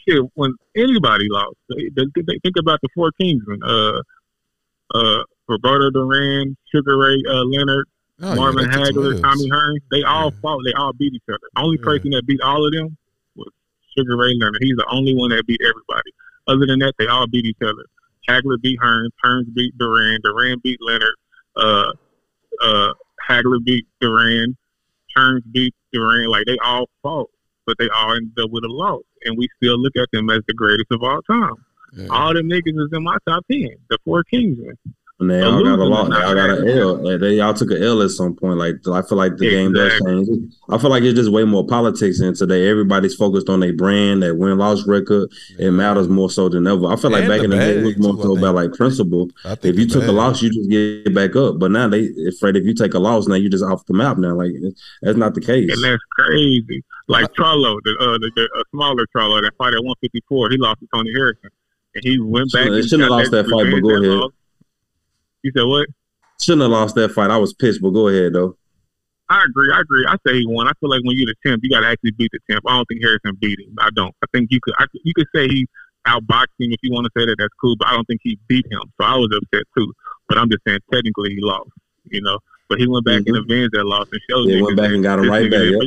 shit, 0.08 0.22
when 0.36 0.54
anybody 0.76 1.28
lost, 1.30 1.56
they, 1.70 1.90
they, 1.96 2.06
they 2.16 2.40
think 2.44 2.56
about 2.60 2.80
the 2.82 2.90
four 2.96 3.12
Kingsmen. 3.20 3.60
Uh, 3.64 4.02
uh, 4.94 5.24
Roberto 5.48 5.90
Duran, 5.90 6.56
Sugar 6.74 6.98
Ray 6.98 7.22
uh, 7.30 7.44
Leonard, 7.44 7.88
Oh, 8.22 8.36
Marvin 8.36 8.70
some 8.72 8.82
Hagler, 8.82 9.22
Tommy 9.22 9.50
Hearns. 9.50 9.80
They 9.92 10.04
all 10.04 10.26
Yeah. 10.32 10.40
fought. 10.42 10.62
They 10.66 10.74
all 10.74 10.94
beat 10.94 11.14
each 11.14 11.24
other. 11.28 11.40
Only 11.58 11.78
Yeah. 11.80 11.86
person 11.86 12.12
that 12.12 12.26
beat 12.26 12.40
all 12.42 12.66
of 12.66 12.72
them 12.72 12.96
was 13.36 13.50
Sugar 13.98 14.16
Ray 14.16 14.36
Leonard. 14.36 14.60
He's 14.62 14.76
the 14.78 14.86
only 14.90 15.14
one 15.16 15.32
that 15.32 15.46
beat 15.48 15.60
everybody. 15.62 16.12
Other 16.48 16.66
than 16.66 16.80
that, 16.80 16.94
they 17.00 17.08
all 17.08 17.28
beat 17.28 17.46
each 17.46 17.58
other. 17.62 17.84
Hagler 18.30 18.62
beat 18.62 18.80
Hearns. 18.80 19.10
Hearns 19.24 19.54
beat 19.54 19.78
Duran. 19.78 20.20
Duran 20.24 20.60
beat 20.64 20.80
Leonard. 20.82 21.16
Uh, 21.56 21.92
uh, 22.62 22.94
Hagler 23.30 23.64
beat 23.64 23.86
Duran. 24.02 24.56
Hearns 25.18 25.42
beat 25.52 25.74
Duran. 25.92 26.30
Like 26.30 26.46
they 26.46 26.58
all 26.64 26.90
fought, 27.02 27.30
but 27.66 27.78
they 27.78 27.90
all 27.90 28.16
ended 28.16 28.38
up 28.40 28.52
with 28.52 28.64
a 28.64 28.72
loss, 28.72 29.04
and 29.24 29.38
we 29.38 29.48
still 29.58 29.78
look 29.78 29.94
at 29.98 30.08
them 30.12 30.30
as 30.30 30.42
the 30.48 30.54
greatest 30.54 30.92
of 30.92 31.04
all 31.04 31.22
time. 31.24 31.56
Yeah. 31.96 32.08
All 32.10 32.34
them 32.34 32.50
niggas 32.50 32.80
is 32.80 32.90
in 32.92 33.04
my 33.04 33.18
top 33.28 33.46
ten. 33.52 33.76
The 33.90 33.98
four 34.06 34.24
Kingsmen. 34.24 34.78
And 35.32 35.32
they 35.32 35.42
all 35.42 35.64
got 35.64 35.80
a 35.80 35.84
loser 35.84 35.90
lot. 35.90 36.10
They 36.10 36.24
all 36.24 36.36
got 36.36 36.50
an. 36.50 36.68
L. 36.70 36.96
Like, 37.04 37.20
They 37.20 37.40
all 37.40 37.54
took 37.54 37.72
an 37.72 37.84
L 37.84 38.02
at 38.02 38.10
some 38.12 38.36
point. 38.36 38.58
Like 38.58 38.76
I 38.92 39.02
feel 39.02 39.18
like 39.18 39.38
the 39.38 39.50
game 39.50 39.74
does 39.74 39.92
change. 40.06 40.54
I 40.70 40.78
feel 40.78 40.90
like 40.90 41.04
it's 41.04 41.16
just 41.18 41.32
way 41.32 41.44
more 41.44 41.66
politics 41.66 42.20
in 42.22 42.34
today. 42.34 42.68
Everybody's 42.70 43.16
focused 43.16 43.50
on 43.50 43.60
their 43.60 43.74
brand, 43.74 44.22
their 44.24 44.36
win 44.36 44.58
loss 44.58 44.86
record. 44.88 45.30
It 45.60 45.72
matters 45.72 46.08
more 46.10 46.30
so 46.30 46.50
than 46.50 46.68
ever. 46.68 46.88
I 46.88 46.96
feel 46.96 47.12
like 47.12 47.24
And 47.24 47.30
back 47.30 47.40
the 47.40 47.44
in 47.46 47.50
the 47.52 47.56
day, 47.58 47.78
it 47.80 47.84
was 47.86 47.98
more 47.98 48.16
so 48.22 48.32
about 48.38 48.56
think. 48.56 48.56
like 48.56 48.74
principle. 48.74 49.30
If 49.46 49.64
you 49.78 49.86
the 49.86 49.94
took 49.94 50.08
a 50.08 50.12
loss, 50.12 50.42
you 50.42 50.50
just 50.50 50.70
get 50.70 51.14
back 51.14 51.36
up. 51.36 51.60
But 51.60 51.72
now 51.72 51.88
they 51.88 52.10
afraid 52.28 52.56
if 52.56 52.66
you 52.66 52.74
take 52.74 52.94
a 52.94 53.00
loss, 53.00 53.28
now 53.28 53.36
you 53.36 53.50
just 53.50 53.64
off 53.64 53.86
the 53.86 53.94
map. 53.94 54.18
Now, 54.18 54.36
like 54.36 54.52
that's 55.02 55.18
not 55.18 55.34
the 55.36 55.42
case. 55.42 55.72
And 55.72 55.84
that's 55.84 56.04
crazy. 56.12 56.84
Like 57.08 57.32
Charlo, 57.34 57.80
the 57.84 57.96
uh, 58.00 58.18
the, 58.18 58.32
the 58.36 58.44
a 58.44 58.64
smaller 58.72 59.06
Charlo 59.16 59.42
that 59.42 59.52
fight 59.58 59.74
at 59.74 59.84
154, 59.84 60.50
he 60.52 60.58
lost 60.58 60.80
to 60.80 60.88
Tony 60.94 61.12
Harrison, 61.14 61.50
and 61.96 62.04
he 62.04 62.18
went 62.20 62.52
back. 62.54 62.64
Shouldn't- 62.64 62.76
and 62.76 62.84
shouldn't 62.86 63.02
have 63.04 63.12
lost 63.12 63.32
that 63.32 63.44
fight, 63.50 63.70
but 63.72 63.82
go 63.82 63.90
ahead. 63.90 64.04
loss. 64.04 64.32
You 65.44 65.52
said 65.56 65.66
what? 65.66 65.88
Shouldn't 66.42 66.64
have 66.64 66.72
lost 66.72 66.96
that 66.96 67.12
fight. 67.12 67.30
I 67.30 67.38
was 67.38 67.54
pissed, 67.54 67.82
but 67.82 67.92
go 67.92 68.08
ahead 68.08 68.34
though. 68.34 68.58
I 69.30 69.44
agree. 69.46 69.72
I 69.74 69.82
agree. 69.82 70.06
I 70.08 70.16
say 70.28 70.40
he 70.40 70.46
won. 70.46 70.68
I 70.68 70.72
feel 70.80 70.90
like 70.90 71.02
when 71.04 71.18
you're 71.18 71.28
the 71.28 71.36
champ, 71.46 71.62
you 71.64 71.70
got 71.70 71.82
to 71.82 71.88
actually 71.88 72.12
beat 72.12 72.32
the 72.34 72.40
champ. 72.50 72.64
I 72.68 72.76
don't 72.76 72.86
think 72.86 73.02
Harrison 73.02 73.38
beat 73.40 73.60
him. 73.60 73.76
I 73.80 73.90
don't. 73.96 74.14
I 74.22 74.28
think 74.34 74.50
you 74.52 74.60
could. 74.62 74.74
I, 74.78 74.86
you 75.04 75.14
could 75.16 75.28
say 75.34 75.48
he 75.48 75.68
outboxed 76.08 76.56
him 76.60 76.72
if 76.72 76.80
you 76.84 76.92
want 76.92 77.06
to 77.06 77.12
say 77.18 77.26
that. 77.26 77.36
That's 77.38 77.54
cool. 77.60 77.76
But 77.78 77.88
I 77.88 77.92
don't 77.92 78.06
think 78.06 78.22
he 78.24 78.38
beat 78.48 78.66
him. 78.70 78.82
So 79.00 79.06
I 79.06 79.16
was 79.16 79.30
upset 79.36 79.64
too. 79.78 79.94
But 80.28 80.38
I'm 80.38 80.50
just 80.50 80.64
saying 80.68 80.80
technically 80.92 81.32
he 81.32 81.40
lost. 81.40 81.70
You 82.12 82.22
know. 82.22 82.40
But 82.70 82.80
he 82.80 82.88
went 82.88 83.06
back 83.06 83.22
and 83.26 83.38
avenged 83.38 83.72
that 83.74 83.86
loss 83.86 84.08
and 84.12 84.22
showed. 84.30 84.48
Mm-hmm. 84.48 84.58
Yeah, 84.58 84.64
went 84.64 84.78
back 84.78 84.92
and 84.92 85.04
got 85.04 85.20
him 85.20 85.30
right 85.30 85.50
back, 85.50 85.62
yep. 85.62 85.82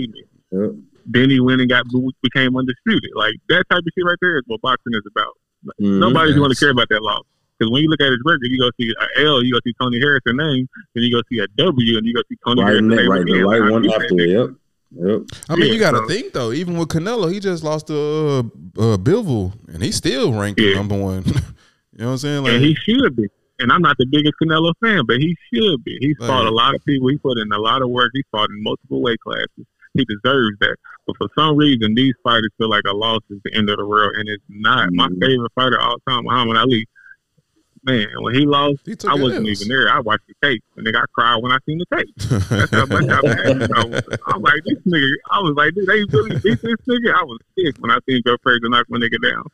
Yep. 0.52 0.70
Then 1.06 1.30
he 1.30 1.40
went 1.40 1.60
and 1.60 1.70
got 1.70 1.84
became 2.22 2.56
undisputed. 2.56 3.10
Like 3.14 3.34
that 3.48 3.64
type 3.70 3.78
of 3.78 3.92
shit 3.94 4.04
right 4.04 4.18
there 4.20 4.38
is 4.38 4.44
what 4.46 4.60
boxing 4.60 4.92
is 4.94 5.02
about. 5.10 5.34
Mhm. 5.80 6.00
Nobody's 6.00 6.36
going 6.36 6.50
to 6.50 6.56
care 6.56 6.70
about 6.70 6.88
that 6.90 7.02
loss. 7.02 7.24
Because 7.58 7.70
when 7.72 7.82
you 7.82 7.88
look 7.88 8.00
at 8.00 8.10
his 8.10 8.20
record, 8.24 8.42
you 8.50 8.58
go 8.58 8.70
see 8.78 8.92
a 9.00 9.24
L, 9.26 9.42
you 9.42 9.52
go 9.52 9.60
see 9.64 9.72
Tony 9.80 9.98
Harrison 9.98 10.36
name, 10.36 10.68
then 10.94 11.04
you 11.04 11.10
go 11.14 11.22
see 11.30 11.38
a 11.40 11.46
W, 11.56 11.96
and 11.98 12.06
you 12.06 12.14
go 12.14 12.22
see 12.28 12.36
Tony 12.46 12.62
Right, 12.62 12.68
Harrison 12.68 12.88
ne- 12.88 12.96
name 12.96 13.10
right, 13.10 13.24
the 13.24 13.32
again. 13.32 13.46
right 13.46 13.62
I 13.62 13.70
one 13.70 13.82
beat 13.82 13.92
after 13.94 14.14
Yep. 14.14 14.50
Yep. 14.98 15.22
I 15.48 15.56
mean, 15.56 15.66
Yeah, 15.66 15.72
you 15.74 15.80
got 15.80 15.90
to 15.92 15.98
so- 15.98 16.08
think 16.08 16.32
though. 16.32 16.52
Even 16.52 16.76
with 16.78 16.88
Canelo, 16.88 17.32
he 17.32 17.40
just 17.40 17.64
lost 17.64 17.88
to 17.88 17.94
uh, 17.96 18.38
uh, 18.80 18.96
Bivol, 18.98 19.52
and 19.72 19.82
he's 19.82 19.96
still 19.96 20.32
ranked 20.32 20.60
Yeah. 20.60 20.74
number 20.74 20.96
one. 20.98 21.24
you 21.26 21.32
know 21.98 22.06
what 22.06 22.12
I'm 22.12 22.18
saying? 22.18 22.42
Like, 22.44 22.52
and 22.52 22.64
he 22.64 22.74
should 22.74 23.16
be. 23.16 23.26
And 23.58 23.72
I'm 23.72 23.80
not 23.80 23.96
the 23.98 24.04
biggest 24.06 24.34
Canelo 24.42 24.74
fan, 24.82 25.04
but 25.06 25.16
he 25.16 25.34
should 25.52 25.82
be. 25.82 25.96
He's 26.00 26.14
Right. 26.20 26.26
fought 26.26 26.46
a 26.46 26.50
lot 26.50 26.74
of 26.74 26.84
people. 26.84 27.08
He 27.08 27.16
put 27.16 27.38
in 27.38 27.50
a 27.52 27.58
lot 27.58 27.80
of 27.82 27.88
work. 27.88 28.10
He 28.14 28.22
fought 28.30 28.50
in 28.50 28.62
multiple 28.62 29.00
weight 29.00 29.18
classes. 29.20 29.64
He 29.94 30.04
deserves 30.04 30.58
that. 30.60 30.76
But 31.06 31.16
for 31.16 31.28
some 31.38 31.56
reason, 31.56 31.94
these 31.94 32.12
fighters 32.22 32.50
feel 32.58 32.68
like 32.68 32.82
a 32.86 32.94
loss 32.94 33.20
is 33.30 33.38
the 33.44 33.54
end 33.54 33.70
of 33.70 33.78
the 33.78 33.86
world, 33.86 34.12
and 34.16 34.28
it's 34.28 34.44
not. 34.50 34.92
My 34.92 35.08
Mhm. 35.08 35.20
favorite 35.20 35.52
fighter 35.54 35.80
all 35.80 35.96
time, 36.06 36.24
Muhammad 36.24 36.58
Ali. 36.58 36.86
Man, 37.86 38.08
when 38.18 38.34
he 38.34 38.44
lost, 38.44 38.80
he 38.84 38.96
took 38.96 39.10
I 39.10 39.14
wasn't 39.14 39.46
L's. 39.46 39.62
even 39.62 39.68
there. 39.68 39.88
I 39.88 40.00
watched 40.00 40.26
the 40.26 40.34
tape, 40.42 40.64
and 40.76 40.84
nigga, 40.84 40.96
I 40.96 41.04
cried 41.14 41.36
when 41.40 41.52
I 41.52 41.58
seen 41.66 41.78
the 41.78 41.86
tape. 41.96 42.12
That's 42.50 42.70
how 42.72 42.86
much 42.86 43.04
I 43.08 43.22
mad. 43.22 43.70
I 43.72 43.84
was, 43.84 44.02
I'm 44.26 44.42
like, 44.42 44.60
this 44.64 44.78
nigga. 44.84 45.08
I 45.30 45.38
was 45.40 45.54
like, 45.56 45.72
dude, 45.74 45.86
they 45.86 46.02
really 46.10 46.30
beat 46.40 46.60
this 46.62 46.80
nigga. 46.88 47.14
I 47.14 47.22
was 47.22 47.38
sick 47.56 47.76
when 47.78 47.92
I 47.92 47.98
seen 48.08 48.22
Joe 48.26 48.36
Frazier 48.42 48.68
knock 48.68 48.86
my 48.88 48.98
nigga 48.98 49.22
down. 49.22 49.44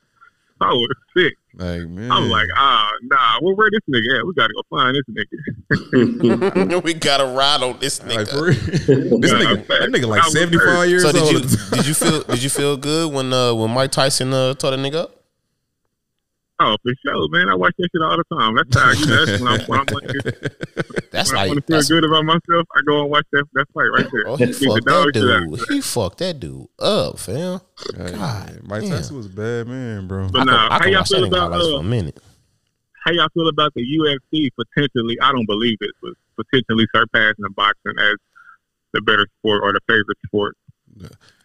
I 0.62 0.72
was 0.72 0.88
sick. 1.14 1.34
Like 1.54 1.86
man, 1.88 2.10
I'm 2.10 2.30
like, 2.30 2.48
ah, 2.56 2.90
nah. 3.02 3.38
Well, 3.42 3.54
where 3.54 3.68
this 3.70 3.80
nigga 3.90 4.20
at? 4.20 4.26
We 4.26 4.32
gotta 4.32 4.54
go 4.54 4.62
find 4.70 4.96
this 4.96 5.04
nigga. 5.10 6.82
we 6.84 6.94
got 6.94 7.18
to 7.18 7.26
ride 7.26 7.62
on 7.62 7.78
this 7.80 7.98
nigga. 8.00 8.28
for 8.30 8.52
this 8.52 8.86
nigga, 9.32 9.66
that 9.66 9.90
nigga 9.90 10.06
like 10.06 10.22
75 10.22 10.60
hurt. 10.66 10.84
years 10.88 11.02
So 11.02 11.12
did 11.12 11.22
old. 11.22 11.32
you 11.32 11.40
did 11.76 11.86
you 11.86 11.94
feel 11.94 12.22
did 12.22 12.42
you 12.42 12.48
feel 12.48 12.76
good 12.78 13.12
when 13.12 13.32
uh 13.32 13.52
when 13.54 13.70
Mike 13.72 13.90
Tyson 13.90 14.32
uh 14.32 14.54
tore 14.54 14.70
the 14.70 14.78
nigga 14.78 14.94
up? 14.94 15.21
Oh, 16.64 16.76
for 16.82 16.92
sure, 17.04 17.28
man. 17.30 17.48
I 17.48 17.56
watch 17.56 17.74
that 17.78 17.88
shit 17.92 18.02
all 18.02 18.16
the 18.16 18.36
time. 18.36 18.54
That's 18.54 18.76
how 18.76 18.92
you. 18.92 19.06
That's 19.06 19.40
when 19.42 19.48
I'm 19.48 19.60
when 19.66 19.80
I'm 19.80 19.86
like, 19.86 21.10
That's 21.10 21.32
when 21.32 21.40
I 21.40 21.46
want 21.46 21.56
like 21.56 21.66
to 21.66 21.66
feel 21.66 21.76
that's, 21.76 21.88
good 21.88 22.04
about 22.04 22.24
myself. 22.24 22.68
I 22.76 22.80
go 22.86 23.02
and 23.02 23.10
watch 23.10 23.26
that 23.32 23.44
that 23.54 23.66
fight 23.74 23.90
right 23.96 24.06
there. 24.12 24.28
oh 24.28 24.36
he 24.36 24.46
Beat 24.46 24.58
the 24.58 24.66
fucked 24.66 24.84
that 24.84 25.12
shit 25.14 25.30
out 25.30 25.58
dude. 25.58 25.68
He 25.68 25.80
fucked 25.80 26.18
that 26.18 26.40
dude 26.40 26.68
up, 26.78 27.18
fam. 27.18 27.60
Hey, 27.96 28.12
God 28.12 28.60
Mike 28.62 28.82
damn. 28.82 28.90
Tyson 28.90 29.16
was 29.16 29.26
a 29.26 29.30
bad 29.30 29.66
man, 29.66 30.06
bro. 30.06 30.28
But 30.28 30.42
I 30.42 30.44
nah, 30.44 30.52
can, 30.52 30.54
I 30.54 30.74
how 30.74 30.78
can 30.78 30.92
y'all 30.92 31.00
watch 31.00 31.08
that 31.08 31.16
feel 31.16 31.24
nigga 31.24 31.28
about 31.28 31.52
uh, 31.52 31.64
for 31.64 31.80
a 31.80 31.82
minute. 31.82 32.20
how 33.04 33.10
y'all 33.10 33.28
feel 33.34 33.48
about 33.48 33.74
the 33.74 33.82
UFC 33.82 34.50
potentially? 34.54 35.18
I 35.20 35.32
don't 35.32 35.46
believe 35.46 35.78
it, 35.80 35.90
but 36.00 36.12
potentially 36.36 36.86
surpassing 36.94 37.44
boxing 37.56 37.98
as 37.98 38.16
the 38.92 39.00
better 39.02 39.26
sport 39.38 39.62
or 39.64 39.72
the 39.72 39.80
favorite 39.88 40.18
sport. 40.26 40.56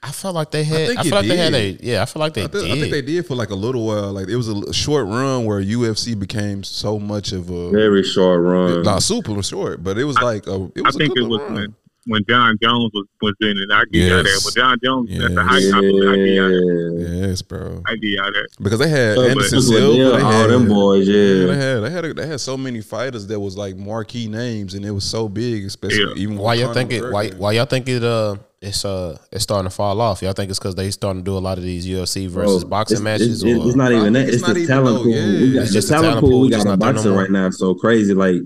I 0.03 0.11
felt 0.11 0.36
like 0.36 0.52
they 0.52 0.64
had. 0.64 0.82
I, 0.82 0.86
think 0.88 0.99
feel 0.99 1.07
it 1.07 1.15
like 1.15 1.28
they 1.28 1.38
had 1.38 1.53
a. 1.53 1.78
Yeah, 1.82 2.02
I 2.02 2.06
feel 2.06 2.19
like 2.19 2.34
they 2.34 2.44
I, 2.44 2.48
thi- 2.48 2.61
did. 2.61 2.72
I 2.72 2.80
think 2.80 2.91
they 2.91 3.02
did 3.02 3.26
for 3.26 3.36
like 3.36 3.49
a 3.49 3.56
little 3.56 3.86
while. 3.86 4.14
Like 4.14 4.28
it 4.30 4.36
was 4.36 4.48
a 4.48 4.72
short 4.74 5.07
run 5.07 5.45
where 5.45 5.61
UFC 5.61 6.18
became 6.18 6.64
so 6.64 6.99
much 6.99 7.32
of 7.32 7.49
a 7.49 7.72
Very 7.72 8.03
short 8.03 8.41
run. 8.41 8.84
not 8.84 9.02
super 9.03 9.41
short, 9.41 9.84
but 9.84 9.98
it 9.98 10.03
was 10.03 10.18
like 10.19 10.45
a. 10.48 10.69
It 10.76 10.84
was 10.84 10.95
a 10.95 10.99
think 10.99 11.15
good 11.15 11.24
it 11.24 11.28
was 11.28 11.41
run. 11.41 11.76
When, 12.07 12.17
when 12.17 12.25
Jon 12.27 12.57
Jones 12.61 12.91
was, 12.93 13.05
was 13.21 13.34
in 13.41 13.57
it. 13.57 13.69
I 13.71 13.84
give 13.91 14.07
y'all 14.09 14.23
that. 14.23 14.29
Yes. 14.29 14.45
When 14.45 14.53
Jon 14.55 14.77
Jones 14.84 15.09
was 15.11 15.19
at 15.23 15.35
the 15.35 15.41
Yes. 15.41 15.49
height, 15.49 15.73
I, 15.73 15.77
I 15.77 15.81
give 15.81 15.93
y'all 15.95 16.49
that. 16.49 17.07
Yeah. 17.19 17.27
Yes, 17.27 17.41
bro. 17.41 17.84
I 17.88 17.95
give 17.95 18.09
y'all 18.11 18.31
that. 18.31 18.47
Because 18.61 18.79
they 18.79 18.89
had 18.89 19.15
So, 19.15 19.21
Anderson 19.23 19.57
look 19.59 19.67
Silva, 19.67 19.97
they- 19.97 19.97
they 20.17 20.21
all 20.23 20.31
had, 20.31 20.49
them 20.49 20.67
boys, 20.67 21.07
Yeah, 21.07 21.15
yeah. 21.15 21.45
they 21.45 21.55
had 21.57 21.79
they 21.81 21.89
had 21.91 22.05
a, 22.05 22.13
they 22.13 22.27
had 22.27 22.39
so 22.41 22.57
many 22.57 22.81
fighters 22.81 23.27
that 23.27 23.39
was 23.39 23.57
like 23.57 23.75
marquee 23.77 24.27
names, 24.27 24.73
and 24.73 24.85
it 24.85 24.91
was 24.91 25.03
so 25.03 25.27
big, 25.29 25.65
especially 25.65 25.99
Yeah. 25.99 26.13
even 26.23 26.38
why 26.38 26.55
y'all 26.55 26.67
Conor 26.73 26.73
think 26.73 26.91
it? 26.93 27.11
Why 27.11 27.29
why 27.29 27.51
y'all 27.53 27.65
think 27.65 27.88
it? 27.89 28.03
Uh, 28.03 28.38
it's 28.59 28.84
uh, 28.85 29.15
it's 29.31 29.43
starting 29.43 29.69
to 29.69 29.75
fall 29.75 30.01
off. 30.01 30.21
Y'all 30.23 30.34
think 30.34 30.49
it's 30.49 30.57
because 30.57 30.73
they 30.73 30.89
starting 30.89 31.21
to 31.23 31.25
do 31.31 31.38
a 31.38 31.39
lot 31.39 31.59
of 31.59 31.63
these 31.63 31.85
UFC 31.88 32.27
versus 32.27 32.63
Bro, 32.63 32.69
boxing 32.71 32.95
it's, 32.95 33.03
matches, 33.03 33.43
It's, 33.43 33.43
or 33.43 33.67
it's 33.67 33.75
not 33.75 33.91
even 33.91 34.13
that. 34.13 34.27
it's 34.27 34.38
It's, 34.38 34.47
the 34.53 34.65
talent 34.65 35.03
pool. 35.03 35.07
yeah. 35.13 35.25
We 35.27 35.53
got, 35.53 35.61
It's 35.61 35.69
the 35.69 35.73
just 35.75 35.88
the 35.89 35.93
talent 35.93 36.07
talent 36.09 36.21
pool 36.21 36.29
pool, 36.31 36.41
we 36.41 36.49
got 36.49 36.61
in 36.61 36.65
not 36.65 36.79
there 36.79 36.88
no 36.89 36.93
boxing 36.93 37.13
right 37.13 37.29
now 37.31 37.45
is 37.47 37.59
so 37.59 37.75
crazy. 37.75 38.13
Like 38.15 38.41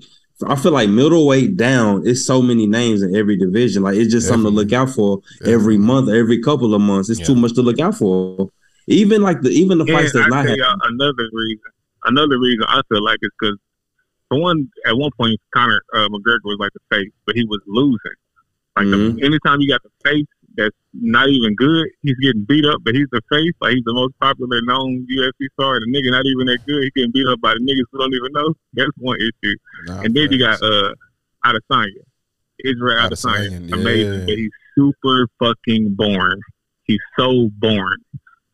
I 0.48 0.56
feel 0.56 0.72
like 0.72 0.90
middleweight 0.90 1.58
down, 1.58 2.08
it's 2.08 2.24
so 2.26 2.42
many 2.42 2.68
names 2.68 3.02
in 3.02 3.16
every 3.16 3.36
division. 3.38 3.84
Like 3.84 3.96
it's 3.96 4.12
just 4.12 4.28
something 4.28 4.52
to 4.52 4.56
look 4.56 4.74
out 4.74 4.90
for 4.90 5.22
every 5.46 5.78
month, 5.78 6.10
every 6.10 6.42
couple 6.42 6.74
of 6.74 6.82
months. 6.82 7.10
It's 7.10 7.20
too 7.26 7.36
much 7.36 7.54
to 7.54 7.62
look 7.62 7.80
out 7.80 7.96
for. 7.96 8.50
Even 8.88 9.22
like 9.22 9.42
the 9.42 9.50
even 9.50 9.78
the 9.78 9.86
fights 9.86 10.14
And 10.16 10.24
that's 10.24 10.34
I 10.34 10.36
not 10.44 10.48
happening. 10.50 10.66
another 10.84 11.30
reason. 11.32 11.64
Another 12.06 12.40
reason 12.40 12.64
I 12.68 12.82
feel 12.90 13.04
like 13.04 13.20
is 13.22 13.30
because 13.40 13.58
for 14.28 14.40
one, 14.40 14.70
at 14.86 14.98
one 14.98 15.12
point, 15.18 15.40
Conor 15.54 15.82
uh, 15.94 16.08
McGregor 16.10 16.40
was 16.46 16.58
like 16.60 16.72
the 16.74 16.96
face, 16.96 17.12
but 17.26 17.36
he 17.36 17.46
was 17.46 17.60
losing. 17.68 18.00
Like 18.76 18.88
Mhm. 18.88 19.18
the, 19.20 19.26
anytime 19.26 19.62
you 19.62 19.68
got 19.70 19.82
the 19.84 19.90
face, 20.10 20.26
that's 20.58 20.76
not 20.94 21.30
even 21.30 21.56
good. 21.56 21.88
He's 22.04 22.16
getting 22.18 22.44
beat 22.44 22.66
up, 22.66 22.82
but 22.84 22.94
he's 22.96 23.08
the 23.12 23.22
face. 23.32 23.54
Like 23.62 23.76
he's 23.76 23.84
the 23.86 23.94
most 23.94 24.14
popular 24.20 24.62
known 24.64 25.08
UFC 25.10 25.48
star. 25.54 25.80
The 25.80 25.88
nigga 25.88 26.12
not 26.12 26.26
even 26.26 26.48
that 26.48 26.60
good. 26.68 26.84
He 26.84 26.92
getting 26.96 27.12
beat 27.12 27.28
up 27.28 27.40
by 27.42 27.54
the 27.54 27.60
niggas 27.60 27.86
who 27.92 28.00
don't 28.00 28.14
even 28.14 28.32
know. 28.34 28.54
That's 28.74 28.92
one 28.98 29.18
issue. 29.20 29.56
Nah, 29.86 30.02
and 30.02 30.16
then 30.16 30.32
you 30.32 30.40
got 30.40 30.62
uh 30.62 30.94
Adesanya, 31.46 32.04
Israel 32.64 32.98
Adesanya, 33.10 33.50
Adesanya, 33.62 33.74
amazing, 33.74 34.14
yeah. 34.20 34.26
but 34.26 34.36
he's 34.38 34.52
super 34.76 35.28
fucking 35.40 35.96
boring. 35.96 36.42
He's 36.84 37.00
so 37.18 37.50
boring. 37.60 38.04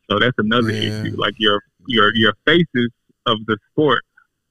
So 0.09 0.19
that's 0.19 0.37
another 0.37 0.69
Yeah. 0.71 1.03
issue. 1.03 1.15
Like 1.17 1.33
your 1.37 1.61
your 1.87 2.13
your 2.15 2.33
faces 2.45 2.91
of 3.25 3.37
the 3.47 3.57
sport 3.71 4.03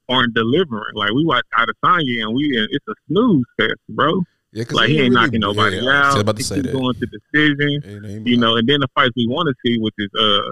aren't 0.08 0.34
delivering. 0.34 0.94
Like 0.94 1.12
we 1.12 1.24
watch 1.24 1.44
Adesanya 1.56 2.22
and 2.22 2.34
we 2.34 2.56
and 2.58 2.68
it's 2.70 2.86
a 2.88 2.94
snooze 3.08 3.44
fest, 3.58 3.80
bro. 3.88 4.22
Yeah, 4.56 4.64
'cause 4.64 4.72
Like 4.74 4.88
he 4.88 5.00
ain't 5.02 5.12
knocking 5.12 5.40
nobody 5.40 5.76
yeah, 5.76 6.08
out. 6.12 6.18
about 6.18 6.36
to 6.36 6.40
he 6.40 6.44
say 6.44 6.60
that. 6.62 6.72
going 6.72 6.94
to 6.94 7.06
decision. 7.06 7.82
Ain't- 7.84 8.26
You 8.26 8.38
know, 8.38 8.56
and 8.56 8.66
then 8.66 8.80
the 8.80 8.88
fights 8.94 9.12
we 9.14 9.26
want 9.28 9.48
to 9.48 9.54
see, 9.64 9.78
which 9.78 9.92
is 9.98 10.08
uh 10.18 10.48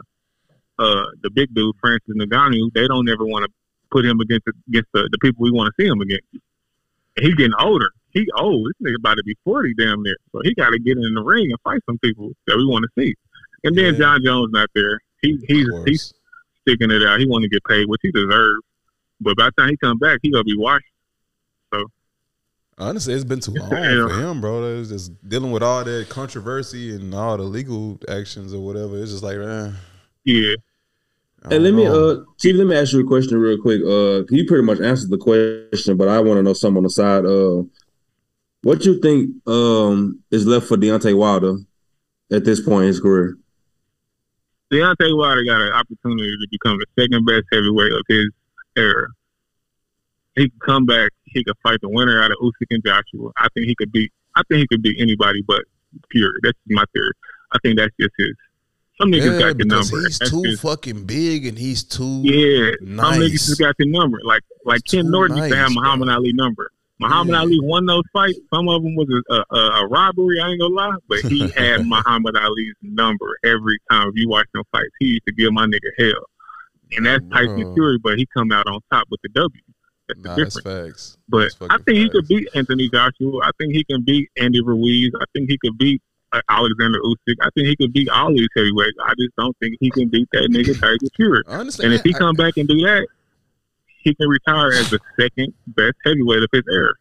uh 0.79 1.07
the 1.23 1.31
big 1.31 1.55
dude 1.55 1.75
Francis 1.81 2.15
Ngannou, 2.15 2.71
they 2.75 2.87
don't 2.87 3.09
ever 3.09 3.25
want 3.25 3.47
to 3.47 3.51
put 3.91 4.05
him 4.05 4.21
against 4.21 4.47
against 4.69 4.91
the, 4.93 5.09
the 5.11 5.17
people 5.23 5.43
we 5.43 5.51
want 5.51 5.73
to 5.75 5.83
see 5.83 5.89
him 5.89 6.03
against. 6.03 6.27
And 7.17 7.25
he 7.27 7.33
getting 7.35 7.55
older. 7.59 7.89
He 8.11 8.27
old. 8.37 8.69
This 8.79 8.93
nigga 8.93 8.97
about 8.99 9.15
to 9.15 9.25
be 9.25 9.37
forty 9.43 9.73
damn 9.79 10.03
near. 10.03 10.17
So 10.33 10.41
he 10.45 10.53
got 10.55 10.71
to 10.71 10.79
get 10.79 10.99
in 10.99 11.15
the 11.15 11.23
ring 11.23 11.47
and 11.51 11.59
fight 11.65 11.81
some 11.87 11.97
people 12.01 12.33
that 12.47 12.59
we 12.59 12.67
want 12.67 12.85
to 12.85 12.91
see. 13.03 13.15
And 13.65 13.75
then 13.75 13.95
Yeah. 13.95 14.01
Jon 14.01 14.23
Jones 14.23 14.51
not 14.53 14.69
there. 14.75 15.01
He 15.23 15.39
he's 15.49 15.67
he's 15.87 16.13
sticking 16.61 16.91
it 16.91 17.03
out. 17.03 17.21
He 17.21 17.27
want 17.27 17.43
to 17.45 17.49
get 17.49 17.65
paid, 17.65 17.87
which 17.89 18.01
he 18.03 18.11
deserves. 18.13 18.61
But 19.21 19.39
by 19.39 19.47
the 19.47 19.53
time 19.53 19.71
he 19.71 19.79
come 19.79 19.97
back, 19.99 20.19
he 20.23 20.31
gonna 20.31 20.45
be 20.45 20.59
washed. 20.59 20.85
Honestly, 22.77 23.15
it's 23.15 23.25
been 23.25 23.41
too 23.41 23.53
long 23.53 23.71
Yeah. 23.71 24.09
for 24.09 24.15
him, 24.21 24.41
bro. 24.41 24.81
It's 24.81 24.89
just 24.91 25.13
dealing 25.29 25.53
with 25.53 25.63
all 25.63 25.85
that 25.85 26.09
controversy 26.09 26.95
and 26.95 27.15
all 27.15 27.37
the 27.37 27.45
legal 27.45 28.01
actions 28.09 28.53
or 28.53 28.65
whatever. 28.65 28.99
It's 29.01 29.13
just 29.13 29.23
like, 29.23 29.37
eh, 29.37 29.71
Yeah. 30.25 30.55
And 31.43 31.53
Hey, 31.53 31.59
don't 31.59 31.63
let 31.63 31.75
me, 31.75 31.87
uh, 31.87 32.25
Chief, 32.41 32.57
let 32.57 32.67
me 32.67 32.75
ask 32.75 32.93
you 32.95 33.01
a 33.01 33.05
question 33.07 33.39
real 33.39 33.59
quick. 33.59 33.83
Uh, 33.83 34.25
you 34.35 34.47
pretty 34.47 34.65
much 34.65 34.81
answered 34.81 35.11
the 35.11 35.19
question, 35.19 35.97
but 35.97 36.09
I 36.09 36.19
want 36.21 36.39
to 36.39 36.43
know 36.43 36.55
something 36.55 36.79
on 36.79 36.83
the 36.85 36.91
side. 36.91 37.27
Uh, 37.27 37.63
what 38.63 38.85
you 38.87 38.99
think 38.99 39.31
um 39.47 40.21
is 40.31 40.47
left 40.47 40.67
for 40.67 40.77
Deontay 40.79 41.15
Wilder 41.17 41.59
at 42.33 42.45
this 42.47 42.61
point 42.61 42.85
in 42.85 42.89
his 42.89 42.99
career? 43.01 43.37
Deontay 44.73 45.17
Wilder 45.17 45.45
got 45.45 45.61
an 45.61 45.73
opportunity 45.75 46.31
to 46.31 46.47
become 46.51 46.79
the 46.79 46.87
second 47.03 47.27
best 47.27 47.45
heavyweight 47.53 47.93
of 47.93 48.03
his 48.09 48.31
era. 48.77 49.07
He 50.35 50.49
can 50.49 50.59
come 50.65 50.87
back. 50.87 51.11
He 51.35 51.45
could 51.45 51.57
fight 51.63 51.81
the 51.83 51.89
winner 51.89 52.23
out 52.23 52.31
of 52.31 52.39
Usyk 52.43 52.67
and 52.71 52.83
Joshua. 52.85 53.31
I 53.37 53.49
think 53.55 53.67
he 53.67 53.75
could 53.75 53.93
beat. 53.93 54.13
I 54.37 54.43
think 54.49 54.61
he 54.61 54.67
could 54.67 54.83
beat 54.83 55.01
anybody 55.01 55.43
but 55.47 55.63
Fury. 56.11 56.33
That's 56.43 56.59
my 56.69 56.85
theory. 56.95 57.13
I 57.53 57.59
think 57.63 57.79
that's 57.79 57.95
just 58.01 58.13
his. 58.19 58.33
Some 59.01 59.11
niggas 59.11 59.41
yeah, 59.41 59.49
got 59.49 59.59
the 59.59 59.65
number. 59.65 59.99
he's 60.07 60.19
That's 60.21 60.31
too 60.31 60.43
just- 60.45 60.63
fucking 60.63 61.05
big 61.05 61.47
and 61.47 61.59
he's 61.59 61.83
too 61.83 62.21
yeah, 62.23 62.71
nice. 62.81 63.15
some 63.15 63.23
niggas 63.23 63.31
just 63.49 63.59
got 63.61 63.75
the 63.79 63.87
number. 63.91 64.19
Like 64.25 64.43
like 64.65 64.83
Ken 64.89 65.11
Norton 65.11 65.37
used 65.37 65.51
to 65.51 65.57
have 65.57 65.73
Muhammad 65.73 66.07
bro. 66.07 66.15
Ali 66.15 66.33
number. 66.33 66.71
Muhammad 67.01 67.33
Yeah. 67.35 67.41
Ali 67.41 67.59
won 67.61 67.87
those 67.87 68.05
fights. 68.13 68.39
Some 68.55 68.69
of 68.69 68.83
them 68.85 68.95
was 68.95 69.09
a, 69.29 69.35
a, 69.55 69.59
a 69.83 69.89
robbery. 69.89 70.39
I 70.41 70.49
ain't 70.51 70.61
gonna 70.61 70.75
lie, 70.75 70.95
but 71.09 71.19
he 71.23 71.49
had 71.57 71.85
Muhammad 71.87 72.37
Ali's 72.37 72.75
number 72.83 73.37
every 73.45 73.79
time. 73.91 74.11
If 74.11 74.15
you 74.17 74.29
watch 74.29 74.47
them 74.55 74.63
fights, 74.71 74.91
he 75.01 75.07
used 75.07 75.27
to 75.27 75.35
give 75.35 75.53
my 75.53 75.67
nigga 75.67 75.91
hell, 75.99 76.25
and 76.97 77.05
that's 77.07 77.25
Tyson 77.33 77.75
Fury. 77.75 77.99
But 77.99 78.19
he 78.19 78.27
come 78.33 78.53
out 78.53 78.69
on 78.69 78.79
top 78.93 79.09
with 79.11 79.21
the 79.23 79.29
W. 79.31 79.61
That's 80.09 80.21
the 80.23 80.29
Nah, 80.29 80.37
that's 80.37 80.61
facts. 80.61 81.17
But 81.29 81.39
That's 81.41 81.55
I 81.57 81.59
fucking 81.69 81.85
think 81.85 81.97
he 81.99 82.05
facts. 82.05 82.13
could 82.15 82.29
beat 82.29 82.49
Anthony 82.55 82.89
Joshua. 82.91 83.41
I 83.43 83.51
think 83.59 83.73
he 83.73 83.85
can 83.85 84.03
beat 84.05 84.31
Andy 84.39 84.61
Ruiz. 84.63 85.13
I 85.21 85.25
think 85.33 85.49
he 85.49 85.57
could 85.59 85.79
beat 85.79 86.03
uh, 86.33 86.41
Alexander 86.51 86.99
Usyk. 87.01 87.37
I 87.41 87.49
think 87.55 87.69
he 87.69 87.77
could 87.77 87.93
beat 87.93 88.09
all 88.11 88.31
these 88.31 88.49
heavyweights. 88.57 88.99
I 89.05 89.15
just 89.19 89.35
don't 89.37 89.57
think 89.61 89.77
he 89.81 89.91
can 89.91 90.09
beat 90.09 90.29
that 90.33 90.49
nigga 90.51 90.79
Tyson 90.79 91.09
Fury. 91.17 91.43
Honestly, 91.47 91.85
And 91.87 91.95
if 91.95 92.03
he 92.03 92.15
I- 92.15 92.19
come 92.19 92.35
back 92.37 92.57
and 92.57 92.69
do 92.69 92.77
that, 92.83 93.07
he 94.03 94.15
can 94.15 94.29
retire 94.29 94.73
as 94.73 94.91
the 94.91 94.99
second 95.19 95.55
best 95.69 95.95
heavyweight 96.05 96.43
of 96.43 96.49
his 96.53 96.65
era. 96.71 96.93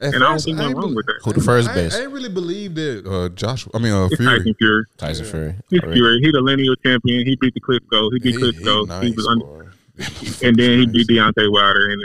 at 0.00 0.14
And 0.14 0.22
I 0.22 0.26
don't 0.26 0.34
first, 0.34 0.44
think 0.44 0.58
nothing 0.58 0.76
wrong 0.76 0.90
be- 0.90 0.94
with 0.96 1.06
that. 1.06 1.20
Who 1.24 1.32
the 1.32 1.40
first 1.40 1.68
I, 1.70 1.74
best? 1.74 1.96
I 1.96 2.02
ain't 2.02 2.12
really 2.12 2.28
believe 2.28 2.76
that 2.76 3.04
uh, 3.04 3.28
Joshua. 3.30 3.72
I 3.74 3.78
mean, 3.78 3.92
uh, 3.92 4.04
It's 4.06 4.16
Fury. 4.16 4.36
Tyson 4.38 4.54
Fury. 4.54 4.84
Tyson 4.96 5.24
Fury. 5.26 5.54
He's 5.70 5.80
Alright. 5.80 5.96
Fury. 5.96 6.20
He 6.20 6.30
the 6.30 6.40
lineal 6.40 6.76
champion. 6.76 7.26
He 7.26 7.34
beat 7.34 7.54
the 7.54 7.60
Klitschko. 7.60 8.10
He 8.12 8.18
He, 8.18 8.18
beat 8.20 8.34
he 8.36 8.52
Klitschko. 8.60 9.02
He, 9.02 9.08
nice, 9.08 9.16
was 9.16 9.26
un- 9.26 9.38
boy. 9.40 9.64
and 10.46 10.56
then 10.56 10.78
he 10.80 10.86
beat 10.86 11.08
Deontay 11.08 11.50
Wilder. 11.50 11.90
And 11.90 12.02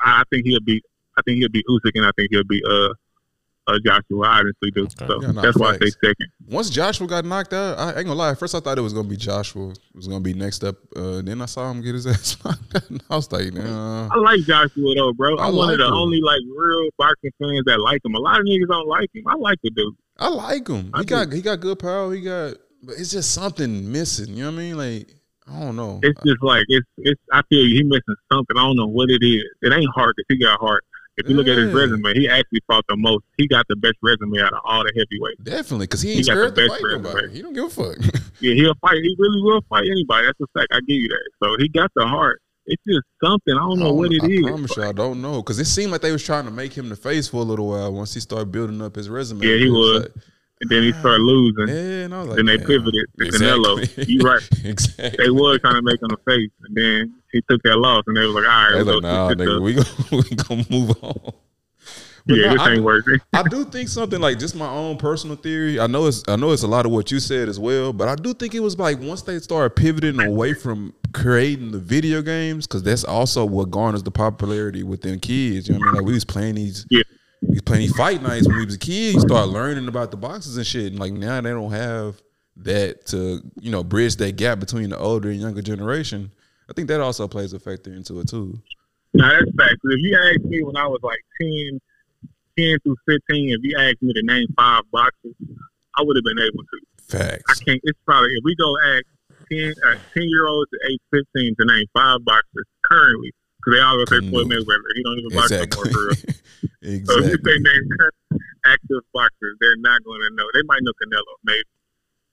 I 0.00 0.20
I 0.20 0.22
think 0.30 0.46
he'll 0.46 0.60
be. 0.60 0.82
I 1.18 1.22
think 1.22 1.38
he'll 1.38 1.48
be 1.50 1.62
Usyk, 1.68 1.92
and 1.94 2.06
I 2.06 2.10
think 2.16 2.30
he'll 2.30 2.44
be 2.44 2.62
uh, 2.64 2.88
uh 3.66 3.78
Joshua. 3.84 4.26
I 4.26 4.38
honestly 4.38 4.70
do. 4.70 4.84
Okay. 4.84 5.06
So 5.06 5.20
Yeah, 5.22 5.32
nah, 5.32 5.42
that's 5.42 5.58
why 5.58 5.70
I 5.70 5.78
say 5.78 5.90
second. 5.90 6.28
Once 6.46 6.70
Joshua 6.70 7.06
got 7.06 7.24
knocked 7.24 7.52
out, 7.52 7.78
I 7.78 7.88
ain't 7.88 8.06
gonna 8.06 8.14
lie. 8.14 8.30
At 8.30 8.38
first, 8.38 8.54
I 8.54 8.60
thought 8.60 8.78
it 8.78 8.82
was 8.82 8.94
gonna 8.94 9.08
be 9.08 9.16
Joshua. 9.16 9.70
It 9.70 9.78
was 9.94 10.08
gonna 10.08 10.20
be 10.20 10.32
next 10.34 10.64
up. 10.64 10.76
Uh, 10.96 11.20
then 11.20 11.42
I 11.42 11.46
saw 11.46 11.70
him 11.70 11.82
get 11.82 11.94
his 11.94 12.06
ass 12.06 12.42
knocked 12.44 12.76
out. 12.76 13.02
I 13.10 13.16
was 13.16 13.30
like, 13.30 13.52
nah. 13.52 14.08
I 14.10 14.16
like 14.18 14.40
Joshua 14.40 14.94
though, 14.96 15.12
bro. 15.12 15.36
I 15.36 15.48
I'm 15.48 15.56
one 15.56 15.70
of 15.72 15.78
the 15.78 15.86
him. 15.86 15.92
only 15.92 16.20
like 16.20 16.40
real 16.56 16.88
boxing 16.96 17.32
fans 17.40 17.62
that 17.66 17.80
like 17.80 18.04
him. 18.04 18.14
A 18.14 18.18
lot 18.18 18.40
of 18.40 18.46
niggas 18.46 18.68
don't 18.68 18.88
like 18.88 19.10
him. 19.14 19.24
I 19.26 19.34
like 19.34 19.58
the 19.62 19.70
dude. 19.70 19.94
I 20.18 20.28
like 20.28 20.68
him. 20.68 20.90
I 20.94 21.00
He 21.00 21.04
got 21.06 21.32
he 21.32 21.42
got 21.42 21.60
good 21.60 21.78
power. 21.78 22.14
He 22.14 22.20
got, 22.22 22.54
but 22.82 22.94
it's 22.98 23.10
just 23.10 23.32
something 23.32 23.90
missing. 23.90 24.34
You 24.34 24.44
know 24.44 24.50
what 24.50 24.54
I 24.54 24.62
mean? 24.62 24.76
Like 24.76 25.14
I 25.52 25.60
don't 25.60 25.76
know. 25.76 26.00
It's 26.02 26.20
just 26.24 26.42
like 26.42 26.64
it's 26.68 26.86
it's. 26.98 27.20
I 27.32 27.42
feel 27.48 27.66
you. 27.66 27.76
He 27.76 27.82
missing 27.82 28.14
something. 28.32 28.56
I 28.56 28.62
don't 28.62 28.76
know 28.76 28.86
what 28.86 29.10
it 29.10 29.22
is. 29.24 29.44
It 29.62 29.72
ain't 29.72 29.90
hard 29.94 30.14
because 30.16 30.26
he 30.38 30.44
got 30.44 30.60
heart. 30.60 30.84
If 31.16 31.28
you 31.28 31.34
look 31.34 31.48
at 31.48 31.58
his 31.58 31.72
Yeah. 31.74 31.78
resume, 31.80 32.14
he 32.14 32.28
actually 32.28 32.60
fought 32.66 32.84
the 32.88 32.96
most. 32.96 33.24
He 33.36 33.46
got 33.48 33.66
the 33.68 33.76
best 33.76 33.96
resume 34.02 34.40
out 34.40 34.52
of 34.54 34.60
all 34.64 34.84
the 34.84 34.92
heavyweights. 34.96 35.42
Definitely, 35.42 35.86
because 35.86 36.00
he 36.00 36.12
He 36.12 36.18
ain't 36.18 36.26
got 36.28 36.34
the 36.34 36.40
scared 36.40 36.54
to 36.54 36.60
best 36.68 36.80
fight 36.80 36.90
nobody. 37.02 37.30
He 37.32 37.42
don't 37.42 37.52
give 37.52 37.64
a 37.64 37.70
fuck. 37.70 37.96
Yeah, 38.40 38.54
he'll 38.54 38.74
fight. 38.80 38.96
He 39.02 39.14
really 39.18 39.42
will 39.42 39.60
fight 39.68 39.84
anybody. 39.86 40.26
That's 40.26 40.40
a 40.40 40.46
fact. 40.58 40.68
I 40.72 40.78
give 40.80 40.96
you 40.96 41.08
that. 41.08 41.30
So 41.44 41.56
he 41.58 41.68
got 41.68 41.90
the 41.94 42.06
heart. 42.06 42.40
It's 42.64 42.82
just 42.88 43.02
something. 43.22 43.52
I 43.54 43.58
don't 43.60 43.78
know 43.80 43.92
what 43.92 44.12
it 44.12 44.22
I 44.22 44.26
is. 44.28 44.40
promise 44.40 44.76
you, 44.78 44.82
I 44.84 44.92
don't 44.92 45.20
know 45.20 45.42
because 45.42 45.58
it 45.58 45.66
seemed 45.66 45.92
like 45.92 46.00
they 46.00 46.12
was 46.12 46.24
trying 46.24 46.46
to 46.46 46.50
make 46.50 46.72
him 46.72 46.88
the 46.88 46.96
face 46.96 47.28
for 47.28 47.38
a 47.38 47.42
little 47.44 47.68
while. 47.68 47.92
Once 47.92 48.14
he 48.14 48.20
started 48.20 48.50
building 48.50 48.80
up 48.80 48.96
his 48.96 49.10
resume, 49.10 49.44
Yeah, 49.44 49.58
he 49.58 49.68
was. 49.68 50.04
like, 50.04 50.12
And 50.60 50.68
then 50.68 50.82
he 50.82 50.92
started 50.92 51.22
losing. 51.22 51.68
yeah, 51.68 52.04
and 52.04 52.14
I 52.14 52.18
was 52.18 52.28
like, 52.28 52.36
Then 52.36 52.46
they 52.46 52.58
pivoted 52.58 53.06
to 53.18 53.24
Canelo. 53.26 54.08
You 54.08 54.20
right. 54.20 54.42
exactly. 54.64 55.24
They 55.24 55.30
was 55.30 55.58
trying 55.60 55.76
to 55.76 55.82
make 55.82 56.02
him 56.02 56.10
a 56.10 56.16
face, 56.30 56.50
and 56.64 56.76
then 56.76 57.14
he 57.32 57.40
took 57.48 57.62
that 57.62 57.76
loss, 57.78 58.04
and 58.06 58.16
they 58.16 58.26
was 58.26 58.34
like, 58.34 58.44
"All 58.44 58.50
right, 58.50 58.84
They 58.84 58.92
like, 58.92 59.02
nah, 59.02 59.30
nigga, 59.32 59.62
we 59.62 59.72
gonna 59.74 59.88
we 60.12 60.36
gonna 60.36 60.64
move 60.70 60.96
on. 61.02 61.32
But 62.26 62.36
yeah, 62.36 62.52
this 62.52 62.60
I- 62.60 62.72
ain't 62.74 62.84
working. 62.84 63.18
I 63.32 63.42
do 63.44 63.64
think 63.64 63.88
something 63.88 64.20
like 64.20 64.38
just 64.38 64.54
my 64.54 64.68
own 64.68 64.98
personal 64.98 65.36
theory. 65.36 65.80
I 65.80 65.86
know 65.86 66.06
it's 66.06 66.22
I 66.28 66.36
know 66.36 66.50
it's 66.50 66.62
a 66.62 66.68
lot 66.68 66.84
of 66.84 66.92
what 66.92 67.10
you 67.10 67.18
said 67.20 67.48
as 67.48 67.58
well, 67.58 67.94
but 67.94 68.08
I 68.08 68.14
do 68.14 68.34
think 68.34 68.54
it 68.54 68.60
was 68.60 68.78
like 68.78 69.00
once 69.00 69.22
they 69.22 69.38
started 69.38 69.74
pivoting 69.74 70.20
away 70.20 70.52
from 70.52 70.92
creating 71.14 71.70
the 71.70 71.78
video 71.78 72.20
games, 72.20 72.66
because 72.66 72.82
that's 72.82 73.04
also 73.04 73.46
what 73.46 73.70
garners 73.70 74.02
the 74.02 74.10
popularity 74.10 74.82
within 74.82 75.18
kids. 75.20 75.68
You 75.68 75.74
know 75.74 75.78
what 75.80 75.88
I 75.88 75.92
mean? 75.92 75.94
Like 76.02 76.06
we 76.06 76.12
was 76.12 76.26
playing 76.26 76.56
these, 76.56 76.84
Yeah. 76.90 77.02
We 77.42 77.52
was 77.52 77.62
playing 77.62 77.90
fight 77.90 78.22
nights 78.22 78.46
when 78.46 78.58
we 78.58 78.64
was 78.64 78.74
a 78.74 78.78
kid. 78.78 79.14
You 79.14 79.20
start 79.20 79.48
learning 79.48 79.88
about 79.88 80.10
the 80.10 80.16
boxes 80.16 80.56
and 80.56 80.66
shit, 80.66 80.86
and 80.86 80.98
like 80.98 81.12
now 81.12 81.40
they 81.40 81.50
don't 81.50 81.72
have 81.72 82.20
that 82.56 83.06
to 83.06 83.40
you 83.60 83.70
know 83.70 83.82
bridge 83.82 84.16
that 84.16 84.36
gap 84.36 84.60
between 84.60 84.90
the 84.90 84.98
older 84.98 85.30
and 85.30 85.40
younger 85.40 85.62
generation. 85.62 86.30
I 86.68 86.72
think 86.72 86.88
that 86.88 87.00
also 87.00 87.26
plays 87.26 87.52
a 87.52 87.58
factor 87.58 87.92
into 87.92 88.20
it 88.20 88.28
too. 88.28 88.60
Now 89.14 89.30
that's 89.30 89.50
fact. 89.56 89.76
If 89.82 90.00
you 90.00 90.18
asked 90.30 90.44
me 90.44 90.62
when 90.62 90.76
I 90.76 90.86
was 90.86 91.00
like 91.02 91.18
10, 91.40 91.80
10 92.58 92.78
through 92.80 92.96
fifteen, 93.06 93.50
if 93.50 93.60
you 93.62 93.76
asked 93.78 94.02
me 94.02 94.12
to 94.12 94.22
name 94.22 94.46
five 94.56 94.82
boxes, 94.92 95.34
I 95.96 96.02
would 96.02 96.16
have 96.16 96.24
been 96.24 96.44
able 96.44 96.62
to. 96.62 97.16
Facts. 97.18 97.42
I 97.60 97.64
can't. 97.64 97.80
It's 97.82 97.98
probably 98.04 98.30
if 98.30 98.44
we 98.44 98.54
go 98.54 98.76
ask 98.94 99.04
10, 99.50 99.74
uh, 99.88 99.96
10 100.14 100.22
year 100.28 100.46
olds 100.46 100.70
to 100.70 100.78
age 100.92 101.00
fifteen 101.10 101.56
to 101.58 101.66
name 101.66 101.86
five 101.92 102.24
boxers 102.24 102.66
currently, 102.84 103.32
because 103.60 103.72
they 103.76 103.80
all 103.84 103.94
gonna 104.00 104.06
say 104.08 104.16
Couldn't 104.24 104.30
Floyd. 104.32 104.48
Mayweather. 104.48 104.90
He 104.96 105.02
don't 105.04 105.18
even 105.20 105.36
box 105.36 105.50
Exactly. 105.52 105.84
no 105.84 105.84
more 105.84 105.92
for 105.92 106.00
real. 106.08 106.34
So 106.80 106.88
if 106.88 107.28
you 107.28 107.36
exactly. 107.36 107.52
say 107.52 107.58
name 107.60 107.84
current 107.98 108.14
active 108.64 109.04
boxers, 109.12 109.56
they're 109.60 109.76
not 109.78 110.02
going 110.04 110.20
to 110.20 110.30
know. 110.34 110.44
They 110.54 110.62
might 110.64 110.80
know 110.82 110.92
Canelo, 110.96 111.34
maybe. 111.44 111.62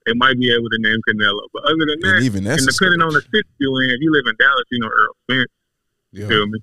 They 0.06 0.12
might 0.14 0.38
be 0.40 0.50
able 0.52 0.68
to 0.70 0.78
name 0.80 1.00
Canelo, 1.08 1.40
but 1.52 1.64
other 1.64 1.84
than 1.84 2.00
that, 2.00 2.14
And 2.16 2.24
even 2.24 2.44
that's 2.44 2.62
and 2.64 2.72
depending 2.72 3.02
on 3.02 3.12
the 3.12 3.20
city 3.20 3.48
you 3.58 3.76
in, 3.84 3.90
if 3.90 4.00
you 4.00 4.10
live 4.10 4.24
in 4.26 4.34
Dallas, 4.38 4.64
you 4.70 4.80
know 4.80 4.88
Errol 4.88 5.16
Spence. 5.28 5.52
Yeah. 6.12 6.28
Feel 6.28 6.46
me? 6.46 6.60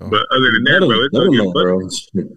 Yeah. 0.00 0.08
But 0.10 0.26
other 0.30 0.52
than 0.52 0.64
that, 0.64 0.78
bro, 0.86 1.02
it's 1.02 1.14
gonna 1.14 1.30
get 1.30 1.44
know, 1.44 1.52
busted. 1.52 2.28
bro. 2.28 2.36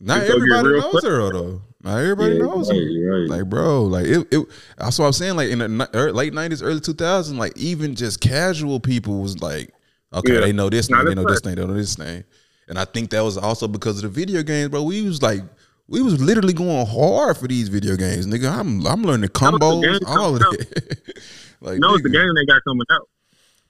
Not 0.00 0.18
It's 0.22 0.28
gonna 0.30 0.46
get 0.46 0.56
everybody 0.56 0.80
knows 0.80 0.90
quick. 0.90 1.04
Errol 1.04 1.30
though. 1.32 1.62
Not 1.82 1.98
everybody 1.98 2.34
Yeah, 2.34 2.42
knows 2.42 2.70
right, 2.70 2.80
him. 2.82 3.08
right. 3.08 3.28
Like, 3.38 3.48
bro, 3.48 3.84
like 3.84 4.06
it, 4.06 4.26
it. 4.32 4.46
That's 4.78 4.98
what 4.98 5.06
I'm 5.06 5.12
saying. 5.12 5.36
Like 5.36 5.50
in 5.50 5.58
the 5.60 5.90
er- 5.94 6.12
late 6.12 6.32
'90s, 6.32 6.62
early 6.64 6.80
2000s, 6.80 7.36
like 7.38 7.56
even 7.56 7.94
just 7.94 8.20
casual 8.20 8.80
people 8.80 9.22
was 9.22 9.40
like, 9.40 9.70
okay, 10.16 10.34
Yeah. 10.34 10.40
they 10.40 10.52
know 10.52 10.68
this 10.68 10.88
Nah, 10.90 10.98
name, 10.98 11.06
they 11.06 11.14
know 11.14 11.24
this 11.24 11.44
right. 11.44 11.46
name, 11.46 11.54
they 11.56 11.66
know 11.72 11.78
this 11.78 11.98
name. 11.98 12.24
And 12.68 12.78
I 12.78 12.84
think 12.84 13.10
that 13.10 13.20
was 13.20 13.36
also 13.38 13.68
because 13.68 13.96
of 13.96 14.02
the 14.02 14.08
video 14.08 14.42
games, 14.42 14.70
bro. 14.70 14.82
We 14.82 15.02
was 15.02 15.22
like, 15.22 15.40
we 15.88 16.02
was 16.02 16.20
literally 16.20 16.52
going 16.52 16.84
hard 16.86 17.36
for 17.36 17.46
these 17.46 17.68
video 17.68 17.96
games, 17.96 18.26
nigga. 18.26 18.50
I'm 18.50 18.84
I'm 18.86 19.02
learning 19.02 19.20
the 19.22 19.28
combos, 19.28 20.00
all 20.06 20.34
of 20.34 20.40
coming 20.42 20.58
that. 20.58 21.14
like, 21.60 21.78
No, 21.78 21.94
it's 21.94 22.02
the 22.02 22.10
game 22.10 22.28
they 22.34 22.44
got 22.46 22.62
coming 22.64 22.86
out. 22.90 23.08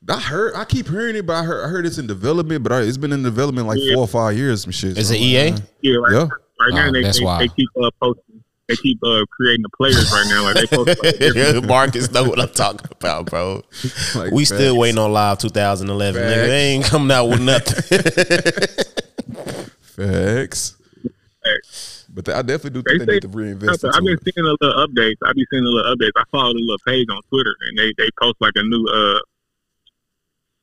I 0.09 0.21
heard, 0.21 0.55
I 0.55 0.65
keep 0.65 0.89
hearing 0.89 1.17
it, 1.17 1.27
but 1.27 1.35
I 1.35 1.43
heard, 1.43 1.65
I 1.65 1.69
heard 1.69 1.85
it's 1.85 1.99
in 1.99 2.07
development, 2.07 2.63
but 2.63 2.71
I, 2.73 2.83
it's 2.83 2.97
been 2.97 3.13
in 3.13 3.23
development 3.23 3.67
like 3.67 3.79
Yeah. 3.81 3.95
four 3.95 4.05
or 4.05 4.09
five 4.09 4.37
years, 4.37 4.63
some 4.63 4.71
shit. 4.71 4.97
Is 4.97 5.09
So 5.09 5.15
it 5.15 5.21
EA? 5.21 5.51
like, 5.51 5.63
Yeah, 5.83 5.95
right. 5.97 6.13
Yeah. 6.13 6.29
Right 6.61 6.73
now 6.75 6.89
Oh, 6.89 6.93
they, 6.93 7.03
that's 7.03 7.19
they, 7.19 7.25
wild. 7.25 7.41
they 7.43 7.49
keep 7.49 7.69
uh, 7.83 7.91
posting. 8.01 8.36
They 8.69 8.77
keep 8.77 8.99
uh, 9.05 9.25
creating 9.31 9.63
the 9.63 9.69
players 9.77 10.11
right 10.13 10.27
now. 10.29 10.43
Like 10.43 10.57
they 10.57 10.67
post 10.67 10.89
like, 11.03 11.19
different- 11.19 11.67
Marcus 11.69 12.11
know 12.13 12.25
what 12.25 12.41
I'm 12.41 12.49
talking 12.49 12.89
about, 12.91 13.27
bro. 13.27 13.63
Like, 14.15 14.33
we 14.33 14.45
still 14.45 14.77
waiting 14.77 14.99
on 14.99 15.13
live 15.13 15.39
2011. 15.39 16.21
Nigga. 16.21 16.27
They 16.47 16.63
ain't 16.75 16.85
coming 16.85 17.11
out 17.13 17.27
with 17.27 17.41
nothing. 17.41 17.99
Facts. 19.97 20.77
But 22.13 22.29
I 22.31 22.43
definitely 22.43 22.83
do 22.83 22.83
think 22.83 23.07
they 23.07 23.15
need 23.15 23.23
say- 23.23 23.29
to 23.29 23.29
reinvest 23.29 23.85
I've 23.85 23.93
been 24.03 24.09
into 24.13 24.23
it. 24.27 24.35
seeing 24.35 24.47
a 24.47 24.57
little 24.61 24.87
updates. 24.87 25.17
I 25.25 25.33
be 25.33 25.47
seeing 25.51 25.65
a 25.65 25.69
little 25.69 25.95
updates. 25.95 26.13
I 26.17 26.25
follow 26.33 26.53
the 26.55 26.61
little 26.61 26.79
page 26.87 27.07
on 27.11 27.21
Twitter, 27.29 27.55
and 27.69 27.79
they 27.79 27.93
they 27.99 28.09
post 28.21 28.37
like 28.41 28.55
a 28.57 28.63
new 28.63 28.85
uh 28.87 29.21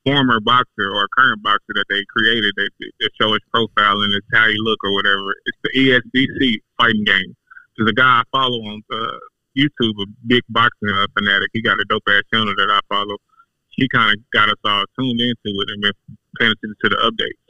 former 0.04 0.40
boxer 0.40 0.90
or 0.92 1.08
current 1.16 1.42
boxer 1.42 1.72
that 1.74 1.86
they 1.88 2.04
created. 2.14 2.52
They, 2.58 2.68
they 3.00 3.08
show 3.18 3.32
his 3.32 3.40
profile 3.50 3.98
and 4.02 4.12
it's 4.14 4.26
how 4.34 4.46
he 4.48 4.56
look 4.58 4.78
or 4.84 4.92
whatever. 4.92 5.34
It's 5.46 5.58
the 5.62 5.70
E 5.78 5.88
ESBC 5.98 6.60
fighting 6.76 7.04
game. 7.04 7.34
There's 7.76 7.90
a 7.90 7.94
guy 7.94 8.20
I 8.20 8.22
follow 8.30 8.58
on 8.58 8.82
uh, 8.92 9.18
YouTube, 9.56 9.94
a 10.02 10.06
big 10.26 10.42
boxing 10.48 10.88
uh, 10.88 11.06
fanatic. 11.18 11.50
He 11.52 11.62
got 11.62 11.80
a 11.80 11.84
dope 11.88 12.02
ass 12.08 12.22
channel 12.32 12.54
that 12.56 12.70
I 12.70 12.80
follow. 12.88 13.16
He 13.70 13.88
kind 13.88 14.16
of 14.16 14.30
got 14.32 14.48
us 14.48 14.56
all 14.64 14.84
tuned 14.98 15.20
into 15.20 15.60
it 15.60 15.68
and 15.70 15.82
been 15.82 15.92
paying 16.38 16.52
attention 16.52 16.76
to 16.84 16.88
the 16.90 16.96
updates. 16.96 17.43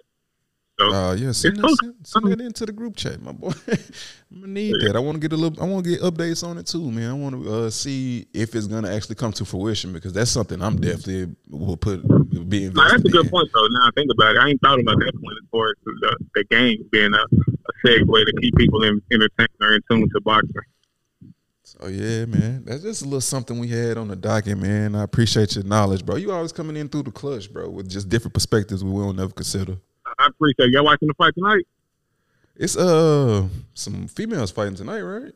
So 0.78 0.92
Uh, 0.92 1.14
yeah, 1.14 1.30
send, 1.32 1.56
that, 1.58 1.68
so- 1.68 1.74
send, 1.76 1.94
send 2.02 2.26
that 2.26 2.40
into 2.40 2.66
the 2.66 2.72
group 2.72 2.96
chat, 2.96 3.22
my 3.22 3.30
boy. 3.32 3.52
I'm 3.68 4.40
gonna 4.40 4.52
need 4.52 4.74
that. 4.80 4.96
I 4.96 4.98
want 4.98 5.14
to 5.14 5.20
get 5.20 5.32
a 5.32 5.36
little. 5.36 5.62
I 5.62 5.68
want 5.68 5.84
to 5.84 5.90
get 5.90 6.00
updates 6.00 6.44
on 6.46 6.58
it 6.58 6.66
too, 6.66 6.90
man. 6.90 7.10
I 7.10 7.14
want 7.14 7.40
to 7.40 7.54
uh, 7.54 7.70
see 7.70 8.26
if 8.34 8.56
it's 8.56 8.66
gonna 8.66 8.92
actually 8.92 9.14
come 9.14 9.32
to 9.34 9.44
fruition 9.44 9.92
because 9.92 10.12
that's 10.12 10.32
something 10.32 10.60
I'm 10.60 10.76
definitely 10.76 11.34
will 11.48 11.76
put 11.76 12.02
be 12.48 12.64
invested 12.64 12.74
Nah, 12.74 12.88
that's 12.88 13.04
a 13.04 13.08
good 13.08 13.26
in. 13.26 13.30
point, 13.30 13.48
though. 13.54 13.66
Now 13.68 13.86
I 13.86 13.90
think 13.94 14.10
about 14.10 14.34
it, 14.34 14.38
I 14.40 14.48
ain't 14.48 14.60
thought 14.62 14.80
about 14.80 14.98
that 14.98 15.12
point 15.20 15.36
as 15.40 15.48
far 15.52 15.68
as 15.70 15.76
the, 15.84 16.16
the 16.34 16.44
game 16.44 16.88
being 16.90 17.14
a, 17.14 17.22
a 17.22 17.72
segue 17.86 18.26
to 18.26 18.32
keep 18.40 18.56
people 18.56 18.82
in, 18.82 19.00
entertained 19.12 19.48
or 19.60 19.74
in 19.74 19.80
tune 19.88 20.08
to 20.12 20.20
boxing. 20.22 20.50
So 21.62 21.86
yeah, 21.86 22.24
man, 22.26 22.64
that's 22.64 22.82
just 22.82 23.02
a 23.02 23.04
little 23.04 23.20
something 23.20 23.58
we 23.60 23.68
had 23.68 23.96
on 23.96 24.08
the 24.08 24.16
docket, 24.16 24.58
man. 24.58 24.96
I 24.96 25.04
appreciate 25.04 25.54
your 25.54 25.64
knowledge, 25.64 26.04
bro. 26.04 26.16
You 26.16 26.32
always 26.32 26.52
coming 26.52 26.76
in 26.76 26.88
through 26.88 27.04
the 27.04 27.10
clutch, 27.12 27.52
bro, 27.52 27.70
with 27.70 27.88
just 27.88 28.08
different 28.08 28.34
perspectives 28.34 28.82
we 28.82 28.90
will 28.90 29.12
never 29.12 29.32
consider. 29.32 29.76
I 30.18 30.26
appreciate 30.26 30.70
y'all 30.70 30.84
watching 30.84 31.08
the 31.08 31.14
fight 31.14 31.34
tonight. 31.34 31.66
It's 32.56 32.76
uh 32.76 33.46
some 33.74 34.06
females 34.08 34.50
fighting 34.52 34.74
tonight, 34.76 35.00
right? 35.00 35.32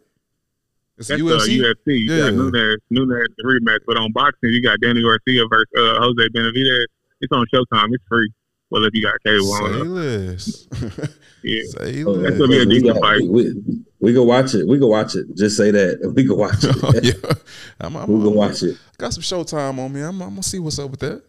It's 0.97 1.09
That's 1.09 1.21
UFC. 1.21 1.61
Uh, 1.61 1.75
UFC. 1.75 1.75
You 1.87 2.13
Yeah. 2.15 2.19
got 2.31 2.35
Nunes, 2.35 2.79
Nunes 2.91 3.29
the 3.37 3.45
rematch, 3.45 3.81
but 3.87 3.97
on 3.97 4.13
boxing 4.13 4.51
you 4.51 4.63
got 4.63 4.81
Danny 4.81 5.03
Garcia 5.03 5.43
versus 5.49 5.67
uh, 5.77 6.01
Jose 6.01 6.29
Benavidez. 6.29 6.85
It's 7.21 7.33
on 7.33 7.47
Showtime. 7.53 7.89
It's 7.93 8.05
free. 8.09 8.33
Well, 8.71 8.85
if 8.85 8.95
you 8.95 9.03
got 9.03 9.15
cable, 9.25 9.53
I 9.55 9.59
Say 9.59 9.73
don't 9.79 9.95
less. 9.95 10.67
Yeah. 11.43 11.63
Say 11.71 12.05
Oh, 12.05 12.17
That's 12.19 12.37
gonna 12.37 12.49
be 12.49 12.57
a 12.63 12.67
we, 12.67 12.81
decent 12.81 12.95
got- 12.95 13.01
fight. 13.03 13.23
we, 13.29 13.55
we 14.01 14.13
go 14.13 14.23
watch 14.25 14.55
it. 14.55 14.69
We 14.69 14.79
go 14.79 14.89
watch 14.89 15.15
it. 15.17 15.27
Just 15.37 15.57
say 15.57 15.71
that. 15.71 16.13
We 16.15 16.25
go 16.25 16.35
watch 16.35 16.63
it. 16.65 16.77
Oh, 16.83 16.93
yeah, 17.03 17.13
I'm, 17.81 17.97
I'm, 17.97 18.07
We 18.13 18.23
go 18.25 18.31
watch 18.31 18.63
it. 18.63 18.77
got 18.99 19.13
some 19.15 19.23
showtime 19.23 19.79
on 19.79 19.93
me. 19.93 20.01
I'm, 20.03 20.21
I'm 20.21 20.31
gonna 20.31 20.43
see 20.43 20.59
what's 20.59 20.79
up 20.79 20.91
with 20.91 21.01
that. 21.01 21.23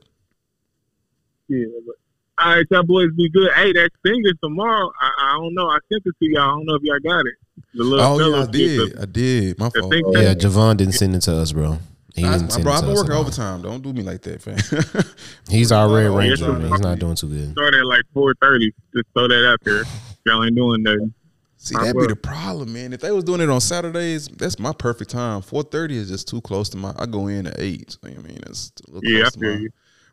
Yeah. 1.48 1.66
But, 1.86 1.96
all 2.44 2.56
right, 2.56 2.66
y'all 2.72 2.84
boys 2.84 3.12
be 3.16 3.30
good. 3.30 3.52
Hey, 3.54 3.72
that 3.74 3.90
thing 4.04 4.22
is 4.26 4.34
tomorrow. 4.44 4.92
I, 5.02 5.10
I 5.22 5.38
don't 5.40 5.54
know. 5.54 5.68
I 5.68 5.78
sent 5.92 6.04
it 6.06 6.16
to 6.20 6.30
y'all. 6.30 6.42
I 6.42 6.48
don't 6.48 6.66
know 6.66 6.76
if 6.76 6.82
y'all 6.84 7.00
got 7.00 7.26
it. 7.26 7.34
The 7.74 7.84
little 7.84 8.06
Oh 8.06 8.30
yeah, 8.38 8.44
I 8.44 8.46
did. 8.52 9.00
I 9.00 9.06
did. 9.06 9.60
My 9.60 9.70
The 9.74 9.80
fault. 9.82 9.94
thing- 9.94 10.04
yeah, 10.14 10.34
Javon 10.34 10.78
didn't 10.78 10.94
send 10.94 11.16
it 11.16 11.22
to 11.22 11.36
us, 11.36 11.52
bro. 11.52 11.80
He 12.16 12.24
Nah, 12.24 12.38
didn't 12.38 12.52
send 12.52 12.64
bro, 12.64 12.74
it 12.74 12.76
I've 12.78 12.82
been 12.84 12.92
us 12.92 12.98
working 12.98 13.14
overtime. 13.16 13.62
Don't 13.62 13.82
do 13.84 13.94
me 13.94 14.02
like 14.02 14.22
that, 14.24 14.42
fam. 14.42 14.58
He's 15.50 15.72
oh, 15.72 15.78
already 15.78 16.08
Oh, 16.08 16.18
ranked, 16.18 16.40
yes, 16.40 16.48
man. 16.50 16.72
He's 16.72 16.80
not 16.80 17.00
doing 17.00 17.16
too 17.16 17.28
good. 17.30 17.52
Start 17.52 17.76
at 17.76 17.86
like 17.86 18.04
four 18.14 18.34
thirty. 18.42 18.74
Just 18.96 19.06
throw 19.14 19.28
that 19.28 19.48
out 19.48 19.60
there. 19.64 19.84
Y'all 20.26 20.44
ain't 20.44 20.56
doing 20.56 20.84
nothing. 20.84 21.14
See, 21.58 21.76
that'd 21.76 21.96
be 21.96 22.08
the 22.08 22.16
problem, 22.16 22.72
man. 22.74 22.94
If 22.94 23.02
they 23.02 23.12
was 23.12 23.26
doing 23.26 23.42
it 23.42 23.50
on 23.50 23.60
Saturdays, 23.60 24.28
that's 24.30 24.58
my 24.60 24.72
perfect 24.74 25.12
time. 25.12 25.42
Four 25.42 25.64
thirty 25.64 25.98
is 25.98 26.08
just 26.10 26.28
too 26.28 26.40
close 26.42 26.70
to 26.70 26.78
my. 26.78 26.94
I 26.98 27.06
go 27.06 27.28
in 27.28 27.48
at 27.48 27.60
eight. 27.60 27.92
So, 27.92 28.00
I 28.06 28.10
mean, 28.22 28.40
it's 28.48 28.72
a 28.88 28.92
little 28.92 29.10
Yeah, 29.10 29.26
I 29.28 29.30
to 29.30 29.40
feel 29.40 29.54
my- 29.54 29.60
you. 29.60 29.70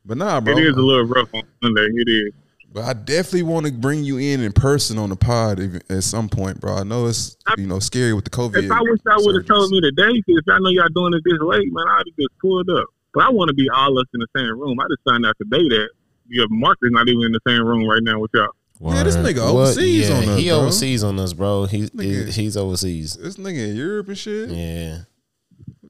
But 0.06 0.18
nah, 0.18 0.40
bro. 0.40 0.56
It 0.56 0.64
is 0.64 0.76
a 0.76 0.80
little 0.80 1.04
rough 1.04 1.28
on 1.34 1.42
Sunday. 1.62 1.88
It 1.94 2.08
is. 2.08 2.32
But 2.72 2.84
I 2.84 2.92
definitely 2.92 3.44
want 3.44 3.66
to 3.66 3.72
bring 3.72 4.04
you 4.04 4.18
in 4.18 4.40
in 4.40 4.52
person 4.52 4.98
on 4.98 5.08
the 5.08 5.16
pod 5.16 5.58
if- 5.60 5.90
at 5.90 6.04
some 6.04 6.28
point, 6.28 6.60
bro. 6.60 6.74
I 6.76 6.82
know 6.84 7.06
it's 7.06 7.36
you 7.56 7.66
know 7.66 7.78
scary 7.78 8.12
with 8.12 8.24
the 8.24 8.30
COVID. 8.30 8.62
If 8.64 8.70
I 8.70 8.80
wish 8.82 9.00
I 9.10 9.16
would 9.18 9.34
have 9.34 9.46
told 9.46 9.70
me 9.70 9.80
today, 9.80 10.12
because 10.12 10.42
if 10.46 10.52
I 10.52 10.58
know 10.58 10.68
y'all 10.70 10.88
doing 10.94 11.14
it 11.14 11.22
this 11.24 11.38
late, 11.40 11.72
man, 11.72 11.84
I'd 11.88 11.98
have 12.06 12.16
just 12.18 12.38
pulled 12.40 12.68
up. 12.70 12.84
But 13.14 13.24
I 13.24 13.30
want 13.30 13.48
to 13.48 13.54
be 13.54 13.68
all 13.70 13.98
us 13.98 14.04
in 14.12 14.20
the 14.20 14.26
same 14.36 14.60
room. 14.60 14.78
I 14.78 14.84
just 14.90 15.00
found 15.08 15.24
out 15.24 15.34
today 15.40 15.66
that 15.70 15.88
your 16.28 16.46
Marcus 16.50 16.90
not 16.92 17.08
even 17.08 17.22
in 17.24 17.32
the 17.32 17.40
same 17.48 17.64
room 17.64 17.86
right 17.88 18.02
now 18.02 18.18
with 18.18 18.30
y'all. 18.34 18.48
Yeah, 18.78 19.04
this 19.04 19.16
Word. 19.16 19.24
nigga 19.24 19.54
What? 19.54 19.60
overseas 19.62 20.08
yeah, 20.10 20.16
on 20.16 20.28
us, 20.28 20.38
He 20.38 20.48
bro. 20.48 20.56
overseas 20.58 21.02
on 21.04 21.18
us, 21.18 21.32
bro. 21.32 21.64
He's 21.64 21.90
Nigga. 21.90 22.28
he's 22.28 22.56
overseas. 22.58 23.14
This 23.14 23.36
nigga 23.38 23.70
in 23.70 23.76
Europe 23.76 24.08
and 24.08 24.18
shit. 24.18 24.50
Yeah, 24.50 24.98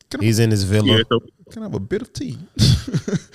Can 0.09 0.21
I- 0.21 0.25
he's 0.25 0.39
in 0.39 0.53
his 0.53 0.63
villa. 0.63 0.87
Yeah, 0.99 1.03
so 1.09 1.19
Can 1.51 1.63
I 1.63 1.67
have 1.67 1.75
a 1.75 1.81
bit 1.81 2.03
of 2.03 2.13
tea? 2.13 2.39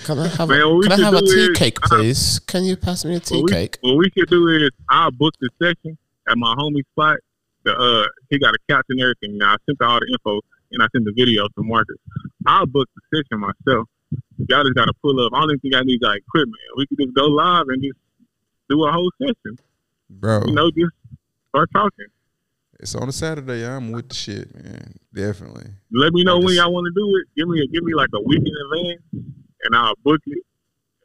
Can 0.03 0.19
I 0.19 0.27
have 0.27 0.49
Man, 0.49 0.61
a, 0.61 0.81
can 0.81 0.91
I 0.91 0.97
have 1.05 1.13
a 1.13 1.21
tea 1.21 1.51
is- 1.51 1.57
cake, 1.57 1.77
uh, 1.83 1.87
please? 1.89 2.39
Can 2.39 2.63
you 2.65 2.75
pass 2.75 3.05
me 3.05 3.15
a 3.15 3.19
tea 3.19 3.35
what 3.35 3.45
we, 3.45 3.51
cake? 3.51 3.77
what 3.81 3.95
we 3.97 4.09
should 4.17 4.29
do 4.29 4.47
is 4.49 4.69
I'll 4.89 5.11
book 5.11 5.33
the 5.39 5.49
session 5.61 5.97
at 6.27 6.37
my 6.37 6.53
homie 6.55 6.83
spot. 6.91 7.17
The 7.63 7.73
uh, 7.73 8.07
he 8.29 8.39
got 8.39 8.53
a 8.53 8.57
couch 8.69 8.85
and 8.89 8.99
everything. 8.99 9.37
Now 9.37 9.53
I 9.53 9.55
sent 9.65 9.81
all 9.81 9.99
the 9.99 10.07
info 10.11 10.41
and 10.71 10.81
I 10.83 10.87
sent 10.93 11.05
the 11.05 11.13
video 11.15 11.43
to 11.47 11.63
Marcus. 11.63 11.97
I'll 12.47 12.65
book 12.65 12.89
the 12.95 13.17
session 13.17 13.39
myself. 13.39 13.87
Y'all 14.49 14.63
just 14.63 14.75
gotta 14.75 14.93
pull 15.01 15.19
up. 15.25 15.31
I 15.33 15.41
don't 15.45 15.59
think 15.61 15.75
I 15.75 15.81
need 15.81 16.01
like 16.01 16.19
equipment. 16.27 16.59
We 16.77 16.87
could 16.87 16.97
just 16.99 17.13
go 17.15 17.27
live 17.27 17.65
and 17.69 17.81
just 17.81 17.97
do 18.69 18.83
a 18.83 18.91
whole 18.91 19.11
session. 19.21 19.57
Bro, 20.09 20.45
You 20.47 20.53
know, 20.53 20.69
just 20.71 20.91
start 21.49 21.69
talking. 21.73 22.07
It's 22.81 22.95
on 22.95 23.07
a 23.07 23.11
Saturday. 23.11 23.63
I'm 23.65 23.91
with 23.91 24.09
the 24.09 24.15
shit, 24.15 24.53
man. 24.55 24.95
Definitely. 25.13 25.67
Let 25.91 26.13
me 26.13 26.23
know 26.23 26.37
I 26.37 26.43
when 26.43 26.55
y'all 26.55 26.73
want 26.73 26.85
to 26.85 26.99
do 26.99 27.15
it. 27.17 27.27
Give 27.37 27.47
me 27.47 27.61
a, 27.61 27.67
give 27.67 27.83
me 27.83 27.93
like 27.93 28.09
a 28.13 28.21
week 28.21 28.41
in 28.43 28.53
advance, 28.65 29.01
and 29.63 29.75
I'll 29.75 29.95
book 30.03 30.19
it. 30.25 30.43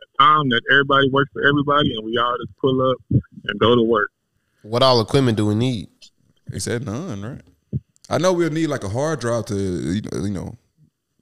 A 0.03 0.23
time 0.23 0.49
that 0.49 0.63
everybody 0.73 1.11
works 1.11 1.31
for 1.33 1.47
everybody, 1.47 1.95
and 1.95 2.05
we 2.05 2.17
all 2.19 2.37
just 2.39 2.57
pull 2.59 2.81
up 2.91 2.97
and 3.11 3.61
go 3.61 3.75
to 3.75 3.83
work. 3.83 4.09
What 4.63 4.83
all 4.83 5.01
equipment 5.01 5.37
do 5.37 5.47
we 5.47 5.55
need? 5.55 5.89
He 6.53 6.59
said 6.61 6.87
none, 6.87 7.23
right? 7.23 7.43
I 8.09 8.19
know 8.19 8.33
we'll 8.33 8.51
need 8.51 8.69
like 8.69 8.85
a 8.85 8.89
hard 8.89 9.21
drive 9.21 9.47
to 9.47 9.55
you 9.57 10.01
know, 10.01 10.25
you 10.25 10.31
know 10.31 10.55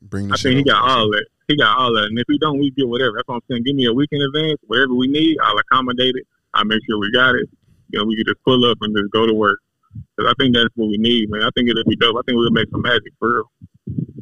bring 0.03 0.29
the 0.29 0.35
I 0.35 0.37
shit. 0.37 0.51
think 0.51 0.59
he 0.59 0.65
got 0.65 0.83
over. 0.83 0.91
all 0.91 1.11
that. 1.11 1.27
He 1.49 1.57
got 1.57 1.77
all 1.77 1.93
that, 1.95 2.05
and 2.05 2.19
if 2.19 2.25
we 2.29 2.39
don't, 2.39 2.59
we 2.59 2.71
get 2.71 2.89
whatever. 2.89 3.17
That's 3.17 3.29
what 3.29 3.37
I'm 3.37 3.41
saying. 3.51 3.65
Give 3.65 3.75
me 3.77 3.87
a 3.87 3.93
week 3.93 4.09
in 4.13 4.23
advance, 4.23 4.59
whatever 4.67 4.95
we 4.95 5.09
need, 5.09 5.37
I'll 5.43 5.59
accommodate 5.59 6.15
it. 6.17 6.27
I'll 6.55 6.65
make 6.65 6.81
sure 6.89 6.99
we 6.99 7.11
got 7.13 7.35
it. 7.35 7.49
You 7.91 7.99
know, 7.99 8.05
we 8.07 8.17
can 8.17 8.25
just 8.27 8.43
pull 8.45 8.65
up 8.65 8.79
and 8.81 8.97
just 8.97 9.11
go 9.11 9.27
to 9.27 9.35
work. 9.35 9.59
Cause 10.19 10.27
I 10.29 10.35
think 10.39 10.55
that's 10.55 10.69
what 10.77 10.89
we 10.89 10.97
need, 10.99 11.29
man. 11.31 11.43
I 11.43 11.51
think 11.55 11.69
it'll 11.69 11.85
be 11.85 11.97
dope. 11.97 12.17
I 12.17 12.21
think 12.27 12.37
we'll 12.37 12.51
make 12.51 12.69
some 12.71 12.83
magic 12.83 13.13
for 13.19 13.35
real. 13.37 13.51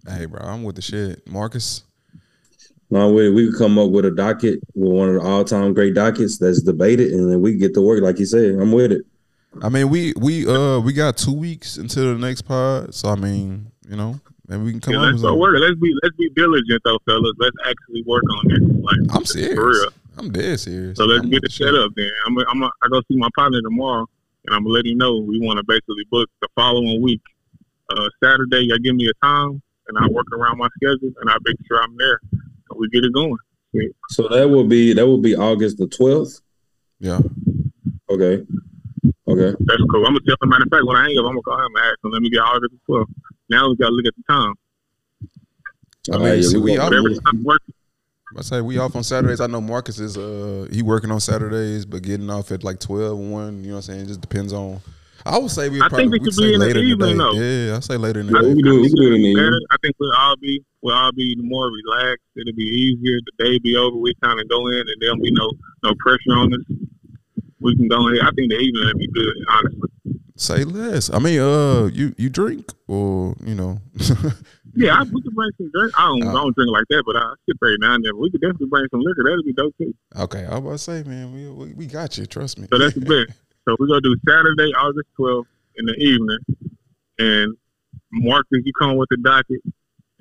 Hey, 0.09 0.25
bro, 0.27 0.41
I'm 0.41 0.63
with 0.65 0.77
the 0.77 0.83
shit. 0.83 1.27
Marcus, 1.31 1.85
No, 2.91 3.13
we 3.13 3.31
we 3.31 3.49
could 3.51 3.59
come 3.59 3.79
up 3.79 3.91
with 3.91 4.05
a 4.05 4.11
docket 4.11 4.61
with 4.75 4.93
one 4.93 5.09
of 5.11 5.15
the 5.17 5.21
all 5.23 5.45
time 5.45 5.75
great 5.75 5.95
dockets 5.95 6.39
that's 6.39 6.63
debated, 6.63 7.13
and 7.13 7.31
then 7.31 7.41
we 7.41 7.57
get 7.57 7.75
to 7.75 7.81
work 7.83 8.03
like 8.03 8.19
you 8.19 8.27
said. 8.27 8.55
I'm 8.57 8.73
with 8.73 8.93
it. 8.93 9.03
I 9.63 9.69
mean, 9.69 9.91
we 9.91 10.15
we 10.17 10.47
uh 10.47 10.81
we 10.81 10.93
got 10.95 11.17
two 11.19 11.33
weeks 11.35 11.77
until 11.77 12.15
the 12.15 12.19
next 12.19 12.43
pod, 12.43 12.95
so 12.95 13.09
I 13.11 13.17
mean, 13.17 13.71
you 13.89 13.97
know, 13.97 14.19
maybe 14.49 14.63
we 14.63 14.71
can 14.73 14.81
come 14.81 14.95
Yeah, 14.95 15.01
up 15.01 15.05
let's 15.05 15.13
with 15.15 15.23
something. 15.23 15.41
work. 15.41 15.57
Let's 15.61 15.79
be 15.79 15.95
let's 16.03 16.17
be 16.17 16.31
diligent 16.31 16.81
though, 16.85 16.99
fellas. 17.07 17.33
Let's 17.39 17.57
actually 17.67 18.03
work 18.07 18.25
on 18.39 18.49
this. 18.49 18.61
Like 18.83 19.17
I'm 19.17 19.25
serious. 19.27 19.55
For 19.55 19.67
real. 19.69 19.91
I'm 20.19 20.31
dead 20.31 20.59
serious. 20.61 20.97
So 20.99 21.05
let's 21.05 21.23
I'm 21.23 21.31
get 21.31 21.39
it 21.39 21.43
the 21.45 21.51
set 21.51 21.67
shit. 21.69 21.75
up 21.75 21.93
then. 21.97 22.11
I'm 22.27 22.39
i 22.39 22.45
I'm 22.51 22.63
a, 22.63 22.67
I 22.83 22.89
go 22.91 23.01
see 23.09 23.17
my 23.17 23.29
partner 23.35 23.61
tomorrow, 23.63 24.07
and 24.47 24.55
I'm 24.55 24.65
gonna 24.65 24.75
let 24.75 24.87
him 24.87 24.99
know 24.99 25.19
we 25.19 25.41
want 25.41 25.59
to 25.59 25.65
basically 25.65 26.05
book 26.11 26.29
the 26.41 26.49
following 26.55 27.01
week. 27.03 27.21
Uh, 27.91 28.09
Saturday, 28.23 28.67
y'all 28.67 28.79
give 28.79 28.95
me 28.97 29.09
a 29.09 29.27
time, 29.27 29.63
and 29.89 29.99
I 29.99 30.07
work 30.09 30.27
around 30.33 30.59
my 30.59 30.69
schedule, 30.77 31.13
and 31.21 31.31
I 31.31 31.37
make 31.45 31.57
sure 31.67 31.83
I'm 31.83 31.97
there, 31.97 32.21
and 32.33 32.79
we 32.79 32.89
get 32.89 33.05
it 33.05 33.13
going. 33.13 33.37
So 34.11 34.29
that 34.29 34.49
will 34.49 34.65
be 34.65 34.93
that 34.93 35.07
will 35.07 35.19
be 35.21 35.35
August 35.35 35.79
the 35.79 35.87
twelfth. 35.87 36.41
Yeah. 37.01 37.21
Okay. 38.11 38.45
Okay. 39.29 39.57
That's 39.61 39.83
cool. 39.91 40.07
I'm 40.07 40.13
gonna 40.15 40.21
tell 40.27 40.37
him. 40.43 40.49
Matter 40.51 40.65
of 40.65 40.71
fact, 40.71 40.85
when 40.85 40.97
I 40.97 41.05
hang 41.05 41.19
up, 41.19 41.25
I'm 41.25 41.33
gonna 41.33 41.43
call 41.43 41.59
him 41.59 41.73
and 41.75 41.85
ask 41.87 42.05
him. 42.05 42.11
Let 42.11 42.23
me 42.23 42.31
get 42.31 42.41
August 42.41 42.73
the 42.87 42.93
12th. 42.93 43.07
Now 43.49 43.69
we 43.71 43.77
gotta 43.77 43.93
look 43.95 44.07
at 44.07 44.15
the 44.17 44.33
time. 44.33 44.55
I 46.13 46.17
mean, 46.19 46.27
right, 46.27 46.35
yeah, 46.37 46.43
see, 46.43 46.57
we 46.59 46.63
we 46.63 46.77
gonna- 46.77 46.97
off. 46.97 47.03
Whatever 47.03 47.21
time 47.23 47.45
working. 47.45 47.75
I 48.37 48.43
say 48.43 48.61
we 48.61 48.79
off 48.79 48.97
on 48.97 49.03
Saturdays. 49.05 49.41
I 49.41 49.47
know 49.47 49.61
Marcus 49.61 49.99
is 49.99 50.17
uh 50.17 50.67
he 50.73 50.83
working 50.83 51.11
on 51.11 51.21
Saturdays, 51.21 51.85
but 51.87 52.03
getting 52.03 52.31
off 52.31 52.51
at 52.53 52.65
like 52.65 52.81
12 52.81 53.19
1, 53.19 53.65
you 53.65 53.69
know 53.71 53.75
what 53.75 53.77
I'm 53.77 53.83
saying? 53.83 54.01
It 54.03 54.07
just 54.07 54.21
depends 54.21 54.53
on 54.53 54.81
I 55.25 55.39
would 55.39 55.51
say 55.51 55.69
we 55.69 55.81
I 55.81 55.89
probably 55.89 56.05
think 56.05 56.09
it 56.09 56.13
we'd 56.13 56.25
could 56.25 56.35
say 56.35 56.43
be 56.49 56.55
in 56.55 56.61
the 56.61 56.67
later 56.67 56.79
in 56.81 56.85
the 56.87 56.93
evening, 56.93 57.11
day. 57.11 57.17
though. 57.19 57.33
Yeah, 57.71 57.77
I 57.77 57.81
say 57.81 57.97
later 57.97 58.21
in 58.21 58.27
the 58.27 58.33
I 58.37 58.41
Yeah, 58.43 58.49
day. 58.49 58.55
we 58.55 58.63
do. 58.63 58.81
We 58.83 58.89
do 58.89 59.03
it 59.03 59.15
in 59.15 59.23
the 59.23 59.35
better. 59.35 59.47
evening. 59.47 59.67
I 59.71 59.77
think 59.83 59.95
we'll 60.01 60.13
all 60.19 60.37
be 60.37 60.65
we'll 60.83 60.97
all 60.97 61.13
be 61.13 61.37
more 61.39 61.67
relaxed. 61.71 62.25
It'll 62.37 62.53
be 62.57 62.63
easier. 62.65 63.21
The 63.39 63.45
day 63.45 63.59
be 63.63 63.77
over. 63.77 63.97
We 63.97 64.15
kind 64.23 64.41
of 64.41 64.49
go 64.49 64.67
in, 64.67 64.79
and 64.81 64.97
there'll 65.01 65.17
be 65.23 65.31
no 65.31 65.53
no 65.85 65.95
pressure 66.01 66.33
on 66.35 66.53
us. 66.55 66.61
We 67.61 67.77
can 67.77 67.87
go 67.87 68.09
in. 68.09 68.19
I 68.21 68.31
think 68.35 68.51
the 68.51 68.59
evening 68.59 68.85
will 68.85 68.99
be 68.99 69.07
good. 69.13 69.35
Honestly. 69.49 69.89
Say 70.37 70.65
less. 70.65 71.09
I 71.13 71.21
mean, 71.21 71.39
uh, 71.39 71.87
you 71.93 72.15
you 72.19 72.29
drink 72.29 72.73
or 72.89 73.37
you 73.45 73.55
know, 73.55 73.79
Yeah, 74.75 75.01
I, 75.01 75.03
we 75.03 75.23
could 75.23 75.35
bring 75.35 75.51
some 75.59 75.71
drink. 75.73 75.93
I 75.99 76.09
don't, 76.09 76.23
I 76.25 76.31
oh. 76.31 76.35
don't 76.35 76.57
drink 76.57 76.71
like 76.73 76.85
that, 76.91 77.03
but 77.05 77.17
I 77.17 77.35
sip 77.47 77.59
every 77.63 77.77
now 77.79 77.95
and 77.95 78.05
then. 78.05 78.17
We 78.17 78.31
could 78.31 78.41
definitely 78.41 78.69
bring 78.69 78.87
some 78.91 79.01
liquor. 79.01 79.25
That'd 79.25 79.45
be 79.45 79.53
dope 79.53 79.75
too. 79.77 79.95
okay. 80.17 80.47
I 80.47 80.59
was 80.59 80.59
about 80.59 80.71
to 80.73 80.79
say, 80.79 81.03
man, 81.09 81.33
we 81.33 81.49
we, 81.51 81.75
we 81.75 81.87
got 81.87 82.17
you. 82.17 82.27
Trust 82.27 82.59
me. 82.59 82.69
So 82.71 82.79
that's 82.79 82.95
the 82.95 83.01
best. 83.27 83.39
So 83.69 83.77
we're 83.79 83.87
gonna 83.87 84.01
do 84.01 84.17
Saturday, 84.27 84.73
August 84.75 85.09
12th 85.19 85.47
in 85.77 85.87
the 85.87 85.95
evening, 85.95 86.39
and 87.19 87.57
Marcus, 88.13 88.61
you 88.65 88.73
come 88.81 88.97
with 88.97 89.09
the 89.11 89.19
docket, 89.19 89.61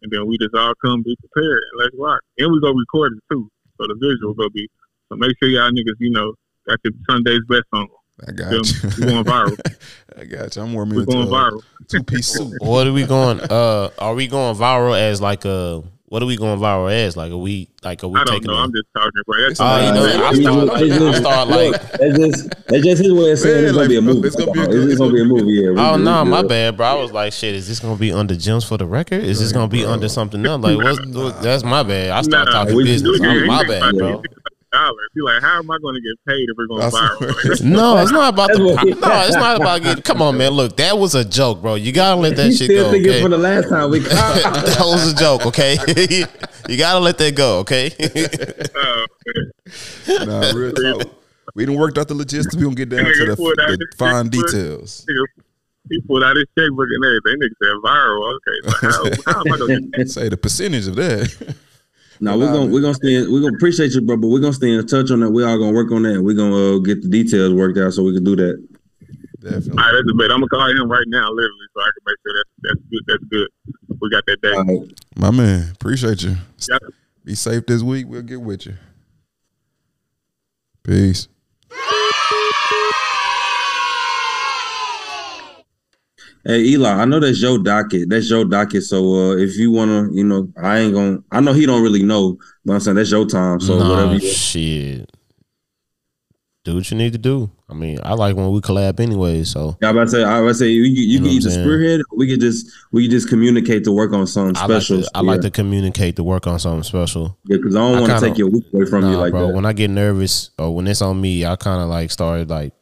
and 0.02 0.12
then 0.12 0.28
we 0.28 0.38
just 0.38 0.56
all 0.56 0.74
come 0.84 1.02
be 1.02 1.16
prepared 1.18 1.64
and 1.72 1.82
let's 1.82 1.96
rock. 1.98 2.22
And 2.38 2.52
we 2.52 2.60
go 2.62 2.72
record 2.72 3.14
it 3.14 3.24
too, 3.32 3.50
so 3.80 3.88
the 3.88 3.96
visual 4.00 4.34
go 4.34 4.50
be. 4.50 4.68
So 5.10 5.16
make 5.16 5.32
sure 5.42 5.50
y'all 5.50 5.72
niggas, 5.72 6.00
you 6.00 6.12
know, 6.12 6.34
got 6.68 6.80
your 6.84 6.94
Sunday's 7.10 7.42
best 7.48 7.66
on. 7.74 7.88
I 8.28 8.32
got 8.32 8.50
Feel 8.50 8.62
you. 8.66 8.90
me? 8.90 8.96
We 9.00 9.06
going 9.12 9.24
viral. 9.26 9.76
I 10.20 10.26
got 10.26 10.56
you. 10.56 10.62
I'm 10.62 10.74
warming 10.74 10.98
We're 10.98 11.06
going 11.06 11.28
viral. 11.28 11.62
two 11.88 12.04
piece 12.04 12.28
suit. 12.28 12.54
What 12.62 12.86
are 12.88 12.94
we 12.94 13.06
going? 13.06 13.40
Uh, 13.42 13.90
are 13.98 14.14
we 14.14 14.28
going 14.28 14.56
viral 14.56 15.00
as 15.00 15.22
like 15.22 15.46
a? 15.46 15.84
What 16.06 16.22
are 16.22 16.26
we 16.26 16.36
going 16.36 16.60
viral 16.60 16.92
as? 16.92 17.16
Like, 17.16 17.32
are 17.32 17.38
we 17.38 17.70
like 17.84 18.04
are 18.04 18.10
we 18.10 18.20
I 18.20 18.26
don't 18.26 18.34
taking? 18.36 18.48
know. 18.52 18.58
a- 18.58 18.64
I'm 18.64 18.72
just 18.74 18.86
talking, 18.94 19.12
bro. 19.26 19.48
That's 19.48 19.62
Oh, 19.62 19.78
you 19.78 19.94
know, 19.94 20.26
I 20.26 20.30
It's 20.32 20.42
start, 20.42 20.68
just- 20.68 20.82
it's 20.82 21.18
I 21.18 21.20
start 21.22 21.48
like, 21.48 21.72
That's 21.94 22.18
just 22.20 22.50
that's 22.68 22.84
just 22.84 23.02
his 23.04 23.14
way 23.14 23.32
of 23.32 23.40
saying 23.40 23.56
Yeah, 23.56 23.62
it's 23.62 23.72
gonna 23.72 23.80
like, 23.80 23.90
be 23.90 23.96
a 23.96 24.02
movie. 24.02 24.28
it's 24.28 24.36
gonna 24.36 24.52
be 24.52 24.60
a 24.60 24.68
good- 24.68 24.90
it's 24.90 25.00
gonna 25.00 25.14
be 25.14 25.22
a 25.22 25.26
movie. 25.26 25.52
Yeah, 25.54 25.70
we 25.72 25.76
oh 25.80 25.96
good, 25.96 26.04
no, 26.04 26.24
we 26.26 26.30
my 26.30 26.44
bad, 26.44 26.76
bro. 26.76 26.86
I 26.86 26.94
was 26.96 27.14
like, 27.14 27.32
shit, 27.32 27.56
is 27.56 27.70
this 27.70 27.80
gonna 27.80 27.96
be 27.96 28.12
under 28.12 28.36
gems 28.36 28.66
for 28.66 28.76
the 28.78 28.86
record? 28.86 29.24
Is 29.24 29.40
this 29.40 29.54
gonna 29.54 29.70
be 29.70 29.86
under 29.86 30.10
something 30.10 30.46
else? 30.46 30.62
Like, 30.62 30.76
what's 30.80 31.00
what- 31.16 31.42
that's 31.42 31.64
my 31.64 31.82
bad. 31.82 32.10
I 32.10 32.22
start 32.24 32.46
Nah, 32.50 32.52
talking 32.66 32.78
business. 32.84 33.18
you- 33.18 33.26
I'm, 33.30 33.48
my 33.48 33.64
bad, 33.66 33.96
bro. 33.96 34.22
It, 34.74 34.80
you 34.80 34.88
think. 34.96 35.14
Be 35.14 35.22
like, 35.22 35.42
how 35.42 35.60
am 35.60 35.70
I 35.72 35.78
going 35.82 35.96
to 35.96 36.02
get 36.02 36.16
paid 36.28 36.48
if 36.50 36.58
we're 36.58 36.68
going 36.68 36.82
That's- 36.82 36.94
viral? 36.96 37.50
Like, 37.50 37.62
No, 37.82 37.98
it's 37.98 38.12
not 38.12 38.34
about 38.34 38.50
the. 38.52 38.74
That's 38.76 39.00
No, 39.00 39.22
it's 39.26 39.36
not 39.36 39.56
about 39.62 39.82
getting. 39.84 40.04
Come 40.04 40.22
on, 40.22 40.38
man. 40.38 40.52
Look, 40.52 40.78
that 40.78 40.98
was 40.98 41.16
a 41.16 41.24
joke, 41.26 41.62
bro. 41.62 41.76
You 41.76 41.92
gotta 41.92 42.20
let 42.20 42.36
that 42.38 42.48
You 42.48 42.52
shit 42.54 42.66
still 42.68 42.86
go. 42.86 42.92
thinking 42.92 43.12
Okay? 43.12 43.22
for 43.22 43.30
the 43.30 43.38
last 43.38 43.70
time 43.70 43.90
we 43.90 44.00
that 44.00 44.78
was 44.80 45.12
a 45.12 45.16
joke, 45.16 45.46
okay? 45.48 45.78
you 46.70 46.78
gotta 46.78 47.00
let 47.00 47.18
that 47.18 47.36
go, 47.36 47.60
okay? 47.60 47.92
uh, 48.76 49.06
Nah, 50.26 50.52
real 50.54 50.72
talk. 50.72 51.08
We 51.56 51.66
done 51.66 51.76
worked 51.76 51.98
out 51.98 52.08
the 52.08 52.14
logistics. 52.16 52.56
We 52.56 52.64
gonna 52.64 52.76
get 52.76 52.90
down 52.90 53.04
to 53.06 53.12
the, 53.26 53.36
the 53.36 53.88
fine 53.98 54.30
details. 54.30 55.06
nigga, 55.10 55.44
he 55.90 56.02
pulled 56.02 56.24
out 56.24 56.36
his 56.38 56.46
checkbook 56.58 56.88
and 56.90 57.04
everything. 57.06 57.42
Nigga 57.42 57.56
said 57.62 57.76
viral. 57.84 58.36
Okay, 58.36 58.58
so 58.88 59.22
how, 59.26 59.34
how 59.34 59.40
am 59.42 59.54
I 59.54 59.58
going 59.58 59.92
to 59.92 60.08
Say 60.08 60.30
the 60.30 60.38
percentage 60.38 60.88
of 60.88 60.96
that. 60.96 61.56
No, 62.22 62.38
we're 62.38 62.54
gonna 62.54 62.72
we're 62.72 62.82
gonna 62.82 62.94
stay. 62.94 63.16
In, 63.16 63.34
we're 63.34 63.42
gonna 63.42 63.56
appreciate 63.56 63.94
you, 63.94 64.02
bro. 64.02 64.16
But 64.16 64.28
we're 64.28 64.40
gonna 64.40 64.54
stay 64.54 64.72
in 64.72 64.86
touch 64.86 65.10
on 65.10 65.22
that. 65.22 65.32
We 65.32 65.44
all 65.44 65.58
gonna 65.58 65.74
work 65.74 65.92
on 65.92 66.04
that. 66.04 66.22
We're 66.22 66.36
gonna 66.36 66.76
uh, 66.76 66.78
get 66.78 67.02
the 67.02 67.10
details 67.10 67.52
worked 67.52 67.80
out 67.80 67.94
so 67.94 68.04
we 68.04 68.14
can 68.14 68.24
do 68.24 68.36
that. 68.36 68.68
Definitely. 69.42 69.72
All 69.72 69.78
right, 69.78 69.92
that's 69.92 70.12
a 70.12 70.14
bet. 70.14 70.32
I'm 70.32 70.38
gonna 70.38 70.48
call 70.48 70.70
him 70.70 70.92
right 70.92 71.08
now, 71.08 71.32
literally, 71.32 71.66
so 71.74 71.82
I 71.82 71.90
can 71.90 72.04
make 72.06 72.18
sure 72.22 72.34
that's 72.38 72.50
that's 72.62 72.82
good. 72.92 73.04
That's 73.08 73.24
good. 73.26 73.48
We 74.00 74.10
got 74.12 74.24
that 74.28 74.42
day. 74.42 74.54
All 74.54 74.64
right. 74.64 75.02
My 75.16 75.32
man, 75.32 75.72
appreciate 75.72 76.22
you. 76.22 76.36
Yeah. 76.70 76.78
Be 77.26 77.34
safe 77.34 77.66
this 77.66 77.82
week. 77.82 78.06
We'll 78.08 78.22
get 78.22 78.40
with 78.40 78.68
you. 78.68 78.76
Peace. 80.84 81.28
Hey 86.44 86.62
Eli, 86.62 86.90
I 86.90 87.06
know 87.06 87.20
that's 87.20 87.42
your 87.42 87.60
docket. 87.60 88.10
That's 88.10 88.30
your 88.30 88.46
docket. 88.46 88.84
So 88.84 88.98
uh, 89.32 89.36
if 89.38 89.58
you 89.58 89.72
wanna, 89.72 90.10
you 90.12 90.24
know, 90.24 90.52
I 90.62 90.80
ain't 90.80 90.94
gonna. 90.94 91.24
I 91.32 91.40
know 91.40 91.54
he 91.54 91.66
don't 91.66 91.84
really 91.84 92.04
know, 92.04 92.40
but 92.66 92.74
I'm 92.74 92.80
saying 92.80 92.96
that's 92.96 93.12
your 93.12 93.28
time. 93.28 93.60
So 93.60 93.78
nah, 93.78 93.90
whatever. 93.90 94.14
You, 94.16 94.32
shit. 94.32 95.12
Do 96.64 96.76
what 96.76 96.92
you 96.92 96.98
need 96.98 97.14
to 97.14 97.20
do. 97.20 97.50
I 97.70 97.74
mean, 97.74 98.00
I 98.04 98.14
like 98.14 98.36
when 98.36 98.52
we 98.52 98.60
collab 98.60 99.00
anyway. 99.00 99.44
So 99.44 99.78
yeah, 99.82 99.88
I 99.90 99.92
about 99.92 100.04
to 100.06 100.10
say. 100.10 100.24
I 100.24 100.40
about 100.40 100.48
to 100.50 100.54
say 100.56 100.68
you, 100.70 100.84
you, 100.84 101.04
you 101.04 101.20
know 101.20 101.24
can 101.24 101.24
what 101.24 101.30
I'm 101.30 101.38
either 101.38 101.52
spearhead. 101.52 102.00
Or 102.02 102.18
we 102.18 102.28
can 102.28 102.40
just 102.40 102.72
we 102.92 103.04
can 103.04 103.12
just 103.12 103.30
communicate 103.30 103.84
to 103.84 103.92
work 103.92 104.12
on 104.12 104.26
something 104.26 104.58
I 104.58 104.66
like 104.66 104.82
special. 104.84 105.04
to, 105.04 105.12
I 105.14 105.22
like 105.22 105.42
to 105.42 105.52
communicate 105.52 106.16
to 106.16 106.24
work 106.24 106.48
on 106.48 106.60
something 106.60 106.84
special. 106.84 107.38
Yeah, 107.46 107.58
because 107.58 107.76
I 107.76 107.80
don't 107.80 108.02
want 108.02 108.20
to 108.20 108.28
take 108.28 108.38
your 108.38 108.50
week 108.50 108.66
away 108.74 108.86
from 108.86 109.02
Nah, 109.02 109.12
you 109.12 109.18
like 109.18 109.32
bro. 109.32 109.48
that. 109.48 109.54
When 109.54 109.66
I 109.66 109.74
get 109.74 109.90
nervous 109.90 110.50
or 110.58 110.76
when 110.76 110.88
it's 110.88 111.02
on 111.02 111.20
me, 111.22 111.46
I 111.46 111.56
kind 111.56 111.82
of 111.82 111.90
like 111.90 112.12
started 112.12 112.50
like 112.50 112.74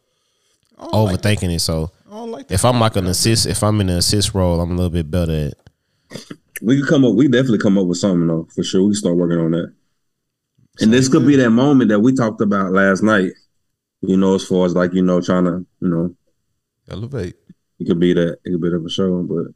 overthinking 0.78 1.56
it. 1.56 1.60
So 1.60 1.92
I 2.40 2.42
don't 2.44 2.52
if 2.52 2.64
I'm 2.64 2.80
like 2.80 2.96
an 2.96 3.08
assist, 3.08 3.46
if 3.48 3.64
I'm 3.64 3.82
in 3.82 3.90
an 3.90 3.98
assist 3.98 4.34
role, 4.34 4.62
I'm 4.62 4.72
a 4.72 4.76
little 4.76 4.90
bit 4.90 5.12
better 5.12 5.52
at. 5.52 6.20
We 6.62 6.80
could 6.80 6.88
come 6.90 7.04
up. 7.06 7.16
We 7.16 7.28
definitely 7.28 7.58
come 7.58 7.78
up 7.78 7.86
with 7.86 7.98
something 7.98 8.28
though, 8.28 8.48
for 8.56 8.64
sure. 8.64 8.82
We 8.82 8.90
can 8.90 8.96
start 8.96 9.18
working 9.18 9.40
on 9.40 9.52
that. 9.52 9.74
And 10.80 10.94
this 10.94 11.10
could 11.10 11.28
be 11.28 11.36
that 11.36 11.50
moment 11.50 11.90
that 11.90 12.00
we 12.00 12.14
talked 12.14 12.40
about 12.42 12.72
last 12.72 13.04
night. 13.04 13.32
You 14.02 14.16
know, 14.16 14.36
as 14.36 14.46
far 14.46 14.66
as 14.66 14.74
like 14.74 14.94
you 14.94 15.02
know, 15.02 15.20
trying 15.20 15.44
to 15.44 15.66
you 15.82 15.88
know, 15.90 16.16
elevate. 16.90 17.36
it 17.80 17.86
could 17.86 18.00
be 18.00 18.14
that. 18.14 18.38
It 18.46 18.52
could 18.52 18.62
be 18.62 18.70
that 18.70 18.82
for 18.82 18.90
sure. 18.90 19.22
But 19.24 19.48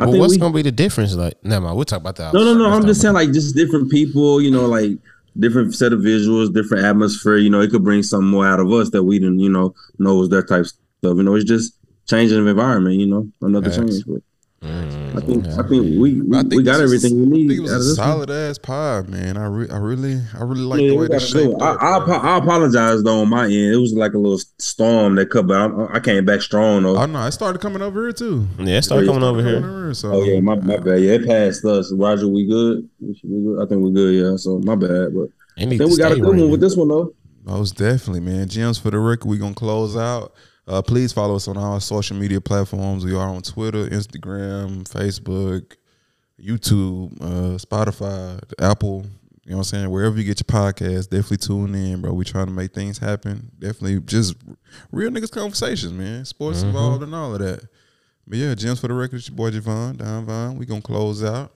I 0.00 0.04
But 0.04 0.12
think 0.12 0.20
what's 0.20 0.34
we, 0.34 0.38
gonna 0.38 0.54
be 0.54 0.62
the 0.62 0.70
difference? 0.70 1.14
Like, 1.14 1.34
never 1.44 1.64
mind. 1.64 1.76
We'll 1.76 1.84
talk 1.84 2.00
about 2.00 2.14
that. 2.16 2.32
no, 2.32 2.44
no, 2.44 2.54
no. 2.54 2.70
I'm 2.70 2.86
just 2.86 3.00
saying 3.00 3.14
like 3.14 3.32
just 3.32 3.56
different 3.56 3.90
people. 3.90 4.40
You 4.40 4.52
know, 4.52 4.66
like 4.66 4.92
different 5.38 5.74
set 5.74 5.92
of 5.92 6.00
visuals, 6.00 6.54
different 6.54 6.84
atmosphere. 6.84 7.38
You 7.38 7.50
know, 7.50 7.60
it 7.60 7.70
could 7.72 7.82
bring 7.82 8.04
something 8.04 8.30
more 8.30 8.46
out 8.46 8.60
of 8.60 8.70
us 8.72 8.90
that 8.90 9.02
we 9.02 9.18
didn't 9.18 9.40
you 9.40 9.50
know 9.50 9.74
know 9.98 10.14
was 10.16 10.28
that 10.28 10.46
type 10.48 10.60
of 10.60 10.66
stuff. 10.68 11.16
You 11.16 11.22
know, 11.24 11.34
it's 11.34 11.44
just 11.44 11.74
changing 12.08 12.38
of 12.40 12.46
environment. 12.46 12.96
You 12.96 13.06
know, 13.06 13.28
another 13.42 13.70
Facts. 13.70 13.76
change. 13.76 14.04
But 14.06 14.22
Mm, 14.60 15.16
I 15.16 15.20
think. 15.20 15.46
I 15.46 15.68
think 15.68 16.00
we 16.00 16.20
we, 16.20 16.36
I 16.36 16.40
think 16.40 16.54
we 16.54 16.62
got 16.64 16.78
this 16.78 16.90
was- 16.90 17.04
everything 17.04 17.16
we 17.20 17.26
I 17.26 17.30
need. 17.42 17.46
think 17.48 17.58
it 17.60 17.62
was 17.62 17.72
a 17.74 17.78
this 17.78 17.86
one. 17.96 18.08
solid 18.08 18.30
ass 18.32 18.58
pod, 18.58 19.08
man. 19.08 19.36
I, 19.36 19.46
re- 19.46 19.68
I 19.70 19.76
really, 19.76 20.20
I 20.36 20.42
really 20.42 20.62
like 20.62 20.80
Yeah, 20.80 20.88
the 20.88 20.96
way 20.96 21.06
they 21.06 21.18
shaped 21.20 21.54
it. 21.54 21.62
I. 21.62 21.74
I, 21.76 21.98
I 22.00 22.38
apologize 22.38 23.04
though 23.04 23.20
on 23.20 23.28
my 23.28 23.44
end. 23.44 23.52
It 23.72 23.76
was 23.76 23.92
like 23.92 24.14
a 24.14 24.18
little 24.18 24.40
storm 24.58 25.14
that 25.14 25.26
cut, 25.30 25.46
but 25.46 25.54
I, 25.54 25.94
I 25.94 26.00
came 26.00 26.24
back 26.24 26.42
strong 26.42 26.82
though. 26.82 26.96
Oh 26.96 27.06
no, 27.06 27.24
it 27.24 27.30
started 27.30 27.60
coming 27.60 27.82
over 27.82 28.02
here 28.02 28.12
too. 28.12 28.48
Yeah, 28.58 28.80
start 28.80 29.06
coming 29.06 29.22
over 29.22 29.38
Coming 29.38 29.46
here. 29.46 29.58
over 29.70 29.84
here, 29.84 29.94
so 29.94 30.10
oh 30.14 30.24
yeah, 30.24 30.40
my, 30.40 30.56
my 30.56 30.76
bad. 30.78 31.02
Yeah, 31.02 31.12
it 31.12 31.24
passed 31.26 31.64
us. 31.64 31.92
Roger, 31.92 32.26
we 32.26 32.44
good? 32.44 32.88
We 32.98 33.16
we 33.22 33.44
good? 33.54 33.62
I 33.64 33.68
think 33.68 33.80
we're 33.80 33.90
good. 33.90 34.12
Yeah, 34.12 34.36
so 34.38 34.58
my 34.58 34.74
bad. 34.74 35.14
But 35.14 35.28
It 35.56 35.66
need 35.66 35.78
then 35.78 35.88
we 35.88 35.96
got 35.98 36.10
a 36.10 36.14
stay 36.14 36.20
good 36.20 36.26
one 36.26 36.32
raining. 36.34 36.50
with 36.50 36.60
this 36.60 36.74
one 36.74 36.88
though. 36.88 37.14
Most 37.44 37.76
definitely, 37.76 38.20
man. 38.20 38.48
Gems 38.48 38.76
for 38.76 38.90
the 38.90 38.98
record. 38.98 39.28
We 39.28 39.38
gonna 39.38 39.54
close 39.54 39.96
out. 39.96 40.32
Uh, 40.68 40.82
please 40.82 41.14
follow 41.14 41.34
us 41.34 41.48
on 41.48 41.56
our 41.56 41.80
social 41.80 42.14
media 42.14 42.42
platforms. 42.42 43.02
We 43.02 43.14
are 43.14 43.26
on 43.28 43.40
Twitter, 43.40 43.86
Instagram, 43.86 44.86
Facebook, 44.86 45.76
YouTube, 46.38 47.16
uh, 47.22 47.56
Spotify, 47.56 48.38
Apple. 48.60 49.06
You 49.44 49.52
know 49.52 49.56
what 49.56 49.60
I'm 49.60 49.64
saying? 49.64 49.90
Wherever 49.90 50.18
you 50.18 50.24
get 50.24 50.40
your 50.40 50.44
podcast, 50.62 51.08
definitely 51.08 51.38
tune 51.38 51.74
in, 51.74 52.02
bro. 52.02 52.12
We 52.12 52.26
trying 52.26 52.48
to 52.48 52.52
make 52.52 52.74
things 52.74 52.98
happen. 52.98 53.50
Definitely 53.58 54.00
just 54.00 54.36
real 54.92 55.10
niggas 55.10 55.30
conversations, 55.30 55.94
man. 55.94 56.26
Sports 56.26 56.60
involved 56.60 57.02
and 57.02 57.14
all 57.14 57.32
of 57.32 57.40
that. 57.40 57.66
But 58.26 58.36
yeah, 58.36 58.54
Gems 58.54 58.78
for 58.78 58.88
the 58.88 58.94
record. 58.94 59.16
It's 59.16 59.28
your 59.28 59.36
boy 59.36 59.50
Javon, 59.50 59.96
Don 59.96 60.26
Vine. 60.26 60.58
We 60.58 60.66
gonna 60.66 60.82
close 60.82 61.24
out. 61.24 61.50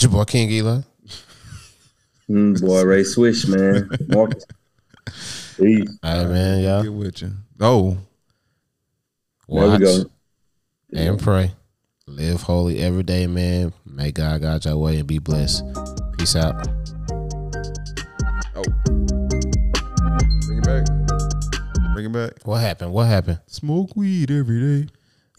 Your 0.00 0.10
boy 0.10 0.24
King 0.24 0.50
Eli. 0.50 0.80
Mm, 2.30 2.60
boy, 2.60 2.82
Ray 2.84 3.04
Swish, 3.04 3.46
man. 3.46 3.88
Marcus. 4.08 4.44
Peace. 5.56 5.98
All 6.02 6.24
right, 6.24 6.28
man, 6.28 6.62
y'all. 6.62 6.82
Get 6.82 6.92
with 6.92 7.22
you. 7.22 7.32
Oh, 7.60 7.96
There 9.48 9.68
Watch 9.68 10.06
and 10.92 11.18
pray. 11.18 11.52
Live 12.06 12.42
holy 12.42 12.78
every 12.78 13.02
day, 13.02 13.26
man. 13.26 13.72
May 13.84 14.12
God 14.12 14.42
guide 14.42 14.64
your 14.64 14.76
way 14.78 14.98
and 14.98 15.06
be 15.08 15.18
blessed. 15.18 15.64
Peace 16.16 16.36
out. 16.36 16.54
oh. 18.54 18.62
Bring 20.46 20.58
it 20.58 20.64
back. 20.64 20.86
Bring 21.94 22.06
it 22.06 22.12
back. 22.12 22.32
What 22.44 22.60
happened? 22.60 22.92
What 22.92 23.08
happened? 23.08 23.40
Smoke 23.46 23.96
weed 23.96 24.30
every 24.30 24.84
day. 24.84 24.88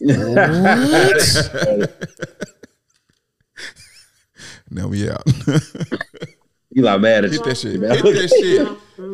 what? 0.00 1.90
Now 4.72 4.86
we 4.86 5.10
out. 5.10 5.24
You 6.72 6.82
like 6.82 7.00
mad 7.00 7.24
at 7.24 7.32
Hit 7.32 7.40
you. 7.40 7.46
that 7.46 7.56
shit. 7.56 7.72
Hit 7.80 7.80
that 7.80 8.28
shit. 8.40 8.68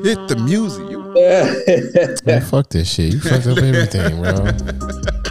Hit 0.05 0.29
the 0.29 0.37
music. 0.37 0.91
You 0.91 2.27
Man, 2.27 2.43
fuck 2.43 2.69
this 2.69 2.93
shit. 2.93 3.15
You 3.15 3.21
fucked 3.21 3.47
up 3.47 3.59
everything, 3.59 4.21
bro. 4.21 4.33